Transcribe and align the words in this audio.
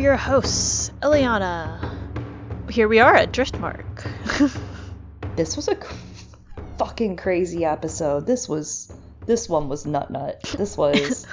of 0.00 0.04
your 0.04 0.16
hosts, 0.16 0.90
Eliana. 1.02 1.78
Here 2.70 2.88
we 2.88 3.00
are 3.00 3.14
at 3.14 3.32
Driftmark. 3.32 3.84
This 5.36 5.56
was 5.56 5.68
a 5.68 5.74
c- 5.74 5.94
fucking 6.78 7.16
crazy 7.16 7.64
episode. 7.64 8.26
This 8.26 8.48
was. 8.48 8.92
This 9.26 9.48
one 9.48 9.68
was 9.68 9.86
nut 9.86 10.10
nut. 10.10 10.42
This 10.56 10.76
was. 10.76 11.26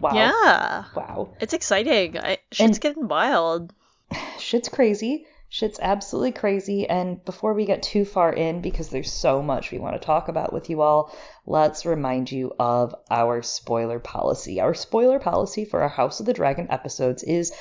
Wow. 0.00 0.10
Yeah. 0.14 0.84
Wow. 0.94 1.34
It's 1.40 1.52
exciting. 1.54 2.18
I, 2.18 2.38
shit's 2.50 2.60
And- 2.60 2.80
getting 2.80 3.08
wild. 3.08 3.72
Shit's 4.38 4.68
crazy. 4.68 5.26
Shit's 5.48 5.78
absolutely 5.80 6.32
crazy. 6.32 6.88
And 6.88 7.24
before 7.24 7.54
we 7.54 7.64
get 7.66 7.82
too 7.82 8.04
far 8.04 8.32
in, 8.32 8.60
because 8.62 8.88
there's 8.88 9.12
so 9.12 9.42
much 9.42 9.70
we 9.72 9.78
want 9.78 9.94
to 10.00 10.04
talk 10.06 10.28
about 10.28 10.52
with 10.52 10.70
you 10.70 10.80
all, 10.82 11.14
let's 11.46 11.84
remind 11.86 12.30
you 12.30 12.52
of 12.58 12.94
our 13.10 13.42
spoiler 13.42 13.98
policy. 14.00 14.60
Our 14.60 14.74
spoiler 14.74 15.18
policy 15.18 15.64
for 15.64 15.82
our 15.82 15.88
House 15.88 16.20
of 16.20 16.26
the 16.26 16.32
Dragon 16.34 16.68
episodes 16.70 17.22
is 17.22 17.52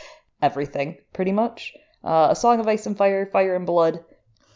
everything, 0.42 0.98
pretty 1.14 1.32
much. 1.32 1.74
Uh, 2.04 2.28
a 2.32 2.36
Song 2.36 2.60
of 2.60 2.68
Ice 2.68 2.86
and 2.86 2.98
Fire, 2.98 3.26
Fire 3.26 3.56
and 3.56 3.66
Blood, 3.66 4.04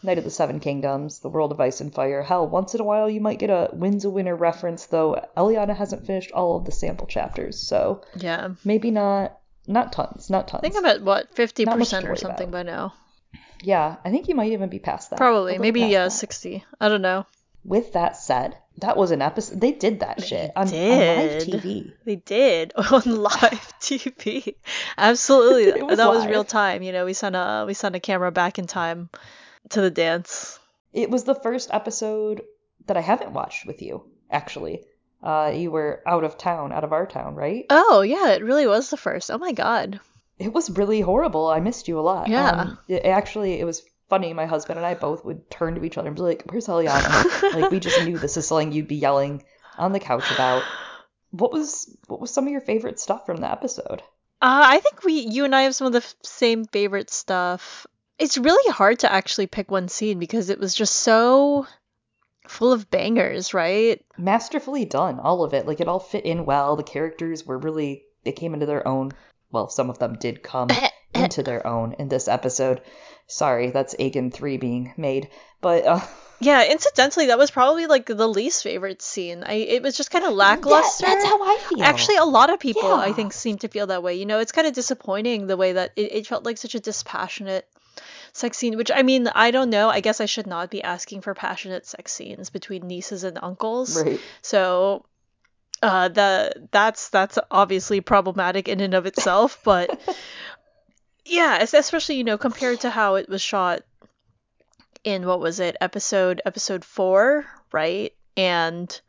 Knight 0.02 0.18
of 0.18 0.24
the 0.24 0.30
Seven 0.30 0.60
Kingdoms, 0.60 1.20
The 1.20 1.28
World 1.28 1.52
of 1.52 1.60
Ice 1.60 1.80
and 1.80 1.92
Fire. 1.94 2.22
Hell, 2.22 2.46
once 2.46 2.74
in 2.74 2.80
a 2.80 2.84
while 2.84 3.08
you 3.08 3.20
might 3.20 3.38
get 3.38 3.50
a 3.50 3.70
Winds 3.72 4.04
of 4.04 4.12
Winter 4.12 4.34
reference, 4.36 4.86
though 4.86 5.22
Eliana 5.36 5.74
hasn't 5.76 6.06
finished 6.06 6.32
all 6.32 6.56
of 6.56 6.64
the 6.64 6.72
sample 6.72 7.06
chapters, 7.06 7.58
so 7.58 8.02
Yeah. 8.16 8.50
maybe 8.64 8.90
not. 8.90 9.38
Not 9.66 9.92
tons, 9.94 10.28
not 10.28 10.46
tons. 10.48 10.60
I 10.60 10.68
think 10.68 10.76
I'm 10.76 10.84
at 10.84 11.00
what, 11.02 11.34
50% 11.34 11.64
Not 11.66 11.78
much 11.78 11.88
to 11.88 12.06
or 12.06 12.16
something 12.16 12.48
about. 12.48 12.66
by 12.66 12.70
now. 12.70 12.92
Yeah, 13.62 13.96
I 14.04 14.10
think 14.10 14.28
you 14.28 14.34
might 14.34 14.52
even 14.52 14.68
be 14.68 14.78
past 14.78 15.08
that. 15.08 15.16
a 15.16 15.18
Probably. 15.18 15.56
Maybe 15.56 15.80
yeah, 15.80 16.04
that. 16.04 16.10
60. 16.10 16.62
I 16.78 16.88
don't 16.90 17.00
know. 17.00 17.24
With 17.64 17.94
that 17.94 18.18
said, 18.18 18.58
that 18.78 18.96
was 18.96 19.10
an 19.10 19.22
episode. 19.22 19.60
They 19.60 19.72
did 19.72 20.00
that 20.00 20.22
shit 20.24 20.50
on, 20.56 20.66
on 20.66 20.72
live. 20.72 21.42
TV. 21.42 21.92
They 22.04 22.16
did 22.16 22.72
on 22.76 23.02
live 23.04 23.72
TV. 23.80 24.54
Absolutely. 24.98 25.82
Was 25.82 25.98
that 25.98 26.08
was 26.08 26.26
real 26.26 26.44
time. 26.44 26.82
You 26.82 26.92
know, 26.92 27.04
we 27.04 27.12
sent 27.12 27.36
a 27.36 27.64
we 27.66 27.74
sent 27.74 27.94
a 27.94 28.00
camera 28.00 28.32
back 28.32 28.58
in 28.58 28.66
time 28.66 29.10
to 29.70 29.80
the 29.80 29.90
dance. 29.90 30.58
It 30.92 31.10
was 31.10 31.24
the 31.24 31.34
first 31.34 31.70
episode 31.72 32.42
that 32.86 32.96
I 32.96 33.00
haven't 33.00 33.32
watched 33.32 33.66
with 33.66 33.82
you. 33.82 34.04
Actually, 34.30 34.84
uh, 35.22 35.52
you 35.54 35.70
were 35.70 36.02
out 36.06 36.24
of 36.24 36.36
town, 36.36 36.72
out 36.72 36.84
of 36.84 36.92
our 36.92 37.06
town, 37.06 37.34
right? 37.34 37.64
Oh, 37.70 38.02
yeah, 38.02 38.32
it 38.32 38.42
really 38.42 38.66
was 38.66 38.90
the 38.90 38.96
first. 38.96 39.30
Oh 39.30 39.38
my 39.38 39.52
god. 39.52 40.00
It 40.38 40.52
was 40.52 40.70
really 40.70 41.00
horrible. 41.00 41.46
I 41.48 41.60
missed 41.60 41.88
you 41.88 41.98
a 41.98 42.02
lot. 42.02 42.28
Yeah. 42.28 42.50
Um, 42.50 42.78
it, 42.88 43.04
actually, 43.04 43.60
it 43.60 43.64
was 43.64 43.82
funny. 44.14 44.32
My 44.32 44.46
husband 44.46 44.78
and 44.78 44.86
I 44.86 44.94
both 44.94 45.24
would 45.24 45.50
turn 45.50 45.74
to 45.74 45.84
each 45.84 45.98
other 45.98 46.08
and 46.08 46.16
be 46.16 46.22
like, 46.22 46.44
"Where's 46.46 46.68
Eliana?" 46.68 47.52
like 47.54 47.70
we 47.70 47.80
just 47.80 48.04
knew 48.04 48.18
this 48.18 48.36
is 48.36 48.46
something 48.46 48.72
you'd 48.72 48.88
be 48.88 48.96
yelling 48.96 49.42
on 49.76 49.92
the 49.92 50.00
couch 50.00 50.30
about. 50.30 50.62
What 51.30 51.52
was 51.52 51.96
what 52.06 52.20
was 52.20 52.30
some 52.30 52.46
of 52.46 52.52
your 52.52 52.60
favorite 52.60 53.00
stuff 53.00 53.26
from 53.26 53.38
the 53.38 53.50
episode? 53.50 54.02
Uh, 54.40 54.62
I 54.76 54.80
think 54.80 55.04
we, 55.04 55.14
you 55.14 55.44
and 55.44 55.54
I 55.54 55.62
have 55.62 55.74
some 55.74 55.86
of 55.86 55.92
the 55.92 55.98
f- 55.98 56.14
same 56.22 56.66
favorite 56.66 57.10
stuff. 57.10 57.86
It's 58.18 58.38
really 58.38 58.70
hard 58.72 59.00
to 59.00 59.10
actually 59.10 59.46
pick 59.46 59.70
one 59.70 59.88
scene 59.88 60.18
because 60.18 60.50
it 60.50 60.60
was 60.60 60.74
just 60.74 60.94
so 60.94 61.66
full 62.46 62.72
of 62.72 62.90
bangers, 62.90 63.54
right? 63.54 64.04
masterfully 64.18 64.84
done 64.84 65.18
all 65.18 65.42
of 65.42 65.54
it 65.54 65.66
like 65.66 65.80
it 65.80 65.88
all 65.88 65.98
fit 65.98 66.24
in 66.24 66.44
well 66.44 66.76
the 66.76 66.84
characters 66.84 67.44
were 67.44 67.58
really 67.58 68.04
they 68.22 68.30
came 68.30 68.54
into 68.54 68.66
their 68.66 68.86
own 68.86 69.10
well 69.50 69.68
some 69.68 69.90
of 69.90 69.98
them 69.98 70.14
did 70.20 70.40
come 70.42 70.68
into 71.14 71.42
their 71.42 71.66
own 71.66 71.94
in 71.98 72.08
this 72.08 72.28
episode 72.28 72.80
sorry 73.26 73.70
that's 73.70 73.94
Aegon 73.96 74.32
3 74.32 74.56
being 74.56 74.92
made 74.96 75.28
but 75.60 75.86
uh 75.86 76.00
Yeah, 76.40 76.64
incidentally, 76.70 77.26
that 77.26 77.38
was 77.38 77.50
probably 77.50 77.86
like 77.86 78.06
the 78.06 78.26
least 78.28 78.62
favorite 78.62 79.00
scene. 79.00 79.44
I 79.44 79.54
it 79.54 79.82
was 79.82 79.96
just 79.96 80.10
kind 80.10 80.24
of 80.24 80.34
lackluster. 80.34 81.06
that's 81.06 81.24
how 81.24 81.40
I 81.42 81.58
feel 81.68 81.82
Actually, 81.82 82.16
a 82.16 82.24
lot 82.24 82.52
of 82.52 82.60
people 82.60 82.92
I 82.92 83.12
think 83.12 83.32
seem 83.32 83.56
to 83.58 83.68
feel 83.68 83.86
that 83.86 84.02
way. 84.02 84.16
You 84.16 84.26
know, 84.26 84.40
it's 84.40 84.52
kind 84.52 84.66
of 84.66 84.74
disappointing 84.74 85.46
the 85.46 85.56
way 85.56 85.72
that 85.72 85.92
it, 85.96 86.12
it 86.12 86.26
felt 86.26 86.44
like 86.44 86.58
such 86.58 86.74
a 86.74 86.80
dispassionate 86.80 87.66
sex 88.32 88.58
scene. 88.58 88.76
Which 88.76 88.90
I 88.94 89.02
mean, 89.02 89.28
I 89.28 89.52
don't 89.52 89.70
know. 89.70 89.88
I 89.88 90.00
guess 90.00 90.20
I 90.20 90.26
should 90.26 90.46
not 90.46 90.70
be 90.70 90.82
asking 90.82 91.22
for 91.22 91.34
passionate 91.34 91.86
sex 91.86 92.12
scenes 92.12 92.50
between 92.50 92.86
nieces 92.86 93.24
and 93.24 93.38
uncles. 93.40 94.02
right 94.02 94.20
So 94.42 95.06
uh 95.82 96.08
the 96.08 96.68
that's 96.70 97.08
that's 97.08 97.38
obviously 97.50 98.00
problematic 98.00 98.68
in 98.68 98.80
and 98.80 98.94
of 98.94 99.06
itself, 99.06 99.60
but 99.64 99.98
yeah, 101.24 101.58
especially 101.60 102.16
you 102.16 102.24
know 102.24 102.38
compared 102.38 102.80
to 102.80 102.90
how 102.90 103.14
it 103.16 103.28
was 103.28 103.42
shot 103.42 103.82
in 105.04 105.26
what 105.26 105.40
was 105.40 105.60
it? 105.60 105.76
Episode 105.80 106.40
episode 106.44 106.84
4, 106.84 107.44
right? 107.72 108.12
And 108.36 109.00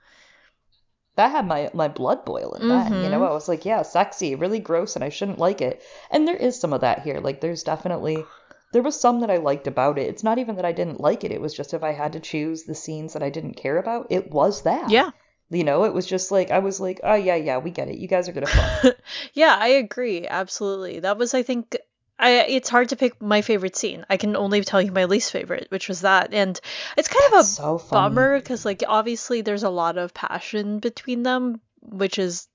that 1.15 1.31
had 1.31 1.47
my 1.47 1.69
my 1.73 1.87
blood 1.87 2.25
boiling 2.25 2.67
then 2.67 3.01
you 3.01 3.09
know 3.09 3.19
Mhm. 3.19 3.29
I 3.29 3.33
was 3.33 3.47
like 3.47 3.63
yeah 3.65 3.81
sexy 3.83 4.35
really 4.35 4.59
gross 4.59 4.95
and 4.95 5.03
I 5.03 5.09
shouldn't 5.09 5.39
like 5.39 5.61
it 5.61 5.81
and 6.11 6.27
there 6.27 6.35
is 6.35 6.59
some 6.59 6.73
of 6.73 6.81
that 6.81 7.03
here 7.03 7.19
like 7.21 7.39
there's 7.41 7.63
definitely 7.63 8.25
there 8.73 8.81
was 8.81 8.99
some 8.99 9.21
that 9.21 9.31
I 9.31 9.37
liked 9.37 9.67
about 9.67 9.97
it 9.97 10.09
it's 10.09 10.23
not 10.23 10.39
even 10.39 10.57
that 10.57 10.65
I 10.65 10.73
didn't 10.73 10.99
like 10.99 11.23
it 11.23 11.31
it 11.31 11.39
was 11.39 11.53
just 11.53 11.73
if 11.73 11.83
I 11.83 11.93
had 11.93 12.13
to 12.13 12.19
choose 12.19 12.63
the 12.63 12.75
scenes 12.75 13.13
that 13.13 13.23
I 13.23 13.29
didn't 13.29 13.53
care 13.55 13.77
about 13.77 14.07
it 14.09 14.29
was 14.31 14.63
that 14.63 14.89
yeah. 14.91 15.11
You 15.49 15.63
know, 15.63 15.83
it 15.83 15.93
was 15.93 16.07
just 16.07 16.31
like 16.31 16.49
I 16.49 16.57
was 16.57 16.79
like, 16.79 16.99
oh 17.03 17.13
yeah, 17.13 17.35
yeah, 17.35 17.59
we 17.59 17.69
get 17.69 17.87
it. 17.87 17.99
You 17.99 18.07
guys 18.07 18.27
are 18.27 18.31
gonna 18.31 18.47
fuck. 18.47 18.97
yeah, 19.35 19.55
I 19.59 19.67
agree. 19.67 20.27
Absolutely. 20.27 21.01
That 21.01 21.19
was 21.19 21.35
I 21.35 21.43
think 21.43 21.77
I 22.17 22.45
it's 22.47 22.69
hard 22.69 22.89
to 22.89 22.95
pick 22.95 23.21
my 23.21 23.41
favorite 23.41 23.75
scene. 23.75 24.05
I 24.09 24.17
can 24.17 24.35
only 24.35 24.63
tell 24.63 24.81
you 24.81 24.91
my 24.91 25.05
least 25.05 25.31
favorite, 25.31 25.67
which 25.69 25.87
was 25.87 26.01
that. 26.01 26.33
And 26.33 26.59
it's 26.97 27.07
kind 27.07 27.33
of 27.33 27.39
a 27.39 27.43
so 27.43 27.81
bummer 27.91 28.39
because 28.39 28.65
like 28.65 28.83
obviously 28.87 29.41
there's 29.41 29.63
a 29.63 29.69
lot 29.69 29.97
of 29.97 30.13
passion 30.13 30.79
between 30.79 31.23
them, 31.23 31.61
which 31.81 32.17
is 32.17 32.47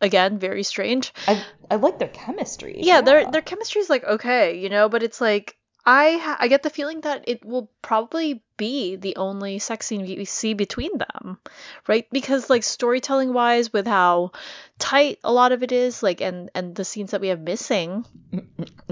again 0.00 0.38
very 0.38 0.62
strange. 0.62 1.12
I 1.26 1.44
I 1.70 1.76
like 1.76 1.98
their 1.98 2.08
chemistry. 2.08 2.76
Yeah, 2.78 3.00
their 3.00 3.30
their 3.30 3.42
chemistry 3.42 3.80
is 3.80 3.90
like 3.90 4.04
okay, 4.04 4.58
you 4.58 4.68
know, 4.68 4.88
but 4.88 5.02
it's 5.02 5.20
like 5.20 5.57
I 5.90 6.18
ha- 6.18 6.36
I 6.38 6.48
get 6.48 6.62
the 6.62 6.68
feeling 6.68 7.00
that 7.00 7.24
it 7.26 7.46
will 7.46 7.70
probably 7.80 8.42
be 8.58 8.96
the 8.96 9.16
only 9.16 9.58
sex 9.58 9.86
scene 9.86 10.02
we 10.02 10.26
see 10.26 10.52
between 10.52 10.98
them, 10.98 11.38
right? 11.86 12.06
Because 12.12 12.50
like 12.50 12.62
storytelling 12.62 13.32
wise, 13.32 13.72
with 13.72 13.86
how 13.86 14.32
tight 14.78 15.18
a 15.24 15.32
lot 15.32 15.52
of 15.52 15.62
it 15.62 15.72
is, 15.72 16.02
like 16.02 16.20
and 16.20 16.50
and 16.54 16.74
the 16.74 16.84
scenes 16.84 17.12
that 17.12 17.22
we 17.22 17.28
have 17.28 17.40
missing, 17.40 18.04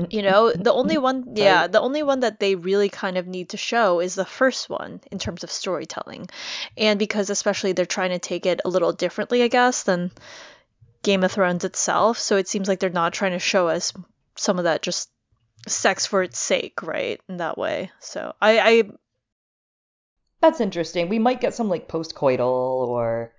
you 0.09 0.23
know, 0.23 0.51
the 0.51 0.73
only 0.73 0.97
one, 1.09 1.35
yeah, 1.35 1.67
the 1.67 1.83
only 1.83 2.03
one 2.03 2.21
that 2.21 2.41
they 2.41 2.55
really 2.55 2.89
kind 2.89 3.19
of 3.19 3.27
need 3.27 3.51
to 3.51 3.59
show 3.59 4.01
is 4.01 4.15
the 4.15 4.25
first 4.25 4.71
one 4.71 5.03
in 5.13 5.19
terms 5.19 5.45
of 5.45 5.51
storytelling, 5.51 6.31
and 6.79 6.99
because 6.99 7.29
especially 7.29 7.73
they're 7.73 7.85
trying 7.85 8.13
to 8.13 8.19
take 8.19 8.47
it 8.47 8.63
a 8.65 8.71
little 8.71 8.95
differently, 8.95 9.43
I 9.43 9.49
guess, 9.49 9.83
than 9.83 10.13
Game 11.03 11.25
of 11.25 11.33
Thrones 11.33 11.65
itself. 11.65 12.19
So 12.19 12.39
it 12.39 12.49
seems 12.49 12.69
like 12.69 12.81
they're 12.81 12.89
not 12.89 13.13
trying 13.13 13.33
to 13.33 13.39
show 13.39 13.69
us 13.69 13.93
some 14.35 14.57
of 14.57 14.65
that 14.65 14.81
just 14.81 15.11
sex 15.67 16.07
for 16.07 16.23
its 16.23 16.39
sake, 16.39 16.83
right? 16.83 17.21
In 17.29 17.39
that 17.39 17.59
way. 17.59 17.91
So 18.01 18.35
I, 18.41 18.59
I 18.59 18.83
That's 20.41 20.61
interesting. 20.61 21.09
We 21.09 21.19
might 21.19 21.41
get 21.41 21.55
some 21.55 21.69
like 21.69 21.89
post-coital, 21.89 22.41
or 22.41 23.33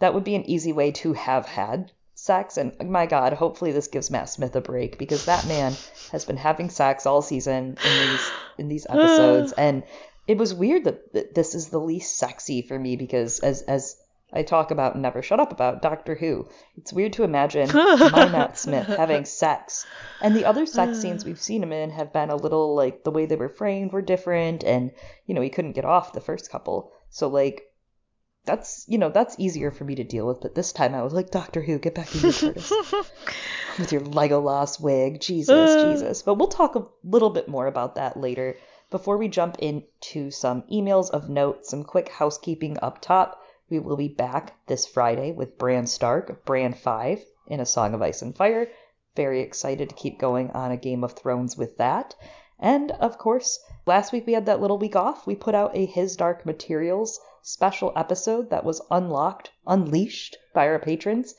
that 0.00 0.14
would 0.14 0.24
be 0.24 0.34
an 0.34 0.48
easy 0.48 0.72
way 0.72 0.92
to 0.92 1.12
have 1.12 1.46
had 1.46 1.92
sex. 2.14 2.56
And 2.56 2.90
my 2.90 3.06
God, 3.06 3.32
hopefully 3.32 3.72
this 3.72 3.88
gives 3.88 4.10
Matt 4.10 4.28
Smith 4.28 4.54
a 4.56 4.60
break 4.60 4.98
because 4.98 5.26
that 5.26 5.46
man 5.46 5.74
has 6.12 6.24
been 6.24 6.36
having 6.36 6.70
sex 6.70 7.06
all 7.06 7.22
season 7.22 7.76
in 7.84 8.08
these 8.08 8.30
in 8.58 8.68
these 8.68 8.86
episodes, 8.88 9.52
and 9.58 9.82
it 10.26 10.38
was 10.38 10.54
weird 10.54 10.84
that, 10.84 11.12
that 11.12 11.34
this 11.34 11.54
is 11.54 11.68
the 11.68 11.80
least 11.80 12.16
sexy 12.16 12.62
for 12.62 12.78
me 12.78 12.96
because 12.96 13.40
as 13.40 13.62
as 13.62 13.96
I 14.34 14.42
talk 14.42 14.70
about 14.72 14.94
and 14.94 15.02
never 15.02 15.22
shut 15.22 15.38
up 15.38 15.52
about 15.52 15.80
Doctor 15.80 16.16
Who. 16.16 16.48
It's 16.76 16.92
weird 16.92 17.12
to 17.14 17.22
imagine 17.22 17.70
my 17.74 18.28
Matt 18.28 18.58
Smith 18.58 18.86
having 18.88 19.24
sex. 19.24 19.86
And 20.20 20.34
the 20.34 20.44
other 20.44 20.66
sex 20.66 20.98
scenes 21.00 21.24
we've 21.24 21.40
seen 21.40 21.62
him 21.62 21.72
in 21.72 21.90
have 21.90 22.12
been 22.12 22.30
a 22.30 22.36
little 22.36 22.74
like 22.74 23.04
the 23.04 23.10
way 23.12 23.26
they 23.26 23.36
were 23.36 23.48
framed 23.48 23.92
were 23.92 24.02
different 24.02 24.64
and 24.64 24.90
you 25.26 25.34
know, 25.34 25.40
he 25.40 25.50
couldn't 25.50 25.72
get 25.76 25.84
off 25.84 26.12
the 26.12 26.20
first 26.20 26.50
couple. 26.50 26.90
So 27.10 27.28
like 27.28 27.62
that's 28.44 28.84
you 28.88 28.98
know, 28.98 29.08
that's 29.08 29.36
easier 29.38 29.70
for 29.70 29.84
me 29.84 29.94
to 29.94 30.04
deal 30.04 30.26
with, 30.26 30.40
but 30.40 30.54
this 30.54 30.72
time 30.72 30.94
I 30.94 31.02
was 31.02 31.12
like, 31.12 31.30
Doctor 31.30 31.62
Who, 31.62 31.78
get 31.78 31.94
back 31.94 32.08
to 32.08 32.18
you, 32.18 32.32
Curtis. 32.32 32.72
with 33.78 33.92
your 33.92 34.02
Legolas 34.02 34.80
wig. 34.80 35.20
Jesus, 35.20 35.70
Uh. 35.70 35.92
Jesus. 35.92 36.22
But 36.22 36.34
we'll 36.34 36.48
talk 36.48 36.74
a 36.74 36.86
little 37.04 37.30
bit 37.30 37.48
more 37.48 37.66
about 37.66 37.94
that 37.94 38.16
later. 38.16 38.56
Before 38.90 39.16
we 39.16 39.28
jump 39.28 39.58
into 39.60 40.30
some 40.30 40.62
emails 40.70 41.10
of 41.10 41.28
note, 41.28 41.66
some 41.66 41.84
quick 41.84 42.08
housekeeping 42.10 42.76
up 42.82 43.00
top. 43.00 43.40
We 43.70 43.78
will 43.78 43.96
be 43.96 44.08
back 44.08 44.54
this 44.66 44.84
Friday 44.84 45.32
with 45.32 45.56
Bran 45.56 45.86
Stark, 45.86 46.28
of 46.28 46.44
Bran 46.44 46.74
5, 46.74 47.24
in 47.46 47.60
A 47.60 47.66
Song 47.66 47.94
of 47.94 48.02
Ice 48.02 48.20
and 48.20 48.36
Fire. 48.36 48.68
Very 49.16 49.40
excited 49.40 49.88
to 49.88 49.94
keep 49.94 50.18
going 50.18 50.50
on 50.50 50.70
a 50.70 50.76
Game 50.76 51.02
of 51.02 51.12
Thrones 51.12 51.56
with 51.56 51.78
that. 51.78 52.14
And 52.58 52.90
of 52.92 53.16
course, 53.16 53.58
last 53.86 54.12
week 54.12 54.26
we 54.26 54.34
had 54.34 54.44
that 54.46 54.60
little 54.60 54.76
week 54.76 54.96
off. 54.96 55.26
We 55.26 55.34
put 55.34 55.54
out 55.54 55.74
a 55.74 55.86
His 55.86 56.14
Dark 56.14 56.44
Materials 56.44 57.18
special 57.40 57.90
episode 57.96 58.50
that 58.50 58.64
was 58.64 58.82
unlocked, 58.90 59.50
unleashed 59.66 60.36
by 60.52 60.68
our 60.68 60.78
patrons. 60.78 61.34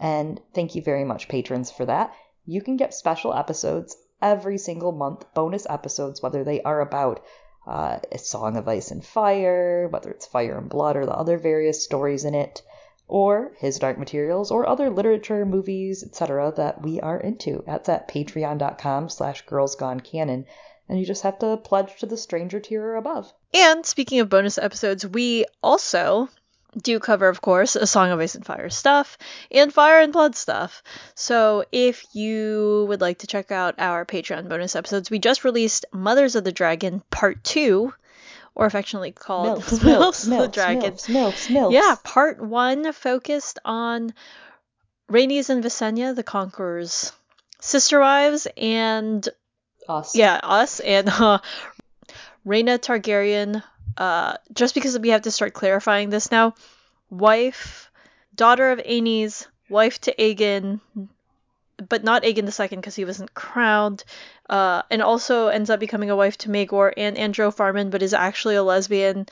And 0.00 0.40
thank 0.54 0.74
you 0.74 0.80
very 0.80 1.04
much, 1.04 1.28
patrons, 1.28 1.70
for 1.70 1.84
that. 1.84 2.14
You 2.46 2.62
can 2.62 2.78
get 2.78 2.94
special 2.94 3.34
episodes 3.34 3.94
every 4.22 4.56
single 4.56 4.92
month, 4.92 5.26
bonus 5.34 5.66
episodes, 5.68 6.22
whether 6.22 6.44
they 6.44 6.62
are 6.62 6.80
about 6.80 7.20
uh, 7.68 7.98
A 8.10 8.18
Song 8.18 8.56
of 8.56 8.66
Ice 8.66 8.90
and 8.90 9.04
Fire, 9.04 9.88
whether 9.88 10.10
it's 10.10 10.26
Fire 10.26 10.56
and 10.56 10.68
Blood 10.68 10.96
or 10.96 11.04
the 11.04 11.14
other 11.14 11.36
various 11.36 11.84
stories 11.84 12.24
in 12.24 12.34
it, 12.34 12.62
or 13.06 13.52
his 13.58 13.78
dark 13.78 13.98
materials 13.98 14.50
or 14.50 14.66
other 14.66 14.88
literature, 14.90 15.44
movies, 15.44 16.02
etc. 16.02 16.52
that 16.56 16.82
we 16.82 17.00
are 17.00 17.20
into. 17.20 17.62
That's 17.66 17.88
at 17.88 18.08
patreon.com 18.08 19.10
slash 19.10 19.44
girlsgonecanon. 19.44 20.46
And 20.88 20.98
you 20.98 21.04
just 21.04 21.22
have 21.22 21.38
to 21.40 21.58
pledge 21.58 21.98
to 22.00 22.06
the 22.06 22.16
stranger 22.16 22.60
tier 22.60 22.82
or 22.82 22.96
above. 22.96 23.30
And 23.52 23.84
speaking 23.84 24.20
of 24.20 24.30
bonus 24.30 24.56
episodes, 24.56 25.06
we 25.06 25.44
also 25.62 26.30
do 26.82 26.98
cover, 26.98 27.28
of 27.28 27.40
course, 27.40 27.76
A 27.76 27.86
Song 27.86 28.10
of 28.10 28.20
Ice 28.20 28.34
and 28.34 28.44
Fire 28.46 28.70
stuff 28.70 29.18
and 29.50 29.72
Fire 29.72 30.00
and 30.00 30.12
Blood 30.12 30.36
stuff. 30.36 30.82
So 31.14 31.64
if 31.72 32.04
you 32.14 32.86
would 32.88 33.00
like 33.00 33.18
to 33.18 33.26
check 33.26 33.50
out 33.52 33.74
our 33.78 34.04
Patreon 34.04 34.48
bonus 34.48 34.76
episodes, 34.76 35.10
we 35.10 35.18
just 35.18 35.44
released 35.44 35.84
Mothers 35.92 36.34
of 36.36 36.44
the 36.44 36.52
Dragon 36.52 37.02
Part 37.10 37.42
2, 37.44 37.92
or 38.54 38.66
affectionately 38.66 39.12
called 39.12 39.62
Milfs, 39.62 39.78
Milfs 40.28 40.28
the 40.28 40.48
Dragon. 40.48 40.92
milfs, 40.94 41.48
milfs. 41.48 41.72
Yeah, 41.72 41.94
Part 42.02 42.40
1 42.40 42.92
focused 42.92 43.58
on 43.64 44.12
Rhaenys 45.10 45.48
and 45.48 45.62
Visenya, 45.64 46.14
the 46.14 46.22
Conqueror's 46.24 47.12
sister 47.60 48.00
wives, 48.00 48.46
and 48.56 49.26
Us. 49.88 50.14
yeah, 50.16 50.40
us 50.42 50.80
and 50.80 51.08
uh, 51.08 51.38
Rhaena 52.46 52.78
Targaryen. 52.78 53.62
Uh, 53.98 54.36
just 54.52 54.74
because 54.74 54.96
we 54.96 55.08
have 55.08 55.22
to 55.22 55.30
start 55.30 55.52
clarifying 55.52 56.08
this 56.08 56.30
now, 56.30 56.54
wife, 57.10 57.90
daughter 58.34 58.70
of 58.70 58.78
Aenys, 58.78 59.46
wife 59.68 60.00
to 60.02 60.14
Aegon, 60.14 60.78
but 61.88 62.04
not 62.04 62.22
Aegon 62.22 62.46
the 62.46 62.52
second 62.52 62.78
because 62.78 62.94
he 62.94 63.04
wasn't 63.04 63.34
crowned, 63.34 64.04
uh, 64.48 64.82
and 64.88 65.02
also 65.02 65.48
ends 65.48 65.68
up 65.68 65.80
becoming 65.80 66.10
a 66.10 66.16
wife 66.16 66.38
to 66.38 66.48
Maegor 66.48 66.92
and 66.96 67.18
Androw 67.18 67.50
Farman, 67.50 67.90
but 67.90 68.02
is 68.02 68.14
actually 68.14 68.54
a 68.54 68.62
lesbian. 68.62 69.26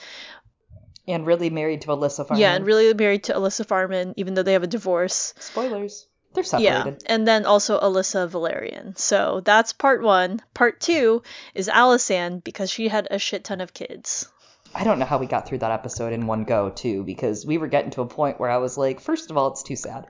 And 1.06 1.24
really 1.24 1.50
married 1.50 1.82
to 1.82 1.92
Elissa 1.92 2.24
Farman. 2.24 2.40
Yeah, 2.40 2.54
and 2.54 2.66
really 2.66 2.92
married 2.92 3.22
to 3.24 3.36
Elissa 3.36 3.62
Farman, 3.62 4.14
even 4.16 4.34
though 4.34 4.42
they 4.42 4.54
have 4.54 4.64
a 4.64 4.69
divorce. 4.69 5.32
Spoilers. 5.38 6.08
They're 6.34 6.44
separated. 6.44 7.02
Yeah, 7.02 7.14
and 7.14 7.26
then 7.26 7.46
also 7.46 7.80
Alyssa 7.80 8.28
Velaryon. 8.28 8.98
So 8.98 9.40
that's 9.44 9.72
part 9.72 10.02
one. 10.02 10.42
Part 10.52 10.80
two 10.80 11.22
is 11.54 11.69
Alysanne 11.69 12.44
because 12.44 12.70
she 12.70 12.88
had 12.88 13.08
a 13.10 13.19
shit 13.19 13.44
ton 13.44 13.60
of 13.60 13.72
kids. 13.72 14.28
I 14.78 14.84
don't 14.84 14.99
know 14.99 15.06
how 15.06 15.19
we 15.19 15.26
got 15.26 15.46
through 15.49 15.58
that 15.58 15.70
episode 15.73 16.12
in 16.12 16.26
one 16.26 16.44
go, 16.44 16.70
too, 16.70 17.02
because 17.02 17.46
we 17.46 17.56
were 17.58 17.67
getting 17.69 17.90
to 17.93 18.02
a 18.02 18.06
point 18.06 18.38
where 18.38 18.50
I 18.50 18.58
was 18.58 18.76
like, 18.76 19.00
first 19.00 19.31
of 19.31 19.37
all, 19.37 19.50
it's 19.52 19.62
too 19.62 19.76
sad. 19.76 20.06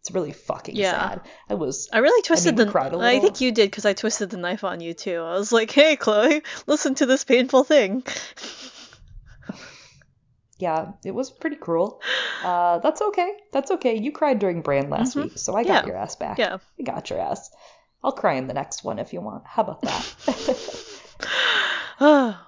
It's 0.00 0.10
really 0.12 0.32
fucking 0.32 0.76
Yeah. 0.76 0.92
sad. 0.92 1.20
I 1.50 1.54
was. 1.54 1.88
I 1.92 1.98
really 1.98 2.22
twisted 2.22 2.56
we 2.56 2.64
the. 2.64 2.70
cried 2.70 2.94
a 2.94 2.98
I 2.98 3.18
think 3.20 3.40
you 3.40 3.52
did 3.52 3.70
because 3.70 3.84
I 3.84 3.92
twisted 3.92 4.30
the 4.30 4.36
knife 4.36 4.64
on 4.64 4.80
you 4.80 4.94
too. 4.94 5.20
I 5.20 5.34
was 5.34 5.52
like, 5.52 5.70
"Hey, 5.70 5.96
Chloe, 5.96 6.42
listen 6.66 6.94
to 6.96 7.06
this 7.06 7.24
painful 7.24 7.64
thing." 7.64 8.02
Yeah, 10.60 10.92
it 11.04 11.14
was 11.14 11.30
pretty 11.30 11.54
cruel. 11.54 12.00
Uh, 12.42 12.78
that's 12.80 13.00
okay. 13.00 13.30
That's 13.52 13.70
okay. 13.70 13.96
You 13.96 14.10
cried 14.10 14.40
during 14.40 14.60
Brand 14.60 14.90
last 14.90 15.14
Mhm. 15.16 15.22
week, 15.24 15.38
so 15.38 15.54
I 15.54 15.62
got 15.62 15.84
Yeah. 15.84 15.86
your 15.86 15.96
ass 15.96 16.16
back. 16.16 16.36
Yeah. 16.36 16.58
I 16.80 16.82
got 16.82 17.10
your 17.10 17.20
ass. 17.20 17.48
I'll 18.02 18.10
cry 18.10 18.34
in 18.34 18.48
the 18.48 18.54
next 18.54 18.82
one 18.82 18.98
if 18.98 19.12
you 19.12 19.20
want. 19.20 19.44
How 19.46 19.62
about 19.62 19.82
that? 19.82 20.04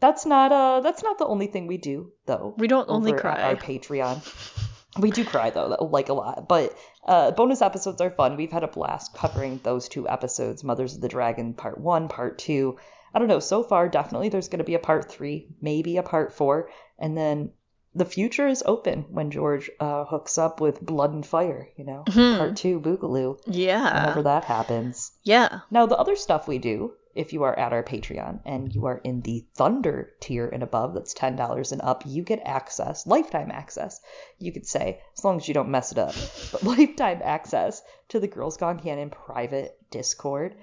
that's 0.00 0.24
not 0.26 0.52
uh 0.52 0.80
that's 0.80 1.02
not 1.02 1.18
the 1.18 1.26
only 1.26 1.46
thing 1.46 1.66
we 1.66 1.76
do 1.78 2.12
though. 2.26 2.54
We 2.58 2.68
don't 2.68 2.88
only 2.88 3.12
cry. 3.12 3.42
our 3.42 3.56
Patreon. 3.56 4.22
We 4.98 5.12
do 5.12 5.24
cry 5.24 5.50
though, 5.50 5.88
like 5.92 6.08
a 6.08 6.12
lot. 6.14 6.48
But 6.48 6.76
uh, 7.06 7.30
bonus 7.30 7.62
episodes 7.62 8.00
are 8.00 8.10
fun. 8.10 8.36
We've 8.36 8.50
had 8.50 8.64
a 8.64 8.68
blast 8.68 9.14
covering 9.14 9.60
those 9.62 9.88
two 9.88 10.08
episodes, 10.08 10.64
Mothers 10.64 10.96
of 10.96 11.00
the 11.02 11.08
Dragon 11.08 11.54
Part 11.54 11.78
One, 11.78 12.08
Part 12.08 12.38
Two. 12.38 12.78
I 13.14 13.18
don't 13.20 13.28
know. 13.28 13.38
So 13.38 13.62
far, 13.62 13.88
definitely 13.88 14.30
there's 14.30 14.48
going 14.48 14.58
to 14.58 14.64
be 14.64 14.74
a 14.74 14.78
Part 14.80 15.08
Three, 15.08 15.48
maybe 15.60 15.98
a 15.98 16.02
Part 16.02 16.32
Four, 16.32 16.70
and 16.98 17.16
then 17.16 17.52
the 17.94 18.06
future 18.06 18.48
is 18.48 18.64
open 18.66 19.04
when 19.10 19.30
George 19.30 19.70
uh, 19.78 20.04
hooks 20.06 20.36
up 20.36 20.60
with 20.60 20.80
Blood 20.80 21.12
and 21.12 21.24
Fire. 21.24 21.68
You 21.76 21.84
know, 21.84 22.02
Mhm. 22.06 22.38
Part 22.38 22.56
Two, 22.56 22.80
Boogaloo. 22.80 23.38
yeah. 23.46 24.00
Whenever 24.00 24.22
that 24.22 24.44
happens. 24.44 25.12
Yeah. 25.22 25.60
Now, 25.70 25.86
the 25.86 25.98
other 25.98 26.16
stuff 26.16 26.48
we 26.48 26.58
do, 26.58 26.94
if 27.18 27.32
you 27.32 27.42
are 27.42 27.58
at 27.58 27.72
our 27.72 27.82
Patreon 27.82 28.38
and 28.44 28.72
you 28.72 28.86
are 28.86 28.98
in 28.98 29.22
the 29.22 29.44
Thunder 29.54 30.12
tier 30.20 30.46
and 30.46 30.62
above, 30.62 30.94
that's 30.94 31.14
$10 31.14 31.72
and 31.72 31.82
up, 31.82 32.04
you 32.06 32.22
get 32.22 32.40
access, 32.44 33.08
lifetime 33.08 33.50
access, 33.50 34.00
you 34.38 34.52
could 34.52 34.66
say, 34.66 35.00
as 35.16 35.24
long 35.24 35.36
as 35.36 35.48
you 35.48 35.52
don't 35.52 35.68
mess 35.68 35.90
it 35.90 35.98
up, 35.98 36.14
but 36.52 36.62
lifetime 36.62 37.20
access 37.24 37.82
to 38.08 38.20
the 38.20 38.28
Girls 38.28 38.56
Gone 38.56 38.78
Canon 38.78 39.10
private 39.10 39.76
Discord, 39.90 40.54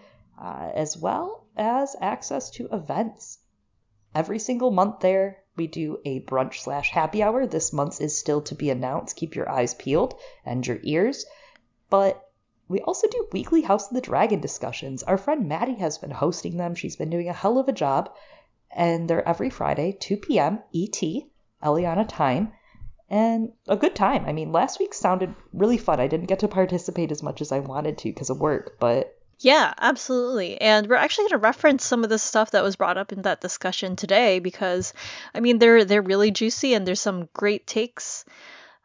uh, 0.42 0.72
as 0.74 0.98
well 0.98 1.46
as 1.58 1.94
access 2.00 2.50
to 2.52 2.70
events. 2.72 3.38
Every 4.16 4.40
single 4.40 4.72
month 4.72 5.02
there, 5.02 5.44
we 5.58 5.68
do 5.68 6.00
a 6.06 6.22
brunch 6.22 6.62
slash 6.62 6.90
happy 6.90 7.22
hour. 7.22 7.46
This 7.46 7.74
month's 7.74 8.00
is 8.00 8.18
still 8.18 8.42
to 8.44 8.56
be 8.56 8.70
announced. 8.70 9.18
Keep 9.18 9.36
your 9.36 9.50
eyes 9.50 9.74
peeled 9.74 10.14
and 10.46 10.66
your 10.66 10.80
ears. 10.84 11.26
But 11.90 12.25
we 12.68 12.82
also 12.82 13.08
do 13.08 13.28
weekly 13.32 13.62
House 13.62 13.88
of 13.88 13.96
the 13.96 14.02
Dragon 14.02 14.40
discussions. 14.40 15.04
Our 15.04 15.18
friend 15.18 15.48
Maddie 15.48 15.76
has 15.76 15.98
been 15.98 16.12
hosting 16.12 16.58
them. 16.58 16.76
She's 16.76 16.96
been 16.96 17.10
doing 17.10 17.30
a 17.30 17.34
hell 17.34 17.58
of 17.58 17.68
a 17.68 17.74
job. 17.74 18.10
And 18.72 19.10
they're 19.10 19.28
every 19.28 19.50
Friday, 19.50 19.96
2 20.00 20.18
p.m. 20.18 20.60
ET, 20.74 21.02
Eliana 21.64 22.06
time. 22.08 22.54
And 23.10 23.52
a 23.68 23.78
good 23.78 23.96
time. 23.96 24.26
I 24.26 24.34
mean, 24.34 24.52
last 24.52 24.80
week 24.80 24.94
sounded 24.94 25.34
really 25.54 25.78
fun. 25.78 26.00
I 26.00 26.08
didn't 26.08 26.26
get 26.26 26.40
to 26.40 26.48
participate 26.48 27.12
as 27.12 27.22
much 27.22 27.40
as 27.40 27.52
I 27.52 27.60
wanted 27.60 28.00
to 28.00 28.10
because 28.10 28.32
of 28.32 28.40
work, 28.40 28.78
but 28.80 29.16
Yeah, 29.40 29.74
absolutely. 29.80 30.60
And 30.60 30.88
we're 30.88 30.96
actually 30.96 31.26
going 31.26 31.40
to 31.40 31.46
reference 31.46 31.86
some 31.86 32.04
of 32.04 32.10
the 32.10 32.18
stuff 32.18 32.52
that 32.52 32.64
was 32.64 32.76
brought 32.76 32.98
up 32.98 33.12
in 33.12 33.22
that 33.22 33.42
discussion 33.42 33.96
today 33.96 34.40
because 34.40 34.94
I 35.36 35.40
mean 35.40 35.60
they're 35.60 35.86
they're 35.86 36.02
really 36.02 36.32
juicy 36.32 36.74
and 36.74 36.86
there's 36.86 37.00
some 37.00 37.30
great 37.34 37.68
takes. 37.68 38.26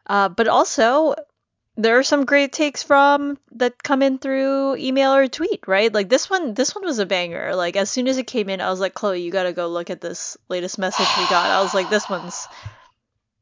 Uh, 0.07 0.29
but 0.29 0.49
also 0.49 1.15
there 1.83 1.99
are 1.99 2.03
some 2.03 2.27
great 2.27 2.53
takes 2.53 2.83
from 2.83 3.39
that 3.53 3.83
come 3.83 4.03
in 4.03 4.19
through 4.19 4.77
email 4.77 5.15
or 5.15 5.29
tweet, 5.29 5.67
right? 5.67 5.93
Like 5.93 6.11
this 6.11 6.29
one 6.29 6.53
this 6.53 6.75
one 6.75 6.85
was 6.85 6.99
a 6.99 7.07
banger. 7.07 7.55
Like 7.55 7.75
as 7.77 7.91
soon 7.91 8.07
as 8.07 8.19
it 8.19 8.27
came 8.27 8.51
in, 8.51 8.61
I 8.61 8.69
was 8.69 8.81
like, 8.81 8.93
"Chloe, 8.93 9.23
you 9.23 9.31
got 9.31 9.45
to 9.45 9.55
go 9.55 9.67
look 9.69 9.89
at 9.89 10.03
this 10.03 10.37
latest 10.51 10.79
message 10.79 11.07
we 11.19 11.27
got." 11.29 11.51
I 11.51 11.63
was 11.63 11.73
like, 11.73 11.89
"This 11.89 12.09
one's 12.09 12.47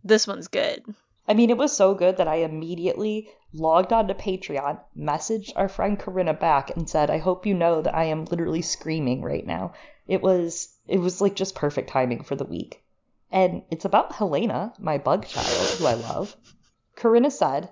this 0.04 0.26
one's 0.26 0.47
good." 0.47 0.85
I 1.26 1.35
mean, 1.35 1.50
it 1.50 1.59
was 1.59 1.76
so 1.76 1.95
good 1.95 2.18
that 2.18 2.28
I 2.28 2.37
immediately 2.37 3.28
logged 3.52 3.92
on 3.92 4.07
to 4.09 4.14
Patreon, 4.14 4.78
messaged 4.97 5.52
our 5.57 5.68
friend 5.68 5.99
Corinna 5.99 6.33
back, 6.33 6.76
and 6.76 6.88
said, 6.88 7.11
"I 7.11 7.18
hope 7.18 7.45
you 7.45 7.54
know 7.54 7.83
that 7.83 7.95
I 7.95 8.04
am 8.04 8.25
literally 8.26 8.62
screaming 8.62 9.23
right 9.23 9.47
now." 9.47 9.73
It 10.07 10.23
was 10.23 10.68
it 10.87 10.99
was 10.99 11.21
like 11.21 11.35
just 11.35 11.57
perfect 11.57 11.90
timing 11.90 12.23
for 12.23 12.37
the 12.37 12.45
week, 12.45 12.85
and 13.33 13.62
it's 13.71 13.85
about 13.85 14.12
Helaena, 14.12 14.78
my 14.78 14.99
bug 14.99 15.26
child, 15.26 15.68
who 15.78 15.87
I 15.87 15.95
love. 15.95 16.37
Corinna 16.95 17.30
said, 17.30 17.71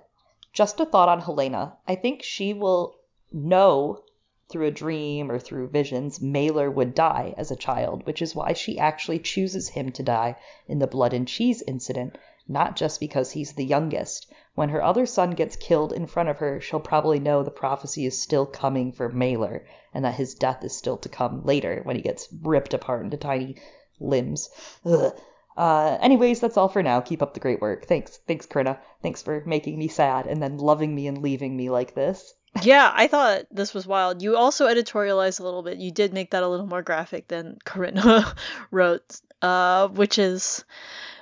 "Just 0.59 0.79
a 0.79 0.85
thought 0.87 1.07
on 1.07 1.21
Helaena. 1.21 1.77
I 1.87 1.93
think 1.93 2.23
she 2.23 2.51
will 2.51 2.95
know." 3.31 4.01
Through 4.49 4.65
a 4.65 4.71
dream 4.71 5.29
or 5.29 5.37
through 5.37 5.67
visions, 5.67 6.17
Maelor 6.17 6.73
would 6.73 6.95
die 6.95 7.35
as 7.37 7.51
a 7.51 7.55
child, 7.55 8.07
which 8.07 8.23
is 8.23 8.35
why 8.35 8.53
she 8.53 8.79
actually 8.79 9.19
chooses 9.19 9.69
him 9.69 9.91
to 9.91 10.01
die 10.01 10.35
in 10.67 10.79
the 10.79 10.87
blood 10.87 11.13
and 11.13 11.27
cheese 11.27 11.61
incident, 11.67 12.17
not 12.47 12.75
just 12.75 12.99
because 12.99 13.29
he's 13.33 13.53
the 13.53 13.65
youngest. 13.65 14.33
When 14.55 14.69
her 14.69 14.81
other 14.81 15.05
son 15.05 15.35
gets 15.35 15.55
killed 15.55 15.93
in 15.93 16.07
front 16.07 16.29
of 16.29 16.39
her, 16.39 16.59
she'll 16.59 16.79
probably 16.79 17.19
know 17.19 17.43
the 17.43 17.51
prophecy 17.51 18.07
is 18.07 18.19
still 18.19 18.47
coming 18.47 18.91
for 18.91 19.11
Maelor 19.11 19.63
and 19.93 20.03
that 20.05 20.15
his 20.15 20.33
death 20.33 20.63
is 20.63 20.75
still 20.75 20.97
to 20.97 21.07
come 21.07 21.43
later 21.45 21.81
when 21.83 21.95
he 21.97 22.01
gets 22.01 22.27
ripped 22.41 22.73
apart 22.73 23.03
into 23.03 23.17
tiny 23.17 23.57
limbs. 23.99 24.49
Ugh. 24.83 25.13
Uh, 25.57 25.97
anyways, 26.01 26.39
that's 26.39 26.55
all 26.55 26.69
for 26.69 26.83
now. 26.83 27.01
Keep 27.01 27.23
up 27.23 27.33
the 27.33 27.39
great 27.39 27.59
work. 27.59 27.85
Thanks. 27.85 28.17
Thanks, 28.27 28.45
Corinna. 28.45 28.79
Thanks 29.01 29.23
for 29.23 29.43
making 29.45 29.79
me 29.79 29.87
sad 29.87 30.27
and 30.27 30.41
then 30.41 30.57
loving 30.57 30.93
me 30.93 31.07
and 31.07 31.17
leaving 31.17 31.57
me 31.57 31.69
like 31.69 31.95
this. 31.95 32.33
Yeah, 32.63 32.91
I 32.95 33.07
thought 33.07 33.45
this 33.51 33.71
was 33.73 33.85
wild. 33.85 34.23
You 34.23 34.35
also 34.35 34.65
editorialized 34.67 35.39
a 35.39 35.43
little 35.43 35.61
bit. 35.61 35.77
You 35.77 35.91
did 35.91 36.11
make 36.11 36.31
that 36.31 36.41
a 36.41 36.47
little 36.47 36.65
more 36.65 36.81
graphic 36.81 37.27
than 37.27 37.59
Corinna 37.65 38.33
wrote, 38.71 39.19
uh, 39.43 39.89
which 39.89 40.17
is, 40.17 40.65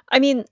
I 0.09 0.19
mean, 0.19 0.45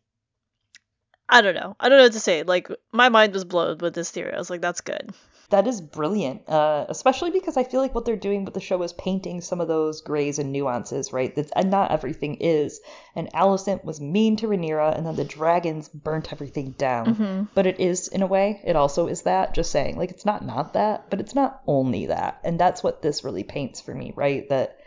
I 1.30 1.42
don't 1.42 1.56
know. 1.56 1.78
I 1.80 1.88
don't 1.88 2.00
know 2.00 2.06
what 2.06 2.13
to 2.13 2.20
say. 2.20 2.44
Like, 2.44 2.70
my 2.92 3.08
mind 3.08 3.34
was 3.34 3.46
blown 3.46 3.78
with 3.78 3.94
this 3.94 4.12
theory. 4.12 4.34
I 4.34 4.38
was 4.38 4.50
like, 4.50 4.60
that's 4.62 4.82
good. 4.82 5.12
That 5.50 5.68
is 5.68 5.82
brilliant, 5.82 6.50
uh, 6.50 6.86
especially 6.90 7.30
because 7.30 7.58
I 7.58 7.64
feel 7.64 7.80
like 7.82 7.94
what 7.94 8.06
they're 8.06 8.16
doing 8.16 8.44
with 8.44 8.54
the 8.56 8.60
show 8.60 8.82
is 8.82 8.94
painting 8.94 9.42
some 9.42 9.62
of 9.62 9.68
those 9.68 10.02
grays 10.02 10.40
and 10.40 10.52
nuances, 10.52 11.14
right? 11.14 11.36
That's, 11.36 11.52
and 11.56 11.70
not 11.70 11.92
everything 11.92 12.38
is. 12.40 12.82
And 13.16 13.32
Alicent 13.34 13.84
was 13.84 14.02
mean 14.02 14.36
to 14.38 14.48
Rhaenyra, 14.48 14.98
and 14.98 15.06
then 15.06 15.16
the 15.16 15.24
dragons 15.24 15.90
burnt 15.90 16.32
everything 16.34 16.72
down. 16.72 17.16
Mhm. 17.16 17.48
But 17.54 17.68
it 17.68 17.80
is, 17.80 18.08
in 18.08 18.24
a 18.24 18.28
way, 18.28 18.62
it 18.64 18.76
also 18.76 19.08
is 19.08 19.24
that. 19.24 19.54
Just 19.54 19.72
saying, 19.72 19.98
like, 19.98 20.10
it's 20.10 20.26
not 20.26 20.44
not 20.44 20.74
that, 20.74 21.10
but 21.10 21.20
it's 21.20 21.36
not 21.36 21.62
only 21.68 22.08
that. 22.08 22.40
And 22.44 22.60
that's 22.60 22.82
what 22.82 23.02
this 23.02 23.24
really 23.24 23.44
paints 23.44 23.80
for 23.80 23.94
me, 23.94 24.12
right? 24.16 24.48
That 24.50 24.78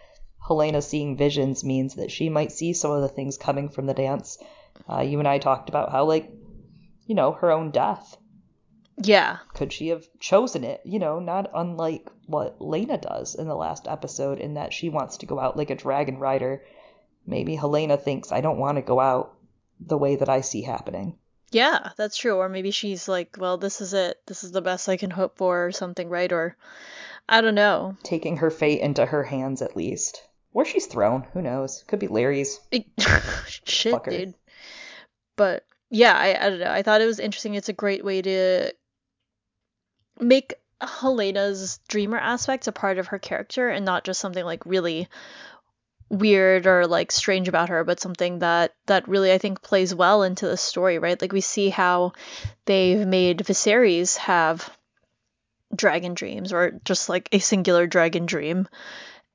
Helaena 0.49 0.83
seeing 0.83 1.17
visions 1.17 1.65
means 1.65 1.95
that 1.95 2.11
she 2.11 2.29
might 2.29 2.51
see 2.51 2.73
some 2.73 2.91
of 2.91 3.03
the 3.03 3.09
things 3.09 3.37
coming 3.37 3.69
from 3.69 3.87
the 3.87 3.95
dance. 3.95 4.39
Uh, 4.89 5.01
you 5.01 5.19
and 5.19 5.29
I 5.29 5.39
talked 5.39 5.69
about 5.69 5.93
how, 5.93 6.05
like, 6.05 6.31
you 7.05 7.15
know, 7.15 7.33
her 7.33 7.53
own 7.53 7.71
death 7.71 8.17
Yeah. 8.99 9.39
could 9.55 9.73
she 9.73 9.89
have 9.89 10.07
chosen 10.21 10.65
it? 10.65 10.81
You 10.85 10.99
know, 10.99 11.19
not 11.19 11.51
unlike 11.55 12.09
what 12.27 12.59
Laena 12.61 12.99
does 13.01 13.35
in 13.35 13.47
the 13.47 13.55
last 13.55 13.87
episode, 13.87 14.39
in 14.39 14.55
that 14.55 14.73
she 14.73 14.89
wants 14.89 15.19
to 15.19 15.27
go 15.27 15.39
out 15.39 15.57
like 15.57 15.71
a 15.71 15.75
dragon 15.75 16.19
rider 16.19 16.63
maybe 17.27 17.57
Helaena 17.57 18.01
thinks 18.01 18.33
I 18.33 18.41
don't 18.41 18.59
want 18.59 18.77
to 18.77 18.83
go 18.83 19.01
out 19.01 19.35
the 19.81 19.99
way 19.99 20.17
that 20.17 20.29
I 20.29 20.41
see 20.41 20.63
happening. 20.63 21.19
Yeah, 21.51 21.91
that's 21.97 22.17
true. 22.17 22.37
Or 22.37 22.49
maybe 22.49 22.71
she's 22.71 23.09
like, 23.09 23.37
well, 23.39 23.57
this 23.59 23.81
is 23.81 23.95
it. 23.95 24.21
This 24.27 24.45
is 24.45 24.53
the 24.53 24.63
best 24.63 24.89
I 24.89 24.97
can 24.97 25.11
hope 25.11 25.37
for, 25.37 25.67
or 25.67 25.73
something, 25.73 26.09
right? 26.09 26.33
Or 26.33 26.57
I 27.29 27.41
don't 27.41 27.55
know. 27.55 27.97
Taking 28.03 28.39
her 28.39 28.51
fate 28.51 28.81
into 28.81 29.05
her 29.05 29.23
hands, 29.23 29.63
at 29.63 29.77
least. 29.77 30.23
Where 30.53 30.65
she's 30.65 30.87
thrown, 30.87 31.27
who 31.35 31.43
knows? 31.43 31.85
Could 31.87 31.99
be 31.99 32.09
Larys. 32.09 32.59
Shit, 33.65 33.95
Fucker. 33.95 34.11
dude. 34.11 34.35
But 35.37 35.65
yeah, 35.91 36.15
I, 36.17 36.47
I 36.47 36.51
don't 36.51 36.61
know. 36.61 36.71
I 36.71 36.83
thought 36.83 37.03
it 37.03 37.07
was 37.07 37.21
interesting. 37.21 37.55
It's 37.55 37.69
a 37.69 37.75
great 37.75 38.05
way 38.05 38.23
to 38.23 38.73
make 40.21 40.55
Helaena's 40.81 41.81
dreamer 41.89 42.19
aspect 42.19 42.69
a 42.69 42.73
part 42.73 42.99
of 42.99 43.09
her 43.09 43.19
character 43.19 43.69
and 43.69 43.85
not 43.85 44.05
just 44.05 44.21
something 44.21 44.45
like 44.45 44.65
really 44.67 45.09
weird 46.09 46.67
or 46.67 46.87
like 46.87 47.11
strange 47.11 47.49
about 47.49 47.69
her 47.69 47.83
but 47.83 47.99
something 47.99 48.39
that 48.39 48.73
that 48.87 49.09
really 49.09 49.33
I 49.33 49.39
think 49.39 49.61
plays 49.61 49.95
well 49.95 50.23
into 50.23 50.47
the 50.47 50.57
story 50.57 50.99
right? 50.99 51.21
Like 51.21 51.33
we 51.33 51.41
see 51.41 51.69
how 51.71 52.13
they've 52.67 53.07
made 53.07 53.39
Viserys 53.39 54.17
have 54.19 54.71
dragon 55.75 56.15
dreams 56.15 56.53
or 56.53 56.73
just 56.85 57.09
like 57.09 57.29
a 57.33 57.39
singular 57.39 57.87
dragon 57.87 58.27
dream 58.27 58.69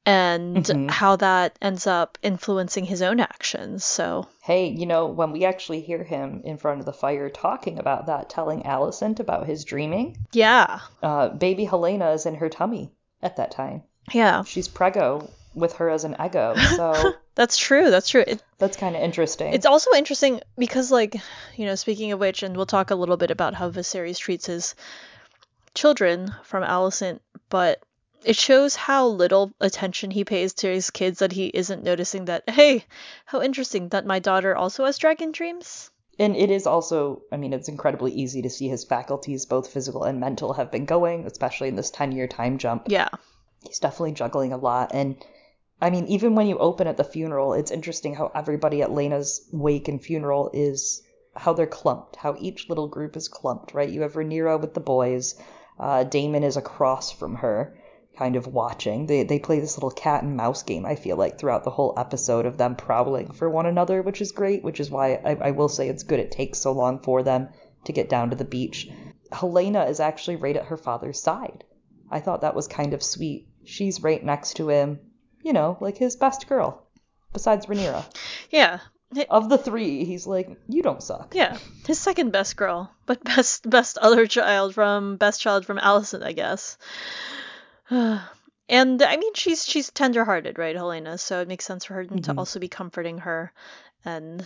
and 0.06 0.56
Mhm. 0.66 0.90
how 0.90 1.16
that 1.18 1.56
ends 1.62 1.86
up 1.86 2.18
influencing 2.24 2.86
his 2.86 3.02
own 3.02 3.20
actions 3.20 3.84
so 3.84 4.28
Hey, 4.42 4.68
you 4.70 4.88
know, 4.88 5.06
when 5.06 5.32
we 5.32 5.46
actually 5.46 5.82
hear 5.82 6.04
him 6.04 6.42
in 6.44 6.58
front 6.58 6.80
of 6.80 6.86
the 6.88 6.94
fire 6.94 7.30
talking 7.30 7.78
about 7.78 8.08
that, 8.08 8.28
telling 8.30 8.64
Alicent 8.64 9.20
about 9.20 9.46
his 9.46 9.64
dreaming, 9.66 10.18
yeah 10.34 10.80
uh, 11.04 11.30
baby 11.30 11.66
Helaena 11.68 12.14
is 12.16 12.26
in 12.26 12.36
her 12.36 12.50
tummy 12.50 12.92
at 13.22 13.36
that 13.38 13.52
time. 13.52 13.84
yeah 14.12 14.44
She's 14.44 14.68
prego 14.68 15.30
with 15.54 15.74
her 15.74 15.90
as 15.90 16.04
an 16.06 16.16
ego, 16.24 16.56
so 16.76 17.14
that's 17.36 17.58
true 17.58 17.92
that's 17.92 18.10
true 18.10 18.24
it, 18.26 18.42
that's 18.58 18.78
kind 18.78 18.96
of 18.96 19.02
interesting. 19.04 19.54
It's 19.54 19.66
also 19.66 19.92
interesting 19.94 20.42
because, 20.58 20.92
like, 20.92 21.16
you 21.56 21.66
know, 21.66 21.76
speaking 21.76 22.12
of 22.12 22.20
which, 22.20 22.42
and 22.42 22.56
we'll 22.58 22.66
talk 22.66 22.90
a 22.90 22.96
little 22.96 23.18
bit 23.18 23.32
about 23.32 23.54
how 23.54 23.70
Viserys 23.70 24.18
treats 24.18 24.46
his 24.48 24.76
children 25.74 26.34
from 26.44 26.64
Alicent, 26.64 27.20
but 27.50 27.82
it 28.24 28.36
shows 28.36 28.76
how 28.76 29.08
little 29.08 29.52
attention 29.60 30.12
he 30.12 30.24
pays 30.24 30.54
to 30.54 30.68
his 30.68 30.92
kids 30.92 31.20
that 31.20 31.32
he 31.32 31.48
isn't 31.48 31.84
noticing 31.84 32.26
that, 32.26 32.50
hey, 32.50 32.86
how 33.26 33.42
interesting 33.42 33.90
that 33.90 34.06
my 34.06 34.20
daughter 34.20 34.56
also 34.56 34.86
has 34.86 34.98
dragon 34.98 35.32
dreams. 35.32 35.90
And 36.20 36.36
it 36.36 36.52
is 36.52 36.68
also, 36.68 37.24
I 37.32 37.38
mean, 37.38 37.54
it's 37.54 37.70
incredibly 37.70 38.12
easy 38.12 38.42
to 38.44 38.50
see 38.50 38.68
his 38.68 38.84
faculties, 38.84 39.46
both 39.46 39.72
physical 39.72 40.04
and 40.04 40.20
mental, 40.20 40.54
have 40.54 40.72
been 40.72 40.86
going, 40.86 41.26
especially 41.26 41.70
in 41.70 41.76
this 41.76 41.90
10 41.90 42.12
year 42.12 42.28
time 42.28 42.58
jump. 42.58 42.84
Yeah. 42.88 43.10
He's 43.66 43.80
definitely 43.80 44.14
juggling 44.14 44.54
a 44.54 44.58
lot. 44.58 44.92
And 44.94 45.24
I 45.82 45.90
mean, 45.90 46.06
even 46.08 46.36
when 46.36 46.48
you 46.48 46.60
open 46.60 46.88
at 46.88 46.98
the 46.98 47.04
funeral, 47.04 47.54
it's 47.54 47.72
interesting 47.72 48.14
how 48.14 48.32
everybody 48.36 48.84
at 48.84 48.92
Laena's 48.92 49.48
wake 49.52 49.88
and 49.88 50.02
funeral 50.02 50.52
is 50.54 51.02
how 51.36 51.54
they're 51.54 51.66
clumped, 51.66 52.18
how 52.18 52.36
each 52.40 52.70
little 52.70 52.88
group 52.88 53.16
is 53.16 53.28
clumped, 53.28 53.74
right? 53.74 53.90
You 53.90 54.02
have 54.02 54.14
Rhaenyra 54.14 54.60
with 54.60 54.74
the 54.74 54.80
boys, 54.80 55.36
uh, 55.80 56.04
Daemon 56.04 56.44
is 56.44 56.58
across 56.58 57.12
from 57.12 57.36
her, 57.36 57.76
kind 58.18 58.36
of 58.36 58.48
watching. 58.48 59.06
They, 59.06 59.24
they 59.24 59.40
play 59.40 59.60
this 59.60 59.78
little 59.78 59.92
cat 59.92 60.24
and 60.24 60.36
mouse 60.36 60.64
game, 60.64 60.86
I 60.86 60.96
feel 60.96 61.18
like, 61.18 61.40
throughout 61.40 61.64
the 61.64 61.72
whole 61.72 61.94
episode 61.98 62.46
of 62.46 62.58
them 62.58 62.76
prowling 62.76 63.32
for 63.32 63.50
one 63.50 63.66
another, 63.66 64.02
which 64.02 64.22
is 64.22 64.32
great, 64.32 64.64
which 64.64 64.80
is 64.80 64.92
why 64.92 65.14
I, 65.14 65.38
I 65.42 65.52
will 65.52 65.70
say 65.70 65.88
it's 65.88 66.04
good 66.04 66.20
it 66.20 66.32
takes 66.32 66.60
so 66.60 66.72
long 66.72 67.00
for 67.00 67.24
them 67.24 67.50
to 67.86 67.94
get 67.94 68.10
down 68.10 68.30
to 68.30 68.36
the 68.36 68.46
beach. 68.46 68.90
Helaena 69.32 69.90
is 69.90 70.00
actually 70.00 70.36
right 70.36 70.58
at 70.58 70.66
her 70.66 70.78
father's 70.78 71.22
side. 71.22 71.64
I 72.12 72.20
thought 72.20 72.42
that 72.42 72.56
was 72.56 72.68
kind 72.68 72.94
of 72.94 73.02
sweet. 73.02 73.48
She's 73.64 74.04
right 74.04 74.24
next 74.24 74.56
to 74.56 74.70
him, 74.70 75.00
you 75.42 75.54
know, 75.54 75.78
like 75.80 75.98
his 75.98 76.16
best 76.16 76.48
girl, 76.48 76.86
besides 77.32 77.68
Rhaenyra. 77.68 78.06
Yeah. 78.50 78.80
Of 79.30 79.50
the 79.50 79.58
three, 79.58 80.06
he's 80.06 80.26
like, 80.26 80.50
you 80.68 80.82
don't 80.82 81.04
suck. 81.04 81.34
Yeah. 81.36 81.58
His 81.86 82.00
second 82.00 82.32
best 82.32 82.56
girl, 82.56 82.92
but 83.06 83.24
best 83.24 83.70
best 83.70 83.98
other 83.98 84.26
child 84.26 84.74
from 84.74 85.18
best 85.18 85.42
child 85.42 85.66
from 85.66 85.78
Alicent, 85.80 86.24
I 86.24 86.32
guess. 86.32 86.78
and 88.70 89.02
I 89.04 89.18
mean 89.18 89.34
she's 89.36 89.66
she's 89.66 89.92
tenderhearted, 89.92 90.58
right, 90.58 90.76
Helaena, 90.76 91.20
so 91.20 91.42
it 91.42 91.48
makes 91.48 91.66
sense 91.66 91.86
for 91.86 91.94
her 91.96 92.06
to 92.06 92.14
Mhm. 92.14 92.38
also 92.38 92.60
be 92.60 92.68
comforting 92.70 93.20
her 93.20 93.52
and 94.06 94.46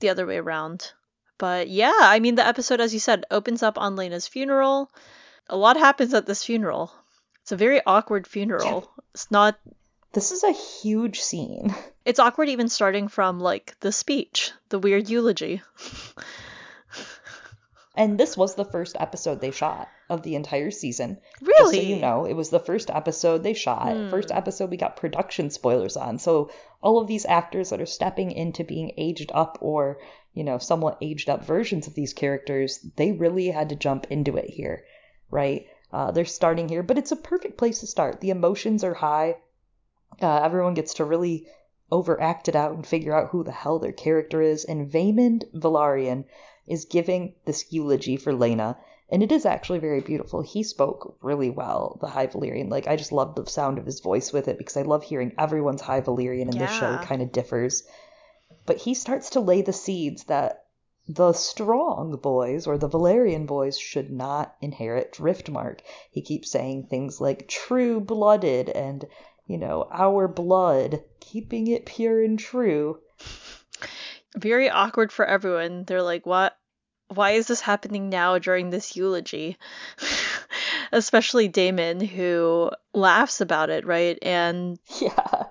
the 0.00 0.08
other 0.08 0.26
way 0.26 0.38
around. 0.38 0.92
But 1.38 1.68
yeah, 1.68 1.92
I 2.00 2.18
mean 2.20 2.34
the 2.34 2.46
episode 2.46 2.80
as 2.80 2.94
you 2.94 3.00
said 3.00 3.24
opens 3.30 3.62
up 3.62 3.78
on 3.78 3.96
Laena's 3.96 4.26
funeral. 4.28 4.90
A 5.48 5.56
lot 5.56 5.76
happens 5.76 6.14
at 6.14 6.26
this 6.26 6.42
funeral. 6.44 6.90
It's 7.42 7.52
a 7.52 7.56
very 7.56 7.80
awkward 7.86 8.26
funeral. 8.26 8.90
It's 9.14 9.30
not 9.30 9.58
This 10.12 10.32
is 10.32 10.42
a 10.44 10.52
huge 10.52 11.20
scene. 11.20 11.74
it's 12.04 12.18
awkward 12.18 12.48
even 12.48 12.68
starting 12.68 13.08
from 13.08 13.40
like 13.40 13.74
the 13.80 13.92
speech, 13.92 14.52
the 14.70 14.78
weird 14.78 15.08
eulogy. 15.10 15.62
And 17.96 18.18
this 18.18 18.36
was 18.36 18.54
the 18.54 18.64
first 18.64 18.96
episode 19.00 19.40
they 19.40 19.50
shot 19.50 19.88
of 20.10 20.22
the 20.22 20.34
entire 20.34 20.70
season. 20.70 21.18
Really? 21.40 21.58
Just 21.58 21.74
so 21.74 21.80
you 21.80 21.96
know, 21.96 22.26
it 22.26 22.34
was 22.34 22.50
the 22.50 22.60
first 22.60 22.90
episode 22.90 23.42
they 23.42 23.54
shot. 23.54 23.92
Hmm. 23.92 24.10
First 24.10 24.30
episode 24.30 24.70
we 24.70 24.76
got 24.76 24.96
production 24.96 25.50
spoilers 25.50 25.96
on. 25.96 26.18
So 26.18 26.50
all 26.82 27.00
of 27.00 27.08
these 27.08 27.24
actors 27.24 27.70
that 27.70 27.80
are 27.80 27.86
stepping 27.86 28.30
into 28.30 28.64
being 28.64 28.92
aged 28.98 29.32
up 29.34 29.58
or, 29.62 29.98
you 30.34 30.44
know, 30.44 30.58
somewhat 30.58 30.98
aged 31.00 31.30
up 31.30 31.44
versions 31.44 31.86
of 31.86 31.94
these 31.94 32.12
characters, 32.12 32.78
they 32.96 33.12
really 33.12 33.48
had 33.48 33.70
to 33.70 33.76
jump 33.76 34.06
into 34.10 34.36
it 34.36 34.50
here, 34.50 34.84
right? 35.30 35.66
Uh, 35.90 36.10
they're 36.10 36.26
starting 36.26 36.68
here, 36.68 36.82
but 36.82 36.98
it's 36.98 37.12
a 37.12 37.16
perfect 37.16 37.56
place 37.56 37.80
to 37.80 37.86
start. 37.86 38.20
The 38.20 38.30
emotions 38.30 38.84
are 38.84 38.94
high. 38.94 39.36
Uh, 40.20 40.42
everyone 40.42 40.74
gets 40.74 40.94
to 40.94 41.04
really 41.04 41.46
overact 41.90 42.48
it 42.48 42.56
out 42.56 42.72
and 42.72 42.86
figure 42.86 43.16
out 43.16 43.30
who 43.30 43.44
the 43.44 43.52
hell 43.52 43.78
their 43.78 43.92
character 43.92 44.42
is. 44.42 44.64
And 44.64 44.90
Vaemond 44.90 45.44
Velaryon 45.54 46.24
is 46.66 46.84
giving 46.84 47.34
this 47.44 47.72
eulogy 47.72 48.16
for 48.16 48.32
Laena, 48.32 48.76
and 49.08 49.22
it 49.22 49.30
is 49.30 49.46
actually 49.46 49.78
very 49.78 50.00
beautiful. 50.00 50.42
He 50.42 50.62
spoke 50.62 51.16
really 51.20 51.50
well, 51.50 51.98
the 52.00 52.08
High 52.08 52.26
Valyrian. 52.26 52.70
Like, 52.70 52.88
I 52.88 52.96
just 52.96 53.12
love 53.12 53.34
the 53.34 53.46
sound 53.46 53.78
of 53.78 53.86
his 53.86 54.00
voice 54.00 54.32
with 54.32 54.48
it 54.48 54.58
because 54.58 54.76
I 54.76 54.82
love 54.82 55.04
hearing 55.04 55.32
everyone's 55.38 55.80
High 55.80 56.00
Valyrian, 56.00 56.48
and 56.48 56.60
this 56.60 56.70
show 56.72 56.98
kind 56.98 57.22
of 57.22 57.32
differs. 57.32 57.84
But 58.64 58.78
he 58.78 58.94
starts 58.94 59.30
to 59.30 59.40
lay 59.40 59.62
the 59.62 59.72
seeds 59.72 60.24
that 60.24 60.64
the 61.08 61.32
strong 61.32 62.16
boys 62.16 62.66
or 62.66 62.78
the 62.78 62.88
Velaryon 62.88 63.46
boys 63.46 63.78
should 63.78 64.10
not 64.10 64.56
inherit 64.60 65.12
Driftmark. 65.12 65.80
He 66.10 66.20
keeps 66.20 66.50
saying 66.50 66.86
things 66.86 67.20
like 67.20 67.46
true 67.46 68.00
blooded 68.00 68.68
and, 68.68 69.04
you 69.46 69.56
know, 69.56 69.86
our 69.92 70.26
blood, 70.26 71.04
keeping 71.20 71.68
it 71.68 71.86
pure 71.86 72.24
and 72.24 72.36
true. 72.36 72.98
very 74.36 74.68
awkward 74.68 75.12
for 75.12 75.24
everyone. 75.24 75.84
They're 75.84 76.02
like, 76.02 76.26
"What? 76.26 76.55
Why 77.08 77.32
is 77.32 77.46
this 77.46 77.60
happening 77.60 78.08
now 78.08 78.38
during 78.38 78.70
this 78.70 78.96
eulogy?" 78.96 79.58
Especially 80.92 81.48
Daemon, 81.48 82.00
who 82.00 82.70
laughs 82.92 83.40
about 83.40 83.70
it, 83.70 83.84
right? 83.86 84.18
And 84.22 84.78
Yeah. 85.00 85.44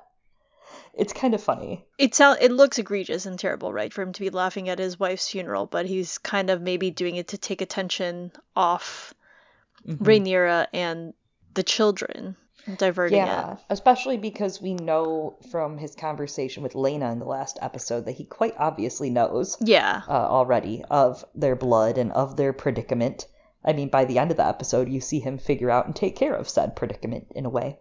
It's 0.93 1.11
kind 1.11 1.33
of 1.33 1.43
funny. 1.43 1.83
it 1.97 2.15
sound 2.15 2.37
it 2.41 2.51
looks 2.53 2.77
egregious 2.79 3.25
and 3.25 3.37
terrible, 3.37 3.73
right, 3.73 3.91
for 3.91 4.01
him 4.01 4.13
to 4.13 4.21
be 4.21 4.29
laughing 4.29 4.69
at 4.69 4.79
his 4.79 4.97
wife's 4.97 5.27
funeral, 5.29 5.65
but 5.65 5.85
he's 5.85 6.17
kind 6.19 6.49
of 6.49 6.61
maybe 6.61 6.89
doing 6.89 7.17
it 7.17 7.27
to 7.29 7.37
take 7.37 7.61
attention 7.61 8.31
off 8.55 9.13
Mhm. 9.85 9.97
Rhaenyra 9.97 10.67
and 10.73 11.13
the 11.53 11.63
children, 11.63 12.37
diverting 12.77 13.17
Yeah, 13.17 13.53
it. 13.53 13.57
especially 13.69 14.17
because 14.17 14.61
we 14.61 14.73
know 14.73 15.37
from 15.51 15.77
his 15.77 15.95
conversation 15.95 16.63
with 16.63 16.73
Laena 16.73 17.11
in 17.11 17.19
the 17.19 17.25
last 17.25 17.59
episode 17.61 18.05
that 18.05 18.13
he 18.13 18.25
quite 18.25 18.55
obviously 18.57 19.09
knows 19.09 19.57
Yeah, 19.61 20.01
uh, 20.07 20.11
already 20.11 20.83
of 20.89 21.23
their 21.35 21.55
blood 21.55 21.97
and 21.97 22.11
of 22.11 22.37
their 22.37 22.53
predicament. 22.53 23.27
I 23.63 23.73
mean, 23.73 23.89
by 23.89 24.05
the 24.05 24.19
end 24.19 24.31
of 24.31 24.37
the 24.37 24.47
episode, 24.47 24.89
you 24.89 25.01
see 25.01 25.19
him 25.19 25.37
figure 25.37 25.69
out 25.71 25.85
and 25.85 25.95
take 25.95 26.15
care 26.15 26.33
of 26.33 26.49
said 26.49 26.75
predicament 26.75 27.27
in 27.35 27.45
a 27.45 27.49
way. 27.49 27.79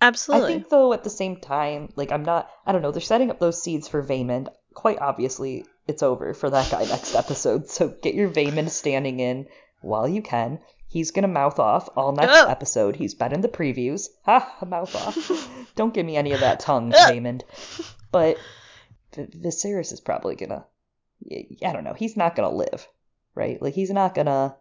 absolutely. 0.00 0.50
I 0.50 0.54
think, 0.56 0.68
though, 0.68 0.92
at 0.92 1.04
the 1.04 1.10
same 1.10 1.36
time, 1.36 1.92
like, 1.96 2.12
I'm 2.12 2.24
not, 2.24 2.50
I 2.66 2.72
don't 2.72 2.82
know, 2.82 2.90
they're 2.92 3.00
setting 3.00 3.30
up 3.30 3.38
those 3.38 3.62
seeds 3.62 3.88
for 3.88 4.02
Vaemond. 4.02 4.48
Quite 4.74 4.98
obviously, 4.98 5.64
it's 5.86 6.02
over 6.02 6.34
for 6.34 6.50
that 6.50 6.70
guy 6.70 6.84
next 6.84 7.14
episode, 7.14 7.68
so 7.76 7.88
get 7.88 8.14
your 8.14 8.28
Vaemond 8.28 8.70
standing 8.70 9.20
in 9.20 9.46
while 9.80 10.08
you 10.08 10.20
can. 10.22 10.58
He's 10.94 11.10
gonna 11.10 11.26
mouth 11.26 11.58
off 11.58 11.88
all 11.96 12.12
next 12.12 12.32
Ugh. 12.32 12.48
episode. 12.48 12.94
He's 12.94 13.14
been 13.14 13.32
in 13.32 13.40
the 13.40 13.48
previews. 13.48 14.06
Ha, 14.26 14.58
mouth 14.64 14.94
off. 14.94 15.50
don't 15.74 15.92
give 15.92 16.06
me 16.06 16.16
any 16.16 16.30
of 16.30 16.38
that 16.40 16.60
tongue. 16.60 16.92
Vaemond. 16.92 17.42
But 18.12 18.38
V- 19.16 19.26
Viserys 19.26 19.92
is 19.92 19.98
probably 19.98 20.36
gonna, 20.36 20.64
I 21.30 21.72
don't 21.72 21.82
know, 21.82 21.94
he's 21.94 22.16
not 22.16 22.36
gonna 22.36 22.54
live, 22.54 22.86
right? 23.34 23.60
Like, 23.60 23.74
he's 23.74 23.90
not 23.90 24.14
gonna, 24.14 24.54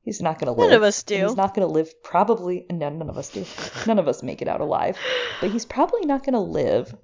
he's 0.00 0.22
not 0.22 0.38
gonna 0.38 0.52
live. 0.52 0.70
None 0.70 0.76
of 0.78 0.82
us 0.82 1.02
And 1.02 1.08
do. 1.08 1.26
He's 1.26 1.36
not 1.36 1.54
going 1.54 1.68
to 1.68 1.72
live 1.74 2.02
probably. 2.02 2.64
No, 2.70 2.88
none 2.88 3.10
of 3.10 3.18
us 3.18 3.28
do. 3.28 3.44
None 3.86 3.98
of 3.98 4.08
us 4.08 4.22
make 4.22 4.40
it 4.40 4.48
out 4.48 4.62
alive. 4.62 4.96
But 5.42 5.50
he's 5.50 5.66
probably 5.66 6.06
not 6.06 6.24
going 6.24 6.32
to 6.32 6.40
live 6.40 6.96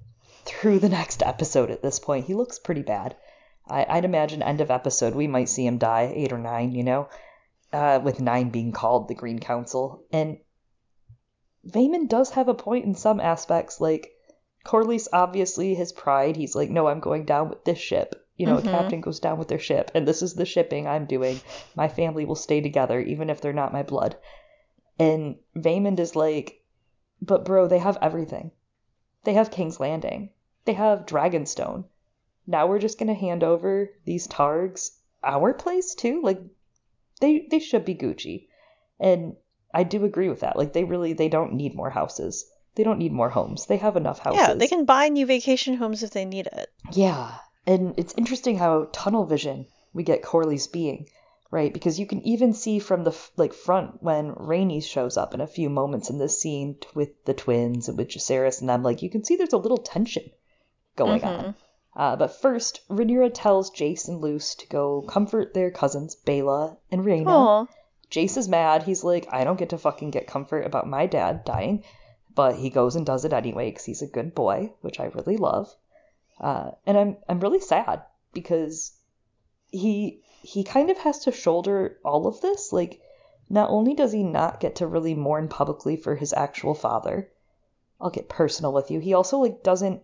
through 0.45 0.79
the 0.79 0.89
next 0.89 1.21
episode 1.21 1.69
at 1.69 1.83
this 1.83 1.99
point. 1.99 2.25
He 2.25 2.33
looks 2.33 2.57
pretty 2.57 2.81
bad. 2.81 3.15
I, 3.67 3.85
I'd 3.87 4.05
imagine 4.05 4.41
end 4.41 4.61
of 4.61 4.71
episode 4.71 5.13
we 5.13 5.27
might 5.27 5.47
see 5.49 5.65
him 5.65 5.77
die, 5.77 6.11
eight 6.15 6.33
or 6.33 6.39
nine, 6.39 6.71
you 6.73 6.83
know, 6.83 7.07
uh, 7.73 7.99
with 8.03 8.21
nine 8.21 8.49
being 8.49 8.71
called 8.71 9.07
the 9.07 9.15
Green 9.15 9.39
Council. 9.39 10.03
And 10.11 10.37
Vaemond 11.67 12.09
does 12.09 12.31
have 12.31 12.47
a 12.47 12.53
point 12.53 12.85
in 12.85 12.95
some 12.95 13.19
aspects. 13.19 13.81
Like 13.81 14.11
Corlys 14.65 15.07
obviously 15.11 15.73
his 15.75 15.91
pride. 15.91 16.35
He's 16.35 16.55
like, 16.55 16.69
no, 16.69 16.87
I'm 16.87 16.99
going 16.99 17.25
down 17.25 17.49
with 17.49 17.63
this 17.65 17.79
ship. 17.79 18.15
You 18.37 18.47
know, 18.47 18.55
Mhm. 18.57 18.67
a 18.67 18.71
captain 18.71 19.01
goes 19.01 19.19
down 19.19 19.37
with 19.37 19.47
their 19.47 19.59
ship, 19.59 19.91
and 19.93 20.07
this 20.07 20.21
is 20.21 20.33
the 20.33 20.45
shipping 20.45 20.87
I'm 20.87 21.05
doing. 21.05 21.39
My 21.75 21.87
family 21.87 22.25
will 22.25 22.35
stay 22.35 22.61
together, 22.61 22.99
even 22.99 23.29
if 23.29 23.41
they're 23.41 23.53
not 23.53 23.73
my 23.73 23.83
blood. 23.83 24.15
And 24.97 25.37
Vaemond 25.55 25.99
is 25.99 26.15
like, 26.15 26.63
but 27.21 27.45
bro, 27.45 27.67
they 27.67 27.77
have 27.79 27.97
everything. 28.01 28.51
They 29.23 29.33
have 29.33 29.51
King's 29.51 29.79
Landing. 29.79 30.31
They 30.65 30.73
have 30.73 31.05
Dragonstone. 31.05 31.85
Now 32.47 32.67
we're 32.67 32.79
just 32.79 32.97
gonna 32.99 33.13
hand 33.13 33.43
over 33.43 33.89
these 34.03 34.27
targs 34.27 34.91
our 35.23 35.53
place 35.53 35.95
too? 35.95 36.21
Like 36.21 36.41
they 37.23 37.47
they 37.51 37.59
should 37.59 37.85
be 37.85 37.95
Gucci. 37.95 38.47
And 38.99 39.35
I 39.73 39.83
do 39.83 40.05
agree 40.05 40.29
with 40.29 40.41
that. 40.41 40.57
Like 40.57 40.73
they 40.73 40.83
really 40.83 41.13
they 41.13 41.29
don't 41.29 41.53
need 41.53 41.73
more 41.75 41.89
houses. 41.89 42.45
They 42.75 42.83
don't 42.83 42.99
need 42.99 43.11
more 43.11 43.29
homes. 43.29 43.65
They 43.67 43.77
have 43.77 43.95
enough 43.97 44.19
houses. 44.19 44.41
Yeah, 44.41 44.53
they 44.55 44.67
can 44.67 44.85
buy 44.85 45.09
new 45.09 45.25
vacation 45.25 45.75
homes 45.75 46.03
if 46.03 46.11
they 46.11 46.25
need 46.25 46.47
it. 46.61 46.69
Yeah, 46.91 47.35
and 47.67 47.93
it's 47.97 48.13
interesting 48.17 48.57
how 48.57 48.89
tunnel 48.91 49.25
vision 49.25 49.67
we 49.93 50.03
get 50.03 50.23
Corlys 50.23 50.71
being, 50.71 51.07
right? 51.51 51.71
Because 51.73 51.99
you 51.99 52.07
can 52.07 52.21
even 52.33 52.53
see 52.53 52.79
from 52.79 53.03
the 53.03 53.11
f- 53.11 53.31
like 53.37 53.53
front 53.53 54.01
when 54.01 54.33
Rainey 54.35 54.81
shows 54.81 55.17
up 55.17 55.33
in 55.35 55.41
a 55.41 55.47
few 55.57 55.69
moments 55.69 56.09
in 56.09 56.17
this 56.17 56.39
scene 56.41 56.77
t- 56.81 56.87
with 56.95 57.11
the 57.25 57.33
twins 57.35 57.89
and 57.89 57.97
with 57.97 58.09
Jacaerys 58.09 58.59
and 58.61 58.69
them. 58.69 58.81
Like 58.83 59.01
you 59.03 59.09
can 59.11 59.23
see 59.23 59.35
there's 59.35 59.53
a 59.53 59.57
little 59.65 59.77
tension 59.77 60.25
going 60.95 61.21
Mhm. 61.21 61.27
on. 61.39 61.55
Uh, 61.95 62.15
but 62.15 62.41
first, 62.41 62.81
Rhaenyra 62.89 63.31
tells 63.33 63.71
Jace 63.71 64.07
and 64.07 64.19
Luce 64.19 64.55
to 64.55 64.67
go 64.67 65.03
comfort 65.03 65.53
their 65.53 65.69
cousins 65.69 66.15
Baela 66.15 66.77
and 66.91 67.01
Rhaena. 67.05 67.27
Aw. 67.27 67.65
Jace 68.09 68.37
is 68.37 68.47
mad. 68.47 68.83
He's 68.83 69.03
like, 69.03 69.27
I 69.31 69.43
don't 69.43 69.59
get 69.59 69.69
to 69.69 69.77
fucking 69.77 70.11
get 70.11 70.27
comfort 70.27 70.65
about 70.65 70.87
my 70.87 71.05
dad 71.05 71.45
dying, 71.45 71.83
but 72.33 72.55
he 72.55 72.69
goes 72.69 72.95
and 72.95 73.05
does 73.05 73.25
it 73.25 73.33
anyway 73.33 73.69
because 73.69 73.85
he's 73.85 74.01
a 74.01 74.07
good 74.07 74.33
boy, 74.33 74.73
which 74.81 74.99
I 74.99 75.05
really 75.05 75.37
love. 75.37 75.75
Uh, 76.39 76.71
and 76.85 76.97
I'm 76.97 77.17
I'm 77.29 77.39
really 77.39 77.59
sad 77.59 78.03
because 78.33 78.93
he 79.69 80.21
he 80.41 80.63
kind 80.63 80.89
of 80.89 80.97
has 80.99 81.19
to 81.19 81.31
shoulder 81.31 81.97
all 82.03 82.27
of 82.27 82.41
this. 82.41 82.73
Like, 82.73 83.01
not 83.49 83.69
only 83.69 83.93
does 83.93 84.11
he 84.11 84.23
not 84.23 84.59
get 84.59 84.77
to 84.77 84.87
really 84.87 85.13
mourn 85.13 85.47
publicly 85.47 85.95
for 85.95 86.15
his 86.15 86.33
actual 86.33 86.73
father, 86.73 87.31
I'll 88.01 88.09
get 88.09 88.29
personal 88.29 88.73
with 88.73 88.91
you. 88.91 88.99
He 88.99 89.13
also 89.13 89.37
like 89.37 89.63
doesn't 89.63 90.01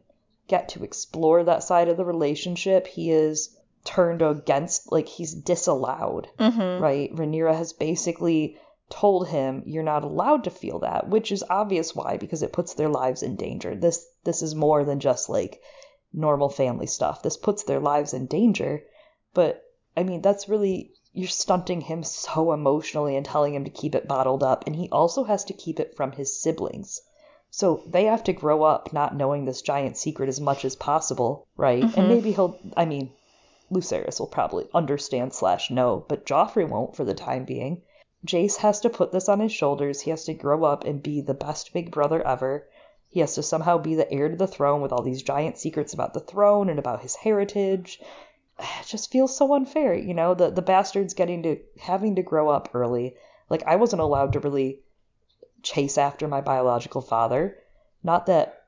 get 0.49 0.69
to 0.69 0.83
explore 0.83 1.43
that 1.43 1.63
side 1.63 1.87
of 1.87 1.95
the 1.97 2.03
relationship. 2.05 2.87
He 2.87 3.11
is 3.11 3.55
turned 3.85 4.21
against, 4.21 4.91
like 4.91 5.07
he's 5.07 5.33
disallowed 5.33 6.27
Mhm. 6.37 6.81
right? 6.81 7.15
Rhaenyra 7.15 7.55
has 7.55 7.71
basically 7.71 8.57
told 8.89 9.27
him 9.27 9.63
you're 9.65 9.83
not 9.83 10.03
allowed 10.03 10.43
to 10.43 10.49
feel 10.49 10.79
that, 10.79 11.07
which 11.07 11.31
is 11.31 11.43
obvious 11.49 11.95
why 11.95 12.17
because 12.17 12.43
it 12.43 12.51
puts 12.51 12.73
their 12.73 12.89
lives 12.89 13.23
in 13.23 13.35
danger. 13.35 13.75
This 13.75 14.05
this 14.23 14.41
is 14.41 14.53
more 14.55 14.83
than 14.83 14.99
just 14.99 15.29
like 15.29 15.61
normal 16.11 16.49
family 16.49 16.87
stuff. 16.87 17.21
This 17.21 17.37
puts 17.37 17.63
their 17.63 17.79
lives 17.79 18.13
in 18.13 18.25
danger, 18.25 18.83
but 19.33 19.63
I 19.95 20.03
mean 20.03 20.21
that's 20.21 20.49
really 20.49 20.91
you're 21.13 21.27
stunting 21.27 21.81
him 21.81 22.03
so 22.03 22.51
emotionally 22.51 23.15
and 23.15 23.25
telling 23.25 23.53
him 23.55 23.63
to 23.63 23.69
keep 23.71 23.95
it 23.95 24.07
bottled 24.07 24.43
up 24.43 24.65
and 24.67 24.75
he 24.75 24.89
also 24.89 25.23
has 25.23 25.43
to 25.45 25.53
keep 25.53 25.79
it 25.79 25.95
from 25.95 26.11
his 26.11 26.41
siblings. 26.41 27.01
So 27.51 27.81
they 27.87 28.05
have 28.05 28.23
to 28.25 28.33
grow 28.33 28.63
up 28.63 28.93
not 28.93 29.15
knowing 29.15 29.45
this 29.45 29.61
giant 29.61 29.97
secret 29.97 30.29
as 30.29 30.39
much 30.39 30.63
as 30.65 30.75
possible, 30.75 31.47
right? 31.57 31.83
Mhm. 31.83 31.97
And 31.97 32.07
maybe 32.07 32.31
he'll 32.31 32.57
I 32.77 32.85
mean 32.85 33.11
Lucerys 33.71 34.19
will 34.19 34.27
probably 34.27 34.67
understand 34.73 35.33
slash 35.33 35.69
know, 35.69 36.03
but 36.07 36.25
Joffrey 36.25 36.67
won't 36.67 36.95
for 36.95 37.03
the 37.03 37.13
time 37.13 37.45
being. 37.45 37.81
Jace 38.25 38.57
has 38.57 38.79
to 38.81 38.89
put 38.89 39.11
this 39.11 39.29
on 39.29 39.39
his 39.39 39.51
shoulders. 39.51 40.01
He 40.01 40.09
has 40.09 40.25
to 40.25 40.33
grow 40.33 40.63
up 40.63 40.83
and 40.85 41.01
be 41.01 41.21
the 41.21 41.33
best 41.33 41.71
big 41.73 41.91
brother 41.91 42.25
ever. 42.25 42.67
He 43.07 43.21
has 43.21 43.33
to 43.35 43.43
somehow 43.43 43.77
be 43.77 43.95
the 43.95 44.11
heir 44.11 44.29
to 44.29 44.35
the 44.35 44.45
throne 44.47 44.81
with 44.81 44.91
all 44.91 45.01
these 45.01 45.23
giant 45.23 45.57
secrets 45.57 45.93
about 45.93 46.13
the 46.13 46.19
throne 46.19 46.69
and 46.69 46.77
about 46.77 47.01
his 47.01 47.15
heritage. 47.15 48.01
It 48.59 48.85
just 48.85 49.09
feels 49.11 49.35
so 49.35 49.53
unfair, 49.53 49.93
you 49.95 50.13
know, 50.13 50.33
the 50.33 50.49
the 50.49 50.61
bastard's 50.61 51.13
getting 51.13 51.43
to 51.43 51.59
having 51.79 52.15
to 52.15 52.21
grow 52.21 52.49
up 52.49 52.69
early. 52.73 53.15
Like 53.49 53.63
I 53.63 53.77
wasn't 53.77 54.01
allowed 54.01 54.33
to 54.33 54.39
really 54.39 54.81
chase 55.63 55.97
after 55.97 56.27
my 56.27 56.41
biological 56.41 57.01
father. 57.01 57.57
Not 58.03 58.25
that 58.27 58.63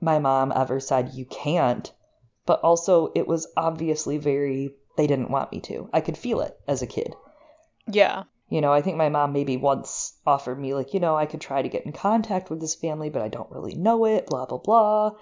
my 0.00 0.18
mom 0.18 0.52
ever 0.54 0.80
said 0.80 1.14
you 1.14 1.24
can't, 1.24 1.92
but 2.46 2.60
also 2.60 3.10
it 3.14 3.26
was 3.26 3.46
obviously 3.56 4.18
very 4.18 4.74
they 4.96 5.06
didn't 5.06 5.30
want 5.30 5.50
me 5.50 5.60
to. 5.60 5.88
I 5.92 6.00
could 6.00 6.16
feel 6.16 6.40
it 6.40 6.58
as 6.68 6.82
a 6.82 6.86
kid. 6.86 7.14
Yeah. 7.86 8.24
You 8.48 8.60
know, 8.60 8.72
I 8.72 8.82
think 8.82 8.96
my 8.96 9.08
mom 9.08 9.32
maybe 9.32 9.56
once 9.56 10.14
offered 10.26 10.58
me 10.58 10.74
like, 10.74 10.94
you 10.94 11.00
know, 11.00 11.16
I 11.16 11.26
could 11.26 11.40
try 11.40 11.62
to 11.62 11.68
get 11.68 11.86
in 11.86 11.92
contact 11.92 12.50
with 12.50 12.60
this 12.60 12.74
family, 12.74 13.10
but 13.10 13.22
I 13.22 13.28
don't 13.28 13.50
really 13.50 13.74
know 13.74 14.04
it, 14.04 14.26
blah 14.26 14.46
blah 14.46 14.58
blah. 14.58 15.12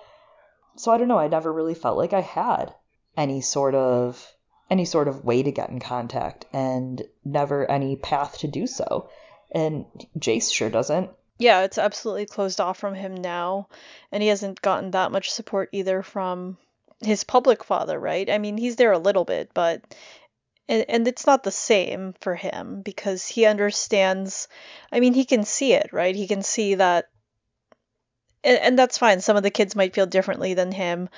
So 0.77 0.91
I 0.93 0.99
don't 0.99 1.09
know, 1.09 1.19
I 1.19 1.29
never 1.29 1.53
really 1.53 1.75
felt 1.75 1.97
like 1.97 2.13
I 2.13 2.21
had 2.21 2.75
any 3.17 3.41
sort 3.41 3.75
of 3.75 4.35
any 4.71 4.85
sort 4.85 5.07
of 5.07 5.25
way 5.25 5.43
to 5.43 5.53
get 5.53 5.71
in 5.71 5.81
contact 5.81 6.47
and 6.53 7.03
never 7.25 7.71
any 7.71 7.97
path 7.97 8.39
to 8.39 8.49
do 8.49 8.67
so. 8.67 9.09
And 9.55 9.87
Jace 10.19 10.53
sure 10.53 10.71
doesn't. 10.71 11.11
Yeah, 11.39 11.63
it's 11.63 11.79
absolutely 11.79 12.27
closed 12.27 12.61
off 12.61 12.79
from 12.79 12.95
him 12.95 13.15
now, 13.15 13.69
and 14.11 14.23
he 14.23 14.29
hasn't 14.29 14.63
gotten 14.63 14.93
that 14.93 15.13
much 15.13 15.31
support 15.31 15.69
either 15.73 16.03
from 16.03 16.57
his 17.01 17.25
public 17.25 17.65
father, 17.65 17.99
right? 17.99 18.31
I 18.31 18.39
mean, 18.39 18.57
he's 18.57 18.77
there 18.77 18.93
a 18.93 18.99
little 18.99 19.25
bit, 19.25 19.51
but 19.53 19.83
and, 20.69 20.85
and 20.89 21.09
it's 21.09 21.27
not 21.27 21.43
the 21.43 21.51
same 21.51 22.15
for 22.21 22.35
him 22.35 22.83
because 22.83 23.27
he 23.27 23.45
understands. 23.45 24.49
I 24.93 25.01
mean, 25.01 25.15
he 25.15 25.25
can 25.25 25.45
see 25.45 25.73
it, 25.73 25.93
right? 25.93 26.15
He 26.15 26.29
can 26.29 26.43
see 26.43 26.77
that 26.77 27.07
and, 28.45 28.59
and 28.59 28.79
that's 28.79 28.99
fine. 28.99 29.21
Some 29.21 29.37
of 29.37 29.43
the 29.43 29.51
kids 29.51 29.77
might 29.77 29.95
feel 29.95 30.07
differently 30.07 30.55
than 30.55 30.73
him, 30.73 31.09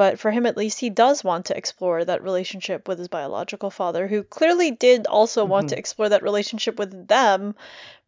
but 0.00 0.18
for 0.18 0.30
him 0.30 0.46
at 0.46 0.56
least, 0.56 0.80
he 0.80 0.88
does 0.88 1.22
want 1.22 1.44
to 1.44 1.56
explore 1.58 2.02
that 2.02 2.22
relationship 2.22 2.88
with 2.88 2.98
his 2.98 3.08
biological 3.08 3.68
father, 3.68 4.08
who 4.08 4.22
clearly 4.22 4.70
did 4.70 5.06
also 5.06 5.44
want 5.44 5.68
to 5.68 5.74
Mhm. 5.74 5.78
explore 5.78 6.08
that 6.08 6.22
relationship 6.22 6.78
with 6.78 7.06
them, 7.06 7.54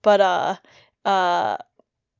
but 0.00 0.18
uh, 0.22 0.56
uh, 1.04 1.58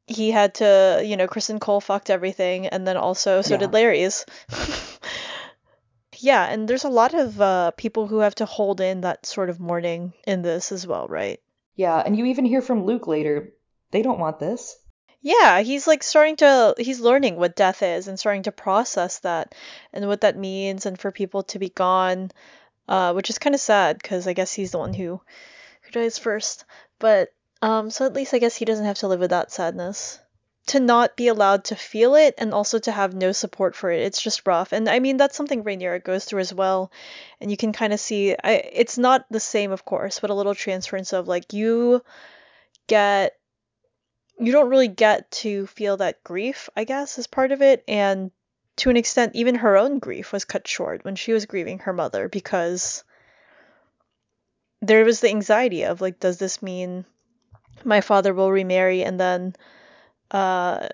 he 0.06 0.30
had 0.30 0.56
to, 0.56 1.00
you 1.02 1.16
know, 1.16 1.26
Criston 1.26 1.58
Cole 1.58 1.80
fucked 1.80 2.10
everything, 2.10 2.66
and 2.66 2.86
then 2.86 2.98
also 2.98 3.40
so 3.40 3.56
did 3.56 3.72
Larys. 3.72 4.26
yeah, 6.18 6.44
and 6.52 6.68
there's 6.68 6.84
a 6.84 6.90
lot 6.90 7.14
of 7.14 7.40
uh, 7.40 7.70
people 7.70 8.06
who 8.06 8.18
have 8.18 8.34
to 8.34 8.44
hold 8.44 8.78
in 8.82 9.00
that 9.00 9.24
sort 9.24 9.48
of 9.48 9.58
mourning 9.58 10.12
in 10.26 10.42
this 10.42 10.70
as 10.70 10.86
well, 10.86 11.08
right? 11.08 11.40
Yeah, 11.76 11.96
and 11.96 12.14
you 12.14 12.26
even 12.26 12.44
hear 12.44 12.60
from 12.60 12.84
Luke 12.84 13.06
later, 13.06 13.54
they 13.90 14.02
don't 14.02 14.20
want 14.20 14.38
this. 14.38 14.76
Yeah, 15.22 15.60
he's 15.60 15.86
like 15.86 16.02
starting 16.02 16.36
to 16.36 16.74
he's 16.78 16.98
learning 17.00 17.36
what 17.36 17.54
death 17.54 17.82
is 17.82 18.08
and 18.08 18.18
starting 18.18 18.42
to 18.42 18.52
process 18.52 19.20
that 19.20 19.54
and 19.92 20.08
what 20.08 20.22
that 20.22 20.36
means 20.36 20.84
and 20.84 20.98
for 20.98 21.12
people 21.12 21.44
to 21.44 21.60
be 21.60 21.68
gone, 21.68 22.32
uh, 22.88 23.12
which 23.12 23.30
is 23.30 23.38
kind 23.38 23.54
of 23.54 23.60
sad 23.60 23.98
because 24.02 24.26
I 24.26 24.32
guess 24.32 24.52
he's 24.52 24.72
the 24.72 24.78
one 24.78 24.92
who 24.92 25.20
who 25.82 25.90
dies 25.92 26.18
first. 26.18 26.64
But 26.98 27.32
um, 27.62 27.90
so 27.90 28.04
at 28.04 28.14
least 28.14 28.34
I 28.34 28.40
guess 28.40 28.56
he 28.56 28.64
doesn't 28.64 28.84
have 28.84 28.98
to 28.98 29.08
live 29.08 29.20
with 29.20 29.30
that 29.30 29.52
sadness. 29.52 30.18
To 30.68 30.80
not 30.80 31.16
be 31.16 31.28
allowed 31.28 31.64
to 31.64 31.76
feel 31.76 32.14
it 32.14 32.34
and 32.38 32.52
also 32.52 32.78
to 32.80 32.92
have 32.92 33.14
no 33.14 33.32
support 33.32 33.74
for 33.76 33.90
it, 33.90 34.02
it's 34.02 34.22
just 34.22 34.46
rough. 34.46 34.72
And 34.72 34.88
I 34.88 34.98
mean 34.98 35.18
that's 35.18 35.36
something 35.36 35.62
Rhaenyra 35.62 36.02
goes 36.02 36.24
through 36.24 36.40
as 36.40 36.52
well, 36.52 36.90
and 37.40 37.48
you 37.50 37.56
can 37.56 37.72
kind 37.72 37.92
of 37.92 38.00
see. 38.00 38.34
I 38.42 38.54
it's 38.72 38.98
not 38.98 39.26
the 39.30 39.40
same, 39.40 39.70
of 39.70 39.84
course, 39.84 40.18
but 40.18 40.30
a 40.30 40.34
little 40.34 40.54
transference 40.54 41.12
of 41.12 41.28
like 41.28 41.52
you 41.52 42.02
get 42.88 43.36
you 44.38 44.52
don't 44.52 44.70
really 44.70 44.88
get 44.88 45.30
to 45.30 45.66
feel 45.66 45.98
that 45.98 46.24
grief, 46.24 46.68
I 46.76 46.84
guess, 46.84 47.18
is 47.18 47.26
part 47.26 47.52
of 47.52 47.62
it. 47.62 47.84
And 47.86 48.30
to 48.76 48.90
an 48.90 48.96
extent, 48.96 49.34
even 49.34 49.56
her 49.56 49.76
own 49.76 49.98
grief 49.98 50.32
was 50.32 50.44
cut 50.44 50.66
short 50.66 51.04
when 51.04 51.16
she 51.16 51.32
was 51.32 51.46
grieving 51.46 51.80
her 51.80 51.92
mother 51.92 52.28
because 52.28 53.04
there 54.80 55.04
was 55.04 55.20
the 55.20 55.28
anxiety 55.28 55.84
of, 55.84 56.00
like, 56.00 56.18
does 56.18 56.38
this 56.38 56.62
mean 56.62 57.04
my 57.84 58.00
father 58.00 58.34
will 58.34 58.50
remarry 58.50 59.02
and 59.02 59.18
then, 59.20 59.54
uh, 60.30 60.88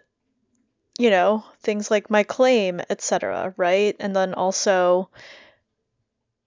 you 0.98 1.10
know, 1.10 1.44
things 1.62 1.90
like 1.90 2.10
my 2.10 2.24
claim, 2.24 2.80
etc., 2.90 3.54
right? 3.56 3.96
And 4.00 4.14
then 4.14 4.34
also, 4.34 5.08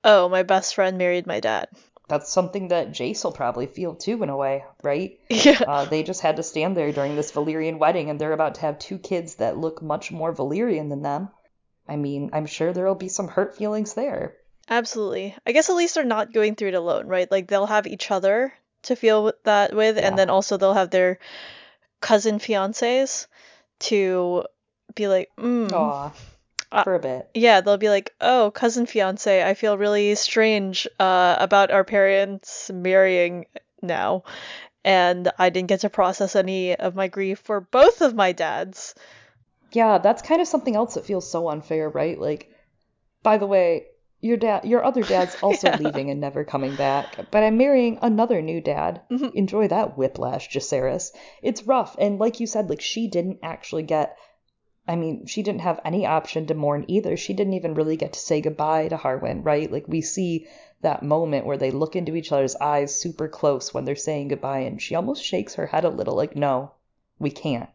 oh, 0.03 0.29
my 0.29 0.43
best 0.43 0.75
friend 0.75 0.97
married 0.97 1.25
my 1.25 1.39
dad. 1.39 1.69
That's 2.11 2.31
something 2.31 2.67
that 2.67 2.91
Jace 2.91 3.23
will 3.23 3.31
probably 3.31 3.65
feel 3.67 3.95
too, 3.95 4.21
in 4.21 4.29
a 4.29 4.35
way, 4.35 4.65
right? 4.83 5.17
Yeah. 5.29 5.61
Uh, 5.65 5.85
they 5.85 6.03
just 6.03 6.21
had 6.21 6.35
to 6.35 6.43
stand 6.43 6.75
there 6.75 6.91
during 6.91 7.15
this 7.15 7.31
Valyrian 7.31 7.79
wedding, 7.79 8.09
and 8.09 8.19
they're 8.19 8.33
about 8.33 8.55
to 8.55 8.61
have 8.61 8.77
two 8.79 8.97
kids 8.99 9.35
that 9.35 9.57
look 9.57 9.81
much 9.81 10.11
more 10.11 10.33
Valyrian 10.35 10.89
than 10.89 11.01
them. 11.01 11.29
I 11.87 11.95
mean, 11.95 12.29
I'm 12.33 12.45
sure 12.45 12.73
there'll 12.73 12.95
be 12.95 13.09
some 13.09 13.27
hurt 13.29 13.55
feelings 13.57 13.93
there. 13.93 14.35
Absolutely. 14.69 15.35
I 15.45 15.51
guess 15.53 15.69
at 15.69 15.75
least 15.75 15.95
they're 15.95 16.03
not 16.03 16.33
going 16.33 16.55
through 16.55 16.69
it 16.69 16.73
alone, 16.75 17.07
right? 17.07 17.31
Like 17.31 17.47
they'll 17.47 17.65
have 17.65 17.87
each 17.87 18.11
other 18.11 18.53
to 18.83 18.95
feel 18.95 19.33
that 19.45 19.73
with, 19.75 19.97
Yeah. 19.97 20.07
and 20.07 20.17
then 20.17 20.29
also 20.29 20.57
they'll 20.57 20.73
have 20.73 20.89
their 20.91 21.17
cousin 22.01 22.39
fiancés 22.39 23.27
to 23.87 24.43
be 24.95 25.07
like, 25.07 25.29
mm. 25.37 25.71
Uh, 26.71 26.83
for 26.83 26.95
a 26.95 26.99
bit. 26.99 27.29
yeah, 27.33 27.61
they'll 27.61 27.77
be 27.77 27.89
like, 27.89 28.13
oh, 28.21 28.51
cousin 28.51 28.85
fiance, 28.85 29.43
I 29.43 29.53
feel 29.55 29.77
really 29.77 30.15
strange 30.15 30.87
uh, 30.99 31.35
about 31.39 31.69
our 31.71 31.83
parents 31.83 32.71
marrying 32.73 33.45
now, 33.81 34.23
and 34.85 35.31
I 35.37 35.49
didn't 35.49 35.69
get 35.69 35.81
to 35.81 35.89
process 35.89 36.35
any 36.35 36.75
of 36.75 36.95
my 36.95 37.07
grief 37.07 37.39
for 37.39 37.59
both 37.61 38.01
of 38.01 38.15
my 38.15 38.31
dads. 38.31 38.95
Yeah, 39.73 39.97
that's 39.99 40.21
kind 40.21 40.41
of 40.41 40.47
something 40.47 40.75
else 40.75 40.95
that 40.95 41.05
feels 41.05 41.29
so 41.29 41.49
unfair, 41.49 41.89
right? 41.89 42.19
Like, 42.19 42.49
by 43.23 43.37
the 43.37 43.47
way, 43.47 43.85
your 44.21 44.37
dad, 44.37 44.65
your 44.65 44.83
other 44.83 45.01
dad's 45.03 45.35
also 45.41 45.67
Yeah. 45.67 45.77
leaving 45.77 46.09
and 46.09 46.21
never 46.21 46.43
coming 46.43 46.75
back, 46.75 47.31
but 47.31 47.43
I'm 47.43 47.57
marrying 47.57 47.99
another 48.01 48.41
new 48.41 48.61
dad. 48.61 49.01
Mhm. 49.11 49.33
Enjoy 49.33 49.67
that 49.67 49.97
whiplash, 49.97 50.49
Jacaerys. 50.49 51.11
It's 51.41 51.63
rough, 51.63 51.95
and 51.99 52.19
like 52.19 52.39
you 52.39 52.47
said, 52.47 52.69
like 52.69 52.81
she 52.81 53.07
didn't 53.07 53.39
actually 53.43 53.83
get. 53.83 54.17
I 54.87 54.95
mean, 54.95 55.25
she 55.25 55.43
didn't 55.43 55.61
have 55.61 55.79
any 55.85 56.05
option 56.05 56.47
to 56.47 56.53
mourn 56.53 56.85
either. 56.87 57.15
She 57.15 57.33
didn't 57.33 57.53
even 57.53 57.75
really 57.75 57.97
get 57.97 58.13
to 58.13 58.19
say 58.19 58.41
goodbye 58.41 58.87
to 58.87 58.97
Harwin, 58.97 59.43
right? 59.43 59.71
Like 59.71 59.87
we 59.87 60.01
see 60.01 60.47
that 60.81 61.03
moment 61.03 61.45
where 61.45 61.57
they 61.57 61.71
look 61.71 61.95
into 61.95 62.15
each 62.15 62.31
other's 62.31 62.55
eyes 62.55 62.99
super 62.99 63.27
close 63.27 63.73
when 63.73 63.85
they're 63.85 63.95
saying 63.95 64.29
goodbye, 64.29 64.59
and 64.59 64.81
she 64.81 64.95
almost 64.95 65.23
shakes 65.23 65.55
her 65.55 65.67
head 65.67 65.85
a 65.85 65.89
little, 65.89 66.15
like, 66.15 66.35
no, 66.35 66.71
we 67.19 67.29
can't. 67.29 67.69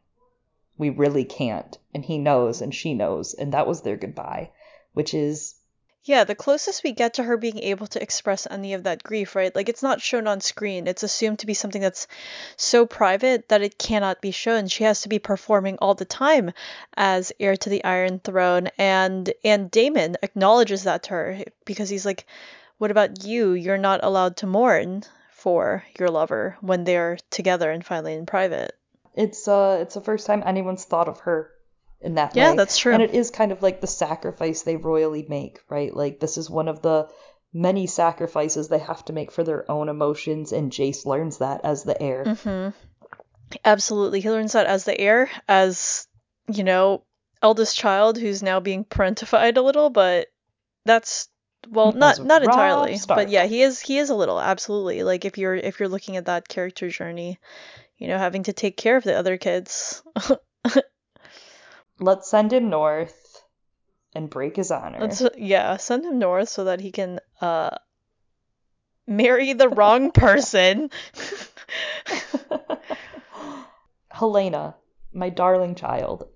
We 0.79 0.91
really 0.91 1.25
can't. 1.25 1.79
And 1.95 2.05
he 2.05 2.19
knows, 2.19 2.61
and 2.61 2.75
she 2.75 2.95
knows, 2.95 3.35
and 3.35 3.53
that 3.53 3.67
was 3.67 3.83
their 3.83 3.97
goodbye, 3.97 4.51
which 4.93 5.15
is 5.15 5.56
Yeah, 6.07 6.23
the 6.23 6.37
closest 6.37 6.85
we 6.85 6.93
get 6.93 7.15
to 7.15 7.25
her 7.25 7.37
being 7.37 7.59
able 7.59 7.89
to 7.89 8.01
express 8.01 8.47
any 8.49 8.75
of 8.75 8.85
that 8.85 9.03
grief, 9.03 9.35
right? 9.35 9.55
Like 9.55 9.69
it's 9.69 9.83
not 9.83 10.01
shown 10.01 10.29
on 10.29 10.41
screen. 10.41 10.87
It's 10.87 11.03
assumed 11.03 11.41
to 11.41 11.47
be 11.47 11.53
something 11.53 11.83
that's 11.83 12.07
so 12.57 12.87
private 12.87 13.49
that 13.49 13.61
it 13.61 13.77
cannot 13.77 14.21
be 14.21 14.31
shown. 14.31 14.69
She 14.69 14.85
has 14.85 15.01
to 15.01 15.09
be 15.09 15.19
performing 15.19 15.79
all 15.81 15.95
the 15.95 16.05
time 16.05 16.53
as 16.97 17.33
heir 17.41 17.57
to 17.57 17.69
the 17.69 17.83
Iron 17.83 18.21
Throne 18.21 18.69
and 18.79 19.33
and 19.45 19.69
Daemon 19.69 20.17
acknowledges 20.23 20.85
that 20.85 21.03
to 21.05 21.11
her 21.11 21.45
because 21.65 21.89
he's 21.89 22.07
like, 22.07 22.25
"What 22.79 22.93
about 22.93 23.25
you? 23.25 23.51
You're 23.55 23.77
not 23.77 24.05
allowed 24.05 24.37
to 24.37 24.47
mourn 24.47 25.03
for 25.33 25.83
your 25.99 26.09
lover 26.09 26.57
when 26.61 26.85
they're 26.85 27.19
together 27.31 27.69
and 27.73 27.85
finally 27.85 28.15
in 28.15 28.27
private." 28.27 28.77
it's 29.17 29.49
uh 29.49 29.79
it's 29.81 29.95
the 29.95 30.01
first 30.01 30.27
time 30.27 30.43
anyone's 30.47 30.85
thought 30.85 31.09
of 31.09 31.21
her 31.21 31.51
in 32.07 32.15
that 32.15 32.35
Yeah, 32.35 32.51
way. 32.51 32.57
that's 32.57 32.79
true. 32.79 32.95
And 32.95 33.03
it 33.03 33.11
is 33.11 33.31
kind 33.31 33.53
of 33.53 33.63
like 33.63 33.81
the 33.81 33.87
sacrifice 33.87 34.63
they 34.63 34.77
royally 34.77 35.27
make, 35.29 35.61
right? 35.69 35.95
Like 35.95 36.21
this 36.21 36.39
is 36.39 36.49
one 36.49 36.69
of 36.69 36.81
the 36.81 37.09
many 37.53 37.87
sacrifices 37.87 38.69
they 38.69 38.79
have 38.79 39.05
to 39.07 39.13
make 39.13 39.31
for 39.33 39.45
their 39.45 39.71
own 39.71 39.89
emotions, 39.89 40.53
and 40.53 40.73
Jace 40.73 41.05
learns 41.05 41.39
that 41.39 41.61
as 41.65 41.83
the 41.83 42.01
heir. 42.01 42.25
hmm 42.43 42.69
Absolutely. 43.65 44.21
He 44.21 44.31
learns 44.31 44.53
that 44.53 44.67
as 44.67 44.85
the 44.85 44.99
heir, 45.01 45.31
as, 45.49 46.09
you 46.53 46.65
know, 46.65 47.03
eldest 47.43 47.77
child 47.77 48.19
who's 48.19 48.43
now 48.43 48.61
being 48.61 48.85
parentified 48.85 49.57
a 49.57 49.61
little, 49.61 49.91
but 49.91 50.29
that's 50.85 51.29
well, 51.69 51.93
not 51.93 52.25
not 52.25 52.43
entirely. 52.43 52.97
Stark. 52.99 53.19
But 53.19 53.31
yeah, 53.31 53.47
he 53.47 53.63
is 53.63 53.81
he 53.81 53.99
is 53.99 54.11
a 54.11 54.15
little, 54.15 54.41
absolutely. 54.41 55.03
Like 55.03 55.25
if 55.25 55.39
you're 55.39 55.55
if 55.55 55.81
you're 55.81 55.89
looking 55.89 56.17
at 56.17 56.27
that 56.27 56.49
character 56.49 56.89
journey, 56.89 57.39
you 57.99 58.09
know, 58.09 58.19
having 58.19 58.45
to 58.45 58.53
take 58.53 58.77
care 58.77 58.97
of 58.97 59.05
the 59.05 59.17
other 59.17 59.37
kids. 59.37 60.03
Let's 61.99 62.29
send 62.31 62.53
him 62.53 62.69
north 62.71 63.43
and 64.15 64.29
break 64.31 64.57
his 64.57 64.71
honor. 64.71 64.99
Let's 65.01 65.23
yeah, 65.37 65.77
send 65.79 66.05
him 66.05 66.19
north 66.19 66.49
so 66.49 66.65
that 66.65 66.81
he 66.81 66.91
can 66.93 67.21
uh 67.41 67.71
marry 69.07 69.53
the 69.53 69.69
wrong 69.69 70.11
person. 70.25 70.91
Helaena, 74.15 74.75
my 75.13 75.29
darling 75.29 75.75
child, 75.75 76.29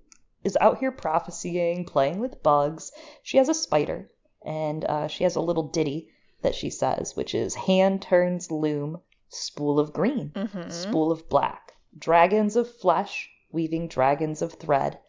is 0.43 0.57
out 0.61 0.77
here 0.79 0.91
prophesying, 0.91 1.85
playing 1.85 2.19
with 2.19 2.43
bugs. 2.43 2.91
She 3.23 3.37
has 3.37 3.49
a 3.49 3.53
spider, 3.53 4.09
and 4.45 4.85
uh, 4.85 5.07
she 5.07 5.23
has 5.23 5.35
a 5.35 5.41
little 5.41 5.63
ditty 5.69 6.09
that 6.41 6.55
she 6.55 6.69
says, 6.69 7.15
which 7.15 7.33
is 7.35 7.53
hand 7.55 8.01
turns 8.01 8.51
loom, 8.51 8.99
spool 9.29 9.79
of 9.79 9.93
green, 9.93 10.31
Mhm. 10.35 10.71
spool 10.71 11.11
of 11.11 11.29
black, 11.29 11.73
dragons 11.97 12.55
of 12.55 12.73
flesh, 12.79 13.29
weaving 13.51 13.87
dragons 13.87 14.41
of 14.41 14.53
thread, 14.53 14.99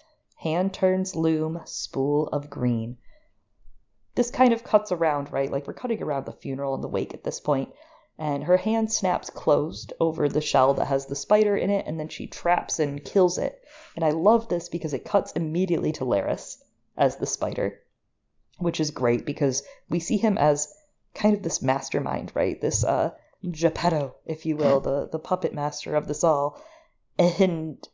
hand 0.42 0.74
turns 0.74 1.14
loom, 1.14 1.60
spool 1.64 2.26
of 2.28 2.50
green. 2.50 2.96
This 4.16 4.30
kind 4.30 4.52
of 4.52 4.64
cuts 4.64 4.90
around, 4.90 5.32
right? 5.32 5.50
Like 5.50 5.66
we're 5.68 5.72
cutting 5.72 6.02
around 6.02 6.26
the 6.26 6.32
funeral 6.32 6.74
and 6.74 6.82
the 6.82 6.88
wake 6.88 7.14
at 7.14 7.22
this 7.22 7.38
point. 7.38 7.72
and 8.18 8.44
her 8.44 8.56
hand 8.58 8.92
snaps 8.92 9.30
closed 9.30 9.92
over 9.98 10.28
the 10.28 10.40
shell 10.40 10.74
that 10.74 10.86
has 10.86 11.06
the 11.06 11.14
spider 11.14 11.56
in 11.56 11.70
it, 11.70 11.86
and 11.86 11.98
then 11.98 12.08
she 12.08 12.26
traps 12.26 12.78
and 12.78 13.04
kills 13.04 13.38
it. 13.38 13.64
And 13.96 14.04
I 14.04 14.10
love 14.10 14.48
this 14.48 14.68
because 14.68 14.92
it 14.92 15.04
cuts 15.04 15.32
immediately 15.32 15.92
to 15.92 16.04
Larys 16.04 16.62
as 16.96 17.16
the 17.16 17.26
spider, 17.26 17.80
which 18.58 18.80
is 18.80 18.90
great 18.90 19.24
because 19.24 19.62
we 19.88 19.98
see 20.00 20.16
him 20.18 20.36
as 20.38 20.74
kind 21.14 21.34
of 21.34 21.42
this 21.42 21.62
mastermind, 21.62 22.32
right? 22.34 22.60
This 22.60 22.84
uh 22.84 23.12
Geppetto, 23.48 24.14
if 24.26 24.44
you 24.44 24.56
will, 24.56 24.80
the 24.88 25.08
the 25.08 25.18
puppet 25.18 25.54
master 25.54 25.94
of 25.94 26.06
this 26.06 26.22
all. 26.24 26.60
And 27.18 27.88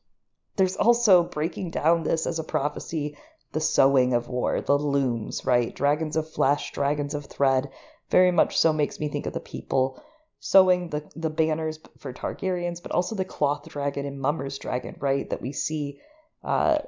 there's 0.59 0.77
also 0.77 1.23
breaking 1.23 1.71
down 1.71 2.03
this 2.03 2.27
as 2.27 2.39
a 2.39 2.45
prophecy, 2.45 3.17
the 3.53 3.61
sewing 3.61 4.13
of 4.13 4.29
war, 4.29 4.61
the 4.61 4.77
looms, 4.77 5.45
right? 5.47 5.75
Dragons 5.75 6.17
of 6.17 6.29
flesh, 6.29 6.73
dragons 6.73 7.15
of 7.15 7.27
thread, 7.27 7.71
very 8.11 8.31
much 8.31 8.59
so 8.59 8.73
makes 8.73 8.99
me 8.99 9.09
think 9.09 9.27
of 9.27 9.33
the 9.33 9.41
people 9.41 10.03
sewing 10.41 10.91
the 10.91 11.09
the 11.17 11.31
banners 11.31 11.79
for 11.99 12.13
Targaryens, 12.13 12.83
but 12.83 12.93
also 12.93 13.15
the 13.15 13.25
cloth 13.25 13.69
dragon 13.69 14.05
and 14.05 14.21
Mummer's 14.21 14.59
dragon, 14.59 14.97
right? 15.01 15.31
That 15.31 15.41
we 15.41 15.53
see 15.53 16.01
uh, 16.43 16.79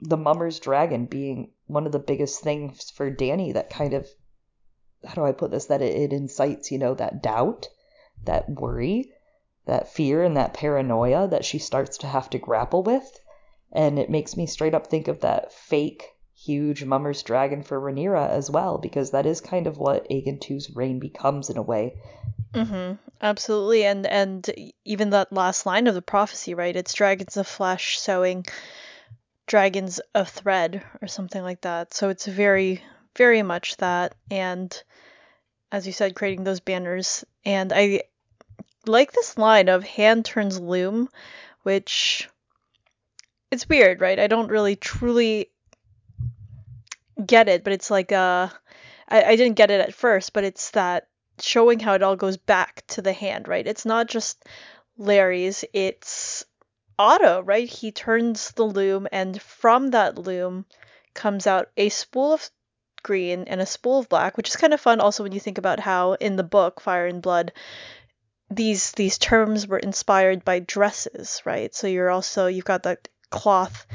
the 0.00 0.16
Mummer's 0.16 0.58
dragon 0.58 1.06
being 1.06 1.52
one 1.66 1.86
of 1.86 1.92
the 1.92 1.98
biggest 1.98 2.40
things 2.40 2.90
for 2.90 3.10
Dany 3.10 3.54
that 3.54 3.70
kind 3.70 3.94
of 3.94 4.08
how 5.04 5.14
do 5.14 5.24
I 5.24 5.32
put 5.32 5.50
this? 5.50 5.66
That 5.66 5.82
it, 5.82 5.94
it 5.94 6.12
incites, 6.12 6.70
you 6.70 6.78
know, 6.78 6.94
that 6.94 7.22
doubt, 7.22 7.68
that 8.24 8.48
worry, 8.48 9.12
that 9.66 9.92
fear, 9.92 10.22
and 10.22 10.36
that 10.36 10.54
paranoia 10.54 11.28
that 11.28 11.44
she 11.44 11.58
starts 11.58 11.98
to 11.98 12.06
have 12.06 12.30
to 12.30 12.38
grapple 12.38 12.82
with. 12.82 13.20
And 13.72 13.98
it 13.98 14.10
makes 14.10 14.36
me 14.36 14.46
straight 14.46 14.74
up 14.74 14.88
think 14.88 15.08
of 15.08 15.20
that 15.20 15.52
fake 15.52 16.12
huge 16.34 16.84
Mummer's 16.84 17.22
dragon 17.22 17.62
for 17.62 17.80
Rhaenyra 17.80 18.28
as 18.28 18.50
well, 18.50 18.78
because 18.78 19.12
that 19.12 19.26
is 19.26 19.40
kind 19.40 19.66
of 19.66 19.78
what 19.78 20.08
Aegon 20.10 20.42
II's 20.50 20.74
reign 20.74 20.98
becomes 20.98 21.50
in 21.50 21.56
a 21.56 21.62
way. 21.62 21.96
Mm-hmm. 22.52 22.94
Absolutely, 23.20 23.84
and 23.84 24.06
and 24.06 24.50
even 24.84 25.10
that 25.10 25.32
last 25.32 25.64
line 25.64 25.86
of 25.86 25.94
the 25.94 26.02
prophecy, 26.02 26.54
right? 26.54 26.74
It's 26.74 26.92
dragons 26.92 27.36
of 27.36 27.46
flesh 27.46 27.98
sewing 27.98 28.44
dragons 29.46 30.00
of 30.14 30.28
thread 30.28 30.82
or 31.00 31.08
something 31.08 31.42
like 31.42 31.62
that. 31.62 31.94
So 31.94 32.08
it's 32.08 32.26
very, 32.26 32.82
very 33.16 33.42
much 33.42 33.76
that, 33.78 34.14
and 34.30 34.82
as 35.70 35.86
you 35.86 35.92
said, 35.92 36.14
creating 36.14 36.44
those 36.44 36.60
banners. 36.60 37.24
And 37.44 37.72
I 37.72 38.02
like 38.86 39.12
this 39.12 39.38
line 39.38 39.68
of 39.68 39.84
hand 39.84 40.24
turns 40.24 40.58
loom, 40.58 41.08
which 41.62 42.28
it's 43.50 43.68
weird, 43.68 44.00
right? 44.00 44.18
I 44.18 44.26
don't 44.26 44.50
really 44.50 44.76
truly 44.76 45.50
get 47.24 47.48
it, 47.48 47.64
but 47.64 47.72
it's 47.72 47.90
like 47.90 48.12
uh, 48.12 48.48
I, 49.08 49.22
I 49.22 49.36
didn't 49.36 49.56
get 49.56 49.70
it 49.70 49.80
at 49.80 49.94
first, 49.94 50.32
but 50.32 50.44
it's 50.44 50.70
that 50.70 51.08
showing 51.40 51.80
how 51.80 51.94
it 51.94 52.02
all 52.02 52.16
goes 52.16 52.36
back 52.36 52.84
to 52.88 53.02
the 53.02 53.12
hand, 53.12 53.48
right? 53.48 53.66
It's 53.66 53.84
not 53.84 54.08
just 54.08 54.44
Larys, 54.98 55.64
it's 55.72 56.44
Otto, 56.98 57.42
right? 57.42 57.68
He 57.68 57.90
turns 57.92 58.52
the 58.52 58.64
loom, 58.64 59.08
and 59.12 59.40
from 59.40 59.90
that 59.90 60.18
loom 60.18 60.66
comes 61.14 61.46
out 61.46 61.70
a 61.76 61.88
spool 61.88 62.34
of 62.34 62.50
green 63.02 63.44
and 63.44 63.60
a 63.60 63.66
spool 63.66 63.98
of 63.98 64.08
black, 64.08 64.36
which 64.36 64.48
is 64.48 64.56
kind 64.56 64.72
of 64.72 64.80
fun 64.80 65.00
also 65.00 65.22
when 65.22 65.32
you 65.32 65.40
think 65.40 65.58
about 65.58 65.80
how 65.80 66.12
in 66.14 66.36
the 66.36 66.44
book 66.44 66.80
Fire 66.80 67.06
and 67.06 67.20
Blood 67.20 67.52
these 68.54 68.92
these 68.92 69.18
terms 69.18 69.66
were 69.66 69.78
inspired 69.78 70.44
by 70.44 70.58
dresses, 70.60 71.42
right? 71.44 71.74
So 71.74 71.86
you're 71.86 72.10
also 72.10 72.46
you've 72.46 72.64
got 72.64 72.84
that 72.84 73.08
cloth 73.30 73.86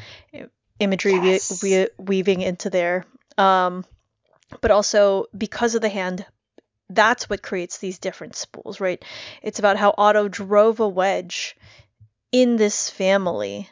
imagery 0.80 1.20
we- 1.20 1.32
Yes. 1.32 1.64
we- 1.64 1.90
weaving 1.98 2.42
into 2.42 2.70
there. 2.70 3.06
Um, 3.38 3.86
but 4.62 4.72
also 4.72 5.26
because 5.38 5.76
of 5.76 5.82
the 5.82 5.90
hand 5.90 6.26
that's 6.90 7.30
what 7.30 7.42
creates 7.44 7.80
these 7.80 8.00
different 8.00 8.36
spools, 8.36 8.80
right? 8.80 9.04
It's 9.44 9.60
about 9.60 9.76
how 9.76 9.94
Otto 9.98 10.30
drove 10.30 10.80
a 10.80 10.88
wedge 10.88 11.58
in 12.32 12.56
this 12.56 12.90
family, 12.90 13.70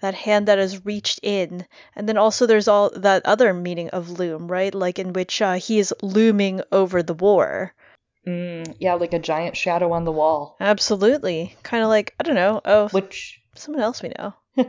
that 0.00 0.14
hand 0.14 0.48
that 0.48 0.58
has 0.58 0.84
reached 0.84 1.20
in, 1.22 1.64
and 1.94 2.08
then 2.08 2.18
also 2.18 2.46
there's 2.46 2.66
all 2.68 2.90
that 2.96 3.26
other 3.26 3.54
meaning 3.54 3.90
of 3.90 4.10
loom, 4.18 4.50
right? 4.50 4.74
Like 4.74 4.98
in 4.98 5.12
which 5.12 5.40
uh, 5.40 5.54
he 5.54 5.78
is 5.78 5.94
looming 6.02 6.62
over 6.72 7.02
the 7.02 7.14
war. 7.14 7.72
Mm, 8.28 8.76
yeah, 8.78 8.92
like 8.92 9.14
a 9.14 9.18
giant 9.18 9.56
shadow 9.56 9.92
on 9.92 10.04
the 10.04 10.12
wall, 10.12 10.58
Absolutely, 10.60 11.56
kind 11.62 11.82
of 11.82 11.88
like 11.88 12.14
I 12.20 12.24
don't 12.24 12.34
know, 12.34 12.60
oh, 12.62 12.88
which 12.88 13.40
someone 13.54 13.82
else 13.82 14.02
we 14.02 14.10
know. 14.10 14.34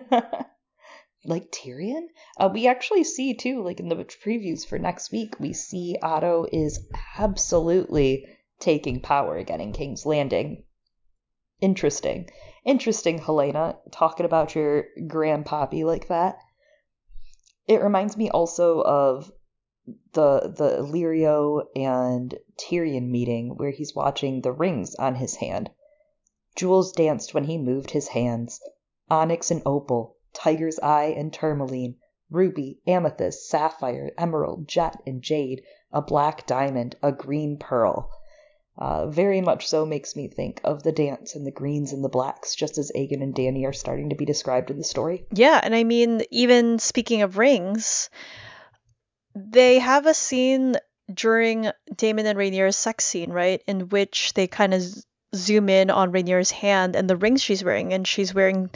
like 1.26 1.52
Tyrion. 1.52 2.08
Uh, 2.38 2.50
we 2.54 2.67
actually 2.67 3.04
see 3.04 3.34
too, 3.34 3.62
like 3.62 3.82
in 3.82 3.89
the 3.89 3.98
previews 3.98 4.65
for 4.65 4.80
next 4.80 5.12
week, 5.12 5.38
we 5.41 5.52
see 5.52 5.98
Otto 6.02 6.45
is 6.54 6.88
absolutely 7.17 8.26
taking 8.60 9.02
power 9.02 9.36
again 9.36 9.60
in 9.60 9.74
King's 9.74 10.06
Landing. 10.06 10.63
Interesting, 11.60 12.30
interesting, 12.63 13.19
Helaena, 13.19 13.76
talking 13.91 14.26
about 14.26 14.56
your 14.56 14.86
grandpappy 14.98 15.84
like 15.84 16.08
that. 16.08 16.38
It 17.67 17.82
reminds 17.82 18.15
me 18.15 18.30
also 18.30 18.80
of 18.80 19.30
the 20.13 20.54
the 20.56 20.78
Illyrio 20.78 21.63
and 21.75 22.38
Tyrion 22.58 23.10
meeting 23.10 23.56
where 23.58 23.71
he's 23.71 23.95
watching 23.95 24.41
the 24.41 24.52
rings 24.52 24.95
on 24.95 25.15
his 25.15 25.36
hand. 25.36 25.69
Jewels 26.56 26.91
danced 26.91 27.34
when 27.34 27.45
he 27.45 27.58
moved 27.58 27.91
his 27.91 28.10
hands, 28.10 28.60
onyx 29.10 29.49
and 29.49 29.62
opal, 29.65 30.17
tiger's 30.34 30.80
eye 30.80 31.13
and 31.17 31.34
tourmaline, 31.34 31.95
ruby, 32.30 32.80
amethyst, 32.86 33.47
sapphire, 33.47 34.12
emerald, 34.17 34.67
jet, 34.67 35.02
and 35.06 35.21
jade, 35.21 35.63
a 35.91 36.02
black 36.02 36.45
diamond, 36.45 36.95
a 37.02 37.12
green 37.12 37.58
pearl. 37.58 38.12
Uh, 38.78 39.08
very 39.08 39.41
much 39.41 39.67
so 39.67 39.86
makes 39.86 40.15
me 40.15 40.28
think 40.28 40.62
of 40.63 40.84
the 40.84 40.91
dance 40.91 41.36
and 41.36 41.45
the 41.45 41.52
greens 41.52 41.91
and 41.91 42.04
the 42.04 42.10
blacks, 42.10 42.56
just 42.56 42.78
as 42.78 42.91
Aegon 42.95 43.21
and 43.21 43.36
Dany 43.36 43.65
are 43.65 43.73
starting 43.73 44.10
to 44.10 44.15
be 44.15 44.25
described 44.25 44.71
in 44.71 44.78
the 44.78 44.84
story. 44.84 45.25
Yeah, 45.34 45.60
and 45.62 45.75
I 45.75 45.84
mean, 45.84 46.21
even 46.32 46.80
speaking 46.80 47.21
of 47.21 47.38
rings, 47.38 48.10
they 49.52 49.80
have 49.80 50.06
a 50.06 50.13
scene 50.13 50.75
during 51.12 51.71
Daemon 51.95 52.25
and 52.25 52.38
Rhaenyra's 52.38 52.75
sex 52.75 53.06
scene, 53.06 53.32
right, 53.32 53.62
in 53.67 53.89
which 53.89 54.34
they 54.34 54.47
kind 54.47 54.73
of 54.73 54.84
zoom 55.36 55.69
in 55.69 55.89
on 55.89 56.12
Rhaenyra's 56.12 56.52
hand 56.52 56.95
and 56.95 57.10
the 57.10 57.17
rings 57.17 57.41
she's 57.41 57.63
wearing, 57.63 57.93
and 57.93 58.08
she's 58.08 58.34
wearing 58.34 58.69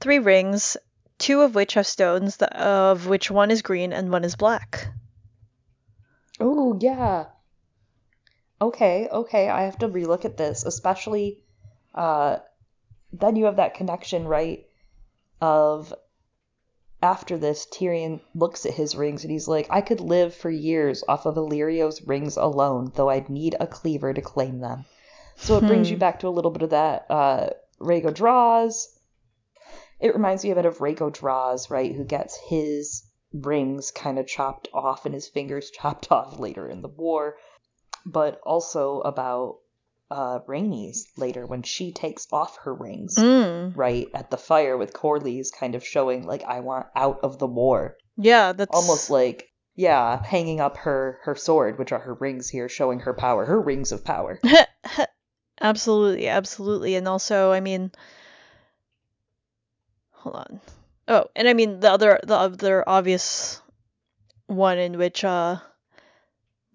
three 0.00 0.18
rings, 0.18 0.76
two 1.18 1.42
of 1.42 1.54
which 1.54 1.74
have 1.74 1.86
stones, 1.86 2.36
of 2.42 3.06
which 3.06 3.30
one 3.30 3.50
is 3.50 3.62
green 3.62 3.92
and 3.92 4.10
one 4.10 4.24
is 4.24 4.36
black. 4.36 4.88
Oh, 6.40 6.78
yeah 6.80 7.26
okay, 8.60 9.08
okay, 9.10 9.48
I 9.48 9.62
have 9.62 9.78
to 9.78 9.88
relook 9.88 10.24
at 10.24 10.36
this, 10.36 10.64
especially 10.64 11.40
uh, 11.94 12.38
then 13.12 13.36
you 13.36 13.46
have 13.46 13.56
that 13.56 13.74
connection, 13.74 14.26
right? 14.26 14.66
Of 15.40 15.94
after 17.02 17.38
this, 17.38 17.66
Tyrion 17.66 18.20
looks 18.34 18.66
at 18.66 18.74
his 18.74 18.96
rings 18.96 19.24
and 19.24 19.30
he's 19.30 19.48
like, 19.48 19.66
I 19.70 19.80
could 19.80 20.00
live 20.00 20.34
for 20.34 20.50
years 20.50 21.04
off 21.08 21.26
of 21.26 21.36
Illyrio's 21.36 22.02
rings 22.02 22.36
alone, 22.36 22.92
though 22.94 23.08
I'd 23.08 23.28
need 23.28 23.56
a 23.60 23.66
cleaver 23.66 24.12
to 24.12 24.20
claim 24.20 24.60
them. 24.60 24.84
So 25.36 25.56
it 25.56 25.66
brings 25.66 25.88
you 25.90 25.96
hmm. 25.96 26.00
back 26.00 26.20
to 26.20 26.28
a 26.28 26.30
little 26.30 26.50
bit 26.50 26.62
of 26.62 26.70
that 26.70 27.06
uh, 27.08 27.50
Rhaego 27.80 28.12
draws. 28.12 28.98
It 30.00 30.14
reminds 30.14 30.42
me 30.42 30.50
a 30.50 30.56
bit 30.56 30.66
of 30.66 30.78
Rhaego 30.78 31.12
draws, 31.12 31.70
right? 31.70 31.94
Who 31.94 32.04
gets 32.04 32.36
his 32.36 33.04
rings 33.32 33.90
kind 33.90 34.18
of 34.18 34.26
chopped 34.26 34.68
off 34.72 35.04
and 35.04 35.14
his 35.14 35.28
fingers 35.28 35.70
chopped 35.74 36.10
off 36.10 36.38
later 36.38 36.68
in 36.68 36.82
the 36.82 36.88
war 36.88 37.36
but 38.08 38.40
also 38.44 39.00
about 39.00 39.58
uh, 40.10 40.40
Rhaenys 40.46 41.06
later 41.16 41.46
when 41.46 41.62
she 41.62 41.92
takes 41.92 42.26
off 42.32 42.58
her 42.64 42.74
rings, 42.74 43.16
mm. 43.16 43.76
right 43.76 44.08
at 44.14 44.30
the 44.30 44.36
fire 44.36 44.76
with 44.76 44.92
Corlys, 44.92 45.48
kind 45.52 45.74
of 45.74 45.84
showing 45.84 46.26
like 46.26 46.44
I 46.44 46.60
want 46.60 46.86
out 46.96 47.20
of 47.22 47.38
the 47.38 47.46
war. 47.46 47.96
Yeah, 48.16 48.52
that's 48.52 48.74
almost 48.74 49.10
like 49.10 49.48
yeah, 49.74 50.22
hanging 50.24 50.60
up 50.60 50.78
her 50.78 51.20
her 51.22 51.34
sword, 51.34 51.78
which 51.78 51.92
are 51.92 52.00
her 52.00 52.14
rings 52.14 52.48
here, 52.48 52.68
showing 52.68 53.00
her 53.00 53.14
power, 53.14 53.44
her 53.44 53.60
rings 53.60 53.92
of 53.92 54.04
power. 54.04 54.40
absolutely, 55.60 56.28
absolutely, 56.28 56.94
and 56.94 57.06
also, 57.06 57.52
I 57.52 57.60
mean, 57.60 57.92
hold 60.10 60.36
on. 60.36 60.60
Oh, 61.06 61.26
and 61.36 61.48
I 61.48 61.54
mean 61.54 61.80
the 61.80 61.90
other 61.90 62.20
the 62.22 62.36
other 62.36 62.88
obvious 62.88 63.60
one 64.46 64.78
in 64.78 64.98
which 64.98 65.24
uh 65.24 65.58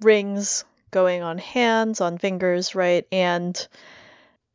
rings 0.02 0.66
going 0.94 1.24
on 1.24 1.38
hands, 1.38 2.00
on 2.00 2.18
fingers, 2.18 2.76
right? 2.76 3.06
And 3.12 3.68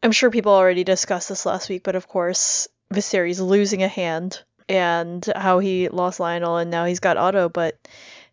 I'm 0.02 0.12
sure 0.12 0.30
people 0.30 0.52
already 0.52 0.84
discussed 0.84 1.28
this 1.28 1.44
last 1.44 1.68
week, 1.68 1.82
but 1.82 1.96
of 1.96 2.08
course, 2.08 2.68
Viserys 2.92 3.40
losing 3.40 3.82
a 3.82 3.88
hand 3.88 4.42
and 4.68 5.24
how 5.36 5.58
he 5.58 5.88
lost 5.88 6.20
Lyonel 6.20 6.62
and 6.62 6.70
now 6.70 6.86
he's 6.86 7.00
got 7.00 7.16
Otto, 7.16 7.50
but 7.50 7.76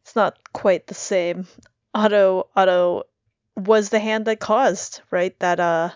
it's 0.03 0.15
not 0.15 0.37
quite 0.53 0.87
the 0.87 0.93
same. 0.93 1.47
Otto 1.93 2.47
Otto 2.55 3.03
was 3.57 3.89
the 3.89 3.99
hand 3.99 4.25
that 4.25 4.39
caused, 4.39 5.01
right? 5.11 5.37
That 5.39 5.59
uh 5.59 5.89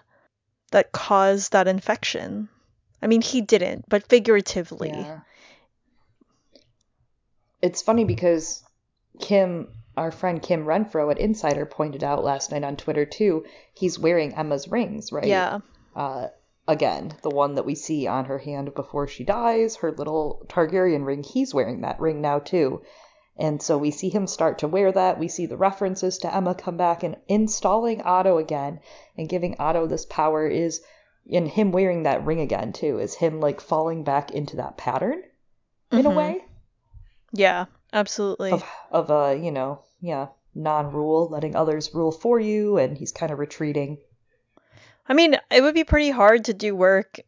that 0.72 0.91
caused 0.91 1.52
that 1.54 1.67
infection. 1.67 2.50
I 3.02 3.08
mean, 3.08 3.22
he 3.22 3.41
didn't, 3.41 3.86
but 3.88 4.08
figuratively. 4.08 4.89
Yeah. 4.89 5.19
It's 7.62 7.82
funny 7.82 8.06
because 8.06 8.63
Kim 9.19 9.67
our 10.00 10.12
friend 10.12 10.42
Kim 10.42 10.66
Renfro 10.66 11.12
at 11.12 11.20
Insider 11.20 11.66
pointed 11.66 12.04
out 12.04 12.24
last 12.24 12.52
night 12.52 12.64
on 12.64 12.78
Twitter 12.78 13.06
too, 13.06 13.46
he's 13.74 14.00
wearing 14.00 14.32
Aemma's 14.32 14.70
rings, 14.70 15.12
right? 15.12 15.26
Yeah. 15.28 15.60
Uh, 15.96 16.28
again, 16.68 17.14
the 17.22 17.30
one 17.30 17.56
that 17.56 17.66
we 17.66 17.76
see 17.76 18.08
on 18.08 18.26
her 18.26 18.38
hand 18.38 18.74
before 18.74 19.08
she 19.08 19.26
dies, 19.26 19.76
her 19.78 19.92
little 19.92 20.46
Targaryen 20.48 21.06
ring, 21.06 21.24
he's 21.24 21.54
wearing 21.54 21.82
that 21.82 22.00
ring 22.00 22.22
now 22.22 22.40
too. 22.40 22.82
And 23.36 23.62
so 23.62 23.78
we 23.78 23.92
see 23.92 24.10
him 24.10 24.26
start 24.28 24.60
to 24.60 24.68
wear 24.68 24.92
that. 24.92 25.20
We 25.20 25.28
see 25.28 25.46
the 25.46 25.58
references 25.58 26.18
to 26.20 26.28
Aemma 26.30 26.58
come 26.58 26.78
back 26.78 27.04
and 27.04 27.18
installing 27.28 28.02
Otto 28.02 28.38
again 28.38 28.80
and 29.18 29.30
giving 29.30 29.56
Otto 29.60 29.86
this 29.88 30.06
power 30.06 30.48
is 30.48 30.82
and 31.32 31.48
him 31.48 31.72
wearing 31.72 32.04
that 32.04 32.26
ring 32.26 32.40
again 32.40 32.74
too 32.74 33.00
is 33.00 33.16
him 33.16 33.40
like 33.40 33.62
falling 33.62 34.04
back 34.04 34.32
into 34.32 34.56
that 34.58 34.78
pattern 34.78 35.22
in 35.92 36.00
mm-hmm. 36.00 36.08
a 36.08 36.16
way. 36.16 36.46
Yeah, 37.32 37.66
absolutely. 37.94 38.52
Of 38.52 38.64
of 38.92 39.12
uh, 39.12 39.36
you 39.40 39.52
know, 39.52 39.84
yeah, 40.02 40.28
non-rule, 40.56 41.30
letting 41.30 41.56
others 41.56 41.94
rule 41.94 42.12
for 42.12 42.40
you, 42.40 42.78
and 42.78 42.98
he's 42.98 43.12
kind 43.12 43.32
of 43.32 43.40
retreating. 43.40 43.98
I 45.08 45.14
mean, 45.14 45.36
it 45.50 45.62
would 45.62 45.76
be 45.76 45.84
pretty 45.84 46.12
hard 46.12 46.46
to 46.46 46.54
do 46.54 46.76
work 46.76 47.20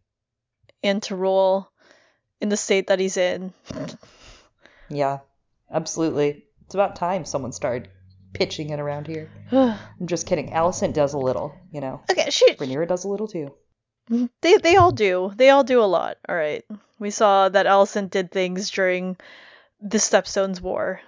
and 0.83 1.01
to 1.03 1.15
rule 1.15 1.71
in 2.39 2.49
the 2.49 2.57
state 2.57 2.87
that 2.87 2.99
he's 2.99 3.17
in. 3.17 3.53
yeah, 4.89 5.19
absolutely. 5.71 6.45
It's 6.65 6.75
about 6.75 6.95
time 6.95 7.25
someone 7.25 7.51
started 7.51 7.89
pitching 8.33 8.69
it 8.69 8.79
around 8.79 9.07
here. 9.07 9.29
I'm 9.51 10.07
just 10.07 10.27
kidding. 10.27 10.51
Alicent 10.51 10.93
does 10.93 11.13
a 11.13 11.17
little, 11.17 11.53
you 11.71 11.81
know. 11.81 12.01
Okay, 12.09 12.29
she. 12.29 12.53
Rhaenyra 12.53 12.87
does 12.87 13.03
a 13.03 13.07
little 13.07 13.27
too. 13.27 13.53
They 14.41 14.57
they 14.57 14.75
all 14.75 14.91
do. 14.91 15.31
They 15.35 15.51
all 15.51 15.63
do 15.63 15.81
a 15.81 15.85
lot. 15.85 16.17
All 16.27 16.35
right. 16.35 16.65
We 16.99 17.11
saw 17.11 17.47
that 17.47 17.65
Alicent 17.65 18.09
did 18.09 18.31
things 18.31 18.69
during 18.69 19.15
the 19.79 19.99
Stepstones 19.99 20.59
War, 20.59 20.99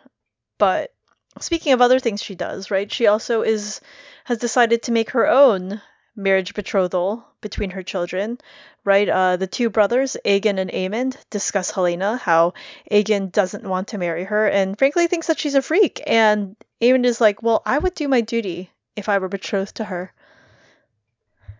but 0.57 0.92
speaking 1.39 1.73
of 1.73 1.81
other 1.81 1.99
things 1.99 2.21
she 2.21 2.35
does, 2.35 2.71
right? 2.71 2.91
She 2.91 3.07
also 3.07 3.41
is 3.41 3.81
has 4.25 4.37
decided 4.37 4.83
to 4.83 4.91
make 4.91 5.11
her 5.11 5.27
own 5.27 5.81
marriage 6.15 6.53
betrothal 6.53 7.25
between 7.41 7.71
her 7.71 7.83
children, 7.83 8.39
right? 8.83 9.09
Uh, 9.09 9.35
the 9.37 9.47
two 9.47 9.69
brothers, 9.69 10.15
Aegon 10.25 10.59
and 10.59 10.71
Aemond, 10.71 11.17
discuss 11.29 11.71
Helaena, 11.71 12.19
how 12.19 12.53
Aegon 12.91 13.31
doesn't 13.31 13.67
want 13.67 13.89
to 13.89 13.97
marry 13.97 14.23
her 14.23 14.47
and 14.47 14.77
frankly 14.77 15.07
thinks 15.07 15.27
that 15.27 15.39
she's 15.39 15.55
a 15.55 15.61
freak. 15.61 16.01
And 16.05 16.55
Aemond 16.81 17.05
is 17.05 17.19
like, 17.19 17.41
well, 17.41 17.61
I 17.65 17.77
would 17.77 17.95
do 17.95 18.07
my 18.07 18.21
duty 18.21 18.69
if 18.95 19.09
I 19.09 19.17
were 19.17 19.27
betrothed 19.27 19.75
to 19.75 19.83
her. 19.85 20.13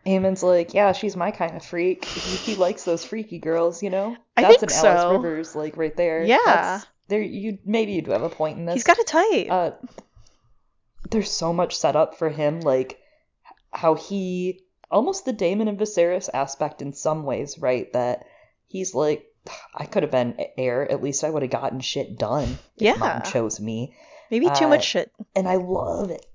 Aemond's 0.06 0.44
like, 0.44 0.74
yeah, 0.74 0.92
she's 0.92 1.16
my 1.16 1.32
kind 1.32 1.56
of 1.56 1.64
freak. 1.64 2.04
He, 2.06 2.52
he 2.52 2.56
likes 2.56 2.84
those 2.84 3.06
freaky 3.06 3.40
girls, 3.40 3.82
you 3.82 3.90
know. 3.90 4.18
That's 4.36 4.46
I 4.46 4.50
think 4.50 4.64
an 4.64 4.70
so. 4.70 4.88
Alys 4.88 5.12
Rivers 5.14 5.56
like 5.56 5.78
right 5.78 5.96
there. 5.96 6.24
Yeah. 6.24 6.38
That's, 6.46 6.88
there 7.08 7.22
you 7.22 7.60
maybe 7.66 7.94
you 7.94 8.02
do 8.02 8.12
have 8.12 8.24
a 8.24 8.30
point 8.30 8.58
in 8.58 8.66
this. 8.66 8.76
He's 8.76 8.84
got 8.84 9.00
a 9.00 9.04
tight. 9.04 9.48
Uh, 9.50 9.72
there's 11.10 11.32
so 11.32 11.54
much 11.54 11.78
set 11.78 11.96
up 11.96 12.18
for 12.18 12.30
him, 12.30 12.62
like 12.62 13.00
how 13.72 13.96
he 13.96 14.62
almost 14.90 15.26
the 15.26 15.34
Daemon 15.34 15.68
and 15.68 15.80
Viserys 15.80 16.30
aspect 16.34 16.82
in 16.82 16.94
some 16.94 17.24
ways, 17.24 17.58
right? 17.60 17.92
That 17.94 18.26
he's 18.68 18.94
like, 18.94 19.26
I 19.76 19.86
could 19.86 20.04
have 20.04 20.12
been 20.12 20.38
heir. 20.58 20.90
At 20.90 21.04
least 21.04 21.24
I 21.24 21.30
would 21.30 21.42
have 21.42 21.52
gotten 21.52 21.82
shit 21.82 22.18
done. 22.18 22.58
Yeah, 22.78 22.96
mom 22.96 23.24
chose 23.24 23.60
me. 23.60 23.96
Maybe 24.32 24.48
too 24.48 24.66
uh, 24.66 24.70
much 24.70 24.86
shit. 24.86 25.12
And 25.36 25.48
I 25.48 25.56
love 25.56 26.10
it. 26.10 26.26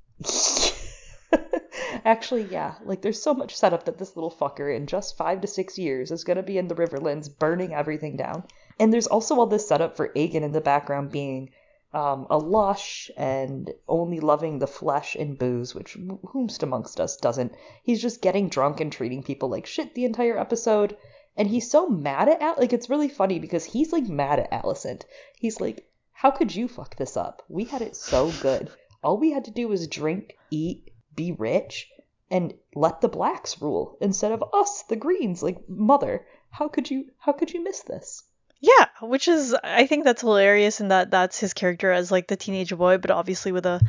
Actually, 2.04 2.44
yeah. 2.44 2.74
Like, 2.84 3.02
there's 3.02 3.20
so 3.20 3.34
much 3.34 3.56
setup 3.56 3.84
that 3.84 3.98
this 3.98 4.14
little 4.14 4.30
fucker 4.30 4.74
in 4.74 4.86
just 4.86 5.16
five 5.16 5.40
to 5.40 5.46
six 5.46 5.78
years 5.78 6.10
is 6.10 6.24
gonna 6.24 6.42
be 6.42 6.58
in 6.58 6.68
the 6.68 6.74
Riverlands 6.74 7.28
burning 7.28 7.74
everything 7.74 8.16
down. 8.16 8.44
And 8.80 8.92
there's 8.92 9.08
also 9.08 9.34
all 9.36 9.46
this 9.46 9.66
setup 9.66 9.96
for 9.96 10.08
Aegon 10.10 10.42
in 10.42 10.52
the 10.52 10.60
background 10.60 11.10
being 11.10 11.50
um, 11.92 12.26
a 12.30 12.36
lush 12.36 13.10
and 13.16 13.72
only 13.88 14.20
loving 14.20 14.58
the 14.58 14.66
flesh 14.66 15.16
and 15.16 15.38
booze, 15.38 15.74
which 15.74 15.94
whomst 15.94 16.62
amongst 16.62 17.00
us 17.00 17.16
doesn't. 17.16 17.52
He's 17.82 18.02
just 18.02 18.20
getting 18.20 18.48
drunk 18.48 18.80
and 18.80 18.92
treating 18.92 19.22
people 19.22 19.48
like 19.48 19.66
shit 19.66 19.94
the 19.94 20.04
entire 20.04 20.38
episode. 20.38 20.96
And 21.34 21.48
he's 21.48 21.70
so 21.70 21.88
mad 21.88 22.28
at 22.28 22.42
Al- 22.42 22.56
like 22.58 22.72
it's 22.72 22.90
really 22.90 23.08
funny 23.08 23.38
because 23.38 23.64
he's 23.64 23.92
like 23.92 24.06
mad 24.06 24.38
at 24.38 24.50
Alicent. 24.50 25.04
He's 25.38 25.60
like, 25.60 25.88
"How 26.12 26.30
could 26.30 26.54
you 26.54 26.68
fuck 26.68 26.96
this 26.96 27.16
up? 27.16 27.42
We 27.48 27.64
had 27.64 27.80
it 27.80 27.96
so 27.96 28.30
good. 28.42 28.70
All 29.02 29.16
we 29.16 29.32
had 29.32 29.46
to 29.46 29.50
do 29.50 29.66
was 29.66 29.88
drink, 29.88 30.36
eat, 30.50 30.90
be 31.16 31.32
rich, 31.32 31.90
and 32.30 32.54
let 32.74 33.00
the 33.00 33.08
blacks 33.08 33.62
rule 33.62 33.96
instead 34.00 34.32
of 34.32 34.44
us, 34.52 34.82
the 34.82 34.96
greens. 34.96 35.42
Like, 35.42 35.68
mother, 35.68 36.26
how 36.50 36.68
could 36.68 36.90
you 36.90 37.06
how 37.18 37.32
could 37.32 37.52
you 37.52 37.64
miss 37.64 37.82
this?" 37.82 38.24
Yeah, 38.60 38.86
which 39.00 39.28
is 39.28 39.54
I 39.62 39.86
think 39.86 40.04
that's 40.04 40.22
hilarious 40.22 40.80
and 40.80 40.90
that 40.90 41.12
that's 41.12 41.38
his 41.38 41.54
character 41.54 41.92
as 41.92 42.10
like 42.10 42.26
the 42.26 42.36
teenage 42.36 42.76
boy, 42.76 42.98
but 42.98 43.12
obviously 43.12 43.52
with 43.52 43.66
a 43.66 43.80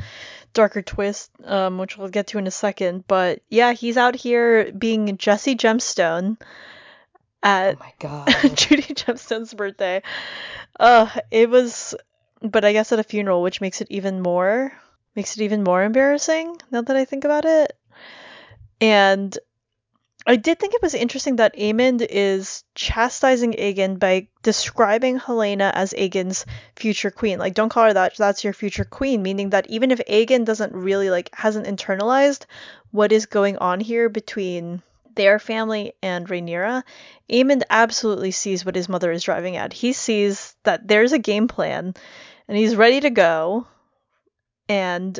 darker 0.52 0.80
twist, 0.80 1.30
um, 1.44 1.78
which 1.78 1.98
we'll 1.98 2.08
get 2.08 2.28
to 2.28 2.38
in 2.38 2.46
a 2.46 2.52
second. 2.52 3.04
But 3.08 3.42
yeah, 3.48 3.72
he's 3.72 3.96
out 3.96 4.14
here 4.14 4.70
being 4.72 5.16
Jesse 5.16 5.56
Gemstone 5.56 6.36
at 7.42 7.76
oh 7.76 7.78
my 7.80 7.92
god 7.98 8.28
Judy 8.56 8.94
Gemstone's 8.94 9.54
birthday. 9.54 10.02
Uh, 10.78 11.08
it 11.32 11.50
was, 11.50 11.96
but 12.40 12.64
I 12.64 12.72
guess 12.72 12.92
at 12.92 13.00
a 13.00 13.04
funeral, 13.04 13.42
which 13.42 13.60
makes 13.60 13.80
it 13.80 13.88
even 13.90 14.20
more 14.20 14.72
makes 15.16 15.36
it 15.36 15.42
even 15.42 15.64
more 15.64 15.82
embarrassing 15.82 16.56
now 16.70 16.82
that 16.82 16.96
I 16.96 17.04
think 17.04 17.24
about 17.24 17.44
it. 17.44 17.76
And 18.80 19.36
I 20.26 20.36
did 20.36 20.58
think 20.58 20.74
it 20.74 20.82
was 20.82 20.94
interesting 20.94 21.36
that 21.36 21.56
Aemond 21.56 22.06
is 22.08 22.62
chastising 22.74 23.54
Aegon 23.54 23.98
by 23.98 24.28
describing 24.42 25.18
Helaena 25.18 25.72
as 25.74 25.94
Aegon's 25.94 26.44
future 26.76 27.10
queen. 27.10 27.38
Like, 27.38 27.54
don't 27.54 27.70
call 27.70 27.84
her 27.84 27.94
that. 27.94 28.16
That's 28.16 28.44
your 28.44 28.52
future 28.52 28.84
queen. 28.84 29.22
Meaning 29.22 29.50
that 29.50 29.68
even 29.70 29.90
if 29.90 30.00
Aegon 30.06 30.44
doesn't 30.44 30.74
really 30.74 31.08
like 31.10 31.30
hasn't 31.34 31.66
internalized 31.66 32.44
what 32.90 33.12
is 33.12 33.26
going 33.26 33.56
on 33.58 33.80
here 33.80 34.08
between 34.08 34.82
their 35.14 35.38
family 35.38 35.94
and 36.02 36.28
Rhaenyra, 36.28 36.82
Aemond 37.30 37.62
absolutely 37.70 38.30
sees 38.30 38.64
what 38.64 38.76
his 38.76 38.88
mother 38.88 39.10
is 39.10 39.22
driving 39.22 39.56
at. 39.56 39.72
He 39.72 39.92
sees 39.92 40.54
that 40.64 40.86
there's 40.86 41.12
a 41.12 41.18
game 41.18 41.48
plan, 41.48 41.94
and 42.46 42.56
he's 42.58 42.76
ready 42.76 43.00
to 43.00 43.10
go. 43.10 43.66
And 44.68 45.18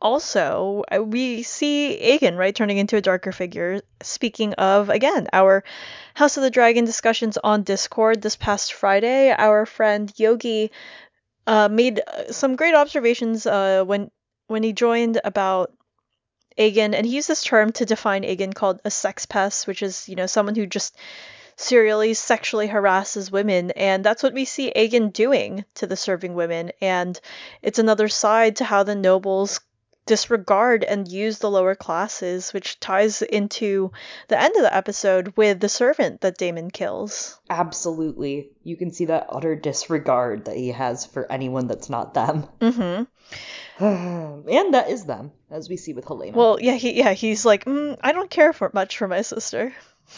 also, 0.00 0.84
uh, 0.94 1.02
we 1.02 1.42
see 1.42 1.98
Aegon, 2.00 2.36
right, 2.36 2.54
turning 2.54 2.78
into 2.78 2.96
a 2.96 3.00
darker 3.00 3.32
figure. 3.32 3.80
Speaking 4.02 4.54
of, 4.54 4.90
again, 4.90 5.28
our 5.32 5.64
House 6.14 6.36
of 6.36 6.42
the 6.42 6.50
Dragon 6.50 6.84
discussions 6.84 7.38
on 7.42 7.62
Discord 7.62 8.20
this 8.20 8.36
past 8.36 8.74
Friday, 8.74 9.30
our 9.30 9.64
friend 9.64 10.12
Yogi 10.16 10.70
uh, 11.46 11.68
made 11.68 12.00
uh, 12.06 12.32
some 12.32 12.56
great 12.56 12.74
observations 12.74 13.46
uh, 13.46 13.84
when 13.84 14.10
when 14.48 14.62
he 14.62 14.72
joined 14.72 15.20
about 15.24 15.72
Aegon, 16.58 16.94
and 16.94 17.04
he 17.04 17.16
used 17.16 17.28
this 17.28 17.42
term 17.42 17.72
to 17.72 17.84
define 17.84 18.22
Aegon 18.22 18.54
called 18.54 18.80
a 18.84 18.90
sex 18.90 19.26
pest, 19.26 19.66
which 19.66 19.82
is, 19.82 20.08
you 20.08 20.14
know, 20.14 20.26
someone 20.26 20.54
who 20.54 20.66
just 20.66 20.96
serially 21.56 22.14
sexually 22.14 22.66
harasses 22.66 23.30
women, 23.30 23.70
and 23.72 24.04
that's 24.04 24.22
what 24.22 24.34
we 24.34 24.44
see 24.44 24.72
Aegon 24.76 25.12
doing 25.12 25.64
to 25.74 25.86
the 25.86 25.96
serving 25.96 26.34
women. 26.34 26.70
And 26.80 27.18
it's 27.62 27.78
another 27.78 28.08
side 28.08 28.56
to 28.56 28.64
how 28.64 28.82
the 28.82 28.94
nobles 28.94 29.60
disregard 30.06 30.82
and 30.84 31.06
use 31.08 31.38
the 31.38 31.50
lower 31.50 31.74
classes, 31.74 32.52
which 32.54 32.80
ties 32.80 33.22
into 33.22 33.90
the 34.28 34.40
end 34.40 34.54
of 34.56 34.62
the 34.62 34.74
episode 34.74 35.32
with 35.36 35.60
the 35.60 35.68
servant 35.68 36.20
that 36.22 36.38
Daemon 36.38 36.70
kills. 36.70 37.38
Absolutely. 37.50 38.50
You 38.62 38.76
can 38.76 38.92
see 38.92 39.06
that 39.06 39.26
utter 39.28 39.54
disregard 39.56 40.46
that 40.46 40.56
he 40.56 40.68
has 40.68 41.04
for 41.04 41.30
anyone 41.30 41.66
that's 41.66 41.90
not 41.90 42.14
them. 42.14 42.46
Mm-hmm. 43.78 44.48
and 44.48 44.72
that 44.74 44.88
is 44.88 45.04
them, 45.04 45.32
as 45.50 45.68
we 45.68 45.76
see 45.76 45.92
with 45.92 46.06
Helaena. 46.06 46.32
Well, 46.32 46.58
yeah, 46.60 46.74
he 46.76 46.96
yeah 46.96 47.12
he's 47.12 47.44
like, 47.44 47.64
mm, 47.66 47.98
I 48.00 48.12
don't 48.12 48.30
care 48.30 48.52
for 48.54 48.70
much 48.72 48.96
for 48.96 49.06
my 49.08 49.20
sister. 49.22 49.74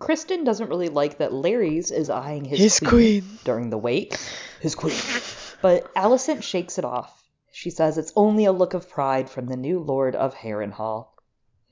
Criston 0.00 0.44
doesn't 0.44 0.68
really 0.70 0.88
like 0.88 1.18
that 1.18 1.32
Larys 1.32 1.90
is 1.92 2.08
eyeing 2.08 2.44
his, 2.44 2.58
His 2.58 2.80
queen, 2.80 3.20
queen. 3.22 3.38
during 3.44 3.70
the 3.70 3.78
wake. 3.78 4.16
His 4.60 4.74
queen. 4.74 4.96
But 5.60 5.92
Alicent 5.94 6.42
shakes 6.42 6.78
it 6.78 6.84
off. 6.84 7.17
She 7.60 7.70
says 7.70 7.98
it's 7.98 8.12
only 8.14 8.44
a 8.44 8.52
look 8.52 8.72
of 8.72 8.88
pride 8.88 9.28
from 9.28 9.46
the 9.46 9.56
new 9.56 9.80
Lord 9.80 10.14
of 10.14 10.32
Harrenhal. 10.32 11.08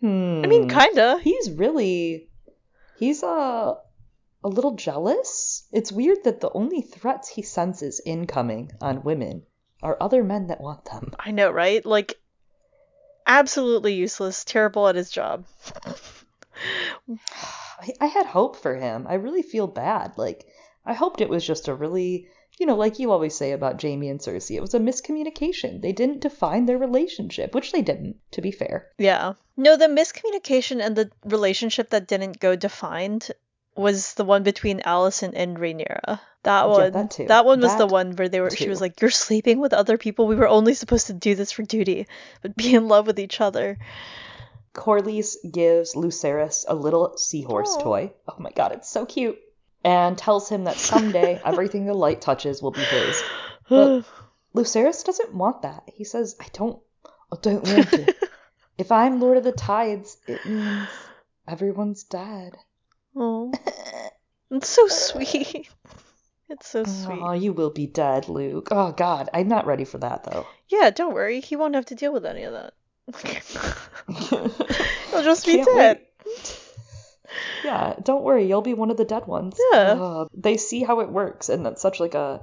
Hmm. 0.00 0.42
I 0.44 0.48
mean, 0.48 0.68
kinda. 0.68 1.20
he's 1.22 1.48
really 1.52 2.28
he's 2.98 3.22
a 3.22 3.78
a 4.42 4.48
little 4.48 4.74
jealous. 4.74 5.62
It's 5.70 5.92
weird 5.92 6.24
that 6.24 6.40
the 6.40 6.50
only 6.50 6.80
threats 6.80 7.28
he 7.28 7.42
senses 7.42 8.00
incoming 8.04 8.72
on 8.80 9.04
women 9.04 9.46
are 9.80 9.96
other 10.00 10.24
men 10.24 10.48
that 10.48 10.60
want 10.60 10.86
them. 10.86 11.12
I 11.20 11.30
know, 11.30 11.52
right? 11.52 11.86
Like, 11.86 12.18
absolutely 13.24 13.94
useless, 13.94 14.44
terrible 14.44 14.88
at 14.88 14.96
his 14.96 15.08
job. 15.08 15.44
I, 17.80 17.92
I 18.00 18.06
had 18.06 18.26
hope 18.26 18.56
for 18.56 18.74
him. 18.74 19.06
I 19.08 19.14
really 19.14 19.42
feel 19.42 19.68
bad. 19.68 20.18
Like 20.18 20.48
I 20.84 20.94
hoped 20.94 21.20
it 21.20 21.28
was 21.28 21.46
just 21.46 21.68
a 21.68 21.74
really, 21.74 22.26
you 22.58 22.66
know, 22.66 22.76
like 22.76 22.98
you 22.98 23.12
always 23.12 23.34
say 23.34 23.52
about 23.52 23.80
Jaime 23.82 24.08
and 24.08 24.20
Cersei, 24.20 24.56
it 24.56 24.60
was 24.60 24.74
a 24.74 24.80
miscommunication. 24.80 25.82
They 25.82 25.92
didn't 25.92 26.20
define 26.20 26.66
their 26.66 26.78
relationship, 26.78 27.54
which 27.54 27.72
they 27.72 27.82
didn't, 27.82 28.16
to 28.32 28.40
be 28.40 28.50
fair. 28.50 28.88
Yeah. 28.98 29.34
No, 29.56 29.76
the 29.76 29.86
miscommunication 29.86 30.84
and 30.84 30.96
the 30.96 31.10
relationship 31.24 31.90
that 31.90 32.08
didn't 32.08 32.40
go 32.40 32.56
defined 32.56 33.30
was 33.74 34.14
the 34.14 34.24
one 34.24 34.42
between 34.42 34.80
Alicent 34.80 35.32
and 35.34 35.58
Rhaenyra. 35.58 36.18
That 36.44 36.68
one, 36.68 36.92
Yeah, 36.92 37.00
one. 37.00 37.26
that 37.26 37.44
one 37.44 37.60
was 37.60 37.76
the 37.76 37.86
one 37.86 38.12
where 38.16 38.28
they 38.28 38.40
were. 38.40 38.50
She 38.50 38.68
was 38.68 38.80
like, 38.80 39.00
"You're 39.00 39.10
sleeping 39.10 39.58
with 39.58 39.74
other 39.74 39.98
people. 39.98 40.26
We 40.26 40.36
were 40.36 40.48
only 40.48 40.74
supposed 40.74 41.08
to 41.08 41.12
do 41.12 41.34
this 41.34 41.52
for 41.52 41.62
duty, 41.62 42.06
but 42.40 42.56
be 42.56 42.74
in 42.74 42.88
love 42.88 43.06
with 43.06 43.18
each 43.18 43.40
other." 43.40 43.78
Corlys 44.72 45.36
gives 45.50 45.94
Lucerys 45.94 46.64
a 46.68 46.74
little 46.74 47.16
seahorse 47.16 47.74
Aw. 47.76 47.82
toy. 47.82 48.12
Oh 48.28 48.36
my 48.38 48.50
god, 48.50 48.72
it's 48.72 48.88
so 48.88 49.04
cute. 49.06 49.38
And 49.86 50.18
tells 50.18 50.48
him 50.48 50.64
that 50.64 50.76
someday 50.76 51.40
everything 51.46 51.86
the 51.86 51.94
light 51.94 52.20
touches 52.20 52.60
will 52.60 52.72
be 52.72 52.80
his. 52.80 53.22
But 53.68 54.04
Lucerys 54.54 55.04
doesn't 55.04 55.32
want 55.32 55.62
that. 55.62 55.84
He 55.94 56.04
says, 56.04 56.34
I 56.40 56.46
don't 56.52 56.78
I 57.32 57.36
don't 57.40 57.62
want 57.62 57.92
it. 57.94 58.16
if 58.78 58.90
I'm 58.90 59.20
Lord 59.20 59.36
of 59.38 59.44
the 59.44 59.52
Tides, 59.52 60.16
it 60.26 60.44
means 60.44 60.88
everyone's 61.48 62.04
dead. 62.04 62.56
oh, 63.14 63.52
it's 64.50 64.68
so 64.68 64.88
sweet. 64.88 65.68
It's 66.48 66.68
so 66.68 66.84
sweet. 66.84 67.20
Oh, 67.20 67.32
you 67.32 67.52
will 67.52 67.70
be 67.70 67.86
dead, 67.86 68.28
Luke. 68.28 68.68
Oh 68.70 68.92
God, 68.92 69.28
I'm 69.34 69.48
not 69.48 69.66
ready 69.66 69.84
for 69.84 69.98
that 69.98 70.24
though. 70.24 70.46
Yeah, 70.68 70.90
don't 70.90 71.14
worry. 71.14 71.40
He 71.40 71.56
won't 71.56 71.74
have 71.74 71.86
to 71.86 71.94
deal 71.94 72.12
with 72.12 72.26
any 72.26 72.42
of 72.44 72.52
that. 72.52 72.74
He'll 75.10 75.22
just 75.22 75.46
be 75.46 75.54
Can't 75.56 75.66
dead. 75.66 75.96
wait. 75.98 76.05
Yeah, 77.66 77.94
don't 78.02 78.22
worry, 78.22 78.46
you'll 78.46 78.62
be 78.62 78.74
one 78.74 78.90
of 78.90 78.96
the 78.96 79.04
dead 79.04 79.26
ones. 79.26 79.58
Yeah. 79.72 79.92
Uh, 80.00 80.26
they 80.34 80.56
see 80.56 80.82
how 80.82 81.00
it 81.00 81.08
works, 81.10 81.48
and 81.48 81.64
that's 81.66 81.82
such 81.82 82.00
like 82.00 82.14
a 82.14 82.42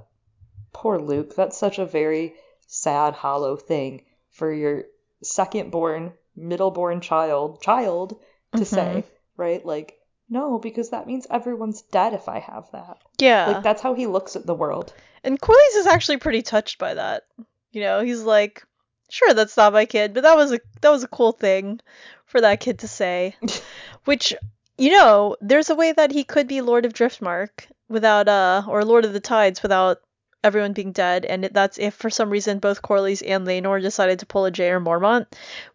poor 0.74 0.98
Luke. 1.00 1.36
That's 1.36 1.58
such 1.58 1.80
a 1.80 1.86
very 1.86 2.34
sad, 2.68 3.14
hollow 3.14 3.56
thing 3.56 4.04
for 4.32 4.52
your 4.54 4.84
second 5.22 5.72
born, 5.72 6.14
middle 6.36 6.72
born 6.72 7.00
child 7.02 7.62
child 7.62 8.20
to 8.54 8.64
Mhm. 8.64 8.66
say, 8.66 9.04
right? 9.38 9.66
Like, 9.66 10.00
no, 10.30 10.58
because 10.60 10.90
that 10.90 11.08
means 11.08 11.28
everyone's 11.30 11.82
dead 11.84 12.14
if 12.14 12.28
I 12.28 12.40
have 12.40 12.70
that. 12.72 12.98
Yeah. 13.20 13.48
Like 13.48 13.64
that's 13.64 13.82
how 13.82 13.94
he 13.94 14.08
looks 14.08 14.36
at 14.36 14.46
the 14.46 14.56
world. 14.56 14.94
And 15.24 15.40
Corlys 15.40 15.76
is 15.78 15.88
actually 15.88 16.18
pretty 16.18 16.42
touched 16.42 16.80
by 16.80 16.96
that. 16.96 17.24
You 17.72 17.82
know, 17.82 18.02
he's 18.04 18.22
like, 18.24 18.64
"Sure, 19.10 19.34
that's 19.34 19.56
not 19.58 19.74
my 19.74 19.86
kid, 19.86 20.14
but 20.14 20.24
that 20.24 20.36
was 20.36 20.52
a 20.52 20.60
that 20.82 20.90
was 20.90 21.04
a 21.04 21.08
cool 21.08 21.32
thing 21.32 21.80
for 22.26 22.42
that 22.42 22.60
kid 22.60 22.80
to 22.80 22.88
say." 22.88 23.36
Which, 24.06 24.34
you 24.78 24.92
know, 24.92 25.36
there's 25.42 25.70
a 25.70 25.76
way 25.76 25.92
that 25.92 26.12
he 26.12 26.24
could 26.24 26.48
be 26.48 26.62
Lord 26.62 26.86
of 26.86 26.94
Driftmark 26.94 27.68
without 27.90 28.28
uh 28.28 28.64
or 28.68 28.84
Lord 28.86 29.06
of 29.06 29.14
the 29.14 29.20
Tides 29.20 29.62
without 29.64 30.02
everyone 30.44 30.74
being 30.74 30.92
dead, 30.92 31.26
and 31.26 31.46
that's 31.46 31.78
if 31.78 31.94
for 31.94 32.10
some 32.10 32.30
reason 32.30 32.60
both 32.60 32.82
Corlys 32.82 33.24
and 33.26 33.48
Laenor 33.48 33.82
decided 33.82 34.20
to 34.20 34.26
pull 34.26 34.46
a 34.46 34.52
Jorah 34.52 34.84
Mormont, 34.84 35.28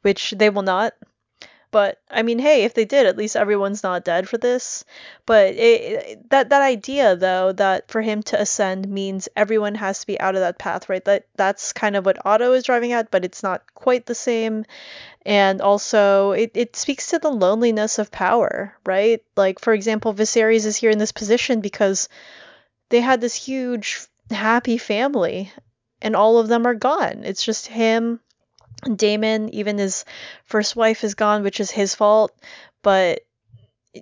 which 0.03 0.33
they 0.37 0.51
will 0.51 0.63
not. 0.63 0.95
But 1.71 2.01
I 2.11 2.23
mean, 2.23 2.39
hey, 2.39 2.65
if 2.65 2.75
they 2.75 2.85
did, 2.85 3.07
at 3.07 3.17
least 3.17 3.37
everyone's 3.37 3.83
not 3.83 4.05
dead 4.05 4.29
for 4.29 4.39
this. 4.39 4.85
But 5.27 5.55
it, 5.55 6.31
that 6.31 6.49
that 6.51 6.63
idea 6.63 7.17
though 7.17 7.53
that 7.53 7.91
for 7.91 8.01
him 8.01 8.23
to 8.25 8.41
ascend 8.41 8.89
means 8.89 9.29
everyone 9.37 9.75
has 9.75 10.01
to 10.01 10.07
be 10.07 10.19
out 10.21 10.35
of 10.35 10.41
that 10.41 10.59
path, 10.59 10.89
right? 10.89 11.05
That 11.05 11.27
that's 11.37 11.73
kind 11.73 11.97
of 11.97 12.07
what 12.07 12.25
Otto 12.25 12.53
is 12.53 12.65
driving 12.65 12.93
at, 12.93 13.11
but 13.11 13.25
it's 13.25 13.43
not 13.43 13.63
quite 13.75 14.07
the 14.07 14.15
same. 14.15 14.65
And 15.27 15.61
also, 15.61 16.33
it, 16.33 16.53
it 16.55 16.75
speaks 16.75 17.11
to 17.11 17.19
the 17.19 17.31
loneliness 17.31 17.99
of 17.99 18.11
power, 18.11 18.75
right? 18.87 19.23
Like, 19.37 19.59
for 19.59 19.75
example, 19.75 20.15
Viserys 20.15 20.65
is 20.65 20.77
here 20.77 20.91
in 20.91 20.99
this 20.99 21.13
position 21.13 21.61
because 21.61 22.09
they 22.89 23.01
had 23.01 23.21
this 23.21 23.35
huge, 23.35 24.07
happy 24.31 24.79
family, 24.79 25.53
and 26.01 26.17
all 26.17 26.39
of 26.39 26.49
them 26.49 26.67
are 26.67 26.75
gone. 26.75 27.25
It's 27.25 27.45
just 27.45 27.67
him, 27.67 28.21
Daemon, 28.85 29.49
even 29.51 29.79
his 29.79 30.05
first 30.45 30.77
wife 30.77 31.05
is 31.05 31.15
gone, 31.15 31.43
which 31.43 31.61
is 31.61 31.71
his 31.71 31.95
fault. 31.95 32.33
But, 32.83 33.21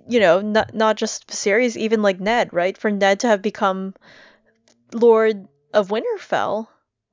you 0.07 0.19
know, 0.19 0.41
not, 0.41 0.73
not 0.73 0.97
just 0.97 1.27
Viserys, 1.27 1.75
even 1.75 2.01
like 2.01 2.19
Ned, 2.19 2.53
right? 2.53 2.77
For 2.77 2.91
Ned 2.91 3.21
to 3.21 3.27
have 3.27 3.41
become 3.41 3.95
Lord 4.93 5.47
of 5.73 5.89
Winterfell, 5.89 6.67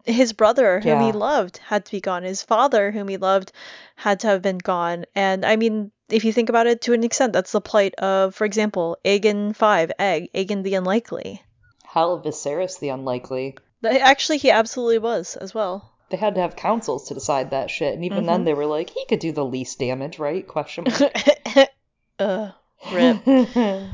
his 0.05 0.33
brother, 0.33 0.81
whom 0.81 1.01
he 1.01 1.13
loved, 1.13 1.59
had 1.59 1.87
to 1.87 1.93
be 1.93 2.01
gone. 2.01 2.23
His 2.23 2.43
father, 2.43 2.91
whom 2.91 3.09
he 3.09 3.17
loved, 3.17 3.53
had 3.97 4.21
to 4.21 4.27
have 4.27 4.43
been 4.43 4.59
gone. 4.59 5.07
And 5.15 5.47
I 5.47 5.57
mean, 5.57 5.91
if 6.11 6.25
you 6.25 6.33
think 6.33 6.51
about 6.51 6.67
it 6.67 6.83
to 6.83 6.93
an 6.93 7.05
extent, 7.05 7.33
that's 7.33 7.53
the 7.53 7.61
plight 7.63 7.95
of, 7.95 8.35
for 8.35 8.45
example, 8.45 8.99
Aegon 9.05 9.57
Five, 9.57 9.93
Egg, 9.99 10.29
Aegon 10.35 10.63
the 10.63 10.75
Unlikely. 10.75 11.43
Hell, 11.85 12.21
Viserys 12.21 12.79
the 12.81 12.91
unlikely. 12.91 13.57
Actually, 13.83 14.39
he 14.39 14.51
absolutely 14.51 14.99
was 14.99 15.37
as 15.37 15.55
well. 15.55 15.94
They 16.11 16.17
had 16.19 16.35
to 16.35 16.41
have 16.43 16.55
councils 16.57 17.09
to 17.09 17.15
decide 17.15 17.51
that 17.51 17.71
shit, 17.71 17.95
and 17.95 18.05
even 18.05 18.25
Mhm. 18.25 18.27
then 18.27 18.45
they 18.45 18.55
were 18.55 18.67
like, 18.67 18.91
he 18.91 19.05
could 19.07 19.21
do 19.21 19.33
the 19.33 19.45
least 19.45 19.79
damage, 19.79 20.19
right? 20.19 20.47
Question 20.47 20.85
mark. 20.85 21.69
uh, 22.19 22.51
rip. 22.93 23.25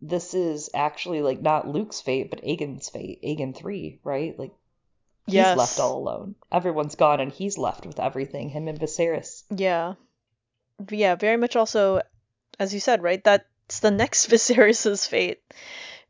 this 0.00 0.34
is 0.34 0.70
actually 0.74 1.22
like 1.22 1.40
not 1.42 1.68
Luke's 1.68 2.00
fate, 2.00 2.30
but 2.30 2.42
Aegon's 2.42 2.88
fate. 2.88 3.20
Aegon 3.22 3.54
three, 3.54 4.00
right? 4.04 4.38
Like 4.38 4.52
he's 5.26 5.34
Yes. 5.34 5.56
left 5.58 5.78
all 5.80 5.98
alone. 5.98 6.34
Everyone's 6.50 6.94
gone, 6.94 7.20
and 7.20 7.30
he's 7.32 7.58
left 7.58 7.84
with 7.86 8.00
everything. 8.00 8.48
Him 8.50 8.68
and 8.68 8.78
Viserys. 8.80 9.42
Yeah. 9.54 9.94
Yeah, 10.88 11.14
very 11.16 11.36
much 11.36 11.56
also, 11.56 12.00
as 12.58 12.72
you 12.72 12.80
said, 12.80 13.02
right? 13.02 13.22
That's 13.22 13.80
the 13.80 13.90
next 13.90 14.26
Viserys' 14.30 15.06
fate, 15.06 15.42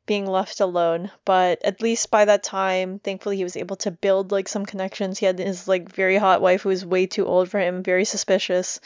being 0.07 0.27
left 0.27 0.61
alone. 0.61 1.11
But 1.25 1.65
at 1.65 1.83
least 1.83 2.11
by 2.11 2.25
that 2.25 2.43
time, 2.43 2.99
thankfully, 2.99 3.37
he 3.37 3.45
was 3.45 3.57
able 3.57 3.77
to 3.77 3.91
build 3.91 4.33
like 4.33 4.49
some 4.49 4.67
connections. 4.67 5.19
He 5.19 5.27
had 5.27 5.39
his 5.39 5.69
like 5.69 5.95
very 5.95 6.17
hot 6.17 6.41
wife 6.41 6.63
who 6.63 6.71
was 6.71 6.85
way 6.85 7.07
too 7.07 7.27
old 7.27 7.49
for 7.51 7.61
him, 7.61 7.83
very 7.83 8.05
suspicious. 8.05 8.81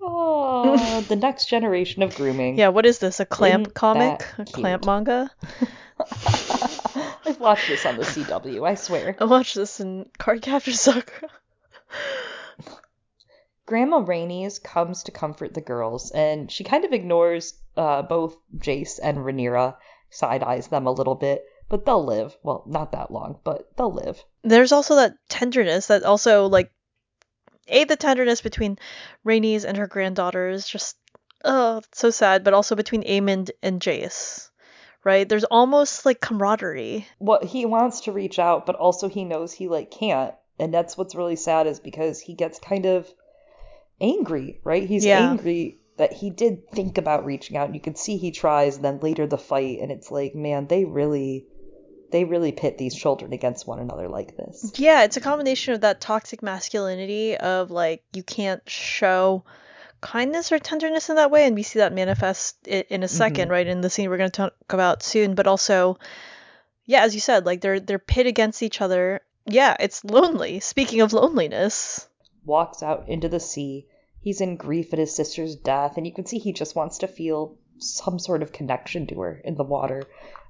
Oh, 0.00 1.04
the 1.08 1.16
next 1.16 1.46
generation 1.46 2.02
of 2.02 2.14
grooming. 2.14 2.58
Yeah, 2.58 2.68
what 2.68 2.86
is 2.86 2.98
this? 2.98 3.20
A 3.20 3.26
CLAMP 3.26 3.68
Isn't 3.68 3.74
comic? 3.74 4.26
A 4.38 4.44
CLAMP 4.44 4.84
manga? 4.84 5.30
I've 7.26 7.40
watched 7.40 7.68
this 7.68 7.86
on 7.86 7.96
the 7.96 8.02
CW, 8.02 8.68
I 8.68 8.74
swear. 8.74 9.16
I 9.18 9.24
watched 9.24 9.54
this 9.54 9.80
in 9.80 10.06
Cardcaptor 10.18 10.74
Sakura. 10.74 11.30
Grandma 13.66 14.04
Rhaenys 14.04 14.62
comes 14.62 15.04
to 15.04 15.10
comfort 15.10 15.54
the 15.54 15.62
girls, 15.62 16.10
and 16.10 16.52
she 16.52 16.64
kind 16.64 16.84
of 16.84 16.92
ignores 16.92 17.54
uh, 17.76 18.02
both 18.02 18.36
Jace 18.58 19.00
and 19.02 19.18
Rhaenyra, 19.18 19.76
side 20.14 20.42
eyes 20.42 20.68
them 20.68 20.86
a 20.86 20.92
little 20.92 21.14
bit, 21.14 21.44
but 21.68 21.84
they'll 21.84 22.04
live. 22.04 22.36
Well, 22.42 22.62
not 22.66 22.92
that 22.92 23.10
long, 23.10 23.38
but 23.44 23.76
they'll 23.76 23.92
live. 23.92 24.22
There's 24.42 24.72
also 24.72 24.96
that 24.96 25.14
tenderness 25.28 25.88
that 25.88 26.04
also 26.04 26.46
like 26.46 26.70
a 27.68 27.84
the 27.84 27.96
tenderness 27.96 28.40
between 28.40 28.78
Rhaenys 29.26 29.64
and 29.64 29.76
her 29.76 29.86
granddaughter 29.86 30.48
is 30.48 30.68
just 30.68 30.96
oh 31.44 31.82
so 31.92 32.10
sad, 32.10 32.44
but 32.44 32.54
also 32.54 32.76
between 32.76 33.02
Aemond 33.02 33.50
and 33.62 33.80
Jace. 33.80 34.50
Right? 35.02 35.28
There's 35.28 35.44
almost 35.44 36.06
like 36.06 36.20
camaraderie. 36.20 37.06
What 37.18 37.44
he 37.44 37.66
wants 37.66 38.02
to 38.02 38.12
reach 38.12 38.38
out, 38.38 38.64
but 38.64 38.76
also 38.76 39.08
he 39.08 39.24
knows 39.24 39.52
he 39.52 39.68
like 39.68 39.90
can't, 39.90 40.34
and 40.58 40.72
that's 40.72 40.96
what's 40.96 41.14
really 41.14 41.36
sad 41.36 41.66
is 41.66 41.78
because 41.80 42.20
he 42.20 42.34
gets 42.34 42.58
kind 42.58 42.86
of 42.86 43.06
angry, 44.00 44.60
right? 44.64 44.86
He's 44.86 45.04
Yeah. 45.04 45.30
angry 45.30 45.80
that 45.96 46.12
he 46.12 46.30
did 46.30 46.68
think 46.70 46.98
about 46.98 47.24
reaching 47.24 47.56
out, 47.56 47.66
and 47.66 47.74
you 47.74 47.80
can 47.80 47.94
see 47.94 48.16
he 48.16 48.30
tries, 48.32 48.76
and 48.76 48.84
then 48.84 48.98
later 49.00 49.26
the 49.26 49.38
fight, 49.38 49.78
and 49.80 49.92
it's 49.92 50.10
like, 50.10 50.34
man, 50.34 50.66
they 50.66 50.84
really, 50.84 51.46
they 52.10 52.24
really 52.24 52.52
pit 52.52 52.78
these 52.78 52.94
children 52.96 53.32
against 53.32 53.66
one 53.66 53.78
another 53.78 54.08
like 54.08 54.36
this. 54.36 54.72
Yeah, 54.76 55.04
it's 55.04 55.16
a 55.16 55.20
combination 55.20 55.74
of 55.74 55.82
that 55.82 56.00
toxic 56.00 56.42
masculinity 56.42 57.36
of 57.36 57.70
like 57.70 58.02
you 58.12 58.22
can't 58.22 58.62
show 58.68 59.44
kindness 60.00 60.52
or 60.52 60.58
tenderness 60.58 61.08
in 61.08 61.16
that 61.16 61.30
way, 61.30 61.46
and 61.46 61.54
we 61.54 61.62
see 61.62 61.78
that 61.78 61.92
manifest 61.92 62.66
in 62.66 63.02
a 63.02 63.08
2nd 63.08 63.48
Mhm. 63.48 63.50
right? 63.50 63.66
In 63.66 63.80
the 63.80 63.90
scene 63.90 64.10
we're 64.10 64.18
going 64.18 64.30
to 64.30 64.36
talk 64.36 64.54
about 64.70 65.02
soon, 65.02 65.34
but 65.34 65.46
also, 65.46 65.98
yeah, 66.86 67.02
as 67.04 67.14
you 67.14 67.20
said, 67.20 67.46
like 67.46 67.60
they're 67.60 67.80
they're 67.80 67.98
pit 67.98 68.26
against 68.26 68.62
each 68.62 68.80
other. 68.80 69.20
Yeah, 69.46 69.76
it's 69.78 70.04
lonely. 70.04 70.60
Speaking 70.60 71.02
of 71.02 71.12
loneliness, 71.12 72.08
walks 72.44 72.82
out 72.82 73.08
into 73.08 73.28
the 73.28 73.40
sea. 73.40 73.86
He's 74.24 74.40
in 74.40 74.56
grief 74.56 74.94
at 74.94 74.98
his 74.98 75.14
sister's 75.14 75.54
death, 75.54 75.98
and 75.98 76.06
you 76.06 76.12
can 76.14 76.24
see 76.24 76.38
he 76.38 76.54
just 76.54 76.74
wants 76.74 76.96
to 76.98 77.06
feel 77.06 77.58
some 77.76 78.18
sort 78.18 78.42
of 78.42 78.52
connection 78.52 79.06
to 79.08 79.20
her 79.20 79.38
in 79.44 79.54
the 79.54 79.64
water, 79.64 80.04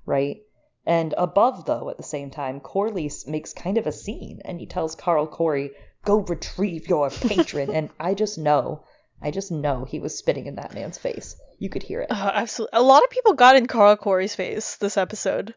right? 0.06 0.42
And 0.86 1.12
above, 1.18 1.64
though, 1.64 1.90
at 1.90 1.96
the 1.96 2.04
same 2.04 2.30
time, 2.30 2.60
Corlys 2.60 3.26
makes 3.26 3.52
kind 3.52 3.76
of 3.76 3.88
a 3.88 3.90
scene, 3.90 4.40
and 4.44 4.60
he 4.60 4.66
tells 4.66 4.94
Qarl 4.94 5.28
Correy, 5.28 5.70
"Go 6.04 6.18
retrieve 6.20 6.86
your 6.86 7.10
patron." 7.28 7.68
and 7.70 7.90
I 7.98 8.14
just 8.14 8.38
know, 8.38 8.84
I 9.20 9.32
just 9.32 9.50
know 9.50 9.84
he 9.84 9.98
was 9.98 10.16
spitting 10.16 10.46
in 10.46 10.54
that 10.54 10.72
man's 10.74 10.98
face. 10.98 11.34
You 11.58 11.68
could 11.68 11.82
hear 11.82 12.02
it. 12.02 12.12
uh, 12.12 12.30
absolutely, 12.32 12.78
a 12.78 12.82
lot 12.82 13.02
of 13.02 13.10
people 13.10 13.32
got 13.32 13.56
in 13.56 13.66
Qarl 13.66 13.98
Correy's 13.98 14.36
face 14.36 14.76
this 14.76 14.96
episode. 14.96 15.52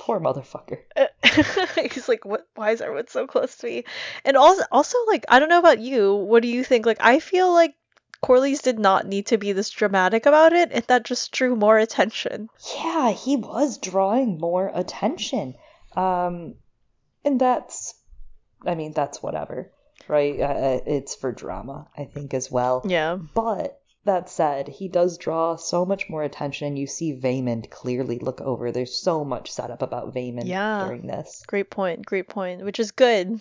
Poor 0.00 0.18
motherfucker. 0.18 0.78
He's 1.92 2.08
like, 2.08 2.24
what? 2.24 2.46
Why 2.54 2.70
is 2.70 2.80
everyone 2.80 3.08
so 3.08 3.26
close 3.26 3.54
to 3.58 3.66
me? 3.66 3.84
And 4.24 4.34
also, 4.34 4.62
also 4.72 4.96
like, 5.06 5.26
I 5.28 5.38
don't 5.38 5.50
know 5.50 5.58
about 5.58 5.78
you. 5.78 6.14
What 6.14 6.40
do 6.40 6.48
you 6.48 6.64
think? 6.64 6.86
Like, 6.86 7.02
I 7.02 7.20
feel 7.20 7.52
like 7.52 7.74
Corlys 8.24 8.62
did 8.62 8.78
not 8.78 9.06
need 9.06 9.26
to 9.26 9.36
be 9.36 9.52
this 9.52 9.68
dramatic 9.68 10.24
about 10.24 10.54
it, 10.54 10.70
and 10.72 10.82
that 10.84 11.04
just 11.04 11.32
drew 11.32 11.54
more 11.54 11.76
attention. 11.76 12.48
Yeah, 12.76 13.10
he 13.10 13.36
was 13.36 13.76
drawing 13.76 14.38
more 14.38 14.70
attention. 14.74 15.54
Um, 15.94 16.54
and 17.22 17.38
that's, 17.38 17.94
I 18.64 18.76
mean, 18.76 18.94
that's 18.94 19.22
whatever, 19.22 19.70
right? 20.08 20.40
Uh, 20.40 20.80
it's 20.86 21.14
for 21.14 21.30
drama, 21.30 21.88
I 21.94 22.06
think, 22.06 22.32
as 22.32 22.50
well. 22.50 22.82
Yeah. 22.86 23.16
But 23.34 23.79
that 24.04 24.30
said, 24.30 24.68
he 24.68 24.88
does 24.88 25.18
draw 25.18 25.56
so 25.56 25.84
much 25.84 26.08
more 26.08 26.22
attention. 26.22 26.76
You 26.76 26.86
see 26.86 27.12
Vaemond 27.14 27.70
clearly 27.70 28.18
look 28.18 28.40
over. 28.40 28.72
There's 28.72 28.96
so 28.96 29.24
much 29.24 29.50
setup 29.52 29.82
about 29.82 30.14
Vaemond 30.14 30.46
Yeah. 30.46 30.84
during 30.86 31.06
this. 31.06 31.42
Great 31.46 31.70
point. 31.70 32.06
Great 32.06 32.28
point. 32.28 32.64
Which 32.64 32.80
is 32.80 32.92
good 32.92 33.40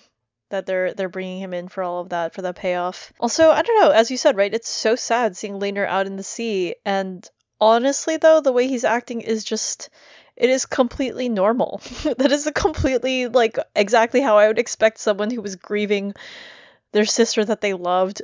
that 0.50 0.66
they're 0.66 0.94
they're 0.94 1.10
bringing 1.10 1.40
him 1.40 1.54
in 1.54 1.68
for 1.70 1.84
all 1.84 2.02
of 2.02 2.10
that 2.10 2.34
for 2.34 2.42
that 2.42 2.56
payoff. 2.56 3.14
Also, 3.20 3.50
I 3.50 3.62
don't 3.62 3.80
know. 3.82 3.92
As 3.92 4.12
you 4.12 4.18
said, 4.18 4.36
right? 4.36 4.54
It's 4.54 4.68
so 4.70 4.96
sad 4.96 5.38
seeing 5.38 5.60
Laenor 5.60 5.88
out 5.88 6.08
in 6.08 6.16
the 6.18 6.24
sea. 6.24 6.76
And 6.86 7.26
honestly, 7.62 8.18
though, 8.18 8.42
the 8.42 8.52
way 8.52 8.68
he's 8.68 8.84
acting 8.84 9.22
is 9.22 9.44
just. 9.44 9.90
It 10.36 10.50
is 10.50 10.66
completely 10.66 11.28
normal. 11.28 11.82
that 12.18 12.32
is 12.32 12.48
a 12.48 12.54
completely 12.54 13.28
like 13.28 13.58
exactly 13.76 14.22
how 14.22 14.38
I 14.38 14.48
would 14.48 14.58
expect 14.60 14.98
someone 14.98 15.30
who 15.32 15.42
was 15.42 15.58
grieving 15.58 16.14
their 16.94 17.04
sister 17.06 17.44
that 17.44 17.60
they 17.60 17.74
loved 17.74 18.22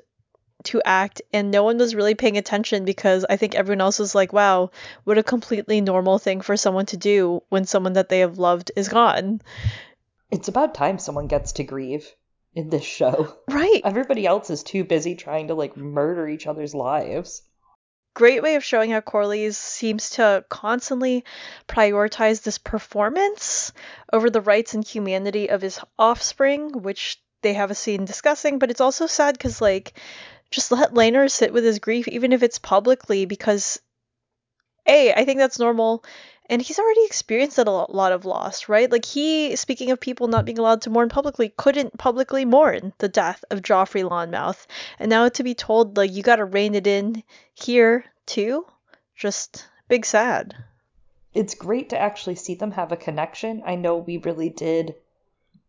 to 0.65 0.81
act 0.85 1.21
and 1.33 1.51
no 1.51 1.63
one 1.63 1.77
was 1.77 1.95
really 1.95 2.15
paying 2.15 2.37
attention 2.37 2.85
because 2.85 3.25
I 3.29 3.37
think 3.37 3.55
everyone 3.55 3.81
else 3.81 3.99
was 3.99 4.15
like, 4.15 4.33
wow, 4.33 4.71
what 5.03 5.17
a 5.17 5.23
completely 5.23 5.81
normal 5.81 6.19
thing 6.19 6.41
for 6.41 6.57
someone 6.57 6.85
to 6.87 6.97
do 6.97 7.41
when 7.49 7.65
someone 7.65 7.93
that 7.93 8.09
they 8.09 8.19
have 8.19 8.37
loved 8.37 8.71
is 8.75 8.89
gone. 8.89 9.41
It's 10.31 10.47
about 10.47 10.75
time 10.75 10.99
someone 10.99 11.27
gets 11.27 11.53
to 11.53 11.63
grieve 11.63 12.11
in 12.53 12.69
this 12.69 12.83
show. 12.83 13.33
Right. 13.49 13.81
Everybody 13.83 14.25
else 14.25 14.49
is 14.49 14.63
too 14.63 14.83
busy 14.83 15.15
trying 15.15 15.47
to 15.47 15.53
like 15.53 15.77
murder 15.77 16.27
each 16.27 16.47
other's 16.47 16.73
lives. 16.73 17.41
Great 18.13 18.41
way 18.41 18.55
of 18.55 18.63
showing 18.63 18.91
how 18.91 19.01
Corlys 19.01 19.55
seems 19.55 20.11
to 20.11 20.45
constantly 20.49 21.25
prioritize 21.67 22.41
this 22.41 22.57
performance 22.57 23.73
over 24.11 24.29
the 24.29 24.39
rights 24.39 24.73
and 24.73 24.87
humanity 24.87 25.49
of 25.49 25.61
his 25.61 25.79
offspring, 25.99 26.81
which 26.81 27.21
they 27.41 27.53
have 27.53 27.71
a 27.71 27.75
scene 27.75 28.05
discussing, 28.05 28.57
but 28.57 28.71
it's 28.71 28.81
also 28.81 29.05
sad 29.05 29.37
because 29.37 29.61
like 29.61 29.93
just 30.51 30.71
let 30.71 30.93
Laenor 30.93 31.29
sit 31.29 31.53
with 31.53 31.63
his 31.63 31.79
grief 31.79 32.07
even 32.07 32.31
if 32.31 32.43
it's 32.43 32.59
publicly 32.59 33.25
because 33.25 33.79
A, 34.87 35.13
I 35.13 35.25
think 35.25 35.39
that's 35.39 35.59
normal. 35.59 36.03
And 36.47 36.61
he's 36.61 36.77
already 36.77 37.05
experienced 37.05 37.57
a 37.57 37.63
lot 37.63 38.11
of 38.11 38.23
loss, 38.23 38.69
right? 38.69 38.91
Like 38.91 39.03
he, 39.03 39.55
speaking 39.55 39.89
of 39.89 39.99
people 39.99 40.27
not 40.27 40.45
being 40.45 40.59
allowed 40.59 40.83
to 40.83 40.91
mourn 40.91 41.09
publicly, 41.09 41.51
couldn't 41.57 41.97
publicly 41.97 42.45
mourn 42.45 42.93
the 42.99 43.09
death 43.09 43.43
of 43.49 43.63
Joffrey 43.63 44.07
Lonmouth, 44.07 44.67
and 44.99 45.09
now 45.09 45.27
to 45.27 45.43
be 45.43 45.55
told 45.55 45.97
like 45.97 46.13
you 46.13 46.21
got 46.21 46.35
to 46.35 46.45
rein 46.45 46.75
it 46.75 46.85
in 46.85 47.23
here 47.55 48.05
too, 48.27 48.67
just 49.15 49.67
big 49.87 50.05
sad. 50.05 50.55
It's 51.33 51.55
great 51.55 51.89
to 51.89 51.99
actually 51.99 52.35
see 52.35 52.53
them 52.53 52.71
have 52.71 52.91
a 52.91 52.97
connection. 52.97 53.63
I 53.65 53.75
know 53.75 53.97
we 53.97 54.17
really 54.17 54.49
did 54.49 54.93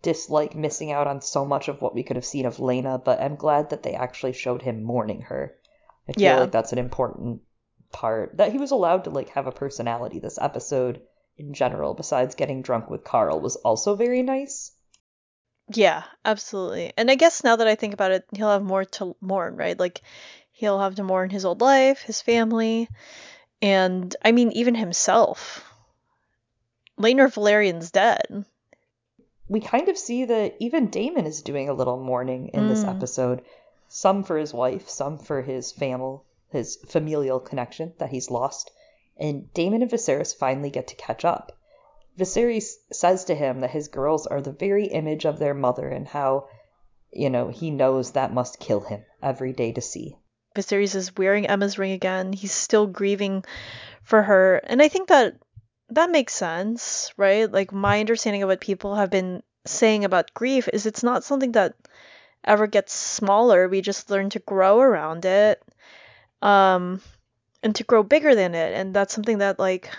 dislike 0.06 0.54
missing 0.54 0.92
out 0.92 1.08
on 1.08 1.20
so 1.20 1.44
much 1.44 1.66
of 1.68 1.82
what 1.82 1.94
we 1.94 2.04
could 2.04 2.14
have 2.16 2.24
seen 2.24 2.46
of 2.46 2.58
Laena, 2.58 3.02
but 3.04 3.20
I'm 3.20 3.34
glad 3.34 3.70
that 3.70 3.82
they 3.82 3.94
actually 3.94 4.32
showed 4.32 4.62
him 4.62 4.84
mourning 4.84 5.22
her. 5.22 5.56
I 6.08 6.12
feel 6.12 6.22
Yeah. 6.22 6.40
like 6.40 6.52
that's 6.52 6.72
an 6.72 6.78
important 6.78 7.40
part 7.90 8.36
that 8.36 8.52
he 8.52 8.58
was 8.58 8.70
allowed 8.70 9.04
to 9.04 9.10
like 9.10 9.30
have 9.30 9.48
a 9.48 9.52
personality 9.52 10.20
this 10.20 10.38
episode 10.40 11.02
in 11.36 11.54
general 11.54 11.94
besides 11.94 12.36
getting 12.36 12.62
drunk 12.62 12.88
with 12.88 13.02
Qarl 13.04 13.40
was 13.40 13.56
also 13.56 13.96
very 13.96 14.22
nice. 14.22 14.72
Yeah, 15.74 16.04
absolutely. 16.24 16.92
And 16.96 17.10
I 17.10 17.16
guess 17.16 17.42
now 17.42 17.56
that 17.56 17.66
I 17.66 17.74
think 17.74 17.92
about 17.94 18.12
it, 18.12 18.24
he'll 18.36 18.50
have 18.50 18.62
more 18.62 18.84
to 18.84 19.16
mourn, 19.20 19.56
right? 19.56 19.78
Like 19.78 20.02
he'll 20.52 20.78
have 20.78 20.94
to 20.96 21.02
mourn 21.02 21.30
his 21.30 21.44
old 21.44 21.60
life, 21.60 22.02
his 22.02 22.22
family, 22.22 22.88
and 23.60 24.14
I 24.24 24.30
mean 24.30 24.52
even 24.52 24.76
himself. 24.76 25.64
Laenor 26.98 27.28
Velaryon's 27.28 27.90
dead. 27.90 28.44
We 29.48 29.60
kind 29.60 29.88
of 29.88 29.96
see 29.96 30.24
that 30.24 30.56
even 30.58 30.88
Daemon 30.88 31.26
is 31.26 31.42
doing 31.42 31.68
a 31.68 31.74
little 31.74 31.98
mourning 31.98 32.48
in 32.48 32.68
this 32.68 32.84
Mm. 32.84 32.90
episode. 32.90 33.42
Some 33.88 34.24
for 34.24 34.36
his 34.36 34.52
wife, 34.52 34.88
some 34.88 35.18
for 35.18 35.42
his 35.42 35.70
family, 35.72 36.18
his 36.50 36.76
familial 36.88 37.38
connection 37.38 37.92
that 37.98 38.10
he's 38.10 38.30
lost. 38.30 38.70
And 39.16 39.52
Daemon 39.54 39.82
and 39.82 39.90
Viserys 39.90 40.36
finally 40.36 40.70
get 40.70 40.88
to 40.88 40.96
catch 40.96 41.24
up. 41.24 41.52
Viserys 42.18 42.74
says 42.92 43.24
to 43.26 43.34
him 43.34 43.60
that 43.60 43.70
his 43.70 43.88
girls 43.88 44.26
are 44.26 44.40
the 44.40 44.52
very 44.52 44.86
image 44.86 45.24
of 45.24 45.38
their 45.38 45.54
mother 45.54 45.88
and 45.88 46.08
how, 46.08 46.48
you 47.12 47.30
know, 47.30 47.48
he 47.48 47.70
knows 47.70 48.12
that 48.12 48.32
must 48.34 48.58
kill 48.58 48.80
him 48.80 49.04
every 49.22 49.52
day 49.52 49.72
to 49.72 49.80
see. 49.80 50.16
Viserys 50.56 50.94
is 50.94 51.16
wearing 51.16 51.46
Aemma's 51.46 51.78
ring 51.78 51.92
again. 51.92 52.32
He's 52.32 52.52
still 52.52 52.86
grieving 52.86 53.44
for 54.02 54.22
her. 54.22 54.56
And 54.64 54.80
I 54.82 54.88
think 54.88 55.08
that 55.08 55.36
that 55.90 56.10
makes 56.10 56.34
sense, 56.34 57.12
right? 57.16 57.50
Like 57.50 57.72
my 57.72 58.00
understanding 58.00 58.42
of 58.42 58.48
what 58.48 58.60
people 58.60 58.96
have 58.96 59.10
been 59.10 59.42
saying 59.64 60.04
about 60.04 60.34
grief 60.34 60.68
is 60.72 60.86
it's 60.86 61.02
not 61.02 61.24
something 61.24 61.52
that 61.52 61.74
ever 62.44 62.66
gets 62.66 62.92
smaller. 62.92 63.68
We 63.68 63.80
just 63.80 64.10
learn 64.10 64.30
to 64.30 64.38
grow 64.40 64.80
around 64.80 65.24
it. 65.24 65.62
Um 66.42 67.00
and 67.62 67.74
to 67.76 67.84
grow 67.84 68.02
bigger 68.02 68.34
than 68.34 68.54
it. 68.54 68.74
And 68.74 68.94
that's 68.94 69.14
something 69.14 69.38
that 69.38 69.58
like 69.58 69.90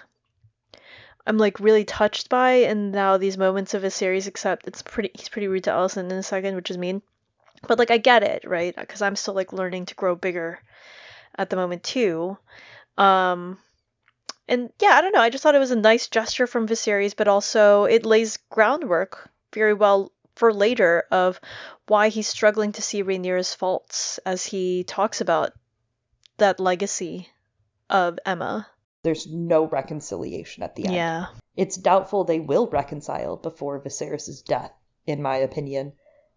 I'm 1.25 1.37
like 1.37 1.59
really 1.59 1.83
touched 1.83 2.29
by 2.29 2.51
and 2.69 2.91
now 2.91 3.17
these 3.17 3.37
moments 3.37 3.73
of 3.73 3.83
his 3.83 3.93
series 3.93 4.27
except 4.27 4.67
it's 4.67 4.81
pretty 4.81 5.11
he's 5.13 5.29
pretty 5.29 5.47
rude 5.47 5.65
to 5.65 5.71
Alicent 5.71 6.11
in 6.11 6.17
a 6.17 6.23
second, 6.23 6.55
which 6.55 6.71
is 6.71 6.77
mean. 6.77 7.01
But 7.67 7.79
like 7.79 7.91
I 7.91 7.97
get 7.97 8.23
it, 8.23 8.43
right? 8.45 8.75
Because 8.75 9.01
I'm 9.01 9.15
still 9.15 9.33
like 9.33 9.51
learning 9.51 9.87
to 9.87 9.95
grow 9.95 10.15
bigger 10.15 10.59
at 11.37 11.49
the 11.49 11.55
moment 11.55 11.83
too. 11.83 12.37
Um 12.97 13.57
and 14.47 14.71
yeah, 14.81 14.91
I 14.91 15.01
don't 15.01 15.13
know. 15.13 15.21
I 15.21 15.29
just 15.29 15.43
thought 15.43 15.55
it 15.55 15.59
was 15.59 15.71
a 15.71 15.75
nice 15.75 16.07
gesture 16.07 16.47
from 16.47 16.67
Viserys, 16.67 17.15
but 17.15 17.27
also 17.27 17.85
it 17.85 18.05
lays 18.05 18.37
groundwork 18.49 19.29
very 19.53 19.73
well 19.73 20.11
for 20.35 20.53
later 20.53 21.03
of 21.11 21.39
why 21.87 22.09
he's 22.09 22.27
struggling 22.27 22.71
to 22.73 22.81
see 22.81 23.03
Rhaenyra's 23.03 23.53
faults 23.53 24.19
as 24.25 24.45
he 24.45 24.83
talks 24.83 25.21
about 25.21 25.51
that 26.37 26.59
legacy 26.59 27.29
of 27.89 28.19
Aemma. 28.25 28.65
There's 29.03 29.27
no 29.27 29.65
reconciliation 29.65 30.63
at 30.63 30.75
the 30.75 30.85
end. 30.85 30.95
Yeah. 30.95 31.25
It's 31.55 31.77
doubtful 31.77 32.23
they 32.23 32.39
will 32.39 32.67
reconcile 32.67 33.37
before 33.37 33.81
Viserys' 33.81 34.43
death, 34.43 34.73
in 35.05 35.21
my 35.21 35.37
opinion. 35.37 35.93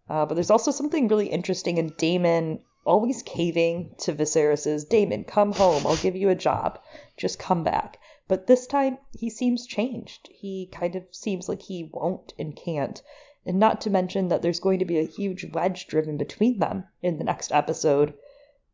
Uh, 0.09 0.25
but 0.25 0.35
there's 0.35 0.51
also 0.51 0.71
something 0.71 1.07
really 1.07 1.27
interesting 1.27 1.77
in 1.77 1.93
Daemon 1.97 2.59
always 2.83 3.23
caving 3.23 3.95
to 3.99 4.13
Viserys's 4.13 4.85
Daemon, 4.85 5.23
come 5.23 5.53
home, 5.53 5.85
I'll 5.85 5.97
give 5.97 6.15
you 6.15 6.29
a 6.29 6.35
job, 6.35 6.79
just 7.17 7.39
come 7.39 7.63
back. 7.63 7.97
But 8.27 8.47
this 8.47 8.65
time 8.65 8.97
he 9.11 9.29
seems 9.29 9.67
changed. 9.67 10.29
He 10.31 10.69
kind 10.71 10.95
of 10.95 11.03
seems 11.11 11.49
like 11.49 11.61
he 11.61 11.89
won't 11.91 12.33
and 12.39 12.55
can't. 12.55 13.01
And 13.45 13.59
not 13.59 13.81
to 13.81 13.89
mention 13.89 14.29
that 14.29 14.41
there's 14.41 14.59
going 14.59 14.79
to 14.79 14.85
be 14.85 14.99
a 14.99 15.05
huge 15.05 15.45
wedge 15.51 15.87
driven 15.87 16.17
between 16.17 16.59
them 16.59 16.85
in 17.01 17.17
the 17.17 17.23
next 17.23 17.51
episode, 17.51 18.13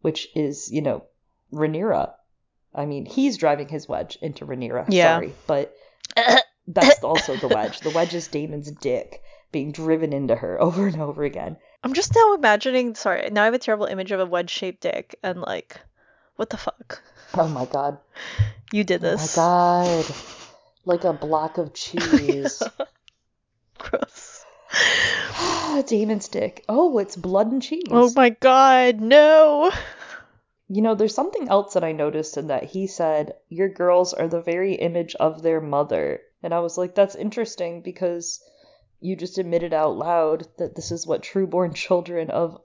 which 0.01 0.27
is, 0.35 0.71
you 0.71 0.81
know, 0.81 1.03
Rhaenyra. 1.51 2.11
I 2.75 2.85
mean, 2.85 3.05
he's 3.05 3.37
driving 3.37 3.69
his 3.69 3.87
wedge 3.87 4.17
into 4.21 4.45
Rhaenyra. 4.45 4.87
Yeah. 4.89 5.15
Sorry, 5.15 5.33
but 5.47 5.75
that's 6.67 7.03
also 7.03 7.35
the 7.35 7.47
wedge. 7.47 7.79
The 7.79 7.89
wedge 7.89 8.13
is 8.13 8.27
Daemon's 8.27 8.71
dick 8.71 9.21
being 9.51 9.71
driven 9.71 10.13
into 10.13 10.35
her 10.35 10.61
over 10.61 10.85
and 10.85 11.01
over 11.01 11.23
again. 11.23 11.57
I'm 11.87 11.93
just 11.93 12.13
now 12.13 12.33
imagining. 12.33 12.95
Sorry, 12.95 13.29
now 13.31 13.43
I 13.43 13.45
have 13.45 13.53
a 13.53 13.59
terrible 13.59 13.85
image 13.85 14.11
of 14.11 14.19
a 14.19 14.25
wedge-shaped 14.25 14.81
dick, 14.81 15.17
and 15.23 15.39
like, 15.39 15.79
what 16.35 16.49
the 16.49 16.57
fuck? 16.57 17.01
Oh 17.33 17.47
my 17.47 17.63
god. 17.63 17.97
You 18.73 18.83
did 18.83 18.99
this. 18.99 19.37
Oh 19.37 19.41
my 19.41 20.03
god. 20.03 20.15
Like 20.83 21.05
a 21.05 21.13
block 21.13 21.57
of 21.57 21.73
cheese. 21.73 22.61
Gross. 23.77 24.43
Daemon's 25.87 26.27
dick. 26.27 26.65
Oh, 26.67 26.97
it's 26.97 27.15
blood 27.15 27.53
and 27.53 27.61
cheese. 27.61 27.83
Oh 27.89 28.11
my 28.13 28.31
god, 28.31 28.99
no. 28.99 29.71
You 30.67 30.81
know, 30.81 30.95
there's 30.95 31.15
something 31.15 31.47
else 31.47 31.75
that 31.75 31.85
I 31.85 31.93
noticed 31.93 32.35
in 32.35 32.47
that 32.47 32.65
he 32.65 32.87
said, 32.87 33.35
Your 33.47 33.69
girls 33.69 34.13
are 34.13 34.27
the 34.27 34.41
very 34.41 34.73
image 34.73 35.15
of 35.15 35.41
their 35.41 35.61
mother. 35.61 36.19
And 36.43 36.53
I 36.53 36.59
was 36.59 36.77
like, 36.77 36.95
That's 36.95 37.15
interesting 37.15 37.81
because 37.81 38.41
you 38.99 39.15
just 39.15 39.37
admitted 39.37 39.73
out 39.73 39.95
loud 39.97 40.47
that 40.57 40.75
this 40.75 40.91
is 40.91 41.05
what 41.07 41.23
trueborn 41.23 41.73
children 41.85 42.29
of 42.29 42.59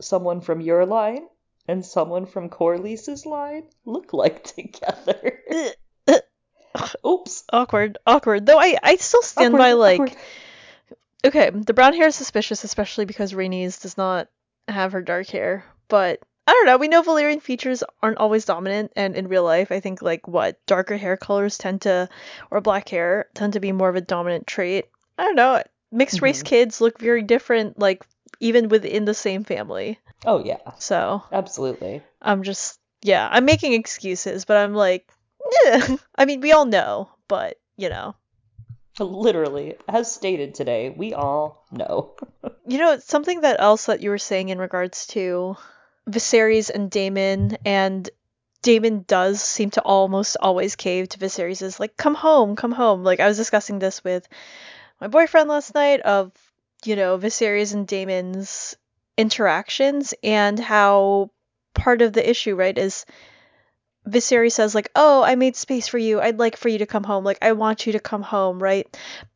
someone 0.00 0.40
from 0.40 0.60
your 0.60 0.84
line 0.86 1.26
and 1.68 1.84
someone 1.84 2.26
from 2.26 2.48
Corlys's 2.48 3.24
line 3.26 3.64
look 3.84 4.12
like 4.12 4.44
together. 4.56 5.38
Oops. 7.06 7.44
Awkward, 7.52 7.98
awkward. 8.06 8.46
Though 8.46 8.58
I, 8.58 8.76
I 8.82 8.96
still 8.96 9.22
stand 9.22 9.54
Awkward, 9.54 9.58
by 9.58 9.72
like, 9.72 10.00
awkward. 10.00 10.16
okay, 11.24 11.50
the 11.50 11.72
brown 11.74 11.94
hair 11.94 12.08
is 12.08 12.16
suspicious, 12.16 12.64
especially 12.64 13.04
because 13.04 13.32
Rhaenys 13.32 13.80
does 13.80 13.96
not 13.96 14.28
have 14.66 14.92
her 14.92 15.02
dark 15.02 15.28
hair. 15.28 15.64
But 15.88 16.20
I 16.46 16.52
don't 16.52 16.66
know. 16.66 16.76
We 16.76 16.88
know 16.88 17.02
Valyrian 17.02 17.40
features 17.40 17.84
aren't 18.02 18.18
always 18.18 18.44
dominant, 18.44 18.92
and 18.96 19.14
in 19.14 19.28
real 19.28 19.44
life, 19.44 19.70
I 19.70 19.80
think 19.80 20.02
like 20.02 20.26
what 20.26 20.58
darker 20.66 20.96
hair 20.96 21.16
colors 21.16 21.56
tend 21.56 21.82
to, 21.82 22.08
or 22.50 22.60
black 22.60 22.88
hair 22.88 23.26
tend 23.34 23.52
to 23.52 23.60
be 23.60 23.70
more 23.72 23.88
of 23.88 23.96
a 23.96 24.00
dominant 24.00 24.46
trait. 24.46 24.86
I 25.16 25.22
don't 25.22 25.36
know. 25.36 25.62
Mixed 25.94 26.20
race 26.22 26.42
Mhm. 26.42 26.46
kids 26.46 26.80
look 26.80 26.98
very 26.98 27.22
different, 27.22 27.78
like 27.78 28.04
even 28.40 28.68
within 28.68 29.04
the 29.04 29.14
same 29.14 29.44
family. 29.44 29.98
Oh, 30.26 30.42
yeah. 30.44 30.72
So 30.78 31.22
Absolutely. 31.30 32.02
I'm 32.20 32.42
just, 32.42 32.80
yeah, 33.02 33.28
I'm 33.30 33.44
making 33.44 33.74
excuses, 33.74 34.44
but 34.44 34.56
I'm 34.56 34.74
like, 34.74 35.08
eh. 35.66 35.96
I 36.16 36.24
mean, 36.24 36.40
we 36.40 36.52
all 36.52 36.66
know, 36.66 37.08
but 37.28 37.58
you 37.76 37.88
know. 37.88 38.16
Literally, 38.98 39.74
as 39.88 40.12
stated 40.12 40.54
today, 40.54 40.90
we 40.90 41.14
all 41.14 41.64
know. 41.70 42.14
You 42.66 42.78
know, 42.78 42.98
something 42.98 43.42
that 43.42 43.60
else 43.60 43.84
that 43.86 44.00
you 44.00 44.08
were 44.08 44.16
saying 44.16 44.48
in 44.48 44.58
regards 44.58 45.06
to 45.08 45.54
Viserys 46.08 46.70
and 46.70 46.90
Daemon, 46.90 47.58
and 47.66 48.08
Daemon 48.62 49.04
does 49.06 49.42
seem 49.42 49.68
to 49.72 49.82
almost 49.82 50.38
always 50.40 50.74
cave 50.74 51.10
to 51.10 51.18
Viserys 51.18 51.60
is 51.60 51.78
like, 51.78 51.98
come 51.98 52.14
home, 52.14 52.56
come 52.56 52.72
home. 52.72 53.04
Like 53.04 53.20
I 53.20 53.28
was 53.28 53.36
discussing 53.36 53.80
this 53.80 54.02
with 54.02 54.26
my 55.04 55.08
boyfriend 55.08 55.50
last 55.50 55.74
night 55.74 56.00
of, 56.00 56.32
you 56.86 56.96
know, 56.96 57.18
Viserys 57.18 57.74
and 57.74 57.86
Daemon's 57.86 58.74
interactions 59.18 60.14
and 60.22 60.58
how 60.58 61.30
part 61.74 62.00
of 62.00 62.14
the 62.14 62.26
issue, 62.26 62.54
right, 62.54 62.76
is 62.78 63.04
Viserys 64.08 64.52
says 64.52 64.74
like, 64.74 64.90
"Oh, 64.96 65.22
I 65.22 65.34
made 65.34 65.56
space 65.56 65.88
for 65.88 65.98
you. 65.98 66.22
I'd 66.22 66.38
like 66.38 66.56
for 66.56 66.70
you 66.70 66.78
to 66.78 66.86
come 66.86 67.04
home. 67.04 67.22
Like 67.22 67.36
I 67.42 67.52
want 67.52 67.86
you 67.86 67.92
to 67.92 68.00
come 68.00 68.22
home, 68.22 68.62
right?" 68.62 68.86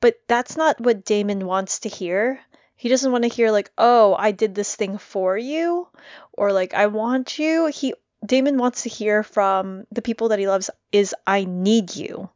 But 0.01 0.15
that's 0.27 0.57
not 0.57 0.81
what 0.81 1.05
Daemon 1.05 1.45
wants 1.45 1.81
to 1.81 1.91
hear. 1.91 2.41
He 2.75 2.89
doesn't 2.89 3.13
want 3.13 3.25
to 3.25 3.29
hear 3.37 3.51
like, 3.51 3.71
"Oh, 3.77 4.17
I 4.19 4.31
did 4.31 4.55
this 4.55 4.75
thing 4.75 4.97
for 4.97 5.37
you," 5.37 5.87
or 6.33 6.51
like, 6.51 6.73
"I 6.73 6.87
want 6.87 7.39
you." 7.39 7.67
He 7.67 7.93
Daemon 8.25 8.57
wants 8.57 8.85
to 8.85 8.89
hear 8.89 9.23
from 9.23 9.87
the 9.93 10.01
people 10.01 10.31
that 10.31 10.39
he 10.39 10.49
loves 10.49 10.71
is 10.93 11.15
I 11.27 11.45
need 11.45 11.95
you. 11.95 12.31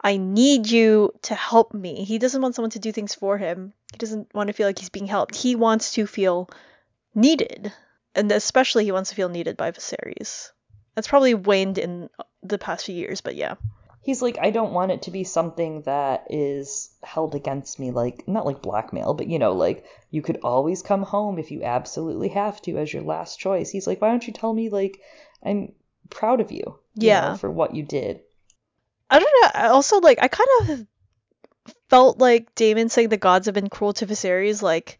I 0.00 0.16
need 0.16 0.68
you 0.70 1.12
to 1.22 1.34
help 1.34 1.74
me. 1.74 2.04
He 2.04 2.18
doesn't 2.18 2.40
want 2.40 2.54
someone 2.54 2.70
to 2.70 2.78
do 2.78 2.92
things 2.92 3.14
for 3.14 3.38
him. 3.38 3.72
He 3.92 3.98
doesn't 3.98 4.34
want 4.34 4.48
to 4.48 4.52
feel 4.52 4.66
like 4.66 4.78
he's 4.78 4.88
being 4.88 5.06
helped. 5.06 5.34
He 5.34 5.56
wants 5.56 5.92
to 5.94 6.06
feel 6.06 6.48
needed. 7.14 7.72
And 8.14 8.30
especially 8.32 8.84
he 8.84 8.92
wants 8.92 9.10
to 9.10 9.16
feel 9.16 9.28
needed 9.28 9.56
by 9.56 9.70
Viserys. 9.70 10.50
That's 10.94 11.08
probably 11.08 11.34
waned 11.34 11.78
in 11.78 12.10
the 12.42 12.58
past 12.58 12.86
few 12.86 12.94
years, 12.94 13.20
but 13.20 13.36
yeah. 13.36 13.54
He's 14.02 14.22
like, 14.22 14.38
I 14.40 14.50
don't 14.50 14.72
want 14.72 14.92
it 14.92 15.02
to 15.02 15.10
be 15.10 15.24
something 15.24 15.82
that 15.82 16.26
is 16.30 16.90
held 17.02 17.34
against 17.34 17.78
me, 17.78 17.90
like, 17.90 18.26
not 18.26 18.46
like 18.46 18.62
blackmail, 18.62 19.12
but 19.12 19.26
you 19.26 19.38
know, 19.38 19.52
like, 19.52 19.84
you 20.10 20.22
could 20.22 20.38
always 20.42 20.82
come 20.82 21.02
home 21.02 21.38
if 21.38 21.50
you 21.50 21.62
absolutely 21.62 22.28
have 22.28 22.62
to 22.62 22.78
as 22.78 22.92
your 22.92 23.02
last 23.02 23.38
choice. 23.38 23.70
He's 23.70 23.86
like, 23.86 24.00
why 24.00 24.08
don't 24.08 24.26
you 24.26 24.32
tell 24.32 24.54
me, 24.54 24.70
like, 24.70 25.00
I'm 25.44 25.74
proud 26.08 26.40
of 26.40 26.50
you, 26.50 26.78
you 26.94 27.08
Yeah. 27.08 27.30
know, 27.30 27.36
for 27.36 27.50
what 27.50 27.74
you 27.74 27.82
did. 27.82 28.22
I 29.10 29.18
don't 29.18 29.42
know. 29.42 29.50
I 29.54 29.66
also 29.68 29.98
like 29.98 30.18
I 30.22 30.28
kind 30.28 30.48
of 30.60 30.86
felt 31.88 32.18
like 32.18 32.54
Daemon 32.54 32.88
saying 32.88 33.08
the 33.08 33.16
gods 33.16 33.46
have 33.46 33.54
been 33.54 33.68
cruel 33.68 33.92
to 33.94 34.06
Viserys. 34.06 34.62
Like 34.62 34.98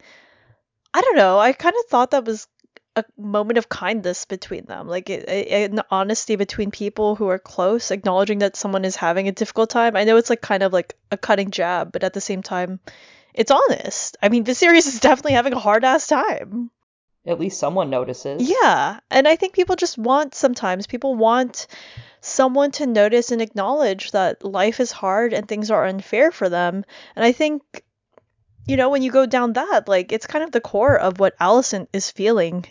I 0.92 1.00
don't 1.00 1.16
know. 1.16 1.38
I 1.38 1.52
kind 1.52 1.74
of 1.78 1.88
thought 1.88 2.11
that 2.11 2.24
was 2.24 2.48
a 2.96 3.04
moment 3.16 3.58
of 3.58 3.68
kindness 3.68 4.24
between 4.24 4.64
them, 4.64 4.88
like 4.88 5.08
it, 5.08 5.28
it, 5.28 5.70
an 5.70 5.80
honesty 5.90 6.34
between 6.36 6.72
people 6.72 7.14
who 7.14 7.28
are 7.28 7.38
close, 7.38 7.92
acknowledging 7.92 8.40
that 8.40 8.56
someone 8.56 8.84
is 8.84 8.96
having 8.96 9.28
a 9.28 9.32
difficult 9.32 9.70
time. 9.70 9.96
I 9.96 10.04
know 10.04 10.16
it's 10.16 10.30
like 10.30 10.40
kind 10.40 10.64
of 10.64 10.72
like 10.72 10.96
a 11.11 11.16
cutting 11.16 11.52
jab, 11.52 11.92
but 11.92 12.02
at 12.02 12.12
the 12.14 12.20
same 12.20 12.42
time, 12.42 12.80
it's 13.32 13.52
honest. 13.52 14.16
I 14.20 14.28
mean, 14.28 14.44
Viserys 14.44 14.88
is 14.88 14.98
definitely 14.98 15.34
having 15.34 15.52
a 15.52 15.58
hard 15.58 15.84
ass 15.84 16.08
time. 16.08 16.70
At 17.26 17.38
least 17.38 17.61
someone 17.61 17.90
notices. 17.90 18.50
Yeah, 18.50 18.98
and 19.11 19.28
I 19.28 19.36
think 19.36 19.52
people 19.52 19.76
just 19.76 19.96
want 19.96 20.34
sometimes 20.34 20.86
people 20.86 21.14
want 21.14 21.68
someone 22.20 22.70
to 22.72 22.86
notice 22.86 23.32
and 23.32 23.40
acknowledge 23.40 24.10
that 24.12 24.44
life 24.44 24.80
is 24.80 24.92
hard 24.92 25.32
and 25.32 25.46
things 25.46 25.70
are 25.70 25.86
unfair 25.86 26.30
for 26.30 26.48
them. 26.48 26.84
And 27.16 27.24
I 27.24 27.32
think 27.32 27.84
you 28.66 28.76
know, 28.76 28.90
when 28.90 29.02
you 29.02 29.10
go 29.10 29.26
down 29.26 29.54
that, 29.54 29.88
like 29.88 30.12
it's 30.12 30.26
kind 30.26 30.44
of 30.44 30.52
the 30.52 30.60
core 30.60 30.96
of 30.96 31.18
what 31.18 31.36
Alicent 31.38 31.88
is 31.92 32.10
feeling 32.10 32.64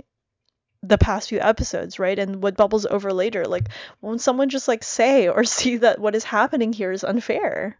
the 0.81 0.97
past 0.97 1.29
few 1.29 1.39
episodes, 1.39 1.99
right? 1.99 2.17
And 2.17 2.41
what 2.41 2.55
bubbles 2.55 2.85
over 2.85 3.11
later. 3.11 3.45
Like 3.45 3.67
won't 4.01 4.21
someone 4.21 4.49
just 4.49 4.67
like 4.67 4.83
say 4.83 5.27
or 5.27 5.43
see 5.57 5.77
that 5.77 5.99
what 5.99 6.15
is 6.15 6.23
happening 6.23 6.73
here 6.73 6.91
is 6.91 7.03
unfair? 7.03 7.77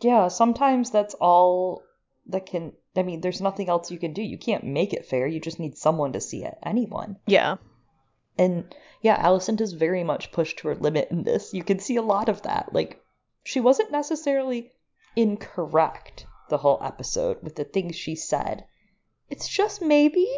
Yeah, 0.00 0.28
sometimes 0.28 0.90
that's 0.90 1.14
all 1.14 1.82
that 2.26 2.46
can. 2.46 2.72
I 2.96 3.02
mean, 3.02 3.20
there's 3.20 3.40
nothing 3.40 3.68
else 3.68 3.90
you 3.90 3.98
can 3.98 4.12
do. 4.12 4.22
You 4.22 4.38
can't 4.38 4.64
make 4.64 4.92
it 4.92 5.06
fair. 5.06 5.26
You 5.26 5.40
just 5.40 5.58
need 5.58 5.76
someone 5.76 6.12
to 6.12 6.20
see 6.20 6.44
it. 6.44 6.54
Anyone. 6.62 7.16
Yeah. 7.26 7.56
And 8.38 8.74
yeah, 9.02 9.22
Alicent 9.22 9.56
does 9.56 9.72
very 9.72 10.04
much 10.04 10.32
push 10.32 10.54
to 10.56 10.68
her 10.68 10.74
limit 10.74 11.10
in 11.10 11.22
this. 11.22 11.54
You 11.54 11.64
can 11.64 11.78
see 11.78 11.96
a 11.96 12.02
lot 12.02 12.28
of 12.28 12.42
that. 12.42 12.72
Like, 12.72 13.02
she 13.44 13.60
wasn't 13.60 13.92
necessarily 13.92 14.72
incorrect 15.14 16.26
the 16.48 16.58
whole 16.58 16.78
episode 16.82 17.42
with 17.42 17.56
the 17.56 17.64
things 17.64 17.96
she 17.96 18.14
said. 18.14 18.64
It's 19.28 19.48
just 19.48 19.82
maybe 19.82 20.28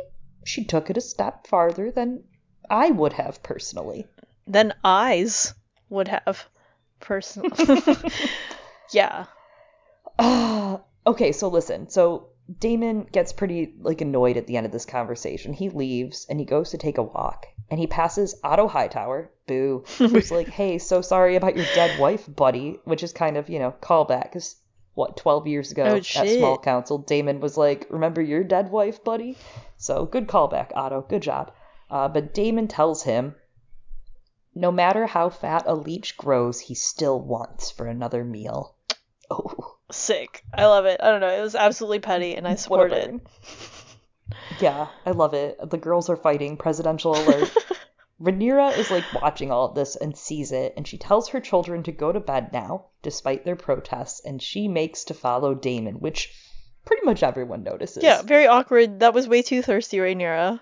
she 0.44 0.64
took 0.64 0.90
it 0.90 0.96
a 0.96 1.02
step 1.02 1.46
farther 1.46 1.90
than 1.90 2.24
I 2.70 2.90
would 2.90 3.14
have 3.14 3.42
personally. 3.42 4.06
Then 4.46 4.74
eyes 4.82 5.54
would 5.90 6.08
have 6.08 6.48
personal. 7.00 7.50
yeah. 8.92 9.26
Ah, 10.18 10.80
okay, 11.06 11.32
so 11.32 11.48
listen. 11.48 11.88
So 11.90 12.27
Daemon 12.60 13.04
gets 13.12 13.32
pretty 13.32 13.74
like 13.80 14.00
annoyed 14.00 14.36
at 14.38 14.46
the 14.46 14.56
end 14.56 14.64
of 14.64 14.72
this 14.72 14.86
conversation. 14.86 15.52
He 15.52 15.68
leaves 15.68 16.26
and 16.30 16.38
he 16.40 16.46
goes 16.46 16.70
to 16.70 16.78
take 16.78 16.98
a 16.98 17.02
walk 17.02 17.46
and 17.70 17.78
he 17.78 17.86
passes 17.86 18.34
Otto 18.42 18.66
Hightower, 18.68 19.30
boo, 19.46 19.84
who's 19.98 20.30
like, 20.30 20.48
"Hey, 20.48 20.78
so 20.78 21.02
sorry 21.02 21.36
about 21.36 21.56
your 21.56 21.66
dead 21.74 21.98
wife, 22.00 22.24
buddy," 22.26 22.80
which 22.84 23.02
is 23.02 23.12
kind 23.12 23.36
of, 23.36 23.50
you 23.50 23.58
know, 23.58 23.74
callback 23.82 24.32
cuz 24.32 24.56
what, 24.94 25.16
12 25.16 25.46
years 25.46 25.70
ago 25.70 25.84
Oh, 25.84 25.96
at. 25.96 26.04
Small 26.04 26.58
Council, 26.58 26.98
Daemon 26.98 27.40
was 27.40 27.56
like, 27.56 27.86
"Remember 27.90 28.22
your 28.22 28.42
dead 28.42 28.70
wife, 28.70 29.04
buddy?" 29.04 29.36
So, 29.76 30.06
good 30.06 30.26
callback, 30.26 30.72
Otto. 30.74 31.02
Good 31.02 31.22
job. 31.22 31.52
Uh, 31.90 32.08
but 32.08 32.34
Daemon 32.34 32.68
tells 32.68 33.02
him 33.02 33.34
no 34.54 34.72
matter 34.72 35.06
how 35.06 35.28
fat 35.28 35.64
a 35.66 35.74
leech 35.74 36.16
grows, 36.16 36.58
he 36.60 36.74
still 36.74 37.20
wants 37.20 37.70
for 37.70 37.86
another 37.86 38.24
meal. 38.24 38.74
Oh. 39.30 39.67
Sick. 39.90 40.44
I 40.52 40.66
love 40.66 40.84
it. 40.84 41.00
I 41.02 41.10
don't 41.10 41.20
know. 41.20 41.28
It 41.28 41.40
was 41.40 41.54
absolutely 41.54 42.00
petty, 42.00 42.34
and 42.34 42.46
I 42.46 42.56
support 42.56 42.92
it. 42.92 43.20
Yeah, 44.60 44.88
I 45.06 45.12
love 45.12 45.34
it. 45.34 45.58
The 45.70 45.78
girls 45.78 46.10
are 46.10 46.16
fighting. 46.16 46.56
Presidential 46.56 47.16
alert. 47.16 47.50
Rhaenyra 48.20 48.76
is 48.76 48.90
like 48.90 49.04
watching 49.14 49.52
all 49.52 49.66
of 49.66 49.74
this 49.76 49.94
and 49.94 50.16
sees 50.16 50.50
it, 50.50 50.74
and 50.76 50.86
she 50.86 50.98
tells 50.98 51.28
her 51.28 51.40
children 51.40 51.84
to 51.84 51.92
go 51.92 52.10
to 52.10 52.18
bed 52.18 52.52
now, 52.52 52.86
despite 53.02 53.44
their 53.44 53.56
protests, 53.56 54.20
and 54.24 54.42
she 54.42 54.66
makes 54.66 55.04
to 55.04 55.14
follow 55.14 55.54
Daemon, 55.54 56.00
which 56.00 56.34
pretty 56.84 57.06
much 57.06 57.22
everyone 57.22 57.62
notices. 57.62 58.02
Yeah, 58.02 58.22
very 58.22 58.46
awkward. 58.46 59.00
That 59.00 59.14
was 59.14 59.28
way 59.28 59.42
too 59.42 59.62
thirsty, 59.62 59.98
Rhaenyra. 59.98 60.60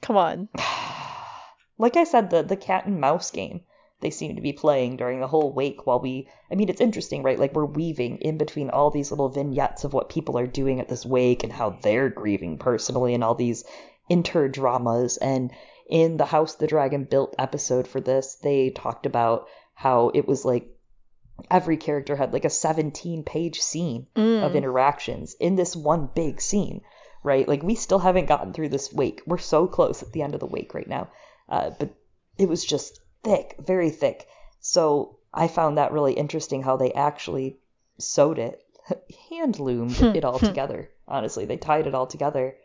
Come 0.00 0.16
on. 0.16 0.48
like 1.78 1.96
I 1.96 2.04
said, 2.04 2.30
the 2.30 2.42
the 2.42 2.56
cat 2.56 2.86
and 2.86 3.00
mouse 3.00 3.30
game 3.32 3.62
they 4.00 4.10
seem 4.10 4.36
to 4.36 4.42
be 4.42 4.52
playing 4.52 4.96
during 4.96 5.20
the 5.20 5.26
whole 5.26 5.52
wake 5.52 5.86
while 5.86 6.00
we 6.00 6.28
I 6.50 6.54
mean 6.54 6.68
it's 6.68 6.80
interesting, 6.80 7.22
right? 7.22 7.38
Like 7.38 7.54
we're 7.54 7.64
weaving 7.64 8.18
in 8.18 8.38
between 8.38 8.70
all 8.70 8.90
these 8.90 9.10
little 9.10 9.28
vignettes 9.28 9.84
of 9.84 9.92
what 9.92 10.10
people 10.10 10.38
are 10.38 10.46
doing 10.46 10.80
at 10.80 10.88
this 10.88 11.06
wake 11.06 11.44
and 11.44 11.52
how 11.52 11.78
they're 11.82 12.10
grieving 12.10 12.58
personally 12.58 13.14
and 13.14 13.24
all 13.24 13.34
these 13.34 13.64
inter 14.08 14.48
dramas 14.48 15.16
and 15.16 15.50
in 15.88 16.16
the 16.16 16.24
House 16.24 16.56
the 16.56 16.66
Dragon 16.66 17.04
Built 17.04 17.34
episode 17.38 17.86
for 17.86 18.00
this, 18.00 18.36
they 18.42 18.70
talked 18.70 19.06
about 19.06 19.46
how 19.74 20.10
it 20.14 20.26
was 20.26 20.44
like 20.44 20.68
every 21.50 21.76
character 21.76 22.16
had 22.16 22.32
like 22.32 22.44
a 22.44 22.50
17 22.50 23.22
page 23.22 23.60
scene 23.60 24.06
mm. 24.16 24.42
of 24.42 24.56
interactions 24.56 25.34
in 25.38 25.54
this 25.54 25.76
one 25.76 26.08
big 26.14 26.40
scene, 26.40 26.80
right? 27.22 27.46
Like 27.46 27.62
we 27.62 27.74
still 27.74 27.98
haven't 27.98 28.26
gotten 28.26 28.52
through 28.52 28.70
this 28.70 28.92
wake. 28.92 29.22
We're 29.26 29.38
so 29.38 29.66
close 29.66 30.02
at 30.02 30.12
the 30.12 30.22
end 30.22 30.34
of 30.34 30.40
the 30.40 30.46
wake 30.46 30.74
right 30.74 30.88
now. 30.88 31.08
Uh, 31.48 31.70
but 31.78 31.94
it 32.38 32.48
was 32.48 32.64
just 32.64 33.00
thick, 33.26 33.56
very 33.58 33.90
thick. 33.90 34.28
So 34.60 35.16
I 35.34 35.48
found 35.48 35.76
that 35.76 35.92
really 35.92 36.14
interesting 36.14 36.62
how 36.62 36.76
they 36.76 36.92
actually 36.92 37.58
sewed 37.98 38.38
it, 38.38 38.64
hand 39.30 39.58
loomed 39.58 40.00
it 40.00 40.24
all 40.24 40.38
together. 40.50 40.90
Honestly, 41.08 41.44
they 41.44 41.56
tied 41.56 41.86
it 41.86 41.94
all 41.94 42.06
together. 42.06 42.56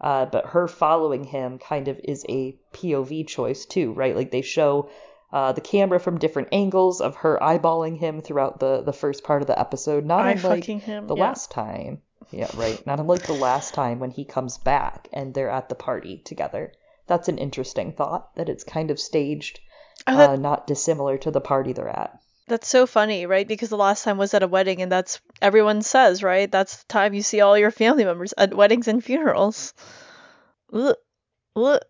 Uh, 0.00 0.26
but 0.26 0.46
her 0.46 0.68
following 0.68 1.24
him 1.24 1.58
kind 1.58 1.88
of 1.88 2.00
is 2.04 2.24
a 2.28 2.58
POV 2.72 3.26
choice 3.26 3.64
too, 3.64 3.92
right? 3.92 4.16
Like 4.16 4.30
they 4.30 4.42
show 4.42 4.90
uh, 5.32 5.52
the 5.52 5.60
camera 5.60 5.98
from 5.98 6.18
different 6.18 6.48
angles 6.52 7.00
of 7.00 7.16
her 7.16 7.38
eyeballing 7.40 7.98
him 7.98 8.20
throughout 8.20 8.60
the 8.60 8.82
the 8.82 8.92
first 8.92 9.24
part 9.24 9.42
of 9.42 9.48
the 9.48 9.58
episode. 9.58 10.04
Not 10.04 10.26
Eye 10.26 10.32
unlike 10.32 10.64
him, 10.64 11.06
the 11.06 11.16
yeah. 11.16 11.22
last 11.22 11.50
time. 11.50 12.02
Yeah, 12.30 12.50
right. 12.56 12.84
Not 12.86 13.00
unlike 13.00 13.26
the 13.26 13.32
last 13.34 13.74
time 13.74 13.98
when 13.98 14.10
he 14.10 14.24
comes 14.24 14.58
back 14.58 15.08
and 15.12 15.32
they're 15.32 15.50
at 15.50 15.68
the 15.68 15.74
party 15.74 16.18
together. 16.18 16.72
That's 17.06 17.28
an 17.28 17.38
interesting 17.38 17.92
thought 17.92 18.34
that 18.34 18.48
it's 18.48 18.64
kind 18.64 18.90
of 18.90 18.98
staged 18.98 19.60
Oh, 20.06 20.16
that, 20.16 20.30
uh, 20.30 20.36
not 20.36 20.66
dissimilar 20.66 21.18
to 21.18 21.30
the 21.30 21.40
party 21.40 21.72
they're 21.72 21.88
at. 21.88 22.18
That's 22.48 22.68
so 22.68 22.86
funny, 22.86 23.26
right? 23.26 23.46
Because 23.46 23.70
the 23.70 23.76
last 23.76 24.04
time 24.04 24.18
was 24.18 24.32
at 24.32 24.44
a 24.44 24.48
wedding, 24.48 24.80
and 24.80 24.92
that's 24.92 25.20
everyone 25.42 25.82
says, 25.82 26.22
right? 26.22 26.50
That's 26.50 26.76
the 26.76 26.88
time 26.88 27.12
you 27.12 27.22
see 27.22 27.40
all 27.40 27.58
your 27.58 27.72
family 27.72 28.04
members 28.04 28.32
at 28.38 28.54
weddings 28.54 28.86
and 28.86 29.02
funerals. 29.02 29.74
Ugh. 30.72 30.94
Ugh. 31.56 31.80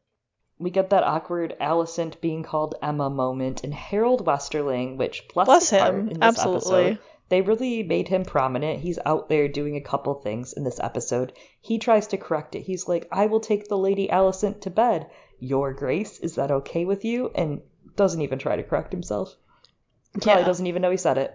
We 0.59 0.71
get 0.71 0.89
that 0.89 1.05
awkward 1.05 1.55
Alicent 1.61 2.23
being 2.23 2.43
called 2.43 2.77
Aemma 2.83 3.13
moment, 3.13 3.65
and 3.65 3.75
Harrold 3.75 4.25
Westerling, 4.25 4.97
which 4.97 5.29
bless, 5.35 5.47
bless 5.47 5.69
him, 5.69 6.17
absolutely. 6.23 6.85
Episode, 6.85 6.99
they 7.29 7.43
really 7.43 7.83
made 7.83 8.09
him 8.09 8.25
prominent. 8.25 8.81
He's 8.81 8.99
out 9.05 9.29
there 9.29 9.49
doing 9.49 9.77
a 9.77 9.83
couple 9.83 10.15
things 10.15 10.55
in 10.55 10.65
this 10.65 10.81
episode. 10.81 11.35
He 11.61 11.79
tries 11.79 12.07
to 12.07 12.17
correct 12.17 12.55
it. 12.55 12.63
He's 12.63 12.89
like, 12.89 13.07
"I 13.13 13.27
will 13.27 13.41
take 13.41 13.69
the 13.69 13.77
Lady 13.77 14.09
Alicent 14.09 14.63
to 14.63 14.71
bed. 14.71 15.11
Your 15.39 15.75
Grace, 15.75 16.19
is 16.21 16.37
that 16.37 16.51
okay 16.51 16.87
with 16.87 17.05
you?" 17.05 17.31
And 17.35 17.61
doesn't 17.97 18.23
even 18.23 18.39
try 18.39 18.57
to 18.57 18.63
correct 18.63 18.93
himself. 18.93 19.35
He 20.15 20.21
probably 20.21 20.43
yeah. 20.43 20.47
doesn't 20.47 20.67
even 20.67 20.83
know 20.83 20.91
he 20.91 20.97
said 20.97 21.19
it. 21.19 21.35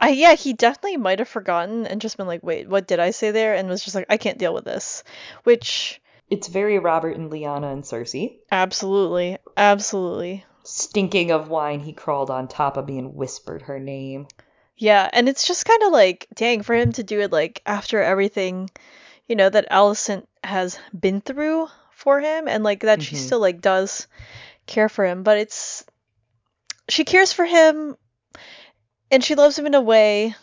I 0.00 0.10
yeah, 0.10 0.34
he 0.34 0.52
definitely 0.52 0.96
might 0.96 1.18
have 1.18 1.28
forgotten 1.28 1.86
and 1.86 2.00
just 2.00 2.16
been 2.16 2.26
like, 2.26 2.42
"Wait, 2.42 2.68
what 2.68 2.86
did 2.86 3.00
I 3.00 3.10
say 3.10 3.30
there?" 3.30 3.54
and 3.54 3.68
was 3.68 3.82
just 3.82 3.96
like, 3.96 4.06
"I 4.08 4.16
can't 4.16 4.38
deal 4.38 4.54
with 4.54 4.64
this." 4.64 5.02
Which 5.44 6.00
it's 6.30 6.48
very 6.48 6.78
Robert 6.78 7.16
and 7.16 7.30
Lyanna 7.30 7.72
and 7.72 7.82
Cersei. 7.82 8.38
Absolutely, 8.50 9.38
absolutely. 9.56 10.44
Stinking 10.62 11.30
of 11.30 11.48
wine, 11.48 11.80
he 11.80 11.92
crawled 11.92 12.30
on 12.30 12.46
top 12.46 12.76
of 12.76 12.86
me 12.86 12.98
and 12.98 13.14
whispered 13.14 13.62
her 13.62 13.78
name. 13.78 14.28
Yeah, 14.76 15.08
and 15.12 15.28
it's 15.28 15.46
just 15.46 15.64
kind 15.64 15.82
of 15.82 15.92
like, 15.92 16.28
dang, 16.34 16.62
for 16.62 16.74
him 16.74 16.92
to 16.92 17.02
do 17.02 17.20
it 17.20 17.32
like 17.32 17.62
after 17.66 18.00
everything, 18.00 18.70
you 19.26 19.34
know, 19.34 19.48
that 19.48 19.70
Alicent 19.70 20.26
has 20.44 20.78
been 20.98 21.20
through 21.20 21.66
for 21.90 22.20
him, 22.20 22.46
and 22.46 22.62
like 22.62 22.80
that 22.80 23.02
she 23.02 23.16
mm-hmm. 23.16 23.24
still 23.24 23.40
like 23.40 23.60
does 23.60 24.06
care 24.68 24.88
for 24.88 25.04
him, 25.04 25.24
but 25.24 25.38
it's 25.38 25.84
she 26.88 27.04
cares 27.04 27.32
for 27.32 27.44
him 27.44 27.96
and 29.10 29.24
she 29.24 29.34
loves 29.34 29.58
him 29.58 29.66
in 29.66 29.74
a 29.74 29.80
way 29.80 30.34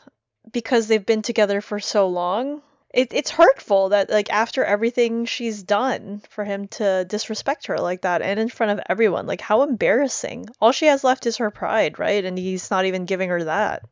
because 0.52 0.88
they've 0.88 1.06
been 1.06 1.22
together 1.22 1.62
for 1.62 1.80
so 1.80 2.08
long. 2.08 2.62
It, 2.94 3.14
it's 3.14 3.32
hurtful 3.32 3.90
that 3.90 4.10
like 4.10 4.32
after 4.32 4.64
everything 4.64 5.26
she's 5.26 5.64
done 5.64 6.22
for 6.30 6.46
him 6.46 6.68
to 6.70 7.06
disrespect 7.06 7.68
her 7.68 7.78
like 7.78 8.02
that 8.04 8.22
and 8.22 8.40
in 8.40 8.48
front 8.48 8.72
of 8.72 8.86
everyone 8.88 9.28
like 9.28 9.42
how 9.42 9.64
embarrassing. 9.64 10.48
All 10.62 10.72
she 10.72 10.86
has 10.86 11.04
left 11.04 11.26
is 11.26 11.38
her 11.38 11.52
pride 11.52 12.00
right? 12.00 12.24
And 12.24 12.38
he's 12.38 12.72
not 12.72 12.86
even 12.86 13.06
giving 13.06 13.30
her 13.30 13.44
that. 13.44 13.84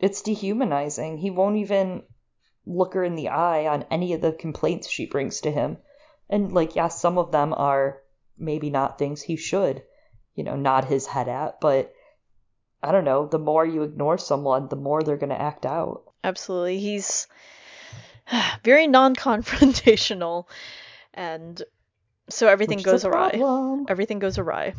It's 0.00 0.22
dehumanizing. 0.22 1.18
He 1.18 1.30
won't 1.30 1.56
even 1.56 2.02
look 2.66 2.94
her 2.94 3.04
in 3.04 3.14
the 3.14 3.28
eye 3.28 3.66
on 3.66 3.84
any 3.90 4.12
of 4.12 4.20
the 4.20 4.32
complaints 4.32 4.90
she 4.90 5.06
brings 5.06 5.40
to 5.42 5.50
him. 5.50 5.78
And 6.28 6.52
like 6.52 6.74
yes 6.74 7.00
some 7.00 7.16
of 7.16 7.30
them 7.30 7.54
are 7.54 8.00
maybe 8.38 8.70
not 8.70 8.98
things 8.98 9.22
he 9.22 9.36
should, 9.36 9.82
you 10.34 10.44
know, 10.44 10.56
nod 10.56 10.84
his 10.84 11.06
head 11.06 11.28
at. 11.28 11.60
But 11.60 11.92
I 12.82 12.92
don't 12.92 13.04
know, 13.04 13.26
the 13.26 13.38
more 13.38 13.64
you 13.64 13.82
ignore 13.82 14.18
someone, 14.18 14.68
the 14.68 14.76
more 14.76 15.02
they're 15.02 15.16
going 15.16 15.30
to 15.30 15.40
act 15.40 15.66
out. 15.66 16.02
Absolutely. 16.22 16.78
He's 16.78 17.26
very 18.64 18.86
non 18.86 19.16
confrontational. 19.16 20.46
And 21.14 21.62
so 22.28 22.46
everything 22.46 22.78
Which 22.78 22.84
goes 22.84 23.04
awry. 23.04 23.40
Everything 23.88 24.18
goes 24.18 24.38
awry. 24.38 24.74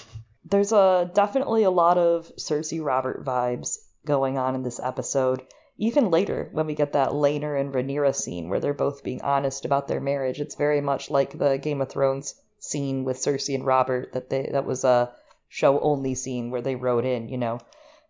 There's 0.44 0.72
a 0.72 1.10
definitely 1.14 1.64
a 1.64 1.70
lot 1.70 1.98
of 1.98 2.30
Cersei 2.36 2.84
Robert 2.84 3.24
vibes 3.24 3.78
going 4.04 4.36
on 4.36 4.54
in 4.54 4.62
this 4.62 4.80
episode. 4.80 5.42
Even 5.76 6.10
later, 6.10 6.48
when 6.52 6.66
we 6.66 6.74
get 6.74 6.92
that 6.92 7.10
Laenor 7.10 7.58
and 7.58 7.72
Rhaenyra 7.72 8.14
scene 8.14 8.48
where 8.48 8.60
they're 8.60 8.74
both 8.74 9.02
being 9.02 9.22
honest 9.22 9.64
about 9.64 9.88
their 9.88 10.00
marriage, 10.00 10.40
it's 10.40 10.54
very 10.54 10.80
much 10.80 11.10
like 11.10 11.36
the 11.36 11.58
Game 11.58 11.80
of 11.80 11.88
Thrones 11.88 12.34
scene 12.74 13.04
with 13.04 13.18
Cersei 13.18 13.54
and 13.54 13.64
Robert 13.64 14.12
that 14.14 14.30
they 14.30 14.48
that 14.50 14.66
was 14.66 14.82
a 14.82 15.12
show 15.48 15.78
only 15.78 16.16
scene 16.16 16.50
where 16.50 16.62
they 16.62 16.74
wrote 16.74 17.04
in, 17.04 17.28
you 17.28 17.38
know, 17.38 17.60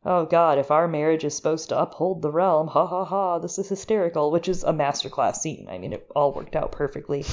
oh 0.05 0.25
god, 0.25 0.57
if 0.59 0.71
our 0.71 0.89
marriage 0.89 1.25
is 1.25 1.37
supposed 1.37 1.69
to 1.69 1.79
uphold 1.79 2.23
the 2.23 2.31
realm, 2.31 2.69
ha 2.69 2.87
ha 2.87 3.05
ha, 3.05 3.39
this 3.39 3.59
is 3.59 3.69
hysterical, 3.69 4.31
which 4.31 4.49
is 4.49 4.65
a 4.65 4.73
masterclass 4.73 5.37
scene. 5.37 5.69
I 5.71 5.77
mean, 5.77 5.93
it 5.93 6.11
all 6.17 6.33
worked 6.33 6.57
out 6.57 6.73
perfectly. 6.73 7.27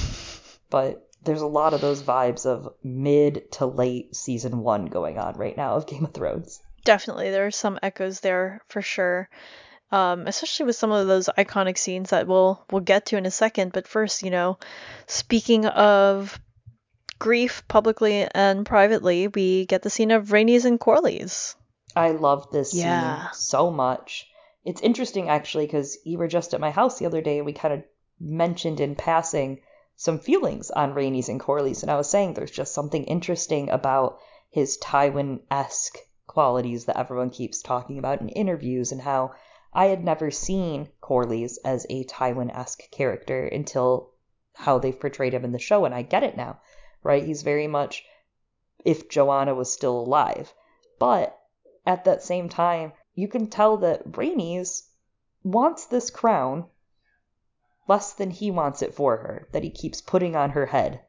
But 0.69 1.07
there's 1.23 1.41
a 1.41 1.47
lot 1.47 1.73
of 1.73 1.81
those 1.81 2.03
vibes 2.03 2.45
of 2.45 2.73
mid 2.83 3.51
to 3.53 3.65
late 3.65 4.15
season 4.15 4.59
one 4.59 4.87
going 4.87 5.17
on 5.17 5.37
right 5.37 5.55
now 5.55 5.75
of 5.75 5.87
Game 5.87 6.03
of 6.03 6.13
Thrones. 6.13 6.61
Definitely, 6.83 7.31
there 7.31 7.45
are 7.45 7.51
some 7.51 7.79
echoes 7.81 8.19
there 8.19 8.61
for 8.67 8.81
sure. 8.81 9.29
Um, 9.91 10.25
especially 10.25 10.67
with 10.67 10.77
some 10.77 10.91
of 10.91 11.07
those 11.07 11.29
iconic 11.37 11.77
scenes 11.77 12.11
that 12.11 12.27
we'll 12.27 12.65
we'll 12.71 12.81
get 12.81 13.07
to 13.07 13.17
in 13.17 13.25
a 13.25 13.31
second. 13.31 13.73
But 13.73 13.87
first, 13.87 14.23
you 14.23 14.31
know, 14.31 14.57
speaking 15.05 15.65
of 15.65 16.39
grief 17.21 17.63
publicly 17.67 18.27
and 18.33 18.65
privately, 18.65 19.27
we 19.27 19.67
get 19.67 19.83
the 19.83 19.91
scene 19.91 20.09
of 20.09 20.29
Rhaenys 20.29 20.65
and 20.65 20.79
Corlys. 20.79 21.53
I 21.95 22.11
love 22.11 22.49
this 22.51 22.73
yeah. 22.73 23.29
scene 23.29 23.33
so 23.33 23.69
much. 23.69 24.27
It's 24.65 24.81
interesting 24.81 25.29
actually 25.29 25.67
because 25.67 25.99
you 26.03 26.17
were 26.17 26.27
just 26.27 26.55
at 26.55 26.59
my 26.59 26.71
house 26.71 26.97
the 26.97 27.05
other 27.05 27.21
day 27.21 27.37
and 27.37 27.45
we 27.45 27.53
kind 27.53 27.75
of 27.75 27.83
mentioned 28.19 28.79
in 28.79 28.95
passing 28.95 29.59
some 29.95 30.17
feelings 30.17 30.71
on 30.71 30.95
Rhaenys 30.95 31.29
and 31.29 31.39
Corlys, 31.39 31.83
and 31.83 31.91
I 31.91 31.95
was 31.95 32.09
saying 32.09 32.33
there's 32.33 32.49
just 32.49 32.73
something 32.73 33.03
interesting 33.03 33.69
about 33.69 34.17
his 34.49 34.79
Tywin 34.79 35.41
esque 35.51 35.99
qualities 36.25 36.85
that 36.85 36.97
everyone 36.97 37.29
keeps 37.29 37.61
talking 37.61 37.99
about 37.99 38.21
in 38.21 38.29
interviews, 38.29 38.91
and 38.91 38.99
how 38.99 39.35
I 39.71 39.85
had 39.85 40.03
never 40.03 40.31
seen 40.31 40.89
Corlys 41.03 41.59
as 41.63 41.85
a 41.87 42.03
Tywin 42.05 42.49
esque 42.49 42.89
character 42.89 43.45
until 43.45 44.09
how 44.55 44.79
they've 44.79 44.99
portrayed 44.99 45.35
him 45.35 45.45
in 45.45 45.51
the 45.51 45.59
show, 45.59 45.85
and 45.85 45.93
I 45.93 46.01
get 46.01 46.23
it 46.23 46.35
now 46.35 46.59
right? 47.03 47.23
He's 47.23 47.41
very 47.41 47.67
much 47.67 48.05
if 48.85 49.09
Joanna 49.09 49.55
was 49.55 49.71
still 49.71 49.99
alive. 49.99 50.53
But 50.99 51.39
at 51.85 52.05
that 52.05 52.23
same 52.23 52.49
time, 52.49 52.93
you 53.15 53.27
can 53.27 53.47
tell 53.47 53.77
that 53.77 54.11
Rhaenys 54.11 54.89
wants 55.43 55.85
this 55.85 56.09
crown 56.09 56.65
less 57.87 58.13
than 58.13 58.29
he 58.29 58.51
wants 58.51 58.81
it 58.81 58.93
for 58.93 59.17
her, 59.17 59.47
that 59.51 59.63
he 59.63 59.69
keeps 59.69 60.01
putting 60.01 60.35
on 60.35 60.51
her 60.51 60.67
head 60.67 61.01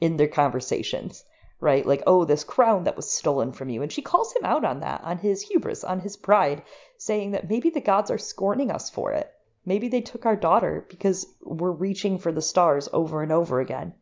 in 0.00 0.16
their 0.16 0.28
conversations, 0.28 1.24
right? 1.60 1.84
Like, 1.84 2.02
oh, 2.06 2.24
this 2.24 2.44
crown 2.44 2.84
that 2.84 2.96
was 2.96 3.10
stolen 3.10 3.52
from 3.52 3.68
you. 3.68 3.82
And 3.82 3.92
she 3.92 4.02
calls 4.02 4.32
him 4.32 4.44
out 4.44 4.64
on 4.64 4.80
that, 4.80 5.02
on 5.02 5.18
his 5.18 5.42
hubris, 5.42 5.84
on 5.84 6.00
his 6.00 6.16
pride, 6.16 6.62
saying 6.98 7.32
that 7.32 7.50
maybe 7.50 7.70
the 7.70 7.80
gods 7.80 8.10
are 8.10 8.18
scorning 8.18 8.70
us 8.70 8.90
for 8.90 9.12
it. 9.12 9.32
Maybe 9.64 9.88
they 9.88 10.00
took 10.00 10.24
our 10.24 10.36
daughter 10.36 10.86
because 10.88 11.26
we're 11.42 11.72
reaching 11.72 12.18
for 12.18 12.30
the 12.30 12.42
stars 12.42 12.88
over 12.92 13.22
and 13.22 13.32
over 13.32 13.60
again 13.60 13.94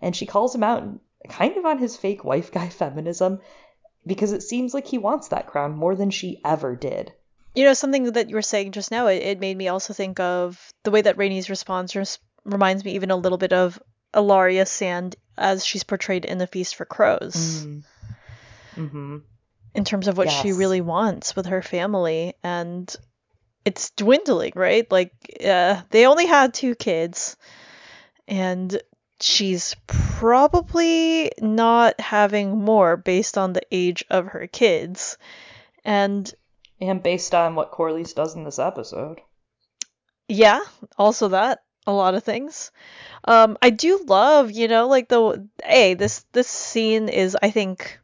and 0.00 0.14
she 0.14 0.26
calls 0.26 0.54
him 0.54 0.62
out 0.62 0.82
kind 1.28 1.56
of 1.56 1.64
on 1.66 1.78
his 1.78 1.96
fake 1.96 2.24
wife 2.24 2.50
guy 2.52 2.68
feminism 2.82 3.40
because 4.06 4.32
it 4.32 4.42
seems 4.42 4.72
like 4.72 4.86
he 4.86 4.98
wants 4.98 5.28
that 5.28 5.46
crown 5.46 5.72
more 5.76 5.94
than 5.94 6.10
she 6.10 6.40
ever 6.44 6.74
did. 6.74 7.12
you 7.54 7.64
know, 7.64 7.74
something 7.74 8.12
that 8.12 8.28
you 8.30 8.34
were 8.34 8.42
saying 8.42 8.72
just 8.72 8.90
now, 8.90 9.08
it, 9.08 9.22
it 9.22 9.40
made 9.40 9.56
me 9.56 9.68
also 9.68 9.92
think 9.92 10.18
of 10.20 10.72
the 10.84 10.90
way 10.90 11.02
that 11.02 11.16
Rhaenys 11.18 11.50
response 11.50 11.94
res- 11.94 12.18
reminds 12.44 12.84
me 12.84 12.92
even 12.92 13.10
a 13.10 13.16
little 13.16 13.36
bit 13.38 13.52
of 13.52 13.80
Ellaria 14.14 14.66
Sand 14.66 15.16
as 15.36 15.64
she's 15.66 15.84
portrayed 15.84 16.24
in 16.24 16.38
The 16.38 16.46
Feast 16.46 16.76
for 16.76 16.84
Crows. 16.84 17.64
Mm. 17.66 17.82
Mm-hmm. 18.76 19.16
in 19.74 19.84
terms 19.84 20.06
of 20.08 20.16
what 20.16 20.30
she 20.30 20.52
really 20.52 20.80
wants 20.80 21.34
with 21.34 21.46
her 21.46 21.60
family 21.60 22.34
and 22.42 22.94
it's 23.64 23.90
dwindling 23.90 24.52
right 24.54 24.90
like 24.92 25.12
uh, 25.44 25.82
they 25.90 26.06
only 26.06 26.26
had 26.26 26.54
two 26.54 26.74
kids 26.76 27.36
and 28.28 28.80
she's 29.22 29.76
probably 29.86 31.30
not 31.40 32.00
having 32.00 32.58
more 32.58 32.96
based 32.96 33.36
on 33.38 33.52
the 33.52 33.62
age 33.70 34.04
of 34.10 34.26
her 34.26 34.46
kids 34.46 35.18
and 35.84 36.34
And 36.80 37.02
based 37.02 37.34
on 37.34 37.54
what 37.54 37.72
Corlys 37.72 38.14
does 38.14 38.34
in 38.34 38.44
this 38.44 38.58
episode. 38.58 39.20
yeah 40.28 40.60
also 40.98 41.28
that 41.28 41.62
a 41.86 41.92
lot 41.92 42.14
of 42.14 42.22
things 42.24 42.70
um 43.24 43.56
i 43.62 43.70
do 43.70 44.02
love 44.06 44.50
you 44.50 44.68
know 44.68 44.86
like 44.88 45.08
the 45.08 45.48
a 45.64 45.94
this 45.94 46.24
this 46.32 46.48
scene 46.48 47.08
is 47.08 47.36
i 47.42 47.50
think 47.50 47.99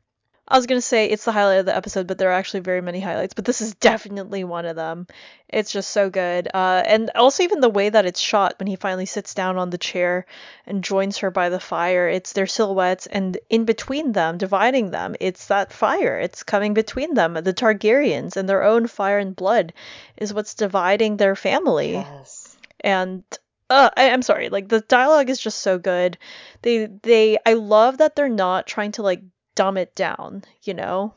i 0.48 0.56
was 0.56 0.66
gonna 0.66 0.80
say 0.80 1.06
it's 1.06 1.24
the 1.24 1.32
highlight 1.32 1.58
of 1.60 1.66
the 1.66 1.76
episode 1.76 2.06
but 2.06 2.18
there 2.18 2.30
are 2.30 2.38
actually 2.38 2.60
very 2.60 2.80
many 2.80 3.00
highlights 3.00 3.34
but 3.34 3.44
this 3.44 3.60
is 3.60 3.74
definitely 3.90 4.44
one 4.44 4.64
of 4.66 4.76
them 4.76 5.06
it's 5.48 5.72
just 5.72 5.90
so 5.90 6.10
good 6.10 6.48
uh 6.54 6.82
and 6.86 7.10
also 7.14 7.42
even 7.42 7.60
the 7.60 7.68
way 7.68 7.88
that 7.88 8.06
it's 8.06 8.20
shot 8.20 8.54
when 8.58 8.66
he 8.66 8.76
finally 8.76 9.06
sits 9.06 9.34
down 9.34 9.56
on 9.58 9.70
the 9.70 9.78
chair 9.78 10.26
and 10.66 10.84
joins 10.84 11.18
her 11.18 11.30
by 11.30 11.48
the 11.48 11.60
fire 11.60 12.08
it's 12.08 12.32
their 12.32 12.46
silhouettes 12.46 13.06
and 13.06 13.38
in 13.50 13.64
between 13.64 14.12
them 14.12 14.38
dividing 14.38 14.90
them 14.90 15.14
it's 15.20 15.46
that 15.46 15.72
fire 15.72 16.18
it's 16.18 16.42
coming 16.42 16.74
between 16.74 17.14
them 17.14 17.34
the 17.34 17.54
targaryens 17.54 18.36
and 18.36 18.48
their 18.48 18.62
own 18.62 18.86
fire 18.86 19.18
and 19.18 19.36
blood 19.36 19.72
is 20.16 20.34
what's 20.34 20.54
dividing 20.54 21.16
their 21.16 21.36
family 21.36 21.92
Yes. 21.92 22.56
and 22.80 23.22
uh, 23.68 23.90
I, 23.96 24.10
I'm 24.10 24.22
sorry, 24.22 24.48
like 24.48 24.68
the 24.68 24.80
dialogue 24.80 25.28
is 25.28 25.40
just 25.40 25.58
so 25.58 25.76
good. 25.76 26.18
They 26.62 26.86
they 26.86 27.36
I 27.44 27.54
love 27.54 27.98
that 27.98 28.14
they're 28.14 28.28
not 28.28 28.68
trying 28.68 28.92
to 28.92 29.02
like 29.02 29.22
dumb 29.56 29.76
it 29.76 29.94
down, 29.96 30.44
you 30.62 30.74
know, 30.74 31.14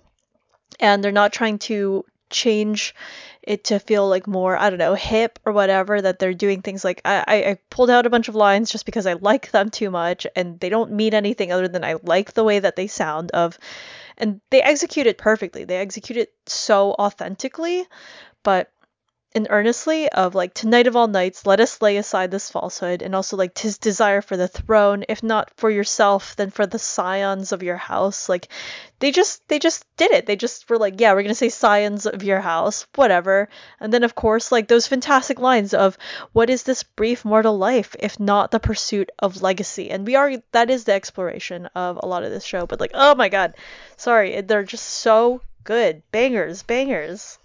and 0.80 1.04
they're 1.04 1.12
not 1.12 1.32
trying 1.32 1.60
to 1.60 2.04
change 2.32 2.96
it 3.42 3.64
to 3.66 3.80
feel 3.80 4.08
like 4.08 4.28
more 4.28 4.56
I 4.56 4.70
don't 4.70 4.80
know 4.80 4.94
hip 4.94 5.40
or 5.46 5.54
whatever. 5.54 6.02
That 6.02 6.20
they're 6.20 6.34
doing 6.34 6.62
things 6.62 6.84
like 6.84 7.02
I 7.06 7.24
I, 7.28 7.58
pulled 7.70 7.90
out 7.90 8.06
a 8.06 8.10
bunch 8.10 8.28
of 8.28 8.36
lines 8.36 8.72
just 8.72 8.86
because 8.86 9.06
I 9.06 9.14
like 9.14 9.52
them 9.52 9.70
too 9.70 9.92
much, 9.92 10.26
and 10.36 10.60
they 10.60 10.70
don't 10.70 10.92
mean 10.94 11.14
anything 11.14 11.52
other 11.52 11.68
than 11.68 11.84
I 11.84 11.96
like 12.04 12.34
the 12.34 12.44
way 12.44 12.60
that 12.60 12.76
they 12.76 12.88
sound 12.88 13.32
of, 13.32 13.58
and 14.18 14.42
they 14.50 14.62
execute 14.62 15.08
it 15.08 15.18
perfectly. 15.18 15.66
They 15.66 15.78
execute 15.78 16.18
it 16.18 16.34
so 16.46 16.94
authentically, 16.94 17.86
but 18.44 18.72
and 19.36 19.48
earnestly 19.50 20.10
of 20.10 20.34
like 20.34 20.54
tonight 20.54 20.88
of 20.88 20.96
all 20.96 21.08
nights 21.08 21.46
let 21.46 21.60
us 21.60 21.82
lay 21.82 21.98
aside 21.98 22.32
this 22.32 22.50
falsehood 22.50 23.02
and 23.02 23.14
also 23.14 23.38
like 23.38 23.54
tis 23.54 23.78
desire 23.78 24.22
for 24.22 24.36
the 24.36 24.48
throne 24.48 25.04
if 25.08 25.22
not 25.22 25.52
for 25.56 25.70
yourself 25.70 26.36
then 26.36 26.50
for 26.50 26.66
the 26.66 26.80
scions 26.80 27.52
of 27.52 27.64
your 27.64 27.78
house. 27.78 28.28
Like 28.28 28.48
they 29.00 29.12
just 29.12 29.48
they 29.48 29.60
just 29.60 29.86
did 29.98 30.12
it. 30.12 30.26
They 30.26 30.36
just 30.36 30.70
were 30.70 30.78
like 30.78 31.00
yeah 31.00 31.14
we're 31.14 31.24
gonna 31.24 31.36
say 31.36 31.50
scions 31.50 32.06
of 32.06 32.24
your 32.24 32.42
house 32.42 32.88
whatever. 32.96 33.50
And 33.80 33.94
then 33.94 34.04
of 34.04 34.16
course 34.16 34.52
like 34.52 34.68
those 34.68 34.88
fantastic 34.88 35.40
lines 35.40 35.74
of 35.74 35.98
what 36.34 36.50
is 36.50 36.64
this 36.64 36.84
brief 36.84 37.24
mortal 37.26 37.58
life 37.58 37.96
if 38.00 38.20
not 38.20 38.52
the 38.52 38.60
pursuit 38.60 39.10
of 39.20 39.42
legacy? 39.42 39.92
And 39.92 40.06
we 40.06 40.16
are 40.16 40.34
that 40.52 40.70
is 40.70 40.84
the 40.84 40.94
exploration 40.94 41.68
of 41.76 42.00
a 42.02 42.08
lot 42.08 42.24
of 42.24 42.32
this 42.32 42.46
show 42.46 42.66
but 42.66 42.80
like 42.80 42.92
oh 42.94 43.16
my 43.16 43.30
god. 43.30 43.56
Sorry 43.98 44.42
they're 44.42 44.64
just 44.64 44.86
so 44.86 45.42
good. 45.64 46.04
Bangers 46.12 46.64
bangers 46.64 47.39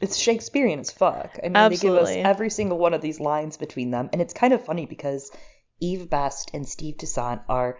It's 0.00 0.16
Shakespearean 0.16 0.80
as 0.80 0.90
fuck. 0.90 1.38
I 1.42 1.48
mean, 1.48 1.68
they 1.70 1.76
give 1.76 1.94
us 1.94 2.10
every 2.10 2.50
single 2.50 2.78
one 2.78 2.94
of 2.94 3.02
these 3.02 3.20
lines 3.20 3.56
between 3.56 3.90
them, 3.90 4.08
and 4.12 4.22
it's 4.22 4.32
kind 4.32 4.54
of 4.54 4.64
funny 4.64 4.86
because 4.86 5.30
Eve 5.80 6.08
Best 6.08 6.50
and 6.54 6.68
Steve 6.68 6.96
Toussaint 6.96 7.42
are 7.48 7.78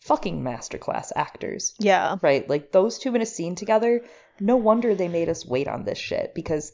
fucking 0.00 0.42
masterclass 0.42 1.12
actors, 1.14 1.74
yeah 1.78 2.16
right? 2.22 2.48
Like 2.48 2.72
those 2.72 2.98
two 2.98 3.14
in 3.14 3.22
a 3.22 3.26
scene 3.26 3.54
together. 3.54 4.04
No 4.40 4.56
wonder 4.56 4.94
they 4.94 5.08
made 5.08 5.28
us 5.28 5.46
wait 5.46 5.68
on 5.68 5.84
this 5.84 5.98
shit 5.98 6.34
because 6.34 6.72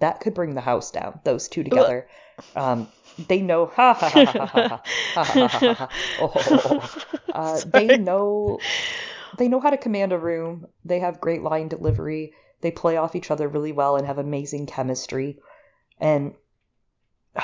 that 0.00 0.20
could 0.20 0.34
bring 0.34 0.54
the 0.54 0.60
house 0.60 0.90
down. 0.90 1.20
Those 1.24 1.48
two 1.48 1.62
together. 1.62 2.08
Um, 2.56 2.88
they 3.28 3.40
know. 3.40 3.66
Ha 3.66 3.94
ha 3.94 4.08
ha 4.08 4.24
ha 4.24 4.46
ha 4.46 4.68
ha 4.68 4.82
ha 5.14 5.24
ha 5.24 5.48
ha. 5.48 5.74
ha. 5.74 5.88
Oh, 6.20 7.00
uh, 7.32 7.60
they 7.66 7.96
know. 7.98 8.58
They 9.36 9.48
know 9.48 9.60
how 9.60 9.70
to 9.70 9.76
command 9.76 10.12
a 10.12 10.18
room. 10.18 10.66
They 10.84 11.00
have 11.00 11.20
great 11.20 11.42
line 11.42 11.68
delivery. 11.68 12.32
They 12.60 12.70
play 12.70 12.96
off 12.96 13.14
each 13.14 13.30
other 13.30 13.48
really 13.48 13.72
well 13.72 13.96
and 13.96 14.06
have 14.06 14.18
amazing 14.18 14.66
chemistry. 14.66 15.38
And 15.98 16.34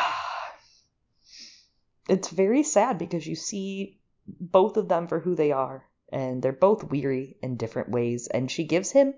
it's 2.08 2.28
very 2.28 2.62
sad 2.62 2.98
because 2.98 3.26
you 3.26 3.36
see 3.36 4.00
both 4.26 4.76
of 4.76 4.88
them 4.88 5.06
for 5.06 5.20
who 5.20 5.34
they 5.34 5.52
are 5.52 5.86
and 6.08 6.42
they're 6.42 6.52
both 6.52 6.90
weary 6.90 7.36
in 7.42 7.56
different 7.56 7.90
ways. 7.90 8.26
And 8.28 8.50
she 8.50 8.64
gives 8.64 8.90
him 8.92 9.14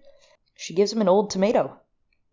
she 0.55 0.75
gives 0.75 0.93
him 0.93 1.01
an 1.01 1.09
old 1.09 1.31
tomato. 1.31 1.79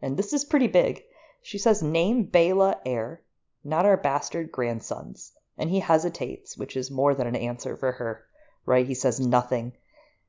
And 0.01 0.17
this 0.17 0.33
is 0.33 0.45
pretty 0.45 0.67
big. 0.67 1.03
She 1.41 1.57
says 1.57 1.83
name 1.83 2.27
Baela 2.27 2.79
heir 2.85 3.21
not 3.63 3.85
our 3.85 3.97
bastard 3.97 4.51
grandsons. 4.51 5.31
And 5.57 5.69
he 5.69 5.79
hesitates 5.79 6.57
which 6.57 6.75
is 6.75 6.91
more 6.91 7.15
than 7.15 7.27
an 7.27 7.35
answer 7.35 7.77
for 7.77 7.93
her 7.93 8.25
right? 8.65 8.87
He 8.87 8.93
says 8.93 9.19
nothing 9.19 9.73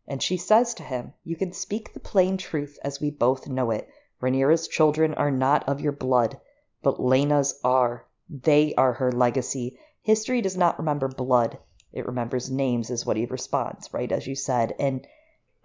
and 0.06 0.22
she 0.22 0.36
says 0.36 0.74
to 0.74 0.82
him 0.82 1.12
you 1.24 1.36
can 1.36 1.52
speak 1.52 1.92
the 1.92 2.00
plain 2.00 2.36
truth 2.36 2.78
as 2.82 3.00
we 3.00 3.10
both 3.10 3.48
know 3.48 3.70
it. 3.70 3.88
Rhaenyra's 4.20 4.68
children 4.68 5.14
are 5.14 5.30
not 5.30 5.68
of 5.68 5.80
your 5.80 5.92
blood 5.92 6.40
but 6.84 7.00
Laena's 7.00 7.58
are. 7.64 8.06
They 8.28 8.74
are 8.74 8.92
her 8.92 9.10
legacy. 9.10 9.78
History 10.02 10.42
does 10.42 10.56
not 10.56 10.78
remember 10.78 11.08
blood. 11.08 11.58
It 11.92 12.06
remembers 12.06 12.50
names 12.50 12.90
is 12.90 13.06
what 13.06 13.16
he 13.16 13.24
responds 13.24 13.92
right 13.92 14.12
as 14.12 14.26
you 14.26 14.36
said. 14.36 14.74
And 14.78 15.06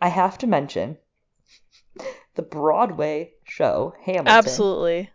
i 0.01 0.07
have 0.07 0.37
to 0.37 0.47
mention 0.47 0.97
the 2.35 2.41
broadway 2.41 3.33
show 3.43 3.93
hamilton. 4.01 4.33
Absolutely. 4.33 5.09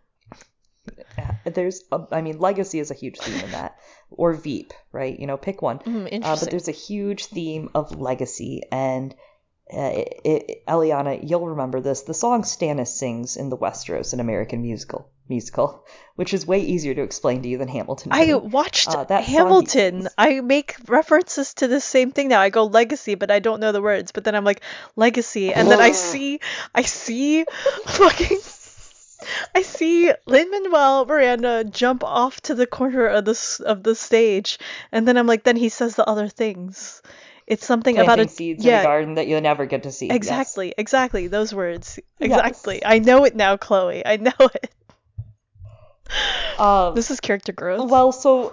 There's 1.53 1.83
a, 1.91 1.99
i 2.11 2.21
mean 2.21 2.39
legacy 2.39 2.79
is 2.79 2.91
a 2.91 2.95
huge 2.95 3.17
theme 3.19 3.39
in 3.43 3.51
that 3.51 3.77
or 4.09 4.33
veep 4.33 4.73
right 4.91 5.19
you 5.19 5.27
know 5.27 5.37
pick 5.37 5.61
one 5.61 5.79
Mm, 5.79 6.23
uh, 6.23 6.35
but 6.39 6.49
there's 6.49 6.67
a 6.67 6.71
huge 6.71 7.25
theme 7.25 7.69
of 7.75 7.99
legacy 7.99 8.63
and 8.71 9.13
uh, 9.73 9.79
it, 9.79 10.21
it, 10.23 10.65
Eliana, 10.67 11.27
you'll 11.27 11.47
remember 11.47 11.81
this. 11.81 12.03
The 12.03 12.13
song 12.13 12.43
Stannis 12.43 12.89
sings 12.89 13.35
in 13.35 13.49
the 13.49 13.57
Westeros, 13.57 14.13
an 14.13 14.19
American 14.19 14.61
musical, 14.61 15.09
musical, 15.27 15.83
which 16.15 16.35
is 16.35 16.45
way 16.45 16.59
easier 16.59 16.93
to 16.93 17.01
explain 17.01 17.41
to 17.41 17.49
you 17.49 17.57
than 17.57 17.67
Hamilton. 17.67 18.11
I 18.13 18.35
watched 18.35 18.89
Uh, 18.89 19.05
that 19.05 19.23
Hamilton. 19.23 20.07
I 20.19 20.41
make 20.41 20.75
references 20.87 21.55
to 21.55 21.67
the 21.67 21.81
same 21.81 22.11
thing 22.11 22.27
now. 22.27 22.41
I 22.41 22.51
go 22.51 22.65
legacy, 22.65 23.15
but 23.15 23.31
I 23.31 23.39
don't 23.39 23.59
know 23.59 23.71
the 23.71 23.81
words. 23.81 24.11
But 24.11 24.23
then 24.23 24.35
I'm 24.35 24.45
like 24.45 24.61
legacy, 24.95 25.51
and 25.51 25.67
then 25.67 25.81
I 25.81 25.93
see, 25.93 26.41
I 26.75 26.83
see, 26.83 27.43
fucking, 27.87 28.37
I 29.53 29.61
see 29.61 30.11
Lin 30.25 30.51
Manuel 30.51 31.05
Miranda 31.05 31.63
jump 31.63 32.03
off 32.03 32.41
to 32.41 32.55
the 32.55 32.67
corner 32.67 33.07
of 33.07 33.25
the 33.25 33.63
of 33.65 33.83
the 33.83 33.95
stage, 33.95 34.59
and 34.91 35.07
then 35.07 35.17
I'm 35.17 35.27
like, 35.27 35.43
then 35.43 35.55
he 35.55 35.69
says 35.69 35.95
the 35.95 36.07
other 36.07 36.27
things. 36.27 37.01
It's 37.47 37.65
something 37.65 37.95
planting 37.95 38.13
about 38.13 38.25
a 38.25 38.29
seeds 38.29 38.63
in 38.63 38.71
yeah, 38.71 38.79
a 38.81 38.83
garden 38.83 39.15
that 39.15 39.27
you'll 39.27 39.41
never 39.41 39.67
get 39.67 39.83
to 39.83 39.91
see. 39.91 40.07
Yes. 40.07 40.15
exactly, 40.15 40.73
exactly 40.77 41.27
those 41.27 41.53
words. 41.53 41.99
Yes. 42.19 42.31
Exactly. 42.31 42.83
I 42.83 42.99
know 42.99 43.23
it 43.23 43.35
now, 43.35 43.55
Chloe. 43.57 44.03
I 44.05 44.17
know 44.17 44.31
it. 44.39 44.71
Um, 46.59 46.95
This 46.95 47.11
is 47.11 47.19
character 47.19 47.51
growth. 47.51 47.89
well, 47.89 48.11
so 48.11 48.51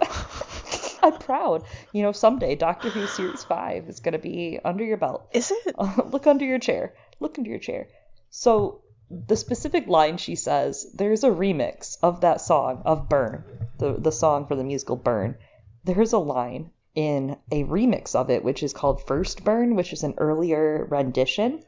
I'm 1.03 1.19
proud. 1.19 1.65
You 1.93 2.03
know, 2.03 2.13
someday 2.13 2.55
Doctor 2.55 2.89
Who 2.91 3.07
Series 3.07 3.45
5 3.45 3.89
is 3.89 4.01
going 4.01 4.13
to 4.13 4.19
be 4.19 4.59
under 4.65 4.85
your 4.85 4.97
belt. 4.97 5.29
is 5.33 5.51
it? 5.51 5.75
Uh, 5.79 6.03
look 6.11 6.27
under 6.27 6.45
your 6.45 6.59
chair. 6.59 6.95
Look 7.21 7.39
under 7.39 7.51
your 7.51 7.59
chair. 7.61 7.89
So, 8.31 8.83
the 9.27 9.37
specific 9.37 9.87
line 9.89 10.17
she 10.17 10.35
says, 10.35 10.91
there's 10.95 11.25
a 11.25 11.29
remix 11.31 11.97
of 12.03 12.23
that 12.23 12.41
song, 12.41 12.83
of 12.85 13.09
Burn, 13.09 13.45
the, 13.79 13.95
the 13.99 14.13
song 14.13 14.47
for 14.47 14.57
the 14.57 14.65
musical 14.65 14.97
Burn. 14.97 15.37
There's 15.85 16.13
a 16.13 16.19
line 16.19 16.71
in 16.95 17.37
a 17.51 17.65
remix 17.65 18.15
of 18.15 18.31
it, 18.31 18.43
which 18.45 18.63
is 18.63 18.73
called 18.73 19.07
First 19.07 19.45
Burn, 19.45 19.77
which 19.77 19.93
is 19.93 20.03
an 20.03 20.15
earlier 20.19 20.87
rendition. 20.91 21.63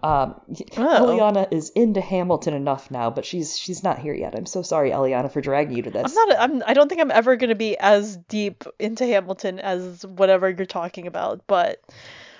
Um, 0.00 0.40
Oh. 0.76 1.06
Eliana 1.06 1.48
is 1.52 1.70
into 1.70 2.00
Hamilton 2.00 2.54
enough 2.54 2.88
now, 2.90 3.10
but 3.10 3.24
she's 3.24 3.58
she's 3.58 3.82
not 3.82 3.98
here 3.98 4.14
yet. 4.14 4.36
I'm 4.36 4.46
so 4.46 4.62
sorry, 4.62 4.90
Eliana, 4.92 5.30
for 5.32 5.40
dragging 5.40 5.76
you 5.76 5.82
to 5.82 5.90
this. 5.90 6.16
I'm 6.16 6.28
not. 6.28 6.38
I'm. 6.38 6.62
I 6.64 6.74
don't 6.74 6.88
think 6.88 7.00
I'm 7.00 7.10
ever 7.10 7.34
gonna 7.34 7.56
be 7.56 7.76
as 7.76 8.16
deep 8.16 8.62
into 8.78 9.04
Hamilton 9.04 9.58
as 9.58 10.06
whatever 10.06 10.48
you're 10.48 10.66
talking 10.66 11.08
about. 11.08 11.40
But 11.48 11.82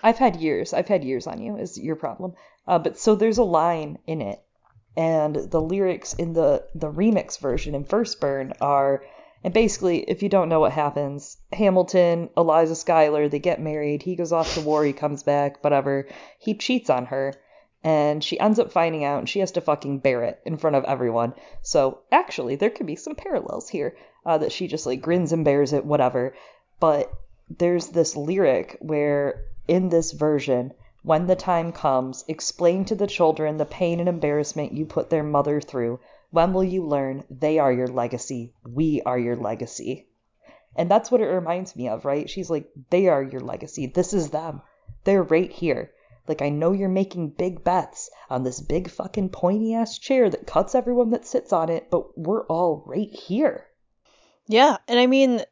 I've 0.05 0.19
had 0.19 0.37
years. 0.37 0.73
I've 0.73 0.87
had 0.87 1.03
years 1.03 1.27
on 1.27 1.41
you. 1.41 1.57
Is 1.57 1.77
your 1.77 1.97
problem? 1.97 2.35
Uh, 2.69 2.79
but 2.79 2.99
so 2.99 3.15
there's 3.15 3.39
a 3.39 3.45
line 3.45 3.99
in 4.07 4.21
it, 4.21 4.41
and 4.95 5.35
the 5.35 5.61
lyrics 5.61 6.13
in 6.13 6.35
the 6.35 6.65
the 6.75 6.93
remix 6.93 7.41
version 7.41 7.75
in 7.75 7.83
First 7.83 8.21
Burn 8.21 8.53
are, 8.61 9.03
and 9.43 9.55
basically, 9.55 10.01
if 10.01 10.23
you 10.23 10.29
don't 10.29 10.51
know 10.51 10.61
what 10.61 10.73
happens, 10.73 11.39
Hamilton, 11.53 12.29
Eliza 12.37 12.77
Schuyler, 12.77 13.27
they 13.29 13.39
get 13.39 13.59
married. 13.61 14.03
He 14.03 14.17
goes 14.17 14.33
off 14.33 14.53
to 14.55 14.61
war. 14.61 14.85
He 14.85 14.93
comes 14.93 15.23
back. 15.23 15.65
Whatever. 15.65 16.09
He 16.39 16.55
cheats 16.55 16.91
on 16.91 17.07
her, 17.07 17.33
And 17.83 18.23
she 18.23 18.39
ends 18.41 18.59
up 18.59 18.73
finding 18.73 19.05
out 19.05 19.21
and 19.21 19.29
she 19.29 19.39
has 19.39 19.53
to 19.53 19.61
fucking 19.61 20.01
bear 20.01 20.25
it 20.25 20.41
in 20.45 20.57
front 20.57 20.77
of 20.77 20.85
everyone. 20.85 21.35
So 21.63 22.01
actually, 22.11 22.57
there 22.57 22.71
could 22.71 22.87
be 22.87 22.97
some 22.97 23.15
parallels 23.15 23.69
here 23.69 23.97
uh, 24.27 24.39
that 24.39 24.53
she 24.53 24.67
just 24.67 24.85
like 24.85 25.01
grins 25.01 25.33
and 25.33 25.45
bears 25.45 25.73
it, 25.73 25.87
whatever. 25.87 26.35
But 26.81 27.11
there's 27.49 27.87
this 27.87 28.17
lyric 28.17 28.77
where 28.81 29.45
in 29.69 29.89
this 29.89 30.13
version, 30.13 30.73
when 31.03 31.27
the 31.27 31.37
time 31.37 31.73
comes, 31.73 32.25
explain 32.29 32.85
to 32.85 32.95
the 32.95 33.07
children 33.07 33.57
the 33.57 33.65
pain 33.65 34.01
and 34.01 34.09
embarrassment 34.09 34.73
you 34.73 34.85
put 34.85 35.11
their 35.11 35.23
mother 35.23 35.61
through. 35.61 36.01
When 36.31 36.53
will 36.53 36.65
you 36.65 36.85
learn 36.85 37.25
they 37.31 37.59
are 37.59 37.73
your 37.73 37.87
legacy? 37.87 38.53
We 38.67 39.01
are 39.03 39.19
your 39.19 39.37
legacy. 39.37 40.09
And 40.77 40.91
that's 40.91 41.11
what 41.11 41.21
it 41.21 41.27
reminds 41.27 41.75
me 41.75 41.89
of, 41.89 42.05
right? 42.05 42.29
She's 42.29 42.51
like, 42.51 42.69
they 42.91 43.09
are 43.09 43.23
your 43.23 43.41
legacy. 43.41 43.87
This 43.87 44.13
is 44.13 44.31
them. 44.31 44.63
They're 45.05 45.23
right 45.23 45.51
here. 45.51 45.93
Like, 46.27 46.43
I 46.43 46.51
know 46.51 46.73
you're 46.73 46.89
making 46.89 47.31
big 47.31 47.65
bets 47.65 48.11
on 48.29 48.45
this 48.45 48.61
big 48.61 48.91
fucking 48.91 49.31
pointy 49.31 49.75
ass 49.75 49.99
chair 49.99 50.29
that 50.29 50.47
cuts 50.47 50.75
everyone 50.75 51.11
that 51.11 51.27
sits 51.27 51.53
on 51.53 51.71
it, 51.71 51.91
but 51.91 52.19
we're 52.19 52.45
all 52.47 52.83
right 52.87 53.11
here. 53.11 53.67
Yeah, 54.47 54.77
and 54.87 54.99
I 54.99 55.07
mean, 55.07 55.43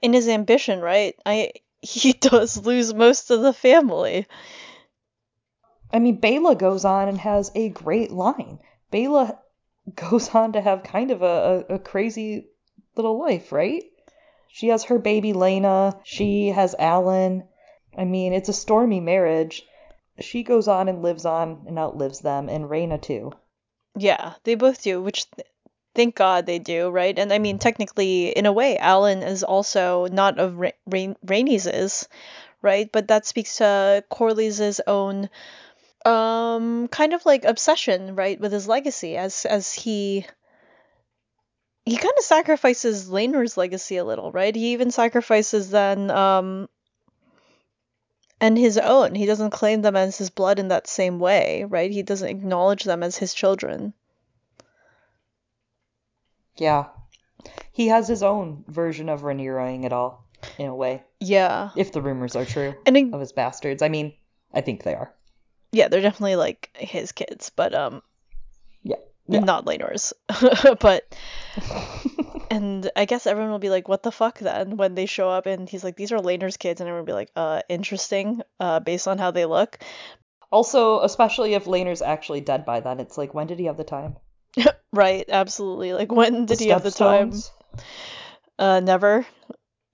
in 0.00 0.12
his 0.12 0.28
ambition, 0.28 0.80
right? 0.80 1.14
I 1.26 1.52
he 1.82 2.12
does 2.12 2.64
lose 2.64 2.94
most 2.94 3.30
of 3.30 3.42
the 3.42 3.52
family. 3.52 4.26
I 5.92 5.98
mean, 5.98 6.20
Baela 6.20 6.56
goes 6.58 6.84
on 6.84 7.08
and 7.08 7.18
has 7.18 7.50
a 7.54 7.68
great 7.68 8.10
line. 8.10 8.58
Baela 8.92 9.38
goes 9.94 10.34
on 10.34 10.52
to 10.52 10.60
have 10.60 10.82
kind 10.82 11.10
of 11.10 11.22
a, 11.22 11.66
a, 11.68 11.74
a 11.74 11.78
crazy 11.78 12.48
little 12.96 13.18
life, 13.18 13.52
right? 13.52 13.84
She 14.48 14.68
has 14.68 14.84
her 14.84 14.98
baby 14.98 15.32
Laena. 15.32 15.98
She 16.04 16.48
has 16.48 16.74
Alyn. 16.78 17.46
I 17.96 18.04
mean, 18.04 18.32
it's 18.32 18.48
a 18.48 18.54
stormy 18.54 19.00
marriage. 19.00 19.66
She 20.20 20.42
goes 20.42 20.68
on 20.68 20.88
and 20.88 21.02
lives 21.02 21.24
on 21.24 21.64
and 21.66 21.78
outlives 21.78 22.20
them, 22.20 22.48
and 22.48 22.64
Rhaena 22.64 23.00
too. 23.00 23.32
Yeah, 23.96 24.34
they 24.44 24.54
both 24.54 24.82
do, 24.82 25.02
which 25.02 25.30
th- 25.30 25.46
thank 25.94 26.14
God 26.14 26.46
they 26.46 26.58
do, 26.58 26.90
right? 26.90 27.18
And 27.18 27.32
I 27.32 27.38
mean, 27.38 27.58
technically, 27.58 28.28
in 28.28 28.46
a 28.46 28.52
way, 28.52 28.78
Alyn 28.80 29.26
is 29.26 29.42
also 29.42 30.06
not 30.06 30.38
of 30.38 30.58
Ra- 30.58 30.70
Ra- 30.86 31.14
right? 32.62 32.92
But 32.92 33.08
that 33.08 33.26
speaks 33.26 33.56
to 33.56 34.04
Corley's 34.08 34.80
own 34.86 35.28
um 36.04 36.88
kind 36.88 37.12
of 37.12 37.24
like 37.26 37.44
obsession, 37.44 38.14
right, 38.16 38.40
with 38.40 38.52
his 38.52 38.68
legacy 38.68 39.16
as 39.16 39.44
as 39.44 39.72
he 39.72 40.26
he 41.84 41.96
kind 41.96 42.14
of 42.16 42.24
sacrifices 42.24 43.08
Laenor's 43.10 43.56
legacy 43.56 43.96
a 43.96 44.04
little, 44.04 44.30
right? 44.32 44.54
He 44.54 44.72
even 44.72 44.90
sacrifices 44.90 45.70
then 45.70 46.10
um 46.10 46.68
and 48.40 48.58
his 48.58 48.76
own. 48.78 49.14
He 49.14 49.26
doesn't 49.26 49.50
claim 49.50 49.82
them 49.82 49.94
as 49.96 50.18
his 50.18 50.30
blood 50.30 50.58
in 50.58 50.68
that 50.68 50.88
same 50.88 51.18
way, 51.20 51.64
right? 51.64 51.90
He 51.90 52.02
doesn't 52.02 52.28
acknowledge 52.28 52.84
them 52.84 53.02
as 53.02 53.16
his 53.16 53.32
children. 53.34 53.94
Yeah. 56.56 56.86
He 57.72 57.88
has 57.88 58.08
his 58.08 58.22
own 58.22 58.64
version 58.68 59.08
of 59.08 59.22
Rhaenyraing 59.22 59.84
it 59.84 59.92
all, 59.92 60.24
in 60.58 60.66
a 60.66 60.74
way. 60.74 61.02
Yeah. 61.20 61.70
If 61.76 61.92
the 61.92 62.02
rumors 62.02 62.36
are 62.36 62.44
true 62.44 62.74
And 62.84 62.96
it- 62.96 63.14
of 63.14 63.20
his 63.20 63.32
bastards. 63.32 63.80
I 63.82 63.88
mean, 63.88 64.12
I 64.52 64.60
think 64.60 64.82
they 64.82 64.94
are. 64.94 65.14
Yeah, 65.72 65.88
they're 65.88 66.00
definitely 66.00 66.36
like 66.36 66.70
his 66.78 67.12
kids, 67.12 67.50
but 67.54 67.74
um 67.74 68.02
Yeah. 68.82 68.96
Yeah. 69.26 69.40
not 69.40 69.64
Laenor's. 69.64 70.12
but 70.80 71.04
and 72.50 72.90
I 72.96 73.04
guess 73.06 73.26
everyone 73.26 73.52
will 73.52 73.58
be 73.58 73.70
like, 73.70 73.88
"What 73.88 74.02
the 74.02 74.12
fuck?" 74.12 74.38
Then 74.38 74.76
when 74.76 74.94
they 74.94 75.06
show 75.06 75.30
up 75.30 75.46
and 75.46 75.68
he's 75.68 75.84
like, 75.84 75.96
"These 75.96 76.12
are 76.12 76.20
Laenor's 76.20 76.56
kids," 76.56 76.80
and 76.80 76.88
everyone 76.88 77.06
will 77.06 77.12
be 77.12 77.20
like, 77.20 77.30
"Uh, 77.36 77.62
interesting." 77.68 78.42
Uh, 78.60 78.80
based 78.80 79.08
on 79.08 79.18
how 79.18 79.30
they 79.30 79.44
look. 79.46 79.78
also, 80.50 81.00
especially 81.00 81.54
if 81.54 81.66
Laenor's 81.66 82.02
actually 82.02 82.42
dead 82.42 82.66
by 82.66 82.80
then, 82.80 83.00
it's 83.00 83.16
like, 83.16 83.32
when 83.32 83.46
did 83.46 83.58
he 83.58 83.64
have 83.66 83.76
the 83.78 83.84
time? 83.84 84.16
Right, 84.92 85.24
absolutely. 85.26 85.94
Like 85.94 86.12
when 86.12 86.44
did 86.44 86.60
he 86.60 86.68
have 86.68 86.82
the 86.82 86.90
time? 86.90 87.32
Uh, 88.58 88.80
never. 88.80 89.24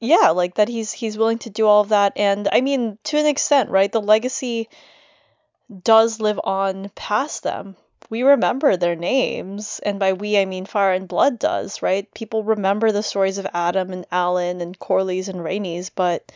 Yeah, 0.00 0.30
like 0.30 0.56
that 0.56 0.68
he's 0.68 0.90
he's 0.90 1.16
willing 1.16 1.38
to 1.38 1.50
do 1.50 1.66
all 1.66 1.82
of 1.82 1.90
that 1.90 2.12
and 2.16 2.48
I 2.50 2.60
mean 2.60 2.98
to 3.04 3.16
an 3.18 3.26
extent, 3.26 3.70
right? 3.70 3.90
The 3.92 4.00
legacy 4.00 4.68
does 5.82 6.20
live 6.20 6.40
on 6.42 6.90
past 6.94 7.42
them. 7.42 7.76
We 8.10 8.22
remember 8.22 8.76
their 8.76 8.96
names, 8.96 9.80
and 9.84 9.98
by 9.98 10.14
we 10.14 10.38
I 10.38 10.44
mean 10.46 10.64
Fire 10.64 10.92
and 10.92 11.06
Blood 11.06 11.38
does, 11.38 11.82
right? 11.82 12.12
People 12.14 12.42
remember 12.42 12.90
the 12.90 13.02
stories 13.02 13.38
of 13.38 13.46
Addam 13.54 13.92
and 13.92 14.08
Alyn 14.10 14.62
and 14.62 14.78
Corlys 14.78 15.28
and 15.28 15.40
Rhaenys, 15.40 15.90
but 15.94 16.32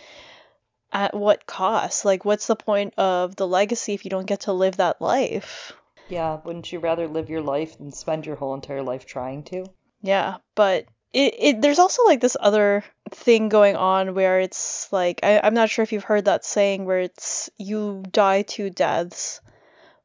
at 0.93 1.15
what 1.15 1.47
cost? 1.47 2.05
Like 2.05 2.25
what's 2.25 2.47
the 2.47 2.57
point 2.57 2.95
of 2.99 3.37
the 3.37 3.47
legacy 3.47 3.95
if 3.95 4.05
you 4.05 4.11
don't 4.11 4.27
get 4.27 4.41
to 4.41 4.53
live 4.53 4.77
that 4.77 5.01
life? 5.01 5.73
Yeah, 6.09 6.41
wouldn't 6.45 6.71
you 6.73 6.79
rather 6.79 7.09
live 7.09 7.31
your 7.31 7.41
life 7.41 7.79
than 7.79 7.93
spend 7.93 8.27
your 8.27 8.37
whole 8.37 8.55
entire 8.55 8.83
life 8.83 9.07
trying 9.07 9.45
to? 9.45 9.65
Yeah, 10.03 10.39
but 10.55 10.87
it, 11.13 11.35
it 11.39 11.63
there's 11.63 11.79
also 11.79 12.05
like 12.05 12.21
this 12.21 12.37
other 12.39 12.85
thing 13.11 13.49
going 13.49 13.77
on 13.77 14.15
where 14.15 14.41
it's 14.41 14.91
like 14.93 15.21
I, 15.23 15.41
I'm 15.43 15.55
not 15.55 15.71
sure 15.71 15.83
if 15.83 15.93
you've 15.93 16.05
heard 16.05 16.25
that 16.25 16.45
saying 16.45 16.85
where 16.85 17.01
it's 17.01 17.51
you 17.59 18.03
die 18.11 18.43
two 18.43 18.71
deaths. 18.71 19.41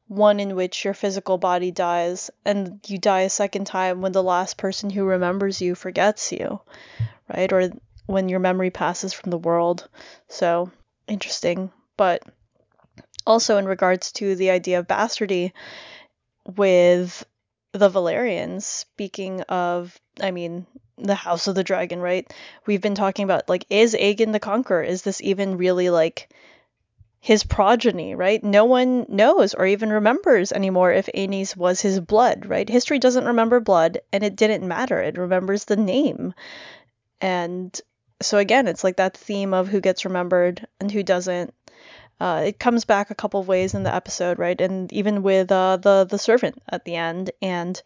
One 0.06 0.40
in 0.40 0.56
which 0.56 0.86
your 0.86 0.94
physical 0.94 1.36
body 1.36 1.70
dies, 1.70 2.30
and 2.42 2.80
you 2.86 2.96
die 2.96 3.20
a 3.20 3.30
second 3.30 3.66
time 3.66 4.00
when 4.00 4.12
the 4.12 4.22
last 4.22 4.56
person 4.56 4.88
who 4.88 5.04
remembers 5.04 5.60
you 5.60 5.74
forgets 5.74 6.32
you, 6.32 6.60
right? 7.28 7.52
Or 7.52 7.70
when 8.06 8.30
your 8.30 8.40
memory 8.40 8.70
passes 8.70 9.12
from 9.12 9.30
the 9.30 9.36
world. 9.36 9.86
So 10.28 10.70
interesting. 11.08 11.70
But 11.98 12.22
also 13.26 13.58
in 13.58 13.66
regards 13.66 14.12
to 14.12 14.34
the 14.34 14.48
idea 14.48 14.78
of 14.78 14.86
bastardy 14.86 15.52
with 16.56 17.26
the 17.72 17.90
Velaryons, 17.90 18.62
speaking 18.62 19.42
of, 19.42 19.98
I 20.20 20.30
mean, 20.30 20.66
the 20.96 21.14
House 21.14 21.46
of 21.46 21.54
the 21.54 21.64
Dragon, 21.64 22.00
right? 22.00 22.32
We've 22.66 22.80
been 22.80 22.94
talking 22.94 23.24
about, 23.24 23.48
like, 23.48 23.66
is 23.70 23.94
Aegon 23.94 24.32
the 24.32 24.40
Conqueror? 24.40 24.82
Is 24.82 25.02
this 25.02 25.20
even 25.20 25.58
really, 25.58 25.90
like, 25.90 26.28
his 27.20 27.44
progeny, 27.44 28.14
right? 28.14 28.42
No 28.42 28.64
one 28.64 29.06
knows 29.08 29.54
or 29.54 29.66
even 29.66 29.90
remembers 29.90 30.52
anymore 30.52 30.92
if 30.92 31.08
Aenys 31.14 31.56
was 31.56 31.80
his 31.80 32.00
blood, 32.00 32.46
right? 32.46 32.68
History 32.68 32.98
doesn't 32.98 33.26
remember 33.26 33.60
blood, 33.60 34.00
and 34.12 34.24
it 34.24 34.36
didn't 34.36 34.66
matter. 34.66 35.00
It 35.00 35.18
remembers 35.18 35.64
the 35.64 35.76
name. 35.76 36.34
And 37.20 37.78
so, 38.20 38.38
again, 38.38 38.66
it's 38.66 38.84
like 38.84 38.96
that 38.96 39.16
theme 39.16 39.52
of 39.52 39.68
who 39.68 39.80
gets 39.80 40.04
remembered 40.04 40.66
and 40.80 40.90
who 40.90 41.02
doesn't. 41.02 41.52
Uh, 42.20 42.42
it 42.46 42.58
comes 42.58 42.84
back 42.84 43.10
a 43.10 43.14
couple 43.14 43.40
of 43.40 43.48
ways 43.48 43.74
in 43.74 43.84
the 43.84 43.94
episode, 43.94 44.38
right? 44.38 44.60
And 44.60 44.92
even 44.92 45.22
with 45.22 45.52
uh, 45.52 45.76
the 45.76 46.04
the 46.04 46.18
servant 46.18 46.60
at 46.68 46.84
the 46.84 46.96
end, 46.96 47.30
and 47.40 47.80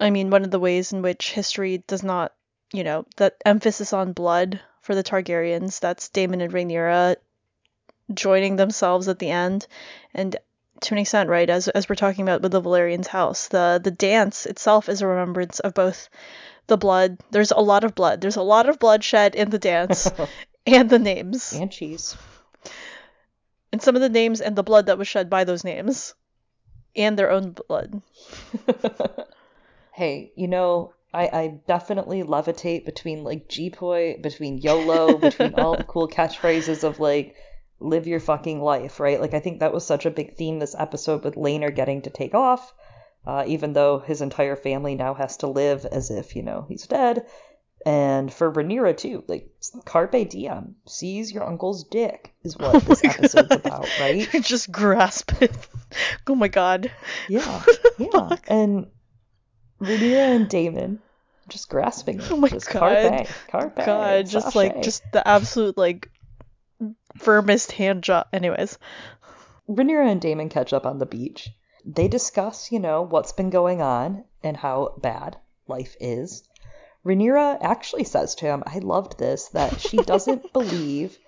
I 0.00 0.10
mean, 0.10 0.30
one 0.30 0.44
of 0.44 0.50
the 0.50 0.60
ways 0.60 0.92
in 0.92 1.02
which 1.02 1.32
history 1.32 1.82
does 1.86 2.02
not, 2.02 2.32
you 2.72 2.84
know, 2.84 3.04
that 3.16 3.36
emphasis 3.44 3.92
on 3.92 4.12
blood 4.12 4.60
for 4.82 4.94
the 4.94 5.02
Targaryens. 5.02 5.80
That's 5.80 6.08
Daemon 6.10 6.40
and 6.40 6.52
Rhaenyra 6.52 7.16
joining 8.12 8.56
themselves 8.56 9.08
at 9.08 9.18
the 9.18 9.30
end, 9.30 9.66
and 10.14 10.36
to 10.82 10.94
an 10.94 10.98
extent, 10.98 11.28
right, 11.28 11.48
as 11.48 11.68
as 11.68 11.88
we're 11.88 11.94
talking 11.94 12.22
about 12.22 12.42
with 12.42 12.52
the 12.52 12.60
Velaryon's 12.60 13.06
house, 13.06 13.48
the 13.48 13.80
the 13.82 13.90
dance 13.90 14.46
itself 14.46 14.88
is 14.88 15.00
a 15.00 15.06
remembrance 15.06 15.60
of 15.60 15.74
both 15.74 16.08
the 16.66 16.76
blood. 16.76 17.18
There's 17.30 17.52
a 17.52 17.60
lot 17.60 17.84
of 17.84 17.94
blood. 17.94 18.20
There's 18.20 18.36
a 18.36 18.42
lot 18.42 18.68
of 18.68 18.78
bloodshed 18.78 19.34
in 19.34 19.50
the 19.50 19.58
dance, 19.58 20.10
and 20.66 20.90
the 20.90 20.98
names, 20.98 21.52
and 21.52 21.70
cheese. 21.70 22.16
And 23.72 23.80
some 23.80 23.96
of 23.96 24.02
the 24.02 24.08
names 24.08 24.40
and 24.40 24.54
the 24.54 24.62
blood 24.62 24.86
that 24.86 24.98
was 24.98 25.08
shed 25.08 25.30
by 25.30 25.44
those 25.44 25.64
names, 25.64 26.14
and 26.94 27.18
their 27.18 27.30
own 27.30 27.52
blood. 27.52 28.02
hey, 29.92 30.32
you 30.36 30.46
know, 30.46 30.92
I, 31.14 31.26
I 31.26 31.60
definitely 31.66 32.22
levitate 32.22 32.84
between 32.84 33.24
like 33.24 33.48
G-Poi, 33.48 34.18
between 34.22 34.58
YOLO, 34.58 35.18
between 35.18 35.54
all 35.54 35.76
the 35.76 35.84
cool 35.84 36.08
catchphrases 36.08 36.84
of 36.84 37.00
like 37.00 37.34
live 37.80 38.06
your 38.06 38.20
fucking 38.20 38.60
life, 38.60 39.00
right? 39.00 39.20
Like 39.20 39.34
I 39.34 39.40
think 39.40 39.60
that 39.60 39.72
was 39.72 39.84
such 39.84 40.06
a 40.06 40.10
big 40.10 40.36
theme 40.36 40.58
this 40.58 40.76
episode 40.78 41.24
with 41.24 41.34
Laenor 41.34 41.74
getting 41.74 42.02
to 42.02 42.10
take 42.10 42.34
off, 42.34 42.72
uh, 43.26 43.44
even 43.46 43.72
though 43.72 43.98
his 43.98 44.22
entire 44.22 44.56
family 44.56 44.94
now 44.94 45.14
has 45.14 45.38
to 45.38 45.48
live 45.48 45.84
as 45.84 46.10
if, 46.10 46.36
you 46.36 46.42
know, 46.42 46.66
he's 46.68 46.86
dead. 46.86 47.26
And 47.84 48.32
for 48.32 48.52
Rhaenyra 48.52 48.96
too, 48.96 49.24
like 49.26 49.50
carpe 49.84 50.28
diem, 50.28 50.76
seize 50.86 51.32
your 51.32 51.44
uncle's 51.44 51.84
dick 51.84 52.32
is 52.44 52.56
what 52.56 52.82
this 52.84 53.04
episode's 53.04 53.50
about, 53.50 53.88
right? 53.98 54.28
Just 54.42 54.70
grasp 54.70 55.42
it. 55.42 55.52
oh 56.26 56.34
my 56.34 56.48
god. 56.48 56.92
Yeah, 57.28 57.62
yeah. 57.98 58.36
And 58.46 58.86
Rhaenyra 59.80 60.36
and 60.36 60.48
Daemon 60.48 61.00
just 61.48 61.68
grasping 61.68 62.20
it. 62.20 62.30
Oh 62.30 62.36
my 62.36 62.48
just 62.48 62.70
God. 62.70 62.80
Carpe, 62.80 63.28
carpe, 63.48 63.86
God, 63.86 64.26
just 64.26 64.54
like 64.54 64.82
just 64.82 65.02
the 65.12 65.26
absolute 65.26 65.76
like 65.76 66.08
firmest 67.18 67.72
hand 67.72 68.04
job. 68.04 68.28
Anyways, 68.32 68.78
Rhaenyra 69.68 70.10
and 70.10 70.20
Daemon 70.20 70.48
catch 70.48 70.72
up 70.72 70.86
on 70.86 70.98
the 70.98 71.06
beach. 71.06 71.50
They 71.84 72.08
discuss, 72.08 72.70
you 72.70 72.78
know, 72.78 73.02
what's 73.02 73.32
been 73.32 73.50
going 73.50 73.82
on 73.82 74.24
and 74.42 74.56
how 74.56 74.94
bad 75.02 75.36
life 75.66 75.96
is. 76.00 76.44
Rhaenyra 77.04 77.58
actually 77.60 78.04
says 78.04 78.34
to 78.36 78.46
him, 78.46 78.62
I 78.66 78.78
loved 78.78 79.18
this, 79.18 79.48
that 79.48 79.80
she 79.80 79.96
doesn't 79.98 80.52
believe 80.52 81.18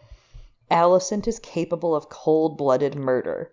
Alicent 0.70 1.26
is 1.26 1.38
capable 1.38 1.94
of 1.94 2.08
cold 2.08 2.56
blooded 2.56 2.94
murder. 2.94 3.52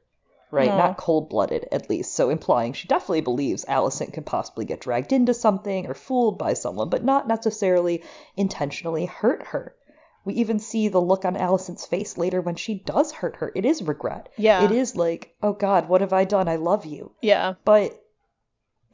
right? 0.51 0.69
Aw. 0.69 0.78
Not 0.78 0.97
cold 0.97 1.30
blooded, 1.30 1.67
at 1.72 1.89
least. 1.89 2.13
So 2.13 2.30
implying 2.30 2.74
she 2.74 2.88
definitely 2.88 3.22
believes 3.22 3.65
Alicent 3.65 4.13
could 4.13 4.26
possibly 4.26 4.65
get 4.65 4.82
dragged 4.82 5.13
into 5.13 5.34
something 5.34 5.88
or 5.88 5.93
fooled 5.93 6.38
by 6.38 6.53
someone, 6.53 6.89
but 6.89 7.03
not 7.03 7.28
necessarily 7.28 8.03
intentionally 8.36 9.05
hurt 9.05 9.43
her. 9.47 9.76
We 10.24 10.36
even 10.36 10.59
see 10.59 10.88
the 10.88 11.01
look 11.01 11.26
on 11.26 11.36
Alicent's 11.36 11.86
face 11.88 12.17
later 12.17 12.41
when 12.41 12.55
she 12.55 12.76
does 12.76 13.11
hurt 13.11 13.38
her. 13.38 13.51
It 13.55 13.65
is 13.65 13.82
regret. 13.82 14.30
Yeah. 14.38 14.63
It 14.65 14.72
is 14.72 14.95
like, 14.95 15.34
oh 15.41 15.53
God, 15.53 15.89
what 15.89 16.01
have 16.01 16.13
I 16.13 16.26
done? 16.26 16.47
I 16.47 16.57
love 16.57 16.86
you. 16.86 17.11
Yeah. 17.22 17.55
But 17.65 18.01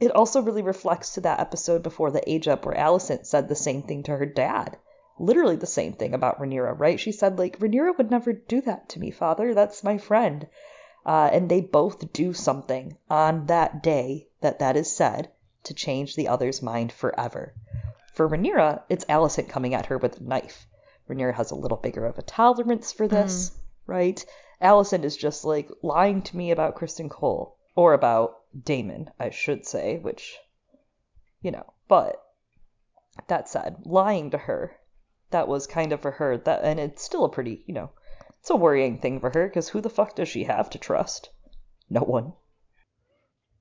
it 0.00 0.12
also 0.12 0.42
really 0.42 0.62
reflects 0.62 1.14
to 1.14 1.20
that 1.22 1.40
episode 1.40 1.82
before 1.82 2.10
the 2.10 2.30
age 2.30 2.46
up 2.46 2.64
where 2.64 2.76
Alicent 2.76 3.26
said 3.26 3.48
the 3.48 3.54
same 3.54 3.82
thing 3.82 4.04
to 4.04 4.16
her 4.16 4.26
dad. 4.26 4.76
Literally 5.18 5.56
the 5.56 5.66
same 5.66 5.94
thing 5.94 6.14
about 6.14 6.40
Rhaenyra, 6.40 6.78
right? 6.78 7.00
She 7.00 7.10
said, 7.10 7.38
like, 7.38 7.58
Rhaenyra 7.58 7.98
would 7.98 8.10
never 8.10 8.32
do 8.32 8.60
that 8.60 8.88
to 8.90 9.00
me, 9.00 9.10
father. 9.10 9.54
That's 9.54 9.82
my 9.82 9.98
friend. 9.98 10.46
Uh, 11.04 11.30
and 11.32 11.48
they 11.48 11.60
both 11.60 12.12
do 12.12 12.32
something 12.32 12.96
on 13.10 13.46
that 13.46 13.82
day 13.82 14.28
that 14.40 14.60
that 14.60 14.76
is 14.76 14.94
said 14.94 15.30
to 15.64 15.74
change 15.74 16.14
the 16.14 16.28
other's 16.28 16.62
mind 16.62 16.92
forever. 16.92 17.54
For 18.14 18.28
Rhaenyra, 18.28 18.82
it's 18.88 19.04
Alicent 19.06 19.48
coming 19.48 19.74
at 19.74 19.86
her 19.86 19.98
with 19.98 20.20
a 20.20 20.24
knife. 20.24 20.66
Rhaenyra 21.08 21.34
has 21.34 21.50
a 21.50 21.56
little 21.56 21.78
bigger 21.78 22.06
of 22.06 22.18
a 22.18 22.22
tolerance 22.22 22.92
for 22.92 23.08
this, 23.08 23.50
right? 23.86 24.24
Alicent 24.62 25.04
is 25.04 25.16
just 25.16 25.44
like 25.44 25.70
lying 25.82 26.22
to 26.22 26.36
me 26.36 26.50
about 26.50 26.76
Criston 26.76 27.08
Cole 27.08 27.56
or 27.74 27.94
about 27.94 28.40
Daemon, 28.64 29.10
I 29.18 29.30
should 29.30 29.66
say, 29.66 29.98
which, 29.98 30.38
you 31.40 31.50
know, 31.50 31.72
but 31.86 32.22
that 33.28 33.48
said, 33.48 33.84
lying 33.84 34.30
to 34.30 34.38
her, 34.38 34.76
that 35.30 35.48
was 35.48 35.66
kind 35.66 35.92
of 35.92 36.00
for 36.00 36.12
her 36.12 36.36
that, 36.38 36.64
and 36.64 36.80
it's 36.80 37.02
still 37.02 37.24
a 37.24 37.28
pretty, 37.28 37.64
you 37.66 37.74
know, 37.74 37.90
it's 38.40 38.50
a 38.50 38.56
worrying 38.56 38.98
thing 38.98 39.20
for 39.20 39.30
her 39.30 39.46
because 39.46 39.68
who 39.68 39.80
the 39.80 39.90
fuck 39.90 40.16
does 40.16 40.28
she 40.28 40.44
have 40.44 40.70
to 40.70 40.78
trust? 40.78 41.30
No 41.90 42.00
one. 42.00 42.32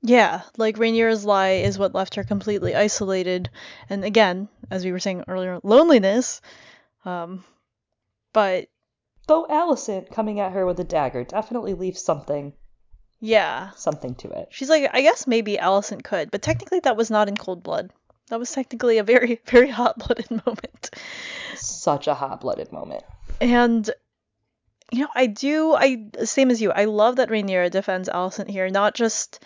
Yeah, 0.02 0.43
like 0.58 0.78
Rhaenyra's 0.78 1.26
lie 1.26 1.50
is 1.50 1.80
what 1.80 1.95
left 1.95 2.16
her 2.16 2.24
completely 2.24 2.76
isolated, 2.76 3.50
and 3.89 4.06
again, 4.06 4.48
as 4.70 4.86
we 4.86 4.91
were 4.91 5.00
saying 5.00 5.24
earlier, 5.28 5.60
loneliness. 5.64 6.39
Um, 7.04 7.43
but 8.32 8.68
Though 9.28 9.45
Alicent 9.48 10.12
coming 10.12 10.39
at 10.39 10.54
her 10.54 10.66
with 10.66 10.80
a 10.80 10.86
dagger 10.86 11.24
definitely 11.24 11.74
leaves 11.74 12.02
something, 12.02 12.54
yeah, 13.20 13.72
something 13.72 14.15
to 14.15 14.30
it. 14.30 14.49
she's 14.51 14.70
like, 14.70 14.89
I 14.93 15.01
guess 15.01 15.28
maybe 15.28 15.57
Alicent 15.57 16.03
could, 16.03 16.32
but 16.32 16.41
technically 16.41 16.80
that 16.82 16.97
was 16.97 17.09
not 17.09 17.28
in 17.28 17.36
cold 17.38 17.63
blood. 17.63 17.91
That 18.30 18.39
was 18.39 18.51
technically 18.51 18.97
a 18.97 19.03
very, 19.03 19.41
very 19.47 19.70
hot-blooded 19.70 20.30
moment. 20.45 20.89
Such 21.55 22.07
a 22.07 22.13
hot-blooded 22.13 22.72
moment. 22.72 23.03
And 23.39 23.89
you 24.91 25.01
know, 25.01 25.09
I 25.15 25.28
do 25.28 25.74
I 25.74 26.07
same 26.24 26.49
as 26.49 26.61
you. 26.61 26.72
I 26.72 26.86
love 26.86 27.18
that 27.18 27.30
Rhaenyra 27.30 27.72
defends 27.72 28.09
Alicent 28.09 28.49
here, 28.49 28.70
not 28.70 28.95
just 28.95 29.43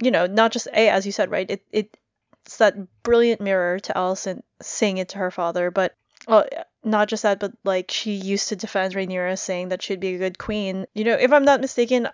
you 0.00 0.10
know, 0.10 0.26
not 0.26 0.52
just 0.52 0.66
a 0.68 0.88
as 0.88 1.06
you 1.06 1.12
said, 1.12 1.30
right? 1.30 1.50
It 1.50 1.62
it 1.72 1.96
it's 2.44 2.58
that 2.58 3.02
brilliant 3.02 3.40
mirror 3.40 3.78
to 3.80 3.92
Alicent 3.94 4.42
saying 4.60 4.98
it 4.98 5.10
to 5.10 5.18
her 5.18 5.30
father, 5.30 5.70
but 5.70 5.96
well, 6.28 6.46
not 6.82 7.08
just 7.08 7.22
that, 7.22 7.40
but 7.40 7.52
like 7.64 7.90
she 7.90 8.12
used 8.12 8.48
to 8.48 8.56
defend 8.56 8.94
Rhaenyra, 8.94 9.38
saying 9.38 9.70
that 9.70 9.82
she'd 9.82 10.00
be 10.00 10.14
a 10.14 10.18
good 10.18 10.38
queen. 10.38 10.86
You 10.94 11.04
know, 11.04 11.14
if 11.14 11.32
I'm 11.32 11.44
not 11.44 11.60
mistaken, 11.60 12.08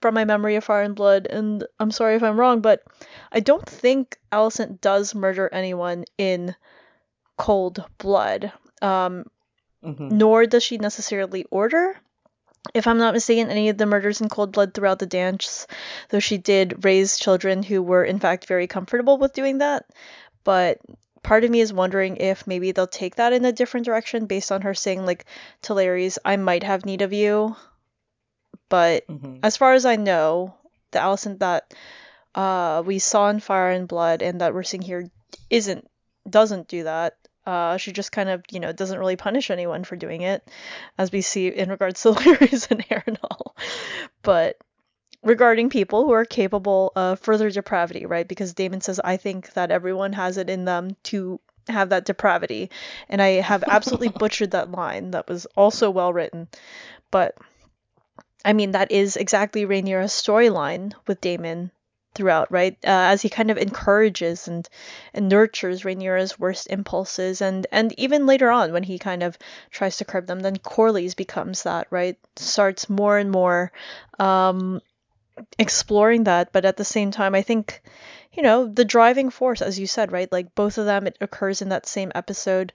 from 0.00 0.14
my 0.14 0.24
memory 0.24 0.56
of 0.56 0.64
Fire 0.64 0.82
and 0.82 0.94
Blood, 0.94 1.26
and 1.26 1.66
I'm 1.80 1.90
sorry 1.90 2.16
if 2.16 2.22
I'm 2.22 2.38
wrong, 2.38 2.60
but 2.60 2.82
I 3.32 3.40
don't 3.40 3.66
think 3.68 4.18
Alicent 4.32 4.80
does 4.80 5.14
murder 5.14 5.48
anyone 5.52 6.04
in 6.18 6.54
cold 7.36 7.84
blood. 7.98 8.52
Um, 8.82 9.24
hmm 9.82 10.08
nor 10.10 10.46
does 10.46 10.62
she 10.62 10.78
necessarily 10.78 11.44
order. 11.50 11.96
If 12.74 12.86
I'm 12.86 12.98
not 12.98 13.14
mistaken, 13.14 13.50
any 13.50 13.68
of 13.70 13.78
the 13.78 13.86
murders 13.86 14.20
in 14.20 14.28
cold 14.28 14.52
blood 14.52 14.74
throughout 14.74 14.98
the 15.00 15.06
dance, 15.06 15.66
though 16.10 16.20
she 16.20 16.38
did 16.38 16.84
raise 16.84 17.18
children 17.18 17.62
who 17.62 17.82
were 17.82 18.04
in 18.04 18.18
fact 18.20 18.46
very 18.46 18.66
comfortable 18.66 19.18
with 19.18 19.32
doing 19.32 19.58
that. 19.58 19.86
But 20.44 20.78
part 21.22 21.44
of 21.44 21.50
me 21.50 21.60
is 21.60 21.72
wondering 21.72 22.18
if 22.18 22.46
maybe 22.46 22.72
they'll 22.72 22.86
take 22.86 23.16
that 23.16 23.32
in 23.32 23.44
a 23.44 23.52
different 23.52 23.86
direction 23.86 24.26
based 24.26 24.52
on 24.52 24.62
her 24.62 24.74
saying 24.74 25.04
like 25.06 25.24
to 25.62 25.74
Larys, 25.74 26.18
I 26.24 26.36
might 26.36 26.62
have 26.62 26.84
need 26.86 27.02
of 27.02 27.12
you. 27.12 27.56
But 28.68 29.04
hmm 29.08 29.36
as 29.42 29.56
far 29.56 29.74
as 29.74 29.84
I 29.86 29.96
know, 29.96 30.54
the 30.90 30.98
Alicent 30.98 31.38
that 31.40 31.72
uh, 32.34 32.82
we 32.84 32.98
saw 32.98 33.28
in 33.28 33.40
Fire 33.40 33.70
and 33.70 33.86
Blood 33.86 34.22
and 34.22 34.40
that 34.40 34.54
we're 34.54 34.62
seeing 34.62 34.82
here 34.82 35.08
isn't 35.50 35.88
doesn't 36.28 36.68
do 36.68 36.84
that. 36.84 37.16
Uh, 37.46 37.76
she 37.76 37.92
just 37.92 38.10
kind 38.10 38.28
of, 38.28 38.42
you 38.50 38.58
know, 38.58 38.72
doesn't 38.72 38.98
really 38.98 39.14
punish 39.16 39.50
anyone 39.50 39.84
for 39.84 39.94
doing 39.94 40.22
it, 40.22 40.42
as 40.98 41.12
we 41.12 41.20
see 41.20 41.46
in 41.46 41.68
regards 41.70 42.02
to 42.02 42.10
Larys 42.12 42.68
and 42.70 42.84
Harrenhal. 42.88 43.54
But 44.22 44.56
regarding 45.22 45.70
people 45.70 46.04
who 46.04 46.12
are 46.12 46.24
capable 46.24 46.92
of 46.96 47.20
further 47.20 47.50
depravity, 47.50 48.06
right? 48.06 48.26
Because 48.26 48.54
Daemon 48.54 48.80
says, 48.80 49.00
I 49.02 49.16
think 49.16 49.52
that 49.54 49.70
everyone 49.70 50.12
has 50.14 50.36
it 50.38 50.50
in 50.50 50.64
them 50.64 50.96
to 51.04 51.40
have 51.68 51.90
that 51.90 52.04
depravity. 52.04 52.70
And 53.08 53.20
I 53.22 53.40
have 53.40 53.64
absolutely 53.68 54.08
butchered 54.18 54.52
that 54.52 54.70
line. 54.70 55.12
That 55.12 55.28
was 55.28 55.46
also 55.56 55.90
well 55.90 56.12
written. 56.12 56.48
But 57.10 57.36
I 58.46 58.52
mean, 58.52 58.70
that 58.70 58.92
is 58.92 59.16
exactly 59.16 59.66
Rhaenyra's 59.66 60.12
storyline 60.12 60.92
with 61.08 61.20
Daemon 61.20 61.72
throughout, 62.14 62.50
right? 62.52 62.74
Uh, 62.84 63.10
as 63.10 63.20
he 63.20 63.28
kind 63.28 63.50
of 63.50 63.58
encourages 63.58 64.46
and, 64.46 64.68
and 65.12 65.28
nurtures 65.28 65.82
Rhaenyra's 65.82 66.38
worst 66.38 66.68
impulses, 66.68 67.42
and 67.42 67.66
and 67.72 67.92
even 67.98 68.24
later 68.24 68.48
on 68.52 68.72
when 68.72 68.84
he 68.84 69.00
kind 69.00 69.24
of 69.24 69.36
tries 69.72 69.96
to 69.96 70.04
curb 70.04 70.28
them, 70.28 70.38
then 70.40 70.58
Corlys 70.58 71.16
becomes 71.16 71.64
that, 71.64 71.88
right? 71.90 72.16
Starts 72.36 72.88
more 72.88 73.18
and 73.18 73.32
more 73.32 73.72
um, 74.20 74.80
exploring 75.58 76.24
that, 76.24 76.52
but 76.52 76.64
at 76.64 76.76
the 76.76 76.84
same 76.84 77.10
time, 77.10 77.34
I 77.34 77.42
think, 77.42 77.82
you 78.32 78.44
know, 78.44 78.66
the 78.66 78.84
driving 78.84 79.30
force, 79.30 79.60
as 79.60 79.76
you 79.76 79.88
said, 79.88 80.12
right? 80.12 80.30
Like 80.30 80.54
both 80.54 80.78
of 80.78 80.86
them, 80.86 81.08
it 81.08 81.18
occurs 81.20 81.62
in 81.62 81.70
that 81.70 81.86
same 81.86 82.12
episode. 82.14 82.72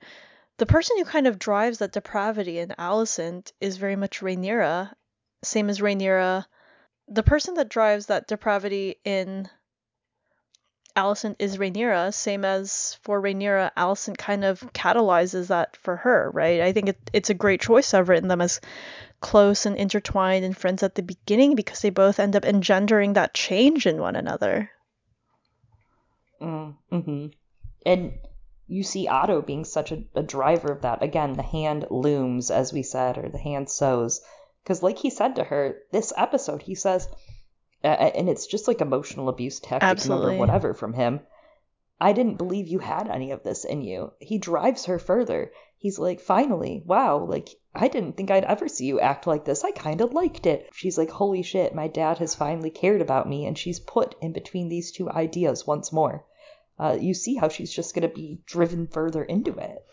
The 0.58 0.66
person 0.66 0.98
who 0.98 1.06
kind 1.06 1.28
of 1.28 1.40
drives 1.40 1.78
that 1.78 1.94
depravity 1.94 2.60
in 2.60 2.76
Alicent 2.78 3.54
is 3.62 3.78
very 3.78 3.96
much 3.96 4.20
Rhaenyra, 4.20 4.92
same 5.44 5.70
as 5.70 5.80
Rhaenyra. 5.80 6.46
The 7.08 7.24
person 7.24 7.56
that 7.56 7.70
drives 7.70 8.08
that 8.08 8.28
depravity 8.28 8.96
in 9.04 9.50
Alicent 10.96 11.38
is 11.40 11.58
Rhaenyra, 11.58 12.14
same 12.14 12.44
as 12.44 12.98
for 13.02 13.22
Rhaenyra, 13.22 13.72
Alicent 13.78 14.18
kind 14.18 14.44
of 14.44 14.60
catalyzes 14.74 15.48
that 15.48 15.76
for 15.78 15.98
her, 15.98 16.30
right? 16.34 16.62
I 16.62 16.74
think 16.74 16.90
it, 16.90 17.10
it's 17.14 17.30
a 17.30 17.36
great 17.36 17.62
choice. 17.62 17.94
I've 17.94 18.10
written 18.10 18.28
them 18.28 18.42
as 18.42 18.60
close 19.22 19.66
and 19.66 19.78
intertwined 19.78 20.44
and 20.44 20.58
friends 20.58 20.84
at 20.84 20.96
the 20.96 21.04
beginning 21.04 21.56
because 21.56 21.82
they 21.82 21.92
both 21.92 22.20
end 22.20 22.36
up 22.36 22.46
engendering 22.46 23.14
that 23.14 23.34
change 23.34 23.86
in 23.86 24.00
one 24.00 24.16
another. 24.16 24.70
Mm-hmm. 26.42 27.28
And 27.86 28.14
you 28.68 28.84
see 28.84 29.08
Otto 29.08 29.42
being 29.42 29.66
such 29.66 29.92
a, 29.92 30.04
a 30.16 30.24
driver 30.24 30.72
of 30.72 30.82
that. 30.82 31.04
Again, 31.04 31.34
the 31.34 31.44
hand 31.44 31.88
looms, 31.90 32.52
as 32.52 32.74
we 32.74 32.84
said, 32.84 33.18
or 33.18 33.30
the 33.30 33.38
hand 33.38 33.70
sews. 33.70 34.22
Because, 34.64 34.84
like 34.84 34.98
he 34.98 35.10
said 35.10 35.36
to 35.36 35.44
her, 35.44 35.80
this 35.92 36.14
episode, 36.16 36.62
he 36.62 36.76
says, 36.76 37.08
uh, 37.84 37.88
and 37.88 38.30
it's 38.30 38.46
just 38.46 38.68
like 38.68 38.82
emotional 38.82 39.30
abuse 39.30 39.60
tactic, 39.60 39.84
Absolutely. 39.84 40.28
number 40.28 40.40
whatever 40.40 40.74
from 40.74 40.94
him. 40.94 41.22
I 42.00 42.14
didn't 42.14 42.38
believe 42.38 42.68
you 42.68 42.80
had 42.80 43.08
any 43.08 43.32
of 43.32 43.44
this 43.44 43.64
in 43.64 43.82
you. 43.82 44.14
He 44.20 44.40
drives 44.40 44.86
her 44.86 44.98
further. 44.98 45.52
He's 45.78 46.00
like, 46.00 46.20
finally, 46.20 46.84
wow, 46.86 47.26
like, 47.26 47.50
I 47.74 47.88
didn't 47.88 48.18
think 48.18 48.30
I'd 48.30 48.44
ever 48.44 48.68
see 48.68 48.86
you 48.86 49.00
act 49.00 49.28
like 49.28 49.46
this. 49.46 49.64
I 49.64 49.72
kind 49.72 50.02
of 50.02 50.14
liked 50.14 50.46
it. 50.46 50.70
She's 50.74 50.98
like, 50.98 51.10
holy 51.10 51.44
shit, 51.44 51.76
my 51.76 51.88
dad 51.88 52.18
has 52.20 52.36
finally 52.36 52.70
cared 52.70 53.02
about 53.02 53.30
me, 53.30 53.46
and 53.46 53.58
she's 53.58 53.80
put 53.80 54.16
in 54.22 54.32
between 54.32 54.70
these 54.70 54.92
two 54.92 55.10
ideas 55.10 55.66
once 55.66 55.92
more. 55.92 56.26
Uh, 56.80 56.98
you 57.00 57.14
see 57.14 57.36
how 57.36 57.50
she's 57.50 57.72
just 57.72 57.94
going 57.94 58.08
to 58.08 58.16
be 58.16 58.42
driven 58.46 58.88
further 58.88 59.24
into 59.24 59.54
it. 59.58 59.86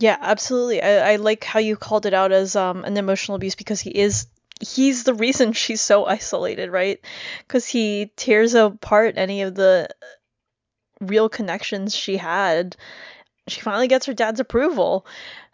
Yeah, 0.00 0.16
absolutely. 0.20 0.82
I, 0.82 1.12
I 1.12 1.16
like 1.16 1.44
how 1.44 1.58
you 1.60 1.76
called 1.76 2.06
it 2.06 2.14
out 2.14 2.32
as 2.32 2.54
um, 2.56 2.84
an 2.84 2.96
emotional 2.96 3.36
abuse 3.36 3.54
because 3.54 3.80
he 3.80 3.90
is 3.90 4.26
he's 4.60 5.04
the 5.04 5.14
reason 5.14 5.52
she's 5.52 5.80
so 5.80 6.04
isolated, 6.06 6.70
right? 6.70 7.00
Because 7.46 7.66
he 7.66 8.10
tears 8.16 8.54
apart 8.54 9.14
any 9.16 9.42
of 9.42 9.54
the 9.54 9.88
real 11.00 11.28
connections 11.28 11.94
she 11.94 12.16
had. 12.16 12.76
She 13.48 13.60
finally 13.60 13.88
gets 13.88 14.06
her 14.06 14.14
dad's 14.14 14.40
approval. 14.40 15.06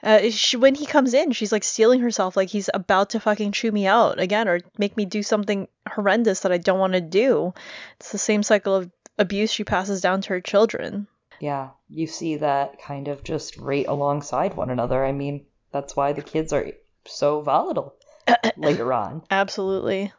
Uh, 0.03 0.31
she, 0.31 0.57
when 0.57 0.75
he 0.75 0.87
comes 0.87 1.15
in, 1.15 1.33
she's 1.33 1.53
like 1.53 1.65
stealing 1.65 2.01
herself, 2.01 2.37
like 2.37 2.49
he's 2.51 2.71
about 2.75 3.11
to 3.11 3.21
fucking 3.21 3.53
chew 3.53 3.73
me 3.73 3.87
out 3.87 4.19
again 4.21 4.49
or 4.49 4.61
make 4.79 4.97
me 4.97 5.05
do 5.07 5.23
something 5.23 5.69
horrendous 5.89 6.41
that 6.41 6.53
I 6.53 6.59
don't 6.59 6.79
want 6.81 6.95
to 6.95 7.01
do. 7.01 7.55
It's 8.01 8.13
the 8.13 8.19
same 8.19 8.43
cycle 8.43 8.75
of 8.77 8.91
abuse 9.19 9.53
she 9.53 9.65
passes 9.65 10.01
down 10.01 10.21
to 10.23 10.31
her 10.31 10.41
children. 10.41 11.07
Yeah, 11.45 11.71
you 11.91 12.07
see 12.07 12.37
that 12.37 12.81
kind 12.81 13.07
of 13.09 13.23
just 13.23 13.59
right 13.59 13.87
alongside 13.87 14.57
one 14.57 14.71
another. 14.71 15.05
I 15.05 15.13
mean, 15.13 15.45
that's 15.73 15.95
why 15.95 16.15
the 16.15 16.23
kids 16.23 16.55
are 16.55 16.69
so 17.05 17.43
volatile 17.43 17.95
later 18.57 18.95
on. 18.95 19.23
Absolutely. 19.31 20.11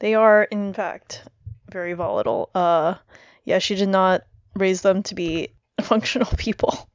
They 0.00 0.14
are, 0.14 0.42
in 0.44 0.74
fact, 0.74 1.22
very 1.70 1.94
volatile. 1.94 2.50
Uh, 2.54 2.96
yeah, 3.44 3.60
she 3.60 3.76
did 3.76 3.88
not 3.88 4.24
raise 4.56 4.82
them 4.82 5.02
to 5.04 5.14
be 5.14 5.48
functional 5.80 6.30
people. 6.36 6.86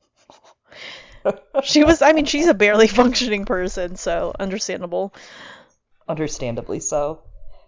she 1.63 1.83
was, 1.83 2.03
I 2.03 2.13
mean, 2.13 2.25
she's 2.25 2.45
a 2.47 2.53
barely 2.53 2.87
functioning 3.01 3.45
person, 3.45 3.95
so 3.95 4.35
understandable. 4.39 5.15
Understandably 6.07 6.79
so. 6.79 7.23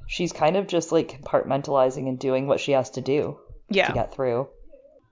she's 0.07 0.33
kind 0.33 0.55
of 0.55 0.67
just 0.67 0.91
like 0.91 1.19
compartmentalizing 1.23 2.07
and 2.07 2.19
doing 2.19 2.45
what 2.45 2.59
she 2.59 2.73
has 2.73 2.91
to 2.91 3.01
do 3.01 3.39
Yeah. 3.69 3.87
to 3.87 3.93
get 3.93 4.13
through. 4.13 4.49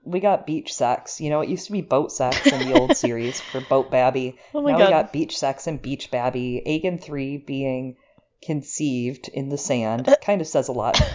We 0.02 0.20
got 0.20 0.46
beach 0.46 0.72
sex. 0.72 1.20
You 1.20 1.30
know, 1.30 1.40
it 1.40 1.48
used 1.48 1.66
to 1.66 1.72
be 1.72 1.82
boat 1.82 2.12
sex 2.12 2.46
in 2.46 2.68
the 2.68 2.78
old 2.78 2.96
series 2.96 3.40
for 3.40 3.60
Boat 3.60 3.90
Babby. 3.90 4.38
Oh 4.54 4.62
my 4.62 4.72
now 4.72 4.78
God. 4.78 4.84
we 4.84 4.90
got 4.90 5.12
beach 5.12 5.38
sex 5.38 5.66
and 5.66 5.80
Beach 5.80 6.10
Babby. 6.10 6.62
Aegon 6.66 7.00
3 7.00 7.38
being 7.38 7.96
conceived 8.42 9.28
in 9.28 9.50
the 9.50 9.58
sand 9.58 10.08
kind 10.22 10.40
of 10.40 10.46
says 10.46 10.68
a 10.68 10.72
lot. 10.72 11.00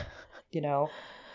You 0.52 0.62
know, 0.62 0.90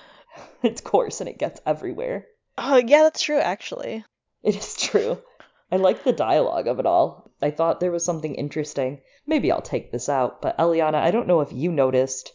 it's 0.63 0.81
coarse 0.81 1.21
and 1.21 1.29
it 1.29 1.37
gets 1.37 1.61
everywhere. 1.67 2.27
Oh, 2.57 2.77
yeah, 2.77 3.03
that's 3.03 3.21
true, 3.21 3.39
actually. 3.39 4.03
It 4.43 4.57
is 4.57 4.77
true. 4.77 5.19
I 5.71 5.77
like 5.77 6.05
the 6.05 6.13
dialogue 6.13 6.67
of 6.67 6.79
it 6.79 6.87
all. 6.87 7.31
I 7.43 7.51
thought 7.51 7.81
there 7.81 7.93
was 7.93 8.05
something 8.05 8.35
interesting. 8.35 9.03
Maybe 9.27 9.53
I'll 9.53 9.61
take 9.61 9.93
this 9.93 10.09
out, 10.09 10.41
but 10.41 10.57
Eliana, 10.57 10.95
I 10.95 11.11
don't 11.11 11.29
know 11.29 11.43
if 11.43 11.53
you 11.53 11.71
noticed. 11.71 12.33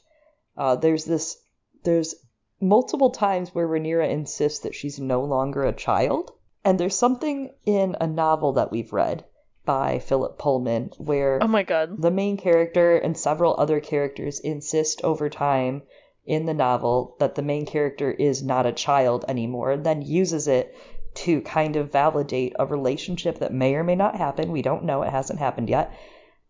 Uh, 0.56 0.76
there's 0.76 1.06
this. 1.06 1.38
There's 1.84 2.14
multiple 2.62 3.10
times 3.10 3.54
where 3.54 3.68
Rhaenyra 3.68 4.10
insists 4.10 4.60
that 4.60 4.76
she's 4.76 5.00
no 5.00 5.24
longer 5.24 5.64
a 5.64 5.74
child, 5.74 6.32
and 6.64 6.80
there's 6.80 6.96
something 6.96 7.52
in 7.66 7.96
a 8.00 8.08
novel 8.08 8.54
that 8.54 8.72
we've 8.72 8.94
read 8.94 9.26
by 9.66 10.00
Philip 10.00 10.38
Pullman 10.38 10.92
where 10.98 11.40
Oh 11.42 11.48
my 11.48 11.64
god. 11.64 12.02
the 12.02 12.12
main 12.12 12.38
character 12.38 12.98
and 12.98 13.18
several 13.18 13.56
other 13.58 13.80
characters 13.80 14.40
insist 14.40 15.02
over 15.04 15.30
time 15.30 15.82
in 16.26 16.46
the 16.46 16.54
novel 16.54 17.16
that 17.20 17.36
the 17.36 17.42
main 17.42 17.66
character 17.66 18.12
is 18.12 18.44
not 18.44 18.66
a 18.66 18.72
child 18.72 19.26
anymore, 19.28 19.72
and 19.72 19.86
then 19.86 20.02
uses 20.02 20.48
it 20.48 20.76
to 21.14 21.42
kind 21.42 21.76
of 21.76 21.92
validate 21.92 22.54
a 22.60 22.66
relationship 22.66 23.40
that 23.40 23.54
may 23.54 23.76
or 23.76 23.84
may 23.84 23.96
not 23.96 24.16
happen. 24.16 24.52
We 24.52 24.62
don't 24.62 24.84
know, 24.84 25.02
it 25.04 25.12
hasn't 25.12 25.40
happened 25.40 25.70
yet. 25.70 25.92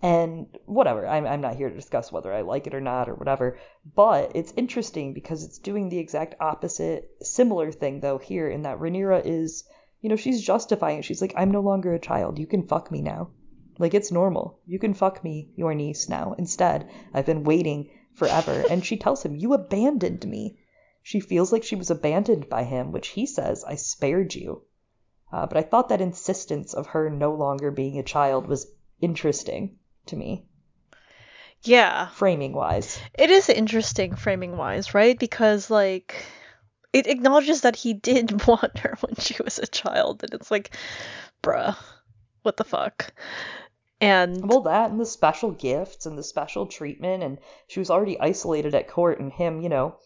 And 0.01 0.55
whatever, 0.65 1.07
I'm, 1.07 1.25
I'm 1.25 1.41
not 1.41 1.55
here 1.55 1.69
to 1.69 1.75
discuss 1.75 2.11
whether 2.11 2.31
I 2.31 2.41
like 2.41 2.67
it 2.67 2.75
or 2.75 2.81
not 2.81 3.09
or 3.09 3.15
whatever, 3.15 3.57
but 3.95 4.33
it's 4.35 4.53
interesting 4.55 5.13
because 5.13 5.43
it's 5.43 5.57
doing 5.57 5.89
the 5.89 5.97
exact 5.97 6.35
opposite, 6.39 7.09
similar 7.21 7.71
thing 7.71 8.01
though 8.01 8.17
here 8.17 8.47
in 8.47 8.63
that 8.63 8.77
Rhaenyra 8.77 9.23
is, 9.25 9.63
you 10.01 10.09
know, 10.09 10.15
she's 10.15 10.41
justifying 10.41 10.99
it. 10.99 11.05
She's 11.05 11.21
like, 11.21 11.33
I'm 11.35 11.49
no 11.49 11.61
longer 11.61 11.93
a 11.93 11.99
child. 11.99 12.37
You 12.37 12.45
can 12.45 12.67
fuck 12.67 12.91
me 12.91 13.01
now. 13.01 13.29
Like 13.79 13.93
it's 13.93 14.11
normal. 14.11 14.59
You 14.67 14.79
can 14.79 14.93
fuck 14.93 15.23
me, 15.23 15.49
your 15.55 15.73
niece 15.73 16.07
now. 16.07 16.35
Instead, 16.37 16.89
I've 17.13 17.25
been 17.25 17.43
waiting 17.43 17.89
forever. 18.13 18.63
And 18.69 18.85
she 18.85 18.97
tells 18.97 19.23
him, 19.23 19.35
You 19.35 19.53
abandoned 19.53 20.27
me. 20.27 20.57
She 21.01 21.19
feels 21.19 21.51
like 21.51 21.63
she 21.63 21.75
was 21.75 21.89
abandoned 21.89 22.47
by 22.47 22.65
him, 22.65 22.91
which 22.91 23.07
he 23.07 23.25
says, 23.25 23.63
I 23.63 23.75
spared 23.75 24.35
you. 24.35 24.63
Uh, 25.31 25.47
but 25.47 25.57
I 25.57 25.63
thought 25.63 25.89
that 25.89 26.01
insistence 26.01 26.73
of 26.73 26.87
her 26.87 27.09
no 27.09 27.33
longer 27.33 27.71
being 27.71 27.97
a 27.97 28.03
child 28.03 28.45
was 28.45 28.71
interesting 29.01 29.79
to 30.08 30.16
me, 30.16 30.45
Yeah. 31.64 32.10
framing 32.10 32.53
wise. 32.53 32.99
It 33.14 33.30
is 33.30 33.49
interesting 33.49 34.16
framing 34.16 34.58
wise, 34.58 34.93
right? 34.93 35.18
Because 35.18 35.70
like 35.70 36.26
it 36.93 37.08
acknowledges 37.08 37.62
that 37.62 37.76
he 37.76 37.93
did 37.93 38.45
want 38.47 38.78
her 38.80 38.95
when 39.01 39.16
she 39.16 39.41
was 39.43 39.60
a 39.60 39.68
child, 39.68 40.24
and 40.24 40.34
it's 40.34 40.51
like, 40.51 40.76
bruh, 41.43 41.76
what 42.43 42.58
the 42.58 42.64
fuck? 42.64 43.14
And 44.01 44.49
Well, 44.49 44.62
that 44.62 44.91
and 44.91 44.99
the 44.99 45.06
special 45.06 45.51
gifts 45.51 46.06
and 46.06 46.18
the 46.18 46.24
special 46.24 46.68
treatment, 46.68 47.24
and 47.24 47.38
she 47.68 47.80
was 47.80 47.89
already 47.89 48.20
isolated 48.20 48.74
at 48.76 48.88
court, 48.88 49.20
and 49.20 49.32
him, 49.32 49.62
you 49.62 49.68
know, 49.70 49.97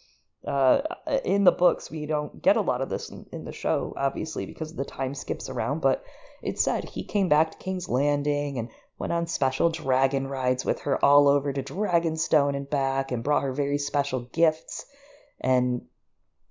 uh, 0.48 0.82
in 1.26 1.44
the 1.44 1.52
books, 1.52 1.92
we 1.92 2.06
don't 2.08 2.42
get 2.42 2.58
a 2.58 2.62
lot 2.62 2.82
of 2.82 2.90
this 2.90 3.10
in, 3.10 3.26
in 3.32 3.46
the 3.46 3.52
show, 3.52 3.94
obviously, 3.98 4.46
because 4.48 4.74
the 4.76 4.86
time 4.86 5.14
skips 5.14 5.50
around, 5.50 5.82
but 5.82 6.04
it 6.42 6.58
said 6.60 6.86
he 6.86 7.04
came 7.04 7.30
back 7.30 7.52
to 7.52 7.58
King's 7.58 7.90
Landing 7.90 8.58
and 8.58 8.70
went 9.00 9.14
on 9.14 9.26
special 9.26 9.70
dragon 9.70 10.28
rides 10.28 10.64
with 10.64 10.82
her 10.82 11.04
all 11.04 11.28
over 11.28 11.52
to 11.52 11.64
Dragonstone 11.64 12.56
and 12.56 12.70
back, 12.70 13.12
and 13.12 13.24
brought 13.24 13.44
her 13.44 13.54
very 13.54 13.80
special 13.80 14.20
gifts. 14.32 14.86
And, 15.42 15.88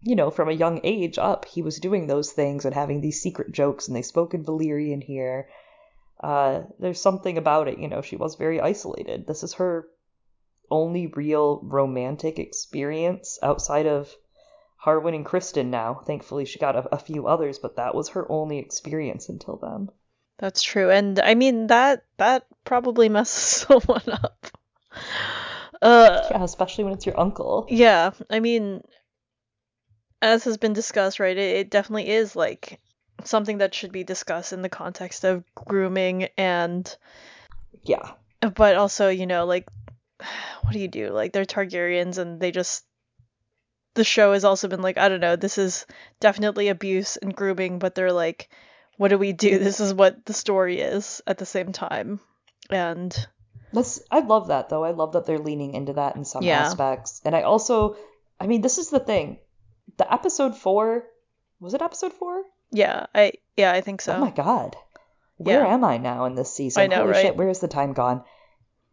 you 0.01 0.17
know, 0.17 0.31
from 0.31 0.49
a 0.49 0.53
young 0.53 0.81
age 0.83 1.19
up, 1.19 1.45
he 1.45 1.63
was 1.63 1.79
doing 1.79 2.07
those 2.07 2.33
things 2.33 2.65
and 2.65 2.75
having 2.75 3.01
these 3.01 3.23
secret 3.23 3.53
jokes, 3.53 3.87
and 3.87 3.97
they 3.97 4.03
spoke 4.03 4.35
in 4.35 4.45
Valyrian 4.45 5.03
here 5.03 5.49
uh, 6.21 6.63
there's 6.81 7.01
something 7.01 7.39
about 7.39 7.69
it, 7.69 7.79
you 7.79 7.89
know, 7.89 8.03
she 8.03 8.17
was 8.17 8.35
very 8.35 8.61
isolated. 8.61 9.27
This 9.27 9.43
is 9.43 9.55
her 9.55 9.89
only 10.71 11.07
real 11.07 11.61
romantic 11.63 12.39
experience 12.39 13.39
outside 13.43 13.87
of 13.87 14.15
Harwin 14.85 15.15
and 15.15 15.25
Criston 15.25 15.71
now. 15.71 15.95
Thankfully, 15.95 16.45
she 16.45 16.59
got 16.59 16.77
a, 16.77 16.95
a 16.95 16.99
few 16.99 17.27
others, 17.27 17.59
but 17.59 17.77
that 17.77 17.95
was 17.95 18.11
her 18.11 18.31
only 18.31 18.59
experience 18.59 19.29
until 19.29 19.57
then. 19.57 19.91
That's 20.39 20.62
true. 20.62 20.91
And 20.91 21.18
I 21.20 21.34
mean 21.34 21.66
that 21.68 22.05
that 22.16 22.47
probably 22.64 23.09
messes 23.09 23.66
someone 23.66 24.03
up. 24.09 24.47
Uh 25.82 26.20
Yeah, 26.30 26.43
especially 26.45 26.84
when 26.84 26.93
it's 26.95 27.07
your 27.07 27.18
uncle. 27.18 27.66
Yeah, 27.68 28.11
I 28.30 28.41
mean, 28.41 28.82
as 30.20 30.45
has 30.45 30.57
been 30.57 30.72
discussed, 30.72 31.20
right, 31.20 31.36
it, 31.36 31.57
it 31.57 31.70
definitely 31.70 32.09
is 32.09 32.34
like 32.34 32.80
something 33.24 33.59
that 33.59 33.74
should 33.74 33.93
be 33.93 34.05
discussed 34.05 34.53
in 34.53 34.62
the 34.62 34.68
context 34.68 35.24
of 35.24 35.45
grooming 35.55 36.28
and, 36.36 36.97
Yeah. 37.84 38.12
but 38.55 38.76
also, 38.76 39.09
you 39.09 39.26
know, 39.26 39.45
like, 39.45 39.66
what 40.62 40.72
do 40.72 40.78
you 40.78 40.89
do? 40.89 41.11
Like, 41.11 41.32
they're 41.32 41.45
Targaryens 41.45 42.18
and 42.18 42.41
they 42.41 42.51
just, 42.51 42.84
the 43.95 44.05
show 44.05 44.32
has 44.32 44.45
also 44.45 44.68
been 44.68 44.82
like, 44.82 44.99
I 44.99 45.09
don't 45.09 45.20
know, 45.20 45.36
this 45.36 45.59
is 45.59 45.86
definitely 46.20 46.68
abuse 46.68 47.16
and 47.16 47.34
grooming, 47.34 47.78
but 47.78 47.95
they're 47.95 48.12
like, 48.12 48.49
what 48.99 49.09
do 49.09 49.17
we 49.19 49.33
do? 49.33 49.59
This 49.59 49.81
is 49.81 49.95
what 49.95 50.25
the 50.27 50.35
story 50.35 50.81
is 50.81 51.23
at 51.27 51.39
the 51.39 51.47
same 51.47 51.73
time. 51.73 52.21
And 52.69 53.17
That's 53.73 54.01
I 54.11 54.21
love 54.21 54.49
that 54.49 54.69
though. 54.69 54.85
I 54.85 54.91
love 54.91 55.13
that 55.13 55.25
they're 55.25 55.39
leaning 55.39 55.73
into 55.75 55.95
that 55.95 56.17
in 56.17 56.25
some 56.27 56.43
Yeah. 56.43 56.61
aspects. 56.61 57.23
And 57.25 57.35
I 57.35 57.43
also 57.43 57.97
I 58.39 58.47
mean, 58.47 58.61
this 58.61 58.77
is 58.79 58.91
the 58.91 59.01
thing. 59.01 59.39
The 59.97 60.13
episode 60.13 60.55
4 60.57 61.05
was 61.61 61.75
it 61.75 61.83
episode 61.83 62.13
4? 62.13 62.43
yeah, 62.71 63.07
I, 63.15 63.33
yeah, 63.57 63.73
I 63.73 63.81
think 63.81 64.03
so. 64.03 64.13
Oh 64.13 64.21
my 64.21 64.31
god. 64.31 64.77
Where 65.39 65.65
Yeah. 65.65 65.73
am 65.75 65.85
I 65.85 65.97
now 65.99 66.27
in 66.27 66.35
this 66.35 66.53
season? 66.53 66.83
I 66.83 66.87
know, 66.89 66.97
Holy 66.99 67.13
right? 67.13 67.23
shit, 67.23 67.37
where 67.37 67.49
is 67.49 67.61
the 67.61 67.69
time 67.69 67.95
gone? 67.95 68.25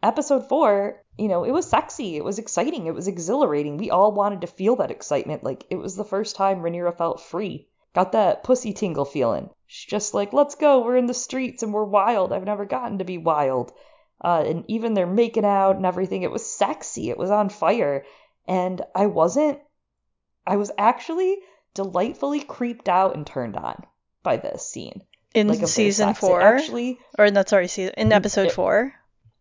Episode 0.04 0.48
four, 0.48 1.02
you 1.18 1.28
know, 1.28 1.44
it 1.44 1.52
was 1.52 1.66
sexy, 1.68 2.16
it 2.16 2.24
was 2.24 2.38
exciting, 2.38 2.86
it 2.86 2.94
was 2.94 3.08
exhilarating. 3.08 3.78
We 3.78 3.90
all 3.90 4.12
wanted 4.12 4.42
to 4.42 4.48
feel 4.48 4.76
that 4.78 4.92
excitement. 4.92 5.44
Like 5.44 5.66
it 5.72 5.78
was 5.78 5.96
the 5.96 6.06
first 6.06 6.36
time 6.36 6.62
Rhaenyra 6.62 6.96
felt 6.96 7.22
free. 7.22 7.68
Got 7.96 8.12
that 8.12 8.44
pussy 8.44 8.74
tingle 8.74 9.06
feeling. 9.06 9.50
She's 9.66 9.90
just 9.90 10.14
like, 10.14 10.34
let's 10.34 10.56
go, 10.56 10.84
we're 10.84 10.98
in 10.98 11.08
the 11.08 11.14
streets 11.14 11.64
and 11.64 11.74
we're 11.74 11.86
wild. 11.86 12.32
I've 12.34 12.44
never 12.46 12.66
gotten 12.66 13.00
to 13.00 13.06
be 13.06 13.18
wild. 13.18 13.72
Uh, 14.24 14.44
and 14.46 14.66
even 14.68 14.94
they're 14.94 15.08
making 15.08 15.46
out 15.46 15.78
and 15.78 15.86
everything. 15.86 16.22
It 16.24 16.32
was 16.32 16.46
sexy. 16.46 17.10
It 17.10 17.18
was 17.18 17.32
on 17.32 17.50
fire. 17.50 18.06
And 18.48 18.82
I 18.94 19.08
wasn't, 19.08 19.60
I 20.46 20.58
was 20.58 20.72
actually 20.78 21.38
delightfully 21.74 22.42
creeped 22.42 22.88
out 22.90 23.16
and 23.16 23.26
turned 23.26 23.56
on 23.56 23.84
by 24.24 24.38
this 24.38 24.70
scene. 24.70 25.02
in 25.34 25.48
like 25.48 25.66
season. 25.68 26.10
It 26.10 26.18
four, 26.18 26.42
actually 26.42 27.00
or 27.18 27.30
not 27.32 27.50
sorry, 27.50 27.68
season 27.68 27.94
in 27.98 28.12
episode 28.14 28.48
it- 28.48 28.52
four. 28.54 28.94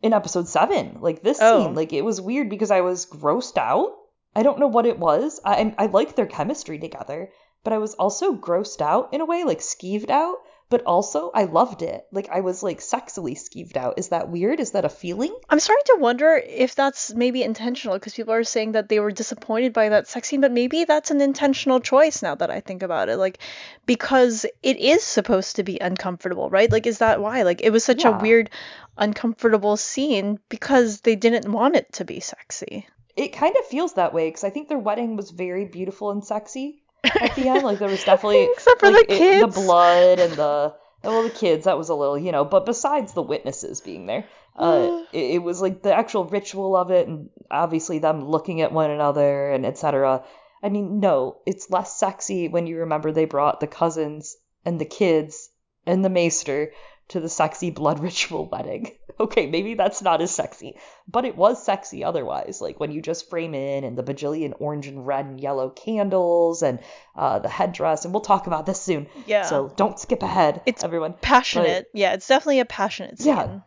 in 0.03 0.13
episode 0.13 0.49
seven, 0.49 0.99
like 1.01 1.23
this 1.23 1.39
Oh. 1.41 1.65
scene, 1.65 1.75
like 1.75 1.93
it 1.93 2.03
was 2.05 2.21
weird 2.21 2.51
because 2.51 2.71
I 2.71 2.81
was 2.81 3.07
grossed 3.07 3.59
out. 3.59 3.93
I 4.35 4.43
don't 4.43 4.59
know 4.59 4.67
what 4.67 4.87
it 4.87 4.99
was. 4.99 5.41
I 5.45 5.75
I 5.79 5.87
like 5.87 6.17
their 6.17 6.27
chemistry 6.27 6.79
together, 6.81 7.31
but 7.65 7.73
I 7.73 7.79
was 7.79 7.95
also 7.95 8.35
grossed 8.37 8.81
out 8.81 9.13
in 9.13 9.21
a 9.21 9.27
way, 9.27 9.43
like 9.45 9.61
skeeved 9.61 10.11
out. 10.11 10.37
But 10.71 10.85
also, 10.87 11.31
I 11.35 11.45
loved 11.45 11.83
it. 11.83 12.07
Like 12.11 12.31
I 12.31 12.41
was 12.41 12.63
like 12.63 12.81
sexily 12.81 13.37
skeeved 13.37 13.77
out. 13.77 13.99
Is 13.99 14.09
that 14.09 14.31
weird? 14.31 14.61
Is 14.61 14.71
that 14.71 14.87
a 14.87 14.89
feeling? 14.89 15.33
I'm 15.51 15.61
starting 15.61 15.85
to 15.87 15.99
wonder 16.01 16.35
if 16.35 16.75
that's 16.75 17.15
maybe 17.15 17.43
intentional 17.43 17.97
because 17.97 18.15
people 18.15 18.33
are 18.33 18.45
saying 18.45 18.73
that 18.73 18.89
they 18.89 18.99
were 18.99 19.13
disappointed 19.13 19.75
by 19.75 19.91
that 19.91 20.09
sex 20.09 20.27
scene, 20.29 20.41
but 20.41 20.51
maybe 20.51 20.85
that's 20.85 21.11
an 21.11 21.21
intentional 21.21 21.81
choice 21.81 22.23
now 22.23 22.35
that 22.37 22.51
I 22.51 22.61
think 22.61 22.83
about 22.83 23.11
it. 23.11 23.19
Like, 23.19 23.39
because 23.85 24.47
it 24.63 24.79
is 24.79 25.05
supposed 25.05 25.57
to 25.57 25.63
be 25.65 25.79
uncomfortable, 25.79 26.49
right? 26.49 26.73
Like, 26.73 26.87
is 26.87 26.99
that 26.99 27.21
why? 27.21 27.43
Like, 27.43 27.61
it 27.63 27.71
was 27.71 27.85
such 27.85 28.05
Yeah. 28.05 28.19
a 28.19 28.23
weird, 28.23 28.51
uncomfortable 28.97 29.77
scene 29.77 30.39
because 30.49 31.01
they 31.03 31.15
didn't 31.15 31.53
want 31.53 31.77
it 31.77 31.93
to 31.95 32.05
be 32.05 32.21
sexy. 32.21 32.87
It 33.17 33.29
kind 33.29 33.55
of 33.57 33.65
feels 33.67 33.95
that 33.95 34.15
way 34.15 34.29
because 34.29 34.45
I 34.45 34.51
think 34.51 34.69
their 34.69 34.79
wedding 34.79 35.15
was 35.17 35.31
very 35.31 35.67
beautiful 35.67 36.11
and 36.11 36.25
sexy 36.25 36.83
at 37.05 37.35
the 37.37 37.49
end. 37.49 37.65
Like 37.65 37.79
there 37.79 37.89
was 37.89 38.05
definitely 38.05 38.45
Except 38.53 38.81
for 38.81 38.91
like, 38.91 39.09
the 39.09 39.15
it- 39.15 39.19
kids. 39.19 39.55
the 39.55 39.61
blood 39.63 40.19
and 40.19 40.33
the 40.35 40.75
well, 41.03 41.23
the 41.23 41.31
kids 41.31 41.67
that 41.67 41.77
was 41.77 41.91
a 41.91 41.95
little, 41.95 42.19
you 42.19 42.33
know. 42.33 42.45
But 42.45 42.65
besides 42.67 43.13
the 43.13 43.23
witnesses 43.23 43.81
being 43.83 44.07
there, 44.07 44.25
uh, 44.57 45.03
it, 45.13 45.35
it 45.35 45.43
was 45.43 45.61
like 45.61 45.83
the 45.83 45.95
actual 45.95 46.25
ritual 46.25 46.75
of 46.77 46.91
it, 46.91 47.07
and 47.09 47.29
obviously 47.51 47.99
them 47.99 48.25
looking 48.25 48.61
at 48.63 48.73
one 48.73 48.91
another 48.91 49.51
and 49.51 49.67
etc. 49.67 50.25
I 50.63 50.71
mean, 50.71 51.01
no, 51.01 51.41
it's 51.45 51.71
less 51.71 51.95
sexy 51.99 52.49
when 52.49 52.67
you 52.67 52.79
remember 52.81 53.13
they 53.13 53.27
brought 53.27 53.61
the 53.61 53.67
cousins 53.67 54.37
and 54.65 54.81
the 54.81 54.87
kids 54.87 55.51
and 55.85 56.03
the 56.03 56.09
maester 56.09 56.73
to 57.09 57.21
the 57.21 57.29
sexy 57.29 57.71
blood 57.71 58.01
ritual 58.03 58.49
wedding. 58.49 58.91
Okay, 59.21 59.47
maybe 59.47 59.75
that's 59.75 60.03
not 60.03 60.21
as 60.21 60.31
sexy, 60.33 60.77
but 61.07 61.25
it 61.25 61.37
was 61.37 61.65
sexy 61.65 62.03
otherwise. 62.03 62.61
Like 62.61 62.81
when 62.81 62.91
you 62.91 63.01
just 63.01 63.31
frame 63.31 63.55
in 63.55 63.85
and 63.85 63.97
the 63.97 64.03
bajillion 64.03 64.55
orange 64.59 64.87
and 64.89 65.07
red 65.07 65.27
and 65.27 65.41
yellow 65.41 65.71
candles 65.71 66.63
and 66.63 66.81
uh, 67.15 67.39
the 67.39 67.49
headdress, 67.49 68.05
and 68.05 68.13
we'll 68.13 68.23
talk 68.23 68.47
about 68.49 68.67
this 68.67 68.81
soon. 68.81 69.07
Yeah. 69.27 69.43
So 69.43 69.73
don't 69.77 69.99
skip 70.01 70.23
ahead, 70.23 70.63
It's 70.67 70.83
everyone. 70.83 71.15
Passionate. 71.21 71.87
yeah, 71.95 72.15
it's 72.15 72.27
definitely 72.27 72.61
a 72.61 72.65
passionate 72.65 73.19
scene. 73.19 73.37
Yeah. 73.37 73.61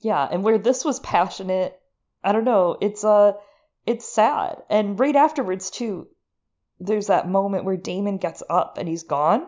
Yeah, 0.00 0.26
and 0.30 0.42
where 0.42 0.56
this 0.58 0.84
was 0.84 0.98
passionate, 1.00 1.78
I 2.24 2.32
don't 2.32 2.44
know. 2.44 2.76
It's 2.80 3.04
uh 3.04 3.32
it's 3.86 4.08
sad. 4.08 4.62
And 4.70 4.98
right 4.98 5.16
afterwards 5.16 5.70
too, 5.70 6.08
there's 6.78 7.08
that 7.08 7.28
moment 7.28 7.64
where 7.64 7.76
Daemon 7.76 8.16
gets 8.18 8.42
up 8.48 8.78
and 8.78 8.88
he's 8.88 9.02
gone 9.02 9.46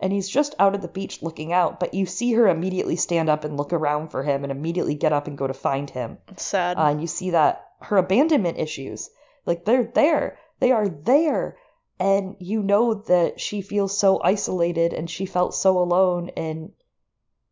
and 0.00 0.12
he's 0.12 0.28
just 0.28 0.54
out 0.58 0.74
at 0.74 0.82
the 0.82 0.88
beach 0.88 1.22
looking 1.22 1.52
out, 1.52 1.78
but 1.78 1.94
you 1.94 2.06
see 2.06 2.32
her 2.32 2.48
immediately 2.48 2.96
stand 2.96 3.28
up 3.28 3.44
and 3.44 3.56
look 3.56 3.72
around 3.72 4.08
for 4.08 4.22
him 4.22 4.42
and 4.42 4.50
immediately 4.50 4.94
get 4.94 5.12
up 5.12 5.26
and 5.26 5.38
go 5.38 5.46
to 5.46 5.54
find 5.54 5.88
him. 5.90 6.18
It's 6.28 6.44
sad. 6.44 6.78
Uh, 6.78 6.86
and 6.86 7.00
you 7.00 7.06
see 7.06 7.30
that 7.30 7.66
her 7.82 7.98
abandonment 7.98 8.58
issues, 8.58 9.10
like 9.46 9.64
they're 9.64 9.90
there, 9.94 10.38
they 10.58 10.72
are 10.72 10.88
there. 10.88 11.56
And 11.98 12.36
you 12.38 12.62
know 12.62 12.94
that 12.94 13.40
she 13.40 13.60
feels 13.60 13.96
so 13.96 14.22
isolated 14.22 14.94
and 14.94 15.08
she 15.08 15.26
felt 15.26 15.54
so 15.54 15.78
alone. 15.78 16.30
And 16.34 16.72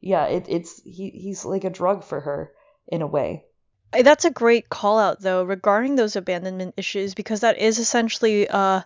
yeah, 0.00 0.24
it, 0.24 0.46
it's 0.48 0.82
he, 0.82 1.10
he's 1.10 1.44
like 1.44 1.64
a 1.64 1.70
drug 1.70 2.02
for 2.02 2.20
her 2.20 2.52
in 2.86 3.02
a 3.02 3.06
way. 3.06 3.44
That's 3.92 4.24
a 4.24 4.30
great 4.30 4.70
call 4.70 4.98
out 4.98 5.20
though 5.20 5.44
regarding 5.44 5.96
those 5.96 6.16
abandonment 6.16 6.74
issues 6.78 7.14
because 7.14 7.40
that 7.40 7.58
is 7.58 7.78
essentially 7.78 8.48
uh 8.48 8.82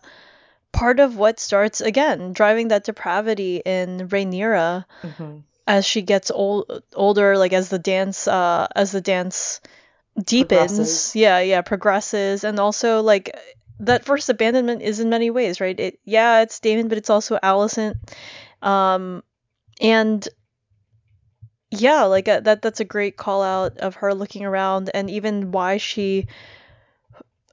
part 0.73 1.01
of 1.01 1.17
what 1.17 1.39
starts 1.39 1.81
again 1.81 2.33
driving 2.33 2.69
that 2.69 2.85
depravity 2.85 3.63
in 3.65 4.09
Rhaenyra 4.09 4.85
Mm-hmm. 5.05 5.39
as 5.67 5.85
she 5.85 6.03
gets 6.03 6.31
old 6.31 6.83
older 6.95 7.37
like 7.39 7.53
as 7.53 7.69
the 7.69 7.79
dance 7.79 8.27
uh 8.29 8.67
as 8.75 8.93
the 8.93 9.01
dance 9.01 9.61
deepens 10.23 10.79
Progresses. 10.79 11.17
yeah 11.17 11.41
yeah 11.41 11.63
progresses 11.63 12.45
and 12.45 12.59
also 12.61 13.03
like 13.03 13.37
that 13.81 14.05
first 14.05 14.29
abandonment 14.29 14.83
is 14.83 15.01
in 15.01 15.09
many 15.11 15.31
ways 15.31 15.61
right 15.61 15.79
it 15.79 15.99
yeah 16.05 16.43
it's 16.43 16.61
Daemon 16.61 16.89
but 16.89 16.99
it's 16.99 17.11
also 17.11 17.39
Alicent 17.43 17.95
um 18.63 19.23
and 19.81 20.29
yeah 21.71 22.05
like 22.05 22.29
uh, 22.29 22.41
that 22.41 22.63
that's 22.63 22.81
a 22.81 22.85
great 22.85 23.17
call 23.17 23.43
out 23.43 23.79
of 23.79 23.97
her 23.97 24.15
looking 24.15 24.45
around 24.45 24.91
and 24.95 25.11
even 25.11 25.51
why 25.53 25.79
she 25.79 26.27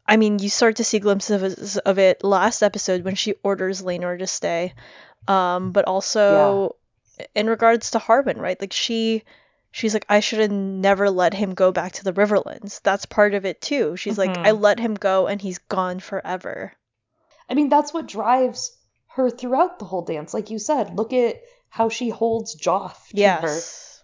I 0.10 0.18
mean, 0.18 0.40
you 0.40 0.49
start 0.49 0.77
to 0.77 0.84
see 0.84 0.99
glimpses 0.99 1.31
of 1.31 1.44
it, 1.44 1.77
of 1.86 1.99
it 1.99 2.23
last 2.23 2.64
episode 2.64 3.03
when 3.03 3.15
she 3.15 3.36
orders 3.44 3.81
Laenor 3.81 4.18
to 4.19 4.27
stay. 4.27 4.73
Um, 5.27 5.72
but 5.72 5.86
also 5.86 6.76
in 7.36 7.48
regards 7.48 7.91
to 7.91 7.99
Harwin, 7.99 8.38
right? 8.38 8.60
Like 8.60 8.73
she 8.73 9.23
she's 9.72 9.94
like, 9.94 10.06
I 10.10 10.19
should 10.19 10.40
have 10.40 10.52
never 10.52 11.10
let 11.11 11.34
him 11.34 11.53
go 11.53 11.72
back 11.72 11.91
to 11.94 12.03
the 12.03 12.14
Riverlands. 12.14 12.81
That's 12.81 13.06
part 13.06 13.36
of 13.36 13.45
it 13.45 13.61
too. 13.61 13.95
She's 13.98 14.18
like, 14.18 14.31
Mhm. 14.34 14.48
I 14.48 14.52
let 14.52 14.80
him 14.80 14.95
go 14.95 15.27
and 15.27 15.40
he's 15.40 15.60
gone 15.60 15.99
forever. 15.99 16.73
I 17.48 17.53
mean, 17.53 17.69
that's 17.69 17.94
what 17.94 18.07
drives 18.07 18.76
her 19.10 19.30
throughout 19.30 19.80
the 19.80 19.86
whole 19.86 20.03
dance. 20.03 20.34
Like 20.34 20.49
you 20.49 20.60
said, 20.60 20.95
look 20.95 21.14
at 21.14 21.41
how 21.69 21.90
she 21.90 22.10
holds 22.10 22.56
Joff 22.56 23.10
to 23.10 23.15
her. 23.41 23.60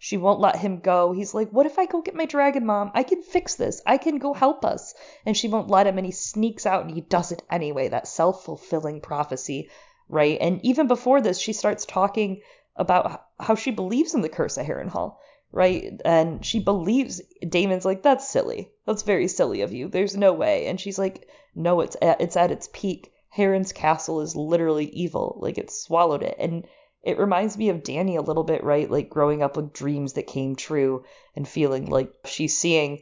She 0.08 0.18
won't 0.18 0.40
let 0.40 0.58
him 0.58 0.82
go. 0.82 1.14
He's 1.14 1.34
like, 1.34 1.50
What 1.50 1.66
if 1.66 1.80
I 1.80 1.88
go 1.88 2.04
get 2.04 2.14
my 2.14 2.26
dragon 2.26 2.64
mom? 2.64 2.92
I 2.94 3.02
can 3.02 3.24
fix 3.24 3.56
this. 3.56 3.82
I 3.88 3.98
can 3.98 4.20
go 4.20 4.36
help 4.36 4.64
us. 4.64 4.94
And 5.26 5.36
she 5.36 5.48
won't 5.48 5.72
let 5.72 5.88
him, 5.88 5.98
and 5.98 6.06
he 6.06 6.12
sneaks 6.12 6.68
out 6.68 6.86
and 6.86 6.94
he 6.94 7.02
does 7.02 7.32
it 7.32 7.42
anyway. 7.50 7.88
That 7.88 8.08
self 8.08 8.44
fulfilling 8.46 9.02
prophecy, 9.02 9.72
right? 10.08 10.38
And 10.40 10.64
even 10.64 10.86
before 10.86 11.22
this, 11.22 11.40
she 11.40 11.54
starts 11.54 11.88
talking 11.88 12.44
about 12.76 13.26
how 13.40 13.56
she 13.56 13.72
believes 13.72 14.14
in 14.14 14.22
the 14.22 14.30
curse 14.30 14.58
of 14.58 14.68
Harrenhal, 14.68 15.18
right? 15.52 16.00
And 16.06 16.46
she 16.46 16.60
believes 16.60 17.20
Daemon's 17.42 17.84
like, 17.84 18.04
That's 18.04 18.28
silly. 18.28 18.70
That's 18.86 19.02
very 19.02 19.28
silly 19.28 19.62
of 19.62 19.74
you. 19.74 19.88
There's 19.88 20.16
no 20.16 20.34
way. 20.34 20.68
And 20.68 20.80
she's 20.80 21.00
like, 21.00 21.28
No, 21.56 21.82
it's 21.82 21.98
at, 22.00 22.22
it's 22.22 22.38
at 22.38 22.52
its 22.52 22.70
peak. 22.72 23.12
Harren's 23.36 23.74
castle 23.74 24.22
is 24.22 24.36
literally 24.36 24.86
evil. 24.86 25.40
Like 25.42 25.58
it 25.58 25.72
swallowed 25.72 26.22
it. 26.22 26.36
And 26.38 26.68
it 27.06 27.20
reminds 27.20 27.58
me 27.58 27.70
of 27.70 27.84
Dany 27.84 28.18
a 28.18 28.22
little 28.22 28.44
bit, 28.44 28.64
right? 28.64 28.90
Like 28.90 29.10
growing 29.10 29.44
up 29.44 29.56
with 29.56 29.74
dreams 29.74 30.14
that 30.14 30.28
came 30.28 30.56
true 30.56 31.06
and 31.36 31.48
feeling 31.48 31.86
like 31.86 32.12
she's 32.26 32.58
seeing 32.58 33.02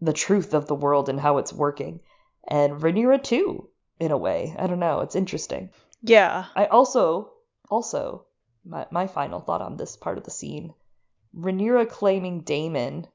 the 0.00 0.12
truth 0.12 0.54
of 0.54 0.66
the 0.66 0.74
world 0.74 1.08
and 1.08 1.20
how 1.20 1.38
it's 1.38 1.52
working. 1.52 2.00
And 2.48 2.80
Rhaenyra 2.80 3.22
too, 3.22 3.68
in 4.00 4.10
a 4.10 4.16
way. 4.16 4.54
I 4.58 4.66
don't 4.66 4.78
know. 4.78 5.00
It's 5.00 5.14
interesting. 5.16 5.70
Yeah. 6.02 6.46
I 6.56 6.66
also, 6.66 7.32
also, 7.70 8.24
my, 8.64 8.86
my 8.90 9.06
final 9.06 9.40
thought 9.40 9.60
on 9.60 9.76
this 9.76 9.96
part 9.96 10.18
of 10.18 10.24
the 10.24 10.30
scene 10.30 10.72
Rhaenyra 11.36 11.88
claiming 11.88 12.40
Daemon 12.40 13.06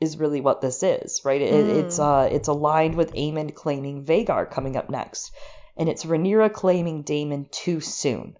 is 0.00 0.18
really 0.18 0.40
what 0.40 0.60
this 0.60 0.82
is, 0.82 1.22
right? 1.24 1.40
It, 1.40 1.52
Mm. 1.52 1.84
It's 1.84 1.98
uh, 1.98 2.28
it's 2.30 2.48
aligned 2.48 2.94
with 2.94 3.14
Aemond 3.14 3.54
claiming 3.54 4.04
Vhagar 4.04 4.48
coming 4.50 4.76
up 4.76 4.90
next, 4.90 5.32
and 5.76 5.88
it's 5.88 6.04
Rhaenyra 6.04 6.52
claiming 6.52 7.02
Daemon 7.02 7.46
too 7.50 7.80
soon, 7.80 8.36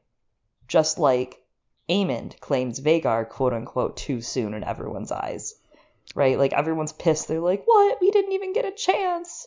just 0.68 0.98
like 0.98 1.42
Aemond 1.88 2.40
claims 2.40 2.80
Vhagar 2.80 3.28
quote 3.28 3.52
unquote 3.52 3.96
too 3.96 4.20
soon 4.20 4.54
in 4.54 4.64
everyone's 4.64 5.12
eyes, 5.12 5.54
right? 6.14 6.38
Like 6.38 6.52
everyone's 6.52 6.92
pissed. 6.92 7.28
They're 7.28 7.40
like, 7.40 7.62
"What? 7.64 8.00
We 8.00 8.10
didn't 8.10 8.32
even 8.32 8.52
get 8.52 8.64
a 8.64 8.72
chance," 8.72 9.46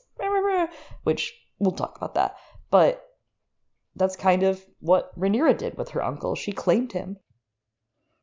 which 1.04 1.34
we'll 1.60 1.74
talk 1.74 1.98
about 1.98 2.16
that, 2.16 2.38
but 2.70 3.06
that's 3.96 4.16
kind 4.16 4.44
of 4.44 4.64
what 4.80 5.18
Rhaenyra 5.20 5.58
did 5.58 5.78
with 5.78 5.90
her 5.90 6.04
uncle. 6.04 6.36
She 6.36 6.52
claimed 6.52 6.94
him. 6.94 7.18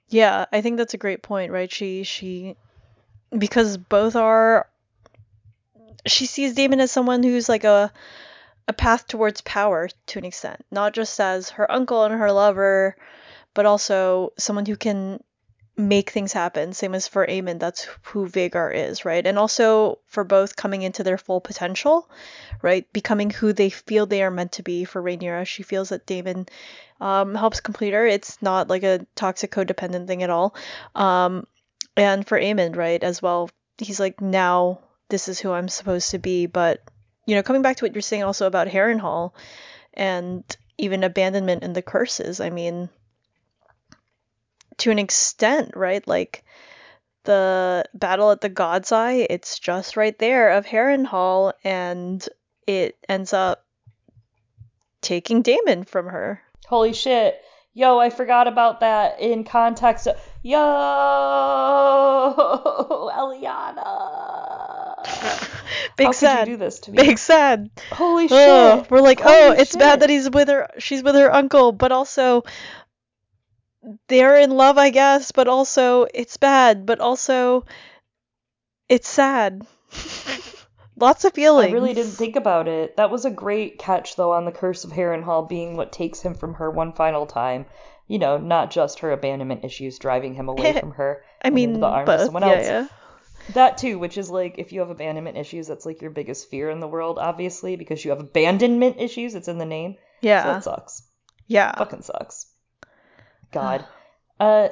Yeah, 0.08 0.46
I 0.52 0.60
think 0.60 0.76
that's 0.76 0.94
a 0.94 0.98
great 0.98 1.22
point, 1.22 1.52
right? 1.52 1.70
She 1.70 2.04
she 2.04 2.56
because 3.36 3.76
both 3.76 4.16
are 4.16 4.68
she 6.06 6.26
sees 6.26 6.54
Daemon 6.54 6.80
as 6.80 6.90
someone 6.90 7.22
who's 7.22 7.48
like 7.48 7.64
a 7.64 7.92
a 8.68 8.72
path 8.72 9.06
towards 9.06 9.40
power 9.42 9.88
to 10.06 10.18
an 10.18 10.24
extent, 10.24 10.64
not 10.70 10.92
just 10.92 11.20
as 11.20 11.50
her 11.50 11.70
uncle 11.70 12.04
and 12.04 12.14
her 12.14 12.32
lover, 12.32 12.96
but 13.54 13.66
also 13.66 14.32
someone 14.38 14.66
who 14.66 14.76
can 14.76 15.22
make 15.76 16.10
things 16.10 16.32
happen. 16.32 16.72
Same 16.72 16.94
as 16.94 17.06
for 17.06 17.26
Aemond, 17.26 17.60
that's 17.60 17.86
who 18.02 18.26
Vhagar 18.26 18.74
is, 18.74 19.04
right? 19.04 19.26
And 19.26 19.38
also 19.38 19.98
for 20.06 20.24
both 20.24 20.56
coming 20.56 20.82
into 20.82 21.02
their 21.02 21.18
full 21.18 21.40
potential, 21.40 22.10
right? 22.62 22.90
Becoming 22.92 23.30
who 23.30 23.52
they 23.52 23.70
feel 23.70 24.06
they 24.06 24.22
are 24.22 24.30
meant 24.30 24.52
to 24.52 24.62
be. 24.62 24.84
For 24.84 25.02
Rhaenyra, 25.02 25.46
she 25.46 25.62
feels 25.62 25.90
that 25.90 26.06
Daemon 26.06 26.46
um, 27.00 27.34
helps 27.34 27.60
complete 27.60 27.92
her. 27.92 28.06
It's 28.06 28.40
not 28.40 28.68
like 28.68 28.84
a 28.84 29.06
toxic 29.14 29.50
codependent 29.50 30.06
thing 30.06 30.22
at 30.22 30.30
all. 30.30 30.54
Um, 30.94 31.46
and 31.96 32.26
for 32.26 32.40
Aemond, 32.40 32.76
right, 32.76 33.02
as 33.02 33.20
well, 33.20 33.50
he's 33.78 34.00
like, 34.00 34.20
now 34.20 34.80
this 35.08 35.28
is 35.28 35.38
who 35.38 35.52
I'm 35.52 35.68
supposed 35.68 36.10
to 36.12 36.18
be. 36.18 36.46
But, 36.46 36.80
you 37.26 37.34
know, 37.34 37.42
coming 37.42 37.62
back 37.62 37.76
to 37.76 37.84
what 37.84 37.94
you're 37.94 38.02
saying 38.02 38.22
also 38.22 38.46
about 38.46 38.68
Harrenhal 38.68 39.32
and 39.94 40.44
even 40.78 41.04
abandonment 41.04 41.64
and 41.64 41.74
the 41.74 41.82
curses, 41.82 42.40
I 42.40 42.50
mean, 42.50 42.88
to 44.78 44.90
an 44.90 44.98
extent, 44.98 45.72
right? 45.74 46.06
Like 46.06 46.44
the 47.24 47.84
battle 47.94 48.30
at 48.30 48.40
the 48.40 48.48
God's 48.48 48.92
Eye, 48.92 49.26
it's 49.28 49.58
just 49.58 49.96
right 49.96 50.18
there 50.18 50.50
of 50.50 50.66
Harrenhal, 50.66 51.52
and 51.64 52.26
it 52.66 52.96
ends 53.08 53.32
up 53.32 53.64
taking 55.00 55.42
Daemon 55.42 55.84
from 55.84 56.06
her. 56.06 56.40
Holy 56.66 56.92
shit. 56.92 57.40
Yo, 57.74 57.98
I 57.98 58.10
forgot 58.10 58.48
about 58.48 58.80
that 58.80 59.20
in 59.20 59.44
context. 59.44 60.06
Of, 60.06 60.16
yo, 60.42 60.56
Eliana. 63.14 65.45
Big 65.96 66.06
How 66.06 66.12
sad. 66.12 66.44
do 66.46 66.56
this 66.56 66.80
to 66.80 66.92
me? 66.92 66.96
Big 66.96 67.18
sad. 67.18 67.70
Holy 67.90 68.28
shit. 68.28 68.48
Ugh, 68.48 68.86
we're 68.90 69.00
like, 69.00 69.20
oh, 69.20 69.24
Holy 69.24 69.58
oh, 69.58 69.60
it's 69.60 69.76
bad 69.76 70.00
that 70.00 70.10
he's 70.10 70.30
with 70.30 70.48
her. 70.48 70.68
She's 70.78 71.02
with 71.02 71.14
her 71.14 71.32
uncle, 71.32 71.72
but 71.72 71.92
also 71.92 72.44
they're 74.08 74.36
in 74.36 74.50
love, 74.50 74.78
I 74.78 74.90
guess. 74.90 75.32
But 75.32 75.48
also 75.48 76.06
it's 76.12 76.36
bad. 76.36 76.86
But 76.86 77.00
also 77.00 77.64
it's 78.88 79.08
sad. 79.08 79.66
Lots 80.98 81.24
of 81.26 81.34
feelings. 81.34 81.70
I 81.70 81.74
really 81.74 81.92
didn't 81.92 82.12
think 82.12 82.36
about 82.36 82.68
it. 82.68 82.96
That 82.96 83.10
was 83.10 83.26
a 83.26 83.30
great 83.30 83.78
catch, 83.78 84.16
though, 84.16 84.32
on 84.32 84.46
the 84.46 84.52
Curse 84.52 84.84
of 84.84 84.92
Harrenhal 84.92 85.46
being 85.46 85.76
what 85.76 85.92
takes 85.92 86.22
him 86.22 86.34
from 86.34 86.54
her 86.54 86.70
one 86.70 86.94
final 86.94 87.26
time. 87.26 87.66
You 88.08 88.18
know, 88.18 88.38
not 88.38 88.70
just 88.70 89.00
her 89.00 89.12
abandonment 89.12 89.64
issues 89.64 89.98
driving 89.98 90.34
him 90.34 90.48
away 90.48 90.72
from 90.80 90.92
her. 90.92 91.22
I 91.42 91.50
mean, 91.50 91.70
into 91.70 91.80
the 91.80 91.86
arms 91.86 92.06
both. 92.06 92.20
of 92.20 92.24
someone 92.26 92.42
yeah, 92.44 92.48
else. 92.48 92.66
yeah. 92.66 92.86
That 93.54 93.78
too, 93.78 93.98
which 93.98 94.18
is 94.18 94.28
like 94.30 94.56
if 94.58 94.72
you 94.72 94.80
have 94.80 94.90
abandonment 94.90 95.36
issues, 95.36 95.66
that's 95.68 95.86
like 95.86 96.00
your 96.02 96.10
biggest 96.10 96.50
fear 96.50 96.70
in 96.70 96.80
the 96.80 96.88
world, 96.88 97.18
obviously, 97.18 97.76
because 97.76 98.04
you 98.04 98.10
have 98.10 98.20
abandonment 98.20 98.96
issues. 98.98 99.34
It's 99.34 99.48
in 99.48 99.58
the 99.58 99.64
name. 99.66 99.94
So 99.94 99.98
Yeah. 100.22 100.42
that 100.44 100.64
sucks. 100.64 101.02
yeah. 101.46 101.74
Fucking 101.76 102.02
sucks. 102.02 102.46
God. 103.52 103.84
Uh, 104.40 104.68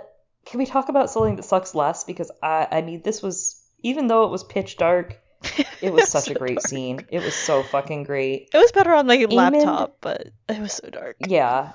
can 0.47 0.59
we 0.59 0.67
talk 0.67 0.89
about 0.89 1.11
something 1.11 1.37
that 1.37 1.45
sucks 1.45 1.75
less? 1.75 2.05
Because 2.05 2.31
I, 2.43 2.67
I 2.71 2.83
mean, 2.83 3.03
this 3.03 3.23
was 3.23 3.61
even 3.83 4.07
though 4.09 4.25
it 4.25 4.31
was 4.31 4.43
pitch 4.45 4.77
dark, 4.77 5.19
it 5.81 5.93
was 5.93 6.09
such 6.17 6.29
a 6.31 6.35
great 6.35 6.61
scene. 6.63 7.07
It 7.11 7.23
was 7.23 7.35
so 7.35 7.63
fucking 7.63 8.03
great. 8.05 8.51
It 8.53 8.59
was 8.59 8.73
better 8.73 8.93
on 8.93 9.07
my 9.07 9.17
Aemond- 9.19 9.33
laptop, 9.33 9.99
but 10.01 10.29
it 10.49 10.59
was 10.61 10.73
so 10.73 10.89
dark. 10.91 11.17
Yeah. 11.27 11.73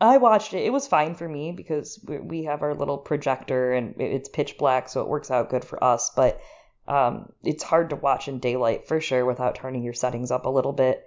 I 0.00 0.18
watched 0.18 0.54
it. 0.54 0.64
It 0.64 0.72
was 0.72 0.86
fine 0.86 1.14
for 1.14 1.28
me 1.28 1.52
because 1.52 1.98
we, 2.04 2.44
have 2.44 2.62
our 2.62 2.74
little 2.74 2.98
projector 2.98 3.72
and 3.72 3.94
it's 4.00 4.28
pitch 4.28 4.58
black, 4.58 4.88
so 4.88 5.00
it 5.00 5.08
works 5.08 5.30
out 5.30 5.50
good 5.50 5.64
for 5.64 5.82
us. 5.82 6.10
But 6.10 6.40
um, 6.86 7.32
it's 7.42 7.62
hard 7.62 7.90
to 7.90 7.96
watch 7.96 8.28
in 8.28 8.38
daylight 8.38 8.86
for 8.86 9.00
sure 9.00 9.24
without 9.24 9.54
turning 9.54 9.82
your 9.82 9.94
settings 9.94 10.30
up 10.30 10.46
a 10.46 10.50
little 10.50 10.72
bit. 10.72 11.06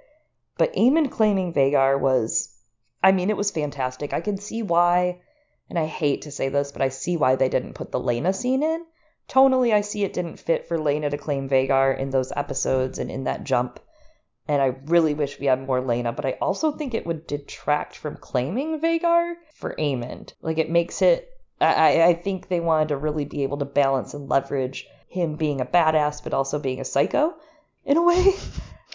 But 0.58 0.74
Aemond 0.74 1.12
claiming 1.12 1.54
Vhagar 1.54 2.00
was, 2.00 2.56
I 3.04 3.12
mean, 3.12 3.30
it 3.30 3.38
was 3.38 3.52
fantastic. 3.52 4.14
I 4.14 4.22
can 4.22 4.38
see 4.38 4.64
why, 4.64 5.22
and 5.70 5.78
I 5.78 5.86
hate 5.86 6.24
to 6.24 6.32
say 6.32 6.50
this, 6.50 6.72
but 6.72 6.82
I 6.82 6.90
see 6.90 7.18
why 7.18 7.36
they 7.36 7.50
didn't 7.50 7.74
put 7.74 7.92
the 7.92 8.00
Laena 8.00 8.34
scene 8.34 8.64
in 8.64 8.86
tonally, 9.28 9.74
I 9.74 9.82
see 9.82 10.04
it 10.04 10.14
didn't 10.14 10.40
fit 10.40 10.68
for 10.68 10.78
Laena 10.78 11.10
to 11.10 11.18
claim 11.18 11.50
Vhagar 11.50 11.98
in 11.98 12.10
those 12.10 12.32
episodes 12.36 13.00
and 13.00 13.12
in 13.12 13.26
that 13.26 13.44
jump. 13.44 13.80
And 14.48 14.62
I 14.62 14.76
really 14.86 15.14
wish 15.14 15.40
we 15.40 15.48
had 15.48 15.66
more 15.66 15.82
Laena, 15.82 16.16
but 16.16 16.26
I 16.26 16.38
also 16.42 16.72
think 16.72 16.94
it 16.94 17.06
would 17.06 17.28
detract 17.28 17.98
from 17.98 18.16
claiming 18.16 18.80
Vhagar 18.80 19.36
for 19.54 19.76
Aemond. 19.76 20.34
Like 20.42 20.58
it 20.58 20.70
makes 20.70 21.02
it. 21.02 21.34
I, 21.60 22.04
I 22.04 22.14
think 22.14 22.48
they 22.48 22.60
wanted 22.60 22.90
to 22.90 22.98
really 22.98 23.26
be 23.26 23.44
able 23.44 23.58
to 23.58 23.66
balance 23.66 24.14
and 24.14 24.30
leverage 24.30 24.88
him 25.10 25.36
being 25.36 25.60
a 25.60 25.66
badass, 25.66 26.24
but 26.24 26.34
also 26.34 26.60
being 26.60 26.80
a 26.80 26.86
psycho 26.86 27.34
in 27.86 27.98
a 27.98 28.04
way. 28.04 28.34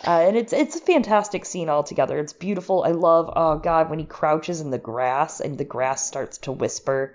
Uh, 0.05 0.25
and 0.27 0.37
it's 0.37 0.53
it's 0.53 0.75
a 0.75 0.81
fantastic 0.81 1.45
scene 1.45 1.69
altogether. 1.69 2.19
It's 2.19 2.33
beautiful. 2.33 2.83
I 2.83 2.91
love 2.91 3.33
oh 3.37 3.59
god 3.59 3.89
when 3.89 4.01
he 4.01 4.05
crouches 4.05 4.61
in 4.61 4.71
the 4.71 4.79
grass 4.79 5.39
and 5.39 5.57
the 5.57 5.65
grass 5.65 6.05
starts 6.05 6.39
to 6.39 6.51
whisper. 6.51 7.15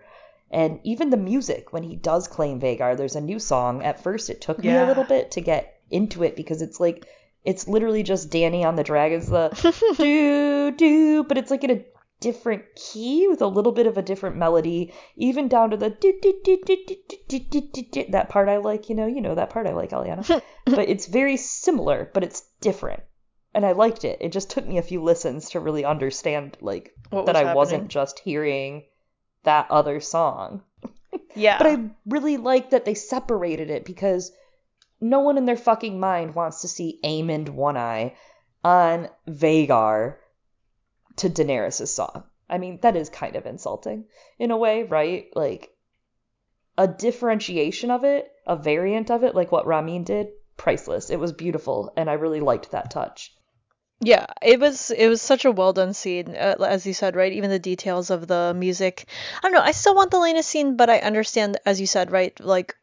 And 0.50 0.80
even 0.84 1.10
the 1.10 1.18
music 1.18 1.74
when 1.74 1.84
he 1.84 1.98
does 1.98 2.30
claim 2.30 2.62
Vhagar, 2.62 2.96
there's 2.96 3.18
a 3.18 3.22
new 3.22 3.40
song. 3.40 3.84
At 3.84 4.02
first 4.02 4.30
it 4.30 4.40
took 4.40 4.60
me 4.60 4.74
a 4.74 4.86
little 4.86 5.04
bit 5.04 5.32
to 5.32 5.42
get 5.42 5.82
into 5.92 6.24
it 6.24 6.38
because 6.38 6.62
it's 6.62 6.80
like 6.80 7.06
it's 7.48 7.66
literally 7.66 8.04
just 8.04 8.30
Dany 8.30 8.66
on 8.66 8.76
the 8.76 8.84
Dragons 8.84 9.28
the 9.30 9.96
do 9.98 10.72
do, 10.72 11.24
but 11.24 11.38
it's 11.38 11.50
like 11.50 11.64
in 11.64 11.72
a 11.72 11.86
different 12.20 12.64
key 12.76 13.26
with 13.30 13.42
a 13.42 13.48
little 13.48 13.72
bit 13.72 13.88
of 13.88 13.98
a 13.98 14.02
different 14.02 14.36
melody, 14.36 14.94
even 15.16 15.48
down 15.48 15.70
to 15.70 15.78
the 15.78 15.90
that 18.10 18.28
part 18.28 18.50
I 18.50 18.58
like, 18.58 18.90
you 18.90 18.96
know, 18.96 19.08
you 19.08 19.22
know 19.22 19.36
that 19.36 19.50
part 19.50 19.66
I 19.66 19.72
like, 19.72 19.92
Aliana. 19.92 20.42
but 20.66 20.90
it's 20.90 21.06
very 21.06 21.38
similar, 21.38 22.12
but 22.14 22.26
it's 22.26 22.44
different. 22.60 23.02
And 23.54 23.66
I 23.66 23.72
liked 23.72 24.04
it. 24.04 24.18
It 24.20 24.34
just 24.34 24.50
took 24.50 24.68
me 24.68 24.78
a 24.78 24.84
few 24.84 25.02
listens 25.02 25.52
to 25.52 25.62
really 25.62 25.86
understand 25.86 26.58
like 26.60 26.94
what 27.12 27.28
that 27.28 27.34
was 27.34 27.38
I 27.38 27.40
happening? 27.40 27.56
wasn't 27.56 27.88
just 27.88 28.20
hearing 28.20 28.84
that 29.44 29.72
other 29.72 30.02
song. 30.02 30.64
Yeah. 31.34 31.58
but 31.58 31.68
I 31.68 31.90
really 32.06 32.36
like 32.36 32.72
that 32.72 32.84
they 32.84 32.94
separated 32.94 33.70
it 33.70 33.86
because 33.86 34.34
no 35.00 35.20
one 35.20 35.38
in 35.38 35.46
their 35.46 35.58
fucking 35.58 36.00
mind 36.00 36.36
wants 36.36 36.62
to 36.62 36.68
see 36.68 37.00
Aemond 37.04 37.50
One 37.50 37.78
Eye 37.78 38.16
on 38.64 39.10
Vhagar 39.28 40.16
to 41.18 41.30
Daenerys' 41.30 41.88
song. 41.88 42.24
I 42.50 42.58
mean, 42.58 42.80
that 42.82 42.96
is 42.96 43.10
kind 43.10 43.36
of 43.36 43.46
insulting 43.46 44.06
in 44.40 44.52
a 44.52 44.58
way, 44.58 44.84
right? 44.84 45.28
Like 45.36 45.72
a 46.78 46.88
differentiation 46.88 47.92
of 47.92 48.04
it, 48.04 48.32
a 48.46 48.56
variant 48.56 49.12
of 49.12 49.24
it, 49.24 49.36
like 49.36 49.52
what 49.52 49.68
Ramin 49.68 50.04
did, 50.04 50.30
priceless. 50.56 51.10
It 51.10 51.20
was 51.20 51.34
beautiful, 51.34 51.92
and 51.98 52.10
I 52.10 52.14
really 52.14 52.40
liked 52.40 52.72
that 52.72 52.92
touch. 52.92 53.34
Yeah, 54.00 54.28
it 54.44 54.60
was 54.60 54.92
it 54.92 55.08
was 55.08 55.24
such 55.24 55.44
a 55.46 55.52
well 55.52 55.74
done 55.74 55.94
scene, 55.94 56.36
uh, 56.36 56.56
as 56.60 56.86
you 56.86 56.94
said, 56.94 57.16
right? 57.16 57.34
Even 57.34 57.50
the 57.50 57.58
details 57.58 58.12
of 58.12 58.28
the 58.28 58.54
music. 58.56 59.08
I 59.40 59.42
don't 59.42 59.54
know. 59.54 59.62
I 59.62 59.72
still 59.72 59.96
want 59.96 60.12
the 60.12 60.20
Laena 60.20 60.44
scene, 60.44 60.78
but 60.78 60.90
I 60.90 61.00
understand, 61.00 61.58
as 61.66 61.82
you 61.82 61.88
said, 61.88 62.12
right? 62.12 62.40
Like 62.40 62.76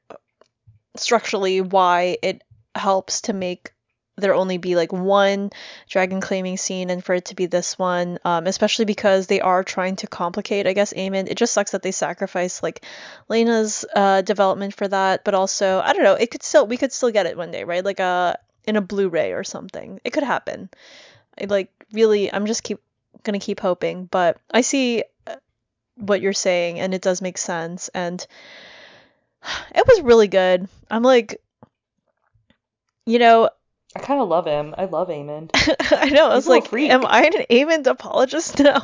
structurally, 0.97 1.61
why 1.61 2.19
it 2.23 2.43
helps 2.75 3.23
to 3.23 3.33
make 3.33 3.73
there 4.17 4.35
only 4.35 4.59
be 4.59 4.77
like 4.77 4.93
one 4.93 5.51
dragon 5.89 6.21
claiming 6.21 6.57
scene, 6.57 6.91
and 6.91 7.05
for 7.05 7.15
it 7.15 7.27
to 7.27 7.35
be 7.35 7.47
this 7.47 7.79
one, 7.79 8.19
um, 8.25 8.47
especially 8.47 8.85
because 8.85 9.27
they 9.27 9.41
are 9.41 9.65
trying 9.65 9.97
to 9.97 10.07
complicate, 10.07 10.67
I 10.67 10.73
guess, 10.73 10.93
Aemond. 10.93 11.29
It 11.29 11.37
just 11.37 11.53
sucks 11.53 11.73
that 11.73 11.83
they 11.83 11.91
sacrifice 11.91 12.63
like 12.63 12.85
Laena's 13.29 13.85
uh, 13.95 14.23
development 14.23 14.75
for 14.75 14.87
that, 14.87 15.25
but 15.25 15.35
also 15.35 15.81
I 15.81 15.93
don't 15.93 16.05
know. 16.05 16.15
It 16.15 16.31
could 16.31 16.43
still 16.43 16.67
we 16.67 16.77
could 16.77 16.93
still 16.93 17.11
get 17.11 17.27
it 17.27 17.37
one 17.37 17.51
day, 17.51 17.65
right? 17.65 17.85
Like 17.85 18.01
a 18.01 18.39
in 18.67 18.77
a 18.77 18.81
Blu-ray 18.81 19.33
or 19.33 19.45
something. 19.45 20.01
It 20.05 20.11
could 20.11 20.23
happen. 20.23 20.71
I 21.41 21.47
like 21.47 21.71
really 21.93 22.33
I'm 22.33 22.47
just 22.47 22.63
keep 22.63 22.81
gonna 23.25 23.41
keep 23.41 23.61
hoping, 23.61 24.07
but 24.07 24.39
I 24.51 24.61
see 24.61 25.03
uh, 25.27 25.37
what 25.97 26.21
you're 26.21 26.33
saying 26.33 26.79
and 26.79 26.95
it 26.95 27.03
does 27.03 27.21
make 27.21 27.39
sense 27.39 27.89
and 27.89 28.25
it 29.75 29.87
was 29.87 30.01
really 30.03 30.29
good. 30.29 30.69
I'm 30.91 31.03
like 31.03 31.41
you 33.07 33.19
know, 33.19 33.51
I 33.95 34.01
kind 34.01 34.21
of 34.21 34.29
love 34.29 34.47
him. 34.47 34.75
I 34.79 34.87
love 34.87 35.09
Aemond. 35.09 35.51
I 35.93 36.09
know. 36.09 36.31
I 36.31 36.35
was 36.35 36.45
He's 36.45 36.47
a 36.47 36.51
little 36.51 36.63
like, 36.63 36.69
freak. 36.71 36.91
am 36.91 37.05
I 37.07 37.25
an 37.27 37.33
Aemond 37.51 37.87
apologist 37.87 38.59
now? 38.61 38.83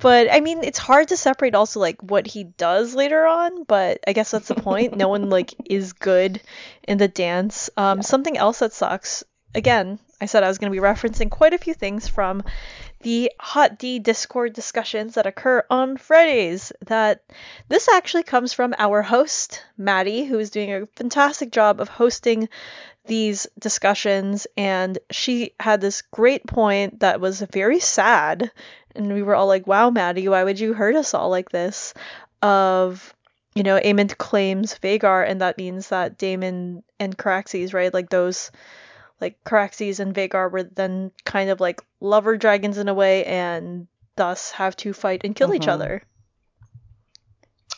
But 0.00 0.28
I 0.32 0.40
mean, 0.40 0.64
it's 0.64 0.78
hard 0.78 1.08
to 1.08 1.16
separate 1.16 1.54
also 1.54 1.78
like 1.80 2.00
what 2.02 2.26
he 2.26 2.44
does 2.44 2.94
later 2.94 3.24
on. 3.24 3.64
But 3.64 4.00
I 4.06 4.12
guess 4.12 4.30
that's 4.32 4.48
the 4.48 4.54
point. 4.56 4.96
no 4.96 5.08
one 5.08 5.30
like 5.30 5.54
is 5.64 5.92
good 5.92 6.40
in 6.86 6.98
the 6.98 7.08
dance. 7.08 7.70
Um, 7.76 7.98
Yeah. 7.98 8.02
something 8.02 8.36
else 8.36 8.58
that 8.58 8.72
sucks. 8.72 9.24
Again, 9.54 9.98
I 10.20 10.26
said 10.26 10.42
I 10.42 10.48
was 10.48 10.58
going 10.58 10.72
to 10.72 10.76
be 10.78 10.82
referencing 10.84 11.30
quite 11.30 11.54
a 11.54 11.58
few 11.58 11.74
things 11.74 12.08
from 12.08 12.42
the 13.02 13.32
Hot 13.40 13.78
D 13.78 13.98
Discord 13.98 14.52
discussions 14.52 15.14
that 15.14 15.26
occur 15.26 15.64
on 15.68 15.96
Fridays. 15.96 16.72
That 16.86 17.22
this 17.68 17.88
actually 17.88 18.22
comes 18.22 18.52
from 18.52 18.74
our 18.78 19.02
host 19.02 19.62
Maddie, 19.76 20.24
who 20.24 20.38
is 20.38 20.50
doing 20.50 20.72
a 20.72 20.86
fantastic 20.86 21.50
job 21.52 21.80
of 21.80 21.88
hosting 21.88 22.48
these 23.06 23.46
discussions. 23.58 24.46
And 24.56 24.98
she 25.10 25.54
had 25.58 25.80
this 25.80 26.02
great 26.02 26.46
point 26.46 27.00
that 27.00 27.20
was 27.20 27.40
very 27.40 27.80
sad. 27.80 28.50
And 28.94 29.12
we 29.12 29.22
were 29.22 29.34
all 29.34 29.46
like 29.46 29.66
wow 29.66 29.90
maddie 29.90 30.28
why 30.28 30.44
would 30.44 30.60
you 30.60 30.74
hurt 30.74 30.94
us 30.94 31.14
all 31.14 31.30
like 31.30 31.50
this? 31.50 31.94
Of 32.42 33.14
you 33.54 33.62
know 33.62 33.78
Aemond 33.78 34.16
claims 34.18 34.74
Vhagar 34.82 35.28
and 35.28 35.40
that 35.40 35.58
means 35.58 35.88
that 35.88 36.18
Daemon 36.18 36.82
and 37.00 37.16
Caraxes 37.16 37.74
right? 37.74 37.92
Like 37.92 38.10
those 38.10 38.50
like 39.22 39.42
Caraxes 39.44 40.00
and 40.00 40.14
Vhagar 40.14 40.50
were 40.52 40.64
then 40.64 41.12
kind 41.24 41.48
of 41.48 41.60
like 41.60 41.80
lover 42.00 42.36
dragons 42.36 42.76
in 42.76 42.88
a 42.88 42.94
way 42.94 43.24
and 43.24 43.86
thus 44.16 44.50
have 44.50 44.76
to 44.76 44.92
fight 44.92 45.22
and 45.24 45.34
kill 45.34 45.54
each 45.54 45.62
Mhm. 45.66 45.72
other 45.72 46.02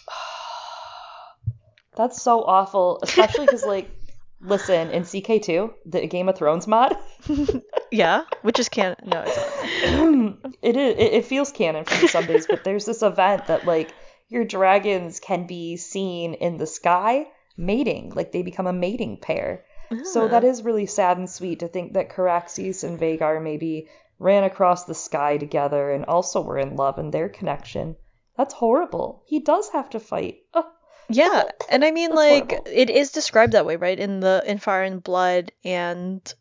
That's 1.97 2.21
so 2.21 2.43
awful, 2.43 2.99
especially 3.03 3.47
because 3.47 3.65
like, 3.65 3.89
listen, 4.41 4.91
in 4.91 5.03
CK2, 5.05 5.73
the 5.87 6.07
Game 6.09 6.29
of 6.29 6.37
Thrones 6.37 6.67
mod, 6.67 6.97
yeah 7.93 8.23
which 8.43 8.59
is 8.59 8.69
canon. 8.69 8.97
no 9.07 9.23
it's 9.25 9.37
not 9.37 10.57
it 10.63 10.77
is 10.77 10.95
it, 10.99 11.13
it 11.19 11.25
feels 11.27 11.53
canon 11.53 11.85
from 11.85 12.09
some 12.09 12.27
days, 12.27 12.47
but 12.47 12.65
there's 12.65 12.85
this 12.87 13.03
event 13.03 13.47
that 13.47 13.65
like 13.67 13.95
your 14.29 14.45
dragons 14.45 15.21
can 15.21 15.47
be 15.47 15.77
seen 15.77 16.35
in 16.35 16.57
the 16.57 16.67
sky 16.67 17.27
mating, 17.57 18.11
like 18.17 18.33
they 18.33 18.43
become 18.43 18.67
a 18.67 18.73
mating 18.73 19.19
pair. 19.21 19.65
So 20.05 20.29
that 20.29 20.45
is 20.45 20.65
really 20.65 20.87
sad 20.87 21.19
and 21.19 21.29
sweet 21.29 21.61
to 21.61 21.69
think 21.69 21.93
that 21.93 22.11
Caraxes 22.11 22.85
and 22.85 22.99
Vhagar 22.99 23.43
maybe 23.43 23.89
ran 24.19 24.45
across 24.45 24.85
the 24.85 24.95
sky 24.95 25.37
together 25.37 25.91
and 25.91 26.05
also 26.07 26.41
were 26.41 26.59
in 26.59 26.77
love 26.77 26.99
in 26.99 27.11
their 27.11 27.29
connection. 27.29 27.97
That's 28.37 28.55
horrible. 28.55 29.23
He 29.27 29.41
does 29.41 29.69
have 29.71 29.91
to 29.91 30.01
fight. 30.01 30.39
Ugh. 30.55 30.65
Yeah, 31.09 31.45
and 31.69 31.85
I 31.85 31.91
mean 31.91 32.11
That's 32.11 32.17
like 32.17 32.51
horrible. 32.51 32.71
it 32.73 32.91
is 32.91 33.13
described 33.13 33.53
that 33.53 33.67
way, 33.67 33.77
right? 33.77 33.99
In 33.99 34.21
the 34.21 34.43
in 34.47 34.59
Fire 34.59 34.83
and 34.83 35.03
Blood 35.03 35.53
and 35.65 36.35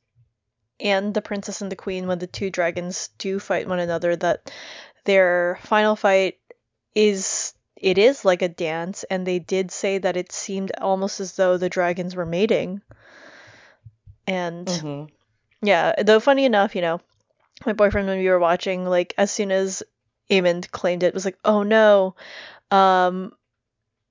and 0.79 1.13
the 1.13 1.21
Princess 1.21 1.61
and 1.61 1.71
the 1.71 1.75
Queen 1.75 2.07
when 2.07 2.19
the 2.19 2.27
two 2.27 2.49
dragons 2.49 3.09
do 3.17 3.39
fight 3.39 3.67
one 3.67 3.79
another 3.79 4.15
that 4.15 4.51
their 5.05 5.59
final 5.63 5.95
fight 5.95 6.35
is 6.95 7.53
it 7.75 7.97
is 7.97 8.23
like 8.23 8.41
a 8.41 8.47
dance 8.47 9.03
and 9.09 9.27
they 9.27 9.39
did 9.39 9.69
say 9.71 9.97
that 9.97 10.15
it 10.15 10.31
seemed 10.31 10.71
almost 10.79 11.19
as 11.19 11.35
though 11.35 11.57
the 11.57 11.69
dragons 11.69 12.15
were 12.15 12.25
mating. 12.25 12.81
And 14.27 14.67
Mhm. 14.67 15.09
yeah, 15.61 15.93
though 16.03 16.19
funny 16.19 16.45
enough, 16.45 16.75
you 16.75 16.81
know, 16.81 17.01
my 17.65 17.73
boyfriend 17.73 18.07
when 18.07 18.19
we 18.19 18.29
were 18.29 18.39
watching, 18.39 18.85
like 18.85 19.13
as 19.17 19.31
soon 19.31 19.51
as 19.51 19.83
Aemond 20.29 20.71
claimed 20.71 21.03
it, 21.03 21.13
was 21.13 21.25
like, 21.25 21.37
oh 21.45 21.63
no, 21.63 22.15
um, 22.71 23.33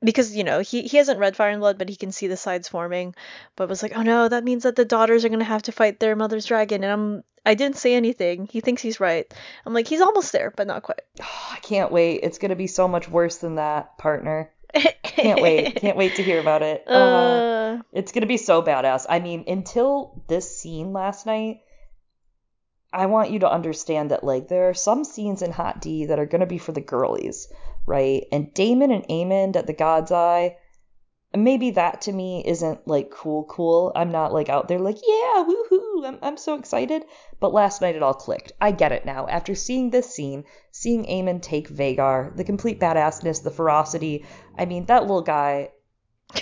because 0.02 0.34
you 0.36 0.44
know 0.44 0.60
he 0.60 0.82
he 0.82 0.96
hasn't 0.96 1.18
read 1.20 1.36
Fire 1.36 1.50
and 1.50 1.60
Blood, 1.60 1.78
but 1.78 1.88
he 1.88 1.96
can 1.96 2.12
see 2.12 2.26
the 2.26 2.36
sides 2.36 2.68
forming. 2.68 3.14
But 3.56 3.68
was 3.68 3.82
like, 3.82 3.96
oh 3.96 4.02
no, 4.02 4.28
that 4.28 4.44
means 4.44 4.64
that 4.64 4.76
the 4.76 4.84
daughters 4.84 5.24
are 5.24 5.28
gonna 5.28 5.44
have 5.44 5.62
to 5.64 5.72
fight 5.72 6.00
their 6.00 6.16
mother's 6.16 6.46
dragon, 6.46 6.84
and 6.84 6.92
I'm 6.92 7.24
I 7.44 7.54
didn't 7.54 7.76
say 7.76 7.94
anything. 7.94 8.48
He 8.50 8.60
thinks 8.60 8.82
he's 8.82 9.00
right. 9.00 9.32
I'm 9.66 9.74
like, 9.74 9.88
he's 9.88 10.00
almost 10.00 10.32
there, 10.32 10.52
but 10.54 10.66
not 10.66 10.82
quite. 10.82 11.00
I 11.20 11.58
can't 11.62 11.90
wait. 11.92 12.20
It's 12.22 12.38
gonna 12.38 12.56
be 12.56 12.66
so 12.66 12.86
much 12.88 13.08
worse 13.08 13.38
than 13.38 13.56
that, 13.56 13.96
partner. 13.98 14.50
Can't 15.02 15.40
wait. 15.42 15.76
Can't 15.80 15.96
wait 15.96 16.16
to 16.16 16.22
hear 16.22 16.40
about 16.40 16.62
it. 16.62 16.84
Uh, 16.86 16.92
Uh, 16.92 17.82
it's 17.92 18.12
gonna 18.12 18.26
be 18.26 18.36
so 18.36 18.62
badass. 18.62 19.06
I 19.08 19.20
mean, 19.20 19.44
until 19.46 20.22
this 20.28 20.58
scene 20.58 20.92
last 20.92 21.26
night, 21.26 21.60
I 22.92 23.06
want 23.06 23.30
you 23.30 23.38
to 23.40 23.50
understand 23.50 24.10
that 24.10 24.24
like 24.24 24.48
there 24.48 24.68
are 24.68 24.74
some 24.74 25.04
scenes 25.04 25.42
in 25.42 25.52
Hot 25.52 25.80
D 25.80 26.06
that 26.06 26.18
are 26.18 26.26
gonna 26.26 26.46
be 26.46 26.58
for 26.58 26.72
the 26.72 26.80
girlies, 26.80 27.48
right? 27.86 28.24
And 28.32 28.52
Daemon 28.54 28.90
and 28.90 29.06
Aemond 29.08 29.56
at 29.56 29.66
the 29.66 29.72
God's 29.72 30.12
Eye, 30.12 30.56
maybe 31.34 31.70
that 31.72 32.02
to 32.02 32.12
me 32.12 32.42
isn't 32.46 32.86
like 32.86 33.10
cool, 33.10 33.44
cool. 33.44 33.92
I'm 33.94 34.10
not 34.10 34.32
like 34.32 34.48
out 34.48 34.68
there 34.68 34.78
like 34.78 34.96
yeah, 34.96 35.44
woohoo! 35.44 36.06
I'm 36.06 36.18
I'm 36.22 36.36
so 36.36 36.54
excited. 36.54 37.04
But 37.40 37.52
last 37.52 37.80
night 37.80 37.96
it 37.96 38.02
all 38.02 38.14
clicked. 38.14 38.52
I 38.60 38.72
get 38.72 38.92
it 38.92 39.06
now. 39.06 39.26
After 39.26 39.54
seeing 39.54 39.90
this 39.90 40.14
scene, 40.14 40.44
seeing 40.70 41.04
Aemond 41.06 41.42
take 41.42 41.68
Vhagar, 41.68 42.36
the 42.36 42.44
complete 42.44 42.80
badassness, 42.80 43.42
the 43.42 43.50
ferocity. 43.50 44.24
I 44.56 44.66
mean, 44.66 44.86
that 44.86 45.02
little 45.02 45.22
guy 45.22 45.70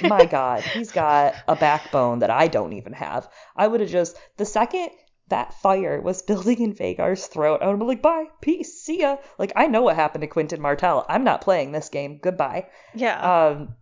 my 0.02 0.24
god, 0.38 0.62
he's 0.62 0.92
got 0.92 1.34
a 1.48 1.56
backbone 1.56 2.20
that 2.20 2.30
I 2.30 2.48
don't 2.48 2.72
even 2.74 2.92
have. 2.92 3.28
I 3.56 3.66
would 3.66 3.80
have 3.80 3.90
just 3.90 4.16
the 4.36 4.44
second 4.44 4.90
that 5.28 5.54
fire 5.54 6.00
was 6.00 6.22
building 6.30 6.60
in 6.60 6.74
Vhagar's 6.74 7.26
throat, 7.26 7.60
I 7.62 7.66
would 7.66 7.72
have 7.72 7.78
been 7.78 7.88
like, 7.88 8.02
bye, 8.02 8.26
peace, 8.40 8.82
see 8.82 9.00
ya. 9.00 9.16
Like 9.38 9.52
I 9.56 9.66
know 9.66 9.82
what 9.82 9.96
happened 9.96 10.22
to 10.22 10.28
Quentyn 10.28 10.58
Martell. 10.58 11.06
I'm 11.08 11.24
not 11.24 11.40
playing 11.42 11.72
this 11.72 11.88
game. 11.88 12.18
Goodbye. 12.22 12.66
yeah. 12.94 13.46
Um 13.46 13.76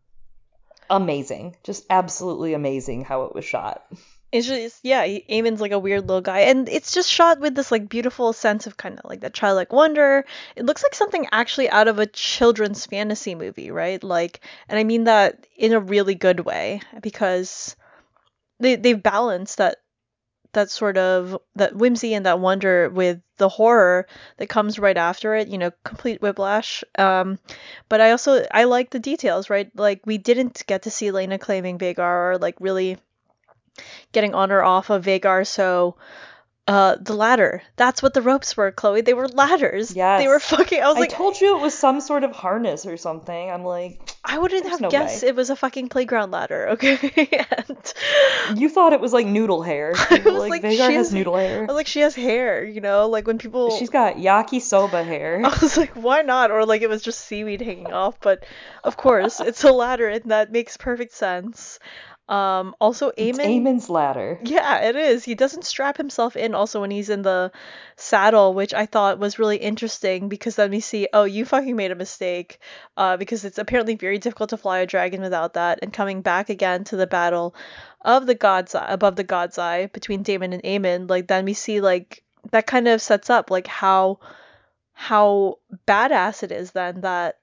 amazing. 0.90 1.56
Just 1.62 1.85
absolutely 1.90 2.55
amazing 2.55 3.05
how 3.05 3.24
it 3.24 3.35
was 3.35 3.44
shot. 3.44 3.85
It's 4.31 4.47
just 4.47 4.81
yeah, 4.82 5.05
Aemond's 5.05 5.60
like 5.60 5.73
a 5.73 5.78
weird 5.78 6.02
little 6.02 6.20
guy, 6.20 6.40
and 6.40 6.69
it's 6.69 6.93
just 6.93 7.10
shot 7.10 7.40
with 7.40 7.55
this 7.55 7.73
like 7.73 7.89
beautiful 7.89 8.35
sense 8.35 8.66
of 8.66 8.77
kind 8.77 8.98
of 8.98 9.09
like 9.09 9.20
that 9.20 9.32
childlike 9.32 9.73
wonder. 9.73 10.24
It 10.55 10.66
looks 10.66 10.82
like 10.82 10.94
something 10.94 11.27
actually 11.32 11.70
out 11.70 11.89
of 11.89 11.98
a 11.98 12.06
children's 12.06 12.85
fantasy 12.85 13.35
movie, 13.35 13.70
right? 13.70 14.02
Like, 14.05 14.40
and 14.69 14.78
I 14.78 14.85
mean 14.85 15.05
that 15.05 15.47
in 15.56 15.73
a 15.73 15.81
really 15.81 16.15
good 16.15 16.40
way 16.40 16.82
because 17.01 17.74
they 18.60 18.77
they've 18.77 19.02
balanced 19.02 19.59
that 19.59 19.78
that 20.53 20.70
sort 20.70 20.97
of 20.97 21.37
that 21.57 21.75
whimsy 21.75 22.15
and 22.15 22.27
that 22.27 22.41
wonder 22.41 22.89
with 22.89 23.20
the 23.37 23.49
horror 23.49 24.07
that 24.39 24.49
comes 24.49 24.79
right 24.79 24.97
after 24.97 25.35
it 25.35 25.49
you 25.49 25.59
know 25.59 25.70
complete 25.85 26.20
whiplash. 26.23 26.83
Um 26.97 27.39
but 27.89 28.01
i 28.01 28.11
also 28.11 28.45
i 28.51 28.65
like 28.65 28.91
the 28.91 28.99
details 28.99 29.51
right? 29.51 29.70
Like 29.77 30.03
we 30.05 30.19
didn't 30.19 30.65
get 30.66 30.83
to 30.83 30.91
see 30.91 31.11
laena 31.11 31.39
claiming 31.39 31.79
vhagar 31.79 32.35
or 32.35 32.39
like 32.39 32.57
really 32.61 32.99
getting 34.12 34.35
on 34.35 34.51
or 34.51 34.62
off 34.62 34.91
of 34.91 35.05
vhagar 35.05 35.47
so 35.47 35.97
uh 36.69 36.97
the 37.01 37.15
ladder 37.15 37.62
that's 37.77 38.03
what 38.03 38.12
the 38.15 38.23
ropes 38.23 38.57
were 38.57 38.70
chloe 38.70 39.01
they 39.01 39.15
were 39.15 39.27
ladders 39.28 39.97
Yes. 39.97 40.20
they 40.23 40.28
were 40.28 40.39
fucking 40.39 40.81
i 40.82 40.86
was 40.86 40.97
I 40.97 41.01
like 41.01 41.12
I 41.12 41.16
told 41.16 41.40
you 41.40 41.57
it 41.59 41.62
was 41.62 41.73
some 41.73 42.01
sort 42.01 42.23
of 42.24 42.31
harness 42.32 42.85
or 42.86 42.97
something. 42.97 43.51
I'm 43.51 43.65
like, 43.65 43.99
i 44.24 44.39
wouldn't 44.39 44.69
have 44.69 44.81
no 44.81 44.90
guessed 44.90 45.23
way. 45.23 45.31
it 45.31 45.35
was 45.35 45.49
a 45.51 45.57
fucking 45.57 45.89
playground 45.89 46.31
ladder 46.31 46.69
okay 46.73 47.45
and 47.59 48.61
you 48.61 48.69
thought 48.69 48.93
it 48.93 49.01
was 49.01 49.12
like 49.12 49.27
noodle 49.27 49.62
hair. 49.62 49.93
I 50.11 50.23
was 50.24 50.35
like, 50.35 50.51
like, 50.51 50.62
Vhagar 50.62 50.70
she 50.73 50.77
has 50.78 50.95
has- 51.09 51.12
noodle 51.15 51.36
hair. 51.36 51.62
I 51.62 51.66
was 51.66 51.74
like, 51.74 51.86
she 51.86 52.01
has 52.01 52.15
hair, 52.15 52.65
you 52.65 52.81
know, 52.81 53.09
like 53.09 53.27
when 53.27 53.39
people. 53.39 53.77
She's 53.78 53.90
got 53.90 54.16
yakisoba 54.16 55.05
hair. 55.05 55.43
I 55.45 55.49
was 55.61 55.77
like, 55.77 55.90
why 55.95 56.23
not? 56.23 56.51
Or 56.51 56.65
like 56.66 56.82
it 56.82 56.89
was 56.89 57.03
just 57.03 57.20
seaweed 57.27 57.61
hanging 57.61 57.93
off. 57.93 58.19
But 58.20 58.45
of 58.85 58.97
course, 58.97 59.40
it's 59.40 59.65
a 59.65 59.73
ladder, 59.73 60.09
and 60.09 60.31
that 60.31 60.53
makes 60.53 60.77
perfect 60.77 61.15
sense. 61.15 61.78
Um, 62.29 62.75
also, 62.79 63.11
It's 63.17 63.39
Aemond. 63.39 63.47
Aemond's 63.47 63.89
ladder. 63.89 64.39
Yeah, 64.43 64.83
it 64.83 64.97
is. 64.97 65.25
He 65.25 65.35
doesn't 65.35 65.65
strap 65.65 65.97
himself 65.97 66.37
in 66.37 66.55
also 66.55 66.81
when 66.81 66.91
he's 66.91 67.09
in 67.09 67.23
the 67.23 67.51
saddle, 67.97 68.53
which 68.53 68.75
I 68.75 68.85
thought 68.85 69.19
was 69.19 69.39
really 69.39 69.57
interesting 69.57 70.29
because 70.29 70.57
then 70.57 70.71
we 70.71 70.81
see, 70.81 71.09
oh, 71.13 71.25
you 71.25 71.47
fucking 71.47 71.75
made 71.75 71.91
a 71.91 71.95
mistake. 71.95 72.59
Uh, 72.97 73.17
because 73.17 73.45
it's 73.45 73.59
apparently 73.59 73.95
very 73.95 74.19
difficult 74.19 74.51
to 74.51 74.59
fly 74.59 74.81
a 74.81 74.87
dragon 74.87 75.23
without 75.23 75.55
that. 75.55 75.79
And 75.81 75.93
coming 75.93 76.21
back 76.21 76.51
again 76.51 76.85
to 76.85 76.97
the 76.97 77.07
battle 77.07 77.55
of 78.03 78.27
the 78.27 78.35
God's 78.35 78.75
Eye, 78.75 78.93
above 78.93 79.17
the 79.17 79.25
God's 79.25 79.59
Eye 79.59 79.87
between 79.87 80.23
Daemon 80.23 80.53
and 80.53 80.63
Aemond, 80.63 81.09
like 81.09 81.29
then 81.29 81.47
we 81.47 81.55
see 81.55 81.81
like 81.81 82.23
that 82.51 82.67
kind 82.67 82.89
of 82.89 83.03
sets 83.03 83.31
up 83.31 83.51
like 83.51 83.67
how 83.67 84.21
how 84.93 85.59
badass 85.87 86.43
it 86.43 86.53
is 86.53 86.73
then 86.73 87.03
that 87.03 87.39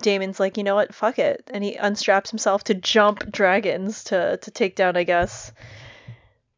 Daemon's 0.00 0.40
like, 0.40 0.56
you 0.56 0.64
know 0.64 0.74
what, 0.74 0.94
fuck 0.94 1.18
it, 1.18 1.44
and 1.52 1.62
he 1.64 1.74
unstraps 1.76 2.30
himself 2.30 2.64
to 2.64 2.74
jump 2.74 3.30
dragons 3.32 4.04
to 4.04 4.38
to 4.38 4.50
take 4.50 4.76
down, 4.76 4.96
I 4.96 5.04
guess, 5.04 5.52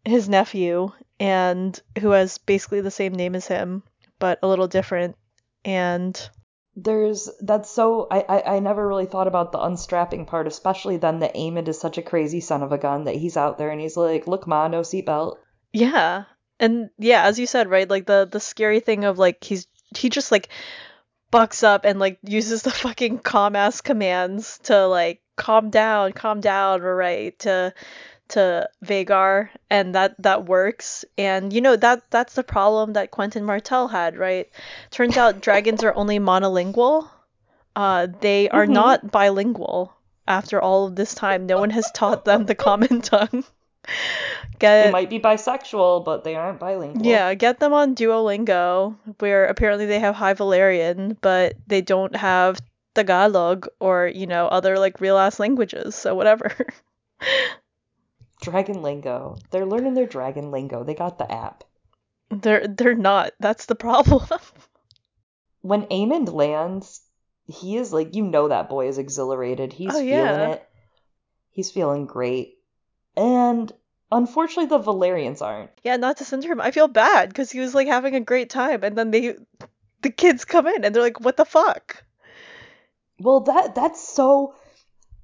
his 0.05 0.29
nephew, 0.29 0.91
and 1.21 1.79
who 2.01 2.11
has 2.11 2.39
basically 2.39 2.81
the 2.81 2.91
same 2.91 3.15
name 3.15 3.35
as 3.35 3.47
him, 3.47 3.83
but 4.19 4.39
a 4.43 4.49
little 4.49 4.69
different. 4.69 5.17
And 5.65 6.31
There's 6.77 7.29
that's 7.41 7.69
so 7.71 8.07
I, 8.11 8.21
I 8.29 8.57
I 8.57 8.59
never 8.61 8.87
really 8.87 9.07
thought 9.07 9.27
about 9.27 9.51
the 9.53 9.59
unstrapping 9.61 10.27
part, 10.27 10.47
especially 10.47 10.97
then 10.97 11.19
that 11.21 11.35
Aemond 11.35 11.69
is 11.69 11.81
such 11.81 11.99
a 11.99 12.03
crazy 12.03 12.41
son 12.41 12.63
of 12.63 12.73
a 12.73 12.79
gun 12.79 13.05
that 13.05 13.17
he's 13.17 13.37
out 13.37 13.59
there 13.59 13.71
and 13.71 13.81
he's 13.81 13.97
like, 13.97 14.27
look, 14.29 14.47
ma, 14.47 14.69
no 14.69 14.83
seatbelt. 14.83 15.37
yeah, 15.73 16.25
and 16.61 16.91
yeah, 16.99 17.25
as 17.25 17.39
you 17.39 17.47
said, 17.47 17.69
right, 17.69 17.89
like 17.91 18.07
the 18.07 18.29
the 18.31 18.41
scary 18.41 18.81
thing 18.81 19.05
of 19.05 19.19
like 19.19 19.43
he's 19.43 19.67
he 19.97 20.09
just 20.09 20.31
like 20.31 20.49
bucks 21.31 21.63
up 21.63 21.85
and 21.85 21.99
like 21.99 22.19
uses 22.23 22.63
the 22.63 22.71
fucking 22.85 23.19
calm 23.21 23.57
ass 23.57 23.81
commands 23.81 24.59
to 24.65 24.87
like 24.87 25.21
calm 25.37 25.71
down, 25.71 26.13
calm 26.13 26.41
down, 26.41 26.81
right, 26.83 27.39
to 27.41 27.73
to 28.29 28.69
Vhagar 28.85 29.49
and 29.71 29.95
that 29.95 30.15
that 30.23 30.45
works. 30.45 31.05
And 31.17 31.53
you 31.53 31.61
know 31.61 31.77
that 31.77 32.11
that's 32.11 32.35
the 32.35 32.43
problem 32.45 32.93
that 32.95 33.11
Quentyn 33.11 33.45
Martell 33.45 33.89
had, 33.89 34.17
right? 34.17 34.49
Turns 34.91 35.17
out 35.17 35.41
dragons 35.41 35.83
are 35.85 35.95
only 35.95 36.19
monolingual. 36.19 37.09
Uh 37.77 38.09
they 38.21 38.49
are 38.51 38.67
Mhm. 38.67 38.71
not 38.71 39.11
bilingual 39.11 39.95
after 40.27 40.61
all 40.61 40.87
of 40.87 40.97
this 40.97 41.15
time. 41.15 41.47
No 41.47 41.59
one 41.59 41.71
has 41.71 41.91
taught 41.93 42.25
them 42.25 42.45
the 42.45 42.55
common 42.55 43.01
tongue. 43.13 43.45
Get 44.59 44.87
They 44.87 44.91
might 44.93 45.11
be 45.11 45.21
bisexual, 45.21 46.05
but 46.05 46.25
they 46.25 46.35
aren't 46.35 46.59
bilingual. 46.59 47.07
yeah, 47.07 47.33
get 47.35 47.61
them 47.61 47.73
on 47.73 47.95
Duolingo, 47.95 48.97
where 49.21 49.47
apparently 49.47 49.87
they 49.87 50.01
have 50.01 50.17
High 50.17 50.35
Valyrian, 50.35 51.17
but 51.21 51.55
they 51.69 51.81
don't 51.81 52.15
have 52.17 52.61
Tagalog 52.95 53.69
or, 53.79 54.09
you 54.09 54.27
know, 54.27 54.49
other 54.49 54.77
like 54.79 55.01
real 55.01 55.17
ass 55.17 55.39
languages, 55.39 55.95
so 55.95 56.15
whatever. 56.17 56.51
Dragon 58.43 58.83
lingo. 58.83 59.37
They're 59.51 59.67
learning 59.67 59.95
their 59.95 60.07
dragon 60.07 60.51
lingo. 60.51 60.85
They 60.85 60.95
got 60.95 61.19
the 61.19 61.31
app. 61.31 61.65
they're 62.31 62.67
they're 62.67 62.95
not. 62.95 63.33
That's 63.41 63.67
the 63.67 63.75
problem. 63.77 64.27
When 65.61 65.87
Aemond 65.87 66.33
lands, 66.33 67.01
he 67.47 67.77
is 67.77 67.93
like, 67.93 68.15
you 68.15 68.23
know, 68.23 68.47
that 68.49 68.69
boy 68.69 68.87
is 68.89 68.97
exhilarated. 68.97 69.73
He's 69.73 69.91
Oh, 69.93 69.99
feeling 69.99 70.09
yeah. 70.09 70.49
it. 70.53 70.69
He's 71.51 71.71
feeling 71.73 72.07
great. 72.07 72.59
And 73.17 73.71
unfortunately, 74.11 74.67
the 74.67 74.83
Velaryons 74.83 75.43
aren't. 75.43 75.71
yeah, 75.85 75.97
not 75.97 76.19
to 76.19 76.25
center 76.25 76.51
him. 76.53 76.61
I 76.61 76.71
feel 76.71 76.89
bad 76.89 77.29
because 77.29 77.51
he 77.51 77.61
was 77.61 77.75
like 77.75 77.87
having 77.87 78.15
a 78.15 78.21
great 78.21 78.51
time, 78.51 78.83
and 78.83 78.97
then 78.97 79.11
they, 79.11 79.35
the 80.03 80.11
kids 80.11 80.45
come 80.45 80.67
in 80.67 80.85
and 80.85 80.95
they're 80.95 81.03
like, 81.03 81.21
"What 81.21 81.37
the 81.37 81.45
fuck?" 81.45 82.03
Well, 83.21 83.41
that 83.41 83.75
that's 83.75 84.07
so. 84.07 84.55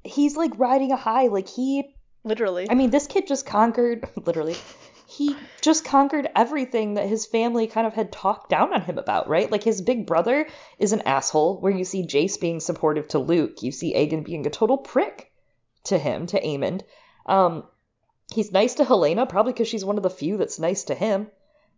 He's 0.03 0.37
like 0.37 0.59
riding 0.59 0.93
a 0.93 0.97
high. 0.97 1.29
Like 1.29 1.49
he. 1.49 1.95
Literally. 2.25 2.67
I 2.71 2.75
mean, 2.75 2.91
this 2.91 3.07
kid 3.07 3.27
just 3.27 3.47
conquered. 3.47 4.09
Literally. 4.17 4.57
He 5.07 5.37
just 5.61 5.85
conquered 5.85 6.29
everything 6.35 6.95
that 6.95 7.07
his 7.07 7.27
family 7.27 7.67
kind 7.67 7.87
of 7.87 7.93
had 7.93 8.11
talked 8.11 8.49
down 8.49 8.73
on 8.73 8.81
him 8.81 8.97
about, 8.99 9.29
right? 9.29 9.51
Like 9.51 9.63
his 9.63 9.83
big 9.83 10.07
brother 10.07 10.49
is 10.79 10.93
an 10.93 11.03
asshole, 11.03 11.61
where 11.61 11.71
you 11.71 11.85
see 11.85 12.07
Jace 12.07 12.41
being 12.41 12.59
supportive 12.59 13.09
to 13.09 13.19
Luke, 13.19 13.63
you 13.63 13.71
see 13.71 13.95
Aegon 13.95 14.25
being 14.25 14.47
a 14.47 14.51
total 14.51 14.79
prick 14.79 15.31
to 15.85 15.99
him, 15.99 16.27
to 16.29 16.41
Aemond. 16.41 16.81
Um, 17.27 17.65
he's 18.35 18.53
nice 18.53 18.75
to 18.75 18.85
Helaena, 18.85 19.29
probably 19.29 19.53
because 19.53 19.69
she's 19.69 19.85
one 19.85 19.97
of 19.97 20.03
the 20.03 20.11
few 20.11 20.37
that's 20.37 20.59
nice 20.59 20.85
to 20.85 20.95
him, 20.95 21.29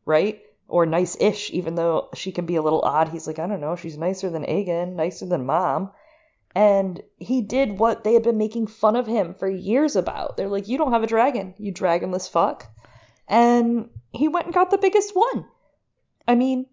right? 0.04 0.40
Or 0.68 0.86
nice-ish, 0.86 1.50
even 1.50 1.74
though 1.74 2.08
she 2.14 2.32
can 2.32 2.46
be 2.46 2.56
a 2.56 2.62
little 2.62 2.80
odd. 2.80 3.08
He's 3.08 3.26
like, 3.26 3.38
I 3.38 3.46
don't 3.46 3.60
know, 3.60 3.76
she's 3.76 3.98
nicer 3.98 4.30
than 4.30 4.44
Aegon, 4.44 4.94
nicer 4.94 5.26
than 5.26 5.46
mom. 5.46 5.92
And 6.54 7.02
he 7.18 7.42
did 7.42 7.78
what 7.78 8.02
they 8.02 8.14
had 8.14 8.22
been 8.22 8.38
making 8.38 8.66
fun 8.66 8.96
of 8.96 9.06
him 9.06 9.34
for 9.34 9.48
years 9.48 9.94
about. 9.94 10.36
They're 10.36 10.48
like, 10.48 10.68
you 10.68 10.78
don't 10.78 10.92
have 10.92 11.02
a 11.02 11.06
dragon, 11.06 11.54
you 11.58 11.72
dragonless 11.72 12.30
fuck. 12.30 12.66
And 13.28 13.90
he 14.10 14.28
went 14.28 14.46
and 14.46 14.54
got 14.54 14.70
the 14.70 14.78
biggest 14.78 15.14
one. 15.14 15.44
I 16.26 16.34
mean, 16.34 16.66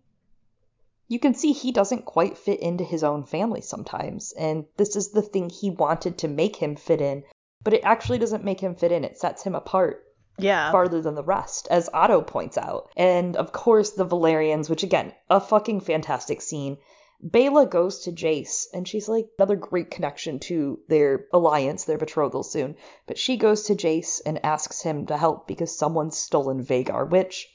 you 1.10 1.20
can 1.20 1.34
see 1.34 1.52
he 1.52 1.72
doesn't 1.72 2.06
quite 2.06 2.38
fit 2.38 2.62
into 2.62 2.84
his 2.84 3.04
own 3.04 3.26
family 3.26 3.62
sometimes. 3.62 4.32
And 4.32 4.66
this 4.78 4.96
is 4.96 5.10
the 5.10 5.22
thing 5.22 5.50
he 5.50 5.70
wanted 5.70 6.20
to 6.20 6.28
make 6.28 6.56
him 6.56 6.76
fit 6.76 7.02
in. 7.02 7.24
But 7.64 7.74
it 7.74 7.84
actually 7.84 8.18
doesn't 8.18 8.44
make 8.44 8.60
him 8.60 8.76
fit 8.76 8.92
in, 8.92 9.04
it 9.04 9.18
sets 9.18 9.44
him 9.44 9.56
apart 9.56 10.04
yeah. 10.38 10.72
farther 10.72 11.02
than 11.02 11.16
the 11.16 11.24
rest, 11.24 11.68
as 11.70 11.90
Otto 11.94 12.22
points 12.22 12.58
out. 12.58 12.90
And 12.98 13.36
of 13.36 13.52
course, 13.52 13.92
the 13.92 14.06
Velaryons, 14.06 14.70
which 14.70 14.84
again, 14.84 15.14
a 15.30 15.40
fucking 15.40 15.82
fantastic 15.82 16.42
scene. 16.42 16.78
Baela 17.26 17.70
goes 17.70 18.02
to 18.02 18.12
Jace, 18.12 18.68
and 18.74 18.86
she's 18.86 19.08
like 19.08 19.30
another 19.38 19.56
great 19.56 19.90
connection 19.90 20.40
to 20.40 20.80
their 20.90 21.28
alliance, 21.32 21.86
their 21.86 21.98
betrothal 21.98 22.44
soon. 22.44 22.76
But 23.08 23.18
she 23.18 23.38
goes 23.38 23.64
to 23.64 23.76
Jace 23.76 24.22
and 24.26 24.44
asks 24.46 24.82
him 24.82 25.06
to 25.06 25.16
help 25.16 25.48
because 25.48 25.78
someone's 25.78 26.18
stolen 26.18 26.66
Vhagar, 26.66 27.10
which, 27.10 27.48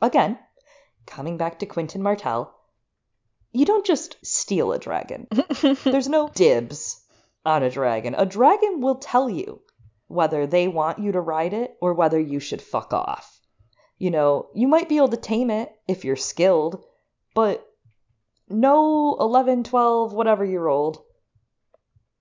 again, 0.00 0.38
coming 1.04 1.36
back 1.36 1.58
to 1.58 1.66
Quentyn 1.66 2.00
Martell, 2.00 2.54
you 3.52 3.66
don't 3.66 3.84
just 3.84 4.16
steal 4.24 4.72
a 4.72 4.78
dragon. 4.78 5.26
There's 5.84 6.08
no 6.08 6.28
dibs 6.28 6.97
on 7.44 7.62
a 7.62 7.70
dragon. 7.70 8.14
A 8.16 8.26
dragon 8.26 8.80
will 8.80 8.96
tell 8.96 9.28
you 9.28 9.62
whether 10.06 10.46
they 10.46 10.68
want 10.68 10.98
you 10.98 11.12
to 11.12 11.20
ride 11.20 11.52
it 11.52 11.76
or 11.80 11.94
whether 11.94 12.18
you 12.18 12.40
should 12.40 12.62
fuck 12.62 12.92
off. 12.92 13.40
You 13.98 14.10
know, 14.10 14.48
you 14.54 14.68
might 14.68 14.88
be 14.88 14.96
able 14.96 15.08
to 15.08 15.16
tame 15.16 15.50
it 15.50 15.72
if 15.86 16.04
you're 16.04 16.16
skilled, 16.16 16.84
but 17.34 17.66
no 18.48 19.16
11, 19.20 19.64
12, 19.64 20.12
whatever 20.12 20.44
year 20.44 20.66
old 20.66 21.02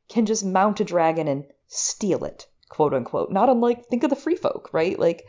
can 0.09 0.25
just 0.25 0.45
mount 0.45 0.79
a 0.79 0.83
dragon 0.83 1.27
and 1.27 1.45
steal 1.67 2.23
it, 2.25 2.47
quote 2.69 2.93
unquote. 2.93 3.31
Not 3.31 3.49
unlike, 3.49 3.85
think 3.85 4.03
of 4.03 4.09
the 4.09 4.15
free 4.15 4.35
folk, 4.35 4.69
right? 4.73 4.97
Like, 4.97 5.25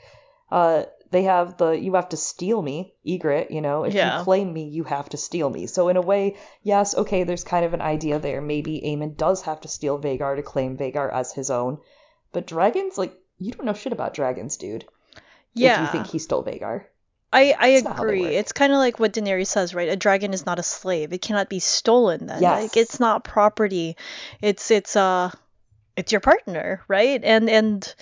uh, 0.51 0.85
they 1.11 1.23
have 1.25 1.57
the 1.57 1.71
you 1.71 1.95
have 1.95 2.09
to 2.11 2.17
steal 2.17 2.61
me, 2.61 2.95
Ygritte, 3.07 3.51
you 3.51 3.61
know, 3.61 3.85
if 3.85 3.95
Yeah. 3.95 4.19
you 4.19 4.25
claim 4.25 4.53
me, 4.53 4.65
you 4.69 4.85
have 4.85 5.09
to 5.11 5.17
steal 5.17 5.49
me. 5.51 5.67
So 5.67 5.89
in 5.89 5.97
a 5.97 6.03
way, 6.03 6.37
yes, 6.63 6.95
okay, 6.97 7.25
there's 7.25 7.45
kind 7.45 7.65
of 7.65 7.75
an 7.75 7.81
idea 7.83 8.19
there. 8.19 8.41
Maybe 8.41 8.81
Aemond 8.85 9.17
does 9.17 9.43
have 9.43 9.61
to 9.63 9.69
steal 9.69 9.99
Vhagar 9.99 10.37
to 10.37 10.43
claim 10.43 10.77
Vhagar 10.77 11.13
as 11.13 11.33
his 11.33 11.51
own. 11.51 11.79
But 12.33 12.47
dragons, 12.47 12.99
like, 12.99 13.15
you 13.39 13.53
don't 13.53 13.65
know 13.65 13.73
shit 13.73 13.93
about 13.93 14.15
dragons, 14.15 14.57
dude. 14.57 14.85
yeah. 15.55 15.83
If 15.85 15.87
you 15.87 15.93
think 15.99 16.07
he 16.13 16.19
stole 16.19 16.45
Vhagar. 16.45 16.85
I, 17.33 17.55
I 17.59 17.69
It's 17.69 17.85
not 17.85 17.97
how 17.97 18.03
they 18.05 18.09
agree. 18.09 18.37
It's 18.37 18.53
kind 18.53 18.73
of 18.73 18.79
like 18.79 18.99
what 18.99 19.13
Daenerys 19.13 19.49
says, 19.49 19.75
right? 19.75 19.89
A 19.91 19.97
dragon 19.97 20.33
is 20.33 20.47
not 20.47 20.59
a 20.59 20.63
slave. 20.63 21.13
It 21.13 21.21
cannot 21.23 21.49
be 21.51 21.59
stolen 21.59 22.27
then. 22.27 22.41
Yes. 22.43 22.63
Like 22.63 22.77
it's 22.77 22.99
not 23.01 23.23
property. 23.25 23.97
It's 24.41 24.71
it's 24.71 24.97
uh 24.97 25.31
it's 25.97 26.11
your 26.13 26.23
partner, 26.23 26.83
right? 26.89 27.21
And 27.23 27.51
and 27.51 27.95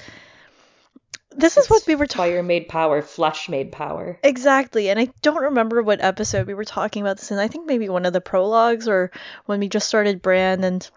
this 1.37 1.57
is 1.57 1.69
what 1.69 1.87
we 1.87 1.95
were 1.95 2.07
talking 2.07 2.33
about 2.33 2.37
fire 2.37 2.43
made 2.43 2.69
power, 2.69 3.03
flesh 3.03 3.49
made 3.49 3.73
power. 3.73 4.19
Exactly, 4.23 4.91
and 4.91 4.99
I 4.99 5.09
don't 5.23 5.43
remember 5.43 5.83
what 5.83 6.01
episode 6.01 6.47
we 6.47 6.55
were 6.55 6.65
talking 6.65 7.03
about 7.03 7.19
this 7.19 7.31
in. 7.31 7.39
I 7.39 7.49
think 7.49 7.67
maybe 7.67 7.89
one 7.89 8.07
of 8.07 8.13
the 8.13 8.21
prologues 8.21 8.89
or 8.89 9.11
when 9.47 9.61
we 9.61 9.69
just 9.69 9.89
started 9.89 10.23
Brand, 10.23 10.65
and 10.65 10.91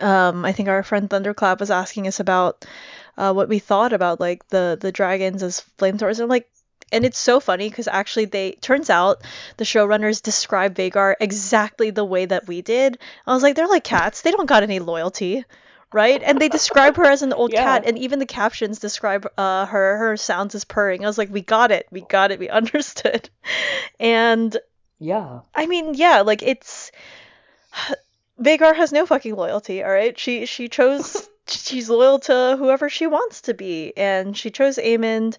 um, 0.00 0.44
I 0.44 0.52
think 0.52 0.68
our 0.68 0.82
friend 0.82 1.08
Thunderclap 1.08 1.60
was 1.60 1.70
asking 1.70 2.06
us 2.06 2.20
about 2.20 2.64
uh, 3.16 3.32
what 3.32 3.48
we 3.48 3.58
thought 3.58 3.92
about 3.92 4.20
like 4.20 4.46
the 4.48 4.76
the 4.80 4.92
dragons 4.92 5.42
as 5.42 5.64
flamethrowers. 5.78 6.20
And 6.20 6.28
like, 6.28 6.48
and 6.92 7.04
it's 7.04 7.18
so 7.18 7.40
funny 7.40 7.68
because 7.68 7.88
actually 7.88 8.26
they 8.26 8.52
turns 8.52 8.90
out 8.90 9.22
the 9.56 9.64
showrunners 9.64 10.22
describe 10.22 10.74
Vhagar 10.74 11.14
exactly 11.20 11.90
the 11.90 12.04
way 12.04 12.24
that 12.26 12.46
we 12.46 12.62
did. 12.62 12.98
I 13.26 13.34
was 13.34 13.42
like, 13.42 13.56
they're 13.56 13.68
like 13.68 13.84
cats; 13.84 14.22
they 14.22 14.30
don't 14.30 14.46
got 14.46 14.62
any 14.62 14.80
loyalty. 14.80 15.44
Right, 15.94 16.20
and 16.24 16.40
they 16.40 16.48
describe 16.48 16.96
her 16.96 17.04
as 17.04 17.22
an 17.22 17.32
old 17.32 17.52
Yeah. 17.52 17.62
cat, 17.62 17.84
and 17.86 17.96
even 17.96 18.18
the 18.18 18.26
captions 18.26 18.80
describe 18.80 19.30
uh, 19.38 19.64
her 19.66 19.96
her 19.98 20.16
sounds 20.16 20.56
as 20.56 20.64
purring. 20.64 21.04
I 21.04 21.06
was 21.06 21.18
like, 21.18 21.30
we 21.30 21.40
got 21.40 21.70
it, 21.70 21.86
we 21.92 22.00
got 22.00 22.32
it, 22.32 22.40
we 22.40 22.48
understood. 22.60 23.30
And 24.00 24.56
Yeah. 24.98 25.42
I 25.54 25.66
mean, 25.66 25.94
yeah, 25.94 26.22
like 26.22 26.42
it's 26.42 26.90
Vhagar 28.40 28.74
has 28.74 28.92
no 28.92 29.06
fucking 29.06 29.36
loyalty, 29.36 29.84
all 29.84 29.90
right? 29.92 30.18
She 30.18 30.46
she 30.46 30.68
chose 30.68 31.28
she's 31.46 31.88
loyal 31.88 32.18
to 32.20 32.56
whoever 32.58 32.88
she 32.88 33.06
wants 33.06 33.42
to 33.42 33.54
be 33.54 33.92
and 33.96 34.36
she 34.36 34.50
chose 34.50 34.78
Aemond 34.78 35.38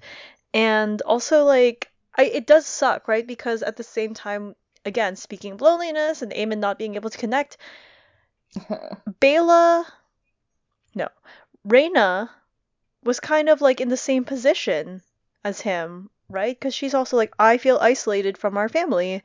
and 0.53 1.01
also 1.01 1.43
like 1.43 1.91
I 2.15 2.23
it 2.25 2.47
does 2.47 2.65
suck, 2.65 3.07
right? 3.09 3.27
Because 3.27 3.61
at 3.61 3.75
the 3.75 3.83
same 3.83 4.13
time 4.13 4.55
again, 4.85 5.17
speaking 5.17 5.51
of 5.53 5.61
loneliness 5.61 6.21
and 6.21 6.31
Aemond 6.31 6.59
not 6.59 6.79
being 6.79 6.95
able 6.95 7.09
to 7.09 7.17
connect, 7.17 7.57
Baela 9.21 9.85
no, 10.95 11.09
Rhaena 11.67 12.29
was 13.03 13.19
kind 13.19 13.49
of 13.49 13.61
like 13.61 13.81
in 13.81 13.89
the 13.89 13.97
same 13.97 14.23
position 14.25 15.01
as 15.43 15.61
him, 15.61 16.09
right? 16.29 16.57
Because 16.59 16.73
she's 16.73 16.93
also 16.95 17.17
like, 17.17 17.33
I 17.39 17.57
feel 17.57 17.77
isolated 17.79 18.37
from 18.37 18.57
our 18.57 18.69
family 18.69 19.23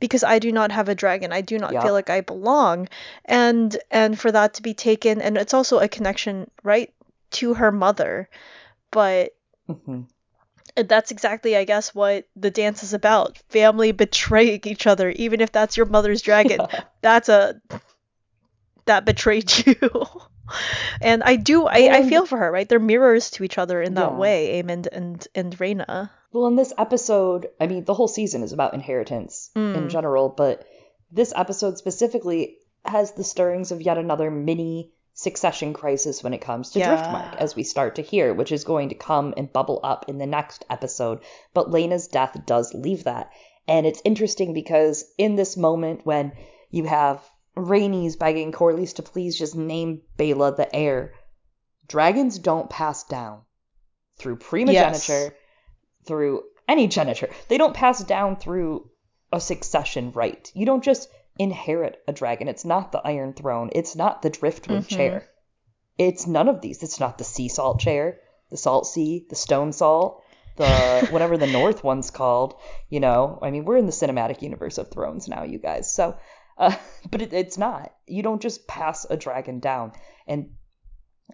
because 0.00 0.24
I 0.24 0.38
do 0.38 0.52
not 0.52 0.72
have 0.72 0.88
a 0.88 0.94
dragon. 0.94 1.32
I 1.32 1.40
do 1.42 1.58
not 1.58 1.72
Yup. 1.74 1.82
feel 1.82 1.92
like 1.92 2.10
I 2.10 2.20
belong, 2.22 2.88
and 3.24 3.76
and 3.90 4.18
for 4.18 4.32
that 4.32 4.54
to 4.54 4.62
be 4.62 4.74
taken, 4.74 5.20
and 5.20 5.36
it's 5.36 5.54
also 5.54 5.78
a 5.80 5.88
connection, 5.88 6.50
right, 6.62 6.92
to 7.32 7.54
her 7.54 7.72
mother, 7.72 8.28
but 8.90 9.34
Mhm. 9.68 10.06
that's 10.76 11.10
exactly, 11.10 11.56
I 11.56 11.64
guess, 11.64 11.94
what 11.94 12.26
the 12.36 12.50
dance 12.50 12.82
is 12.82 12.92
about. 12.94 13.38
Family 13.48 13.92
betraying 13.92 14.60
each 14.64 14.86
other, 14.86 15.10
even 15.10 15.40
if 15.40 15.50
that's 15.52 15.76
your 15.76 15.86
mother's 15.86 16.22
dragon. 16.22 16.60
Yeah. 16.60 16.84
That's 17.02 17.28
a 17.28 17.60
that 18.86 19.04
betrayed 19.04 19.50
you. 19.66 20.06
And 21.00 21.22
I 21.22 21.36
do 21.36 21.66
I, 21.66 21.88
I 21.92 22.08
feel 22.08 22.26
for 22.26 22.38
her, 22.38 22.50
right? 22.50 22.68
They're 22.68 22.78
mirrors 22.78 23.30
to 23.32 23.44
each 23.44 23.58
other 23.58 23.80
in 23.82 23.94
that 23.94 24.12
Yeah. 24.12 24.18
way, 24.18 24.62
Aemond 24.62 24.86
and 24.90 25.26
and 25.34 25.56
Rhaena. 25.58 26.10
Well, 26.32 26.46
in 26.46 26.56
this 26.56 26.72
episode, 26.76 27.48
I 27.60 27.66
mean, 27.66 27.84
the 27.84 27.94
whole 27.94 28.08
season 28.08 28.42
is 28.42 28.52
about 28.52 28.74
inheritance 28.74 29.50
in 29.54 29.62
Mm. 29.74 29.88
general, 29.90 30.28
but 30.28 30.64
this 31.10 31.32
episode 31.34 31.78
specifically 31.78 32.58
has 32.84 33.12
the 33.12 33.24
stirrings 33.24 33.72
of 33.72 33.80
yet 33.82 33.96
another 33.98 34.30
mini 34.30 34.92
succession 35.14 35.72
crisis 35.72 36.22
when 36.22 36.32
it 36.34 36.40
comes 36.40 36.70
to 36.70 36.78
Yeah. 36.78 36.88
Driftmark, 36.96 37.34
as 37.36 37.56
we 37.56 37.64
start 37.64 37.96
to 37.96 38.02
hear, 38.02 38.32
which 38.34 38.52
is 38.52 38.62
going 38.64 38.90
to 38.90 38.94
come 38.94 39.34
and 39.36 39.52
bubble 39.52 39.80
up 39.82 40.04
in 40.08 40.18
the 40.18 40.26
next 40.26 40.64
episode. 40.70 41.20
But 41.54 41.70
Laena's 41.70 42.06
death 42.08 42.36
does 42.46 42.72
leave 42.74 43.04
that. 43.04 43.30
And 43.66 43.84
it's 43.86 44.00
interesting 44.04 44.52
because 44.54 45.04
in 45.18 45.34
this 45.36 45.56
moment 45.56 46.02
when 46.04 46.32
you 46.70 46.84
have 46.84 47.20
Rhaenys 47.58 48.18
begging 48.18 48.52
Corlys 48.52 48.94
to 48.94 49.02
please 49.02 49.38
just 49.38 49.54
name 49.56 50.02
Baela 50.18 50.56
the 50.56 50.74
heir, 50.74 51.12
dragons 51.86 52.38
don't 52.38 52.70
pass 52.70 53.04
down 53.04 53.42
through 54.18 54.36
primogeniture 54.36 55.34
through 56.06 56.42
any 56.66 56.86
geniture. 56.88 57.28
They 57.48 57.58
don't 57.58 57.74
pass 57.74 58.02
down 58.02 58.36
through 58.36 58.90
a 59.32 59.40
succession 59.40 60.12
right. 60.12 60.50
You 60.54 60.66
don't 60.66 60.84
just 60.84 61.08
inherit 61.38 62.00
a 62.08 62.12
dragon. 62.12 62.48
It's 62.48 62.64
not 62.64 62.92
the 62.92 63.00
Iron 63.04 63.32
Throne. 63.32 63.70
It's 63.72 63.94
not 63.94 64.22
the 64.22 64.30
Driftwood 64.30 64.84
Mhm. 64.84 64.88
chair. 64.88 65.28
It's 65.98 66.26
none 66.26 66.48
of 66.48 66.60
these. 66.60 66.82
It's 66.82 67.00
not 67.00 67.18
the 67.18 67.24
Sea 67.24 67.48
Salt 67.48 67.80
chair, 67.80 68.20
the 68.50 68.56
Salt 68.56 68.86
Sea, 68.86 69.26
the 69.28 69.36
Stone 69.36 69.72
Salt, 69.72 70.22
the 70.56 70.66
whatever 71.10 71.36
the 71.36 71.46
North 71.46 71.84
one's 71.84 72.10
called. 72.10 72.54
You 72.88 73.00
know, 73.00 73.38
I 73.42 73.50
mean, 73.50 73.64
we're 73.64 73.76
in 73.76 73.86
the 73.86 73.92
cinematic 73.92 74.42
universe 74.42 74.78
of 74.78 74.90
Thrones 74.90 75.28
now, 75.28 75.44
you 75.44 75.58
guys. 75.58 75.92
So, 75.92 76.16
uh, 76.58 76.76
but 77.10 77.22
it, 77.22 77.32
it's 77.32 77.58
not. 77.58 77.92
You 78.06 78.22
don't 78.22 78.42
just 78.42 78.66
pass 78.66 79.06
a 79.08 79.16
dragon 79.16 79.60
down. 79.60 79.92
And 80.26 80.50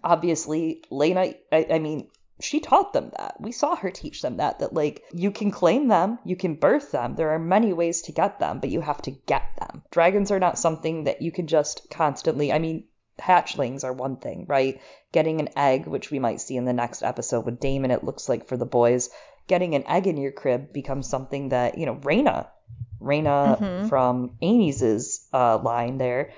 obviously, 0.03 0.83
Laena, 0.91 1.35
I, 1.51 1.67
I 1.71 1.79
mean, 1.79 2.09
she 2.39 2.59
taught 2.59 2.93
them 2.93 3.11
that. 3.17 3.39
We 3.39 3.51
saw 3.51 3.75
her 3.75 3.91
teach 3.91 4.21
them 4.21 4.37
that, 4.37 4.59
that 4.59 4.73
like 4.73 5.03
you 5.13 5.31
can 5.31 5.51
claim 5.51 5.87
them, 5.87 6.19
you 6.25 6.35
can 6.35 6.55
birth 6.55 6.91
them. 6.91 7.15
There 7.15 7.31
are 7.31 7.39
many 7.39 7.71
ways 7.71 8.03
to 8.03 8.11
get 8.11 8.39
them, 8.39 8.59
but 8.59 8.69
you 8.69 8.81
have 8.81 9.01
to 9.03 9.11
get 9.11 9.43
them. 9.57 9.83
Dragons 9.89 10.31
are 10.31 10.39
not 10.39 10.59
something 10.59 11.05
that 11.05 11.21
you 11.21 11.31
can 11.31 11.47
just 11.47 11.89
constantly, 11.89 12.51
I 12.51 12.59
mean, 12.59 12.85
hatchlings 13.19 13.85
are 13.85 13.93
one 13.93 14.17
thing, 14.17 14.45
right? 14.47 14.81
Getting 15.13 15.39
an 15.39 15.49
egg, 15.55 15.87
which 15.87 16.11
we 16.11 16.19
might 16.19 16.41
see 16.41 16.57
in 16.57 16.65
the 16.65 16.73
next 16.73 17.03
episode 17.03 17.45
with 17.45 17.61
Daemon, 17.61 17.91
it 17.91 18.03
looks 18.03 18.27
like 18.27 18.47
for 18.47 18.57
the 18.57 18.65
boys, 18.65 19.09
getting 19.47 19.75
an 19.75 19.87
egg 19.87 20.07
in 20.07 20.17
your 20.17 20.33
crib 20.33 20.73
becomes 20.73 21.07
something 21.07 21.49
that, 21.49 21.77
you 21.77 21.85
know, 21.85 21.95
Rhaena, 21.95 22.47
Rhaena 23.01 23.59
Mhm. 23.59 23.89
from 23.89 24.35
Amy's 24.41 25.27
uh, 25.33 25.57
line 25.59 25.97
there, 25.97 26.31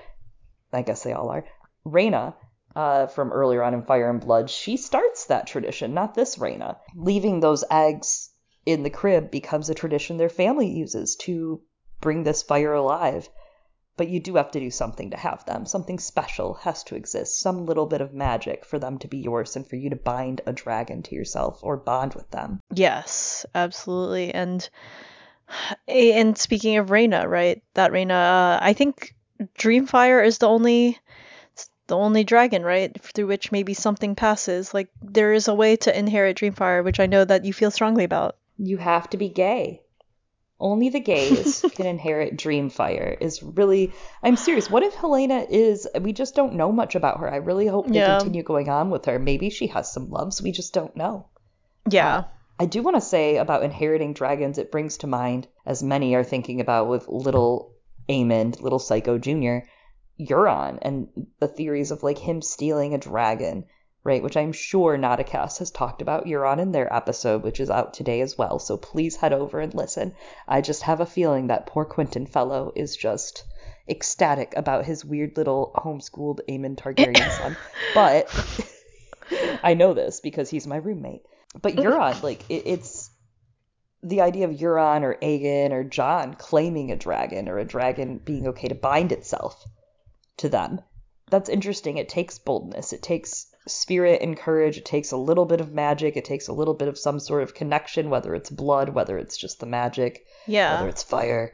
I 0.72 0.82
guess 0.82 1.02
they 1.02 1.12
all 1.12 1.30
are, 1.30 1.44
Rhaena 1.86 2.34
uh, 2.76 3.06
from 3.06 3.32
earlier 3.32 3.62
on 3.62 3.74
in 3.74 3.82
Fire 3.82 4.10
and 4.10 4.20
Blood, 4.20 4.50
she 4.50 4.76
starts 4.76 5.26
that 5.26 5.46
tradition, 5.46 5.94
not 5.94 6.14
this 6.14 6.36
Rhaena. 6.36 6.76
Leaving 6.94 7.40
those 7.40 7.64
eggs 7.70 8.30
in 8.66 8.82
the 8.82 8.90
crib 8.90 9.30
becomes 9.30 9.70
a 9.70 9.74
tradition 9.74 10.16
their 10.16 10.28
family 10.28 10.68
uses 10.68 11.16
to 11.16 11.62
bring 12.00 12.22
this 12.22 12.42
fire 12.42 12.74
alive. 12.74 13.28
But 13.96 14.08
you 14.08 14.20
do 14.20 14.36
have 14.36 14.52
to 14.52 14.60
do 14.60 14.70
something 14.70 15.10
to 15.10 15.16
have 15.16 15.44
them. 15.46 15.66
Something 15.66 15.98
special 15.98 16.54
has 16.54 16.84
to 16.84 16.94
exist. 16.94 17.40
Some 17.40 17.66
little 17.66 17.86
bit 17.86 18.00
of 18.00 18.12
magic 18.14 18.64
for 18.64 18.78
them 18.78 18.98
to 18.98 19.08
be 19.08 19.18
yours 19.18 19.56
and 19.56 19.66
for 19.66 19.74
you 19.74 19.90
to 19.90 19.96
bind 19.96 20.40
a 20.46 20.52
dragon 20.52 21.02
to 21.04 21.16
yourself 21.16 21.58
or 21.64 21.76
bond 21.76 22.14
with 22.14 22.30
them. 22.30 22.60
Yes, 22.72 23.44
absolutely. 23.56 24.32
And 24.32 24.68
and 25.86 26.36
speaking 26.36 26.76
of 26.76 26.88
Rhaena, 26.88 27.26
right? 27.28 27.62
That 27.74 27.92
Rhaena, 27.92 28.10
uh, 28.10 28.58
I 28.60 28.72
think 28.72 29.14
Dreamfire 29.58 30.24
is 30.24 30.38
the 30.38 30.48
only 30.48 30.98
the 31.86 31.96
only 31.96 32.22
dragon, 32.22 32.62
right, 32.62 32.94
through 33.00 33.26
which 33.26 33.50
maybe 33.50 33.72
something 33.72 34.14
passes. 34.14 34.74
Like 34.74 34.88
there 35.00 35.32
is 35.32 35.48
a 35.48 35.54
way 35.54 35.76
to 35.76 35.98
inherit 35.98 36.36
Dreamfire, 36.36 36.84
which 36.84 37.00
I 37.00 37.06
know 37.06 37.24
that 37.24 37.44
you 37.44 37.52
feel 37.52 37.70
strongly 37.70 38.04
about. 38.04 38.36
You 38.58 38.76
have 38.76 39.08
to 39.10 39.16
be 39.16 39.28
gay. 39.30 39.82
Only 40.60 40.88
the 40.88 41.00
gays 41.00 41.64
can 41.76 41.86
inherit 41.86 42.36
Dreamfire. 42.36 43.16
Is 43.20 43.42
really, 43.42 43.92
I'm 44.22 44.36
serious. 44.36 44.68
What 44.68 44.82
if 44.82 44.94
Helaena 44.96 45.46
is? 45.48 45.88
We 46.00 46.12
just 46.12 46.34
don't 46.34 46.54
know 46.56 46.72
much 46.72 46.94
about 46.94 47.20
her. 47.20 47.32
I 47.32 47.36
really 47.36 47.68
hope 47.68 47.86
they 47.86 48.00
Yeah. 48.00 48.18
continue 48.18 48.42
going 48.42 48.68
on 48.68 48.90
with 48.90 49.04
her. 49.06 49.18
Maybe 49.18 49.48
she 49.50 49.68
has 49.68 49.90
some 49.90 50.10
loves. 50.10 50.42
We 50.42 50.50
just 50.52 50.74
don't 50.74 50.96
know. 50.96 51.26
Yeah. 51.88 52.24
I 52.60 52.66
do 52.66 52.82
want 52.82 52.96
to 52.96 53.00
say 53.00 53.36
about 53.36 53.62
inheriting 53.62 54.14
dragons. 54.14 54.58
It 54.58 54.72
brings 54.72 54.96
to 54.98 55.06
mind, 55.06 55.46
as 55.64 55.82
many 55.82 56.14
are 56.16 56.24
thinking 56.24 56.60
about 56.60 56.88
with 56.88 57.06
little 57.06 57.72
Aemond, 58.08 58.60
little 58.60 58.80
Psycho 58.80 59.16
Junior, 59.16 59.68
Euron, 60.18 60.78
and 60.82 61.08
the 61.38 61.46
theories 61.46 61.92
of 61.92 62.02
like 62.02 62.18
him 62.18 62.42
stealing 62.42 62.94
a 62.94 62.98
dragon, 62.98 63.66
right? 64.02 64.22
Which 64.22 64.36
I'm 64.36 64.50
sure 64.50 64.98
Nauticast 64.98 65.58
has 65.58 65.70
talked 65.70 66.02
about 66.02 66.26
Euron 66.26 66.58
in 66.58 66.72
their 66.72 66.92
episode, 66.92 67.44
which 67.44 67.60
is 67.60 67.70
out 67.70 67.94
today 67.94 68.22
as 68.22 68.36
well. 68.36 68.58
So 68.58 68.76
please 68.76 69.14
head 69.14 69.32
over 69.32 69.60
and 69.60 69.72
listen. 69.72 70.14
I 70.48 70.60
just 70.60 70.82
have 70.82 71.00
a 71.00 71.06
feeling 71.06 71.46
that 71.46 71.66
poor 71.66 71.84
Quentin 71.84 72.26
fellow 72.26 72.72
is 72.74 72.96
just 72.96 73.44
ecstatic 73.88 74.52
about 74.56 74.84
his 74.84 75.04
weird 75.04 75.36
little 75.36 75.70
homeschooled 75.76 76.40
Aemond 76.48 76.76
Targaryen 76.76 77.30
son. 77.30 77.56
But 77.94 78.28
I 79.62 79.74
know 79.74 79.94
this 79.94 80.18
because 80.20 80.50
he's 80.50 80.66
my 80.66 80.76
roommate. 80.76 81.22
But 81.60 81.74
mm-hmm. 81.74 81.88
Euron, 81.88 82.22
like 82.22 82.48
it, 82.48 82.62
it's 82.66 83.10
the 84.02 84.20
idea 84.20 84.48
of 84.48 84.54
Euron 84.56 85.02
or 85.02 85.16
Aegon 85.22 85.72
or 85.72 85.84
Jon 85.84 86.34
claiming 86.34 86.92
a 86.92 86.96
dragon 86.96 87.48
or 87.48 87.58
a 87.58 87.64
dragon 87.64 88.18
being 88.18 88.48
okay 88.48 88.68
to 88.68 88.74
bind 88.74 89.12
itself 89.12 89.64
to 90.38 90.48
them. 90.48 90.80
That's 91.30 91.48
interesting. 91.48 91.98
It 91.98 92.08
takes 92.08 92.38
boldness. 92.38 92.92
It 92.92 93.02
takes 93.02 93.46
spirit 93.66 94.22
and 94.22 94.36
courage. 94.36 94.78
It 94.78 94.84
takes 94.84 95.12
a 95.12 95.16
little 95.16 95.44
bit 95.44 95.60
of 95.60 95.72
magic. 95.72 96.16
It 96.16 96.24
takes 96.24 96.48
a 96.48 96.52
little 96.52 96.74
bit 96.74 96.88
of 96.88 96.98
some 96.98 97.20
sort 97.20 97.42
of 97.42 97.54
connection, 97.54 98.08
whether 98.08 98.34
it's 98.34 98.50
blood, 98.50 98.90
whether 98.90 99.18
it's 99.18 99.36
just 99.36 99.60
the 99.60 99.66
magic, 99.66 100.26
Yeah. 100.46 100.76
whether 100.76 100.88
it's 100.88 101.02
fire. 101.02 101.52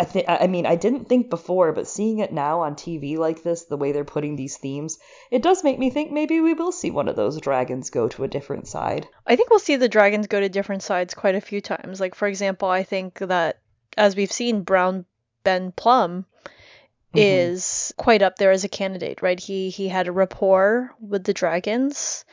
I 0.00 0.04
think 0.04 0.24
I 0.28 0.46
mean 0.46 0.64
I 0.64 0.76
didn't 0.76 1.10
think 1.10 1.28
before, 1.28 1.72
but 1.72 1.86
seeing 1.86 2.20
it 2.20 2.32
now 2.32 2.60
on 2.60 2.74
TV 2.74 3.18
like 3.18 3.42
this, 3.42 3.66
the 3.66 3.76
way 3.76 3.92
they're 3.92 4.02
putting 4.02 4.34
these 4.34 4.56
themes, 4.56 4.98
it 5.30 5.42
does 5.42 5.62
make 5.62 5.78
me 5.78 5.90
think 5.90 6.10
maybe 6.10 6.40
we 6.40 6.54
will 6.54 6.72
see 6.72 6.90
one 6.90 7.06
of 7.06 7.16
those 7.16 7.38
dragons 7.38 7.90
go 7.90 8.08
to 8.08 8.24
a 8.24 8.28
different 8.28 8.66
side. 8.66 9.06
I 9.26 9.36
think 9.36 9.50
we'll 9.50 9.58
see 9.58 9.76
the 9.76 9.90
dragons 9.90 10.26
go 10.26 10.40
to 10.40 10.48
different 10.48 10.82
sides 10.82 11.12
quite 11.12 11.34
a 11.34 11.40
few 11.42 11.60
times. 11.60 12.00
Like 12.00 12.14
for 12.14 12.26
example, 12.26 12.66
I 12.66 12.82
think 12.82 13.18
that 13.18 13.58
as 13.98 14.16
we've 14.16 14.32
seen 14.32 14.62
Brown 14.62 15.04
Ben 15.44 15.70
Plumm 15.70 16.24
mm-hmm. 16.44 17.18
is 17.18 17.92
quite 17.98 18.22
up 18.22 18.36
there 18.36 18.52
as 18.52 18.64
a 18.64 18.70
candidate, 18.70 19.20
right? 19.20 19.38
He 19.38 19.68
he 19.68 19.88
had 19.88 20.08
a 20.08 20.12
rapport 20.12 20.94
with 20.98 21.24
the 21.24 21.34
dragons. 21.34 22.24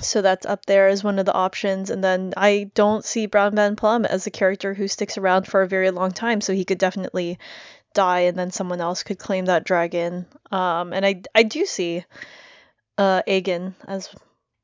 So 0.00 0.22
that's 0.22 0.46
up 0.46 0.66
there 0.66 0.88
as 0.88 1.04
one 1.04 1.18
of 1.18 1.26
the 1.26 1.32
options. 1.34 1.90
And 1.90 2.02
then 2.02 2.32
I 2.36 2.70
don't 2.74 3.04
see 3.04 3.26
Brown 3.26 3.54
Ben 3.54 3.76
Plumm 3.76 4.04
as 4.04 4.26
a 4.26 4.30
character 4.30 4.74
who 4.74 4.88
sticks 4.88 5.18
around 5.18 5.46
for 5.46 5.62
a 5.62 5.68
very 5.68 5.90
long 5.90 6.12
time, 6.12 6.40
so 6.40 6.52
he 6.52 6.64
could 6.64 6.78
definitely 6.78 7.38
die 7.94 8.20
and 8.20 8.38
then 8.38 8.50
someone 8.50 8.80
else 8.80 9.02
could 9.02 9.18
claim 9.18 9.46
that 9.46 9.64
dragon. 9.64 10.26
Um, 10.50 10.92
and 10.92 11.04
I 11.06 11.22
I 11.34 11.42
do 11.44 11.64
see 11.64 12.04
uh 12.98 13.22
Aegon 13.26 13.74
as 13.86 14.10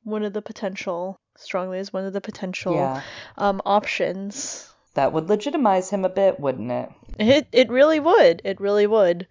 one 0.05 0.23
of 0.23 0.33
the 0.33 0.43
potential 0.43 1.17
strongly 1.37 1.79
as 1.79 1.93
one 1.93 2.05
of 2.05 2.13
the 2.13 2.21
potential 2.21 2.75
Yeah. 2.75 3.03
um 3.39 3.63
options. 3.65 4.69
That 4.95 5.13
would 5.15 5.29
legitimize 5.31 5.89
him 5.89 6.05
a 6.05 6.11
bit, 6.11 6.39
wouldn't 6.39 6.71
it? 6.71 6.91
It 7.19 7.47
it 7.53 7.71
really 7.71 8.01
would. 8.01 8.43
It 8.45 8.61
really 8.61 8.87
would. 8.87 9.27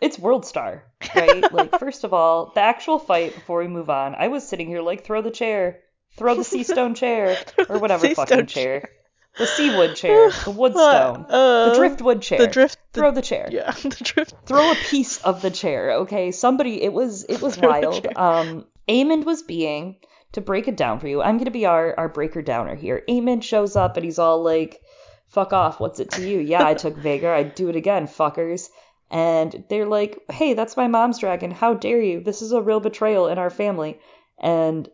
It's 0.00 0.18
World 0.18 0.44
Star, 0.46 0.84
right? 1.14 1.52
like, 1.52 1.78
first 1.78 2.04
of 2.04 2.12
all, 2.12 2.52
the 2.54 2.60
actual 2.60 2.98
fight, 2.98 3.34
before 3.34 3.60
we 3.60 3.68
move 3.68 3.90
on, 3.90 4.14
I 4.14 4.28
was 4.28 4.46
sitting 4.46 4.66
here 4.68 4.82
like, 4.82 5.04
throw 5.04 5.22
the 5.22 5.30
chair, 5.30 5.80
throw 6.16 6.34
the 6.34 6.44
sea 6.44 6.62
stone 6.64 6.94
chair, 7.02 7.36
or 7.68 7.78
whatever 7.78 8.06
fucking 8.08 8.26
stone 8.36 8.46
chair. 8.46 8.88
The 9.36 9.46
seawood 9.46 9.96
chair, 9.96 10.30
the 10.44 10.50
wood 10.52 10.72
stone, 10.74 11.26
Uh, 11.28 11.70
the 11.70 11.74
driftwood 11.76 12.22
chair. 12.22 12.38
The 12.38 12.46
drift. 12.46 12.78
The, 12.92 13.00
Throw 13.00 13.10
the 13.10 13.22
chair. 13.22 13.48
Yeah, 13.50 13.70
the 13.82 13.88
drift. 14.02 14.34
Throw 14.46 14.70
a 14.70 14.76
piece 14.76 15.20
of 15.22 15.42
the 15.42 15.50
chair, 15.50 15.92
okay? 16.02 16.30
Somebody, 16.30 16.82
it 16.82 16.92
was 16.92 17.24
it 17.24 17.40
was 17.42 17.56
Throw 17.56 17.68
wild. 17.70 18.02
chair. 18.02 18.12
Um, 18.16 18.66
Aemond 18.88 19.24
was 19.24 19.42
being 19.42 19.96
to 20.32 20.40
break 20.40 20.68
it 20.68 20.76
down 20.76 21.00
for 21.00 21.08
you. 21.08 21.20
I'm 21.22 21.38
gonna 21.38 21.50
be 21.50 21.66
our 21.66 21.94
our 21.98 22.08
breaker 22.08 22.42
downer 22.42 22.74
here. 22.76 23.02
Aemond 23.08 23.42
shows 23.42 23.74
up 23.74 23.96
and 23.96 24.04
he's 24.04 24.18
all 24.20 24.42
like, 24.44 24.80
"Fuck 25.28 25.52
off! 25.52 25.80
What's 25.80 25.98
it 25.98 26.12
to 26.12 26.22
you? 26.28 26.38
Yeah, 26.38 26.64
I 26.64 26.74
took 26.74 26.94
Vhagar. 26.96 27.34
I'd 27.34 27.54
do 27.56 27.68
it 27.68 27.76
again, 27.76 28.06
fuckers." 28.06 28.68
And 29.14 29.64
they're 29.70 29.86
like, 29.86 30.18
"Hey, 30.30 30.54
that's 30.54 30.76
my 30.76 30.88
mom's 30.88 31.20
dragon. 31.20 31.52
How 31.52 31.72
dare 31.74 32.02
you? 32.02 32.20
This 32.20 32.42
is 32.42 32.50
a 32.52 32.60
real 32.60 32.80
betrayal 32.80 33.28
in 33.28 33.38
our 33.38 33.48
family." 33.50 34.00
And 34.38 34.88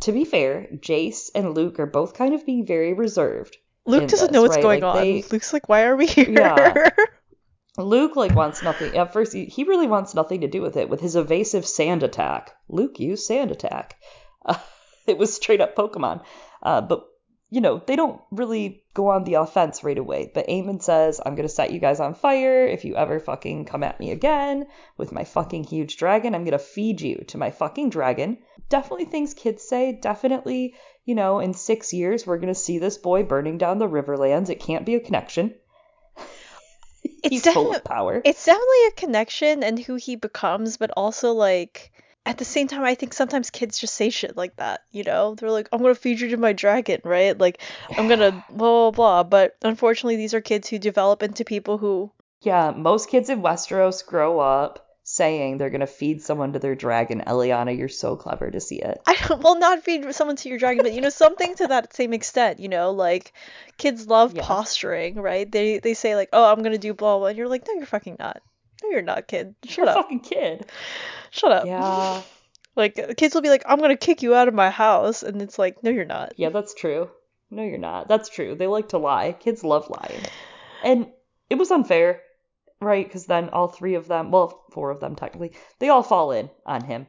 to 0.00 0.12
be 0.12 0.24
fair, 0.24 0.68
Jace 0.76 1.30
and 1.34 1.54
Luke 1.56 1.80
are 1.80 1.86
both 1.86 2.14
kind 2.14 2.34
of 2.34 2.46
being 2.46 2.64
very 2.64 2.92
reserved. 2.94 3.56
Luke 3.84 4.06
doesn't 4.08 4.28
this, 4.28 4.32
know 4.32 4.42
what's 4.42 4.54
right? 4.56 4.62
going 4.62 4.80
Like, 4.82 4.94
on. 4.94 5.02
they- 5.02 5.24
Luke's 5.32 5.52
like, 5.52 5.68
why 5.68 5.82
are 5.86 5.96
we 5.96 6.06
here? 6.06 6.30
Yeah. 6.30 6.90
Luke 7.78 8.14
like 8.16 8.34
wants 8.34 8.62
nothing. 8.62 8.96
At 8.96 9.12
first, 9.12 9.32
he, 9.32 9.46
he 9.46 9.64
really 9.64 9.86
wants 9.88 10.14
nothing 10.14 10.42
to 10.42 10.46
do 10.48 10.62
with 10.62 10.76
it. 10.76 10.88
With 10.88 11.00
his 11.00 11.16
evasive 11.16 11.66
sand 11.66 12.02
attack, 12.04 12.54
Luke 12.68 13.00
used 13.00 13.24
sand 13.26 13.50
attack. 13.50 13.96
Uh, 14.46 14.54
it 15.08 15.18
was 15.18 15.34
straight 15.34 15.60
up 15.60 15.74
Pokemon. 15.74 16.22
Uh, 16.62 16.80
but 16.80 17.07
you 17.50 17.60
know 17.60 17.82
they 17.86 17.96
don't 17.96 18.20
really 18.30 18.82
go 18.94 19.08
on 19.08 19.24
the 19.24 19.34
offense 19.34 19.82
right 19.84 19.96
away. 19.98 20.30
But 20.34 20.48
Aemond 20.48 20.82
says, 20.82 21.20
"I'm 21.24 21.34
gonna 21.34 21.48
set 21.48 21.72
you 21.72 21.80
guys 21.80 22.00
on 22.00 22.14
fire 22.14 22.66
if 22.66 22.84
you 22.84 22.96
ever 22.96 23.20
fucking 23.20 23.64
come 23.64 23.82
at 23.82 23.98
me 24.00 24.10
again 24.10 24.66
with 24.96 25.12
my 25.12 25.24
fucking 25.24 25.64
huge 25.64 25.96
dragon. 25.96 26.34
I'm 26.34 26.44
gonna 26.44 26.58
feed 26.58 27.00
you 27.00 27.24
to 27.28 27.38
my 27.38 27.50
fucking 27.50 27.90
dragon." 27.90 28.38
Definitely 28.68 29.06
things 29.06 29.32
kids 29.34 29.62
say. 29.66 29.92
Definitely, 29.92 30.74
you 31.04 31.14
know, 31.14 31.38
in 31.38 31.54
six 31.54 31.92
years 31.94 32.26
we're 32.26 32.38
gonna 32.38 32.54
see 32.54 32.78
this 32.78 32.98
boy 32.98 33.22
burning 33.22 33.56
down 33.58 33.78
the 33.78 33.88
Riverlands. 33.88 34.50
It 34.50 34.60
can't 34.60 34.84
be 34.84 34.94
a 34.96 35.00
connection. 35.00 35.54
He's 37.22 37.44
It's 37.46 37.54
full 37.54 37.74
of 37.74 37.84
power. 37.84 38.20
it's 38.24 38.44
definitely 38.44 38.86
a 38.88 38.92
connection 38.92 39.62
and 39.62 39.78
who 39.78 39.94
he 39.96 40.16
becomes, 40.16 40.76
but 40.76 40.90
also 40.96 41.32
like 41.32 41.92
at 42.28 42.36
the 42.38 42.44
same 42.44 42.68
time, 42.68 42.84
I 42.84 42.94
think 42.94 43.14
sometimes 43.14 43.48
kids 43.50 43.78
just 43.78 43.94
say 43.94 44.10
shit 44.10 44.36
like 44.36 44.54
that. 44.56 44.82
You 44.92 45.02
know, 45.02 45.34
they're 45.34 45.50
like, 45.50 45.68
"I'm 45.72 45.80
gonna 45.80 45.94
feed 45.94 46.20
you 46.20 46.28
to 46.28 46.36
my 46.36 46.52
dragon," 46.52 47.00
right? 47.02 47.36
Like, 47.36 47.60
I'm 47.96 48.06
gonna 48.06 48.32
blah 48.48 48.90
blah 48.90 48.90
blah. 48.90 49.22
But 49.24 49.56
unfortunately, 49.62 50.16
these 50.16 50.34
are 50.34 50.40
kids 50.42 50.68
who 50.68 50.78
develop 50.78 51.22
into 51.22 51.44
people 51.44 51.78
who 51.78 52.12
Yeah, 52.42 52.70
most 52.76 53.08
kids 53.08 53.30
in 53.30 53.40
Westeros 53.42 54.06
grow 54.06 54.38
up 54.40 54.84
saying 55.04 55.56
they're 55.56 55.70
gonna 55.70 55.86
feed 55.86 56.20
someone 56.22 56.52
to 56.52 56.58
their 56.58 56.74
dragon. 56.74 57.22
Eliana, 57.26 57.76
you're 57.76 57.88
so 57.88 58.14
clever 58.14 58.50
to 58.50 58.60
see 58.60 58.76
it. 58.76 59.00
I 59.06 59.14
don't, 59.26 59.42
well, 59.42 59.58
not 59.58 59.82
feed 59.82 60.14
someone 60.14 60.36
to 60.36 60.50
your 60.50 60.58
dragon, 60.58 60.82
but 60.82 60.92
you 60.92 61.00
know, 61.00 61.08
something 61.08 61.54
to 61.56 61.68
that 61.68 61.94
same 61.96 62.12
extent. 62.12 62.60
You 62.60 62.68
know, 62.68 62.90
like 62.90 63.32
kids 63.78 64.06
love 64.06 64.34
Yes. 64.34 64.44
posturing, 64.46 65.14
right? 65.14 65.50
They 65.50 65.78
they 65.78 65.94
say 65.94 66.14
like, 66.14 66.28
"Oh, 66.34 66.44
I'm 66.44 66.62
gonna 66.62 66.76
do 66.76 66.92
blah 66.92 67.16
blah," 67.18 67.28
and 67.28 67.38
you're 67.38 67.48
like, 67.48 67.66
"No, 67.66 67.72
you're 67.72 67.86
fucking 67.86 68.16
not. 68.18 68.42
No, 68.82 68.90
you're 68.90 69.02
not, 69.02 69.26
kid. 69.28 69.54
Shut 69.64 69.76
You're 69.78 69.86
a 69.86 69.90
up. 69.90 69.96
fucking 70.04 70.20
kid. 70.20 70.66
Shut 71.30 71.52
up." 71.52 71.66
Yeah, 71.66 72.22
Like 72.76 73.16
kids 73.16 73.34
will 73.34 73.42
be 73.42 73.48
like, 73.50 73.64
"I'm 73.66 73.80
gonna 73.80 73.96
kick 73.96 74.22
you 74.22 74.34
out 74.34 74.48
of 74.48 74.54
my 74.54 74.70
house," 74.70 75.22
and 75.22 75.42
it's 75.42 75.58
like, 75.58 75.82
"No, 75.82 75.90
you're 75.90 76.04
not." 76.04 76.34
yeah, 76.36 76.50
that's 76.50 76.74
true. 76.74 77.10
No, 77.50 77.62
you're 77.64 77.78
not. 77.78 78.08
That's 78.08 78.28
true. 78.28 78.54
They 78.54 78.66
like 78.66 78.90
to 78.90 78.98
lie. 78.98 79.32
Kids 79.32 79.64
love 79.64 79.88
lying. 79.88 80.20
And 80.84 81.06
it 81.48 81.56
was 81.56 81.70
unfair, 81.70 82.20
right? 82.80 83.04
Because 83.06 83.24
then 83.26 83.48
all 83.48 83.68
three 83.68 83.94
of 83.94 84.06
them, 84.06 84.30
well, 84.30 84.64
four 84.70 84.90
of 84.90 85.00
them 85.00 85.16
technically, 85.16 85.52
they 85.78 85.88
all 85.88 86.02
fall 86.02 86.30
in 86.30 86.50
on 86.66 86.84
him, 86.84 87.06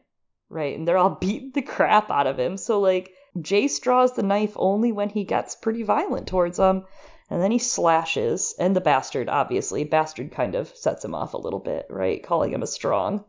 right? 0.50 0.78
And 0.78 0.88
they're 0.88 0.98
all 0.98 1.10
beating 1.22 1.52
the 1.54 1.62
crap 1.62 2.10
out 2.10 2.26
of 2.26 2.40
him. 2.40 2.56
So, 2.58 2.80
like, 2.80 3.12
Jace 3.38 3.82
draws 3.82 4.14
the 4.14 4.24
knife 4.24 4.54
only 4.56 4.91
when 4.91 5.10
he 5.10 5.24
gets 5.26 5.56
pretty 5.56 5.84
violent 5.84 6.28
towards 6.28 6.58
them. 6.58 6.86
And 7.30 7.41
then 7.41 7.51
he 7.51 7.60
slashes. 7.60 8.56
And 8.57 8.76
the 8.76 8.81
bastard, 8.81 9.30
obviously, 9.30 9.84
bastard 9.84 10.31
kind 10.31 10.56
of 10.56 10.76
sets 10.76 11.06
him 11.06 11.14
off 11.14 11.34
a 11.34 11.38
little 11.38 11.60
bit, 11.60 11.85
right? 11.89 12.23
Calling 12.23 12.53
him 12.53 12.64
a 12.64 12.68
strong. 12.68 13.23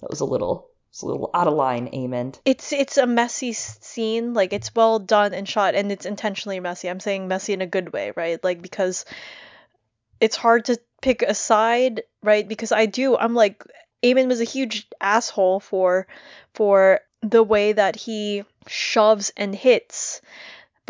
That 0.00 0.10
was 0.10 0.20
a 0.20 0.24
little, 0.24 0.70
it's 0.90 1.02
a 1.02 1.06
little 1.06 1.30
out 1.34 1.48
of 1.48 1.54
line, 1.54 1.88
Aemond. 1.88 2.40
It's 2.44 2.72
it's 2.72 2.96
a 2.96 3.06
messy 3.06 3.52
scene, 3.52 4.34
like 4.34 4.52
it's 4.52 4.74
well 4.74 4.98
done 4.98 5.34
and 5.34 5.48
shot, 5.48 5.74
and 5.74 5.90
it's 5.92 6.06
intentionally 6.06 6.60
messy. 6.60 6.88
I'm 6.88 7.00
saying 7.00 7.28
messy 7.28 7.52
in 7.52 7.60
a 7.60 7.66
good 7.66 7.92
way, 7.92 8.12
right? 8.16 8.42
Like 8.42 8.62
because 8.62 9.04
it's 10.20 10.36
hard 10.36 10.66
to 10.66 10.78
pick 11.02 11.22
a 11.22 11.34
side, 11.34 12.02
right? 12.22 12.46
Because 12.46 12.72
I 12.72 12.86
do, 12.86 13.16
I'm 13.16 13.34
like, 13.34 13.64
Aemond 14.02 14.28
was 14.28 14.40
a 14.40 14.44
huge 14.44 14.86
asshole 15.00 15.60
for 15.60 16.06
for 16.54 17.00
the 17.22 17.42
way 17.42 17.72
that 17.72 17.96
he 17.96 18.44
shoves 18.66 19.32
and 19.36 19.54
hits 19.54 20.22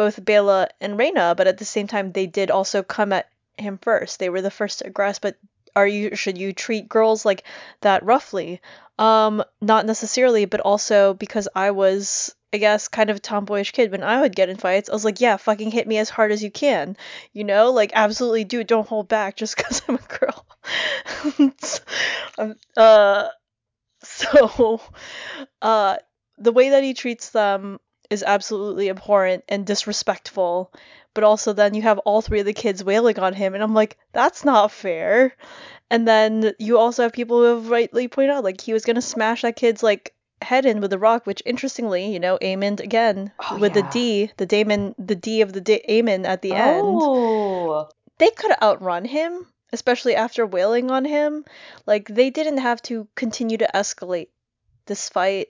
both 0.01 0.25
Baela 0.25 0.69
and 0.81 0.99
Rhaena, 0.99 1.37
but 1.37 1.47
at 1.47 1.59
the 1.59 1.67
same 1.67 1.87
time 1.87 2.11
they 2.11 2.27
did 2.27 2.51
also 2.51 2.83
come 2.83 3.13
at 3.13 3.29
him 3.59 3.77
first. 3.77 4.19
They 4.19 4.31
were 4.31 4.41
the 4.41 4.51
first 4.51 4.79
to 4.79 4.91
aggress, 4.91 5.21
but 5.21 5.37
are 5.77 5.87
you 5.87 6.17
should 6.17 6.39
you 6.39 6.55
treat 6.55 6.89
girls 6.89 7.27
like 7.27 7.45
that 7.83 8.03
roughly? 8.03 8.63
Um, 8.99 9.45
not 9.61 9.85
necessarily, 9.85 10.47
but 10.47 10.61
also 10.61 11.13
because 11.13 11.49
I 11.55 11.73
was, 11.73 12.35
I 12.51 12.57
guess, 12.57 12.89
kind 12.89 13.11
of 13.11 13.17
a 13.17 13.21
tomboyish 13.21 13.73
kid 13.73 13.91
when 13.91 14.03
I 14.03 14.23
would 14.23 14.35
get 14.35 14.49
in 14.49 14.57
fights, 14.57 14.89
I 14.89 14.95
was 14.95 15.05
like, 15.05 15.21
yeah, 15.21 15.37
fucking 15.37 15.71
hit 15.71 15.87
me 15.87 15.99
as 15.99 16.09
hard 16.09 16.33
as 16.33 16.43
you 16.43 16.51
can, 16.51 16.97
you 17.35 17.45
know, 17.45 17.71
like 17.71 17.93
absolutely 17.95 18.45
do 18.45 18.61
it, 18.61 18.69
don't 18.69 18.89
hold 18.89 19.07
back 19.07 19.37
just 19.37 19.55
because 19.59 19.83
I'm 19.87 19.97
a 19.97 20.19
girl. 20.19 20.47
Um, 22.39 22.55
uh, 22.75 23.29
so, 24.03 24.81
uh, 25.61 25.97
the 26.39 26.53
way 26.53 26.71
that 26.71 26.85
he 26.85 26.95
treats 26.95 27.31
them 27.31 27.81
is 28.11 28.23
absolutely 28.23 28.91
abhorrent 28.91 29.45
and 29.49 29.65
disrespectful. 29.67 30.73
But 31.15 31.25
also, 31.25 31.53
then 31.53 31.75
you 31.75 31.83
have 31.83 31.99
all 32.01 32.21
three 32.23 32.41
of 32.41 32.47
the 32.47 32.53
kids 32.53 32.85
wailing 32.85 33.19
on 33.19 33.33
him, 33.35 33.55
and 33.55 33.63
I'm 33.63 33.75
like, 33.75 33.97
that's 34.13 34.45
not 34.45 34.71
fair. 34.71 35.35
And 35.91 36.07
then 36.07 36.53
you 36.59 36.79
also 36.79 37.03
have 37.03 37.13
people 37.13 37.39
who 37.39 37.45
have 37.55 37.69
rightly 37.71 38.07
pointed 38.07 38.31
out, 38.33 38.45
like, 38.45 38.61
he 38.61 38.73
was 38.73 38.85
gonna 38.85 39.03
smash 39.03 39.43
that 39.43 39.57
kid's, 39.57 39.83
like, 39.83 40.15
head 40.41 40.67
in 40.67 40.81
with 40.81 40.93
a 40.93 40.99
rock, 40.99 41.27
which 41.27 41.43
interestingly, 41.45 42.07
you 42.13 42.21
know, 42.21 42.39
Aemond 42.39 42.81
again, 42.81 43.33
Oh, 43.51 43.59
with 43.59 43.75
yeah. 43.75 43.83
the 43.83 43.89
D, 43.89 44.31
the 44.37 44.47
Damon, 44.47 44.95
the 44.99 45.17
D 45.17 45.41
of 45.43 45.53
the 45.53 45.61
da- 45.61 45.85
Aemon 45.89 46.25
at 46.27 46.43
the 46.43 46.53
end 46.55 47.01
Oh, 47.03 47.89
they 48.19 48.31
could 48.31 48.51
have 48.51 48.63
outrun 48.63 49.05
him, 49.05 49.47
especially 49.73 50.15
after 50.15 50.47
wailing 50.47 50.91
on 50.91 51.05
him. 51.05 51.45
Like 51.87 52.07
they 52.09 52.31
didn't 52.31 52.59
have 52.59 52.81
to 52.83 53.09
continue 53.17 53.59
to 53.59 53.69
escalate 53.75 54.29
this 54.91 55.09
fight, 55.09 55.47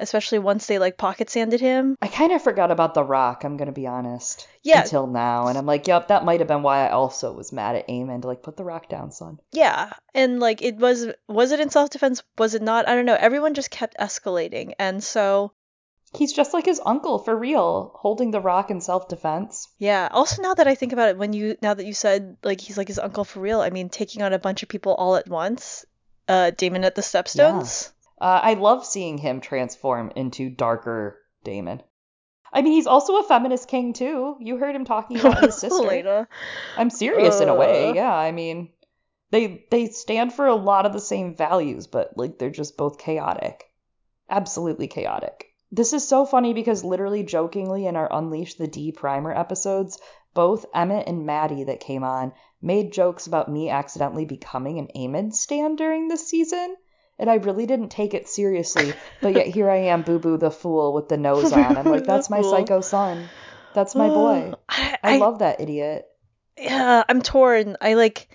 especially 0.00 0.40
once 0.40 0.66
they 0.66 0.80
like 0.80 0.96
pocket 0.98 1.30
sanded 1.30 1.60
him. 1.60 1.96
I 2.02 2.08
kind 2.08 2.32
of 2.32 2.42
forgot 2.42 2.72
about 2.72 2.94
The 2.94 3.04
Rock, 3.04 3.44
I'm 3.44 3.56
gonna 3.56 3.70
be 3.70 3.86
honest. 3.86 4.48
Yeah. 4.64 4.80
Until 4.82 5.06
now. 5.06 5.46
And 5.46 5.56
I'm 5.56 5.66
like, 5.66 5.86
yep, 5.86 6.08
that 6.08 6.24
might 6.24 6.40
have 6.40 6.48
been 6.48 6.62
why 6.62 6.86
I 6.86 6.90
also 6.90 7.32
was 7.32 7.52
mad 7.52 7.76
at 7.76 7.86
Aemond. 7.86 8.22
To 8.22 8.28
like, 8.28 8.42
put 8.42 8.56
The 8.56 8.64
Rock 8.64 8.88
down, 8.88 9.12
son. 9.12 9.38
Yeah, 9.52 9.92
and 10.12 10.40
like 10.40 10.60
it 10.62 10.76
was 10.76 11.06
was 11.28 11.52
it 11.52 11.60
in 11.60 11.70
self 11.70 11.90
defense? 11.90 12.22
Was 12.36 12.54
it 12.54 12.62
not? 12.62 12.88
I 12.88 12.96
don't 12.96 13.06
know. 13.06 13.14
Everyone 13.18 13.54
just 13.54 13.70
kept 13.70 13.96
escalating, 13.98 14.72
and 14.78 15.04
so 15.04 15.52
He's 16.14 16.32
just 16.32 16.54
like 16.54 16.64
his 16.64 16.80
uncle, 16.86 17.18
for 17.18 17.36
real, 17.36 17.92
holding 17.94 18.30
The 18.30 18.40
Rock 18.40 18.70
in 18.70 18.80
self 18.80 19.08
defense. 19.08 19.68
yeah. 19.76 20.08
Also, 20.10 20.40
now 20.40 20.54
that 20.54 20.66
I 20.66 20.74
think 20.74 20.94
about 20.94 21.10
it, 21.10 21.18
when 21.18 21.34
you 21.34 21.56
now 21.60 21.74
that 21.74 21.84
you 21.84 21.92
said 21.92 22.38
like 22.42 22.62
he's 22.62 22.78
like 22.78 22.88
his 22.88 22.98
uncle 22.98 23.24
for 23.24 23.40
real, 23.40 23.60
I 23.60 23.68
mean 23.68 23.90
taking 23.90 24.22
on 24.22 24.32
a 24.32 24.38
bunch 24.38 24.62
of 24.62 24.70
people 24.70 24.94
all 24.94 25.16
at 25.16 25.28
once. 25.28 25.84
Uh, 26.26 26.50
Daemon 26.50 26.84
at 26.84 26.94
the 26.94 27.02
Stepstones. 27.02 27.90
Uh, 28.20 28.40
I 28.42 28.54
love 28.54 28.84
seeing 28.84 29.18
him 29.18 29.40
transform 29.40 30.12
into 30.16 30.50
darker 30.50 31.20
Daemon. 31.44 31.82
I 32.52 32.62
mean, 32.62 32.72
he's 32.72 32.86
also 32.86 33.18
a 33.18 33.22
feminist 33.24 33.68
king, 33.68 33.92
too. 33.92 34.36
You 34.40 34.56
heard 34.56 34.74
him 34.74 34.84
talking 34.84 35.20
about 35.20 35.44
his 35.44 35.54
sister. 35.58 35.86
Lena. 35.86 36.28
I'm 36.76 36.90
serious 36.90 37.40
in 37.40 37.48
a 37.48 37.54
way. 37.54 37.90
Uh. 37.90 37.94
Yeah, 37.94 38.14
I 38.14 38.32
mean, 38.32 38.70
they 39.30 39.66
they 39.70 39.86
stand 39.88 40.32
for 40.32 40.46
a 40.46 40.54
lot 40.54 40.86
of 40.86 40.92
the 40.92 41.00
same 41.00 41.36
values, 41.36 41.86
but 41.86 42.16
like 42.16 42.38
they're 42.38 42.50
just 42.50 42.76
both 42.76 42.98
chaotic. 42.98 43.64
Absolutely 44.30 44.88
chaotic. 44.88 45.46
This 45.70 45.92
is 45.92 46.08
so 46.08 46.24
funny 46.24 46.54
because 46.54 46.82
literally 46.82 47.22
jokingly 47.22 47.86
in 47.86 47.94
our 47.94 48.08
Unleash 48.10 48.54
the 48.54 48.66
D 48.66 48.90
primer 48.92 49.32
episodes, 49.32 50.00
both 50.32 50.64
Emmett 50.74 51.06
and 51.06 51.26
Maddie 51.26 51.64
that 51.64 51.80
came 51.80 52.04
on 52.04 52.32
made 52.62 52.92
jokes 52.92 53.26
about 53.26 53.50
me 53.50 53.68
accidentally 53.68 54.24
becoming 54.24 54.78
an 54.78 54.88
Aemond 54.96 55.34
stand 55.34 55.76
during 55.76 56.08
this 56.08 56.26
season. 56.26 56.74
And 57.18 57.28
I 57.28 57.34
really 57.36 57.66
didn't 57.66 57.88
take 57.88 58.14
it 58.14 58.28
seriously, 58.28 58.94
but 59.20 59.34
yet 59.34 59.46
here 59.48 59.68
I 59.68 59.76
am, 59.88 60.02
Boo 60.02 60.18
Boo 60.20 60.36
the 60.36 60.50
fool 60.52 60.92
with 60.92 61.08
the 61.08 61.16
nose 61.16 61.52
on. 61.52 61.76
I'm 61.76 61.84
like, 61.84 62.04
that's 62.06 62.30
my 62.30 62.42
psycho 62.42 62.80
son. 62.80 63.28
That's 63.74 63.94
my 63.94 64.08
boy. 64.08 64.54
I, 64.68 64.98
I 65.02 65.14
I 65.14 65.18
love 65.18 65.40
that 65.40 65.60
idiot. 65.60 66.06
yeah, 66.56 67.02
I'm 67.08 67.20
torn. 67.22 67.76
I 67.80 67.94
like 67.94 68.28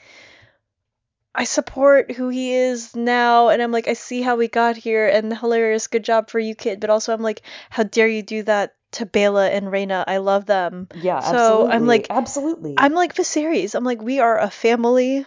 I 1.35 1.45
support 1.45 2.11
who 2.11 2.29
he 2.29 2.53
is 2.53 2.95
now 2.95 3.49
and 3.49 3.61
I'm 3.61 3.71
like 3.71 3.87
I 3.87 3.93
see 3.93 4.21
how 4.21 4.35
we 4.35 4.47
got 4.47 4.75
here 4.77 5.07
and 5.07 5.35
hilarious 5.35 5.87
good 5.87 6.03
job 6.03 6.29
for 6.29 6.39
you 6.39 6.53
kid, 6.53 6.79
but 6.79 6.89
also 6.89 7.13
I'm 7.13 7.23
like 7.23 7.41
how 7.69 7.83
dare 7.83 8.07
you 8.07 8.21
do 8.21 8.43
that 8.43 8.75
to 8.91 9.05
Baela 9.07 9.49
and 9.49 9.67
Rhaena? 9.67 10.03
I 10.05 10.17
love 10.17 10.45
them. 10.45 10.87
Yeah, 10.93 11.19
So, 11.21 11.33
absolutely. 11.35 11.71
I'm 11.73 11.87
like- 11.87 12.07
absolutely. 12.11 12.75
I'm 12.77 12.93
like 12.93 13.15
Viserys. 13.15 13.73
I'm 13.75 13.83
like 13.83 14.01
we 14.01 14.19
are 14.19 14.37
a 14.37 14.49
family. 14.51 15.25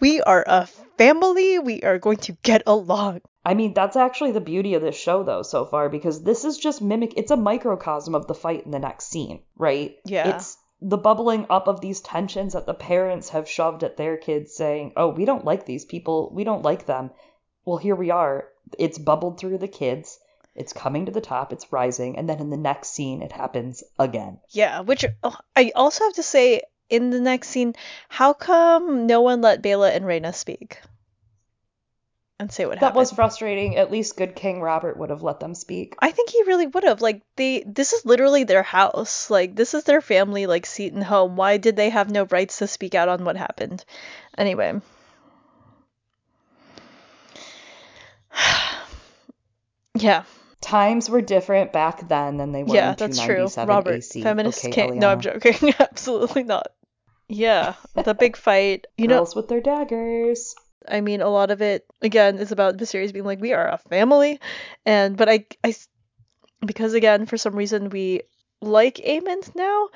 We 0.00 0.20
are 0.22 0.44
a 0.46 0.66
family. 0.98 1.58
We 1.58 1.82
are 1.82 1.98
going 1.98 2.18
to 2.18 2.32
get 2.42 2.62
along. 2.66 3.20
I 3.44 3.54
mean, 3.54 3.74
that's 3.74 3.96
actually 3.96 4.32
the 4.32 4.40
beauty 4.40 4.74
of 4.74 4.82
this 4.82 4.96
show, 4.96 5.22
though, 5.22 5.42
so 5.42 5.64
far, 5.66 5.88
because 5.88 6.22
this 6.22 6.44
is 6.44 6.56
just 6.58 6.82
mimic. 6.82 7.14
It's 7.16 7.30
a 7.30 7.36
microcosm 7.36 8.14
of 8.14 8.26
the 8.26 8.34
fight 8.34 8.64
in 8.64 8.70
the 8.70 8.78
next 8.78 9.06
scene, 9.06 9.42
right? 9.56 9.96
Yeah. 10.04 10.36
It's 10.36 10.56
the 10.80 10.96
bubbling 10.96 11.46
up 11.50 11.68
of 11.68 11.80
these 11.80 12.00
tensions 12.00 12.54
that 12.54 12.66
the 12.66 12.74
parents 12.74 13.30
have 13.30 13.48
shoved 13.48 13.84
at 13.84 13.96
their 13.96 14.16
kids, 14.16 14.54
saying, 14.54 14.92
"Oh, 14.96 15.08
we 15.08 15.24
don't 15.24 15.44
like 15.44 15.66
these 15.66 15.84
people. 15.84 16.30
We 16.32 16.44
don't 16.44 16.62
like 16.62 16.86
them." 16.86 17.10
Well, 17.64 17.78
here 17.78 17.96
we 17.96 18.10
are. 18.10 18.48
It's 18.78 18.98
bubbled 18.98 19.38
through 19.38 19.58
the 19.58 19.68
kids. 19.68 20.18
It's 20.54 20.72
coming 20.72 21.06
to 21.06 21.12
the 21.12 21.20
top. 21.20 21.52
It's 21.52 21.72
rising, 21.72 22.16
and 22.16 22.28
then 22.28 22.40
in 22.40 22.50
the 22.50 22.56
next 22.56 22.90
scene, 22.90 23.22
it 23.22 23.32
happens 23.32 23.82
again. 23.98 24.40
Yeah, 24.50 24.80
which 24.80 25.04
oh, 25.22 25.36
I 25.56 25.72
also 25.74 26.04
have 26.04 26.14
to 26.14 26.22
say 26.22 26.62
in 26.88 27.10
the 27.10 27.20
next 27.20 27.48
scene, 27.48 27.74
how 28.08 28.32
come 28.32 29.06
no 29.06 29.20
one 29.20 29.40
let 29.40 29.62
Baela 29.62 29.94
and 29.94 30.04
Rhaena 30.04 30.34
speak? 30.34 30.80
And 32.38 32.50
say 32.50 32.66
what 32.66 32.78
happened. 32.78 32.80
That 32.80 32.86
happened. 32.86 32.98
was 32.98 33.12
frustrating. 33.12 33.76
At 33.76 33.92
least 33.92 34.16
good 34.16 34.34
King 34.34 34.60
Robert 34.60 34.96
would 34.96 35.10
have 35.10 35.22
let 35.22 35.38
them 35.38 35.54
speak. 35.54 35.94
I 36.00 36.10
think 36.10 36.30
he 36.30 36.42
really 36.42 36.66
would 36.66 36.82
have. 36.82 37.00
Like 37.00 37.22
they 37.36 37.62
this 37.64 37.92
is 37.92 38.04
literally 38.04 38.42
their 38.42 38.64
house. 38.64 39.30
Like 39.30 39.54
this 39.54 39.72
is 39.72 39.84
their 39.84 40.00
family 40.00 40.46
like 40.46 40.66
seat 40.66 40.92
and 40.92 41.04
home. 41.04 41.36
Why 41.36 41.58
did 41.58 41.76
they 41.76 41.90
have 41.90 42.10
no 42.10 42.24
rights 42.24 42.58
to 42.58 42.66
speak 42.66 42.96
out 42.96 43.08
on 43.08 43.24
what 43.24 43.36
happened? 43.36 43.84
Anyway. 44.36 44.80
yeah, 49.94 50.24
Times 50.64 51.10
were 51.10 51.20
different 51.20 51.74
back 51.74 52.08
then 52.08 52.38
than 52.38 52.52
they 52.52 52.62
were 52.64 52.74
yeah, 52.74 52.92
in 52.92 52.96
that's 52.96 53.18
true. 53.18 53.48
297 53.50 53.68
Robert, 53.68 53.94
AC. 53.96 54.22
feminist 54.22 54.64
okay, 54.64 54.70
can't. 54.72 54.96
No, 54.96 55.10
I'm 55.10 55.20
joking. 55.20 55.74
Absolutely 55.78 56.42
not. 56.42 56.68
Yeah, 57.28 57.74
the 57.94 58.14
big 58.14 58.34
fight. 58.34 58.86
You 58.96 59.08
know, 59.08 59.26
with 59.36 59.48
their 59.48 59.60
daggers. 59.60 60.54
I 60.88 61.02
mean, 61.02 61.20
a 61.20 61.28
lot 61.28 61.50
of 61.50 61.60
it 61.60 61.84
again 62.00 62.38
is 62.38 62.50
about 62.50 62.78
the 62.78 62.86
series 62.86 63.12
being 63.12 63.26
like, 63.26 63.42
"We 63.42 63.52
are 63.52 63.68
a 63.68 63.76
family," 63.76 64.40
and 64.86 65.18
but 65.18 65.28
I, 65.28 65.44
I, 65.62 65.74
because 66.64 66.94
again, 66.94 67.26
for 67.26 67.36
some 67.36 67.54
reason 67.54 67.90
we 67.90 68.22
like 68.62 68.96
Aemond 68.96 69.54
now. 69.54 69.88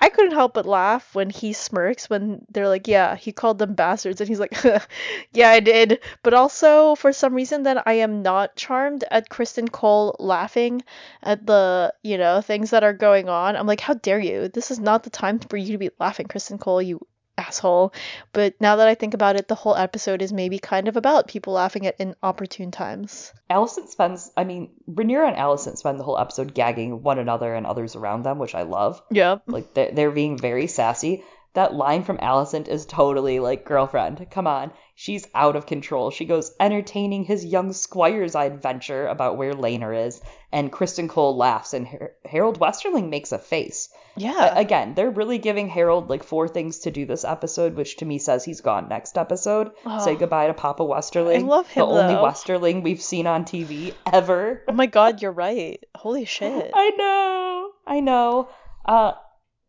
I 0.00 0.08
couldn't 0.08 0.32
help 0.32 0.54
but 0.54 0.66
laugh 0.66 1.14
when 1.14 1.30
he 1.30 1.52
smirks 1.52 2.08
when 2.10 2.44
they're 2.50 2.68
like, 2.68 2.88
"Yeah, 2.88 3.16
he 3.16 3.32
called 3.32 3.58
them 3.58 3.74
bastards," 3.74 4.20
and 4.20 4.28
he's 4.28 4.40
like, 4.40 4.56
"Yeah, 5.32 5.50
I 5.50 5.60
did." 5.60 6.00
But 6.22 6.34
also, 6.34 6.94
for 6.94 7.12
some 7.12 7.34
reason, 7.34 7.62
then 7.62 7.80
I 7.86 7.94
am 7.94 8.22
not 8.22 8.56
charmed 8.56 9.04
at 9.10 9.28
Criston 9.28 9.70
Cole 9.70 10.16
laughing 10.18 10.82
at 11.22 11.46
the 11.46 11.92
you 12.02 12.18
know 12.18 12.40
things 12.40 12.70
that 12.70 12.84
are 12.84 12.92
going 12.94 13.28
on. 13.28 13.56
I'm 13.56 13.66
like, 13.66 13.80
"How 13.80 13.94
dare 13.94 14.20
you? 14.20 14.48
This 14.48 14.70
is 14.70 14.80
not 14.80 15.02
the 15.02 15.10
time 15.10 15.38
for 15.38 15.56
you 15.56 15.72
to 15.72 15.78
be 15.78 15.90
laughing, 15.98 16.26
Criston 16.26 16.58
Cole, 16.58 16.82
you 16.82 17.06
asshole." 17.40 17.92
But 18.32 18.54
now 18.60 18.76
that 18.76 18.88
I 18.88 18.94
think 18.94 19.14
about 19.14 19.36
it, 19.36 19.48
the 19.48 19.54
whole 19.54 19.74
episode 19.74 20.22
is 20.22 20.32
maybe 20.32 20.58
kind 20.58 20.88
of 20.88 20.96
about 20.96 21.28
people 21.28 21.54
laughing 21.54 21.86
at 21.86 21.98
inopportune 21.98 22.70
times. 22.70 23.32
Alicent 23.50 23.88
spends, 23.88 24.30
I 24.36 24.44
mean, 24.44 24.70
Rhaenyra 24.88 25.28
and 25.28 25.36
Alicent 25.36 25.78
spend 25.78 25.98
the 25.98 26.04
whole 26.04 26.18
episode 26.18 26.54
gagging 26.54 27.02
one 27.02 27.18
another 27.18 27.54
and 27.54 27.66
others 27.66 27.96
around 27.96 28.22
them, 28.22 28.38
which 28.38 28.54
I 28.54 28.62
love. 28.62 29.02
Yeah. 29.10 29.38
Like, 29.46 29.74
they're, 29.74 29.90
they're 29.92 30.10
being 30.10 30.38
very 30.38 30.66
sassy. 30.66 31.24
That 31.54 31.74
line 31.74 32.04
from 32.04 32.18
Alicent 32.18 32.68
is 32.68 32.86
totally 32.86 33.40
like, 33.40 33.64
girlfriend, 33.64 34.24
come 34.30 34.46
on. 34.46 34.70
She's 34.94 35.26
out 35.34 35.56
of 35.56 35.66
control. 35.66 36.10
She 36.12 36.24
goes, 36.24 36.52
entertaining 36.60 37.24
his 37.24 37.44
young 37.44 37.72
squire's 37.72 38.36
adventure 38.36 39.06
about 39.08 39.36
where 39.36 39.52
Laenor 39.54 40.06
is. 40.06 40.20
And 40.52 40.70
Criston 40.70 41.08
Cole 41.08 41.36
laughs, 41.36 41.74
and 41.74 41.88
Har- 41.88 42.12
Harrold 42.24 42.60
Westerling 42.60 43.08
makes 43.08 43.32
a 43.32 43.38
face. 43.38 43.88
Yeah. 44.16 44.54
A- 44.54 44.60
Again, 44.60 44.94
they're 44.94 45.10
really 45.10 45.38
giving 45.38 45.68
Harrold 45.68 46.08
like 46.08 46.22
four 46.22 46.46
things 46.46 46.80
to 46.80 46.90
do 46.92 47.04
this 47.06 47.24
episode, 47.24 47.74
which 47.74 47.96
to 47.96 48.04
me 48.04 48.18
says 48.18 48.44
he's 48.44 48.60
gone 48.60 48.88
next 48.88 49.18
episode. 49.18 49.70
Oh. 49.86 50.04
Say 50.04 50.14
goodbye 50.14 50.46
to 50.48 50.54
Papa 50.54 50.84
Westerling. 50.84 51.38
I 51.40 51.42
love 51.42 51.66
him, 51.68 51.86
The 51.88 51.92
only. 51.92 52.14
Westerling 52.14 52.82
we've 52.84 53.02
seen 53.02 53.26
on 53.26 53.44
TV 53.44 53.94
ever. 54.12 54.62
oh 54.68 54.72
my 54.72 54.86
god, 54.86 55.20
you're 55.22 55.32
right. 55.32 55.82
Holy 55.96 56.26
shit. 56.26 56.70
I 56.74 56.90
know. 56.90 57.70
I 57.86 58.00
know. 58.00 58.48
Uh, 58.84 59.12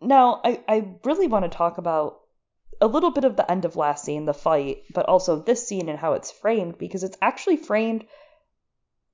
now, 0.01 0.41
I, 0.43 0.61
I 0.67 0.87
really 1.03 1.27
want 1.27 1.45
to 1.45 1.49
talk 1.57 1.77
about 1.77 2.19
a 2.81 2.87
little 2.87 3.11
bit 3.11 3.23
of 3.23 3.35
the 3.35 3.49
end 3.49 3.65
of 3.65 3.75
last 3.75 4.03
scene, 4.03 4.25
the 4.25 4.33
fight, 4.33 4.83
but 4.93 5.05
also 5.05 5.39
this 5.39 5.67
scene 5.67 5.87
and 5.87 5.99
how 5.99 6.13
it's 6.13 6.31
framed, 6.31 6.77
because 6.77 7.03
it's 7.03 7.17
actually 7.21 7.57
framed. 7.57 8.05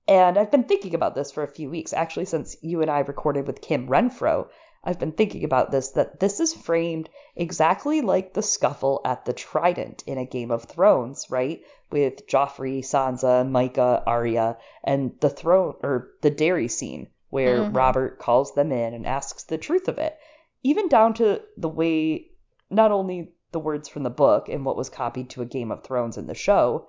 And 0.08 0.38
I've 0.38 0.52
been 0.52 0.64
thinking 0.64 0.96
about 0.96 1.16
this 1.16 1.32
for 1.34 1.44
a 1.44 1.48
few 1.52 1.70
weeks, 1.70 1.92
actually, 1.92 2.26
since 2.26 2.56
you 2.62 2.82
and 2.82 2.90
I 2.90 3.00
recorded 3.00 3.46
with 3.46 3.62
Kim 3.62 3.88
Renfro. 3.88 4.48
I've 4.84 5.00
been 5.00 5.12
thinking 5.12 5.44
about 5.44 5.70
this 5.70 5.90
that 5.92 6.22
this 6.22 6.40
is 6.40 6.54
framed 6.54 7.10
exactly 7.36 8.00
like 8.00 8.34
the 8.34 8.42
scuffle 8.42 9.02
at 9.04 9.26
the 9.26 9.34
Trident 9.34 10.04
in 10.08 10.18
a 10.18 10.26
Game 10.26 10.50
of 10.50 10.64
Thrones, 10.64 11.30
right? 11.30 11.62
With 11.92 12.26
Joffrey, 12.26 12.80
Sansa, 12.80 13.46
Mycah, 13.46 14.04
Arya, 14.08 14.58
and 14.86 15.20
the 15.20 15.30
throne 15.30 15.76
or 15.84 16.12
the 16.22 16.30
dairy 16.30 16.70
scene 16.70 17.08
where 17.30 17.64
Mhm. 17.64 17.76
Robert 17.76 18.20
calls 18.20 18.54
them 18.54 18.72
in 18.72 18.94
and 18.94 19.06
asks 19.06 19.44
the 19.44 19.58
truth 19.58 19.90
of 19.90 19.98
it. 19.98 20.18
Even 20.64 20.88
down 20.88 21.14
to 21.16 21.42
the 21.56 21.70
way 21.70 22.32
not 22.70 22.92
only 22.92 23.34
the 23.52 23.60
words 23.60 23.88
from 23.88 24.04
the 24.04 24.10
book 24.10 24.50
and 24.50 24.66
what 24.66 24.76
was 24.76 24.90
copied 24.90 25.30
to 25.30 25.42
a 25.42 25.46
Game 25.46 25.72
of 25.72 25.84
Thrones 25.84 26.18
in 26.18 26.28
the 26.28 26.34
show, 26.34 26.88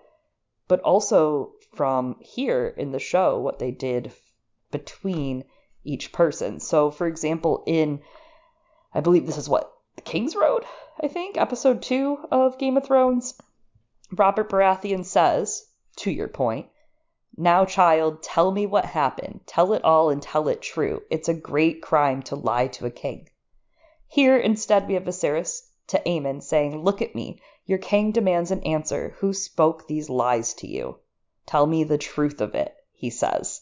but 0.66 0.80
also 0.80 1.52
from 1.74 2.16
here 2.20 2.66
in 2.66 2.92
the 2.92 2.98
show 2.98 3.38
what 3.38 3.58
they 3.58 3.70
did 3.70 4.12
between 4.70 5.44
each 5.84 6.12
person. 6.12 6.60
So, 6.60 6.90
for 6.90 7.06
example, 7.06 7.62
in 7.66 8.00
I 8.92 9.00
believe 9.00 9.26
this 9.26 9.38
is 9.38 9.48
what 9.48 9.72
the 9.96 10.02
King's 10.02 10.34
Road, 10.34 10.64
I 11.00 11.08
think, 11.08 11.36
episode 11.36 11.82
two 11.82 12.18
of 12.30 12.58
Game 12.58 12.76
of 12.76 12.84
Thrones, 12.84 13.38
Robert 14.10 14.48
Baratheon 14.48 15.04
says, 15.04 15.68
to 15.96 16.10
your 16.10 16.28
point, 16.28 16.68
now, 17.36 17.64
child, 17.64 18.22
tell 18.22 18.50
me 18.50 18.66
what 18.66 18.84
happened. 18.84 19.42
Tell 19.46 19.72
it 19.72 19.84
all 19.84 20.10
and 20.10 20.20
tell 20.20 20.48
it 20.48 20.60
true. 20.60 21.02
It's 21.08 21.28
a 21.28 21.34
great 21.34 21.82
crime 21.82 22.22
to 22.24 22.34
lie 22.34 22.66
to 22.68 22.86
a 22.86 22.90
king. 22.90 23.28
Here, 24.10 24.38
instead, 24.38 24.88
we 24.88 24.94
have 24.94 25.04
Viserys 25.04 25.68
to 25.88 26.00
Aemon 26.06 26.42
saying, 26.42 26.82
Look 26.82 27.02
at 27.02 27.14
me. 27.14 27.40
Your 27.66 27.78
king 27.78 28.10
demands 28.10 28.50
an 28.50 28.62
answer. 28.62 29.14
Who 29.18 29.34
spoke 29.34 29.86
these 29.86 30.08
lies 30.08 30.54
to 30.54 30.66
you? 30.66 30.98
Tell 31.44 31.66
me 31.66 31.84
the 31.84 31.98
truth 31.98 32.40
of 32.40 32.54
it, 32.54 32.74
he 32.94 33.10
says. 33.10 33.60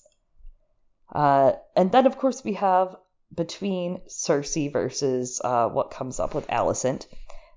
Uh, 1.12 1.55
and 1.74 1.90
then, 1.90 2.06
of 2.06 2.16
course, 2.16 2.44
we 2.44 2.52
have 2.55 2.97
between 3.35 4.01
Cersei 4.06 4.73
versus 4.73 5.40
uh, 5.43 5.68
what 5.68 5.90
comes 5.90 6.20
up 6.20 6.32
with 6.32 6.47
Alicent. 6.47 7.06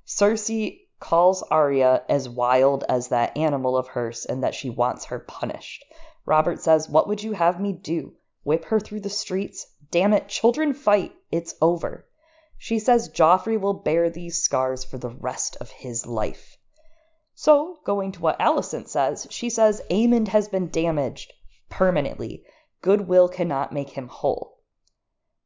Cersei 0.07 0.87
calls 0.99 1.43
Arya 1.43 2.03
as 2.09 2.27
wild 2.27 2.83
as 2.89 3.09
that 3.09 3.37
animal 3.37 3.77
of 3.77 3.87
hers 3.89 4.25
and 4.25 4.43
that 4.43 4.55
she 4.55 4.71
wants 4.71 5.05
her 5.05 5.19
punished. 5.19 5.85
Robert 6.25 6.59
says, 6.59 6.89
What 6.89 7.07
would 7.07 7.21
you 7.21 7.33
have 7.33 7.61
me 7.61 7.71
do? 7.71 8.13
Whip 8.43 8.65
her 8.65 8.79
through 8.79 9.01
the 9.01 9.09
streets? 9.09 9.67
Damn 9.91 10.13
it, 10.13 10.27
children 10.27 10.73
fight. 10.73 11.13
It's 11.31 11.53
over. 11.61 12.07
She 12.61 12.77
says 12.77 13.07
Joffrey 13.07 13.57
will 13.57 13.73
bear 13.73 14.09
these 14.09 14.43
scars 14.43 14.83
for 14.83 14.97
the 14.97 15.09
rest 15.09 15.55
of 15.61 15.71
his 15.71 16.05
life. 16.05 16.57
So, 17.33 17.79
going 17.85 18.11
to 18.11 18.21
what 18.21 18.37
Alicent 18.37 18.89
says, 18.89 19.27
she 19.29 19.49
says 19.49 19.81
Aemond 19.89 20.27
has 20.27 20.49
been 20.49 20.67
damaged 20.67 21.31
permanently. 21.69 22.43
Goodwill 22.81 23.29
cannot 23.29 23.71
make 23.71 23.91
him 23.91 24.09
whole. 24.09 24.57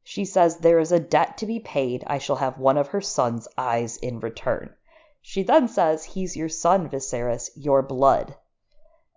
She 0.02 0.26
says 0.26 0.58
there 0.58 0.80
is 0.80 0.92
a 0.92 1.00
debt 1.00 1.38
to 1.38 1.46
be 1.46 1.60
paid. 1.60 2.04
I 2.08 2.18
shall 2.18 2.38
have 2.38 2.58
one 2.58 2.80
of 2.80 2.88
her 2.88 3.02
son's 3.02 3.48
eyes 3.60 3.98
in 3.98 4.20
return. 4.20 4.74
She 5.22 5.44
then 5.44 5.68
says, 5.68 6.04
He's 6.04 6.36
your 6.36 6.50
son, 6.50 6.90
Viserys, 6.90 7.52
your 7.56 7.84
blood. 7.84 8.36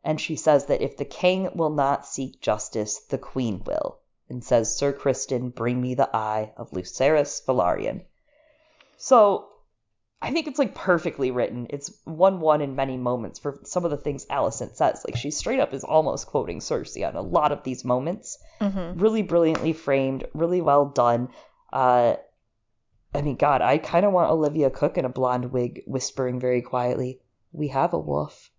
And 0.05 0.21
she 0.21 0.37
says 0.37 0.67
that 0.67 0.83
if 0.83 0.99
the 0.99 1.07
king 1.07 1.49
will 1.55 1.71
not 1.71 2.07
seek 2.07 2.43
justice, 2.43 2.99
the 2.99 3.17
queen 3.17 3.65
will. 3.65 4.01
And 4.29 4.43
says, 4.43 4.77
Sir 4.77 4.93
Criston, 4.93 5.55
bring 5.55 5.81
me 5.81 5.95
the 5.95 6.11
eye 6.15 6.53
of 6.57 6.73
Lucerys 6.73 7.45
Velaryon. 7.47 8.03
So 8.97 9.49
I 10.21 10.33
think 10.33 10.47
it's 10.47 10.59
like 10.59 10.75
perfectly 10.75 11.31
written. 11.31 11.67
It's 11.71 11.93
one 12.05 12.41
one 12.41 12.63
in 12.63 12.75
many 12.75 12.97
moments 12.97 13.39
for 13.39 13.61
some 13.65 13.85
of 13.85 13.91
the 13.91 13.97
things 13.97 14.27
Alicent 14.27 14.75
says. 14.75 15.05
Like 15.07 15.17
she 15.17 15.31
straight 15.31 15.61
up 15.61 15.75
is 15.75 15.85
almost 15.85 16.27
quoting 16.27 16.61
Cersei 16.61 17.07
on 17.07 17.15
a 17.15 17.21
lot 17.21 17.53
of 17.53 17.63
these 17.63 17.85
moments. 17.85 18.39
Mm-hmm. 18.61 18.99
Really 18.99 19.23
brilliantly 19.23 19.75
framed, 19.75 20.25
really 20.33 20.63
well 20.63 20.87
done. 20.87 21.29
Uh, 21.73 22.17
I 23.15 23.23
mean, 23.23 23.37
God, 23.37 23.63
I 23.63 23.79
kind 23.79 24.07
of 24.07 24.13
want 24.13 24.31
Olivia 24.31 24.71
Cooke 24.71 24.99
in 24.99 25.05
a 25.05 25.11
blonde 25.11 25.53
wig, 25.53 25.83
whispering 25.87 26.41
very 26.41 26.63
quietly, 26.63 27.21
"We 27.53 27.69
have 27.69 27.93
a 27.93 27.99
wolf," 27.99 28.51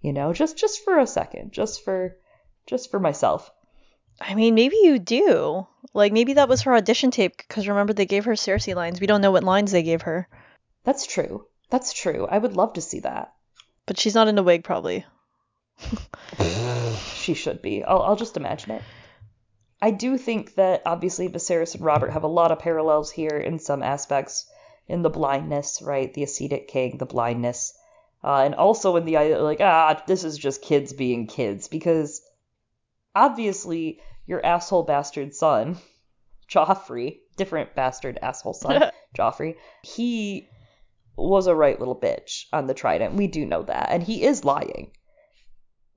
you 0.00 0.12
know, 0.12 0.32
just 0.32 0.56
just 0.56 0.82
for 0.82 0.98
a 0.98 1.06
second, 1.06 1.52
just 1.52 1.84
for 1.84 2.16
just 2.66 2.90
for 2.90 2.98
myself. 2.98 3.52
I 4.20 4.34
mean, 4.34 4.54
maybe 4.54 4.76
you 4.82 4.98
do. 4.98 5.66
Like, 5.94 6.12
maybe 6.12 6.34
that 6.34 6.48
was 6.48 6.62
her 6.62 6.74
audition 6.74 7.10
tape, 7.10 7.36
because 7.36 7.68
remember 7.68 7.92
they 7.92 8.06
gave 8.06 8.24
her 8.24 8.32
Cersei 8.32 8.74
lines. 8.74 9.00
We 9.00 9.06
don't 9.06 9.20
know 9.20 9.30
what 9.30 9.44
lines 9.44 9.72
they 9.72 9.82
gave 9.82 10.02
her. 10.02 10.28
That's 10.84 11.06
true. 11.06 11.46
That's 11.70 11.92
true. 11.92 12.26
I 12.26 12.38
would 12.38 12.56
love 12.56 12.74
to 12.74 12.80
see 12.80 13.00
that. 13.00 13.34
But 13.86 13.98
she's 13.98 14.14
not 14.14 14.28
in 14.28 14.38
a 14.38 14.42
wig, 14.42 14.64
probably. 14.64 15.04
she 17.14 17.34
should 17.34 17.62
be. 17.62 17.84
I'll, 17.84 18.02
I'll 18.02 18.16
just 18.16 18.36
imagine 18.36 18.72
it. 18.72 18.82
I 19.80 19.90
do 19.90 20.16
think 20.16 20.54
that 20.54 20.82
obviously 20.86 21.28
Viserys 21.28 21.74
and 21.74 21.84
Robert 21.84 22.12
have 22.12 22.22
a 22.22 22.28
lot 22.28 22.52
of 22.52 22.60
parallels 22.60 23.10
here 23.10 23.36
in 23.36 23.58
some 23.58 23.82
aspects, 23.82 24.46
in 24.86 25.02
the 25.02 25.10
blindness, 25.10 25.82
right? 25.82 26.12
The 26.14 26.22
ascetic 26.22 26.68
king, 26.68 26.98
the 26.98 27.06
blindness, 27.06 27.74
uh, 28.22 28.42
and 28.44 28.54
also 28.54 28.94
in 28.96 29.04
the 29.04 29.34
like, 29.36 29.60
ah, 29.60 30.00
this 30.06 30.22
is 30.22 30.38
just 30.38 30.62
kids 30.62 30.92
being 30.92 31.26
kids, 31.26 31.66
because 31.66 32.21
obviously 33.14 34.00
your 34.26 34.44
asshole 34.44 34.84
bastard 34.84 35.34
son, 35.34 35.78
Joffrey, 36.50 37.18
different 37.36 37.74
bastard 37.74 38.18
asshole 38.22 38.54
son, 38.54 38.90
Joffrey, 39.18 39.56
he 39.82 40.48
was 41.16 41.46
a 41.46 41.54
right 41.54 41.78
little 41.78 41.98
bitch 41.98 42.44
on 42.52 42.66
the 42.66 42.74
Trident. 42.74 43.14
We 43.14 43.26
do 43.26 43.44
know 43.46 43.62
that, 43.64 43.88
and 43.90 44.02
he 44.02 44.22
is 44.22 44.44
lying. 44.44 44.92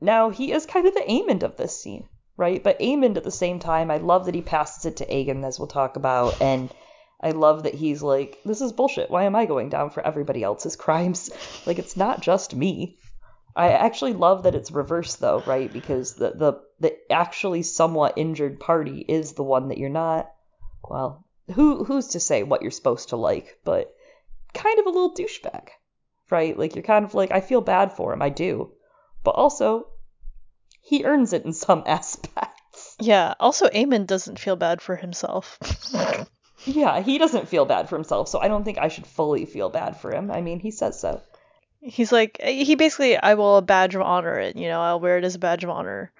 Now 0.01 0.29
he 0.29 0.51
is 0.51 0.65
kind 0.65 0.85
of 0.85 0.93
the 0.93 1.01
Aemond 1.01 1.43
of 1.43 1.57
this 1.57 1.81
scene 1.81 2.07
right? 2.37 2.63
But 2.63 2.79
Aemond 2.79 3.17
at 3.17 3.23
the 3.23 3.31
same 3.31 3.59
time, 3.59 3.89
I 3.89 3.97
love 3.97 4.25
that 4.25 4.35
he 4.35 4.41
passes 4.41 4.85
it 4.85 4.97
to 4.97 5.05
Aegon, 5.05 5.45
as 5.45 5.59
we'll 5.59 5.67
talk 5.67 5.95
about, 5.95 6.41
and 6.41 6.69
I 7.21 7.31
love 7.31 7.63
that 7.63 7.73
he's 7.73 8.03
like, 8.03 8.39
this 8.45 8.61
is 8.61 8.73
bullshit. 8.73 9.09
Why 9.09 9.23
am 9.23 9.35
I 9.35 9.45
going 9.45 9.69
down 9.69 9.89
for 9.89 10.05
everybody 10.05 10.43
else's 10.43 10.75
crimes? 10.75 11.29
Like, 11.65 11.79
it's 11.79 11.95
not 11.95 12.21
just 12.21 12.55
me. 12.55 12.97
I 13.55 13.71
actually 13.71 14.13
love 14.13 14.43
that 14.43 14.55
it's 14.55 14.71
reversed 14.71 15.21
though, 15.21 15.41
right? 15.45 15.71
Because 15.71 16.15
the 16.15 16.31
the 16.31 16.61
the 16.79 16.95
actually 17.11 17.63
somewhat 17.63 18.17
injured 18.17 18.59
party 18.59 19.05
is 19.07 19.33
the 19.33 19.43
one 19.43 19.69
that 19.69 19.77
you're 19.77 19.89
not. 19.89 20.31
Well, 20.87 21.25
who 21.53 21.83
who's 21.83 22.09
to 22.09 22.19
say 22.19 22.43
what 22.43 22.61
you're 22.61 22.71
supposed 22.71 23.09
to 23.09 23.15
like? 23.15 23.59
But 23.63 23.93
kind 24.53 24.79
of 24.79 24.85
a 24.85 24.89
little 24.89 25.13
douchebag, 25.13 25.67
right? 26.29 26.57
Like 26.57 26.75
you're 26.75 26.83
kind 26.83 27.05
of 27.05 27.13
like, 27.13 27.31
I 27.31 27.41
feel 27.41 27.61
bad 27.61 27.93
for 27.93 28.13
him, 28.13 28.21
I 28.21 28.29
do, 28.29 28.71
but 29.23 29.35
also 29.35 29.87
he 30.81 31.03
earns 31.03 31.33
it 31.33 31.45
in 31.45 31.53
some 31.53 31.83
aspects. 31.87 32.95
Yeah. 32.99 33.35
Also, 33.39 33.67
Aemond 33.67 34.07
doesn't 34.07 34.39
feel 34.39 34.55
bad 34.55 34.81
for 34.81 34.95
himself. 34.95 35.59
yeah, 36.65 37.01
he 37.01 37.17
doesn't 37.17 37.47
feel 37.47 37.65
bad 37.65 37.89
for 37.89 37.95
himself, 37.95 38.27
so 38.27 38.39
I 38.39 38.47
don't 38.47 38.63
think 38.63 38.77
I 38.77 38.87
should 38.87 39.07
fully 39.07 39.45
feel 39.45 39.69
bad 39.69 39.97
for 39.99 40.11
him. 40.13 40.31
I 40.31 40.41
mean, 40.41 40.59
he 40.59 40.71
says 40.71 40.99
so. 40.99 41.21
He's 41.85 42.11
like, 42.11 42.41
he 42.41 42.75
basically, 42.75 43.15
I 43.15 43.35
will 43.35 43.57
a 43.57 43.61
badge 43.61 43.95
of 43.95 44.01
honor 44.01 44.39
it, 44.39 44.55
you 44.55 44.67
know, 44.67 44.81
I'll 44.81 44.99
wear 44.99 45.17
it 45.17 45.23
as 45.23 45.35
a 45.35 45.39
badge 45.39 45.63
of 45.63 45.69
honor, 45.69 46.11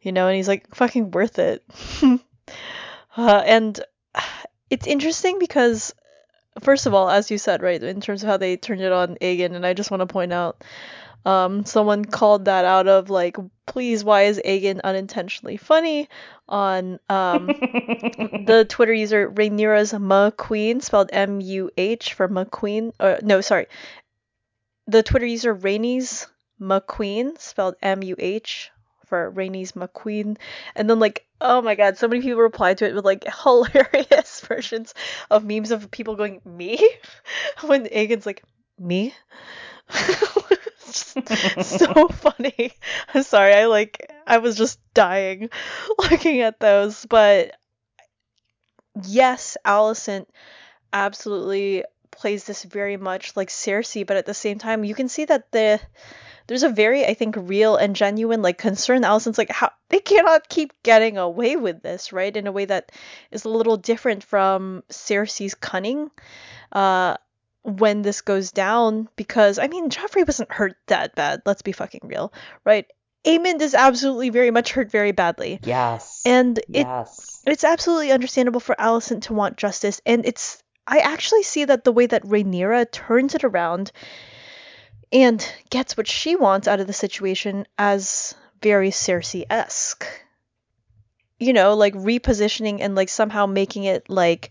you 0.00 0.12
know, 0.12 0.28
and 0.28 0.36
he's 0.36 0.48
like, 0.48 0.74
fucking 0.74 1.10
worth 1.10 1.38
it. 1.40 1.64
uh, 3.16 3.42
and 3.44 3.80
it's 4.70 4.86
interesting 4.86 5.38
because, 5.38 5.92
first 6.60 6.86
of 6.86 6.94
all, 6.94 7.10
as 7.10 7.30
you 7.30 7.38
said, 7.38 7.62
right, 7.62 7.82
in 7.82 8.00
terms 8.00 8.22
of 8.22 8.28
how 8.28 8.36
they 8.36 8.56
turned 8.56 8.80
it 8.80 8.92
on 8.92 9.16
Aegon, 9.16 9.54
and 9.56 9.66
I 9.66 9.74
just 9.74 9.90
want 9.90 10.02
to 10.02 10.06
point 10.06 10.32
out, 10.32 10.62
um, 11.24 11.64
someone 11.64 12.04
called 12.04 12.46
that 12.46 12.64
out 12.64 12.86
of 12.88 13.10
like, 13.10 13.36
please, 13.66 14.04
why 14.04 14.22
is 14.22 14.40
Aegon 14.44 14.80
unintentionally 14.82 15.56
funny? 15.56 16.08
On 16.48 16.98
um, 17.10 17.46
the 17.46 18.64
Twitter 18.70 18.94
user 18.94 19.30
Rhaenyra's 19.30 19.92
McQueen, 19.92 20.82
spelled 20.82 21.10
M 21.12 21.40
U 21.42 21.70
H 21.76 22.14
for 22.14 22.28
McQueen. 22.28 22.92
Or 22.98 23.18
no, 23.22 23.42
sorry. 23.42 23.66
The 24.88 25.02
Twitter 25.02 25.26
user 25.26 25.54
Rainey's 25.54 26.26
McQueen, 26.60 27.38
spelled 27.38 27.76
M 27.80 28.02
U 28.02 28.16
H 28.18 28.72
for 29.06 29.30
Rainey's 29.30 29.72
McQueen. 29.72 30.36
And 30.74 30.88
then 30.88 30.98
like, 30.98 31.26
oh 31.40 31.62
my 31.62 31.74
god, 31.74 31.96
so 31.96 32.08
many 32.08 32.20
people 32.22 32.40
replied 32.40 32.78
to 32.78 32.86
it 32.88 32.94
with 32.94 33.04
like 33.04 33.24
hilarious 33.42 34.40
versions 34.40 34.94
of 35.30 35.44
memes 35.44 35.70
of 35.70 35.90
people 35.90 36.16
going, 36.16 36.40
me? 36.44 36.78
when 37.62 37.86
Aegon's 37.86 38.26
like, 38.26 38.42
me? 38.78 39.14
so 40.90 42.08
funny. 42.08 42.72
I'm 43.14 43.22
sorry, 43.22 43.54
I 43.54 43.66
like 43.66 44.12
I 44.26 44.38
was 44.38 44.56
just 44.56 44.78
dying 44.94 45.48
looking 45.98 46.40
at 46.40 46.60
those, 46.60 47.06
but 47.06 47.56
yes, 49.04 49.56
Alicent 49.64 50.26
absolutely 50.92 51.84
plays 52.18 52.44
this 52.44 52.64
very 52.64 52.96
much 52.96 53.36
like 53.36 53.48
Cersei, 53.48 54.06
but 54.06 54.16
at 54.16 54.26
the 54.26 54.34
same 54.34 54.58
time, 54.58 54.84
you 54.84 54.94
can 54.94 55.08
see 55.08 55.24
that 55.26 55.50
the 55.52 55.80
there's 56.48 56.62
a 56.62 56.68
very 56.68 57.06
I 57.06 57.14
think 57.14 57.36
real 57.38 57.76
and 57.76 57.94
genuine 57.94 58.42
like 58.42 58.58
concern. 58.58 59.02
Alicent's 59.02 59.38
like 59.38 59.50
how 59.50 59.70
they 59.88 60.00
cannot 60.00 60.48
keep 60.48 60.72
getting 60.82 61.16
away 61.16 61.56
with 61.56 61.82
this, 61.82 62.12
right? 62.12 62.36
In 62.36 62.46
a 62.46 62.52
way 62.52 62.64
that 62.64 62.90
is 63.30 63.44
a 63.44 63.48
little 63.48 63.76
different 63.76 64.24
from 64.24 64.82
Cersei's 64.90 65.54
cunning. 65.54 66.10
Uh, 66.72 67.16
when 67.62 68.02
this 68.02 68.22
goes 68.22 68.50
down 68.50 69.08
because 69.16 69.58
I 69.58 69.68
mean 69.68 69.90
Joffrey 69.90 70.26
wasn't 70.26 70.52
hurt 70.52 70.76
that 70.86 71.14
bad. 71.14 71.42
Let's 71.44 71.62
be 71.62 71.72
fucking 71.72 72.02
real, 72.04 72.32
right? 72.64 72.86
Aemond 73.26 73.60
is 73.60 73.74
absolutely 73.74 74.30
very 74.30 74.50
much 74.50 74.72
hurt 74.72 74.90
very 74.90 75.12
badly. 75.12 75.60
Yes. 75.64 76.22
And 76.24 76.58
it 76.58 76.86
yes. 76.86 77.42
it's 77.46 77.64
absolutely 77.64 78.12
understandable 78.12 78.60
for 78.60 78.74
Alicent 78.76 79.22
to 79.22 79.34
want 79.34 79.56
justice, 79.56 80.00
and 80.06 80.24
it's 80.24 80.62
I 80.88 81.00
actually 81.00 81.42
see 81.42 81.66
that 81.66 81.84
the 81.84 81.92
way 81.92 82.06
that 82.06 82.24
Rhaenyra 82.24 82.90
turns 82.90 83.34
it 83.34 83.44
around 83.44 83.92
and 85.12 85.46
gets 85.68 85.96
what 85.96 86.08
she 86.08 86.34
wants 86.34 86.66
out 86.66 86.80
of 86.80 86.86
the 86.86 86.94
situation 86.94 87.66
as 87.76 88.34
very 88.62 88.90
Cersei 88.90 89.44
esque. 89.50 90.06
You 91.38 91.52
know, 91.52 91.74
like 91.74 91.94
repositioning 91.94 92.78
and 92.80 92.94
like 92.94 93.10
somehow 93.10 93.46
making 93.46 93.84
it 93.84 94.08
like 94.08 94.50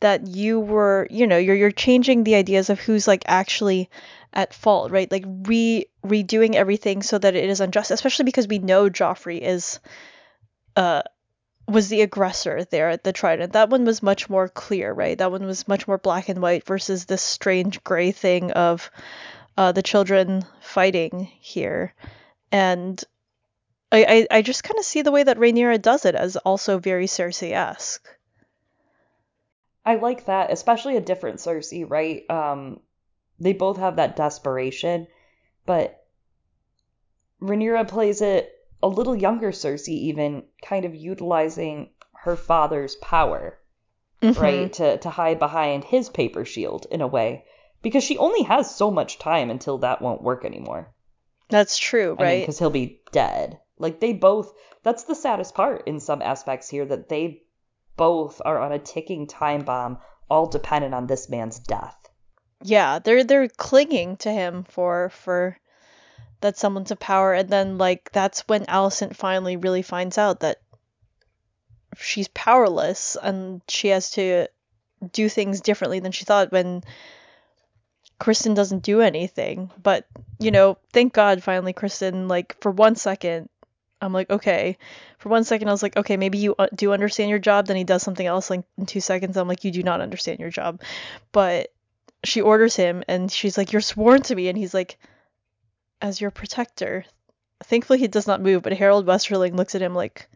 that 0.00 0.26
you 0.26 0.60
were, 0.60 1.06
you 1.08 1.26
know, 1.26 1.38
you're 1.38 1.56
you're 1.56 1.70
changing 1.70 2.24
the 2.24 2.34
ideas 2.34 2.68
of 2.68 2.80
who's 2.80 3.08
like 3.08 3.22
actually 3.26 3.88
at 4.32 4.52
fault, 4.52 4.90
right? 4.90 5.10
Like 5.10 5.24
re 5.26 5.86
redoing 6.04 6.54
everything 6.56 7.02
so 7.02 7.16
that 7.16 7.36
it 7.36 7.48
is 7.48 7.60
unjust, 7.60 7.92
especially 7.92 8.24
because 8.24 8.48
we 8.48 8.58
know 8.58 8.90
Joffrey 8.90 9.40
is 9.40 9.78
uh 10.76 11.02
was 11.68 11.88
the 11.88 12.00
aggressor 12.00 12.64
there 12.64 12.88
at 12.88 13.04
the 13.04 13.12
Trident. 13.12 13.52
That 13.52 13.68
one 13.68 13.84
was 13.84 14.02
much 14.02 14.30
more 14.30 14.48
clear, 14.48 14.92
right? 14.92 15.18
That 15.18 15.30
one 15.30 15.44
was 15.44 15.68
much 15.68 15.86
more 15.86 15.98
black 15.98 16.28
and 16.28 16.40
white 16.40 16.64
versus 16.64 17.04
this 17.04 17.22
strange 17.22 17.84
gray 17.84 18.10
thing 18.10 18.52
of 18.52 18.90
uh, 19.56 19.72
the 19.72 19.82
children 19.82 20.46
fighting 20.60 21.30
here. 21.40 21.94
And 22.50 23.02
I, 23.92 24.26
I, 24.30 24.38
I 24.38 24.42
just 24.42 24.64
kind 24.64 24.78
of 24.78 24.84
see 24.84 25.02
the 25.02 25.12
way 25.12 25.22
that 25.22 25.38
Rhaenyra 25.38 25.80
does 25.82 26.06
it 26.06 26.14
as 26.14 26.36
also 26.36 26.78
very 26.78 27.06
Cersei-esque. 27.06 28.08
I 29.84 29.96
like 29.96 30.26
that, 30.26 30.50
especially 30.50 30.96
a 30.96 31.02
different 31.02 31.38
Cersei, 31.38 31.84
right? 31.88 32.28
Um, 32.30 32.80
they 33.38 33.52
both 33.52 33.76
have 33.78 33.96
that 33.96 34.16
desperation, 34.16 35.06
but 35.66 36.04
Rhaenyra 37.40 37.88
plays 37.88 38.20
it 38.22 38.52
a 38.82 38.88
little 38.88 39.16
younger 39.16 39.50
Cersei, 39.50 39.88
even 39.88 40.44
kind 40.62 40.84
of 40.84 40.94
utilizing 40.94 41.90
her 42.12 42.36
father's 42.36 42.96
power, 42.96 43.58
mm-hmm. 44.22 44.40
right, 44.40 44.72
to 44.74 44.98
to 44.98 45.10
hide 45.10 45.38
behind 45.38 45.84
his 45.84 46.08
paper 46.08 46.44
shield 46.44 46.86
in 46.90 47.00
a 47.00 47.06
way, 47.06 47.44
because 47.82 48.04
she 48.04 48.18
only 48.18 48.42
has 48.42 48.74
so 48.74 48.90
much 48.90 49.18
time 49.18 49.50
until 49.50 49.78
that 49.78 50.02
won't 50.02 50.22
work 50.22 50.44
anymore. 50.44 50.92
That's 51.48 51.78
true, 51.78 52.16
right? 52.18 52.42
Because 52.42 52.58
he'll 52.58 52.70
be 52.70 53.00
dead. 53.12 53.58
Like 53.78 54.00
they 54.00 54.12
both. 54.12 54.52
That's 54.82 55.04
the 55.04 55.14
saddest 55.14 55.54
part 55.54 55.86
in 55.86 56.00
some 56.00 56.22
aspects 56.22 56.68
here 56.68 56.84
that 56.84 57.08
they 57.08 57.42
both 57.96 58.40
are 58.44 58.58
on 58.58 58.72
a 58.72 58.78
ticking 58.78 59.26
time 59.26 59.62
bomb, 59.62 59.98
all 60.30 60.46
dependent 60.46 60.94
on 60.94 61.06
this 61.06 61.28
man's 61.28 61.58
death. 61.58 61.96
Yeah, 62.62 62.98
they're 62.98 63.24
they're 63.24 63.48
clinging 63.48 64.16
to 64.18 64.30
him 64.30 64.64
for 64.64 65.10
for 65.10 65.56
that 66.40 66.58
someone's 66.58 66.90
of 66.90 67.00
power, 67.00 67.34
and 67.34 67.48
then 67.48 67.78
like 67.78 68.10
that's 68.12 68.46
when 68.48 68.64
Alicent 68.66 69.16
finally 69.16 69.56
really 69.56 69.82
finds 69.82 70.18
out 70.18 70.40
that 70.40 70.60
she's 71.96 72.28
powerless 72.28 73.16
and 73.20 73.60
she 73.68 73.88
has 73.88 74.10
to 74.12 74.46
do 75.12 75.28
things 75.28 75.60
differently 75.60 76.00
than 76.00 76.12
she 76.12 76.24
thought 76.24 76.52
when 76.52 76.82
Criston 78.20 78.54
doesn't 78.54 78.82
do 78.82 79.00
anything. 79.00 79.70
But, 79.82 80.06
you 80.38 80.50
know, 80.50 80.78
thank 80.92 81.12
God 81.12 81.42
finally 81.42 81.72
Criston 81.72 82.28
like, 82.28 82.60
for 82.60 82.70
one 82.70 82.96
second, 82.96 83.48
I'm 84.00 84.12
like, 84.12 84.30
okay. 84.30 84.78
For 85.18 85.28
one 85.28 85.44
second, 85.44 85.68
I 85.68 85.72
was 85.72 85.82
like, 85.82 85.96
okay, 85.96 86.16
maybe 86.16 86.38
you 86.38 86.54
uh, 86.58 86.68
do 86.74 86.92
understand 86.92 87.30
your 87.30 87.38
job. 87.38 87.66
Then 87.66 87.76
he 87.76 87.84
does 87.84 88.02
something 88.02 88.26
else 88.26 88.50
like 88.50 88.62
in 88.76 88.86
two 88.86 89.00
seconds. 89.00 89.36
I'm 89.36 89.48
like, 89.48 89.64
you 89.64 89.70
do 89.70 89.82
not 89.82 90.00
understand 90.00 90.38
your 90.38 90.50
job. 90.50 90.80
But 91.32 91.72
she 92.24 92.40
orders 92.40 92.76
him, 92.76 93.02
and 93.08 93.30
she's 93.30 93.56
like, 93.56 93.72
you're 93.72 93.80
sworn 93.80 94.22
to 94.22 94.34
me. 94.34 94.48
And 94.48 94.58
he's 94.58 94.74
like, 94.74 94.98
as 96.00 96.20
your 96.20 96.30
protector. 96.30 97.04
Thankfully, 97.64 97.98
he 97.98 98.08
does 98.08 98.26
not 98.26 98.40
move, 98.42 98.62
but 98.62 98.72
Harrold 98.72 99.06
Westerling 99.06 99.56
looks 99.56 99.74
at 99.74 99.82
him 99.82 99.94
like, 99.94 100.28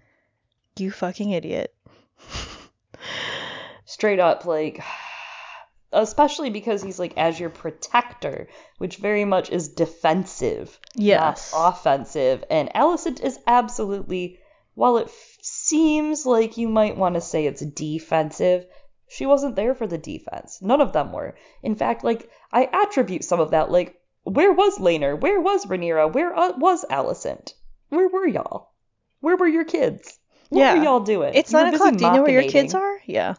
you 0.77 0.91
fucking 0.91 1.31
idiot. 1.31 1.75
Straight 3.85 4.19
up, 4.21 4.45
like, 4.45 4.83
especially 5.93 6.51
because 6.51 6.83
he's 6.83 6.99
like 6.99 7.17
as 7.17 7.39
your 7.39 7.51
protector, 7.51 8.49
which 8.79 8.97
very 8.97 9.25
much 9.25 9.51
is 9.51 9.69
defensive, 9.69 10.79
Yes. 10.95 11.53
not 11.53 11.69
offensive. 11.75 12.45
And 12.51 12.71
Alicent 12.75 13.23
is 13.23 13.39
absolutely, 13.47 14.39
while 14.75 14.97
it 14.99 15.07
f- 15.09 15.39
seems 15.43 16.25
like 16.25 16.57
you 16.57 16.69
might 16.69 16.97
want 16.97 17.15
to 17.17 17.21
say 17.21 17.47
it's 17.47 17.65
defensive, 17.65 18.67
she 19.09 19.27
wasn't 19.27 19.57
there 19.57 19.75
for 19.75 19.87
the 19.87 19.99
defense. 19.99 20.61
None 20.63 20.81
of 20.81 20.93
them 20.95 21.13
were. 21.13 21.37
In 21.63 21.75
fact, 21.75 22.03
like 22.03 22.31
I 22.51 22.65
attribute 22.73 23.25
some 23.25 23.41
of 23.41 23.51
that, 23.51 23.71
like 23.71 23.97
where 24.25 24.53
was 24.53 24.79
Laenor? 24.79 25.21
Where 25.21 25.41
was 25.41 25.67
Rhaenyra? 25.67 26.13
Where 26.13 26.37
uh, 26.37 26.53
was 26.57 26.85
Alicent? 26.91 27.55
Where 27.89 28.09
were 28.09 28.27
y'all? 28.27 28.73
Where 29.21 29.37
were 29.37 29.49
your 29.49 29.65
kids? 29.65 30.19
What 30.49 30.61
Yeah. 30.61 30.75
were 30.79 30.85
y'all 30.85 31.01
doing? 31.01 31.33
It's 31.35 31.53
nine 31.53 31.73
o'clock. 31.75 31.97
Do 31.97 32.05
you 32.05 32.13
know 32.13 32.23
where 32.23 32.43
your 32.43 32.51
kids 32.51 32.75
are? 32.75 32.99
Yeah. 33.07 33.35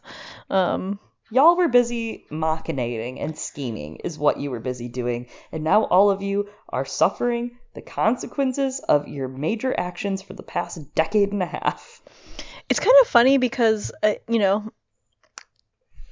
Um. 0.50 1.00
Y'all 1.32 1.56
were 1.58 1.68
busy 1.68 2.26
machinating 2.32 3.20
and 3.20 3.36
scheming, 3.36 3.96
is 4.04 4.20
what 4.20 4.40
you 4.40 4.52
were 4.52 4.60
busy 4.60 4.88
doing, 4.88 5.28
and 5.52 5.64
now 5.64 5.84
all 5.86 6.12
of 6.12 6.22
you 6.22 6.48
are 6.70 6.86
suffering 6.86 7.58
the 7.74 7.82
consequences 7.82 8.80
of 8.88 9.08
your 9.08 9.28
major 9.28 9.74
actions 9.76 10.22
for 10.22 10.34
the 10.34 10.44
past 10.44 10.94
decade 10.94 11.32
and 11.32 11.42
a 11.42 11.48
half. 11.48 12.04
It's 12.70 12.80
kind 12.80 12.96
of 13.02 13.08
funny 13.08 13.38
because 13.40 13.92
uh, 14.04 14.16
you 14.28 14.40
know. 14.40 14.72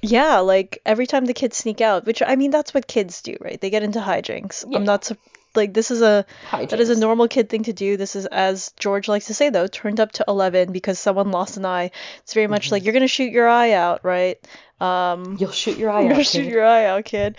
Yeah, 0.02 0.38
like 0.40 0.80
every 0.84 1.06
time 1.06 1.24
the 1.26 1.34
kids 1.34 1.56
sneak 1.56 1.80
out, 1.80 2.04
which 2.06 2.22
I 2.26 2.34
mean 2.36 2.50
that's 2.50 2.74
what 2.74 2.86
kids 2.88 3.22
do, 3.22 3.36
right? 3.40 3.60
They 3.60 3.70
get 3.70 3.82
into 3.84 4.00
hijinks. 4.00 4.64
Yeah. 4.68 4.78
I'm 4.78 4.84
not 4.84 5.04
su- 5.04 5.16
like 5.54 5.74
this 5.74 5.90
is 5.90 6.02
a 6.02 6.24
that 6.50 6.80
is 6.80 6.90
a 6.90 6.98
normal 6.98 7.28
kid 7.28 7.48
thing 7.48 7.62
to 7.64 7.72
do. 7.72 7.96
This 7.96 8.16
is 8.16 8.26
as 8.26 8.72
George 8.80 9.06
likes 9.06 9.26
to 9.26 9.34
say 9.34 9.50
though, 9.50 9.66
turned 9.68 10.00
up 10.00 10.10
to 10.12 10.24
11 10.26 10.72
because 10.72 10.98
someone 10.98 11.30
lost 11.30 11.56
an 11.56 11.64
eye. 11.66 11.90
It's 12.22 12.34
very 12.34 12.46
much 12.48 12.66
Mm-hmm. 12.66 12.72
like 12.74 12.84
you're 12.84 12.94
going 12.94 13.02
to 13.02 13.08
shoot 13.08 13.30
your 13.30 13.48
eye 13.48 13.72
out, 13.72 14.00
right? 14.02 14.38
Um 14.80 15.36
You'll 15.38 15.52
shoot 15.52 15.78
your 15.78 15.90
eye 15.90 16.04
out. 16.06 16.10
gonna 16.10 16.24
shoot 16.24 16.42
kid. 16.44 16.52
your 16.52 16.64
eye 16.64 16.86
out, 16.86 17.04
kid. 17.04 17.36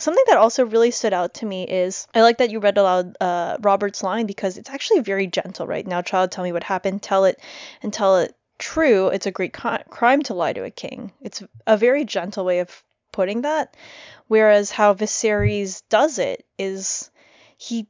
Something 0.00 0.24
that 0.28 0.38
also 0.38 0.64
really 0.64 0.90
stood 0.90 1.12
out 1.12 1.34
to 1.34 1.46
me 1.46 1.62
is 1.68 2.08
I 2.14 2.22
like 2.22 2.38
that 2.38 2.50
you 2.50 2.58
read 2.58 2.76
aloud 2.78 3.14
uh, 3.20 3.58
Robert's 3.60 4.02
line 4.02 4.26
because 4.26 4.56
it's 4.58 4.70
actually 4.70 5.00
very 5.00 5.28
gentle, 5.28 5.66
right? 5.68 5.86
Now, 5.86 6.02
child, 6.02 6.32
tell 6.32 6.42
me 6.42 6.50
what 6.52 6.64
happened. 6.64 7.02
Tell 7.02 7.26
it 7.26 7.38
and 7.82 7.92
tell 7.92 8.16
it 8.16 8.34
true. 8.60 9.08
It's 9.08 9.26
a 9.26 9.32
great 9.32 9.52
ki- 9.52 9.84
crime 9.88 10.22
to 10.24 10.34
lie 10.34 10.52
to 10.52 10.64
a 10.64 10.70
king. 10.70 11.12
It's 11.20 11.42
a 11.66 11.76
very 11.76 12.04
gentle 12.04 12.44
way 12.44 12.60
of 12.60 12.84
putting 13.10 13.42
that. 13.42 13.76
Whereas 14.28 14.70
how 14.70 14.94
Viserys 14.94 15.82
does 15.88 16.18
it 16.18 16.46
is 16.58 17.10
he 17.56 17.88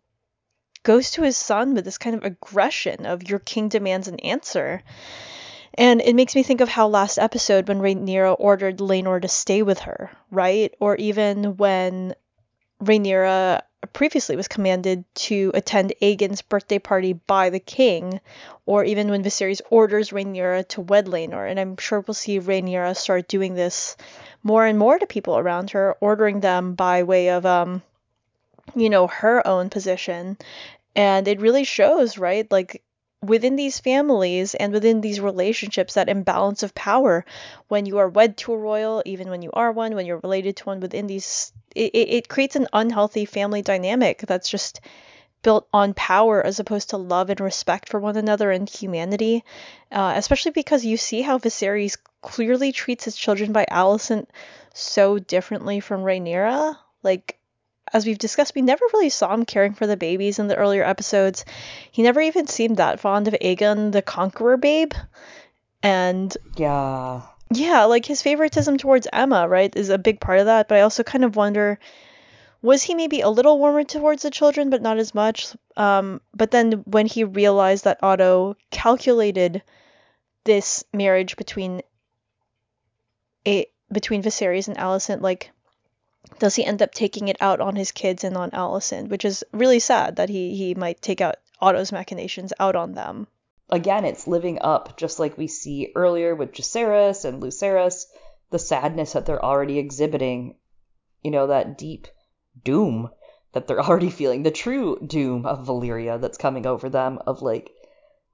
goes 0.83 1.11
to 1.13 1.23
his 1.23 1.37
son 1.37 1.75
with 1.75 1.85
this 1.85 1.99
kind 1.99 2.17
of 2.17 2.25
aggression 2.25 3.05
of 3.05 3.29
your 3.29 3.39
king 3.39 3.69
demands 3.69 4.09
an 4.09 4.21
answer. 4.21 4.83
And 5.75 6.01
it 6.01 6.15
makes 6.15 6.35
me 6.35 6.43
think 6.43 6.61
of 6.61 6.69
how 6.69 6.89
last 6.89 7.19
episode 7.19 7.69
when 7.69 7.81
Rhaenyra 7.81 8.35
ordered 8.39 8.79
Laenor 8.79 9.21
to 9.23 9.29
stay 9.29 9.63
with 9.63 9.81
her, 9.81 10.11
right? 10.31 10.75
Or 10.81 10.97
even 10.97 11.57
when 11.57 12.15
Rhaenyra 12.83 13.63
previously 13.93 14.36
was 14.36 14.48
commanded 14.48 15.05
to 15.15 15.51
attend 15.55 15.94
Aegon's 16.02 16.43
birthday 16.43 16.78
party 16.78 17.15
by 17.15 17.51
the 17.51 17.61
king, 17.61 18.20
or 18.66 18.85
even 18.85 19.11
when 19.11 19.24
Viserys 19.24 19.61
orders 19.70 20.11
Rhaenyra 20.11 20.69
to 20.69 20.81
wed 20.81 21.07
Laenor. 21.07 21.48
And 21.48 21.59
I'm 21.59 21.77
sure 21.77 22.01
we'll 22.01 22.15
see 22.15 22.39
Rhaenyra 22.39 22.97
start 22.97 23.28
doing 23.28 23.55
this 23.55 23.97
more 24.43 24.66
and 24.66 24.78
more 24.78 24.98
to 24.98 25.07
people 25.07 25.36
around 25.36 25.70
her, 25.70 25.97
ordering 26.01 26.40
them 26.40 26.74
by 26.74 27.02
way 27.02 27.31
of, 27.31 27.47
um, 27.47 27.82
you 28.74 28.90
know, 28.90 29.07
her 29.07 29.47
own 29.47 29.70
position. 29.70 30.36
And 30.94 31.27
it 31.28 31.40
really 31.40 31.65
shows, 31.65 32.19
right? 32.19 32.51
Like 32.51 32.82
within 33.23 33.57
these 33.57 33.79
families 33.79 34.55
and 34.55 34.73
within 34.73 35.01
these 35.01 35.21
relationships, 35.21 35.95
that 35.95 36.09
imbalance 36.09 36.63
of 36.63 36.75
power 36.75 37.25
when 37.69 37.87
you 37.87 37.99
are 37.99 38.09
wed 38.09 38.37
to 38.39 38.53
a 38.53 38.59
royal, 38.59 39.03
even 39.05 39.29
when 39.29 39.43
you 39.43 39.51
are 39.53 39.73
one, 39.73 39.95
when 39.95 40.07
you're 40.07 40.21
related 40.23 40.57
to 40.57 40.65
one 40.65 40.81
within 40.81 41.07
these, 41.07 41.53
it, 41.75 41.95
it 41.95 42.29
creates 42.29 42.57
an 42.57 42.69
unhealthy 42.73 43.25
family 43.25 43.63
dynamic 43.63 44.21
that's 44.27 44.49
just 44.49 44.81
built 45.43 45.67
on 45.73 45.95
power 45.95 46.45
as 46.45 46.61
opposed 46.61 46.91
to 46.91 46.97
love 46.97 47.31
and 47.31 47.41
respect 47.41 47.89
for 47.89 47.99
one 47.99 48.17
another 48.17 48.51
and 48.51 48.69
humanity. 48.69 49.45
Uh, 49.91 50.15
especially 50.17 50.53
because 50.53 50.85
you 50.85 50.97
see 50.97 51.23
how 51.23 51.39
Viserys 51.39 51.97
clearly 52.23 52.73
treats 52.73 53.05
his 53.05 53.17
children 53.17 53.53
by 53.53 53.67
Alicent 53.71 54.27
so 54.75 55.19
differently 55.19 55.81
from 55.81 56.03
Rhaenyra. 56.03 56.77
Like, 57.03 57.40
as 57.93 58.07
we've 58.07 58.19
discussed, 58.19 58.55
we 58.55 58.62
never 58.62 58.85
really 58.93 59.09
saw 59.09 59.33
him 59.35 59.45
caring 59.45 59.75
for 59.75 59.87
the 59.87 59.97
babies 59.97 60.39
in 60.39 60.49
the 60.49 60.57
earlier 60.57 60.85
episodes. 60.85 61.45
He 61.91 62.03
never 62.03 62.21
even 62.21 62.47
seemed 62.47 62.77
that 62.77 63.01
fond 63.01 63.29
of 63.29 63.35
Aegon 63.35 63.93
the 63.93 64.03
Conqueror 64.03 64.57
babe. 64.57 64.93
And 65.83 66.37
Yeah. 66.57 67.23
yeah, 67.53 67.85
like 67.85 68.07
his 68.07 68.23
favoritism 68.23 68.79
towards 68.79 69.09
Aemma, 69.12 69.49
right, 69.49 69.75
is 69.75 69.89
a 69.89 69.99
big 69.99 70.21
part 70.21 70.39
of 70.39 70.47
that. 70.47 70.69
But 70.69 70.79
I 70.79 70.83
also 70.83 71.03
kind 71.03 71.25
of 71.25 71.37
wonder 71.37 71.79
was 72.62 72.83
he 72.83 72.95
maybe 72.95 73.23
a 73.23 73.29
little 73.31 73.59
warmer 73.59 73.85
towards 73.85 74.23
the 74.23 74.31
children, 74.31 74.69
but 74.69 74.83
not 74.83 74.99
as 74.99 75.15
much? 75.15 75.57
Um, 75.79 76.21
but 76.35 76.51
then 76.51 76.73
when 76.85 77.07
he 77.07 77.25
realized 77.25 77.85
that 77.85 78.03
Otto 78.03 78.57
calculated 78.71 79.62
this 80.45 80.85
marriage 80.93 81.37
between 81.37 81.81
a 83.47 83.67
between 83.91 84.23
Viserys 84.23 84.69
and 84.69 84.77
Alicent, 84.77 85.23
like 85.23 85.51
does 86.39 86.55
he 86.55 86.65
end 86.65 86.82
up 86.82 86.93
taking 86.93 87.28
it 87.28 87.36
out 87.40 87.61
on 87.61 87.77
his 87.77 87.93
kids 87.93 88.24
and 88.24 88.36
on 88.36 88.51
Alicent, 88.51 89.09
which 89.09 89.24
is 89.24 89.44
really 89.52 89.81
sad 89.81 90.16
that 90.16 90.28
he 90.28 90.57
he 90.57 90.74
might 90.74 91.02
take 91.02 91.20
out 91.20 91.36
Otto's 91.61 91.93
machinations 91.93 92.52
out 92.59 92.77
on 92.77 92.93
them. 92.93 93.27
Again, 93.69 94.05
it's 94.05 94.27
living 94.27 94.59
up, 94.61 94.97
just 94.97 95.19
like 95.19 95.36
we 95.36 95.47
see 95.47 95.93
earlier 95.94 96.35
with 96.35 96.52
Jacaerys 96.52 97.24
and 97.24 97.43
Lucerys, 97.43 98.07
the 98.51 98.59
sadness 98.59 99.12
that 99.12 99.27
they're 99.27 99.44
already 99.44 99.78
exhibiting. 99.78 100.57
You 101.23 101.31
know, 101.31 101.48
that 101.48 101.77
deep 101.77 102.09
doom 102.65 103.11
that 103.52 103.66
they're 103.66 103.81
already 103.89 104.11
feeling, 104.11 104.43
the 104.43 104.51
true 104.51 104.98
doom 105.07 105.47
of 105.47 105.66
Valyria 105.66 106.20
that's 106.20 106.39
coming 106.39 106.66
over 106.66 106.89
them, 106.89 107.19
of 107.27 107.43
like 107.43 107.70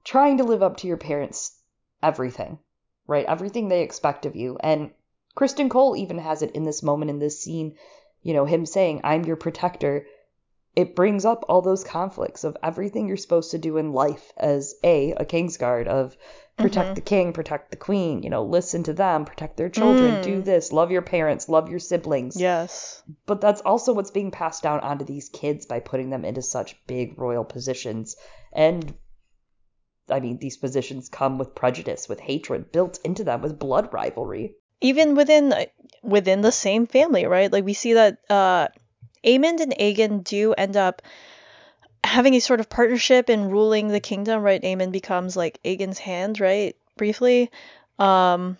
trying 0.03 0.37
to 0.37 0.43
live 0.43 0.63
up 0.63 0.77
to 0.77 0.87
your 0.87 0.97
parents' 0.97 1.59
everything, 2.01 2.59
right? 3.07 3.25
Everything 3.25 3.67
they 3.67 3.81
expect 3.81 4.25
of 4.25 4.35
you. 4.35 4.57
And 4.61 4.91
Criston 5.37 5.69
Cole 5.69 5.95
even 5.95 6.17
has 6.17 6.41
it 6.41 6.51
in 6.51 6.63
this 6.63 6.81
moment 6.81 7.11
in 7.11 7.19
this 7.19 7.39
scene, 7.39 7.75
you 8.23 8.33
know, 8.33 8.45
him 8.45 8.65
saying, 8.65 9.01
I'm 9.03 9.23
your 9.23 9.35
protector. 9.35 10.07
It 10.75 10.95
brings 10.95 11.25
up 11.25 11.45
all 11.47 11.61
those 11.61 11.83
conflicts 11.83 12.43
of 12.43 12.57
everything 12.63 13.07
you're 13.07 13.17
supposed 13.17 13.51
to 13.51 13.59
do 13.59 13.77
in 13.77 13.93
life 13.93 14.33
as 14.35 14.73
A, 14.83 15.11
a 15.11 15.25
Kingsguard, 15.25 15.85
of 15.85 16.13
mm-hmm. 16.13 16.63
protect 16.63 16.95
the 16.95 17.01
king, 17.01 17.33
protect 17.33 17.69
the 17.69 17.77
queen, 17.77 18.23
you 18.23 18.31
know, 18.31 18.43
listen 18.43 18.81
to 18.83 18.93
them, 18.93 19.25
protect 19.25 19.57
their 19.57 19.69
children, 19.69 20.23
do 20.23 20.41
mm. 20.41 20.45
this, 20.45 20.71
love 20.71 20.89
your 20.89 21.03
parents, 21.03 21.47
love 21.47 21.69
your 21.69 21.79
siblings. 21.79 22.39
Yes. 22.39 23.03
But 23.27 23.39
that's 23.39 23.61
also 23.61 23.93
what's 23.93 24.11
being 24.11 24.31
passed 24.31 24.63
down 24.63 24.79
onto 24.79 25.05
these 25.05 25.29
kids 25.29 25.67
by 25.67 25.81
putting 25.81 26.09
them 26.09 26.25
into 26.25 26.41
such 26.41 26.83
big 26.87 27.19
royal 27.19 27.43
positions. 27.43 28.15
And 28.51 28.95
I 30.09 30.19
mean, 30.19 30.39
these 30.39 30.57
positions 30.57 31.09
come 31.09 31.37
with 31.37 31.53
prejudice, 31.53 32.09
with 32.09 32.19
hatred 32.19 32.71
built 32.71 32.99
into 33.03 33.23
them, 33.23 33.43
with 33.43 33.59
blood 33.59 33.93
rivalry. 33.93 34.55
Even 34.81 35.15
within 35.15 35.53
within 36.03 36.41
the 36.41 36.51
same 36.51 36.87
family, 36.87 37.25
right? 37.25 37.51
Like 37.51 37.65
we 37.65 37.73
see 37.73 37.93
that 37.93 38.19
uh 38.29 38.67
Aemond 39.23 39.59
and 39.59 39.73
Aegon 39.79 40.23
do 40.23 40.53
end 40.53 40.77
up 40.77 41.01
having 42.03 42.35
a 42.35 42.39
sort 42.39 42.59
of 42.59 42.69
partnership 42.69 43.29
in 43.29 43.49
ruling 43.49 43.89
the 43.89 43.99
kingdom, 43.99 44.41
right? 44.41 44.61
Aemond 44.61 44.91
becomes 44.91 45.35
like 45.35 45.59
Aegon's 45.63 45.99
hand, 45.99 46.39
right? 46.39 46.75
Briefly. 46.95 47.51
Um 47.99 48.57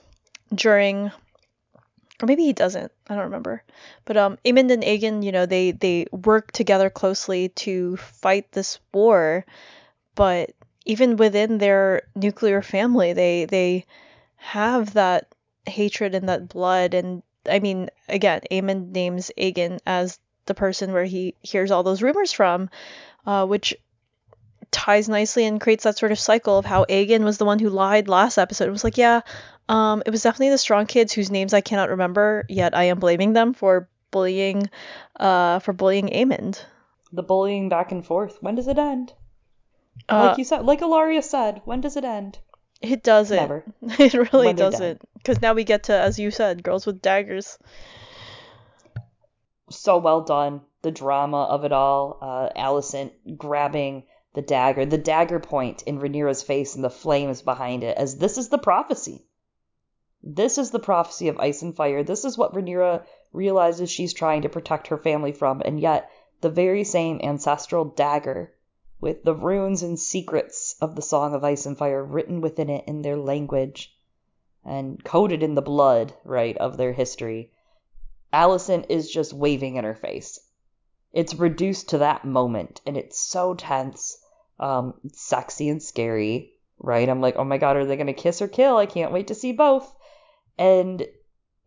during 0.54 1.12
or 2.20 2.26
maybe 2.26 2.46
he 2.46 2.54
doesn't. 2.54 2.92
I 3.08 3.14
don't 3.14 3.26
remember. 3.26 3.64
But 4.06 4.18
um 4.18 4.38
Aemond 4.44 4.72
and 4.72 4.84
Aegon, 4.84 5.24
you 5.24 5.32
know, 5.32 5.46
they 5.46 5.72
they 5.72 6.08
work 6.12 6.52
together 6.52 6.90
closely 6.90 7.50
to 7.50 7.98
fight 7.98 8.52
this 8.52 8.80
war, 8.92 9.46
but 10.16 10.52
even 10.86 11.18
within 11.18 11.58
their 11.58 12.04
nuclear 12.16 12.62
family, 12.62 13.14
they 13.14 13.46
they 13.46 13.86
have 14.38 14.94
that 14.94 15.28
hatred 15.68 16.16
and 16.16 16.30
that 16.30 16.50
blood 16.50 16.94
and 16.94 17.24
I 17.50 17.60
mean 17.60 17.90
again 18.08 18.42
Aemon 18.52 18.92
names 18.92 19.32
Aegon 19.38 19.80
as 19.86 20.20
the 20.46 20.54
person 20.54 20.94
where 20.94 21.06
he 21.06 21.36
hears 21.42 21.72
all 21.72 21.84
those 21.84 22.02
rumors 22.02 22.32
from 22.32 22.70
uh, 23.26 23.46
which 23.46 23.76
ties 24.72 25.08
nicely 25.08 25.46
and 25.46 25.62
creates 25.62 25.84
that 25.84 25.98
sort 25.98 26.12
of 26.12 26.20
cycle 26.20 26.58
of 26.58 26.66
how 26.66 26.86
Aegon 26.86 27.24
was 27.24 27.38
the 27.38 27.46
one 27.46 27.60
who 27.60 27.70
lied 27.70 28.08
last 28.08 28.38
episode 28.38 28.68
it 28.68 28.72
was 28.72 28.84
like 28.84 28.98
yeah 28.98 29.22
um, 29.70 30.02
it 30.06 30.12
was 30.12 30.24
definitely 30.24 30.50
the 30.50 30.58
strong 30.58 30.86
kids 30.86 31.12
whose 31.12 31.30
names 31.30 31.54
I 31.54 31.62
cannot 31.62 31.90
remember 31.90 32.46
yet 32.48 32.76
I 32.76 32.86
am 32.86 33.00
blaming 33.00 33.34
them 33.34 33.54
for 33.54 33.90
bullying 34.12 34.70
uh, 35.20 35.60
for 35.60 35.74
bullying 35.74 36.08
Aemond 36.10 36.64
The 37.12 37.24
bullying 37.24 37.70
back 37.70 37.92
and 37.92 38.06
forth. 38.06 38.38
When 38.42 38.56
does 38.56 38.68
it 38.68 38.78
end? 38.78 39.14
uh, 40.10 40.28
like 40.28 40.38
you 40.38 40.44
said, 40.44 40.66
like 40.66 40.82
Ilaria 40.82 41.22
said, 41.22 41.62
when 41.66 41.82
does 41.82 41.98
it 41.98 42.06
end? 42.06 42.40
It 42.82 43.04
doesn't 43.04 43.38
Never. 43.38 43.64
it 43.82 44.14
really 44.34 44.54
doesn't 44.54 45.02
because 45.16 45.42
now 45.42 45.54
we 45.54 45.64
get 45.64 45.84
to 45.84 45.94
as 45.94 46.20
you 46.20 46.32
said 46.32 46.64
girls 46.64 46.86
with 46.86 47.02
daggers 47.02 47.58
So 49.70 49.98
well 49.98 50.22
done. 50.22 50.62
The 50.82 50.92
drama 50.92 51.44
of 51.44 51.66
it 51.66 51.72
all. 51.74 52.18
Uh, 52.22 52.50
Alicent 52.56 53.12
grabbing 53.38 54.04
the 54.34 54.42
dagger, 54.42 54.86
the 54.86 54.98
dagger 54.98 55.40
point 55.40 55.82
in 55.84 56.00
Rhaenyra's 56.00 56.44
face 56.44 56.76
and 56.76 56.84
the 56.84 56.90
flames 56.90 57.42
behind 57.42 57.84
it, 57.84 57.98
as 57.98 58.18
this 58.18 58.38
is 58.38 58.50
the 58.50 58.58
prophecy. 58.60 59.26
this 60.22 60.58
is 60.58 60.72
the 60.72 60.80
prophecy 60.80 61.28
of 61.28 61.40
ice 61.40 61.62
and 61.64 61.76
fire. 61.76 62.04
This 62.04 62.24
is 62.24 62.38
what 62.38 62.54
Rhaenyra 62.54 63.04
realizes 63.34 63.90
she's 63.90 64.14
trying 64.14 64.44
to 64.44 64.50
protect 64.50 64.88
her 64.88 64.98
family 64.98 65.32
from, 65.32 65.62
and 65.66 65.80
yet 65.80 66.10
the 66.42 66.50
very 66.50 66.84
same 66.84 67.20
ancestral 67.24 67.86
dagger 67.86 68.54
with 69.00 69.24
the 69.24 69.36
runes 69.36 69.84
and 69.84 70.00
secrets 70.00 70.76
of 70.82 70.96
the 70.96 71.02
Song 71.02 71.34
of 71.34 71.44
Ice 71.44 71.66
and 71.66 71.78
Fire 71.78 72.04
written 72.04 72.42
within 72.42 72.70
it 72.70 72.86
in 72.88 73.02
their 73.02 73.18
language 73.18 73.96
and 74.66 75.04
coded 75.04 75.44
in 75.44 75.56
the 75.56 75.62
blood, 75.62 76.14
right, 76.24 76.58
of 76.58 76.78
their 76.78 76.94
history. 76.94 77.52
Alicent 78.34 78.88
is 78.90 79.10
just 79.10 79.34
waving 79.34 79.76
in 79.76 79.84
her 79.84 79.96
face. 79.96 80.40
It's 81.14 81.36
reduced 81.36 81.90
to 81.90 82.00
that 82.00 82.26
moment, 82.26 82.82
and 82.86 82.98
it's 82.98 83.20
so 83.20 83.54
tense, 83.54 84.18
um, 84.60 84.94
sexy 85.14 85.70
and 85.70 85.82
scary, 85.82 86.54
right? 86.80 87.08
I'm 87.08 87.22
like, 87.22 87.38
oh 87.38 87.44
my 87.44 87.58
god, 87.58 87.78
are 87.78 87.86
they 87.86 87.98
gonna 87.98 88.14
kiss 88.14 88.42
or 88.42 88.48
kill? 88.48 88.78
I 88.78 88.88
can't 88.88 89.14
wait 89.14 89.28
to 89.28 89.36
see 89.36 89.54
both. 89.54 89.92
And 90.58 91.08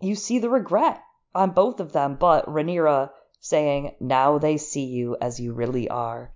you 0.00 0.14
see 0.14 0.40
the 0.40 0.50
regret 0.50 1.02
on 1.34 1.52
both 1.52 1.80
of 1.80 1.92
them, 1.92 2.16
but 2.16 2.46
Rhaenyra 2.46 3.10
saying, 3.40 3.94
now 4.00 4.38
they 4.38 4.56
see 4.56 4.84
you 4.84 5.16
as 5.20 5.40
you 5.40 5.52
really 5.52 5.88
are. 5.88 6.32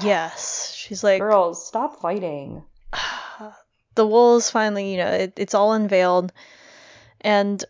Yes, 0.00 0.72
she's 0.74 1.02
like, 1.02 1.20
Girls, 1.20 1.66
stop 1.66 2.00
fighting. 2.00 2.62
the 3.94 4.06
wolves 4.06 4.50
finally, 4.50 4.92
you 4.92 4.98
know, 4.98 5.10
it, 5.10 5.34
it's 5.36 5.54
all 5.54 5.72
unveiled, 5.72 6.32
and 7.20 7.64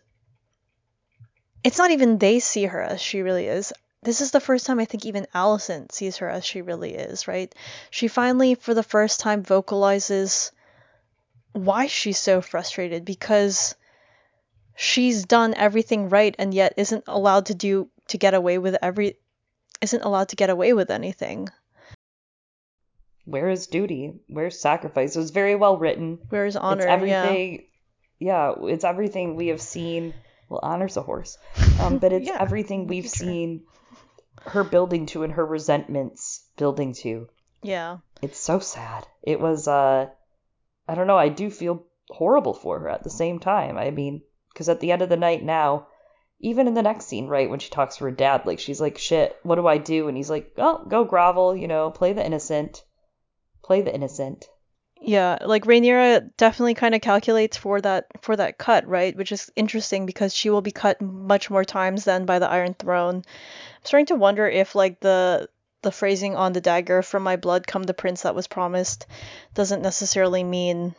it's 1.63 1.77
not 1.77 1.91
even 1.91 2.17
they 2.17 2.39
see 2.39 2.65
her 2.65 2.81
as 2.81 3.01
she 3.01 3.21
really 3.21 3.47
is. 3.47 3.73
This 4.03 4.21
is 4.21 4.31
the 4.31 4.39
first 4.39 4.65
time 4.65 4.79
I 4.79 4.85
think 4.85 5.05
even 5.05 5.27
Alicent 5.35 5.91
sees 5.91 6.17
her 6.17 6.29
as 6.29 6.43
she 6.43 6.61
really 6.61 6.95
is, 6.95 7.27
right? 7.27 7.53
She 7.91 8.07
finally, 8.07 8.55
for 8.55 8.73
the 8.73 8.83
first 8.83 9.19
time, 9.19 9.43
vocalizes 9.43 10.51
why 11.53 11.87
she's 11.87 12.17
so 12.17 12.41
frustrated 12.41 13.05
because 13.05 13.75
she's 14.75 15.25
done 15.25 15.53
everything 15.53 16.09
right 16.09 16.35
and 16.39 16.53
yet 16.53 16.73
isn't 16.77 17.03
allowed 17.07 17.47
to 17.47 17.55
do 17.55 17.89
to 18.07 18.17
get 18.17 18.33
away 18.33 18.57
with 18.57 18.75
every 18.81 19.17
isn't 19.81 20.03
allowed 20.03 20.29
to 20.29 20.35
get 20.35 20.49
away 20.49 20.73
with 20.73 20.89
anything. 20.89 21.49
Where 23.31 23.49
is 23.49 23.67
duty? 23.67 24.19
Where's 24.27 24.59
sacrifice? 24.59 25.15
It 25.15 25.19
was 25.19 25.31
very 25.31 25.55
well 25.55 25.77
written. 25.77 26.19
Where 26.29 26.45
is 26.45 26.55
honor? 26.55 26.81
It's 26.81 26.91
everything. 26.91 27.63
Yeah. 28.19 28.53
yeah, 28.59 28.67
it's 28.67 28.83
everything 28.83 29.35
we 29.35 29.47
have 29.47 29.61
seen. 29.61 30.13
Well, 30.49 30.59
honor's 30.61 30.97
a 30.97 31.01
horse, 31.01 31.37
um, 31.79 31.99
but 31.99 32.11
it's 32.15 32.27
Yeah, 32.27 32.37
everything 32.39 32.87
we've 32.87 33.09
seen 33.09 33.63
her 34.45 34.63
building 34.63 35.05
to 35.07 35.23
and 35.23 35.33
her 35.33 35.45
resentments 35.45 36.45
building 36.57 36.93
to. 36.93 37.27
Yeah. 37.63 37.97
It's 38.21 38.39
so 38.39 38.59
sad. 38.59 39.07
It 39.23 39.39
was. 39.39 39.67
uh 39.67 40.07
I 40.87 40.95
don't 40.95 41.07
know. 41.07 41.17
I 41.17 41.29
do 41.29 41.49
feel 41.49 41.85
horrible 42.09 42.53
for 42.53 42.79
her 42.79 42.89
at 42.89 43.03
the 43.03 43.09
same 43.09 43.39
time. 43.39 43.77
I 43.77 43.91
mean, 43.91 44.23
because 44.51 44.67
at 44.67 44.81
the 44.81 44.91
end 44.91 45.01
of 45.01 45.09
the 45.09 45.15
night 45.15 45.41
now, 45.43 45.87
even 46.41 46.67
in 46.67 46.73
the 46.73 46.81
next 46.81 47.05
scene, 47.05 47.27
right, 47.27 47.49
when 47.49 47.59
she 47.59 47.69
talks 47.69 47.97
to 47.97 48.03
her 48.03 48.11
dad, 48.11 48.45
like 48.45 48.59
she's 48.59 48.81
like, 48.81 48.97
"Shit, 48.97 49.37
what 49.43 49.55
do 49.55 49.67
I 49.67 49.77
do?" 49.77 50.07
And 50.07 50.17
he's 50.17 50.29
like, 50.29 50.51
"Oh, 50.57 50.83
go 50.85 51.05
grovel. 51.05 51.55
You 51.55 51.67
know, 51.67 51.91
play 51.91 52.11
the 52.13 52.25
innocent. 52.25 52.83
Play 53.71 53.81
the 53.81 53.95
innocent." 53.95 54.49
Yeah, 55.03 55.39
like 55.43 55.65
Rhaenyra 55.65 56.29
definitely 56.37 56.75
kind 56.75 56.93
of 56.93 57.01
calculates 57.01 57.57
for 57.57 57.81
that 57.81 58.05
for 58.21 58.35
that 58.35 58.57
cut, 58.57 58.85
right? 58.85 59.15
Which 59.15 59.31
is 59.31 59.49
interesting 59.55 60.05
because 60.05 60.35
she 60.35 60.49
will 60.49 60.61
be 60.61 60.71
cut 60.71 61.01
much 61.01 61.49
more 61.49 61.65
times 61.65 62.03
than 62.03 62.25
by 62.25 62.37
the 62.37 62.49
Iron 62.49 62.75
Throne. 62.75 63.15
I'm 63.15 63.85
starting 63.85 64.05
to 64.07 64.15
wonder 64.15 64.47
if 64.47 64.75
like 64.75 64.99
the 64.99 65.47
the 65.81 65.91
phrasing 65.91 66.35
on 66.35 66.53
the 66.53 66.61
dagger 66.61 67.01
from 67.01 67.23
my 67.23 67.35
blood 67.35 67.65
come 67.65 67.83
the 67.83 67.93
prince 67.93 68.21
that 68.21 68.35
was 68.35 68.47
promised 68.47 69.07
doesn't 69.55 69.81
necessarily 69.81 70.43
mean 70.43 70.93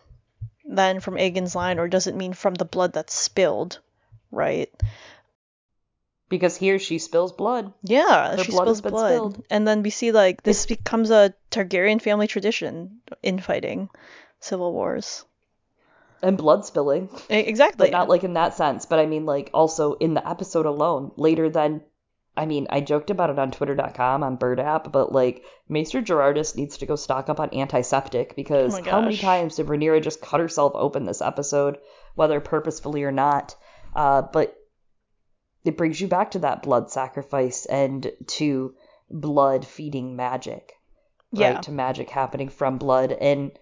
then 0.64 0.98
from 1.00 1.18
Aegon's 1.18 1.54
line 1.54 1.78
or 1.78 1.88
does 1.88 2.06
it 2.06 2.16
mean 2.16 2.32
from 2.32 2.54
the 2.54 2.64
blood 2.64 2.92
that's 2.92 3.14
spilled, 3.14 3.78
right? 4.30 4.70
Because 6.32 6.56
here 6.56 6.78
she 6.78 6.96
spills 6.98 7.30
blood. 7.32 7.72
Yeah, 7.82 8.36
Her 8.36 8.42
she 8.44 8.52
blood 8.52 8.64
spills 8.64 8.80
blood. 8.80 9.10
spilled. 9.12 9.44
And 9.50 9.68
then 9.68 9.82
we 9.82 9.90
see 9.90 10.12
like 10.12 10.42
this 10.42 10.64
becomes 10.64 11.10
a 11.10 11.34
Targaryen 11.50 12.00
family 12.00 12.26
tradition 12.26 13.02
in 13.22 13.38
fighting 13.38 13.90
civil 14.40 14.72
wars. 14.72 15.24
and 16.22 16.38
blood 16.38 16.64
spilling, 16.64 17.10
Exactly. 17.28 17.88
but 17.88 17.92
not 17.92 18.08
like 18.08 18.24
in 18.24 18.32
that 18.34 18.54
sense. 18.54 18.86
But 18.86 18.98
I 18.98 19.06
mean, 19.06 19.26
like 19.26 19.50
also 19.52 19.92
in 19.94 20.14
the 20.14 20.26
episode 20.26 20.64
alone, 20.66 21.10
later 21.16 21.50
than, 21.50 21.82
I 22.36 22.46
mean, 22.46 22.66
I 22.70 22.80
joked 22.80 23.10
about 23.10 23.28
it 23.30 23.38
on 23.38 23.50
Twitter.com 23.50 24.22
on 24.22 24.36
Bird 24.36 24.58
app, 24.60 24.90
but 24.90 25.12
like 25.12 25.44
Maester 25.68 26.00
Gerardys 26.00 26.56
needs 26.56 26.78
to 26.78 26.86
go 26.86 26.96
stock 26.96 27.28
up 27.28 27.40
on 27.40 27.52
antiseptic 27.54 28.36
because 28.36 28.78
Oh 28.78 28.82
how 28.84 29.00
many 29.02 29.18
times 29.18 29.56
did 29.56 29.66
Rhaenyra 29.66 30.00
just 30.02 30.22
cut 30.22 30.40
herself 30.40 30.72
open 30.76 31.04
this 31.04 31.20
episode, 31.20 31.76
whether 32.14 32.40
purposefully 32.40 33.02
or 33.04 33.12
not? 33.12 33.54
Uh, 33.94 34.22
but 34.22 34.56
it 35.64 35.76
brings 35.76 36.00
you 36.00 36.08
back 36.08 36.32
to 36.32 36.40
that 36.40 36.62
blood 36.62 36.90
sacrifice 36.90 37.66
and 37.66 38.10
to 38.26 38.74
blood 39.10 39.66
feeding 39.66 40.16
magic, 40.16 40.72
yeah. 41.32 41.54
right? 41.54 41.62
To 41.62 41.72
magic 41.72 42.10
happening 42.10 42.48
from 42.48 42.78
blood, 42.78 43.12
and 43.12 43.52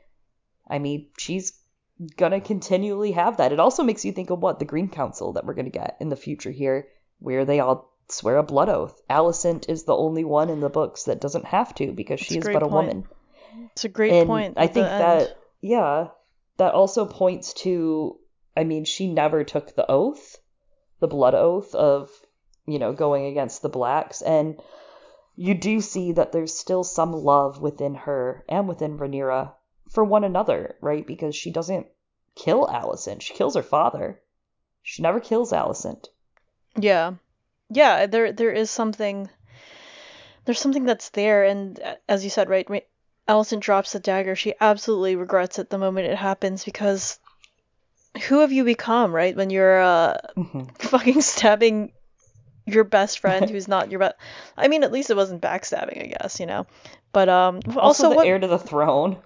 I 0.68 0.78
mean, 0.78 1.08
she's 1.18 1.52
gonna 2.16 2.40
continually 2.40 3.12
have 3.12 3.36
that. 3.36 3.52
It 3.52 3.60
also 3.60 3.82
makes 3.82 4.04
you 4.04 4.12
think 4.12 4.30
of 4.30 4.40
what 4.40 4.58
the 4.58 4.64
Green 4.64 4.88
Council 4.88 5.34
that 5.34 5.44
we're 5.44 5.54
gonna 5.54 5.70
get 5.70 5.96
in 6.00 6.08
the 6.08 6.16
future 6.16 6.50
here, 6.50 6.88
where 7.18 7.44
they 7.44 7.60
all 7.60 7.92
swear 8.08 8.38
a 8.38 8.42
blood 8.42 8.68
oath. 8.68 9.00
Alicent 9.08 9.68
is 9.68 9.84
the 9.84 9.96
only 9.96 10.24
one 10.24 10.50
in 10.50 10.60
the 10.60 10.70
books 10.70 11.04
that 11.04 11.20
doesn't 11.20 11.44
have 11.44 11.74
to 11.76 11.92
because 11.92 12.20
she 12.20 12.38
is 12.38 12.44
but 12.44 12.56
a 12.56 12.60
point. 12.60 12.72
woman. 12.72 13.08
It's 13.72 13.84
a 13.84 13.88
great 13.88 14.12
and 14.12 14.26
point. 14.26 14.54
I 14.56 14.66
think 14.66 14.86
that 14.86 15.20
end. 15.20 15.34
yeah, 15.60 16.08
that 16.56 16.74
also 16.74 17.04
points 17.04 17.52
to 17.54 18.18
I 18.56 18.64
mean, 18.64 18.84
she 18.84 19.12
never 19.12 19.44
took 19.44 19.74
the 19.74 19.90
oath, 19.90 20.38
the 21.00 21.08
blood 21.08 21.34
oath 21.34 21.74
of, 21.74 22.10
you 22.66 22.78
know, 22.78 22.92
going 22.92 23.26
against 23.26 23.62
the 23.62 23.68
blacks 23.68 24.22
and 24.22 24.60
you 25.36 25.54
do 25.54 25.80
see 25.80 26.12
that 26.12 26.32
there's 26.32 26.56
still 26.56 26.84
some 26.84 27.12
love 27.12 27.62
within 27.62 27.94
her 27.94 28.44
and 28.48 28.68
within 28.68 28.98
Rhaenyra 28.98 29.52
for 29.88 30.04
one 30.04 30.22
another, 30.24 30.76
right? 30.80 31.06
Because 31.06 31.34
she 31.34 31.50
doesn't 31.50 31.86
kill 32.34 32.66
Alicent. 32.66 33.22
She 33.22 33.34
kills 33.34 33.56
her 33.56 33.62
father. 33.62 34.20
She 34.82 35.02
never 35.02 35.18
kills 35.18 35.52
Alicent. 35.52 36.08
Yeah. 36.76 37.14
Yeah, 37.70 38.06
there 38.06 38.32
there 38.32 38.52
is 38.52 38.70
something 38.70 39.30
there's 40.44 40.60
something 40.60 40.84
that's 40.84 41.10
there 41.10 41.44
and 41.44 41.80
uh, 41.80 41.94
as 42.08 42.22
you 42.22 42.30
said, 42.30 42.50
right, 42.50 42.68
Alicent 43.28 43.60
drops 43.60 43.92
the 43.92 44.00
dagger. 44.00 44.36
She 44.36 44.54
absolutely 44.60 45.16
regrets 45.16 45.58
it 45.58 45.70
the 45.70 45.78
moment 45.78 46.08
it 46.08 46.18
happens 46.18 46.64
because 46.64 47.18
who 48.28 48.40
have 48.40 48.52
you 48.52 48.64
become, 48.64 49.14
right? 49.14 49.36
When 49.36 49.50
you're 49.50 49.80
uh 49.80 50.16
Mhm. 50.36 50.78
fucking 50.80 51.20
stabbing 51.22 51.92
your 52.66 52.84
best 52.84 53.18
friend 53.20 53.48
who's 53.50 53.68
not 53.68 53.90
your 53.90 54.00
best. 54.00 54.16
I 54.56 54.68
mean, 54.68 54.84
at 54.84 54.92
least 54.92 55.10
it 55.10 55.16
wasn't 55.16 55.42
backstabbing, 55.42 56.02
I 56.02 56.06
guess, 56.18 56.40
you 56.40 56.46
know. 56.46 56.66
But 57.12 57.28
um 57.28 57.60
Also, 57.66 57.80
also, 57.80 58.08
the 58.10 58.14
what 58.16 58.26
heir 58.26 58.38
to 58.38 58.46
the 58.46 58.58
throne. 58.58 59.18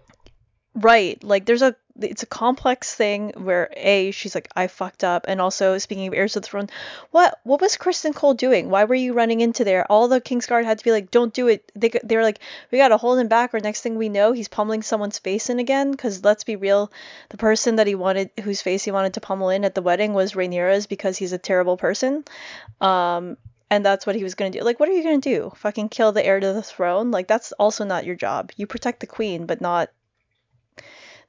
Right. 0.75 1.23
Like 1.23 1.45
there's 1.47 1.63
a 1.63 1.77
it's 2.01 2.25
a 2.25 2.27
complex 2.27 2.93
thing 2.93 3.33
where 3.37 3.71
A, 3.77 4.11
she's 4.11 4.35
like, 4.35 4.49
I 4.57 4.67
fucked 4.67 5.05
up 5.05 5.27
and 5.29 5.41
also 5.41 5.79
speaking 5.79 6.09
of 6.09 6.15
heirs 6.15 6.33
to 6.33 6.41
the 6.41 6.47
throne, 6.47 6.69
what 7.13 7.39
what 7.45 7.61
was 7.61 7.77
Criston 7.77 8.13
Cole 8.13 8.35
doing? 8.35 8.69
Why 8.69 8.83
were 8.83 8.97
you 8.97 9.13
running 9.13 9.41
into 9.41 9.63
there? 9.63 9.87
All 9.91 10.09
the 10.09 10.21
Kingsguard 10.21 10.65
had 10.65 10.79
to 10.79 10.85
be 10.85 10.91
like, 10.91 11.13
Don't 11.13 11.33
do 11.33 11.47
it. 11.47 11.71
They 11.77 11.91
they 12.03 12.17
were 12.17 12.25
like, 12.25 12.41
We 12.73 12.79
gotta 12.79 12.97
hold 12.97 13.21
him 13.21 13.29
back 13.29 13.55
or 13.55 13.61
next 13.61 13.83
thing 13.83 13.97
we 13.97 14.09
know 14.09 14.33
he's 14.33 14.49
pummeling 14.49 14.83
someone's 14.83 15.21
face 15.21 15.49
in 15.49 15.61
again. 15.61 15.93
Because 15.93 16.25
let's 16.25 16.43
be 16.43 16.57
real, 16.57 16.91
the 17.29 17.37
person 17.37 17.77
that 17.77 17.87
he 17.87 17.95
wanted 17.95 18.31
whose 18.43 18.61
face 18.61 18.83
he 18.83 18.91
wanted 18.91 19.15
to 19.15 19.21
pummel 19.21 19.51
in 19.51 19.65
at 19.65 19.77
the 19.77 19.83
wedding 19.83 20.13
was 20.13 20.33
Rhaenyra's 20.33 20.89
because 20.89 21.17
he's 21.17 21.33
a 21.33 21.39
terrible 21.39 21.77
person. 21.77 22.25
Um 22.81 23.37
and 23.71 23.87
that's 23.87 24.07
what 24.07 24.17
he 24.17 24.25
was 24.25 24.35
gonna 24.35 24.51
do. 24.51 24.61
Like, 24.61 24.81
what 24.81 24.89
are 24.89 24.93
you 24.93 25.05
gonna 25.05 25.19
do? 25.19 25.53
Fucking 25.57 25.91
kill 25.91 26.11
the 26.11 26.27
heir 26.27 26.41
to 26.41 26.53
the 26.53 26.63
throne? 26.63 27.13
Like, 27.13 27.29
that's 27.29 27.53
also 27.53 27.85
not 27.85 28.05
your 28.05 28.17
job. 28.17 28.51
You 28.57 28.67
protect 28.67 28.99
the 28.99 29.07
queen, 29.07 29.47
but 29.47 29.61
not 29.61 29.91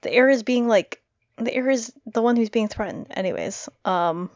the 0.06 0.14
heir 0.14 0.30
is 0.30 0.44
being 0.44 0.68
like 0.68 1.02
the 1.38 1.54
heir 1.54 1.70
is 1.70 1.92
the 2.06 2.22
one 2.22 2.36
who's 2.36 2.50
being 2.58 2.70
threatened 2.70 3.08
anyways 3.10 3.68
um 3.84 4.30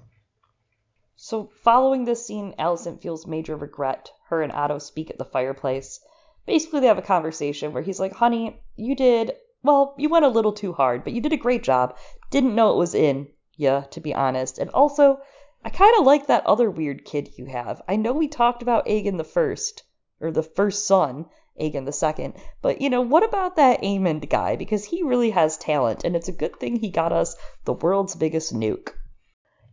So, 1.15 1.49
following 1.63 2.05
this 2.05 2.25
scene, 2.25 2.55
alicent 2.57 3.01
feels 3.01 3.27
major 3.27 3.57
regret. 3.57 4.09
Her 4.29 4.41
and 4.41 4.53
Otto 4.53 4.79
speak 4.79 5.09
at 5.09 5.17
the 5.17 5.31
fireplace. 5.35 5.99
Basically, 6.45 6.79
they 6.79 6.87
have 6.87 6.97
a 6.97 7.13
conversation 7.15 7.73
where 7.73 7.83
he's 7.83 7.99
like, 7.99 8.13
Honey, 8.13 8.61
you 8.77 8.95
did, 8.95 9.33
well, 9.61 9.95
you 9.97 10.07
went 10.09 10.23
a 10.23 10.35
little 10.37 10.53
too 10.53 10.71
hard, 10.71 11.03
but 11.03 11.11
you 11.11 11.21
did 11.21 11.33
a 11.33 11.45
great 11.45 11.61
job. 11.61 11.97
Didn't 12.31 12.55
know 12.55 12.71
it 12.71 12.77
was 12.77 12.95
in 12.95 13.27
ya, 13.57 13.81
to 13.91 13.99
be 13.99 14.13
honest. 14.15 14.59
And 14.59 14.69
also, 14.69 15.19
I 15.65 15.69
kind 15.69 15.93
of 15.99 16.05
like 16.05 16.27
that 16.27 16.45
other 16.45 16.71
weird 16.71 17.03
kid 17.03 17.37
you 17.37 17.45
have. 17.47 17.81
I 17.87 17.97
know 17.97 18.13
we 18.13 18.29
talked 18.29 18.61
about 18.61 18.87
Aegon 18.87 19.17
the 19.17 19.25
First, 19.25 19.83
or 20.21 20.31
the 20.31 20.49
first 20.57 20.87
son, 20.87 21.25
Aegon 21.59 21.85
the 21.85 21.91
Second, 21.91 22.33
but 22.61 22.81
you 22.81 22.89
know, 22.89 23.01
what 23.01 23.23
about 23.23 23.55
that 23.57 23.81
Aemond 23.81 24.29
guy? 24.29 24.55
Because 24.55 24.83
he 24.85 25.03
really 25.03 25.31
has 25.31 25.57
talent, 25.57 26.03
and 26.03 26.15
it's 26.15 26.29
a 26.29 26.33
good 26.33 26.59
thing 26.59 26.75
he 26.77 26.89
got 26.89 27.11
us 27.11 27.35
the 27.65 27.73
world's 27.73 28.15
biggest 28.15 28.53
nuke. 28.53 28.89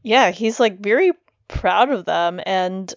yeah 0.02 0.30
he's 0.30 0.60
like 0.60 0.78
very 0.78 1.12
proud 1.48 1.90
of 1.90 2.04
them 2.04 2.40
and 2.44 2.94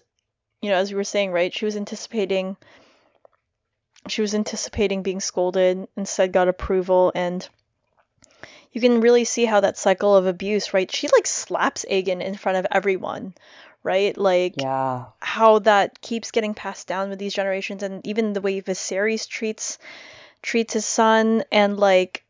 you 0.60 0.70
know 0.70 0.76
as 0.76 0.90
you 0.90 0.96
were 0.96 1.04
saying 1.04 1.30
right 1.32 1.54
she 1.54 1.64
was 1.64 1.76
anticipating 1.76 2.56
she 4.08 4.22
was 4.22 4.34
anticipating 4.34 5.02
being 5.02 5.20
scolded 5.20 5.86
instead 5.96 6.32
got 6.32 6.48
approval 6.48 7.12
and 7.14 7.48
you 8.72 8.80
can 8.80 9.00
really 9.00 9.24
see 9.24 9.44
how 9.44 9.60
that 9.60 9.76
cycle 9.76 10.14
of 10.16 10.26
abuse, 10.26 10.72
right? 10.72 10.90
She 10.90 11.08
like 11.08 11.26
slaps 11.26 11.84
Aegon 11.90 12.22
in 12.22 12.36
front 12.36 12.58
of 12.58 12.66
everyone, 12.70 13.34
right? 13.82 14.16
Like 14.16 14.54
Yeah. 14.56 15.06
how 15.20 15.58
that 15.60 16.00
keeps 16.00 16.30
getting 16.30 16.54
passed 16.54 16.86
down 16.86 17.10
with 17.10 17.18
these 17.18 17.34
generations 17.34 17.82
and 17.82 18.06
even 18.06 18.32
the 18.32 18.40
way 18.40 18.60
Viserys 18.60 19.28
treats 19.28 19.78
treats 20.42 20.72
his 20.74 20.86
son 20.86 21.44
and 21.52 21.78
like 21.78 22.24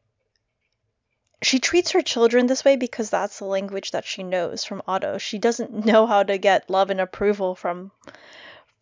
she 1.43 1.59
treats 1.59 1.93
her 1.93 2.03
children 2.03 2.47
this 2.47 2.65
way 2.65 2.77
because 2.77 3.09
that's 3.09 3.39
the 3.39 3.47
language 3.47 3.93
that 3.93 4.05
she 4.05 4.23
knows 4.23 4.65
from 4.65 4.83
Otto. 4.87 5.19
She 5.19 5.39
doesn't 5.39 5.87
know 5.87 6.07
how 6.07 6.23
to 6.23 6.39
get 6.39 6.69
love 6.69 6.91
and 6.91 7.01
approval 7.01 7.55
from 7.55 7.91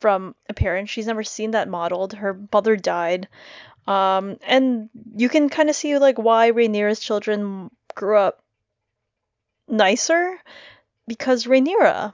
from 0.01 0.35
a 0.49 0.55
parent. 0.55 0.89
She's 0.89 1.07
never 1.07 1.25
seen 1.25 1.53
that 1.53 1.69
modeled. 1.69 2.13
Her 2.15 2.39
mother 2.53 2.77
died. 2.77 3.29
Um, 3.87 4.39
and 4.47 4.91
you 5.17 5.29
can 5.29 5.49
kind 5.49 5.71
of 5.71 5.77
see 5.77 5.99
like 5.99 6.19
why 6.19 6.51
Rhaenyra's 6.51 7.01
children 7.01 7.71
grew 7.95 8.19
up 8.19 8.43
nicer 9.67 10.39
because 11.07 11.47
Rhaenyra 11.47 12.13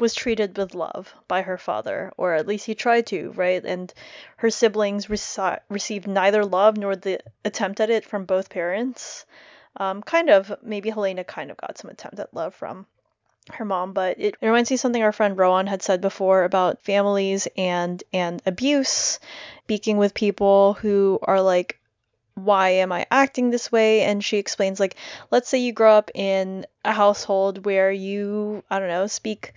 was 0.00 0.14
treated 0.14 0.56
with 0.56 0.74
love 0.74 1.14
by 1.28 1.42
her 1.42 1.58
father, 1.58 2.12
or 2.16 2.34
at 2.34 2.46
least 2.46 2.66
he 2.66 2.74
tried 2.74 3.06
to, 3.06 3.30
right? 3.32 3.64
And 3.64 3.92
her 4.36 4.50
siblings 4.50 5.08
received 5.08 6.06
neither 6.06 6.44
love 6.44 6.76
nor 6.76 6.96
the 6.96 7.20
attempt 7.44 7.80
at 7.80 7.90
it 7.90 8.04
from 8.04 8.24
both 8.24 8.50
parents. 8.50 9.26
Um, 9.76 10.02
kind 10.02 10.30
of, 10.30 10.54
maybe 10.62 10.90
Helaena 10.90 11.26
kind 11.26 11.50
of 11.50 11.56
got 11.56 11.78
some 11.78 11.90
attempt 11.90 12.18
at 12.18 12.34
love 12.34 12.54
from 12.54 12.86
her 13.52 13.64
mom, 13.64 13.92
but 13.92 14.18
it, 14.18 14.36
reminds 14.40 14.70
me 14.70 14.76
something 14.76 15.02
our 15.02 15.12
friend 15.12 15.36
Rowan 15.36 15.66
had 15.66 15.82
said 15.82 16.00
before 16.00 16.44
about 16.44 16.82
families 16.82 17.46
and 17.56 18.02
and 18.12 18.40
abuse, 18.46 19.18
speaking 19.64 19.98
with 19.98 20.14
people 20.14 20.74
who 20.74 21.18
are 21.22 21.40
like, 21.40 21.78
why 22.34 22.70
am 22.70 22.90
I 22.90 23.06
acting 23.10 23.50
this 23.50 23.70
way? 23.70 24.02
And 24.02 24.24
she 24.24 24.38
explains 24.38 24.80
like, 24.80 24.96
let's 25.30 25.48
say 25.48 25.58
you 25.58 25.72
grow 25.72 25.94
up 25.94 26.10
in 26.14 26.66
a 26.84 26.92
household 26.92 27.64
where 27.64 27.92
you, 27.92 28.64
I 28.70 28.78
don't 28.78 28.88
know, 28.88 29.06
speak 29.06 29.52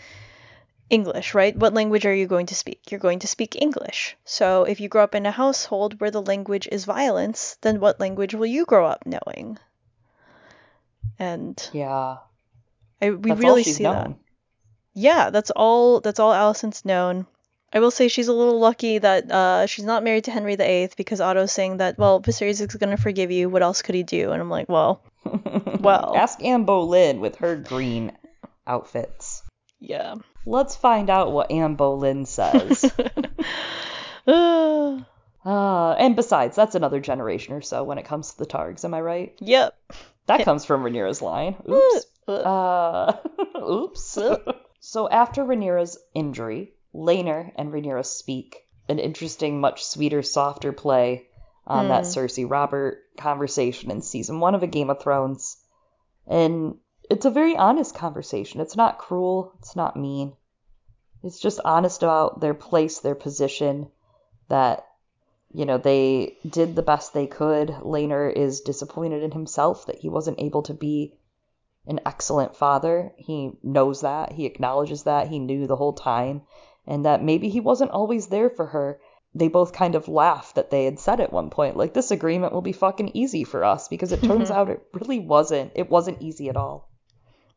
English, 0.89 1.33
right? 1.33 1.55
What 1.55 1.73
language 1.73 2.05
are 2.05 2.13
you 2.13 2.27
going 2.27 2.45
to 2.47 2.55
speak? 2.55 2.91
You're 2.91 2.99
going 2.99 3.19
to 3.19 3.27
speak 3.27 3.61
English. 3.61 4.15
So 4.25 4.63
if 4.63 4.79
you 4.79 4.87
grow 4.89 5.03
up 5.03 5.15
in 5.15 5.25
a 5.25 5.31
household 5.31 5.99
where 5.99 6.11
the 6.11 6.21
language 6.21 6.67
is 6.71 6.85
violence, 6.85 7.57
then 7.61 7.79
what 7.79 7.99
language 7.99 8.33
will 8.33 8.45
you 8.45 8.65
grow 8.65 8.85
up 8.85 9.05
knowing? 9.05 9.57
And 11.19 11.69
Yeah. 11.73 12.17
I, 13.01 13.09
we 13.11 13.31
That's 13.31 13.41
really 13.41 13.63
see 13.63 13.83
known. 13.83 13.93
that. 13.95 14.17
Yeah, 14.93 15.29
that's 15.29 15.51
all. 15.51 15.99
That's 15.99 16.19
all 16.19 16.33
Alicent's 16.33 16.83
known. 16.85 17.27
I 17.71 17.79
will 17.79 17.91
say 17.91 18.07
she's 18.07 18.29
a 18.29 18.33
little 18.33 18.59
lucky 18.59 18.97
that 18.97 19.29
uh, 19.29 19.65
she's 19.67 19.85
not 19.85 20.03
married 20.03 20.23
to 20.23 20.31
Henry 20.31 20.55
VIII 20.55 20.89
because 20.97 21.19
Otto's 21.21 21.51
saying 21.51 21.77
that 21.77 21.97
well 21.99 22.21
Viserys 22.21 22.61
is 22.61 22.67
going 22.75 22.95
to 22.95 23.01
forgive 23.01 23.29
you. 23.29 23.49
What 23.49 23.61
else 23.61 23.81
could 23.81 23.93
he 23.93 24.03
do? 24.03 24.31
And 24.31 24.41
I'm 24.41 24.49
like, 24.49 24.69
well, 24.69 25.03
Well. 25.79 26.15
Ask 26.15 26.41
Anne 26.43 26.63
Boleyn 26.63 27.19
with 27.19 27.35
her 27.37 27.55
green 27.57 28.13
outfits. 28.65 29.43
yeah. 29.79 30.15
Let's 30.47 30.75
find 30.77 31.09
out 31.09 31.31
what 31.33 31.51
Anne 31.51 31.75
Boleyn 31.75 32.25
says. 32.25 32.89
Uh, 34.25 35.01
uh, 35.45 35.91
and 35.93 36.15
besides, 36.15 36.55
that's 36.55 36.75
another 36.75 36.99
generation 36.99 37.53
or 37.53 37.61
so 37.61 37.83
when 37.83 37.97
it 37.97 38.05
comes 38.05 38.31
to 38.31 38.37
the 38.39 38.45
Targs, 38.45 38.85
am 38.85 38.93
I 38.93 39.01
right? 39.01 39.35
yep. 39.39 39.75
That 40.27 40.43
comes 40.45 40.65
from 40.65 40.83
Rhaenyra's 40.83 41.21
line. 41.21 41.55
Oops. 41.69 42.05
Uh, 42.27 42.31
Uh, 42.33 43.17
oops. 43.61 44.17
so 44.79 45.09
after 45.09 45.43
Rhaenyra's 45.43 45.97
injury, 46.13 46.73
Laenor 46.93 47.51
and 47.55 47.71
Rhaenyra 47.71 48.05
speak. 48.05 48.57
An 48.89 48.99
interesting, 48.99 49.59
much 49.59 49.83
sweeter, 49.85 50.21
softer 50.23 50.71
play 50.71 51.27
on 51.65 51.89
that 51.89 52.05
Hmm. 52.05 52.09
Cersei 52.09 52.49
Robert 52.49 52.99
conversation 53.17 53.91
in 53.91 54.01
season 54.01 54.39
one 54.39 54.55
of 54.55 54.63
A 54.63 54.67
Game 54.67 54.89
of 54.89 55.01
Thrones. 55.01 55.57
And 56.25 56.75
it's 57.09 57.25
a 57.25 57.29
very 57.29 57.57
honest 57.57 57.95
conversation. 57.95 58.61
It's 58.61 58.77
not 58.77 58.97
cruel. 58.97 59.53
It's 59.59 59.75
not 59.75 59.97
mean. 59.97 60.36
It's 61.27 61.39
just 61.39 61.59
honest 61.63 62.03
about 62.03 62.39
their 62.39 62.53
place, 62.53 62.99
their 62.99 63.15
position, 63.15 63.89
that, 64.47 64.87
you 65.53 65.65
know, 65.65 65.77
they 65.77 66.37
did 66.49 66.75
the 66.75 66.81
best 66.81 67.13
they 67.13 67.27
could. 67.27 67.67
Laenor 67.67 68.31
is 68.33 68.61
disappointed 68.61 69.23
in 69.23 69.31
himself 69.31 69.85
that 69.85 69.99
he 69.99 70.09
wasn't 70.09 70.39
able 70.39 70.63
to 70.63 70.73
be 70.73 71.13
an 71.85 71.99
excellent 72.05 72.55
father. 72.55 73.11
He 73.17 73.51
knows 73.61 74.01
that. 74.01 74.31
He 74.31 74.45
acknowledges 74.45 75.03
that. 75.03 75.27
He 75.27 75.39
knew 75.39 75.67
the 75.67 75.75
whole 75.75 75.93
time. 75.93 76.43
And 76.85 77.05
that 77.05 77.23
maybe 77.23 77.49
he 77.49 77.59
wasn't 77.59 77.91
always 77.91 78.27
there 78.27 78.49
for 78.49 78.67
her. 78.67 78.99
They 79.35 79.49
both 79.49 79.73
kind 79.73 79.95
of 79.95 80.07
laughed 80.07 80.55
that 80.55 80.71
they 80.71 80.85
had 80.85 80.99
said 80.99 81.19
at 81.19 81.33
one 81.33 81.49
point, 81.49 81.75
like, 81.75 81.93
this 81.93 82.11
agreement 82.11 82.53
will 82.53 82.61
be 82.61 82.71
fucking 82.71 83.11
easy 83.13 83.43
for 83.43 83.65
us 83.65 83.89
because 83.89 84.13
it 84.13 84.23
turns 84.23 84.49
mm-hmm. 84.49 84.57
out 84.57 84.69
it 84.69 84.81
really 84.93 85.19
wasn't. 85.19 85.73
It 85.75 85.89
wasn't 85.89 86.21
easy 86.21 86.47
at 86.49 86.57
all. 86.57 86.89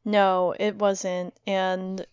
No, 0.05 0.55
it 0.59 0.76
wasn't. 0.76 1.34
And 1.47 2.05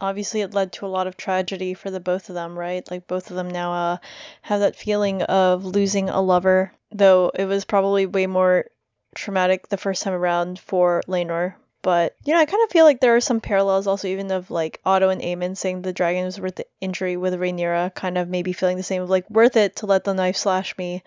obviously 0.00 0.40
it 0.40 0.54
led 0.54 0.72
to 0.72 0.86
a 0.86 0.88
lot 0.88 1.06
of 1.06 1.16
tragedy 1.16 1.74
for 1.74 1.90
the 1.90 2.00
both 2.00 2.28
of 2.28 2.34
them, 2.34 2.58
right? 2.58 2.88
Like 2.90 3.06
both 3.06 3.30
of 3.30 3.36
them 3.36 3.48
now 3.50 3.72
uh, 3.72 3.96
have 4.42 4.60
that 4.60 4.76
feeling 4.76 5.22
of 5.22 5.64
losing 5.64 6.08
a 6.08 6.20
lover, 6.20 6.72
though 6.90 7.30
it 7.34 7.44
was 7.44 7.64
probably 7.64 8.06
way 8.06 8.26
more 8.26 8.66
traumatic 9.14 9.68
the 9.68 9.76
first 9.76 10.02
time 10.02 10.14
around 10.14 10.58
for 10.58 11.02
Laenor. 11.06 11.54
But 11.82 12.14
you 12.24 12.34
know, 12.34 12.40
I 12.40 12.46
kind 12.46 12.62
of 12.62 12.70
feel 12.70 12.84
like 12.84 13.00
there 13.00 13.16
are 13.16 13.20
some 13.20 13.40
parallels 13.40 13.86
also, 13.86 14.08
even 14.08 14.30
of 14.30 14.50
like 14.50 14.80
Otto 14.84 15.08
and 15.08 15.22
Aemon 15.22 15.56
saying 15.56 15.82
the 15.82 15.92
dragon 15.92 16.24
was 16.24 16.40
worth 16.40 16.56
the 16.56 16.66
injury 16.80 17.16
with 17.16 17.34
Rhaenyra, 17.34 17.94
kind 17.94 18.18
of 18.18 18.28
maybe 18.28 18.52
feeling 18.52 18.76
the 18.76 18.82
same 18.82 19.02
of 19.02 19.08
like 19.08 19.28
worth 19.30 19.56
it 19.56 19.76
to 19.76 19.86
let 19.86 20.04
the 20.04 20.12
knife 20.12 20.36
slash 20.36 20.76
me. 20.76 21.02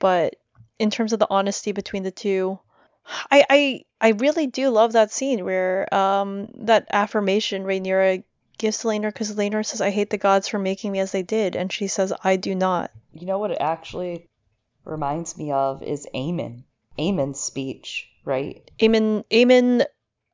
But 0.00 0.36
in 0.78 0.90
terms 0.90 1.12
of 1.12 1.20
the 1.20 1.30
honesty 1.30 1.72
between 1.72 2.02
the 2.02 2.10
two, 2.10 2.58
I 3.30 3.44
I 3.48 3.84
I 4.00 4.08
really 4.10 4.46
do 4.48 4.70
love 4.70 4.92
that 4.92 5.12
scene 5.12 5.44
where 5.44 5.92
um 5.94 6.48
that 6.56 6.88
affirmation 6.90 7.64
Rhaenyra 7.64 8.24
gives 8.58 8.78
to 8.78 8.88
Laenor 8.88 9.08
because 9.12 9.34
Laenor 9.34 9.64
says, 9.64 9.80
"I 9.80 9.90
hate 9.90 10.10
the 10.10 10.18
gods 10.18 10.48
for 10.48 10.58
making 10.58 10.92
me 10.92 10.98
as 10.98 11.12
they 11.12 11.22
did," 11.22 11.56
and 11.56 11.72
she 11.72 11.86
says, 11.86 12.12
"I 12.22 12.36
do 12.36 12.54
not." 12.54 12.90
You 13.14 13.26
know 13.26 13.38
what 13.38 13.50
it 13.50 13.58
actually 13.60 14.28
reminds 14.84 15.36
me 15.38 15.52
of 15.52 15.82
is 15.82 16.06
Aemon. 16.14 16.64
Aemon's 16.98 17.40
speech, 17.40 18.08
right? 18.24 18.68
Aemon 18.80 19.24
Aemon 19.30 19.84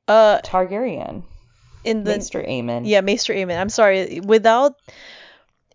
uh 0.08 0.40
Targaryen. 0.42 1.22
in 1.84 2.04
the 2.04 2.12
Maester 2.12 2.42
Aemon. 2.42 2.82
yeah 2.84 3.00
Maester 3.00 3.34
Aemon. 3.34 3.60
I'm 3.60 3.68
sorry, 3.68 4.20
without 4.20 4.76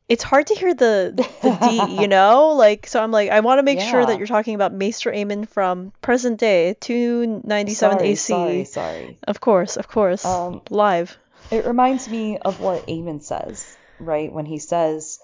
it's 0.07 0.23
hard 0.23 0.47
to 0.47 0.55
hear 0.55 0.73
the 0.73 1.13
the 1.41 1.67
D, 1.87 2.01
you 2.01 2.07
know? 2.07 2.53
Like 2.53 2.87
so 2.87 3.01
I'm 3.01 3.11
like 3.11 3.29
I 3.29 3.41
want 3.41 3.59
to 3.59 3.63
make 3.63 3.79
sure 3.79 4.05
that 4.05 4.17
you're 4.17 4.27
talking 4.27 4.55
about 4.55 4.73
Maester 4.73 5.11
Aemon 5.11 5.47
from 5.47 5.93
present 6.01 6.39
day 6.39 6.75
297 6.79 7.97
sorry, 7.97 8.09
AC. 8.09 8.33
Sorry, 8.33 8.63
sorry. 8.65 9.17
Of 9.27 9.39
course, 9.39 9.77
of 9.77 9.87
course. 9.87 10.25
Um, 10.25 10.61
Live. 10.69 11.17
It 11.51 11.65
reminds 11.65 12.07
me 12.07 12.37
of 12.37 12.59
what 12.59 12.87
Aemon 12.87 13.23
says, 13.23 13.75
right? 13.99 14.31
When 14.31 14.45
he 14.45 14.59
says, 14.59 15.19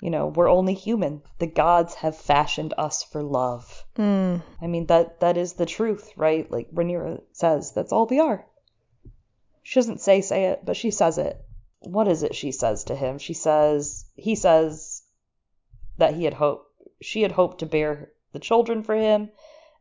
you 0.00 0.10
know, 0.10 0.26
we're 0.26 0.50
only 0.50 0.74
human. 0.74 1.22
The 1.38 1.46
gods 1.46 1.94
have 1.94 2.16
fashioned 2.16 2.74
us 2.76 3.02
for 3.02 3.22
love. 3.22 3.84
Mm. 3.96 4.42
I 4.60 4.66
mean, 4.66 4.86
that 4.86 5.20
that 5.20 5.36
is 5.36 5.54
the 5.54 5.66
truth, 5.66 6.12
right? 6.16 6.50
Like 6.50 6.70
Rhaenyra 6.70 7.22
says, 7.32 7.72
that's 7.72 7.92
all 7.92 8.06
we 8.06 8.20
are. 8.20 8.46
She 9.62 9.80
doesn't 9.80 10.00
say 10.00 10.20
say 10.20 10.44
it, 10.46 10.64
but 10.64 10.76
she 10.76 10.90
says 10.90 11.18
it. 11.18 11.44
What 11.80 12.08
is 12.08 12.22
it 12.22 12.34
she 12.34 12.52
says 12.52 12.84
to 12.84 12.94
him? 12.94 13.18
She 13.18 13.34
says, 13.34 14.04
he 14.14 14.34
says 14.34 15.02
that 15.98 16.14
he 16.14 16.24
had 16.24 16.34
hoped, 16.34 16.70
she 17.02 17.22
had 17.22 17.32
hoped 17.32 17.60
to 17.60 17.66
bear 17.66 18.12
the 18.32 18.38
children 18.38 18.82
for 18.82 18.94
him, 18.94 19.30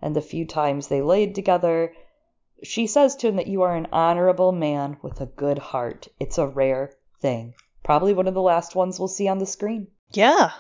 and 0.01 0.15
the 0.15 0.21
few 0.21 0.45
times 0.45 0.87
they 0.87 1.01
laid 1.01 1.35
together, 1.35 1.93
she 2.63 2.87
says 2.87 3.15
to 3.17 3.27
him 3.27 3.35
that 3.37 3.47
you 3.47 3.61
are 3.63 3.75
an 3.75 3.87
honorable 3.91 4.51
man 4.51 4.97
with 5.01 5.21
a 5.21 5.25
good 5.25 5.57
heart. 5.57 6.07
It's 6.19 6.37
a 6.37 6.47
rare 6.47 6.91
thing. 7.19 7.53
Probably 7.83 8.13
one 8.13 8.27
of 8.27 8.33
the 8.33 8.41
last 8.41 8.75
ones 8.75 8.99
we'll 8.99 9.07
see 9.07 9.27
on 9.27 9.39
the 9.39 9.45
screen. 9.45 9.87
Yeah, 10.11 10.51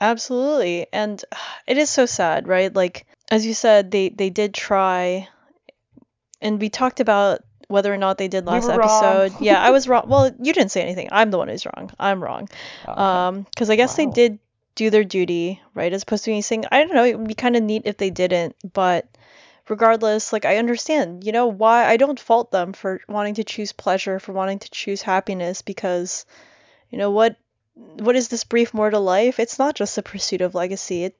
absolutely. 0.00 0.86
And 0.92 1.24
it 1.66 1.78
is 1.78 1.90
so 1.90 2.06
sad, 2.06 2.48
right? 2.48 2.74
Like 2.74 3.06
as 3.30 3.46
you 3.46 3.54
said, 3.54 3.90
they 3.90 4.08
they 4.08 4.30
did 4.30 4.54
try 4.54 5.28
and 6.40 6.60
we 6.60 6.68
talked 6.68 7.00
about 7.00 7.40
whether 7.68 7.92
or 7.92 7.96
not 7.96 8.18
they 8.18 8.28
did 8.28 8.44
last 8.44 8.68
wrong. 8.68 8.78
episode. 8.80 9.32
yeah, 9.40 9.60
I 9.60 9.70
was 9.70 9.88
wrong. 9.88 10.04
Well, 10.06 10.30
you 10.38 10.52
didn't 10.52 10.70
say 10.70 10.82
anything. 10.82 11.08
I'm 11.10 11.30
the 11.30 11.38
one 11.38 11.48
who's 11.48 11.66
wrong. 11.66 11.90
I'm 11.98 12.22
wrong. 12.22 12.48
Okay. 12.86 13.00
Um, 13.00 13.46
cuz 13.56 13.70
I 13.70 13.76
guess 13.76 13.96
they 13.96 14.06
did 14.06 14.38
do 14.74 14.90
their 14.90 15.04
duty, 15.04 15.62
right? 15.74 15.92
As 15.92 16.02
opposed 16.02 16.24
to 16.24 16.30
me 16.30 16.42
saying, 16.42 16.64
I 16.70 16.80
don't 16.80 16.94
know, 16.94 17.04
it 17.04 17.18
would 17.18 17.28
be 17.28 17.34
kind 17.34 17.56
of 17.56 17.62
neat 17.62 17.82
if 17.84 17.96
they 17.96 18.10
didn't, 18.10 18.56
but 18.72 19.06
regardless, 19.68 20.32
like 20.32 20.44
I 20.44 20.56
understand, 20.58 21.24
you 21.24 21.32
know, 21.32 21.46
why 21.46 21.86
I 21.86 21.96
don't 21.96 22.20
fault 22.20 22.50
them 22.50 22.72
for 22.72 23.00
wanting 23.08 23.34
to 23.34 23.44
choose 23.44 23.72
pleasure, 23.72 24.18
for 24.18 24.32
wanting 24.32 24.58
to 24.60 24.70
choose 24.70 25.02
happiness 25.02 25.62
because 25.62 26.26
you 26.90 26.98
know 26.98 27.10
what 27.10 27.36
what 27.74 28.14
is 28.16 28.28
this 28.28 28.44
brief 28.44 28.72
mortal 28.74 29.02
life? 29.02 29.40
It's 29.40 29.58
not 29.58 29.74
just 29.74 29.96
the 29.96 30.02
pursuit 30.02 30.40
of 30.42 30.54
legacy. 30.54 31.04
It 31.04 31.16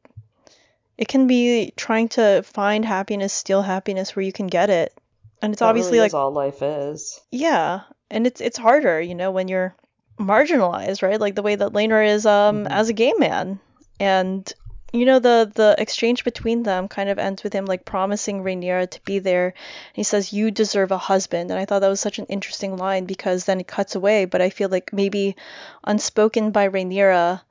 it 0.97 1.09
can 1.09 1.27
be 1.27 1.73
trying 1.77 2.09
to 2.11 2.43
find 2.43 2.85
happiness, 2.85 3.33
steal 3.33 3.63
happiness 3.63 4.15
where 4.15 4.25
you 4.25 4.33
can 4.33 4.47
get 4.47 4.71
it. 4.71 4.97
And 5.43 5.53
it's 5.53 5.61
That 5.61 5.67
obviously 5.67 5.99
really 5.99 6.07
like 6.07 6.15
all 6.15 6.31
life 6.31 6.63
is. 6.63 7.21
yeah, 7.31 7.81
and 8.11 8.27
it's 8.27 8.41
it's 8.41 8.59
harder, 8.59 9.01
you 9.01 9.15
know, 9.15 9.31
when 9.33 9.49
you're 9.49 9.75
marginalized, 10.21 11.03
right? 11.03 11.21
Like 11.21 11.35
the 11.35 11.43
way 11.43 11.57
that 11.57 11.73
Laenor 11.73 12.07
is 12.07 12.25
um 12.27 12.65
Mhm. 12.65 12.71
as 12.71 12.89
a 12.89 12.93
gay 12.93 13.13
man. 13.19 13.59
And 13.99 14.53
you 14.95 15.05
know 15.05 15.19
the 15.19 15.51
the 15.53 15.75
exchange 15.77 16.23
between 16.23 16.63
them 16.63 16.87
kind 16.87 17.09
of 17.09 17.19
ends 17.19 17.43
with 17.43 17.53
him 17.53 17.67
like 17.67 17.85
promising 17.85 18.45
Rhaenyra 18.45 18.89
to 18.91 19.01
be 19.05 19.19
there. 19.19 19.47
And 19.47 19.97
he 19.97 20.05
says, 20.05 20.33
"You 20.33 20.53
deserve 20.53 20.93
a 20.93 20.99
husband," 20.99 21.51
and 21.51 21.59
I 21.59 21.65
thought 21.65 21.81
that 21.81 21.89
was 21.89 22.01
such 22.01 22.21
an 22.21 22.27
interesting 22.27 22.77
line 22.77 23.05
because 23.05 23.45
then 23.45 23.59
it 23.59 23.67
cuts 23.67 23.97
away. 23.97 24.25
But 24.25 24.41
I 24.41 24.51
feel 24.51 24.69
like 24.69 24.93
maybe 24.93 25.35
unspoken 25.83 26.53
by 26.53 26.69
Rhaenyra, 26.69 27.43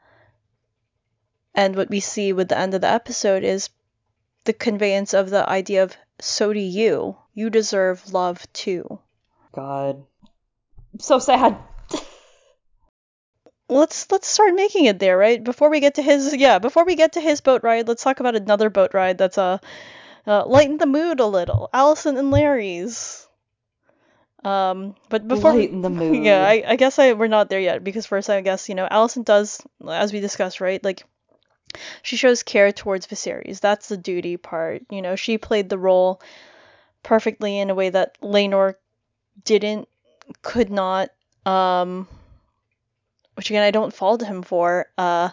and 1.54 1.76
what 1.76 1.90
we 1.90 2.00
see 2.00 2.32
with 2.32 2.48
the 2.48 2.58
end 2.58 2.74
of 2.74 2.82
the 2.82 2.88
episode 2.88 3.44
is 3.44 3.70
the 4.46 4.54
conveyance 4.54 5.14
of 5.14 5.30
the 5.30 5.48
idea 5.50 5.84
of 5.84 5.98
"so 6.20 6.54
do 6.54 6.60
you. 6.60 7.18
You 7.34 7.50
deserve 7.50 8.14
love 8.14 8.48
too." 8.54 9.00
God, 9.52 10.06
so 10.98 11.20
sad. 11.20 11.58
Let's 13.74 14.12
let's 14.12 14.28
start 14.28 14.54
making 14.54 14.86
it 14.86 15.00
there, 15.00 15.18
right? 15.18 15.44
Before 15.44 15.70
we 15.70 15.80
get 15.80 15.96
to 15.96 16.02
his 16.02 16.36
yeah, 16.36 16.60
before 16.60 16.86
we 16.86 16.96
get 16.96 17.14
to 17.14 17.22
his 17.22 17.42
boat 17.42 17.64
ride, 17.64 17.88
let's 17.88 18.04
talk 18.04 18.20
about 18.20 18.36
another 18.36 18.70
boat 18.70 18.94
ride 18.94 19.18
that's 19.18 19.38
uh, 19.38 19.58
uh 20.28 20.46
lighten 20.46 20.78
the 20.78 20.86
mood 20.86 21.20
a 21.20 21.26
little. 21.26 21.70
Alicent 21.74 22.18
and 22.18 22.32
Larys'. 22.32 23.28
Um, 24.44 24.96
but 25.10 25.28
before 25.28 25.54
lighten 25.54 25.82
the 25.82 25.90
mood. 26.02 26.24
Yeah, 26.24 26.46
I, 26.46 26.64
I 26.68 26.76
guess 26.76 27.00
I 27.00 27.14
we're 27.14 27.28
not 27.28 27.50
there 27.50 27.60
yet 27.60 27.84
because 27.84 28.06
first 28.06 28.30
I 28.30 28.42
guess 28.42 28.70
you 28.70 28.76
know 28.76 28.88
Alicent 28.92 29.26
does 29.26 29.62
as 29.88 30.14
we 30.14 30.20
discussed 30.20 30.62
right 30.62 30.84
like 30.84 31.04
she 32.02 32.18
shows 32.18 32.44
care 32.44 32.72
towards 32.72 33.08
Viserys. 33.08 33.60
That's 33.60 33.88
the 33.88 33.98
duty 33.98 34.38
part. 34.38 34.84
You 34.90 35.02
know, 35.02 35.16
she 35.16 35.38
played 35.38 35.70
the 35.70 35.78
role 35.78 36.22
perfectly 37.02 37.60
in 37.60 37.70
a 37.70 37.76
way 37.76 37.90
that 37.90 38.18
Laenor 38.22 38.76
didn't, 39.44 39.88
could 40.42 40.70
not. 40.70 41.10
Um, 41.46 42.08
which 43.36 43.50
again 43.50 43.64
I 43.64 43.72
don't 43.72 43.94
fault 43.94 44.24
him 44.24 44.42
for. 44.42 44.88
Uh, 44.98 45.30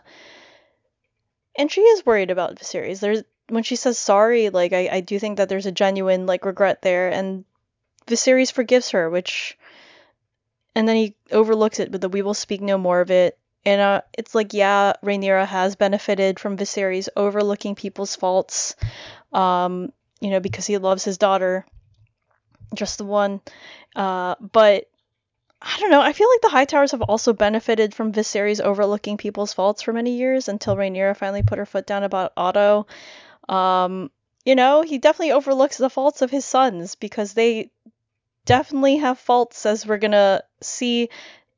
and 1.57 1.71
she 1.71 1.81
is 1.81 2.07
worried 2.07 2.31
about 2.31 2.57
Viserys. 2.57 3.01
There's 3.01 3.23
when 3.49 3.63
she 3.63 3.77
says 3.77 3.99
sorry, 3.99 4.51
like 4.51 4.73
I, 4.73 4.89
I 4.91 5.01
do 5.01 5.19
think 5.19 5.39
that 5.39 5.49
there's 5.49 5.67
a 5.67 5.73
genuine 5.73 6.27
like 6.27 6.45
regret 6.45 6.83
there, 6.83 7.09
and 7.09 7.45
Viserys 8.07 8.53
forgives 8.53 8.91
her, 8.91 9.11
which, 9.11 9.59
and 10.75 10.89
then 10.89 10.97
he 10.97 11.15
overlooks 11.31 11.81
it 11.81 11.91
but 11.91 12.01
the 12.01 12.09
"We 12.09 12.23
will 12.23 12.35
speak 12.35 12.61
no 12.61 12.79
more 12.79 13.01
of 13.01 13.11
it." 13.11 13.37
And 13.65 13.81
uh, 13.81 14.01
it's 14.17 14.35
like, 14.35 14.55
yeah, 14.55 14.95
Rhaenyra 15.05 15.47
has 15.47 15.77
benefited 15.77 16.41
from 16.41 16.57
Viserys 16.57 17.11
overlooking 17.15 17.75
people's 17.75 18.17
faults, 18.17 18.75
um, 19.35 19.93
you 20.21 20.31
know, 20.31 20.41
because 20.41 20.67
he 20.67 20.79
loves 20.79 21.05
his 21.05 21.19
daughter, 21.19 21.67
just 22.75 22.97
the 22.97 23.05
one. 23.05 23.43
Uh, 23.95 24.37
but 24.41 24.90
I 25.63 25.79
don't 25.79 25.91
know. 25.91 26.01
I 26.01 26.13
feel 26.13 26.29
like 26.31 26.41
the 26.41 26.49
High 26.49 26.65
Towers 26.65 26.93
have 26.93 27.03
also 27.03 27.33
benefited 27.33 27.95
from 27.95 28.13
Viserys 28.13 28.61
overlooking 28.61 29.17
people's 29.19 29.53
faults 29.53 29.83
for 29.83 29.93
many 29.93 30.13
years 30.17 30.49
until 30.49 30.75
Rhaenyra 30.77 31.17
finally 31.17 31.43
put 31.43 31.59
her 31.59 31.67
foot 31.67 31.87
down 31.87 32.03
about 32.03 32.33
Otto. 32.37 32.87
Um, 33.49 34.11
you 34.45 34.55
know, 34.55 34.83
he 34.83 34.99
definitely 34.99 35.33
overlooks 35.33 35.77
the 35.77 35.91
faults 35.91 36.23
of 36.23 36.31
his 36.31 36.45
sons 36.47 36.95
because 36.95 37.35
they 37.35 37.71
definitely 38.47 38.97
have 38.99 39.19
faults, 39.19 39.67
as 39.67 39.87
we're 39.87 39.99
gonna 39.99 40.43
see. 40.63 41.11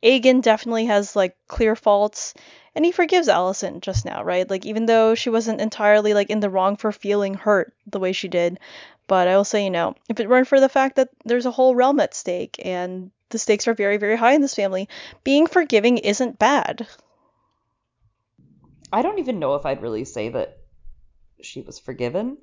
Aegon 0.03 0.43
definitely 0.43 0.87
has 0.87 1.15
like 1.15 1.37
clear 1.47 1.77
faults, 1.77 2.35
and 2.74 2.85
he 2.85 2.91
forgives 2.93 3.29
Alicent 3.29 3.83
just 3.83 4.05
now, 4.05 4.24
right? 4.24 4.51
Like 4.51 4.66
even 4.66 4.87
though 4.87 5.15
she 5.15 5.31
wasn't 5.31 5.61
entirely 5.61 6.12
like 6.12 6.31
in 6.31 6.41
the 6.41 6.51
wrong 6.51 6.77
for 6.77 6.91
feeling 6.91 7.35
hurt 7.35 7.73
the 7.87 8.01
way 8.01 8.12
she 8.12 8.27
did, 8.29 8.59
but 9.13 9.29
I 9.29 9.37
will 9.37 9.45
say, 9.45 9.65
you 9.65 9.71
know, 9.71 9.95
if 10.09 10.21
it 10.21 10.29
weren't 10.31 10.49
for 10.49 10.59
the 10.59 10.71
fact 10.71 10.97
that 10.97 11.11
there's 11.27 11.45
a 11.45 11.51
whole 11.51 11.75
realm 11.75 12.01
at 12.01 12.15
stake 12.15 12.59
and 12.65 13.11
the 13.29 13.39
stakes 13.39 13.69
are 13.69 13.75
very, 13.75 13.99
very 13.99 14.17
high 14.17 14.33
in 14.33 14.41
this 14.41 14.55
family. 14.55 14.89
Being 15.23 15.47
forgiving 15.47 15.99
isn't 15.99 16.39
bad. 16.39 16.87
I 18.91 19.03
don't 19.03 19.19
even 19.19 19.39
know 19.39 19.55
if 19.57 19.67
I'd 19.67 19.83
really 19.83 20.07
say 20.07 20.31
that 20.31 20.57
she 21.43 21.61
was 21.61 21.79
forgiven 21.79 22.39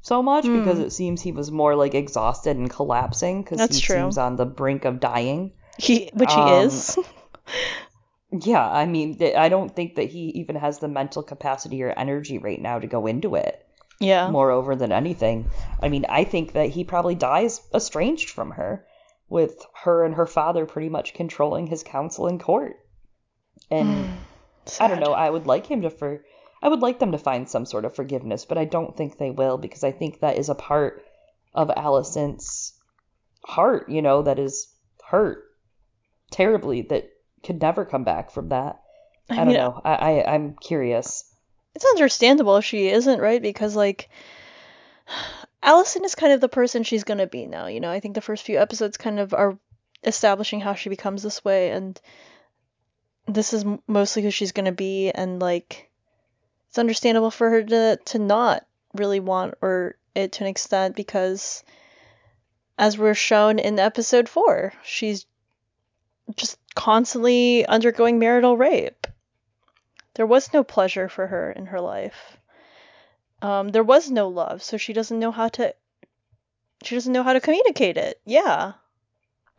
so 0.00 0.22
much 0.22 0.46
mm. 0.46 0.58
because 0.58 0.78
it 0.78 0.92
seems 0.92 1.20
he 1.20 1.32
was 1.32 1.50
more 1.50 1.76
like 1.76 1.94
exhausted 1.94 2.56
and 2.56 2.70
collapsing 2.70 3.42
because 3.42 3.76
he 3.76 3.82
true. 3.82 3.96
seems 3.96 4.16
on 4.16 4.36
the 4.36 4.46
brink 4.46 4.86
of 4.86 5.00
dying. 5.00 5.52
He, 5.76 6.08
which 6.14 6.32
he 6.32 6.40
um, 6.40 6.68
is. 6.68 6.98
yeah, 8.32 8.66
I 8.66 8.86
mean, 8.86 9.18
I 9.36 9.50
don't 9.50 9.76
think 9.76 9.96
that 9.96 10.08
he 10.08 10.30
even 10.40 10.56
has 10.56 10.78
the 10.78 10.88
mental 10.88 11.22
capacity 11.22 11.82
or 11.82 11.90
energy 11.90 12.38
right 12.38 12.62
now 12.62 12.78
to 12.78 12.86
go 12.86 13.06
into 13.06 13.34
it. 13.34 13.67
Yeah. 14.00 14.30
Moreover 14.30 14.76
than 14.76 14.92
anything, 14.92 15.50
I 15.82 15.88
mean, 15.88 16.06
I 16.08 16.24
think 16.24 16.52
that 16.52 16.70
he 16.70 16.84
probably 16.84 17.16
dies 17.16 17.60
estranged 17.74 18.30
from 18.30 18.52
her 18.52 18.86
with 19.28 19.66
her 19.82 20.04
and 20.04 20.14
her 20.14 20.26
father 20.26 20.66
pretty 20.66 20.88
much 20.88 21.14
controlling 21.14 21.66
his 21.66 21.82
counsel 21.82 22.28
in 22.28 22.38
court. 22.38 22.76
And 23.70 24.08
I 24.80 24.86
don't 24.86 25.00
know, 25.00 25.12
I 25.12 25.28
would 25.28 25.46
like 25.46 25.66
him 25.66 25.82
to 25.82 25.90
for 25.90 26.24
I 26.62 26.68
would 26.68 26.80
like 26.80 26.98
them 26.98 27.12
to 27.12 27.18
find 27.18 27.48
some 27.48 27.66
sort 27.66 27.84
of 27.84 27.94
forgiveness, 27.94 28.44
but 28.44 28.58
I 28.58 28.64
don't 28.64 28.96
think 28.96 29.16
they 29.16 29.30
will 29.30 29.58
because 29.58 29.84
I 29.84 29.92
think 29.92 30.20
that 30.20 30.38
is 30.38 30.48
a 30.48 30.54
part 30.54 31.04
of 31.54 31.68
Alicent's 31.68 32.72
heart, 33.44 33.88
you 33.88 34.02
know, 34.02 34.22
that 34.22 34.38
is 34.38 34.68
hurt 35.04 35.44
terribly 36.30 36.82
that 36.82 37.10
could 37.42 37.60
never 37.60 37.84
come 37.84 38.04
back 38.04 38.30
from 38.30 38.48
that. 38.50 38.80
I, 39.30 39.40
I 39.40 39.44
don't 39.44 39.54
know. 39.54 39.80
I, 39.84 39.94
I 39.94 40.34
I'm 40.34 40.56
curious. 40.60 41.24
It's 41.74 41.84
understandable 41.84 42.56
if 42.56 42.64
she 42.64 42.88
isn't, 42.88 43.20
right? 43.20 43.40
Because 43.40 43.76
like 43.76 44.08
Alicent 45.62 46.04
is 46.04 46.14
kind 46.14 46.32
of 46.32 46.40
the 46.40 46.48
person 46.48 46.82
she's 46.82 47.04
to 47.18 47.26
be 47.26 47.46
now. 47.46 47.66
You 47.66 47.80
know, 47.80 47.90
I 47.90 48.00
think 48.00 48.14
the 48.14 48.20
first 48.20 48.44
few 48.44 48.58
episodes 48.58 48.96
kind 48.96 49.18
of 49.18 49.34
are 49.34 49.58
establishing 50.04 50.60
how 50.60 50.74
she 50.74 50.88
becomes 50.88 51.22
this 51.22 51.44
way, 51.44 51.70
and 51.70 52.00
this 53.26 53.52
is 53.52 53.64
mostly 53.86 54.22
who 54.22 54.30
she's 54.30 54.52
to 54.66 54.72
be. 54.72 55.10
And 55.10 55.40
like, 55.40 55.90
it's 56.68 56.78
understandable 56.78 57.30
for 57.30 57.50
her 57.50 57.62
to 57.62 57.98
to 58.06 58.18
not 58.18 58.66
really 58.94 59.20
want 59.20 59.54
or 59.60 59.96
it 60.14 60.32
to 60.32 60.44
an 60.44 60.50
extent 60.50 60.96
because, 60.96 61.64
as 62.78 62.96
we're 62.96 63.14
shown 63.14 63.58
in 63.58 63.78
episode 63.78 64.28
four, 64.28 64.72
she's 64.82 65.26
just 66.36 66.58
constantly 66.74 67.66
undergoing 67.66 68.18
marital 68.18 68.56
rape. 68.56 69.06
There 70.18 70.26
was 70.26 70.52
no 70.52 70.62
pleasure 70.62 71.08
for 71.08 71.28
her 71.28 71.50
in 71.50 71.64
her 71.72 71.80
life 71.80 72.36
um, 73.42 73.68
there 73.68 73.84
was 73.84 74.10
no 74.10 74.28
love, 74.28 74.62
so 74.62 74.76
she 74.76 74.92
doesn't 74.92 75.18
know 75.18 75.30
how 75.30 75.48
to 75.48 75.74
she 76.82 76.94
doesn't 76.94 77.12
know 77.12 77.22
how 77.22 77.32
to 77.32 77.40
communicate 77.40 77.96
it. 77.96 78.20
Yeah. 78.24 78.72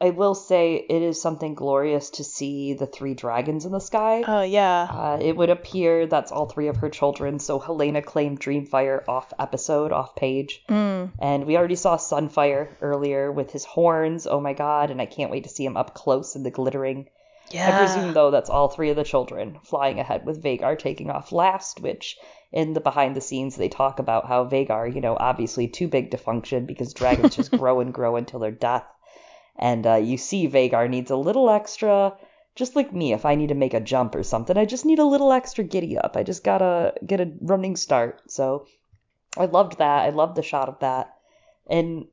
I 0.02 0.12
will 0.12 0.36
say 0.36 0.76
it 0.76 1.02
is 1.02 1.22
something 1.22 1.56
glorious 1.56 2.12
to 2.12 2.24
see 2.24 2.74
the 2.74 2.86
three 2.86 3.14
dragons 3.14 3.66
in 3.66 3.74
the 3.74 3.82
sky. 3.82 4.24
Oh 4.26 4.44
yeah. 4.44 4.88
Uh, 4.90 5.20
it 5.22 5.36
would 5.36 5.50
appear 5.50 6.08
that's 6.08 6.32
all 6.32 6.46
three 6.46 6.70
of 6.70 6.78
her 6.78 6.90
children. 6.90 7.40
So 7.40 7.60
Helaena 7.60 8.06
claimed 8.06 8.40
Dreamfyre 8.40 9.04
off 9.10 9.34
episode, 9.38 9.92
off 9.92 10.16
page, 10.16 10.64
mm. 10.70 11.12
and 11.20 11.46
we 11.46 11.58
already 11.58 11.76
saw 11.76 11.98
Sunfyre 11.98 12.70
earlier 12.82 13.30
with 13.30 13.52
his 13.52 13.66
horns. 13.66 14.26
Oh 14.26 14.40
my 14.40 14.54
god! 14.54 14.90
And 14.90 15.02
I 15.02 15.06
can't 15.06 15.32
wait 15.32 15.44
to 15.44 15.50
see 15.50 15.66
him 15.66 15.76
up 15.76 15.94
close 15.94 16.38
in 16.38 16.44
the 16.44 16.52
glittering. 16.52 17.10
Yeah. 17.52 17.76
I 17.76 17.86
presume 17.86 18.14
though 18.14 18.32
that's 18.32 18.50
all 18.50 18.70
three 18.70 18.90
of 18.90 18.96
the 18.96 19.04
children 19.04 19.60
flying 19.64 20.00
ahead 20.00 20.26
with 20.26 20.44
Vhagar 20.44 20.78
taking 20.78 21.10
off 21.10 21.32
last, 21.32 21.80
which 21.80 22.18
in 22.52 22.74
the 22.74 22.82
behind 22.82 23.16
the 23.16 23.22
scenes 23.22 23.56
they 23.56 23.70
talk 23.70 24.00
about 24.00 24.28
how 24.28 24.46
Vhagar, 24.46 24.94
you 24.94 25.02
know, 25.02 25.16
obviously 25.20 25.68
too 25.68 25.88
big 25.88 26.12
to 26.12 26.18
function 26.18 26.66
because 26.66 26.94
dragons 26.94 27.36
just 27.36 27.52
grow 27.58 27.80
and 27.80 27.94
grow 27.94 28.16
until 28.16 28.40
their 28.40 28.52
death. 28.52 28.86
And 29.58 29.86
uh, 29.86 29.96
you 29.96 30.18
see 30.18 30.48
Vhagar 30.48 30.90
needs 30.90 31.12
a 31.12 31.18
little 31.18 31.50
extra, 31.50 32.14
just 32.56 32.76
like 32.76 32.94
me, 32.94 33.14
if 33.14 33.26
I 33.26 33.36
need 33.36 33.50
to 33.50 33.56
make 33.56 33.74
a 33.74 33.80
jump 33.80 34.16
or 34.16 34.24
something, 34.24 34.58
I 34.58 34.66
just 34.66 34.86
need 34.86 35.00
a 35.00 35.06
little 35.06 35.32
extra 35.32 35.64
giddy 35.64 35.98
up. 35.98 36.16
I 36.16 36.24
just 36.24 36.44
gotta 36.44 36.94
get 37.06 37.22
a 37.22 37.32
running 37.42 37.76
start. 37.76 38.22
So 38.28 38.68
I 39.38 39.46
loved 39.46 39.78
that. 39.78 40.06
I 40.06 40.10
loved 40.10 40.36
the 40.36 40.44
shot 40.44 40.70
of 40.70 40.80
that. 40.80 41.16
And 41.68 42.08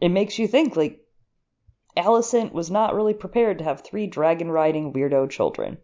it 0.00 0.10
makes 0.10 0.38
you 0.38 0.46
think, 0.46 0.76
like, 0.76 0.99
Alicent 1.96 2.52
was 2.52 2.70
not 2.70 2.94
really 2.94 3.14
prepared 3.14 3.58
to 3.58 3.64
have 3.64 3.80
three 3.80 4.06
dragon 4.06 4.50
riding 4.50 4.92
weirdo 4.92 5.30
children. 5.30 5.78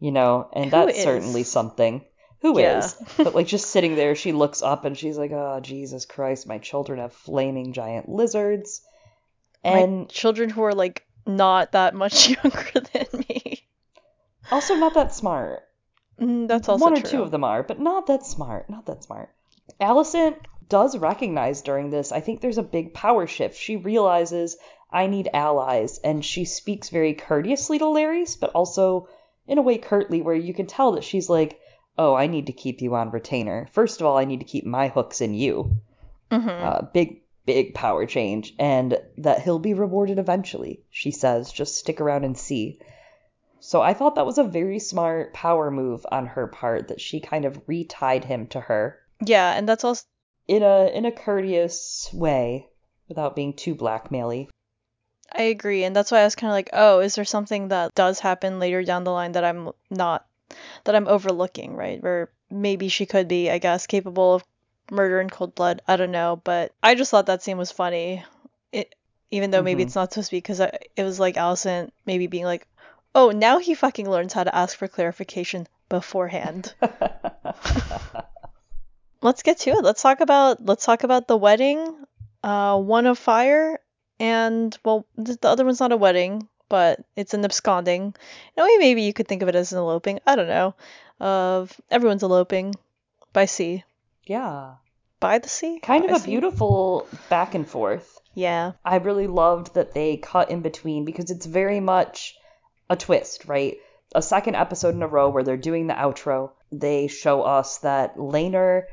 You 0.00 0.12
know, 0.12 0.48
and 0.52 0.66
Who 0.66 0.70
that's 0.70 0.98
is? 0.98 1.04
certainly 1.04 1.42
something. 1.42 2.04
Who 2.40 2.60
yeah. 2.60 2.78
is? 2.78 2.94
But 3.16 3.34
like 3.34 3.46
just 3.46 3.70
sitting 3.70 3.96
there, 3.96 4.14
she 4.14 4.32
looks 4.32 4.62
up 4.62 4.84
and 4.84 4.96
she's 4.96 5.18
like, 5.18 5.32
"Oh 5.32 5.58
Jesus 5.60 6.06
Christ, 6.06 6.46
my 6.46 6.58
children 6.58 7.00
have 7.00 7.12
flaming 7.12 7.72
giant 7.72 8.08
lizards." 8.08 8.80
And 9.64 10.00
my 10.00 10.04
children 10.06 10.50
who 10.50 10.62
are 10.62 10.74
like 10.74 11.04
not 11.26 11.72
that 11.72 11.94
much 11.94 12.28
younger 12.44 12.80
than 12.92 13.24
me. 13.28 13.66
Also, 14.50 14.76
not 14.76 14.94
that 14.94 15.14
smart. 15.14 15.62
Mm, 16.20 16.48
that's 16.48 16.68
also 16.68 16.84
one 16.84 16.94
or 16.94 17.00
true. 17.00 17.10
two 17.10 17.22
of 17.22 17.30
them 17.30 17.44
are, 17.44 17.62
but 17.62 17.80
not 17.80 18.06
that 18.06 18.24
smart. 18.24 18.70
Not 18.70 18.86
that 18.86 19.04
smart. 19.04 19.30
Alicent 19.80 20.36
does 20.68 20.96
recognize 20.96 21.62
during 21.62 21.90
this. 21.90 22.12
I 22.12 22.20
think 22.20 22.40
there's 22.40 22.58
a 22.58 22.62
big 22.62 22.94
power 22.94 23.26
shift. 23.26 23.56
She 23.58 23.76
realizes 23.76 24.56
I 24.90 25.06
need 25.06 25.28
allies, 25.32 25.98
and 25.98 26.24
she 26.24 26.44
speaks 26.44 26.88
very 26.88 27.14
courteously 27.14 27.78
to 27.78 27.86
Larys, 27.86 28.36
but 28.36 28.50
also 28.50 29.08
in 29.46 29.58
a 29.58 29.62
way 29.62 29.78
curtly, 29.78 30.22
where 30.22 30.34
you 30.34 30.54
can 30.54 30.66
tell 30.66 30.92
that 30.92 31.04
she's 31.04 31.28
like, 31.28 31.58
oh, 31.96 32.14
I 32.14 32.26
need 32.26 32.46
to 32.46 32.52
keep 32.52 32.80
you 32.80 32.94
on 32.94 33.10
retainer. 33.10 33.68
First 33.72 34.00
of 34.00 34.06
all, 34.06 34.16
I 34.16 34.24
need 34.24 34.40
to 34.40 34.46
keep 34.46 34.64
my 34.64 34.88
hooks 34.88 35.20
in 35.20 35.34
you. 35.34 35.76
Mm-hmm. 36.30 36.48
Uh, 36.48 36.82
big, 36.92 37.22
big 37.44 37.74
power 37.74 38.06
change. 38.06 38.54
And 38.58 38.98
that 39.18 39.42
he'll 39.42 39.58
be 39.58 39.74
rewarded 39.74 40.18
eventually, 40.18 40.82
she 40.90 41.10
says. 41.10 41.50
Just 41.50 41.76
stick 41.76 42.00
around 42.00 42.24
and 42.24 42.38
see. 42.38 42.78
So 43.60 43.82
I 43.82 43.94
thought 43.94 44.14
that 44.14 44.26
was 44.26 44.38
a 44.38 44.44
very 44.44 44.78
smart 44.78 45.34
power 45.34 45.70
move 45.70 46.06
on 46.12 46.26
her 46.26 46.46
part 46.46 46.88
that 46.88 47.00
she 47.00 47.20
kind 47.20 47.44
of 47.44 47.66
retied 47.66 48.24
him 48.24 48.46
to 48.48 48.60
her 48.60 49.00
Yeah, 49.20 49.52
and 49.52 49.68
that's 49.68 49.84
also 49.84 50.04
in 50.46 50.62
a 50.62 50.86
in 50.94 51.04
a 51.04 51.12
courteous 51.12 52.08
way 52.12 52.68
without 53.08 53.34
being 53.34 53.52
too 53.52 53.74
blackmaily. 53.74 54.48
I 55.32 55.42
agree, 55.42 55.84
and 55.84 55.94
that's 55.94 56.10
why 56.10 56.20
I 56.20 56.24
was 56.24 56.34
kind 56.36 56.50
of 56.50 56.54
like, 56.54 56.70
oh, 56.72 57.00
is 57.00 57.14
there 57.14 57.24
something 57.24 57.68
that 57.68 57.94
does 57.94 58.20
happen 58.20 58.58
later 58.58 58.82
down 58.82 59.04
the 59.04 59.12
line 59.12 59.32
that 59.32 59.44
I'm 59.44 59.70
not 59.90 60.26
that 60.84 60.94
I'm 60.94 61.08
overlooking, 61.08 61.74
right? 61.76 62.02
Where 62.02 62.30
maybe 62.50 62.88
she 62.88 63.06
could 63.06 63.28
be, 63.28 63.50
I 63.50 63.58
guess, 63.58 63.86
capable 63.86 64.34
of 64.34 64.44
murder 64.90 65.20
in 65.20 65.30
cold 65.30 65.54
blood. 65.54 65.82
I 65.86 65.96
don't 65.96 66.10
know, 66.12 66.40
but 66.44 66.72
I 66.82 66.94
just 66.94 67.10
thought 67.10 67.26
that 67.26 67.42
scene 67.42 67.58
was 67.58 67.72
funny. 67.72 68.24
It 68.72 68.94
even 69.30 69.50
though 69.50 69.62
maybe 69.62 69.82
Mhm. 69.82 69.86
it's 69.86 69.94
not 69.94 70.12
supposed 70.12 70.30
to 70.30 70.36
be 70.36 70.38
because 70.38 70.60
it 70.60 71.02
was 71.02 71.20
like 71.20 71.36
Alicent 71.36 71.90
maybe 72.06 72.26
being 72.26 72.44
like, 72.44 72.66
oh, 73.14 73.30
now 73.30 73.58
he 73.58 73.74
fucking 73.74 74.08
learns 74.08 74.32
how 74.32 74.44
to 74.44 74.54
ask 74.54 74.76
for 74.76 74.88
clarification 74.88 75.66
beforehand. 75.88 76.74
let's 79.22 79.42
get 79.42 79.58
to 79.60 79.70
it. 79.70 79.84
Let's 79.84 80.02
talk 80.02 80.20
about 80.20 80.64
let's 80.64 80.84
talk 80.84 81.04
about 81.04 81.28
the 81.28 81.36
wedding, 81.36 81.94
uh, 82.42 82.78
one 82.78 83.06
of 83.06 83.18
fire, 83.18 83.80
and 84.20 84.76
well, 84.84 85.06
the 85.16 85.38
other 85.42 85.64
one's 85.64 85.80
not 85.80 85.92
a 85.92 85.96
wedding, 85.96 86.48
but 86.68 87.00
it's 87.16 87.34
an 87.34 87.44
absconding. 87.44 88.14
No, 88.56 88.64
maybe 88.78 89.02
you 89.02 89.12
could 89.12 89.28
think 89.28 89.42
of 89.42 89.48
it 89.48 89.54
as 89.54 89.72
an 89.72 89.78
eloping. 89.78 90.20
I 90.26 90.36
don't 90.36 90.48
know. 90.48 90.74
Of 91.20 91.80
everyone's 91.90 92.22
eloping 92.22 92.74
by 93.32 93.46
sea, 93.46 93.84
yeah. 94.24 94.74
by 95.20 95.38
the 95.38 95.48
sea, 95.48 95.80
Kind 95.80 96.04
By 96.06 96.10
of 96.10 96.16
a 96.16 96.20
sea? 96.20 96.30
beautiful 96.30 97.08
back 97.28 97.54
and 97.54 97.66
forth. 97.68 98.20
Yeah. 98.34 98.72
I 98.84 98.96
really 98.96 99.26
loved 99.26 99.74
that 99.74 99.94
they 99.94 100.16
cut 100.16 100.50
in 100.50 100.60
between 100.62 101.04
because 101.04 101.30
it's 101.30 101.46
very 101.46 101.80
much 101.80 102.36
a 102.88 102.94
twist, 102.96 103.46
right? 103.46 103.78
A 104.14 104.22
second 104.22 104.54
episode 104.54 104.94
in 104.94 105.02
a 105.02 105.08
row 105.08 105.28
where 105.30 105.42
they're 105.42 105.56
doing 105.56 105.88
the 105.88 105.94
outro, 105.94 106.50
they 106.70 107.08
show 107.08 107.42
us 107.42 107.78
that 107.78 108.16
Laenor 108.16 108.84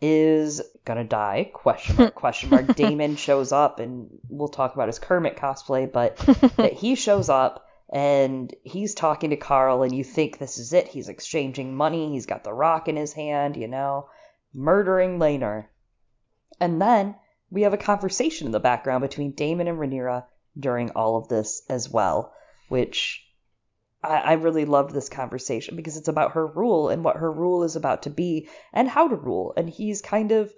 is 0.00 0.62
gonna 0.84 1.04
die. 1.04 1.50
Question 1.52 1.96
mark, 1.96 2.14
question 2.16 2.50
mark. 2.50 2.74
Daemon 2.74 3.16
shows 3.16 3.52
up 3.52 3.80
and 3.80 4.08
we'll 4.28 4.48
talk 4.48 4.74
about 4.74 4.88
his 4.88 4.98
Kermit 4.98 5.36
cosplay, 5.36 5.90
but 5.90 6.16
that 6.56 6.72
he 6.72 6.94
shows 6.94 7.28
up 7.28 7.66
and 7.92 8.54
he's 8.62 8.94
talking 8.94 9.30
to 9.30 9.36
Qarl 9.36 9.84
and 9.84 9.94
you 9.94 10.04
think 10.04 10.38
this 10.38 10.58
is 10.58 10.72
it. 10.72 10.88
He's 10.88 11.08
exchanging 11.08 11.74
money, 11.74 12.12
he's 12.12 12.26
got 12.26 12.44
the 12.44 12.52
rock 12.52 12.88
in 12.88 12.96
his 12.96 13.12
hand, 13.12 13.56
you 13.56 13.68
know, 13.68 14.08
murdering 14.54 15.18
Laenor. 15.18 15.66
And 16.60 16.80
then 16.80 17.16
we 17.50 17.62
have 17.62 17.74
a 17.74 17.78
conversation 17.78 18.46
in 18.46 18.52
the 18.52 18.60
background 18.60 19.02
between 19.02 19.32
Daemon 19.32 19.68
and 19.68 19.78
Rhaenyra 19.78 20.24
during 20.58 20.90
all 20.90 21.16
of 21.16 21.28
this 21.28 21.62
as 21.68 21.88
well, 21.88 22.32
which 22.68 23.24
I, 24.02 24.16
I 24.16 24.32
really 24.34 24.64
loved 24.64 24.92
this 24.92 25.08
conversation 25.08 25.76
because 25.76 25.96
it's 25.96 26.08
about 26.08 26.32
her 26.32 26.46
rule 26.46 26.88
and 26.88 27.04
what 27.04 27.16
her 27.16 27.30
rule 27.30 27.64
is 27.64 27.76
about 27.76 28.02
to 28.02 28.10
be 28.10 28.48
and 28.72 28.88
how 28.88 29.08
to 29.08 29.16
rule. 29.16 29.52
And 29.56 29.68
he's 29.68 30.00
kind 30.02 30.32
of 30.32 30.52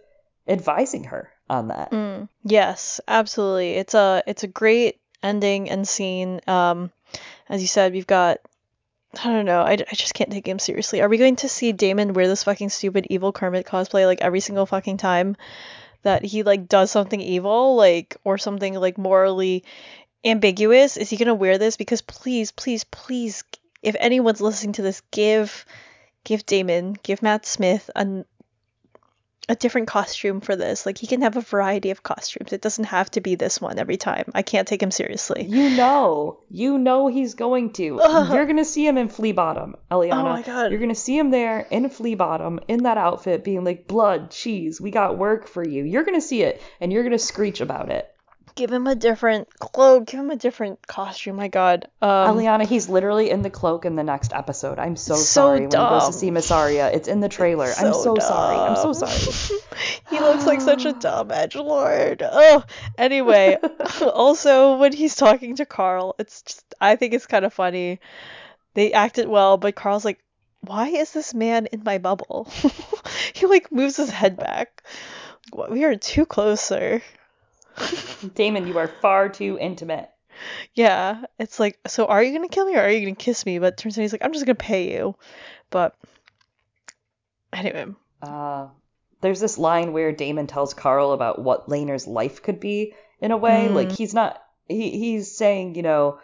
advising 0.47 1.05
her 1.05 1.31
on 1.49 1.69
that. 1.69 1.91
Mm, 1.91 2.29
yes, 2.45 3.01
absolutely. 3.07 3.73
It's 3.73 3.95
a 3.95 4.23
it's 4.27 4.43
a 4.43 4.49
great 4.49 5.01
ending 5.23 5.71
and 5.71 5.87
scene. 5.87 6.41
Um, 6.47 6.91
as 7.49 7.63
you 7.63 7.69
said, 7.69 7.93
we've 7.93 8.07
got. 8.07 8.39
I 9.23 9.25
don't 9.25 9.45
know. 9.45 9.61
I, 9.61 9.73
I 9.73 9.95
just 9.95 10.15
can't 10.15 10.33
take 10.33 10.49
him 10.49 10.59
seriously. 10.59 11.03
Are 11.03 11.09
we 11.09 11.19
going 11.19 11.37
to 11.37 11.49
see 11.49 11.73
Daemon 11.73 12.15
wear 12.15 12.29
this 12.29 12.45
fucking 12.45 12.71
stupid 12.71 13.07
evil 13.11 13.31
Kermit 13.31 13.67
cosplay 13.67 14.07
like 14.07 14.23
every 14.23 14.41
single 14.41 14.65
fucking 14.65 14.97
time 14.97 15.37
that 16.03 16.25
he 16.25 16.43
like 16.43 16.67
does 16.67 16.91
something 16.91 17.21
evil, 17.21 17.77
like 17.77 18.17
or 18.25 18.39
something 18.39 18.75
like 18.75 18.97
morally 18.97 19.65
ambiguous? 20.25 20.97
Is 20.97 21.11
he 21.11 21.17
gonna 21.17 21.35
wear 21.35 21.59
this? 21.59 21.77
Because 21.77 22.03
please, 22.03 22.51
please, 22.53 22.85
please, 22.85 23.45
if 23.83 23.97
anyone's 23.99 24.41
listening 24.41 24.75
to 24.75 24.83
this, 24.83 25.03
give 25.11 25.65
give 26.25 26.47
Daemon, 26.47 26.97
give 27.03 27.23
Matt 27.23 27.47
Smith 27.47 27.91
a 27.95 28.25
a 29.49 29.57
different 29.57 29.89
costume 29.89 30.41
for 30.41 30.55
this. 30.55 30.87
Like 30.87 30.99
he 30.99 31.09
can 31.09 31.23
have 31.23 31.37
a 31.37 31.41
variety 31.41 31.91
of 31.91 32.03
costumes. 32.03 32.53
It 32.53 32.63
doesn't 32.63 32.85
have 32.85 33.11
to 33.13 33.21
be 33.21 33.35
this 33.35 33.61
one 33.61 33.79
every 33.79 33.97
time. 33.97 34.31
I 34.35 34.43
can't 34.43 34.69
take 34.69 34.81
him 34.81 34.93
seriously. 34.93 35.45
You 35.45 35.71
know, 35.71 36.39
you 36.49 36.79
know 36.79 37.09
he's 37.09 37.35
going 37.35 37.73
to. 37.75 38.01
Ugh. 38.01 38.29
Oh 38.33 38.35
you're 38.35 38.47
gonna 38.47 38.65
see 38.65 38.87
him 38.87 38.99
in 38.99 39.09
Flea 39.09 39.33
Bottom, 39.33 39.75
Eliana. 39.91 40.13
Oh 40.13 40.23
my 40.23 40.43
God. 40.43 40.71
You're 40.71 40.81
gonna 40.81 40.95
see 40.95 41.19
him 41.19 41.31
there 41.31 41.67
in 41.71 41.89
Flea 41.89 42.15
Bottom 42.15 42.61
in 42.69 42.85
that 42.85 42.99
outfit, 42.99 43.43
being 43.43 43.65
like, 43.65 43.89
"Blood, 43.89 44.31
cheese, 44.31 44.81
we 44.81 44.91
got 44.91 45.19
work 45.19 45.49
for 45.49 45.67
you." 45.67 45.83
You're 45.83 46.05
gonna 46.05 46.21
see 46.21 46.43
it, 46.43 46.63
and 46.81 46.93
you're 46.93 47.03
gonna 47.03 47.19
screech 47.19 47.61
about 47.61 47.91
it. 47.91 48.09
Give 48.55 48.71
him 48.71 48.87
a 48.87 48.95
different 48.95 49.49
cloak. 49.59 50.07
Give 50.07 50.21
him 50.21 50.31
a 50.31 50.37
different 50.37 50.87
costume. 50.87 51.37
My 51.37 51.49
God. 51.49 51.89
Um, 52.03 52.37
Eliana, 52.37 52.67
he's 52.67 52.89
literally 52.89 53.31
in 53.31 53.43
the 53.43 53.49
cloak 53.49 53.85
in 53.87 53.97
the 53.97 54.05
next 54.05 54.33
episode. 54.35 54.79
I'm 54.79 54.97
so, 54.97 55.15
So 55.15 55.21
sorry 55.23 55.61
when 55.61 55.71
he 55.71 55.77
goes 55.77 56.09
to 56.09 56.13
see 56.13 56.31
Mysaria. 56.31 56.93
It's 56.93 57.09
in 57.09 57.21
the 57.21 57.31
trailer. 57.31 57.67
I'm 57.67 57.95
so 57.95 58.17
sorry. 58.21 58.57
I'm 58.57 58.77
so 58.77 58.93
sorry. 58.93 59.61
he 60.11 60.21
looks 60.21 60.47
like 60.47 60.61
such 60.61 60.85
a 60.85 60.93
dumb 61.01 61.31
edge 61.31 61.57
lord. 61.57 62.23
Oh, 62.23 62.63
anyway. 62.99 63.57
also, 64.03 64.77
when 64.77 64.93
he's 64.93 65.17
talking 65.17 65.57
to 65.57 65.65
Qarl, 65.65 66.15
it's 66.19 66.43
just 66.43 66.75
I 66.81 66.97
think 66.97 67.15
it's 67.15 67.27
kind 67.27 67.45
of 67.45 67.55
funny. 67.55 68.01
They 68.75 68.93
acted 68.93 69.29
well, 69.29 69.57
but 69.57 69.75
Qarl's 69.75 70.05
like, 70.05 70.19
"Why 70.61 70.89
is 70.89 71.13
this 71.13 71.33
man 71.33 71.67
in 71.67 71.83
my 71.85 71.99
bubble?" 71.99 72.51
he 73.33 73.47
like 73.47 73.73
moves 73.73 73.97
his 73.97 74.11
head 74.11 74.37
back. 74.37 74.83
We 75.69 75.85
are 75.85 75.97
too 75.97 76.27
close, 76.27 76.61
sir. 76.61 77.03
Daemon, 78.35 78.67
you 78.67 78.79
are 78.79 78.89
far 78.89 79.29
too 79.29 79.59
intimate. 79.61 80.11
Yeah, 80.75 81.25
it's 81.39 81.61
like, 81.61 81.79
so 81.87 82.07
are 82.07 82.23
you 82.23 82.33
gonna 82.33 82.49
kill 82.49 82.67
me 82.67 82.77
or 82.77 82.81
are 82.81 82.91
you 82.91 83.07
gonna 83.07 83.15
kiss 83.15 83.45
me? 83.47 83.59
But 83.59 83.77
turns 83.77 83.99
out 83.99 84.03
he's 84.03 84.13
like, 84.13 84.25
I'm 84.25 84.33
just 84.33 84.47
gonna 84.47 84.55
pay 84.55 84.95
you. 84.95 85.17
But 85.71 85.95
anyway, 87.53 87.87
Uh, 88.23 88.69
there's 89.21 89.41
this 89.41 89.59
line 89.59 89.93
where 89.93 90.13
Daemon 90.13 90.47
tells 90.47 90.75
Qarl 90.75 91.15
about 91.15 91.41
what 91.41 91.69
Laenor's 91.69 92.07
life 92.07 92.43
could 92.43 92.61
be 92.61 92.95
in 93.21 93.31
a 93.31 93.37
way. 93.37 93.67
Mm. 93.69 93.75
Like 93.75 93.93
he's 93.93 94.15
not 94.15 94.43
he 94.69 94.91
he's 94.91 95.37
saying, 95.37 95.75
you 95.75 95.83
know, 95.83 96.19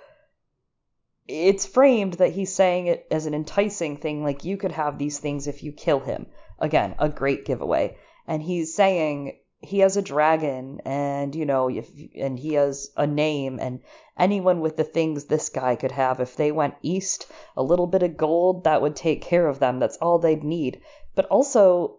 it's 1.26 1.66
framed 1.66 2.14
that 2.14 2.32
he's 2.32 2.52
saying 2.52 2.86
it 2.86 3.06
as 3.10 3.26
an 3.26 3.34
enticing 3.34 3.98
thing, 3.98 4.22
like 4.22 4.44
you 4.44 4.56
could 4.56 4.72
have 4.72 4.98
these 4.98 5.18
things 5.18 5.46
if 5.46 5.62
you 5.62 5.72
kill 5.72 6.00
him. 6.00 6.26
Again, 6.58 6.94
a 6.98 7.08
great 7.08 7.44
giveaway. 7.44 7.96
And 8.26 8.42
he's 8.42 8.74
saying 8.74 9.38
he 9.60 9.80
has 9.80 9.96
a 9.96 10.02
dragon 10.02 10.80
and 10.84 11.34
you 11.34 11.44
know 11.44 11.68
if 11.68 11.90
and 12.14 12.38
he 12.38 12.54
has 12.54 12.90
a 12.96 13.06
name 13.06 13.58
and 13.60 13.80
anyone 14.16 14.60
with 14.60 14.76
the 14.76 14.84
things 14.84 15.24
this 15.24 15.48
guy 15.48 15.74
could 15.74 15.90
have 15.90 16.20
if 16.20 16.36
they 16.36 16.52
went 16.52 16.74
east 16.82 17.26
a 17.56 17.62
little 17.62 17.86
bit 17.86 18.02
of 18.02 18.16
gold 18.16 18.64
that 18.64 18.80
would 18.80 18.94
take 18.94 19.22
care 19.22 19.48
of 19.48 19.58
them. 19.58 19.78
That's 19.78 19.96
all 19.98 20.18
they'd 20.18 20.44
need. 20.44 20.80
But 21.14 21.26
also 21.26 21.98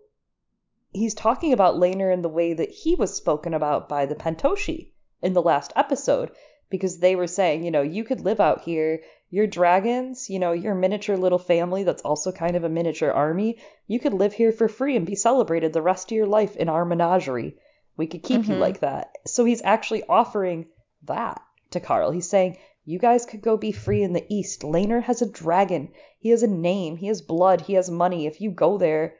he's 0.93 1.13
talking 1.13 1.51
about 1.53 1.75
Laenor 1.75 2.13
in 2.13 2.21
the 2.21 2.29
way 2.29 2.53
that 2.53 2.69
he 2.69 2.95
was 2.95 3.13
spoken 3.15 3.53
about 3.53 3.89
by 3.89 4.05
the 4.05 4.15
Pentoshi 4.15 4.91
in 5.21 5.33
the 5.33 5.41
last 5.41 5.73
episode 5.75 6.31
because 6.69 6.99
they 6.99 7.15
were 7.15 7.27
saying, 7.27 7.63
you 7.63 7.71
know, 7.71 7.81
you 7.81 8.03
could 8.03 8.21
live 8.21 8.39
out 8.39 8.61
here, 8.61 9.01
your 9.29 9.45
dragons, 9.47 10.29
you 10.29 10.39
know, 10.39 10.51
your 10.53 10.73
miniature 10.75 11.15
little 11.17 11.37
family 11.39 11.83
that's 11.83 12.01
also 12.01 12.31
kind 12.31 12.55
of 12.55 12.63
a 12.63 12.69
miniature 12.69 13.11
army, 13.11 13.57
you 13.87 13.99
could 13.99 14.13
live 14.13 14.33
here 14.33 14.51
for 14.51 14.67
free 14.67 14.95
and 14.95 15.05
be 15.05 15.15
celebrated 15.15 15.71
the 15.73 15.81
rest 15.81 16.11
of 16.11 16.15
your 16.15 16.25
life 16.25 16.55
in 16.55 16.67
our 16.69 16.83
menagerie. 16.85 17.55
We 17.95 18.07
could 18.07 18.23
keep 18.23 18.47
you 18.47 18.55
Mhm. 18.55 18.59
like 18.59 18.79
that. 18.79 19.11
So 19.27 19.45
he's 19.45 19.61
actually 19.61 20.03
offering 20.03 20.67
that 21.03 21.41
to 21.71 21.79
Qarl. 21.79 22.13
He's 22.13 22.29
saying, 22.29 22.57
you 22.85 22.97
guys 22.97 23.25
could 23.25 23.41
go 23.41 23.55
be 23.57 23.71
free 23.71 24.01
in 24.01 24.13
the 24.13 24.25
East. 24.29 24.61
Laenor 24.61 25.03
has 25.03 25.21
a 25.21 25.29
dragon. 25.29 25.91
He 26.19 26.29
has 26.29 26.41
a 26.41 26.47
name. 26.47 26.97
He 26.97 27.07
has 27.07 27.21
blood. 27.21 27.61
He 27.61 27.73
has 27.73 27.89
money. 27.91 28.25
If 28.25 28.41
you 28.41 28.49
go 28.49 28.77
there, 28.79 29.15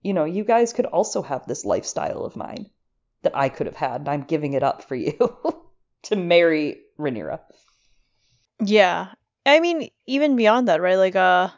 you 0.00 0.14
know, 0.14 0.24
you 0.24 0.42
guys 0.44 0.72
could 0.72 0.86
also 0.86 1.20
have 1.20 1.46
this 1.46 1.66
lifestyle 1.66 2.24
of 2.24 2.34
mine 2.36 2.70
that 3.22 3.36
I 3.36 3.50
could 3.50 3.66
have 3.66 3.76
had, 3.76 4.00
and 4.00 4.08
I'm 4.08 4.22
giving 4.22 4.54
it 4.54 4.62
up 4.62 4.82
for 4.84 4.94
you 4.94 5.12
to 6.04 6.16
marry 6.16 6.80
Rhaenyra. 6.98 7.40
yeah. 8.64 9.08
I 9.46 9.60
mean, 9.60 9.90
even 10.06 10.36
beyond 10.36 10.68
that, 10.68 10.80
right? 10.80 10.96
Like, 10.96 11.16
uh, 11.16 11.48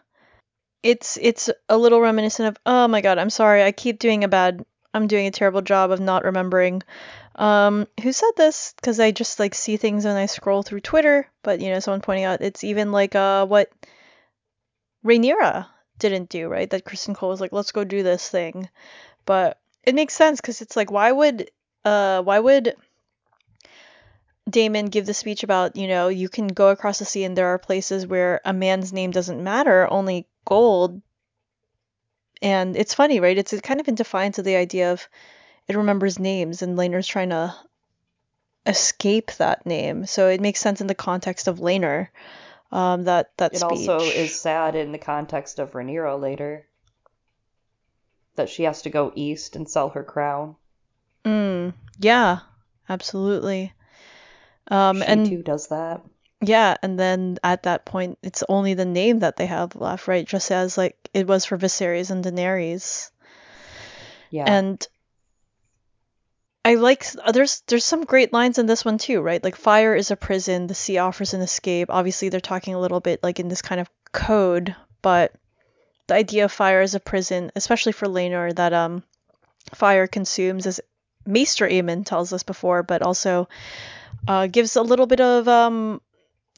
it's 0.83 1.19
it's 1.21 1.51
a 1.69 1.79
little 1.79 2.01
reminiscent 2.01 2.49
of, 2.49 2.59
oh 2.67 2.89
my 2.89 3.01
God, 3.01 3.19
I'm 3.19 3.31
sorry, 3.31 3.63
I 3.63 3.73
keep 3.73 3.99
doing 3.99 4.25
a 4.25 4.29
bad, 4.29 4.65
I'm 4.95 5.07
doing 5.07 5.27
a 5.27 5.31
terrible 5.31 5.63
job 5.63 5.91
of 5.91 6.01
not 6.01 6.25
remembering. 6.25 6.83
Um, 7.37 7.87
who 8.03 8.13
said 8.13 8.33
this? 8.37 8.75
Because 8.77 9.01
I 9.01 9.11
just 9.11 9.39
like 9.39 9.55
see 9.55 9.77
things 9.77 10.05
when 10.05 10.17
I 10.17 10.27
scroll 10.27 10.63
through 10.63 10.81
Twitter, 10.81 11.27
but 11.43 11.61
you 11.61 11.71
know, 11.71 11.81
someone 11.81 12.01
pointing 12.03 12.25
out 12.25 12.43
it's 12.43 12.65
even 12.65 12.93
like 12.93 13.15
uh 13.15 13.47
what 13.47 13.71
Rhaenyra 15.05 15.67
didn't 15.99 16.29
do, 16.29 16.49
right? 16.49 16.69
That 16.69 16.85
Criston 16.85 17.15
Cole 17.15 17.31
was 17.31 17.41
like, 17.41 17.53
let's 17.53 17.73
go 17.73 17.85
do 17.85 18.03
this 18.03 18.29
thing. 18.29 18.69
But 19.25 19.59
it 19.85 19.95
makes 19.95 20.15
sense 20.15 20.41
because 20.41 20.61
it's 20.61 20.77
like, 20.77 20.91
why 20.91 21.11
would 21.13 21.51
uh 21.85 22.23
why 22.23 22.39
would 22.39 22.77
Daemon 24.49 24.87
give 24.87 25.07
the 25.07 25.15
speech 25.15 25.43
about, 25.43 25.77
you 25.77 25.87
know, 25.87 26.09
you 26.09 26.29
can 26.29 26.49
go 26.49 26.69
across 26.69 26.99
the 26.99 27.05
sea 27.05 27.25
and 27.25 27.37
there 27.37 27.49
are 27.49 27.59
places 27.59 28.07
where 28.07 28.41
a 28.45 28.53
man's 28.53 28.93
name 28.93 29.11
doesn't 29.11 29.43
matter, 29.43 29.91
only 29.91 30.27
gold. 30.45 31.01
And 32.41 32.77
it's 32.77 32.95
funny, 32.95 33.21
right? 33.21 33.39
It's 33.39 33.59
kind 33.61 33.81
of 33.81 33.89
in 33.89 33.95
defiance 33.95 34.39
of 34.39 34.45
the 34.45 34.57
idea 34.57 34.93
of 34.93 35.09
it 35.69 35.77
remembers 35.77 36.19
names 36.19 36.61
and 36.63 36.77
Laenor's 36.77 37.07
trying 37.07 37.31
to 37.31 37.55
escape 38.67 39.33
that 39.33 39.65
name. 39.65 40.07
So 40.07 40.29
it 40.29 40.41
makes 40.41 40.61
sense 40.61 40.81
in 40.81 40.87
the 40.87 40.95
context 40.95 41.49
of 41.49 41.59
Laenor. 41.59 42.09
Um, 42.73 43.05
that 43.05 43.37
that 43.37 43.53
It 43.53 43.59
speech. 43.59 43.89
also 43.89 44.01
is 44.01 44.41
sad 44.41 44.75
in 44.77 44.93
the 44.93 44.99
context 44.99 45.59
of 45.59 45.73
Rhaenyra 45.73 46.19
later 46.19 46.67
that 48.35 48.49
she 48.49 48.63
has 48.63 48.81
to 48.83 48.91
go 48.91 49.13
east 49.15 49.57
and 49.57 49.69
sell 49.69 49.91
her 49.91 50.03
crown. 50.03 50.57
Mm, 51.25 51.75
yeah, 51.99 52.39
absolutely. 52.89 53.75
Um, 54.73 55.03
she 55.03 55.05
and 55.07 55.27
too 55.27 55.43
does 55.43 55.69
that. 55.69 56.03
yeah, 56.41 56.77
and 56.83 56.99
then 56.99 57.39
at 57.45 57.65
that 57.65 57.85
point, 57.85 58.19
it's 58.23 58.43
only 58.49 58.75
the 58.75 58.85
name 58.85 59.21
that 59.21 59.37
they 59.37 59.47
have 59.47 59.77
left, 59.77 60.09
right? 60.09 60.27
Just 60.27 60.51
as 60.51 60.77
like 60.79 60.97
it 61.15 61.27
was 61.29 61.45
for 61.45 61.59
Viserys 61.59 62.11
and 62.11 62.25
Daenerys. 62.25 63.11
Yeah. 64.31 64.45
And 64.47 64.87
I 66.65 66.75
like 66.77 67.07
there's 67.33 67.63
there's 67.69 67.85
some 67.85 68.05
great 68.05 68.33
lines 68.33 68.59
in 68.59 68.67
this 68.67 68.85
one 68.85 68.99
too, 68.99 69.21
right? 69.21 69.43
Like 69.45 69.57
fire 69.57 69.95
is 69.95 70.11
a 70.11 70.17
prison, 70.17 70.67
the 70.69 70.75
sea 70.75 70.99
offers 70.99 71.35
an 71.35 71.43
escape. 71.43 71.89
Obviously, 71.91 72.29
they're 72.29 72.41
talking 72.41 72.75
a 72.75 72.81
little 72.81 73.01
bit 73.01 73.23
like 73.23 73.41
in 73.41 73.49
this 73.49 73.63
kind 73.63 73.81
of 73.81 73.91
code, 74.13 74.75
but 75.03 75.35
the 76.07 76.15
idea 76.15 76.45
of 76.47 76.53
fire 76.53 76.81
as 76.81 76.95
a 76.95 77.01
prison, 77.01 77.53
especially 77.57 77.93
for 77.93 78.07
Laenor, 78.07 78.55
that 78.57 78.73
um 78.73 79.03
fire 79.75 80.07
consumes, 80.07 80.67
as 80.67 80.81
Maester 81.27 81.69
Aemon 81.69 82.05
tells 82.05 82.33
us 82.33 82.43
before, 82.43 82.83
but 82.83 83.03
also 83.03 83.49
uh, 84.29 84.47
gives 84.47 84.77
a 84.77 84.83
little 84.83 85.07
bit 85.07 85.21
of 85.21 85.49
um 85.49 86.01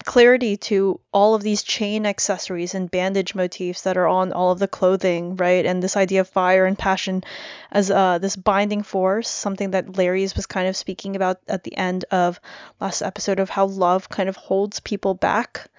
clarity 0.05 0.57
to 0.57 1.01
all 1.13 1.35
of 1.35 1.43
these 1.43 1.63
chain 1.63 2.05
accessories 2.05 2.75
and 2.75 2.91
bandage 2.91 3.35
motifs 3.35 3.83
that 3.83 3.97
are 3.97 4.07
on 4.07 4.33
all 4.33 4.51
of 4.51 4.59
the 4.59 4.69
clothing, 4.69 5.37
right? 5.37 5.65
And 5.65 5.83
this 5.83 5.97
idea 5.97 6.21
of 6.21 6.29
fire 6.29 6.67
and 6.67 6.79
passion 6.79 7.25
as 7.71 7.91
uh, 7.91 8.19
this 8.19 8.37
binding 8.37 8.83
force, 8.83 9.29
something 9.29 9.71
that 9.71 9.97
Larys 9.97 10.37
was 10.37 10.47
kind 10.47 10.69
of 10.69 10.77
speaking 10.77 11.17
about 11.17 11.39
at 11.49 11.65
the 11.65 11.77
end 11.77 12.05
of 12.11 12.41
last 12.81 13.03
episode 13.03 13.41
of 13.41 13.49
how 13.49 13.67
love 13.67 14.09
kind 14.09 14.29
of 14.29 14.37
holds 14.37 14.81
people 14.81 15.15
back. 15.15 15.71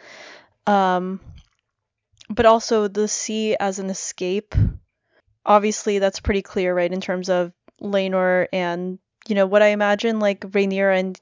Um, 0.66 1.20
but 2.30 2.48
also 2.48 2.88
the 2.88 3.08
sea 3.08 3.56
as 3.56 3.78
an 3.78 3.90
escape. 3.90 4.56
Obviously, 5.46 6.00
that's 6.00 6.20
pretty 6.20 6.42
clear, 6.42 6.74
right? 6.74 6.92
In 6.92 7.02
terms 7.02 7.30
of 7.30 7.54
Laenor 7.82 8.48
and 8.54 9.00
you 9.28 9.36
know 9.36 9.46
what 9.46 9.62
I 9.62 9.68
imagine 9.68 10.20
like 10.20 10.42
Rhaenyra 10.42 11.00
and 11.00 11.22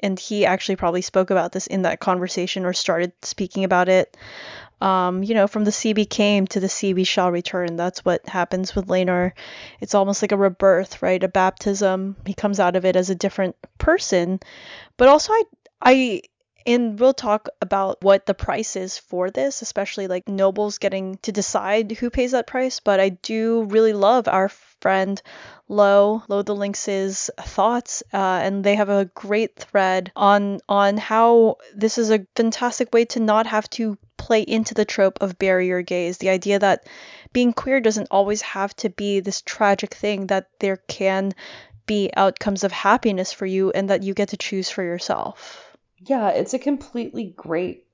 and 0.00 0.18
he 0.18 0.44
actually 0.44 0.76
probably 0.76 1.02
spoke 1.02 1.30
about 1.30 1.52
this 1.52 1.68
in 1.68 1.82
that 1.82 2.00
conversation 2.00 2.64
or 2.64 2.72
started 2.72 3.12
speaking 3.22 3.64
about 3.64 3.88
it. 3.88 4.16
Um, 4.80 5.22
you 5.22 5.34
know, 5.34 5.46
from 5.46 5.64
the 5.64 5.92
we 5.96 6.04
came 6.04 6.48
to 6.48 6.58
the 6.58 6.92
we 6.92 7.04
shall 7.04 7.30
return. 7.30 7.76
That's 7.76 8.04
what 8.04 8.28
happens 8.28 8.74
with 8.74 8.88
Laenor. 8.88 9.30
It's 9.80 9.94
almost 9.94 10.22
like 10.22 10.32
a 10.32 10.36
rebirth, 10.36 11.02
right? 11.02 11.22
A 11.22 11.28
baptism. 11.28 12.16
He 12.26 12.34
comes 12.34 12.58
out 12.58 12.74
of 12.74 12.84
it 12.84 12.96
as 12.96 13.08
a 13.08 13.14
different 13.14 13.54
person. 13.78 14.40
But 14.96 15.06
also, 15.06 15.32
I, 15.32 15.42
I, 15.80 16.22
and 16.66 16.98
we'll 16.98 17.14
talk 17.14 17.48
about 17.60 18.02
what 18.02 18.26
the 18.26 18.34
price 18.34 18.76
is 18.76 18.98
for 18.98 19.30
this, 19.30 19.62
especially 19.62 20.06
like 20.06 20.28
nobles 20.28 20.78
getting 20.78 21.16
to 21.22 21.32
decide 21.32 21.92
who 21.92 22.10
pays 22.10 22.32
that 22.32 22.46
price. 22.46 22.80
But 22.80 23.00
I 23.00 23.10
do 23.10 23.64
really 23.64 23.92
love 23.92 24.28
our 24.28 24.48
friend 24.48 25.20
Lo, 25.68 26.22
Lo 26.28 26.42
the 26.42 26.54
Lynx's 26.54 27.30
thoughts, 27.38 28.02
uh, 28.12 28.40
and 28.42 28.62
they 28.62 28.74
have 28.74 28.88
a 28.88 29.06
great 29.14 29.56
thread 29.56 30.12
on 30.16 30.60
on 30.68 30.96
how 30.96 31.56
this 31.74 31.98
is 31.98 32.10
a 32.10 32.26
fantastic 32.36 32.92
way 32.92 33.04
to 33.06 33.20
not 33.20 33.46
have 33.46 33.68
to 33.70 33.96
play 34.16 34.42
into 34.42 34.74
the 34.74 34.84
trope 34.84 35.18
of 35.20 35.38
bury 35.38 35.66
your 35.66 35.82
gays. 35.82 36.18
The 36.18 36.28
idea 36.28 36.58
that 36.58 36.86
being 37.32 37.52
queer 37.52 37.80
doesn't 37.80 38.08
always 38.10 38.42
have 38.42 38.74
to 38.76 38.90
be 38.90 39.20
this 39.20 39.42
tragic 39.42 39.94
thing, 39.94 40.28
that 40.28 40.48
there 40.60 40.76
can 40.88 41.32
be 41.86 42.10
outcomes 42.16 42.64
of 42.64 42.72
happiness 42.72 43.32
for 43.32 43.46
you 43.46 43.70
and 43.70 43.90
that 43.90 44.02
you 44.02 44.14
get 44.14 44.28
to 44.28 44.36
choose 44.36 44.70
for 44.70 44.82
yourself. 44.82 45.71
Yeah, 46.04 46.30
it's 46.30 46.54
a 46.54 46.58
completely 46.58 47.24
great 47.36 47.86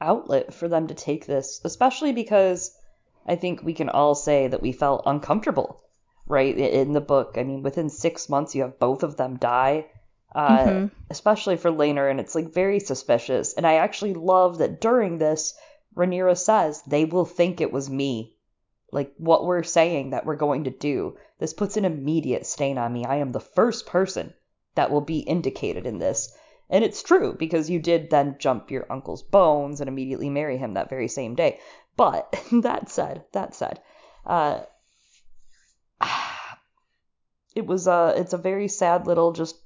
outlet 0.00 0.52
for 0.52 0.68
them 0.68 0.88
to 0.88 0.94
take 0.94 1.26
this, 1.26 1.60
especially 1.64 2.12
because 2.12 2.76
I 3.26 3.36
think 3.36 3.62
we 3.62 3.72
can 3.72 3.88
all 3.88 4.14
say 4.14 4.48
that 4.48 4.62
we 4.62 4.72
felt 4.72 5.02
uncomfortable, 5.06 5.80
right? 6.26 6.56
In 6.56 6.92
the 6.92 7.00
book, 7.00 7.34
I 7.36 7.44
mean, 7.44 7.62
within 7.62 7.88
six 7.88 8.28
months, 8.28 8.54
you 8.54 8.62
have 8.62 8.78
both 8.78 9.02
of 9.02 9.16
them 9.16 9.36
die, 9.36 9.86
uh, 10.34 10.58
Mhm. 10.66 10.90
especially 11.08 11.56
for 11.56 11.70
Laenor, 11.70 12.10
and 12.10 12.20
it's 12.20 12.34
like 12.34 12.52
very 12.52 12.80
suspicious. 12.80 13.54
And 13.54 13.66
I 13.66 13.74
actually 13.74 14.14
love 14.14 14.58
that 14.58 14.80
during 14.80 15.18
this, 15.18 15.54
Rhaenyra 15.94 16.36
says 16.36 16.82
they 16.82 17.04
will 17.04 17.24
think 17.24 17.60
it 17.60 17.72
was 17.72 17.88
me. 17.88 18.36
Like 18.92 19.14
what 19.18 19.44
we're 19.44 19.62
saying 19.62 20.10
that 20.10 20.26
we're 20.26 20.36
going 20.36 20.64
to 20.64 20.70
do. 20.70 21.16
This 21.38 21.54
puts 21.54 21.76
an 21.76 21.84
immediate 21.84 22.46
stain 22.46 22.78
on 22.78 22.92
me. 22.92 23.04
I 23.04 23.16
am 23.16 23.32
the 23.32 23.40
first 23.40 23.86
person 23.86 24.34
that 24.74 24.90
will 24.90 25.00
be 25.00 25.20
indicated 25.20 25.86
in 25.86 25.98
this. 25.98 26.34
And 26.68 26.82
it's 26.84 27.02
true 27.02 27.34
because 27.38 27.70
you 27.70 27.78
did 27.78 28.10
then 28.10 28.36
jump 28.38 28.70
your 28.70 28.90
uncle's 28.90 29.22
bones 29.22 29.80
and 29.80 29.88
immediately 29.88 30.30
marry 30.30 30.56
him 30.56 30.74
that 30.74 30.90
very 30.90 31.08
same 31.08 31.34
day. 31.34 31.60
But 31.96 32.40
that 32.52 32.90
said, 32.90 33.24
that 33.32 33.54
said, 33.54 33.80
uh, 34.24 34.60
it 37.54 37.66
was 37.66 37.86
a 37.86 38.14
it's 38.16 38.32
a 38.32 38.38
very 38.38 38.68
sad 38.68 39.06
little 39.06 39.32
just 39.32 39.56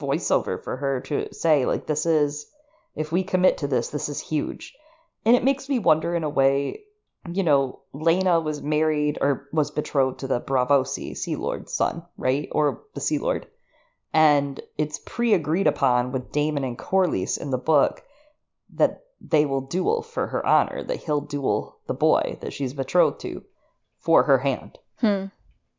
voiceover 0.00 0.62
for 0.62 0.78
her 0.78 1.00
to 1.02 1.32
say 1.34 1.66
like 1.66 1.86
this 1.86 2.06
is 2.06 2.46
if 2.94 3.12
we 3.12 3.22
commit 3.22 3.58
to 3.58 3.68
this, 3.68 3.88
this 3.88 4.08
is 4.08 4.20
huge. 4.20 4.74
And 5.24 5.36
it 5.36 5.44
makes 5.44 5.68
me 5.68 5.78
wonder 5.78 6.14
in 6.14 6.24
a 6.24 6.28
way, 6.28 6.82
you 7.30 7.42
know, 7.42 7.80
Laena 7.94 8.42
was 8.42 8.62
married 8.62 9.18
or 9.20 9.48
was 9.52 9.70
betrothed 9.70 10.20
to 10.20 10.26
the 10.26 10.40
Braavosi 10.40 11.16
Sea 11.16 11.36
Lord's 11.36 11.72
son, 11.72 12.02
right? 12.16 12.48
Or 12.52 12.82
the 12.94 13.00
Sea 13.00 13.18
Lord. 13.18 13.46
And 14.12 14.60
it's 14.76 14.98
pre 14.98 15.34
agreed 15.34 15.66
upon 15.66 16.10
with 16.12 16.32
Daemon 16.32 16.64
and 16.64 16.78
Corlys 16.78 17.38
in 17.38 17.50
the 17.50 17.58
book 17.58 18.02
that 18.74 19.04
they 19.20 19.44
will 19.44 19.60
duel 19.60 20.02
for 20.02 20.28
her 20.28 20.44
honor, 20.44 20.82
that 20.82 21.02
he'll 21.04 21.20
duel 21.20 21.78
the 21.86 21.94
boy 21.94 22.38
that 22.40 22.52
she's 22.52 22.74
betrothed 22.74 23.20
to 23.20 23.44
for 23.98 24.24
her 24.24 24.38
hand. 24.38 24.78
Hmm. 24.98 25.26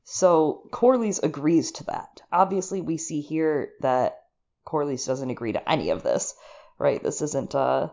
So 0.03 0.63
Corlys 0.71 1.21
agrees 1.21 1.71
to 1.73 1.83
that. 1.85 2.21
Obviously, 2.31 2.81
we 2.81 2.97
see 2.97 3.21
here 3.21 3.73
that 3.81 4.23
Corlys 4.65 5.05
doesn't 5.05 5.29
agree 5.29 5.53
to 5.53 5.69
any 5.69 5.89
of 5.89 6.03
this, 6.03 6.33
right? 6.77 7.01
This 7.01 7.21
isn't 7.21 7.55
uh 7.55 7.89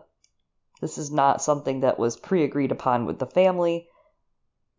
this 0.81 0.97
is 0.97 1.11
not 1.11 1.41
something 1.41 1.81
that 1.81 1.99
was 1.99 2.15
pre-agreed 2.15 2.71
upon 2.71 3.05
with 3.05 3.19
the 3.19 3.25
family. 3.25 3.89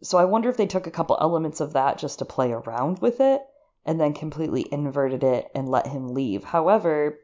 So 0.02 0.16
I 0.16 0.24
wonder 0.24 0.48
if 0.48 0.56
they 0.56 0.66
took 0.66 0.86
a 0.86 0.90
couple 0.90 1.18
elements 1.20 1.60
of 1.60 1.74
that 1.74 1.98
just 1.98 2.20
to 2.20 2.24
play 2.24 2.52
around 2.52 3.00
with 3.00 3.20
it 3.20 3.42
and 3.84 4.00
then 4.00 4.12
completely 4.12 4.66
inverted 4.70 5.22
it 5.24 5.50
and 5.54 5.68
let 5.68 5.86
him 5.86 6.14
leave. 6.14 6.44
However, 6.44 7.18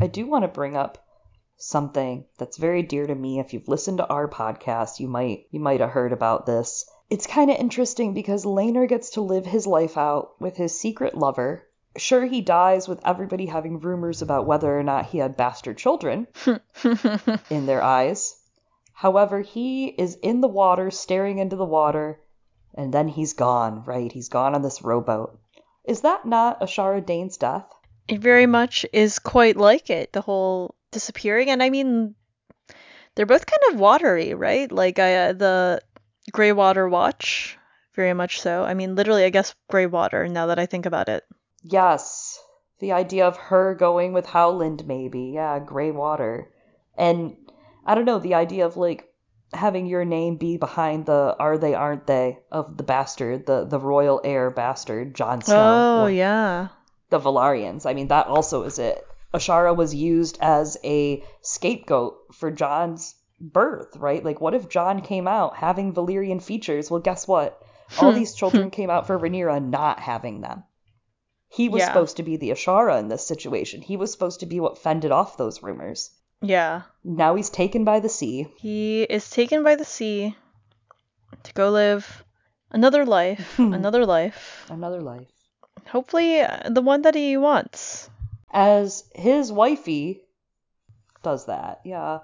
I 0.00 0.06
do 0.06 0.26
want 0.26 0.42
to 0.42 0.48
bring 0.48 0.76
up 0.76 0.98
something 1.56 2.24
that's 2.38 2.56
very 2.56 2.82
dear 2.82 3.06
to 3.06 3.14
me. 3.14 3.38
If 3.38 3.52
you've 3.52 3.68
listened 3.68 3.98
to 3.98 4.08
our 4.08 4.28
podcast, 4.28 5.00
you 5.00 5.08
might 5.08 5.46
you 5.50 5.60
might 5.60 5.80
have 5.80 5.90
heard 5.90 6.12
about 6.12 6.46
this. 6.46 6.84
It's 7.10 7.26
kind 7.26 7.50
of 7.50 7.58
interesting 7.58 8.14
because 8.14 8.44
Laenor 8.44 8.88
gets 8.88 9.10
to 9.10 9.20
live 9.20 9.46
his 9.46 9.66
life 9.66 9.96
out 9.96 10.40
with 10.40 10.56
his 10.56 10.78
secret 10.78 11.16
lover. 11.16 11.66
Sure, 11.96 12.24
he 12.24 12.40
dies 12.40 12.88
with 12.88 13.00
everybody 13.06 13.46
having 13.46 13.78
rumors 13.78 14.20
about 14.20 14.46
whether 14.46 14.76
or 14.76 14.82
not 14.82 15.06
he 15.06 15.18
had 15.18 15.36
bastard 15.36 15.78
children 15.78 16.26
in 17.50 17.66
their 17.66 17.82
eyes. 17.82 18.36
However, 18.92 19.40
he 19.40 19.86
is 19.86 20.16
in 20.16 20.40
the 20.40 20.48
water, 20.48 20.90
staring 20.90 21.38
into 21.38 21.56
the 21.56 21.64
water, 21.64 22.20
and 22.74 22.92
then 22.92 23.08
he's 23.08 23.32
gone, 23.32 23.84
right? 23.84 24.10
He's 24.10 24.28
gone 24.28 24.54
on 24.54 24.62
this 24.62 24.82
rowboat. 24.82 25.38
Is 25.84 26.00
that 26.00 26.26
not 26.26 26.60
Ashara 26.60 27.04
Dayne's 27.04 27.36
death? 27.36 27.66
It 28.08 28.20
very 28.20 28.46
much 28.46 28.86
is 28.92 29.18
quite 29.18 29.56
like 29.56 29.90
it, 29.90 30.12
the 30.12 30.20
whole 30.20 30.74
disappearing. 30.92 31.50
And 31.50 31.62
I 31.62 31.70
mean, 31.70 32.14
they're 33.14 33.26
both 33.26 33.46
kind 33.46 33.74
of 33.74 33.80
watery, 33.80 34.34
right? 34.34 34.70
Like 34.70 34.98
uh, 34.98 35.32
the 35.32 35.80
Greywater 36.32 36.90
Watch, 36.90 37.58
very 37.94 38.14
much 38.14 38.40
so. 38.40 38.64
I 38.64 38.74
mean, 38.74 38.94
literally, 38.94 39.24
I 39.24 39.30
guess 39.30 39.54
Greywater, 39.70 40.30
now 40.30 40.46
that 40.46 40.58
I 40.58 40.66
think 40.66 40.86
about 40.86 41.08
it. 41.08 41.24
Yes. 41.62 42.38
The 42.80 42.92
idea 42.92 43.26
of 43.26 43.36
her 43.36 43.74
going 43.74 44.12
with 44.12 44.26
Howland, 44.26 44.86
maybe. 44.86 45.32
Yeah, 45.34 45.60
Greywater. 45.60 46.46
And 46.96 47.36
I 47.86 47.94
don't 47.94 48.04
know, 48.04 48.18
the 48.18 48.34
idea 48.34 48.66
of 48.66 48.76
like 48.76 49.08
having 49.54 49.86
your 49.86 50.04
name 50.04 50.36
be 50.36 50.56
behind 50.56 51.06
the 51.06 51.36
are 51.38 51.58
they, 51.58 51.74
aren't 51.74 52.06
they 52.06 52.38
of 52.50 52.76
the 52.76 52.82
bastard, 52.82 53.46
the, 53.46 53.64
the 53.64 53.78
royal 53.78 54.20
heir 54.24 54.50
bastard, 54.50 55.14
Jon 55.14 55.42
Snow. 55.42 56.02
Oh, 56.02 56.06
yeah. 56.06 56.68
The 57.10 57.18
Velaryons. 57.20 57.86
I 57.86 57.94
mean, 57.94 58.08
that 58.08 58.26
also 58.26 58.62
is 58.64 58.78
it. 58.78 59.06
Ashara 59.32 59.74
was 59.76 59.94
used 59.94 60.38
as 60.40 60.76
a 60.84 61.22
scapegoat 61.42 62.34
for 62.34 62.50
Jon's 62.50 63.14
birth, 63.40 63.96
right? 63.96 64.24
Like, 64.24 64.40
what 64.40 64.54
if 64.54 64.68
Jon 64.68 65.00
came 65.00 65.26
out 65.26 65.56
having 65.56 65.92
Valyrian 65.92 66.42
features? 66.42 66.90
Well, 66.90 67.00
guess 67.00 67.26
what? 67.26 67.60
All 67.98 68.12
these 68.12 68.34
children 68.34 68.70
came 68.70 68.90
out 68.90 69.06
for 69.06 69.18
Rhaenyra 69.18 69.62
not 69.64 70.00
having 70.00 70.40
them. 70.40 70.62
He 71.48 71.68
was 71.68 71.80
Yeah. 71.80 71.86
supposed 71.88 72.16
to 72.16 72.22
be 72.22 72.36
the 72.36 72.50
Ashara 72.50 72.98
in 72.98 73.08
this 73.08 73.26
situation. 73.26 73.82
He 73.82 73.96
was 73.96 74.10
supposed 74.10 74.40
to 74.40 74.46
be 74.46 74.58
what 74.60 74.78
fended 74.78 75.12
off 75.12 75.36
those 75.36 75.62
rumors. 75.62 76.10
Yeah. 76.44 76.82
Now 77.02 77.34
he's 77.34 77.50
taken 77.50 77.84
by 77.84 78.00
the 78.00 78.08
sea. 78.08 78.46
He 78.56 79.02
is 79.02 79.28
taken 79.30 79.64
by 79.64 79.76
the 79.76 79.84
sea 79.84 80.36
to 81.42 81.52
go 81.54 81.70
live 81.70 82.24
another 82.70 83.04
life, 83.04 83.58
another 83.58 84.04
life. 84.04 84.66
Another 84.68 85.00
life. 85.00 85.28
Hopefully, 85.88 86.40
uh, 86.40 86.68
the 86.68 86.82
one 86.82 87.02
that 87.02 87.14
he 87.14 87.36
wants. 87.36 88.10
As 88.52 89.04
his 89.14 89.50
wifey 89.50 90.22
does 91.22 91.46
that, 91.46 91.80
yeah. 91.84 92.20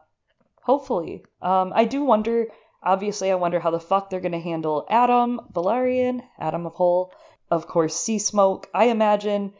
Hopefully. 0.63 1.25
Um, 1.43 1.73
I 1.75 1.85
do 1.85 2.05
wonder. 2.05 2.47
Obviously, 2.83 3.31
I 3.31 3.35
wonder 3.35 3.61
how 3.61 3.71
the 3.71 3.81
fuck 3.81 4.09
they're 4.09 4.21
gonna 4.21 4.41
handle 4.41 4.87
Addam 4.91 5.53
Velaryon, 5.53 6.23
Addam 6.41 6.67
of 6.67 6.75
Hull, 6.77 7.13
of 7.51 7.67
course, 7.67 7.95
Seasmoke. 7.95 8.67
I 8.73 8.87
imagine. 8.87 9.53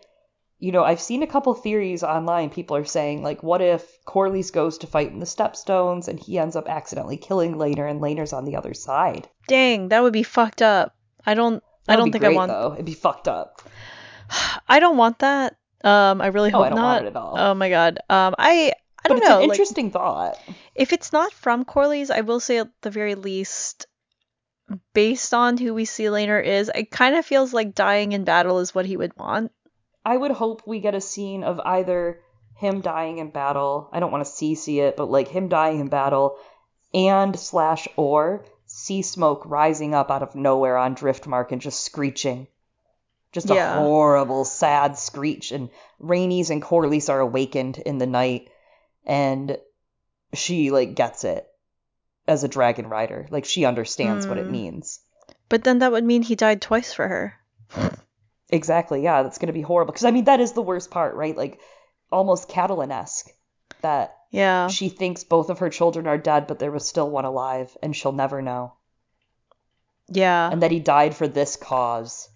You 0.61 0.73
know, 0.73 0.85
I've 0.85 1.01
seen 1.01 1.23
a 1.23 1.27
couple 1.27 1.55
theories 1.55 2.03
online. 2.05 2.51
People 2.51 2.77
are 2.77 2.85
saying, 2.85 3.23
like, 3.23 3.43
what 3.43 3.63
if 3.63 3.83
Corlys 4.07 4.53
goes 4.53 4.79
to 4.79 4.87
fight 4.87 5.11
in 5.11 5.19
the 5.19 5.25
Stepstones 5.27 6.07
and 6.07 6.21
he 6.21 6.39
ends 6.39 6.55
up 6.55 6.69
accidentally 6.69 7.17
killing 7.17 7.55
Laenor 7.57 7.91
and 7.91 8.01
Laenor's 8.01 8.33
on 8.35 8.45
the 8.45 8.57
other 8.57 8.75
side? 8.75 9.27
Dang, 9.49 9.89
that 9.89 10.03
would 10.03 10.13
be 10.13 10.23
fucked 10.23 10.61
up. 10.63 10.95
I 11.25 11.33
don't. 11.35 11.63
I 11.89 11.97
That'd 11.97 12.01
don't 12.03 12.09
be 12.09 12.13
think 12.13 12.25
great, 12.25 12.35
I 12.35 12.37
want. 12.37 12.51
Though. 12.53 12.73
It'd 12.75 12.85
be 12.87 12.93
fucked 12.95 13.27
up. 13.27 13.63
I 14.69 14.81
don't 14.81 14.99
want 14.99 15.21
that. 15.21 15.57
Um, 15.83 16.21
I 16.21 16.27
really 16.27 16.51
Oh, 16.53 16.59
hope 16.59 16.67
I 16.67 16.69
don't 16.69 16.79
not. 16.79 16.93
want 16.97 17.05
it 17.07 17.09
at 17.09 17.17
all. 17.17 17.35
Oh 17.39 17.55
my 17.55 17.71
god. 17.71 17.99
Um, 18.11 18.35
I. 18.39 18.73
I 19.03 19.09
but 19.09 19.09
don't 19.09 19.19
it's 19.19 19.29
know. 19.31 19.41
like, 19.41 19.51
interesting 19.51 19.91
thought. 19.91 20.39
if 20.75 20.93
it's 20.93 21.11
not 21.11 21.33
from 21.33 21.65
Corlys, 21.65 22.11
I 22.11 22.21
will 22.21 22.39
say 22.39 22.59
at 22.59 22.69
the 22.83 22.91
very 22.91 23.15
least, 23.15 23.87
based 24.93 25.33
on 25.33 25.57
who 25.57 25.73
we 25.73 25.87
see 25.87 26.05
Laenor 26.05 26.45
is, 26.45 26.71
it 26.75 26.91
kind 26.91 27.17
of 27.17 27.25
feels 27.25 27.55
like 27.55 27.75
dying 27.75 28.13
in 28.13 28.25
battle 28.25 28.59
is 28.59 28.75
what 28.75 28.85
he 28.85 28.99
would 28.99 29.17
want. 29.17 29.53
I 30.05 30.17
would 30.17 30.31
hope 30.31 30.63
we 30.67 30.81
get 30.81 30.95
a 30.95 31.01
scene 31.01 31.45
of 31.45 31.61
either 31.61 32.21
him 32.57 32.81
dying 32.81 33.19
in 33.19 33.31
battle. 33.31 33.89
I 33.93 34.01
don't 34.01 34.13
want 34.13 34.25
to 34.25 34.31
see 34.31 34.55
see 34.55 34.81
it, 34.81 34.97
but 34.97 35.11
like 35.11 35.29
him 35.29 35.49
dying 35.49 35.81
in 35.81 35.89
battle, 35.89 36.37
and 36.95 37.39
slash 37.39 37.87
or 37.97 38.45
Seasmoke 38.67 39.43
rising 39.47 39.95
up 39.95 40.11
out 40.11 40.23
of 40.23 40.35
nowhere 40.35 40.77
on 40.77 40.95
Driftmark 40.95 41.53
and 41.53 41.61
just 41.61 41.81
screeching. 41.85 42.47
Just 43.33 43.51
a 43.51 43.55
Yeah. 43.55 43.75
horrible, 43.79 44.45
sad 44.45 44.97
screech. 44.99 45.53
And 45.53 45.71
Rhaenys 46.03 46.51
and 46.51 46.63
Corlys 46.63 47.09
are 47.09 47.21
awakened 47.21 47.79
in 47.79 47.99
the 47.99 48.07
night, 48.07 48.49
and 49.05 49.59
she 50.35 50.71
like 50.71 50.95
gets 50.95 51.25
it 51.25 51.47
as 52.27 52.45
a 52.45 52.49
dragon 52.49 52.89
rider. 52.89 53.27
Like 53.31 53.45
she 53.45 53.65
understands 53.65 54.27
what 54.27 54.39
it 54.39 54.47
Hmm. 54.47 54.53
means. 54.53 55.01
But 55.49 55.65
then 55.65 55.81
that 55.81 55.93
would 55.93 56.05
mean 56.05 56.23
he 56.23 56.37
died 56.37 56.63
twice 56.63 56.93
for 56.93 57.07
her. 57.09 57.35
Exactly. 58.51 59.03
Yeah, 59.03 59.23
that's 59.23 59.39
going 59.39 59.49
to 59.49 59.53
be 59.53 59.63
horrible. 59.63 59.93
Because 59.93 60.05
I 60.05 60.11
mean, 60.11 60.25
that 60.25 60.41
is 60.41 60.53
the 60.53 60.63
worst 60.63 60.91
part, 60.91 61.15
right? 61.15 61.37
Like 61.37 61.61
almost 62.11 62.49
Catelyn-esque 62.49 63.31
that 63.83 64.17
Yeah. 64.31 64.69
she 64.69 64.89
thinks 64.89 65.25
both 65.25 65.51
of 65.51 65.61
her 65.61 65.71
children 65.71 66.07
are 66.07 66.19
dead, 66.19 66.47
but 66.47 66.59
there 66.59 66.71
was 66.71 66.87
still 66.87 67.09
one 67.09 67.25
alive, 67.25 67.77
and 67.83 67.95
she'll 67.95 68.13
never 68.13 68.43
know. 68.43 68.75
Yeah. 70.09 70.51
And 70.51 70.63
that 70.63 70.71
he 70.73 70.81
died 70.81 71.15
for 71.15 71.29
this 71.29 71.57
cause. 71.57 72.29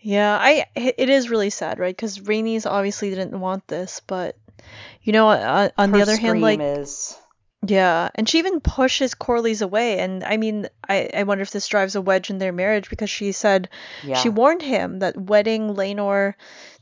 Yeah, 0.00 0.36
I 0.36 0.66
it 0.74 1.08
is 1.08 1.30
really 1.30 1.50
sad, 1.50 1.78
right? 1.78 1.94
Because 1.94 2.18
Rhaenys 2.18 2.68
obviously 2.68 3.10
didn't 3.10 3.38
want 3.38 3.68
this, 3.68 4.00
but 4.06 4.36
you 5.02 5.12
know, 5.12 5.28
uh, 5.28 5.68
on, 5.76 5.84
on 5.84 5.92
the 5.92 6.02
other 6.02 6.16
hand, 6.16 6.40
like 6.40 6.60
is 6.60 7.16
yeah, 7.64 8.10
and 8.16 8.28
she 8.28 8.38
even 8.38 8.60
pushes 8.60 9.14
Corlys 9.14 9.62
away, 9.62 10.00
and 10.00 10.24
I 10.24 10.36
mean, 10.36 10.68
I 10.88 11.08
I 11.14 11.22
wonder 11.22 11.42
if 11.42 11.52
this 11.52 11.68
drives 11.68 11.94
a 11.94 12.00
wedge 12.02 12.28
in 12.28 12.38
their 12.38 12.52
marriage 12.52 12.90
because 12.90 13.08
she 13.08 13.30
said 13.30 13.68
yeah. 14.02 14.16
she 14.16 14.28
warned 14.28 14.62
him 14.62 14.98
that 14.98 15.16
wedding 15.16 15.74
Laenor 15.74 16.34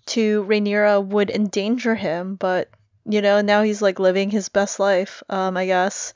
to 0.06 0.44
Rhaenyra 0.44 1.04
would 1.04 1.30
endanger 1.30 1.94
him, 1.94 2.36
but 2.36 2.70
you 3.04 3.20
know, 3.20 3.40
now 3.40 3.62
he's 3.62 3.82
like 3.82 3.98
living 3.98 4.30
his 4.30 4.48
best 4.48 4.80
life, 4.80 5.22
um, 5.28 5.56
I 5.56 5.66
guess. 5.66 6.14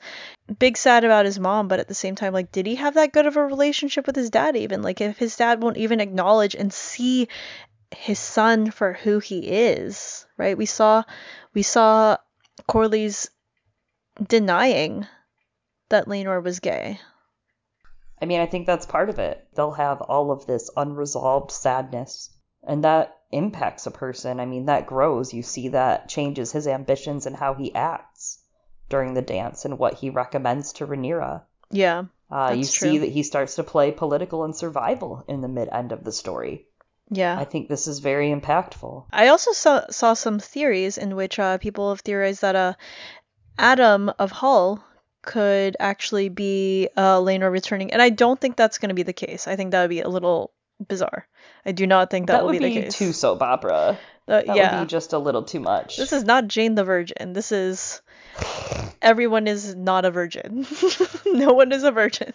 Big 0.59 0.77
sad 0.77 1.03
about 1.03 1.25
his 1.25 1.39
mom, 1.39 1.67
but 1.67 1.79
at 1.79 1.87
the 1.87 1.95
same 1.95 2.15
time, 2.15 2.33
like, 2.33 2.51
did 2.51 2.65
he 2.65 2.75
have 2.75 2.93
that 2.95 3.11
good 3.13 3.25
of 3.25 3.37
a 3.37 3.45
relationship 3.45 4.05
with 4.07 4.15
his 4.15 4.29
dad 4.29 4.55
even? 4.55 4.81
Like, 4.81 5.01
if 5.01 5.17
his 5.17 5.35
dad 5.35 5.61
won't 5.61 5.77
even 5.77 5.99
acknowledge 5.99 6.55
and 6.55 6.71
see 6.71 7.27
his 7.91 8.19
son 8.19 8.69
for 8.69 8.93
who 8.93 9.19
he 9.19 9.39
is, 9.39 10.25
right? 10.37 10.57
We 10.57 10.67
saw, 10.67 11.03
we 11.53 11.63
saw 11.63 12.17
Corlys 12.69 13.29
denying 14.21 15.07
that 15.89 16.07
Laenor 16.07 16.43
was 16.43 16.59
gay. 16.59 16.99
I 18.21 18.25
mean, 18.25 18.39
I 18.39 18.45
think 18.45 18.65
that's 18.65 18.85
part 18.85 19.09
of 19.09 19.19
it. 19.19 19.47
They'll 19.55 19.71
have 19.71 20.01
all 20.01 20.31
of 20.31 20.45
this 20.45 20.69
unresolved 20.75 21.51
sadness, 21.51 22.29
and 22.63 22.83
that 22.83 23.17
impacts 23.31 23.85
a 23.85 23.91
person. 23.91 24.39
I 24.39 24.45
mean, 24.45 24.65
that 24.67 24.87
grows. 24.87 25.33
You 25.33 25.43
see 25.43 25.69
that 25.69 26.07
changes 26.09 26.51
his 26.51 26.67
ambitions 26.67 27.25
and 27.25 27.35
how 27.35 27.53
he 27.53 27.75
acts 27.75 28.39
during 28.89 29.13
the 29.13 29.21
dance 29.21 29.65
and 29.65 29.77
what 29.77 29.95
he 29.95 30.09
recommends 30.09 30.73
to 30.73 30.87
Rhaenyra. 30.87 31.41
Yeah, 31.71 32.05
Uh, 32.31 32.51
you 32.51 32.63
That's 32.63 32.77
see 32.77 32.99
that 32.99 33.09
he 33.09 33.23
starts 33.23 33.55
to 33.55 33.63
play 33.63 33.91
political 33.91 34.43
and 34.45 34.55
survival 34.55 35.23
in 35.27 35.41
the 35.41 35.47
mid 35.47 35.69
end 35.69 35.91
of 35.91 36.03
the 36.03 36.11
story. 36.11 36.67
yeah. 37.09 37.37
I 37.37 37.43
think 37.45 37.67
this 37.67 37.87
is 37.87 37.99
very 37.99 38.29
impactful. 38.31 39.05
I 39.11 39.27
also 39.27 39.51
saw 39.51 39.85
saw 39.89 40.13
some 40.13 40.39
theories 40.39 40.97
in 40.97 41.15
which 41.15 41.37
uh, 41.37 41.57
people 41.57 41.89
have 41.89 42.01
theorized 42.01 42.41
that 42.41 42.55
uh, 42.55 42.73
Addam 43.57 44.13
of 44.19 44.31
Hull 44.31 44.83
could 45.21 45.75
actually 45.79 46.29
be 46.29 46.89
uh, 46.95 47.17
Laenor 47.19 47.51
returning, 47.51 47.91
and 47.91 48.01
I 48.01 48.09
don't 48.09 48.39
think 48.39 48.55
that's 48.55 48.77
going 48.77 48.89
to 48.89 48.95
be 48.95 49.03
the 49.03 49.13
case. 49.13 49.47
I 49.47 49.55
think 49.55 49.71
that 49.71 49.81
would 49.81 49.89
be 49.89 50.01
a 50.01 50.09
little 50.09 50.51
bizarre. 50.87 51.27
I 51.65 51.71
do 51.71 51.87
not 51.87 52.09
think 52.11 52.27
that, 52.27 52.33
That, 52.33 52.43
will 52.43 52.51
would 52.51 52.59
be, 52.59 52.65
be, 52.65 52.75
the 52.75 52.81
case. 52.83 52.97
too 52.97 53.13
soap 53.13 53.41
opera. 53.41 53.97
Uh, 54.27 54.41
That 54.45 54.55
yeah, 54.55 54.79
would 54.79 54.85
be 54.87 54.89
just 54.89 55.13
a 55.13 55.17
little 55.19 55.43
too 55.43 55.59
much. 55.59 55.97
this 55.97 56.11
is 56.13 56.23
not 56.23 56.47
Jane 56.47 56.75
the 56.75 56.83
Virgin. 56.83 57.33
This 57.33 57.51
is 57.51 58.01
everyone 59.01 59.47
is 59.47 59.75
not 59.75 60.03
a 60.05 60.11
virgin. 60.11 60.65
no 61.25 61.53
one 61.53 61.71
is 61.71 61.83
a 61.83 61.91
virgin. 61.91 62.33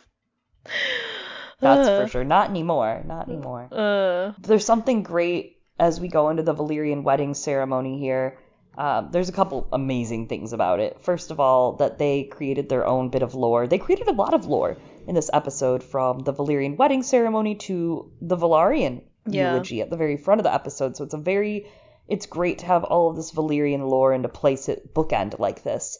That's 1.60 1.88
Uh, 1.88 2.02
for 2.04 2.08
sure. 2.12 2.24
Not 2.24 2.48
anymore. 2.50 3.02
Not 3.04 3.28
anymore. 3.28 3.68
Uh, 3.70 4.32
There's 4.40 4.64
something 4.64 5.02
great 5.02 5.58
as 5.78 6.00
we 6.00 6.08
go 6.08 6.28
into 6.30 6.42
the 6.42 6.54
Valyrian 6.54 7.02
wedding 7.02 7.34
ceremony 7.34 7.98
here. 7.98 8.38
Um, 8.78 9.08
there's 9.10 9.28
a 9.28 9.32
couple 9.32 9.68
amazing 9.72 10.28
things 10.28 10.52
about 10.52 10.80
it. 10.80 11.00
First 11.02 11.30
of 11.30 11.40
all, 11.40 11.74
that 11.74 11.98
they 11.98 12.24
created 12.24 12.68
their 12.68 12.86
own 12.86 13.10
bit 13.10 13.22
of 13.22 13.34
lore. 13.34 13.66
They 13.66 13.78
created 13.78 14.08
a 14.08 14.12
lot 14.12 14.32
of 14.32 14.46
lore 14.46 14.76
in 15.06 15.14
this 15.14 15.30
episode, 15.32 15.82
from 15.82 16.20
the 16.20 16.32
Valyrian 16.32 16.76
wedding 16.76 17.02
ceremony 17.02 17.56
to 17.56 18.12
the 18.20 18.36
Valyrian 18.36 19.02
Yeah. 19.26 19.52
eulogy 19.52 19.80
at 19.82 19.90
the 19.90 19.96
very 19.96 20.16
front 20.16 20.40
of 20.40 20.44
the 20.44 20.54
episode. 20.54 20.96
So 20.96 21.04
it's 21.04 21.14
a 21.14 21.18
very, 21.18 21.66
it's 22.06 22.26
great 22.26 22.58
to 22.60 22.66
have 22.66 22.84
all 22.84 23.10
of 23.10 23.16
this 23.16 23.32
Valyrian 23.32 23.88
lore 23.88 24.12
and 24.12 24.22
to 24.22 24.28
place 24.28 24.68
it 24.68 24.94
bookend 24.94 25.38
like 25.38 25.62
this. 25.62 25.98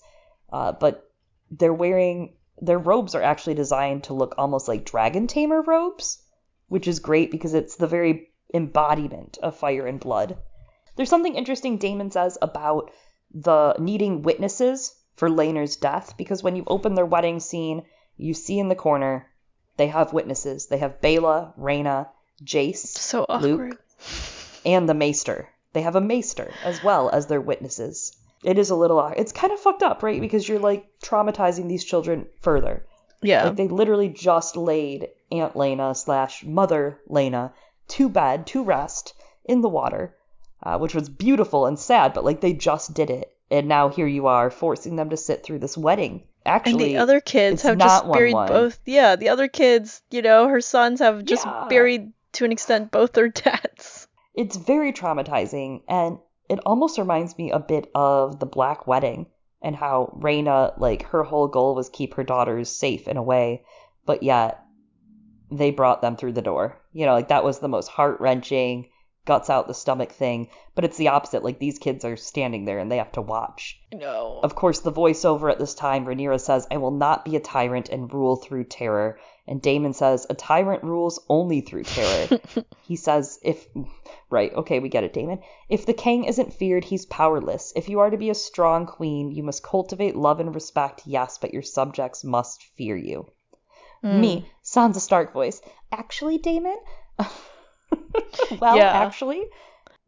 Uh, 0.53 0.73
but 0.73 1.11
they're 1.51 1.75
wearing 1.75 2.35
their 2.63 2.79
robes 2.79 3.15
are 3.15 3.23
actually 3.23 3.55
designed 3.55 4.05
to 4.05 4.15
look 4.15 4.35
almost 4.39 4.69
like 4.69 4.85
dragon 4.85 5.27
tamer 5.27 5.63
robes, 5.63 6.23
which 6.69 6.87
is 6.87 7.01
great 7.01 7.31
because 7.31 7.55
it's 7.55 7.77
the 7.77 7.87
very 7.87 8.29
embodiment 8.53 9.39
of 9.43 9.57
fire 9.57 9.87
and 9.87 9.99
blood. 9.99 10.37
There's 11.01 11.09
something 11.09 11.35
interesting 11.35 11.79
Daemon 11.79 12.11
says 12.11 12.37
about 12.43 12.91
the 13.33 13.75
needing 13.79 14.21
witnesses 14.21 14.95
for 15.15 15.31
Laenor's 15.31 15.77
death 15.77 16.15
because 16.19 16.43
when 16.43 16.57
you 16.57 16.65
open 16.67 16.95
their 16.95 17.07
wedding 17.07 17.41
scene, 17.41 17.85
you 18.19 18.35
see 18.35 18.59
in 18.59 18.69
the 18.69 18.75
corner 18.75 19.27
they 19.79 19.87
have 19.87 20.13
witnesses. 20.13 20.67
They 20.67 20.77
have 20.77 21.01
Baela, 21.01 21.59
Rhaena, 21.59 22.09
Jace, 22.45 22.87
so. 22.87 23.25
Luke, 23.41 23.83
and 24.67 24.87
the 24.87 24.93
Maester. 24.93 25.49
They 25.73 25.81
have 25.81 25.97
a 25.97 26.03
Maester 26.03 26.53
as 26.65 26.85
well 26.85 27.09
as 27.09 27.29
their 27.29 27.41
witnesses. 27.41 28.15
It 28.45 28.59
is 28.59 28.69
a 28.69 28.77
little, 28.77 29.01
it's 29.17 29.33
kind 29.33 29.55
of 29.55 29.61
fucked 29.61 29.83
up, 29.83 30.03
right? 30.03 30.21
Because 30.21 30.47
you're 30.47 30.59
like 30.59 30.87
traumatizing 31.03 31.67
these 31.67 31.83
children 31.83 32.27
further. 32.43 32.85
Yeah. 33.23 33.45
Like 33.45 33.57
they 33.57 33.69
literally 33.69 34.11
just 34.11 34.55
laid 34.55 35.09
Aunt 35.33 35.55
Laena 35.55 35.97
slash 35.97 36.45
Mother 36.45 37.01
Laena 37.09 37.55
to 37.89 38.11
bed 38.11 38.47
to 38.49 38.63
rest 38.63 39.15
in 39.47 39.63
the 39.63 39.71
water, 39.71 40.15
uh, 40.63 40.79
which 40.79 40.95
was 40.95 41.09
beautiful 41.09 41.67
and 41.67 41.79
sad. 41.79 42.13
But 42.15 42.25
like 42.25 42.41
they 42.41 42.53
just 42.53 42.95
did 42.95 43.11
it, 43.11 43.33
and 43.51 43.69
now 43.69 43.89
here 43.89 44.07
you 44.07 44.27
are 44.27 44.51
forcing 44.51 44.97
them 44.97 45.11
to 45.11 45.17
sit 45.17 45.43
through 45.43 45.59
this 45.61 45.77
wedding. 45.77 46.23
and 46.45 46.55
Actually, 46.55 46.85
the 46.95 46.97
other 46.99 47.21
kids 47.21 47.55
it's 47.55 47.63
have 47.65 47.79
just 47.79 48.11
buried 48.13 48.35
1-1. 48.35 48.49
both. 48.49 48.79
Yeah, 48.87 49.17
the 49.17 49.29
other 49.31 49.49
kids, 49.49 50.03
you 50.11 50.23
know, 50.23 50.49
her 50.49 50.61
sons 50.61 51.01
have 51.01 51.25
just 51.25 51.45
Yeah. 51.47 51.67
buried 51.69 52.13
to 52.33 52.45
an 52.45 52.53
extent 52.53 52.91
both 52.91 53.13
their 53.13 53.29
dads. 53.45 54.07
it's 54.35 54.57
very 54.57 54.93
traumatizing, 54.93 55.83
and 55.89 56.19
it 56.49 56.59
almost 56.67 56.99
reminds 56.99 57.37
me 57.39 57.51
a 57.51 57.59
bit 57.61 57.91
of 57.95 58.39
the 58.41 58.47
Black 58.47 58.87
Wedding 58.87 59.27
and 59.63 59.77
how 59.77 60.11
Reina, 60.21 60.73
like 60.79 61.03
her 61.05 61.23
whole 61.23 61.47
goal 61.49 61.75
was 61.75 61.89
keep 61.91 62.15
her 62.15 62.25
daughters 62.25 62.69
safe 62.71 63.07
in 63.09 63.17
a 63.17 63.23
way, 63.23 63.65
but 64.07 64.23
yet 64.23 64.61
they 65.51 65.71
brought 65.71 66.01
them 66.03 66.17
through 66.17 66.33
the 66.33 66.43
door. 66.43 66.81
You 66.93 67.07
know, 67.07 67.13
like 67.13 67.29
that 67.29 67.45
was 67.45 67.59
the 67.59 67.69
most 67.69 67.89
heart 67.89 68.21
wrenching, 68.21 68.89
guts 69.25 69.51
out 69.51 69.69
the 69.69 69.75
stomach 69.75 70.13
thing. 70.13 70.49
But 70.75 70.85
it's 70.85 70.97
the 70.97 71.09
opposite. 71.09 71.45
Like 71.45 71.59
these 71.59 71.79
kids 71.79 72.05
are 72.05 72.17
standing 72.17 72.65
there 72.65 72.79
and 72.79 72.91
they 72.91 72.97
have 72.97 73.13
to 73.13 73.23
watch. 73.23 73.81
No. 73.93 74.41
Of 74.43 74.55
course, 74.55 74.81
the 74.81 74.93
voiceover 74.93 75.51
at 75.51 75.59
this 75.59 75.75
time, 75.75 76.07
Rhaenyra 76.07 76.41
says, 76.41 76.67
I 76.71 76.79
will 76.79 76.91
not 76.91 77.25
be 77.25 77.37
a 77.37 77.41
tyrant 77.41 77.89
and 77.89 78.13
rule 78.13 78.37
through 78.37 78.65
terror. 78.65 79.19
And 79.47 79.61
Daemon 79.61 79.95
says, 79.95 80.27
a 80.31 80.35
tyrant 80.35 80.85
rules 80.85 81.25
only 81.29 81.61
through 81.61 81.85
terror. 81.85 82.41
he 82.83 82.97
says, 82.97 83.39
if. 83.43 83.67
Right, 84.33 84.55
okay, 84.55 84.79
we 84.79 84.89
get 84.89 85.03
it, 85.03 85.13
Daemon. 85.13 85.41
If 85.69 85.87
the 85.87 85.93
king 85.93 86.23
isn't 86.23 86.53
feared, 86.53 86.85
he's 86.85 87.05
powerless. 87.05 87.73
If 87.75 87.89
you 87.89 87.99
are 87.99 88.11
to 88.11 88.17
be 88.17 88.31
a 88.31 88.35
strong 88.35 88.87
queen, 88.87 89.33
you 89.33 89.43
must 89.43 89.65
cultivate 89.65 90.15
love 90.15 90.39
and 90.39 90.55
respect, 90.55 91.03
yes, 91.05 91.37
but 91.37 91.53
your 91.53 91.63
subjects 91.63 92.23
must 92.23 92.63
fear 92.77 92.97
you. 92.97 93.27
Mm. 94.05 94.21
Me, 94.21 94.51
Sansa 94.65 95.01
Stark 95.01 95.33
voice. 95.33 95.61
Actually, 95.91 96.39
Daemon? 96.39 96.77
well, 98.61 98.77
Yeah. 98.77 98.91
actually, 98.93 99.45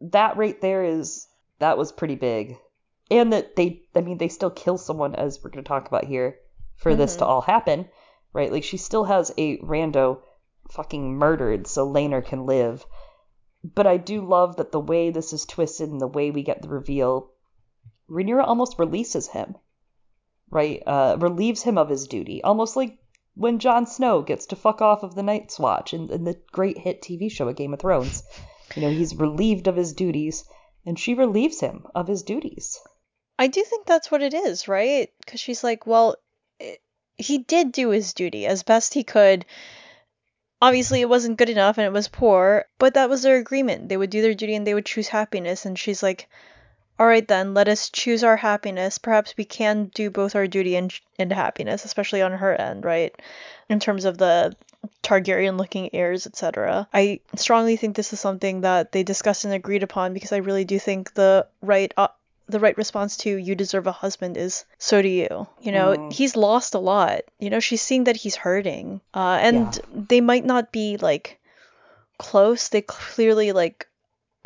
that 0.00 0.36
right 0.36 0.60
there 0.60 0.84
is 0.84 1.26
that 1.58 1.78
was 1.78 1.92
pretty 1.92 2.16
big. 2.16 2.56
And 3.10 3.32
that 3.32 3.56
they 3.56 3.82
I 3.94 4.00
mean 4.00 4.18
they 4.18 4.28
still 4.28 4.50
kill 4.50 4.78
someone 4.78 5.14
as 5.14 5.42
we're 5.42 5.50
going 5.50 5.64
to 5.64 5.68
talk 5.68 5.86
about 5.86 6.04
here 6.04 6.36
for 6.76 6.94
this 6.96 7.16
to 7.16 7.24
all 7.24 7.40
happen, 7.42 7.88
right? 8.32 8.50
Like 8.50 8.64
she 8.64 8.76
still 8.76 9.04
has 9.04 9.30
a 9.38 9.58
rando 9.58 10.20
fucking 10.70 11.16
murdered 11.18 11.66
so 11.66 11.86
Laenor 11.86 12.24
can 12.24 12.46
live. 12.46 12.84
But 13.62 13.86
I 13.86 13.96
do 13.96 14.26
love 14.26 14.56
that 14.56 14.72
the 14.72 14.80
way 14.80 15.10
this 15.10 15.32
is 15.32 15.44
twisted 15.44 15.90
and 15.90 16.00
the 16.00 16.08
way 16.08 16.30
we 16.32 16.42
get 16.42 16.62
the 16.62 16.68
reveal, 16.68 17.30
Rhaenyra 18.10 18.44
almost 18.44 18.78
releases 18.78 19.28
him, 19.28 19.54
right? 20.50 20.82
Uh, 20.84 21.16
relieves 21.20 21.62
him 21.62 21.78
of 21.78 21.88
his 21.88 22.08
duty, 22.08 22.42
almost 22.42 22.74
like 22.74 22.98
when 23.34 23.58
Jon 23.58 23.86
Snow 23.86 24.22
gets 24.22 24.46
to 24.46 24.56
fuck 24.56 24.82
off 24.82 25.02
of 25.02 25.14
the 25.14 25.22
Night's 25.22 25.58
Watch 25.58 25.94
in, 25.94 26.10
in 26.10 26.24
the 26.24 26.38
great 26.52 26.78
hit 26.78 27.02
TV 27.02 27.30
show 27.30 27.48
A 27.48 27.54
Game 27.54 27.72
of 27.72 27.80
Thrones. 27.80 28.22
You 28.76 28.82
know, 28.82 28.90
he's 28.90 29.14
relieved 29.14 29.68
of 29.68 29.76
his 29.76 29.92
duties, 29.92 30.44
and 30.84 30.98
she 30.98 31.14
relieves 31.14 31.60
him 31.60 31.86
of 31.94 32.08
his 32.08 32.22
duties. 32.22 32.78
I 33.38 33.46
do 33.48 33.62
think 33.62 33.86
that's 33.86 34.10
what 34.10 34.22
it 34.22 34.34
is, 34.34 34.68
right? 34.68 35.10
Because 35.18 35.40
she's 35.40 35.64
like, 35.64 35.86
well, 35.86 36.16
it, 36.60 36.80
he 37.16 37.38
did 37.38 37.72
do 37.72 37.90
his 37.90 38.12
duty 38.12 38.46
as 38.46 38.62
best 38.62 38.94
he 38.94 39.04
could. 39.04 39.44
Obviously, 40.60 41.00
it 41.00 41.08
wasn't 41.08 41.38
good 41.38 41.50
enough 41.50 41.76
and 41.76 41.86
it 41.86 41.92
was 41.92 42.08
poor, 42.08 42.66
but 42.78 42.94
that 42.94 43.10
was 43.10 43.22
their 43.22 43.36
agreement. 43.36 43.88
They 43.88 43.96
would 43.96 44.10
do 44.10 44.22
their 44.22 44.34
duty 44.34 44.54
and 44.54 44.66
they 44.66 44.74
would 44.74 44.86
choose 44.86 45.08
happiness. 45.08 45.66
And 45.66 45.76
she's 45.78 46.02
like, 46.02 46.28
all 47.02 47.08
right, 47.08 47.26
then, 47.26 47.52
let 47.52 47.66
us 47.66 47.90
choose 47.90 48.22
our 48.22 48.36
happiness. 48.36 48.98
Perhaps 48.98 49.34
we 49.36 49.44
can 49.44 49.86
do 49.92 50.08
both 50.08 50.36
our 50.36 50.46
duty 50.46 50.76
and, 50.76 50.94
and 51.18 51.32
happiness, 51.32 51.84
especially 51.84 52.22
on 52.22 52.30
her 52.30 52.54
end, 52.54 52.84
right? 52.84 53.12
In 53.68 53.80
terms 53.80 54.04
of 54.04 54.18
the 54.18 54.54
Targaryen 55.02 55.58
looking 55.58 55.92
heirs, 55.92 56.28
etc. 56.28 56.86
I 56.94 57.18
strongly 57.34 57.74
think 57.76 57.96
this 57.96 58.12
is 58.12 58.20
something 58.20 58.60
that 58.60 58.92
they 58.92 59.02
discussed 59.02 59.44
and 59.44 59.52
agreed 59.52 59.82
upon 59.82 60.14
because 60.14 60.30
I 60.30 60.36
really 60.36 60.64
do 60.64 60.78
think 60.78 61.12
the 61.14 61.48
right 61.60 61.92
uh, 61.96 62.06
the 62.48 62.60
right 62.60 62.76
response 62.76 63.16
to 63.18 63.34
you 63.36 63.56
deserve 63.56 63.88
a 63.88 63.92
husband 63.92 64.36
is 64.36 64.64
so 64.78 65.02
do 65.02 65.08
you. 65.08 65.48
You 65.60 65.72
know, 65.72 65.96
Mm. 65.96 66.12
he's 66.12 66.36
lost 66.36 66.74
a 66.74 66.78
lot. 66.78 67.22
You 67.40 67.50
know, 67.50 67.58
she's 67.60 67.82
seeing 67.82 68.04
that 68.04 68.16
he's 68.16 68.36
hurting. 68.36 69.00
Uh, 69.12 69.38
and 69.42 69.74
Yeah. 69.74 70.02
they 70.08 70.20
might 70.20 70.44
not 70.44 70.70
be 70.70 70.98
like 70.98 71.40
close. 72.18 72.68
They 72.68 72.82
clearly 72.82 73.50
like 73.52 73.88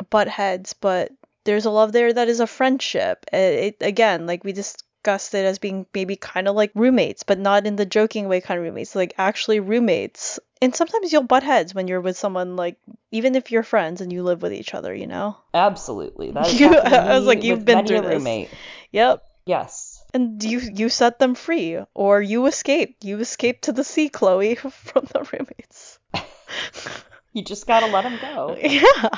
butt 0.09 0.27
heads, 0.27 0.73
but 0.73 1.11
there's 1.47 1.65
a 1.65 1.71
love 1.71 1.91
there 1.91 2.13
that 2.13 2.27
is 2.27 2.39
a 2.39 2.45
friendship. 2.47 3.25
It, 3.33 3.37
it 3.81 3.85
again, 3.85 4.27
like 4.27 4.43
we 4.43 4.51
discussed 4.53 5.33
it 5.33 5.45
as 5.45 5.57
being 5.57 5.85
maybe 5.95 6.15
kind 6.15 6.47
of 6.47 6.55
like 6.55 6.71
roommates, 6.75 7.23
but 7.23 7.39
not 7.39 7.65
in 7.65 7.75
the 7.77 7.85
joking 7.85 8.27
way 8.27 8.41
kind 8.41 8.59
of 8.59 8.63
roommates, 8.65 8.95
like 8.95 9.13
actually 9.17 9.59
roommates. 9.59 10.39
And 10.61 10.75
sometimes 10.75 11.13
you'll 11.13 11.23
butt 11.23 11.43
heads 11.43 11.73
when 11.73 11.87
you're 11.87 12.01
with 12.01 12.17
someone 12.17 12.55
like 12.55 12.77
even 13.11 13.35
if 13.35 13.51
you're 13.51 13.63
friends 13.63 14.01
and 14.01 14.11
you 14.11 14.23
live 14.23 14.41
with 14.41 14.53
each 14.53 14.73
other, 14.73 14.93
you 14.93 15.07
know. 15.07 15.37
Absolutely. 15.53 16.31
That 16.31 16.53
You- 16.59 16.75
I 16.75 17.17
was 17.17 17.25
like, 17.25 17.43
you've 17.43 17.65
been 17.65 17.85
through 17.87 18.01
this. 18.01 18.13
roommate. 18.15 18.49
Yep. 18.91 19.23
Yes. 19.45 20.03
And 20.13 20.43
you 20.43 20.59
you 20.59 20.89
set 20.89 21.19
them 21.19 21.35
free, 21.35 21.79
or 21.93 22.21
you 22.21 22.45
escape. 22.47 22.97
You 23.01 23.19
escape 23.19 23.61
to 23.61 23.71
the 23.71 23.83
sea, 23.83 24.09
Chloe, 24.09 24.55
from 24.87 25.05
the 25.13 25.19
roommates. 25.31 25.99
You 27.33 27.43
just 27.43 27.67
gotta 27.67 27.85
let 27.87 28.05
him 28.05 28.17
go. 28.17 28.57
Yeah. 28.61 29.09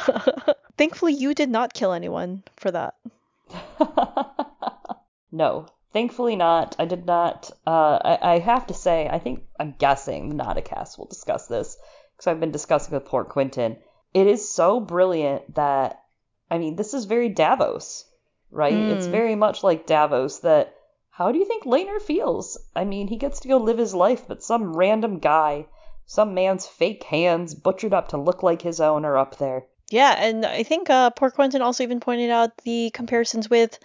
Thankfully, 0.78 1.14
you 1.14 1.34
did 1.34 1.50
not 1.50 1.74
kill 1.74 1.92
anyone 1.92 2.44
for 2.56 2.72
that. 2.72 2.96
no, 5.32 5.66
thankfully 5.94 6.36
not. 6.36 6.76
I 6.80 6.86
did 6.86 7.06
not. 7.06 7.52
Uh, 7.68 8.00
I, 8.04 8.34
I 8.36 8.40
have 8.40 8.68
to 8.68 8.74
say, 8.74 9.08
I 9.10 9.20
think 9.20 9.44
I'm 9.60 9.76
guessing 9.78 10.30
the 10.30 10.44
Nauticast 10.44 10.98
will 10.98 11.08
discuss 11.08 11.48
this 11.48 11.78
because 12.16 12.28
I've 12.28 12.40
been 12.40 12.52
discussing 12.52 12.94
with 12.94 13.06
Port 13.06 13.30
Quentin. 13.30 13.78
It 14.14 14.28
is 14.28 14.50
so 14.50 14.80
brilliant 14.80 15.56
that 15.56 16.02
I 16.50 16.58
mean, 16.58 16.76
this 16.76 16.94
is 16.94 17.06
very 17.06 17.30
Davos, 17.30 18.06
right? 18.50 18.88
It's 18.90 19.08
Mm. 19.08 19.12
very 19.12 19.36
much 19.36 19.64
like 19.64 19.86
Davos. 19.86 20.40
That 20.40 20.74
how 21.12 21.32
do 21.32 21.38
you 21.40 21.46
think 21.46 21.64
Laenor 21.66 22.02
feels? 22.02 22.58
I 22.76 22.86
mean, 22.86 23.08
he 23.08 23.18
gets 23.18 23.42
to 23.42 23.48
go 23.50 23.58
live 23.58 23.78
his 23.78 23.94
life, 23.94 24.28
but 24.28 24.42
some 24.44 24.76
random 24.76 25.20
guy, 25.20 25.68
some 26.10 26.34
man's 26.34 26.66
fake 26.66 27.04
hands 27.04 27.54
butchered 27.54 27.94
up 27.94 28.08
to 28.08 28.18
look 28.18 28.42
like 28.42 28.64
his 28.64 28.82
own, 28.82 29.06
are 29.06 29.16
up 29.16 29.38
there. 29.38 29.68
Yeah, 29.92 30.16
and 30.18 30.44
I 30.44 30.64
think 30.64 30.90
uh, 30.90 31.12
poor 31.12 31.30
Quentin 31.30 31.62
also 31.62 31.84
even 31.84 32.00
pointed 32.00 32.32
out 32.32 32.58
the 32.64 32.90
comparisons 32.96 33.48
with 33.48 33.78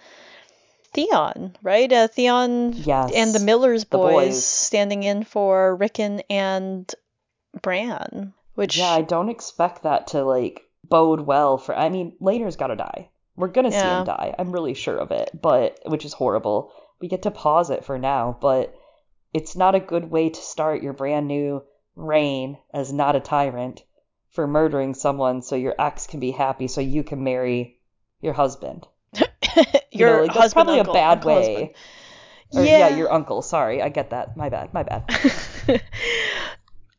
Theon, 0.95 1.55
right? 1.61 1.93
Uh, 1.93 2.07
Theon 2.07 2.73
Yes, 2.73 3.11
and 3.13 3.31
the 3.31 3.39
Miller's 3.39 3.85
the 3.85 3.99
boys, 3.99 4.33
boys. 4.33 4.43
standing 4.43 5.03
in 5.03 5.23
for 5.23 5.75
Rickon 5.75 6.23
and 6.27 6.91
Bran, 7.61 8.33
which 8.55 8.75
Yeah, 8.75 8.89
I 8.89 9.03
don't 9.03 9.29
expect 9.29 9.83
that 9.83 10.07
to 10.07 10.23
like 10.23 10.63
bode 10.83 11.21
well 11.21 11.59
for. 11.59 11.77
I 11.77 11.89
mean, 11.89 12.13
Laenor's 12.19 12.55
got 12.55 12.67
to 12.67 12.75
die. 12.75 13.09
We're 13.35 13.49
gonna 13.49 13.71
see 13.71 13.77
him 13.77 14.03
die. 14.03 14.33
I'm 14.39 14.51
really 14.51 14.73
sure 14.73 14.97
of 14.97 15.11
it, 15.11 15.29
but 15.39 15.79
which 15.85 16.05
is 16.05 16.13
horrible. 16.13 16.71
We 16.99 17.07
get 17.07 17.21
to 17.23 17.31
pause 17.31 17.69
it 17.69 17.85
for 17.85 17.99
now, 17.99 18.35
but 18.41 18.73
it's 19.31 19.55
not 19.55 19.75
a 19.75 19.79
good 19.79 20.09
way 20.09 20.29
to 20.29 20.41
start 20.41 20.81
your 20.81 20.93
brand 20.93 21.27
new 21.27 21.61
reign 21.95 22.57
as 22.73 22.91
not 22.91 23.15
a 23.15 23.19
tyrant 23.19 23.83
for 24.31 24.47
murdering 24.47 24.93
someone 24.93 25.41
so 25.41 25.55
your 25.55 25.75
ex 25.79 26.07
can 26.07 26.19
be 26.19 26.31
happy 26.31 26.67
so 26.67 26.81
you 26.81 27.03
can 27.03 27.23
marry 27.23 27.79
your 28.21 28.33
husband. 28.33 28.87
You 29.91 29.99
your 29.99 30.09
know, 30.09 30.21
like, 30.23 30.27
that's 30.27 30.39
husband, 30.39 30.65
probably 30.65 30.79
uncle, 30.81 30.93
a 30.93 30.97
bad 30.97 31.17
uncle, 31.19 31.35
way. 31.35 31.73
Or, 32.53 32.65
yeah, 32.65 32.89
yeah, 32.89 32.97
your 32.97 33.13
uncle. 33.13 33.41
Sorry, 33.41 33.81
I 33.81 33.87
get 33.87 34.09
that. 34.09 34.35
My 34.35 34.49
bad. 34.49 34.73
My 34.73 34.83
bad. 34.83 35.09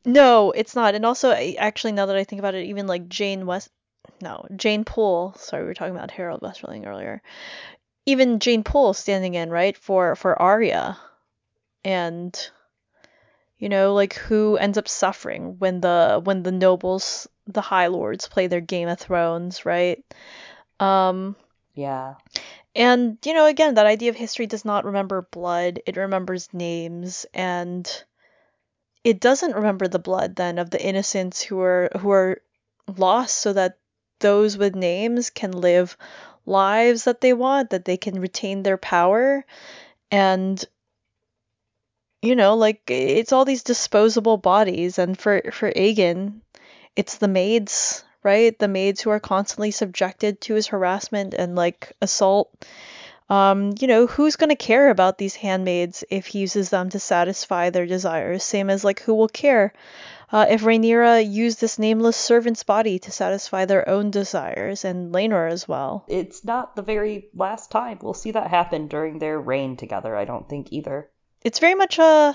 no, 0.06 0.52
it's 0.52 0.74
not. 0.74 0.94
And 0.94 1.04
also, 1.04 1.32
actually, 1.32 1.92
now 1.92 2.06
that 2.06 2.16
I 2.16 2.24
think 2.24 2.38
about 2.38 2.54
it, 2.54 2.66
even 2.66 2.86
like 2.86 3.10
Jane 3.10 3.44
West, 3.44 3.68
no, 4.22 4.46
Jeyne 4.56 4.84
Poole. 4.84 5.34
Sorry, 5.36 5.62
we 5.62 5.68
were 5.68 5.74
talking 5.74 5.94
about 5.94 6.10
Harrold 6.10 6.40
Westerling 6.40 6.86
earlier. 6.86 7.20
Even 8.06 8.38
Jeyne 8.38 8.64
Poole 8.64 8.94
standing 8.94 9.34
in 9.34 9.50
right 9.50 9.76
for 9.76 10.16
for 10.16 10.40
Arya, 10.40 10.96
and 11.84 12.50
you 13.58 13.68
know, 13.68 13.94
like 13.94 14.14
who 14.14 14.56
ends 14.56 14.78
up 14.78 14.88
suffering 14.88 15.58
when 15.58 15.80
the 15.80 16.20
when 16.22 16.42
the 16.42 16.52
nobles, 16.52 17.28
the 17.46 17.60
High 17.60 17.88
Lords, 17.88 18.28
play 18.28 18.46
their 18.46 18.60
Game 18.60 18.88
of 18.88 18.98
Thrones, 18.98 19.64
right? 19.66 20.04
Um, 20.80 21.36
Yeah. 21.74 22.14
and, 22.74 23.18
you 23.24 23.32
know, 23.34 23.46
again, 23.46 23.74
that 23.74 23.86
idea 23.86 24.10
of 24.10 24.16
history 24.16 24.46
does 24.46 24.64
not 24.64 24.84
remember 24.84 25.22
blood, 25.30 25.80
it 25.86 25.96
remembers 25.96 26.52
names, 26.52 27.26
and 27.32 28.04
it 29.04 29.20
doesn't 29.20 29.54
remember 29.54 29.88
the 29.88 29.98
blood 29.98 30.36
then 30.36 30.58
of 30.58 30.70
the 30.70 30.84
innocents 30.84 31.40
who 31.42 31.60
are 31.60 31.90
who 31.98 32.10
are 32.10 32.42
lost 32.96 33.36
so 33.36 33.52
that 33.52 33.78
those 34.18 34.56
with 34.58 34.74
names 34.74 35.30
can 35.30 35.52
live 35.52 35.96
lives 36.44 37.04
that 37.04 37.20
they 37.20 37.32
want, 37.32 37.70
that 37.70 37.84
they 37.84 37.96
can 37.96 38.20
retain 38.20 38.62
their 38.62 38.76
power. 38.76 39.44
And 40.10 40.64
you 42.26 42.36
know, 42.36 42.54
like 42.54 42.82
it's 42.88 43.32
all 43.32 43.44
these 43.44 43.62
disposable 43.62 44.36
bodies 44.36 44.98
and 44.98 45.18
for 45.18 45.42
for 45.52 45.70
Aegon, 45.70 46.40
it's 46.96 47.18
the 47.18 47.28
maids, 47.28 48.04
right? 48.22 48.58
The 48.58 48.68
maids 48.68 49.00
who 49.00 49.10
are 49.10 49.20
constantly 49.20 49.70
subjected 49.70 50.40
to 50.42 50.54
his 50.54 50.66
harassment 50.66 51.34
and 51.34 51.54
like 51.54 51.92
assault. 52.02 52.66
Um, 53.28 53.74
you 53.80 53.88
know, 53.88 54.06
who's 54.06 54.36
going 54.36 54.50
to 54.50 54.56
care 54.56 54.88
about 54.88 55.18
these 55.18 55.34
handmaids 55.34 56.04
if 56.10 56.26
he 56.26 56.40
uses 56.40 56.70
them 56.70 56.90
to 56.90 57.00
satisfy 57.00 57.70
their 57.70 57.86
desires? 57.86 58.44
Same 58.44 58.70
as 58.70 58.84
like 58.84 59.00
who 59.00 59.14
will 59.14 59.28
care 59.28 59.72
uh, 60.32 60.46
if 60.48 60.62
Rhaenyra 60.62 61.28
used 61.28 61.60
this 61.60 61.78
nameless 61.78 62.16
servant's 62.16 62.62
body 62.62 62.98
to 63.00 63.12
satisfy 63.12 63.64
their 63.64 63.88
own 63.88 64.10
desires 64.10 64.84
and 64.84 65.12
Laenor 65.12 65.50
as 65.50 65.68
well. 65.68 66.04
It's 66.08 66.44
not 66.44 66.74
the 66.76 66.82
very 66.82 67.28
last 67.34 67.70
time 67.70 67.98
we'll 68.02 68.14
see 68.14 68.32
that 68.32 68.48
happen 68.48 68.88
during 68.88 69.18
their 69.18 69.40
reign 69.40 69.76
together, 69.76 70.16
I 70.16 70.24
don't 70.24 70.48
think 70.48 70.72
either. 70.72 71.10
It's 71.46 71.60
very 71.60 71.76
much 71.76 72.00
uh, 72.00 72.34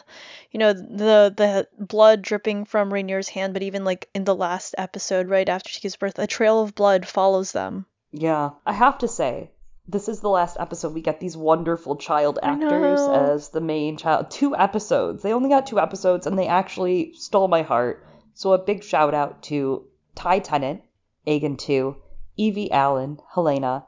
you 0.51 0.59
know, 0.59 0.73
the 0.73 1.33
the 1.35 1.67
blood 1.77 2.21
dripping 2.21 2.63
from 2.63 2.91
Rhaenyra's 2.91 3.27
hand, 3.27 3.53
but 3.53 3.61
even 3.61 3.83
like 3.83 4.09
in 4.13 4.23
the 4.23 4.33
last 4.35 4.75
episode, 4.77 5.27
right 5.27 5.47
after 5.47 5.69
she 5.69 5.81
gives 5.81 5.97
birth, 5.97 6.17
a 6.17 6.27
trail 6.27 6.61
of 6.61 6.75
blood 6.75 7.05
follows 7.05 7.51
them. 7.51 7.85
Yeah. 8.11 8.51
I 8.65 8.71
have 8.71 8.99
to 8.99 9.09
say, 9.09 9.51
this 9.85 10.07
is 10.07 10.19
the 10.21 10.29
last 10.29 10.57
episode. 10.59 10.93
We 10.93 11.01
get 11.01 11.19
these 11.19 11.35
wonderful 11.35 11.95
child 11.95 12.39
actors 12.43 13.01
as 13.01 13.49
the 13.49 13.59
main 13.59 13.97
child. 13.97 14.31
Two 14.31 14.55
episodes. 14.55 15.23
They 15.23 15.33
only 15.33 15.49
got 15.49 15.67
two 15.67 15.79
episodes 15.79 16.27
and 16.27 16.37
they 16.37 16.47
actually 16.47 17.13
stole 17.13 17.47
my 17.47 17.61
heart. 17.63 18.05
So 18.33 18.53
a 18.53 18.63
big 18.63 18.83
shout 18.83 19.13
out 19.13 19.43
to 19.43 19.87
Ty 20.15 20.39
Tennant, 20.39 20.83
Aegon 21.27 21.57
2, 21.57 21.95
Evie 22.37 22.71
Allen, 22.71 23.19
Helaena, 23.33 23.85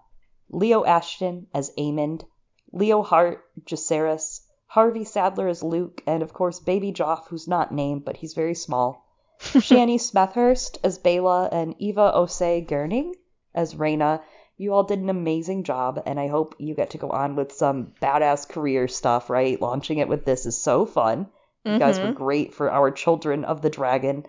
Leo 0.50 0.84
Ashton 0.85 1.48
as 1.53 1.72
Aemond, 1.77 2.24
Leo 2.72 3.02
Hart, 3.02 3.43
Jacaerys, 3.66 4.42
Harvey 4.74 5.03
Sadler 5.03 5.48
as 5.48 5.61
Luke, 5.61 6.02
and 6.08 6.24
of 6.24 6.34
course 6.34 6.60
Baby 6.60 6.92
Joff, 6.92 7.27
who's 7.27 7.48
not 7.48 7.72
named, 7.72 8.03
but 8.06 8.18
he's 8.18 8.34
very 8.34 8.56
small. 8.56 9.06
Shani 9.40 10.00
Smethurst 10.00 10.77
as 10.84 10.98
Baela 10.98 11.48
and 11.52 11.76
Eva 11.77 12.11
Ossei-Gerning 12.16 13.14
as 13.53 13.76
Rhaena. 13.76 14.22
You 14.58 14.74
all 14.74 14.84
did 14.84 15.00
an 15.00 15.10
amazing 15.10 15.64
job, 15.64 16.02
and 16.08 16.19
I 16.19 16.27
hope 16.27 16.56
you 16.58 16.74
get 16.74 16.92
to 16.92 16.98
go 16.98 17.10
on 17.11 17.35
with 17.35 17.52
some 17.52 17.93
badass 18.02 18.50
career 18.50 18.88
stuff, 18.88 19.30
right? 19.30 19.61
Launching 19.61 20.00
it 20.00 20.08
with 20.08 20.26
this 20.26 20.45
is 20.48 20.60
so 20.60 20.85
fun. 20.88 21.27
You 21.66 21.77
guys 21.77 22.00
were 22.00 22.11
Mhm. 22.11 22.16
great 22.16 22.53
for 22.53 22.72
our 22.72 22.90
Children 22.92 23.45
of 23.45 23.61
the 23.61 23.69
Dragon. 23.69 24.26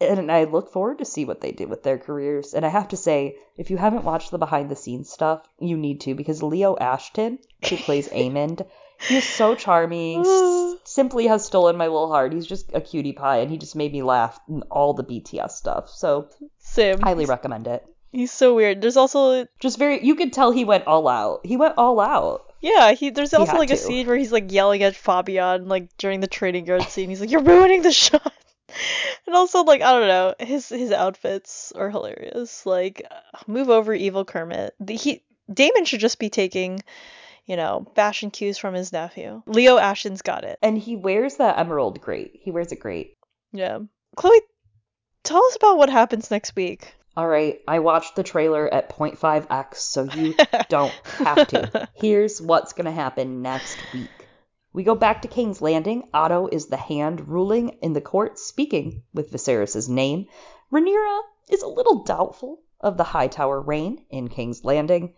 And 0.00 0.32
I 0.32 0.44
look 0.44 0.72
forward 0.72 0.98
to 0.98 1.04
see 1.04 1.24
what 1.24 1.40
they 1.40 1.52
do 1.52 1.66
with 1.68 1.82
their 1.82 1.98
careers. 1.98 2.54
And 2.54 2.64
I 2.64 2.68
have 2.68 2.88
to 2.88 2.96
say, 2.96 3.36
if 3.56 3.70
you 3.70 3.76
haven't 3.76 4.04
watched 4.04 4.30
the 4.30 4.38
behind 4.38 4.70
the 4.70 4.76
scenes 4.76 5.10
stuff, 5.10 5.46
you 5.58 5.76
need 5.76 6.00
to 6.02 6.14
because 6.14 6.42
Leo 6.42 6.76
Ashton, 6.76 7.38
who 7.68 7.76
plays 7.76 8.08
Aemond, 8.22 8.66
He's 9.08 9.28
so 9.28 9.54
charming. 9.54 10.20
S- 10.26 10.74
simply 10.84 11.26
has 11.26 11.44
stolen 11.44 11.76
my 11.76 11.86
little 11.86 12.08
heart. 12.10 12.32
He's 12.32 12.46
just 12.46 12.70
a 12.74 12.80
cutie 12.80 13.12
pie, 13.12 13.38
and 13.38 13.50
he 13.50 13.58
just 13.58 13.76
made 13.76 13.92
me 13.92 14.02
laugh 14.02 14.38
in 14.48 14.62
all 14.70 14.94
the 14.94 15.04
BTS 15.04 15.52
stuff. 15.52 15.90
So 15.90 16.28
Sam. 16.58 17.00
highly 17.00 17.26
recommend 17.26 17.66
it. 17.66 17.84
He's 18.12 18.30
so 18.32 18.54
weird. 18.54 18.80
There's 18.80 18.96
also 18.96 19.46
Just 19.58 19.76
very, 19.78 20.04
you 20.04 20.14
could 20.14 20.32
tell 20.32 20.52
he 20.52 20.64
went 20.64 20.86
all 20.86 21.08
out. 21.08 21.44
He 21.44 21.56
went 21.56 21.74
all 21.78 21.98
out. 21.98 22.52
yeah, 22.60 22.92
he 22.92 23.10
there's 23.10 23.34
also 23.34 23.52
had 23.52 23.58
like 23.58 23.70
a 23.70 23.76
to. 23.76 23.82
scene 23.82 24.06
where 24.06 24.16
he's 24.16 24.30
like 24.30 24.52
yelling 24.52 24.84
at 24.84 24.94
Fabian 24.94 25.66
like 25.68 25.88
during 25.98 26.20
the 26.20 26.28
training 26.28 26.66
yard 26.66 26.82
scene. 26.84 27.08
He's 27.08 27.20
like, 27.20 27.30
"You're 27.32 27.42
ruining 27.42 27.82
the 27.82 27.90
shot." 28.04 28.32
And 29.26 29.34
also 29.34 29.64
like 29.64 29.82
I 29.82 29.90
don't 29.98 30.06
know, 30.08 30.34
his 30.38 30.68
his 30.68 30.92
outfits 30.92 31.72
are 31.74 31.90
hilarious. 31.90 32.64
Like 32.64 33.02
move 33.48 33.68
over 33.68 33.92
evil 33.92 34.24
Kermit. 34.24 34.74
The, 34.78 34.94
he 34.94 35.22
Daemon 35.52 35.84
should 35.84 36.00
just 36.00 36.20
be 36.20 36.30
taking, 36.30 36.82
you 37.46 37.56
know, 37.56 37.86
fashion 37.94 38.30
cues 38.30 38.58
from 38.58 38.74
his 38.74 38.92
nephew. 38.92 39.42
Leo 39.46 39.76
Ashton's 39.76 40.22
got 40.22 40.44
it. 40.44 40.58
And 40.62 40.78
he 40.78 40.96
wears 40.96 41.36
that 41.36 41.58
emerald 41.58 42.00
great. 42.00 42.32
He 42.42 42.50
wears 42.50 42.72
it 42.72 42.80
great. 42.80 43.14
Yeah. 43.52 43.80
Chloe, 44.16 44.40
tell 45.22 45.44
us 45.44 45.56
about 45.56 45.76
what 45.76 45.90
happens 45.90 46.30
next 46.30 46.56
week. 46.56 46.94
All 47.16 47.28
right, 47.28 47.60
I 47.68 47.78
watched 47.78 48.16
the 48.16 48.24
trailer 48.24 48.72
at 48.72 48.90
0.5x, 48.90 49.76
so 49.76 50.02
you 50.02 50.34
don't 50.68 50.92
have 51.18 51.46
to. 51.48 51.88
Here's 51.94 52.42
what's 52.42 52.72
going 52.72 52.86
to 52.86 52.90
happen 52.90 53.40
next 53.40 53.78
week. 53.92 54.10
We 54.72 54.82
go 54.82 54.96
back 54.96 55.22
to 55.22 55.28
King's 55.28 55.62
Landing. 55.62 56.08
Otto 56.12 56.48
is 56.50 56.66
the 56.66 56.76
hand 56.76 57.28
ruling 57.28 57.78
in 57.82 57.92
the 57.92 58.00
court, 58.00 58.40
speaking 58.40 59.04
with 59.12 59.30
Viserys' 59.30 59.88
name. 59.88 60.26
Rhaenyra 60.72 61.20
is 61.50 61.62
a 61.62 61.68
little 61.68 62.02
doubtful 62.02 62.58
of 62.80 62.96
the 62.96 63.04
Hightower 63.04 63.60
reign 63.60 64.04
in 64.10 64.26
King's 64.26 64.64
Landing. 64.64 65.14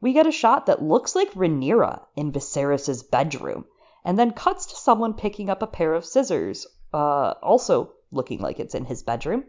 We 0.00 0.12
get 0.12 0.26
a 0.26 0.32
shot 0.32 0.66
that 0.66 0.82
looks 0.82 1.14
like 1.14 1.34
Rhaenyra 1.34 2.06
in 2.16 2.32
Viserys' 2.32 3.02
bedroom, 3.10 3.66
and 4.04 4.18
then 4.18 4.32
cuts 4.32 4.66
to 4.66 4.76
someone 4.76 5.14
picking 5.14 5.50
up 5.50 5.62
a 5.62 5.66
pair 5.66 5.92
of 5.92 6.06
scissors, 6.06 6.66
uh, 6.92 7.34
also 7.42 7.92
looking 8.10 8.40
like 8.40 8.58
it's 8.58 8.74
in 8.74 8.86
his 8.86 9.02
bedroom. 9.02 9.44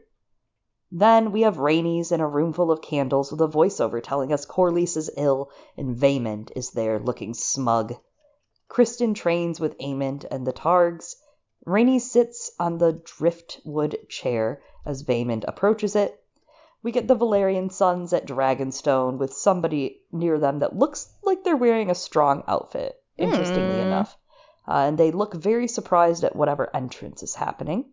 Then 0.92 1.32
we 1.32 1.44
have 1.44 1.56
Rhaenys 1.56 2.12
in 2.12 2.20
a 2.20 2.28
room 2.28 2.52
full 2.52 2.70
of 2.70 2.82
candles 2.82 3.32
with 3.32 3.40
a 3.40 3.48
voiceover 3.48 4.04
telling 4.04 4.34
us 4.34 4.46
Corlys 4.46 4.98
is 4.98 5.10
ill 5.16 5.50
and 5.78 5.96
Vaemond 5.96 6.52
is 6.54 6.72
there 6.72 7.00
looking 7.00 7.34
smug. 7.34 7.96
Criston 8.68 9.14
trains 9.16 9.60
with 9.60 9.78
Aemond 9.78 10.26
and 10.30 10.46
the 10.46 10.52
Targs. 10.52 11.16
Rainey 11.66 12.00
sits 12.00 12.52
on 12.60 12.78
the 12.78 12.92
driftwood 12.92 14.10
chair 14.10 14.62
as 14.86 15.04
Vaemond 15.04 15.46
approaches 15.48 15.96
it. 15.96 16.21
We 16.84 16.92
get 16.92 17.08
the 17.08 17.16
Velaryon 17.16 17.72
sons 17.72 18.12
at 18.14 18.26
Dragonstone 18.26 19.18
with 19.18 19.34
somebody 19.34 20.02
near 20.12 20.40
them 20.40 20.60
that 20.60 20.76
looks 20.76 21.14
like 21.22 21.44
they're 21.44 21.56
wearing 21.56 21.90
a 21.90 21.96
strong 21.96 22.44
outfit, 22.48 23.02
interestingly 23.18 23.76
Hmm. 23.76 23.88
enough. 23.88 24.18
Uh, 24.68 24.86
and 24.88 24.98
they 24.98 25.12
look 25.12 25.34
very 25.34 25.68
surprised 25.68 26.24
at 26.24 26.36
whatever 26.36 26.76
entrance 26.76 27.24
is 27.24 27.36
happening. 27.36 27.86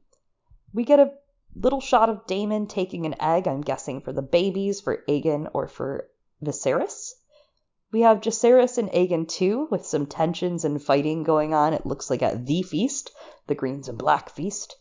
We 0.72 0.84
get 0.84 1.00
a 1.00 1.12
little 1.54 1.80
shot 1.80 2.08
of 2.08 2.26
Daemon 2.26 2.66
taking 2.66 3.04
an 3.06 3.16
egg, 3.20 3.48
I'm 3.48 3.62
guessing 3.62 4.00
for 4.00 4.12
the 4.12 4.22
babies, 4.22 4.80
for 4.80 5.02
Aegon 5.08 5.50
or 5.52 5.66
for 5.66 6.08
Viserys. 6.42 7.14
We 7.90 8.02
have 8.02 8.20
Jacaerys 8.20 8.76
and 8.78 8.90
Aegon 8.90 9.26
too, 9.26 9.66
with 9.70 9.86
some 9.86 10.06
tensions 10.06 10.64
and 10.64 10.82
fighting 10.82 11.24
going 11.24 11.54
on. 11.54 11.72
It 11.72 11.86
looks 11.86 12.10
like 12.10 12.22
at 12.22 12.46
the 12.46 12.62
feast, 12.62 13.10
the 13.46 13.54
Greens 13.54 13.88
and 13.88 13.98
Black 13.98 14.28
feast. 14.30 14.76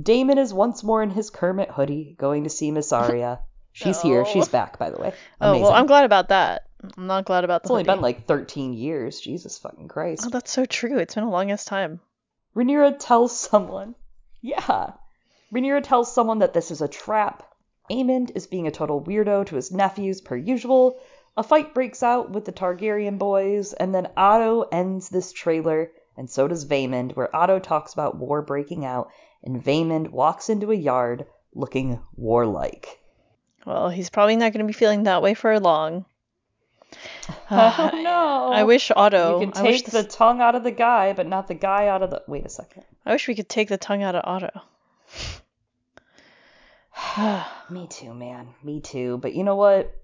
Daemon 0.00 0.38
is 0.38 0.54
once 0.54 0.82
more 0.82 1.02
in 1.02 1.10
his 1.10 1.30
Kermit 1.30 1.70
hoodie, 1.70 2.14
going 2.18 2.44
to 2.44 2.50
see 2.50 2.70
Miss 2.70 2.92
Arya. 2.92 3.40
She's 3.72 4.00
here. 4.02 4.22
Oh. 4.26 4.30
She's 4.30 4.48
back, 4.48 4.78
by 4.78 4.90
the 4.90 4.98
way. 5.00 5.12
Oh 5.40 5.50
Amazing. 5.50 5.62
well, 5.62 5.72
I'm 5.72 5.86
glad 5.86 6.04
about 6.04 6.28
that. 6.28 6.62
I'm 6.96 7.06
not 7.06 7.24
glad 7.24 7.44
about 7.44 7.62
the. 7.62 7.66
it's 7.66 7.70
only 7.70 7.82
hoodie. 7.84 7.94
been 7.94 8.02
like 8.02 8.26
13 8.26 8.74
years. 8.74 9.20
Jesus 9.20 9.58
fucking 9.58 9.88
Christ. 9.88 10.24
Oh, 10.26 10.30
that's 10.30 10.50
so 10.52 10.64
true. 10.64 10.98
It's 10.98 11.14
been 11.14 11.24
a 11.24 11.30
long 11.30 11.50
ass 11.50 11.64
time. 11.64 12.00
Rhaenyra 12.54 12.96
tells 12.98 13.38
someone, 13.38 13.94
yeah, 14.42 14.92
Rhaenyra 15.54 15.82
tells 15.82 16.12
someone 16.12 16.40
that 16.40 16.52
this 16.52 16.70
is 16.70 16.82
a 16.82 16.88
trap. 16.88 17.44
Aemond 17.90 18.32
is 18.34 18.46
being 18.46 18.66
a 18.66 18.70
total 18.70 19.00
weirdo 19.02 19.46
to 19.46 19.56
his 19.56 19.72
nephews 19.72 20.20
per 20.20 20.36
usual. 20.36 20.98
A 21.36 21.42
fight 21.42 21.72
breaks 21.72 22.02
out 22.02 22.30
with 22.30 22.44
the 22.44 22.52
Targaryen 22.52 23.18
boys, 23.18 23.72
and 23.72 23.94
then 23.94 24.08
Otto 24.18 24.62
ends 24.70 25.08
this 25.08 25.32
trailer, 25.32 25.90
and 26.16 26.28
so 26.28 26.48
does 26.48 26.64
Vaemond, 26.64 27.16
where 27.16 27.34
Otto 27.34 27.58
talks 27.58 27.92
about 27.92 28.16
war 28.16 28.42
breaking 28.42 28.84
out, 28.84 29.10
and 29.42 29.62
Vaemond 29.62 30.10
walks 30.10 30.48
into 30.48 30.70
a 30.70 30.76
yard 30.76 31.26
looking 31.54 32.00
warlike. 32.16 33.00
Well, 33.64 33.90
he's 33.90 34.10
probably 34.10 34.36
not 34.36 34.52
going 34.52 34.66
to 34.66 34.72
be 34.72 34.72
feeling 34.72 35.04
that 35.04 35.22
way 35.22 35.34
for 35.34 35.58
long. 35.60 36.04
Oh 37.50 37.90
no! 38.02 38.52
I 38.52 38.64
wish 38.64 38.90
Otto. 38.94 39.40
you 39.40 39.46
can 39.46 39.56
I 39.56 39.62
wish 39.62 39.82
take 39.82 39.92
the 39.92 40.04
tongue 40.04 40.40
out 40.40 40.54
of 40.54 40.62
the 40.62 40.70
guy, 40.70 41.12
but 41.14 41.26
not 41.26 41.48
the 41.48 41.54
guy 41.54 41.88
out 41.88 42.02
of 42.02 42.10
the. 42.10 42.22
Wait 42.26 42.44
a 42.44 42.50
second. 42.50 42.84
I 43.06 43.12
wish 43.12 43.28
we 43.28 43.34
could 43.34 43.48
take 43.48 43.68
the 43.68 43.78
tongue 43.78 44.02
out 44.02 44.14
of 44.14 44.22
Otto. 44.24 44.60
Me 47.70 47.86
too, 47.86 48.12
man. 48.14 48.48
Me 48.62 48.80
too. 48.80 49.18
But 49.18 49.34
you 49.34 49.44
know 49.44 49.56
what? 49.56 49.94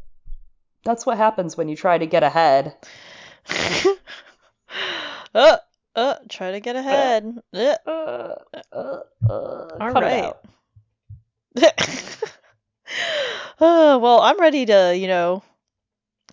That's 0.84 1.04
what 1.04 1.18
happens 1.18 1.56
when 1.56 1.68
you 1.68 1.76
try 1.76 1.98
to 1.98 2.06
get 2.06 2.22
ahead. 2.22 2.74
uh, 5.34 5.56
uh, 5.98 6.14
try 6.28 6.52
to 6.52 6.60
get 6.60 6.76
ahead. 6.76 7.38
Uh, 7.52 7.74
Uh, 7.86 8.34
uh, 8.72 9.00
uh, 9.28 9.78
All 9.80 9.90
right. 9.90 10.32
uh, 13.60 13.98
well, 14.00 14.20
I'm 14.20 14.40
ready 14.40 14.66
to, 14.66 14.96
you 14.96 15.08
know, 15.08 15.42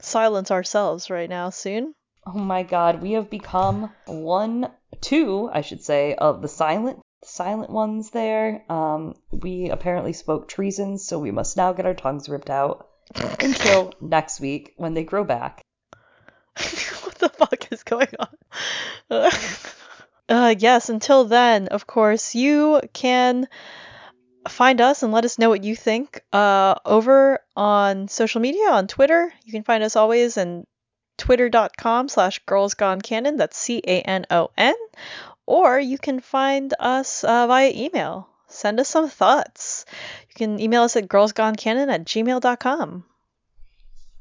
silence 0.02 0.52
ourselves 0.52 1.10
right 1.10 1.30
now 1.30 1.50
soon. 1.50 1.96
Oh 2.28 2.38
my 2.38 2.64
god, 2.64 3.02
we 3.02 3.14
have 3.14 3.30
become 3.30 3.92
one, 4.06 4.72
two, 5.02 5.50
I 5.52 5.62
should 5.62 5.84
say, 5.84 6.16
of 6.16 6.42
the 6.42 6.48
silent 6.48 7.00
silent 7.24 7.72
ones 7.72 8.12
there. 8.12 8.64
Um, 8.70 9.16
we 9.32 9.70
apparently 9.70 10.14
spoke 10.14 10.48
treason, 10.48 11.00
so 11.00 11.18
we 11.18 11.32
must 11.32 11.58
now 11.58 11.74
get 11.74 11.88
our 11.88 11.96
tongues 11.96 12.30
ripped 12.30 12.52
out 12.52 12.88
until 13.16 13.94
next 14.00 14.40
week 14.40 14.74
when 14.78 14.94
they 14.94 15.04
grow 15.04 15.24
back. 15.24 15.65
The 17.26 17.46
fuck 17.46 17.72
is 17.72 17.84
going 17.84 18.08
on? 18.20 19.32
uh, 20.30 20.56
yes, 20.58 20.90
until 20.90 21.26
then, 21.26 21.68
of 21.68 21.88
course, 21.88 22.36
you 22.36 22.82
can 22.94 23.48
find 24.48 24.82
us 24.82 25.04
and 25.04 25.12
let 25.12 25.26
us 25.26 25.40
know 25.40 25.50
what 25.50 25.64
you 25.64 25.76
think 25.76 26.22
uh, 26.32 26.76
over 26.86 27.40
on 27.56 28.08
social 28.08 28.42
media 28.42 28.70
on 28.70 28.88
Twitter. 28.88 29.34
You 29.44 29.52
can 29.52 29.64
find 29.64 29.84
us 29.84 29.96
always 29.96 30.38
in 30.38 30.66
twitter.com 31.18 32.10
slash 32.10 32.44
girlsgonecanon. 32.46 33.38
That's 33.38 33.58
C-A-N-O-N. 33.58 34.76
Or 35.48 35.80
you 35.80 35.98
can 35.98 36.20
find 36.20 36.74
us 36.80 37.24
uh, 37.24 37.48
via 37.48 37.72
email. 37.74 38.28
Send 38.48 38.80
us 38.80 38.90
some 38.90 39.10
thoughts. 39.10 39.86
You 40.30 40.36
can 40.36 40.60
email 40.60 40.84
us 40.84 40.96
at 40.96 41.08
girlsgonecanon 41.08 41.92
at 41.92 42.06
gmail.com. 42.06 43.04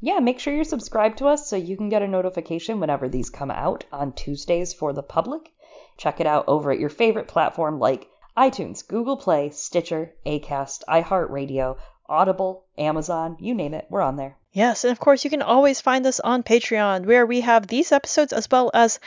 Yeah, 0.06 0.18
make 0.18 0.38
sure 0.38 0.52
you're 0.52 0.64
subscribed 0.64 1.16
to 1.16 1.28
us 1.28 1.48
so 1.48 1.56
you 1.56 1.78
can 1.78 1.88
get 1.88 2.02
a 2.02 2.06
notification 2.06 2.78
whenever 2.78 3.08
these 3.08 3.30
come 3.30 3.50
out 3.50 3.84
on 3.90 4.12
Tuesdays 4.12 4.74
for 4.74 4.92
the 4.92 5.02
public. 5.02 5.50
Check 5.96 6.20
it 6.20 6.26
out 6.26 6.44
over 6.46 6.70
at 6.70 6.78
your 6.78 6.90
favorite 6.90 7.26
platform 7.26 7.78
like 7.78 8.10
iTunes, 8.36 8.86
Google 8.86 9.16
Play, 9.16 9.48
Stitcher, 9.48 10.12
Acast, 10.26 10.82
iHeartRadio, 10.86 11.78
Audible, 12.06 12.66
Amazon, 12.76 13.38
you 13.40 13.54
name 13.54 13.72
it, 13.72 13.86
we're 13.88 14.02
on 14.02 14.16
there. 14.16 14.36
Yes, 14.52 14.84
and 14.84 14.92
of 14.92 15.00
course, 15.00 15.24
you 15.24 15.30
can 15.30 15.40
always 15.40 15.80
find 15.80 16.04
us 16.04 16.20
on 16.20 16.42
Patreon, 16.42 17.06
where 17.06 17.24
we 17.24 17.40
have 17.40 17.66
these 17.66 17.90
episodes 17.90 18.34
as 18.34 18.46
well 18.50 18.70
as 18.74 19.00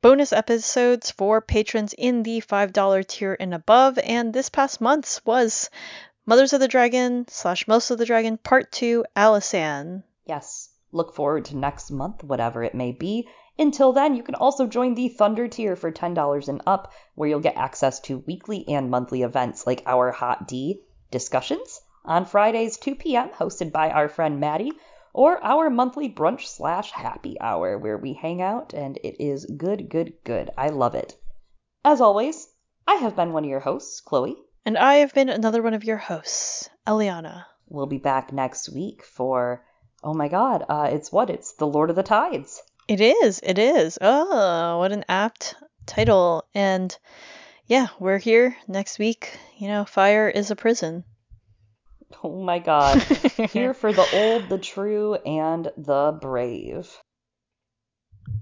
bonus 0.00 0.32
episodes 0.32 1.12
for 1.12 1.40
patrons 1.40 1.94
in 1.96 2.24
the 2.24 2.40
$5 2.40 3.06
tier 3.06 3.36
and 3.38 3.54
above. 3.54 3.96
And 3.96 4.34
this 4.34 4.48
past 4.48 4.80
month's 4.80 5.24
was 5.24 5.70
Mothers 6.26 6.52
of 6.52 6.58
the 6.58 6.66
Dragon 6.66 7.26
slash 7.28 7.68
Most 7.68 7.92
of 7.92 7.98
the 7.98 8.06
Dragon 8.06 8.38
Part 8.38 8.72
2 8.72 9.04
Alicent. 9.16 10.02
Yes, 10.26 10.70
look 10.92 11.14
forward 11.14 11.46
to 11.46 11.56
next 11.56 11.90
month, 11.90 12.22
whatever 12.22 12.62
it 12.62 12.74
may 12.74 12.92
be. 12.92 13.28
Until 13.58 13.92
then, 13.92 14.14
you 14.14 14.22
can 14.22 14.34
also 14.34 14.66
join 14.66 14.94
the 14.94 15.08
Thunder 15.08 15.48
tier 15.48 15.76
for 15.76 15.90
$10 15.90 16.48
and 16.48 16.62
up, 16.66 16.92
where 17.14 17.28
you'll 17.28 17.40
get 17.40 17.56
access 17.56 18.00
to 18.00 18.24
weekly 18.26 18.64
and 18.68 18.90
monthly 18.90 19.22
events 19.22 19.66
like 19.66 19.82
our 19.86 20.10
Hot 20.10 20.46
D 20.48 20.82
discussions 21.10 21.80
on 22.04 22.24
Fridays 22.24 22.78
2 22.78 22.94
p.m., 22.94 23.30
hosted 23.30 23.72
by 23.72 23.90
our 23.90 24.08
friend 24.08 24.40
Maddie, 24.40 24.72
or 25.12 25.42
our 25.44 25.68
monthly 25.70 26.08
brunch 26.08 26.46
slash 26.46 26.90
happy 26.90 27.38
hour, 27.40 27.78
where 27.78 27.98
we 27.98 28.14
hang 28.14 28.40
out 28.40 28.72
and 28.72 28.96
it 29.04 29.22
is 29.22 29.44
good, 29.44 29.88
good, 29.88 30.14
good. 30.24 30.50
I 30.56 30.68
love 30.68 30.94
it. 30.94 31.16
As 31.84 32.00
always, 32.00 32.48
I 32.86 32.94
have 32.94 33.16
been 33.16 33.32
one 33.32 33.44
of 33.44 33.50
your 33.50 33.60
hosts, 33.60 34.00
Chloe. 34.00 34.36
And 34.64 34.78
I 34.78 34.94
have 34.96 35.12
been 35.12 35.28
another 35.28 35.62
one 35.62 35.74
of 35.74 35.84
your 35.84 35.98
hosts, 35.98 36.70
Eliana. 36.86 37.44
We'll 37.68 37.86
be 37.86 37.98
back 37.98 38.32
next 38.32 38.72
week 38.72 39.04
for, 39.04 39.64
oh 40.02 40.14
my 40.14 40.28
god, 40.28 40.64
uh, 40.68 40.88
it's 40.92 41.12
what? 41.12 41.30
It's 41.30 41.52
The 41.52 41.66
Lord 41.66 41.90
of 41.90 41.96
the 41.96 42.02
Tides. 42.02 42.62
It 42.88 43.00
is, 43.00 43.40
it 43.42 43.58
is. 43.58 43.98
Oh, 44.00 44.78
what 44.78 44.92
an 44.92 45.04
apt 45.08 45.54
title. 45.86 46.44
And 46.54 46.96
yeah, 47.66 47.88
we're 47.98 48.18
here 48.18 48.56
next 48.66 48.98
week. 48.98 49.38
You 49.58 49.68
know, 49.68 49.84
fire 49.84 50.28
is 50.28 50.50
a 50.50 50.56
prison. 50.56 51.04
Oh 52.22 52.42
my 52.42 52.58
god. 52.58 53.02
Here 53.50 53.72
for 53.72 53.90
the 53.90 54.06
old, 54.14 54.48
the 54.50 54.58
true, 54.58 55.14
and 55.14 55.72
the 55.78 56.16
brave. 56.20 56.94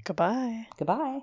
Goodbye. 0.05 0.67
Goodbye. 0.77 1.21